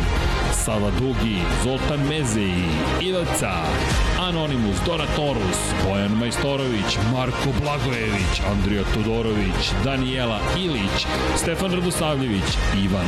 Sava 0.53 0.91
Dugi, 0.99 1.37
Zoltan 1.63 2.07
Mezeji, 2.09 2.69
Ivaca, 3.01 3.53
Anonimus, 4.19 4.77
Dora 4.85 5.05
Torus, 5.15 5.59
Bojan 5.85 6.11
Majstorović, 6.11 6.97
Marko 7.13 7.49
Blagojević, 7.61 8.41
Andrija 8.51 8.83
Todorović, 8.93 9.66
Danijela 9.83 10.39
Ilić, 10.57 11.05
Stefan 11.35 11.71
Radosavljević, 11.71 12.57
Ivan, 12.83 13.07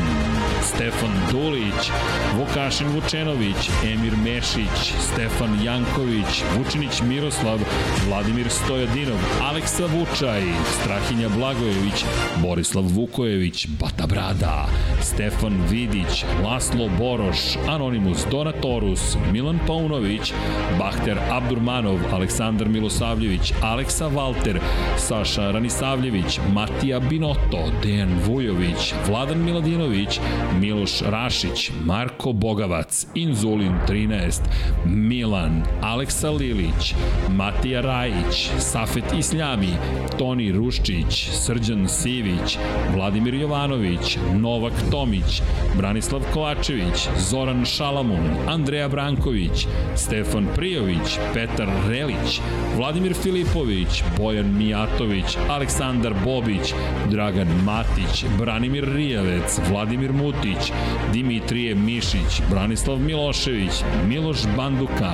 Stefan 0.64 1.12
Dulić, 1.32 1.92
Vukašin 2.38 2.88
Vučenović, 2.88 3.70
Emir 3.94 4.14
Mešić, 4.24 4.94
Stefan 5.00 5.64
Janković, 5.64 6.44
Vučinić 6.58 7.02
Miroslav, 7.02 7.60
Vladimir 8.08 8.50
Stojadinov, 8.50 9.18
Aleksa 9.42 9.84
Vučaj, 9.86 10.42
Strahinja 10.82 11.30
Blagojević, 11.30 12.06
Borislav 12.42 12.84
Vukojević, 12.84 13.68
Bata 13.80 14.08
Brada, 14.08 14.68
Stefan 15.02 15.62
Vidić, 15.70 16.26
Laslo 16.44 16.90
Boroš, 16.98 17.58
Anonimus 17.68 18.26
Donatorus, 18.32 19.18
Milan 19.32 19.60
Paunović, 19.68 20.34
Bahter 20.80 21.18
Abdurmanov, 21.32 22.00
Aleksandar 22.14 22.70
Milosavljević, 22.70 23.54
Aleksa 23.62 24.08
Valter, 24.08 24.60
Saša 24.98 25.52
Ranisavljević, 25.52 26.40
Matija 26.54 27.00
Binoto, 27.00 27.72
Dejan 27.84 28.20
Vujović, 28.26 28.94
Vladan 29.08 29.44
Miladinović, 29.44 30.20
Miloš 30.60 31.02
Rašić, 31.02 31.72
Marko 31.86 32.34
Bogavac, 32.34 33.08
Inzulin 33.16 33.74
13, 33.88 34.42
Milan, 34.86 35.64
Aleksa 35.82 36.30
Lilić, 36.30 36.96
Matija 37.30 37.82
Rajić, 37.82 38.50
Safet 38.60 39.04
Isljami, 39.20 39.70
Toni 40.18 40.52
Ruščić, 40.52 41.30
Srđan 41.32 41.88
Sivić, 41.88 42.58
Vladimir 42.96 43.34
Jovanović, 43.34 44.18
Novak 44.34 44.74
Tomić, 44.92 45.42
Branislav 45.78 46.22
Kovačević, 46.34 47.08
Zoran 47.18 47.66
Šalamun, 47.66 48.30
Andreja 48.48 48.88
Branković, 48.88 49.68
Stefan 49.96 50.48
Prijović, 50.56 51.20
Petar 51.34 51.70
Relić, 51.88 52.42
Vladimir 52.78 53.14
Filipović, 53.14 54.04
Bojan 54.18 54.58
Mijatović, 54.58 55.38
Aleksandar 55.50 56.14
Bobić, 56.40 56.74
Dragan 57.10 57.48
Matić, 57.66 58.26
Branimir 58.38 58.94
Rijavec, 58.94 59.60
Vladimir 59.70 60.14
Mutić, 60.14 60.72
Dimitrije 61.14 61.76
Mišić, 61.76 62.42
Branislav 62.50 63.00
Milošević, 63.00 63.72
Miloš 64.08 64.38
Banduka, 64.58 65.12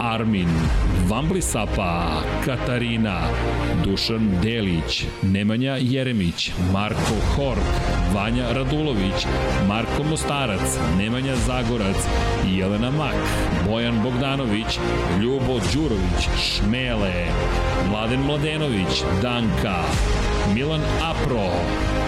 Armin, 0.00 0.48
Vamblisapa, 1.08 2.22
Katarina, 2.44 3.20
Dušan 3.84 4.30
Delić, 4.42 5.04
Nemanja 5.22 5.76
Jeremić, 5.80 6.50
Marko 6.72 7.16
Hork, 7.36 7.72
Vanja 8.14 8.52
Radulović, 8.52 9.26
Marko 9.68 10.02
Mostarac, 10.10 10.78
Nemanja 10.98 11.36
Zagorac, 11.36 11.96
Jelena 12.48 12.90
Mak, 12.90 13.14
Bojan 13.68 14.02
Bogdanović, 14.02 14.78
Ljubo 15.20 15.60
Đurović, 15.74 16.28
Šmele, 16.38 17.26
Mladen 17.90 18.20
Mladenović, 18.20 19.02
Danka, 19.22 19.82
Milan 20.54 20.80
Apro, 21.02 21.50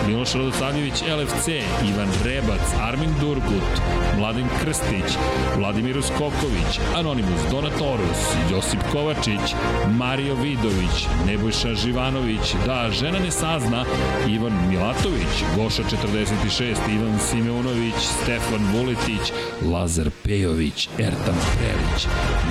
Miloš 0.06 0.34
Radosavljević 0.34 0.94
LFC, 1.02 1.48
Ivan 1.88 2.08
Rebac, 2.24 2.60
Armin 2.82 3.10
Durgut, 3.20 3.80
Mladen 4.18 4.48
Krstić, 4.60 5.18
Vladimir 5.58 6.02
Skoković, 6.02 6.80
Anonimus 6.96 7.40
Donatorus, 7.50 8.20
Josip 8.50 8.80
Kovačić, 8.92 9.54
Mario 9.98 10.34
Vidović, 10.34 11.06
Nebojša 11.26 11.74
Živanović, 11.74 12.54
Da 12.66 12.90
žena 12.90 13.18
ne 13.18 13.30
sazna, 13.30 13.84
Ivan 14.28 14.68
Milatović, 14.68 15.34
Goša 15.56 15.82
46, 15.82 16.94
Ivan 16.94 17.18
Simeunović, 17.18 17.94
Stefan 18.22 18.66
Vuletić, 18.72 19.32
Lazar 19.72 20.10
Pejović, 20.22 20.88
Ertan 20.98 21.38
Prelić, 21.56 22.06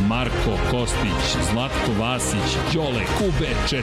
Marko 0.07 0.57
Kostić, 0.71 1.43
Zlatko 1.51 1.91
Vasić, 1.99 2.57
Đole 2.73 3.03
Kube 3.17 3.49
4, 3.69 3.81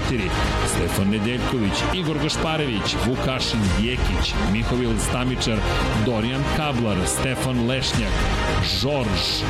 Stefan 0.66 1.08
Nedeljković, 1.10 1.72
Igor 1.94 2.18
Gašparević, 2.18 2.96
Vukašin 3.06 3.60
Jekić, 3.82 4.34
Mihovil 4.52 4.98
Stamičar, 4.98 5.58
Dorijan 6.06 6.42
Kablar, 6.56 6.96
Stefan 7.06 7.66
Lešnjak, 7.66 8.12
Žorž, 8.80 9.42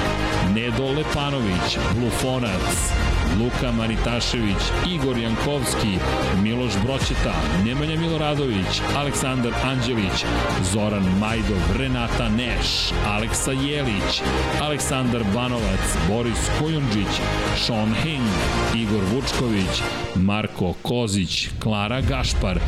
Nedo 0.55 0.85
Lepanović, 0.85 1.79
Blufonac, 1.95 2.93
Luka 3.39 3.73
Manitašević, 3.73 4.63
Igor 4.89 5.19
Jankovski, 5.19 5.99
Miloš 6.43 6.73
Broćeta, 6.85 7.35
Nemanja 7.65 8.01
Miloradović, 8.01 8.83
Aleksandar 8.97 9.53
Anđelić, 9.65 10.25
Zoran 10.73 11.05
Majdov, 11.21 11.63
Renata 11.79 12.29
Neš, 12.29 12.93
Aleksa 13.07 13.53
Jelić, 13.53 14.23
Aleksandar 14.63 15.23
Banovac, 15.35 15.97
Boris 16.09 16.51
Kojundžić, 16.59 17.21
Sean 17.57 17.95
Hing, 18.03 18.29
Igor 18.75 19.05
Vučković, 19.15 19.83
Marko 20.15 20.75
Kozić, 20.83 21.49
Klara 21.63 22.01
Gašpar, 22.01 22.59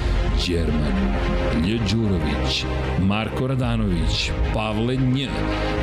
Đerman, 0.46 1.14
Lje 1.64 1.78
Đurović, 1.90 2.64
Marko 3.00 3.46
Radanović, 3.46 4.30
Pavle 4.54 4.96
Nj, 4.96 5.28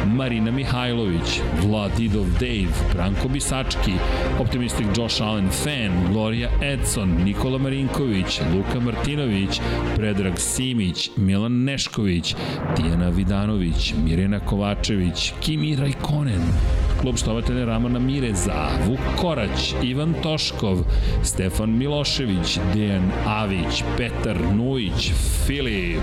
Marina 0.06 0.52
Mihajlović, 0.52 1.42
Vladidov 1.62 2.26
Dave, 2.40 2.74
Branko 2.94 3.28
Bisački, 3.28 3.94
Optimistic 4.70 4.98
Josh 4.98 5.22
Allen 5.22 5.50
Fan, 5.50 6.12
Gloria 6.12 6.50
Edson, 6.62 7.24
Nikola 7.24 7.58
Marinković, 7.58 8.42
Luka 8.54 8.80
Martinović, 8.80 9.62
Predrag 9.96 10.40
Simić, 10.40 11.12
Milan 11.18 11.64
Nešković, 11.64 12.36
Tijana 12.76 13.10
Vidanović, 13.10 13.94
Mirena 14.06 14.40
Kovačević, 14.40 15.34
Kimi 15.42 15.76
Rajkonen, 15.76 16.42
klub 17.02 17.18
štovatelja 17.18 17.66
Ramona 17.66 18.00
Mireza, 18.00 18.70
Vuk 18.88 19.00
Korać, 19.16 19.74
Ivan 19.84 20.14
Toškov, 20.24 20.78
Stefan 21.24 21.78
Milošević, 21.78 22.60
Dejan 22.74 23.12
Avić, 23.28 23.84
Petar 23.98 24.38
Nujić, 24.56 25.12
Filip, 25.48 26.02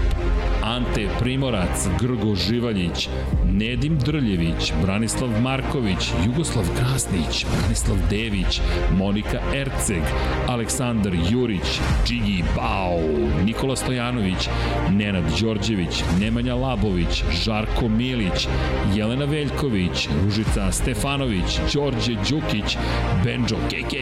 Ante 0.63 1.09
Primorac, 1.19 1.89
Grgo 2.01 2.35
Živaljić, 2.35 3.09
Nedim 3.45 3.99
Drljević, 3.99 4.73
Branislav 4.83 5.41
Marković, 5.43 6.11
Jugoslav 6.27 6.65
Krasnić, 6.79 7.47
Branislav 7.59 7.97
Dević, 8.11 8.61
Monika 8.99 9.41
Erceg, 9.55 10.03
Aleksandar 10.49 11.13
Jurić, 11.31 11.81
Džigi 12.07 12.45
Bao, 12.57 13.01
Nikola 13.45 13.77
Stojanović, 13.77 14.49
Nenad 14.91 15.25
Đorđević, 15.41 16.05
Nemanja 16.21 16.55
Labović, 16.55 17.25
Žarko 17.45 17.89
Milić, 17.89 18.49
Jelena 18.95 19.25
Veljković, 19.25 20.09
Ružica 20.25 20.73
Stefanović, 20.87 21.61
Đorđe 21.75 22.15
Đukić, 22.15 22.77
Benđo 23.25 23.57
KK, 23.57 23.95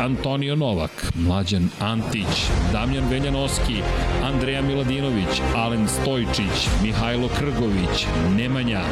Antonio 0.00 0.56
Novak, 0.56 1.12
Mlađan 1.14 1.68
Antić, 1.80 2.50
Damjan 2.72 3.08
Veljanoski, 3.10 3.76
Andreja 4.22 4.62
Miladinović, 4.62 5.40
Alen 5.56 5.88
Stojčić, 5.88 6.68
Mihajlo 6.82 7.28
Krgović, 7.38 8.06
Nemanja, 8.36 8.82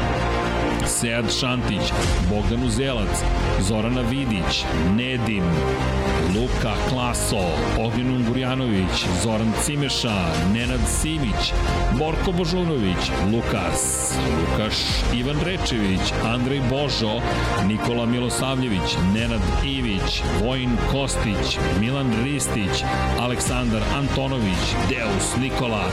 Sead 0.87 1.31
Šantić, 1.39 1.93
Bogdan 2.29 2.63
Uzelac, 2.63 3.23
Zorana 3.61 4.01
Vidić, 4.01 4.63
Nedim, 4.97 5.43
Luka 6.35 6.73
Klaso, 6.89 7.45
Ognjen 7.79 8.15
Ungurjanović, 8.15 9.05
Zoran 9.23 9.51
Cimeša, 9.63 10.25
Nenad 10.53 10.79
Simić, 10.87 11.53
Borko 11.99 12.31
Božunović, 12.31 13.11
Lukas, 13.31 14.13
Lukaš 14.39 14.75
Ivan 15.15 15.39
Rečević, 15.45 16.13
Andrej 16.25 16.61
Božo, 16.69 17.21
Nikola 17.67 18.05
Milosavljević, 18.05 18.97
Nenad 19.13 19.41
Ivić, 19.65 20.21
Vojin 20.43 20.71
Kostić, 20.91 21.57
Milan 21.79 22.13
Ristić, 22.23 22.83
Aleksandar 23.19 23.81
Antonović, 23.95 24.63
Deus 24.89 25.35
Nikola, 25.41 25.89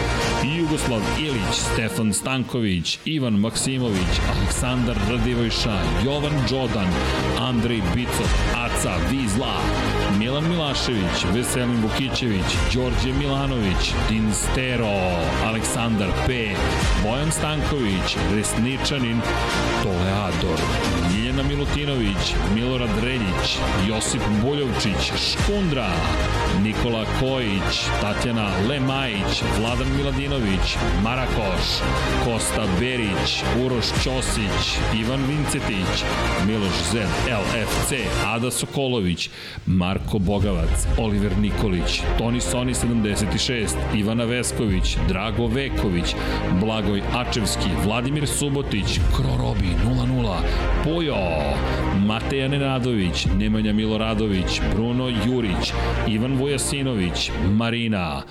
Jugoslav 0.59 1.01
Ilić, 1.19 1.55
Stefan 1.73 2.13
Stanković, 2.13 2.99
Ivan 3.05 3.35
Maksimović, 3.35 4.13
Aleksandar 4.37 4.80
Radivojša, 4.89 5.77
Jovan 6.05 6.33
Đodan, 6.51 6.89
Andrej 7.39 7.83
Bicov, 7.95 8.29
Aca 8.57 8.95
Vizla, 9.11 9.55
Milan 10.19 10.49
Milašević, 10.49 11.25
Veselin 11.35 11.83
Vukićević, 11.83 12.57
Đorđe 12.75 13.13
Milanović, 13.19 13.93
Dinstero, 14.09 14.97
Aleksandar 15.45 16.09
P, 16.27 16.33
Bojan 17.03 17.33
Stanković, 17.33 18.17
Resničanin, 18.35 19.21
Toleador, 19.83 20.61
Ljiljana 21.41 21.49
Milutinović, 21.49 22.35
Milorad 22.55 22.91
Reljić, 23.03 23.59
Josip 23.89 24.23
Buljovčić, 24.43 25.13
Škundra, 25.17 25.89
Nikola 26.63 27.05
Kojić, 27.21 27.89
Tatjana 28.01 28.51
Lemajić, 28.69 29.43
Vladan 29.61 29.87
Miladinović, 29.97 30.77
Marakoš, 31.03 31.65
Kosta 32.25 32.67
Berić, 32.81 33.43
Uroš 33.65 33.85
Ćosić, 33.87 34.79
Ivan 35.01 35.21
Vincetić, 35.29 36.05
Miloš 36.47 36.73
Zed, 36.93 37.09
LFC, 37.27 37.93
Ada 38.27 38.51
Sokolović, 38.51 39.31
Marko 39.67 40.19
Bogavac, 40.19 40.87
Oliver 40.99 41.39
Nikolić, 41.39 42.03
Toni 42.19 42.41
Soni 42.41 42.75
76, 42.75 43.77
Ivana 43.95 44.25
Vesković, 44.25 44.97
Drago 45.09 45.47
Veković, 45.47 46.15
Blagoj 46.61 47.03
Ačevski, 47.15 47.69
Vladimir 47.85 48.27
Subotić, 48.29 49.01
Krorobi 49.17 49.69
00, 49.85 50.37
Pujo, 50.85 51.30
Mateja 52.07 52.49
Nenadović, 52.49 53.27
Nemanja 53.39 53.73
Miloradović, 53.73 54.61
Bruno 54.75 55.09
Jurić, 55.09 55.73
Ivan 56.09 56.37
Vujasinović, 56.37 57.31
Marina, 57.51 58.23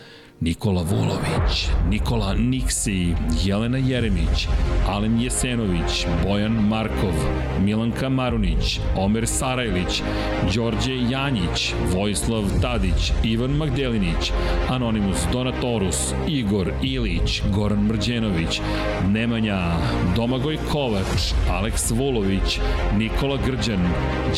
Nikola 0.42 0.82
Vulović, 0.84 1.68
Nikola 1.90 2.34
Niksi, 2.34 3.16
Jelena 3.43 3.77
Jeremić, 3.77 4.48
Alen 4.88 5.22
Jesenović, 5.22 6.06
Bojan 6.24 6.51
Markov, 6.51 7.14
Milanka 7.64 8.09
Marunić, 8.09 8.80
Omer 8.98 9.27
Sarajlić, 9.27 10.01
Đorđe 10.56 10.95
Janjić, 11.09 11.74
Vojislav 11.95 12.43
Tadić, 12.61 13.11
Ivan 13.24 13.51
Magdelinić, 13.51 14.32
Anonimus 14.69 15.18
Donatorus, 15.34 16.14
Igor 16.27 16.72
Ilić, 16.84 17.42
Goran 17.53 17.84
Mrđenović, 17.84 18.61
Nemanja, 19.08 19.59
Domagoj 20.16 20.58
Kovač, 20.72 21.34
Aleks 21.51 21.92
Vulović, 21.92 22.59
Nikola 22.98 23.38
Grđan, 23.45 23.88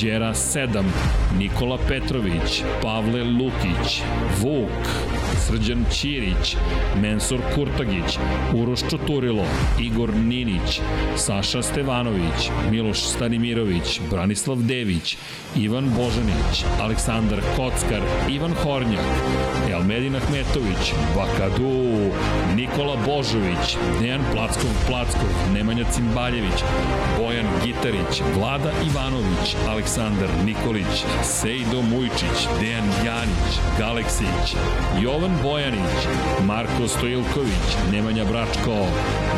Đera 0.02 0.34
Sedam, 0.34 0.94
Nikola 1.40 1.78
Petrović, 1.88 2.64
Pavle 2.82 3.24
Lukić, 3.24 4.02
Vuk, 4.42 4.88
Srđan 5.48 5.86
Ćirić, 5.92 6.56
Mensur 7.02 7.40
Kurtagić, 7.56 8.18
Uroš 8.54 8.80
Čuturilo, 8.90 9.46
Igor 9.80 10.14
Ninić, 10.14 10.82
Saša 11.16 11.62
Stevanović, 11.62 12.50
Miloš 12.72 13.00
Stanimirović, 13.00 14.00
Branislav 14.10 14.58
Dević, 14.58 15.18
Ivan 15.56 15.90
Božanić, 15.90 16.66
Aleksandar 16.82 17.40
Kockar, 17.56 18.02
Ivan 18.30 18.54
Hornjak, 18.54 19.06
Elmedin 19.72 20.16
Ahmetović, 20.16 20.94
Bakadu, 21.16 22.12
Nikola 22.56 22.98
Božović, 23.06 23.78
Dejan 24.02 24.22
Plackov 24.34 24.72
Plackov, 24.88 25.30
Nemanja 25.54 25.86
Cimbaljević, 25.92 26.64
Bojan 27.18 27.46
Gitarić, 27.66 28.22
Vlada 28.36 28.72
Ivanović, 28.88 29.56
Aleksandar 29.70 30.30
Nikolić, 30.46 31.06
Sejdo 31.24 31.82
Mujčić, 31.82 32.48
Dejan 32.60 32.90
Janić, 33.06 33.52
Galeksić, 33.80 34.56
Jovan 35.02 35.38
Bojanić, 35.44 35.81
Marko 36.46 36.88
Stojilković, 36.88 37.68
Nemanja 37.92 38.26
Bračko, 38.26 38.88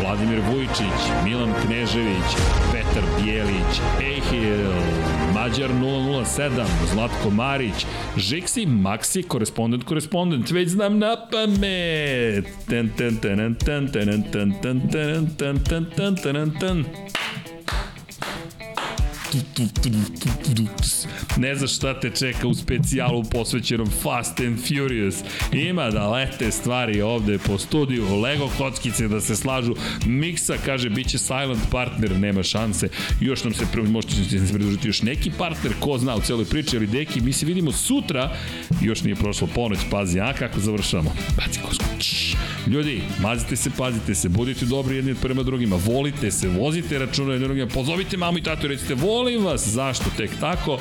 Vladimir 0.01 0.41
Vujčić, 0.51 0.99
Milan 1.23 1.53
Knežević, 1.65 2.29
Petar 2.71 3.03
Bijelić, 3.21 3.81
Ehil, 4.01 4.71
Mađar 5.33 5.69
007, 5.69 6.65
Zlatko 6.93 7.29
Marić, 7.29 7.85
Žiksi, 8.17 8.65
Maksi, 8.65 9.23
korespondent, 9.23 9.83
korespondent, 9.83 10.51
već 10.51 10.69
znam 10.69 10.99
na 10.99 11.15
pamet. 11.31 12.45
Ten, 12.69 12.89
ten, 12.97 13.17
ten, 13.17 13.55
ten, 13.65 13.87
ten, 13.91 13.91
ten, 13.91 14.23
ten, 14.31 14.53
ten, 14.61 15.29
ten, 15.37 15.59
ten, 15.65 15.85
ten, 15.95 16.15
ten, 16.15 16.51
ten. 16.59 16.85
Ne 21.37 21.55
znaš 21.55 21.75
šta 21.75 21.99
te 21.99 22.09
čeka 22.09 22.47
u 22.47 22.53
specijalu 22.53 23.23
posvećenom 23.23 23.89
Fast 24.01 24.39
and 24.39 24.59
Furious. 24.67 25.15
Ima 25.53 25.89
da 25.89 26.09
lete 26.09 26.51
stvari 26.51 27.01
ovde 27.01 27.37
po 27.37 27.57
studiju, 27.57 28.15
Lego 28.21 28.49
kockice 28.57 29.07
da 29.07 29.21
se 29.21 29.35
slažu. 29.35 29.75
Miksa 30.05 30.57
kaže 30.65 30.89
biće 30.89 31.17
silent 31.17 31.63
partner, 31.71 32.19
nema 32.19 32.43
šanse. 32.43 32.89
Još 33.21 33.43
nam 33.43 33.53
se 33.53 33.65
možete 33.89 34.13
se 34.13 34.53
pridružiti 34.53 34.87
još 34.87 35.01
neki 35.01 35.31
partner, 35.37 35.73
ko 35.79 35.97
zna 35.97 36.15
u 36.15 36.21
celoj 36.21 36.45
priči, 36.45 36.77
ali 36.77 36.87
deki, 36.87 37.21
mi 37.21 37.33
se 37.33 37.45
vidimo 37.45 37.71
sutra. 37.71 38.35
Još 38.81 39.03
nije 39.03 39.15
prošlo 39.15 39.47
ponoć, 39.55 39.79
pazi, 39.91 40.19
a 40.19 40.33
kako 40.33 40.59
završamo? 40.59 41.15
Baci 41.37 41.59
kosku. 41.67 41.83
Ljudi, 42.67 43.01
mazite 43.21 43.55
se, 43.55 43.69
pazite 43.77 44.15
se, 44.15 44.29
budite 44.29 44.65
dobri 44.65 44.95
jedni 44.95 45.15
prema 45.15 45.43
drugima, 45.43 45.75
volite 45.85 46.31
se, 46.31 46.47
vozite 46.47 46.99
računa 46.99 47.31
jedni 47.31 47.47
drugima, 47.47 47.67
pozovite 47.67 48.17
mamu 48.17 48.37
i 48.37 48.43
tatu 48.43 48.65
i 48.65 48.69
recite 48.69 48.93
volim 48.93 49.22
vas, 49.43 49.67
zašto 49.67 50.05
tek 50.17 50.31
tako, 50.39 50.79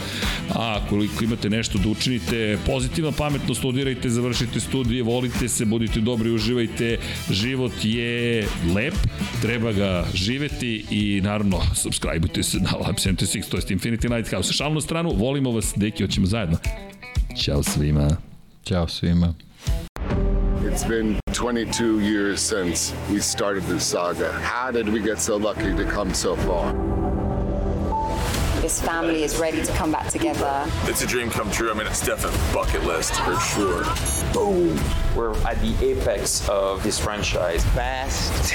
a 0.55 0.81
koliko 0.89 1.25
imate 1.25 1.51
nešto 1.51 1.79
da 1.79 1.89
učinite, 1.89 2.59
pozitivno, 2.67 3.13
pametno 3.13 3.55
studirajte, 3.55 4.11
završite 4.11 4.61
studije, 4.61 5.03
volite 5.03 5.49
se, 5.49 5.65
budite 5.65 6.01
dobri, 6.01 6.31
uživajte, 6.31 6.99
život 7.31 7.73
je 7.83 8.47
lep, 8.75 8.95
treba 9.43 9.73
ga 9.73 10.05
živeti 10.15 10.85
i 10.91 11.21
naravno, 11.25 11.61
subscribeujte 11.75 12.43
se 12.43 12.59
na 12.59 12.71
Lab 12.77 12.95
76, 12.95 13.49
to 13.49 13.57
je 13.57 13.63
Infinity 13.63 14.17
Lighthouse. 14.17 14.53
Šalno 14.53 14.81
stranu, 14.81 15.15
volimo 15.17 15.51
vas, 15.51 15.73
deki, 15.77 16.03
hoćemo 16.03 16.27
zajedno. 16.27 16.59
Ćao 17.37 17.63
svima. 17.63 18.17
Ćao 18.65 18.89
svima. 18.89 19.35
It's 20.73 20.89
been 20.89 21.19
22 21.33 22.01
years 22.01 22.39
since 22.39 22.95
we 23.11 23.21
started 23.21 23.63
this 23.65 23.83
saga. 23.83 24.33
How 24.43 24.71
did 24.73 24.87
we 24.87 25.03
get 25.03 25.21
so 25.21 25.37
lucky 25.37 25.77
to 25.77 25.85
come 25.95 26.15
so 26.15 26.37
far? 26.37 27.22
This 28.73 28.81
family 28.81 29.23
is 29.23 29.37
ready 29.37 29.63
to 29.63 29.73
come 29.75 29.93
back 29.93 30.09
together. 30.09 30.65
It's 30.85 31.03
a 31.03 31.07
dream 31.07 31.29
come 31.29 31.51
true. 31.51 31.71
I 31.71 31.75
mean, 31.75 31.87
it's 31.87 32.07
definitely 32.07 32.41
bucket 32.55 32.83
list 32.85 33.13
for 33.21 33.39
sure. 33.39 33.85
Boom! 34.33 34.81
We're 35.15 35.37
at 35.47 35.61
the 35.61 35.77
apex 35.85 36.49
of 36.49 36.83
this 36.83 36.99
franchise. 36.99 37.63
Fast. 37.75 38.55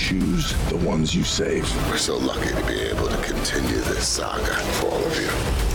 choose 0.01 0.53
the 0.69 0.77
ones 0.77 1.13
you 1.13 1.23
save? 1.23 1.63
We're 1.87 1.97
so 1.97 2.17
lucky 2.17 2.49
to 2.49 2.65
be 2.65 2.79
able 2.81 3.07
to 3.07 3.17
continue 3.17 3.77
this 3.81 4.07
saga 4.07 4.55
for 4.79 4.87
all 4.87 5.05
of 5.05 5.21
you. 5.21 5.70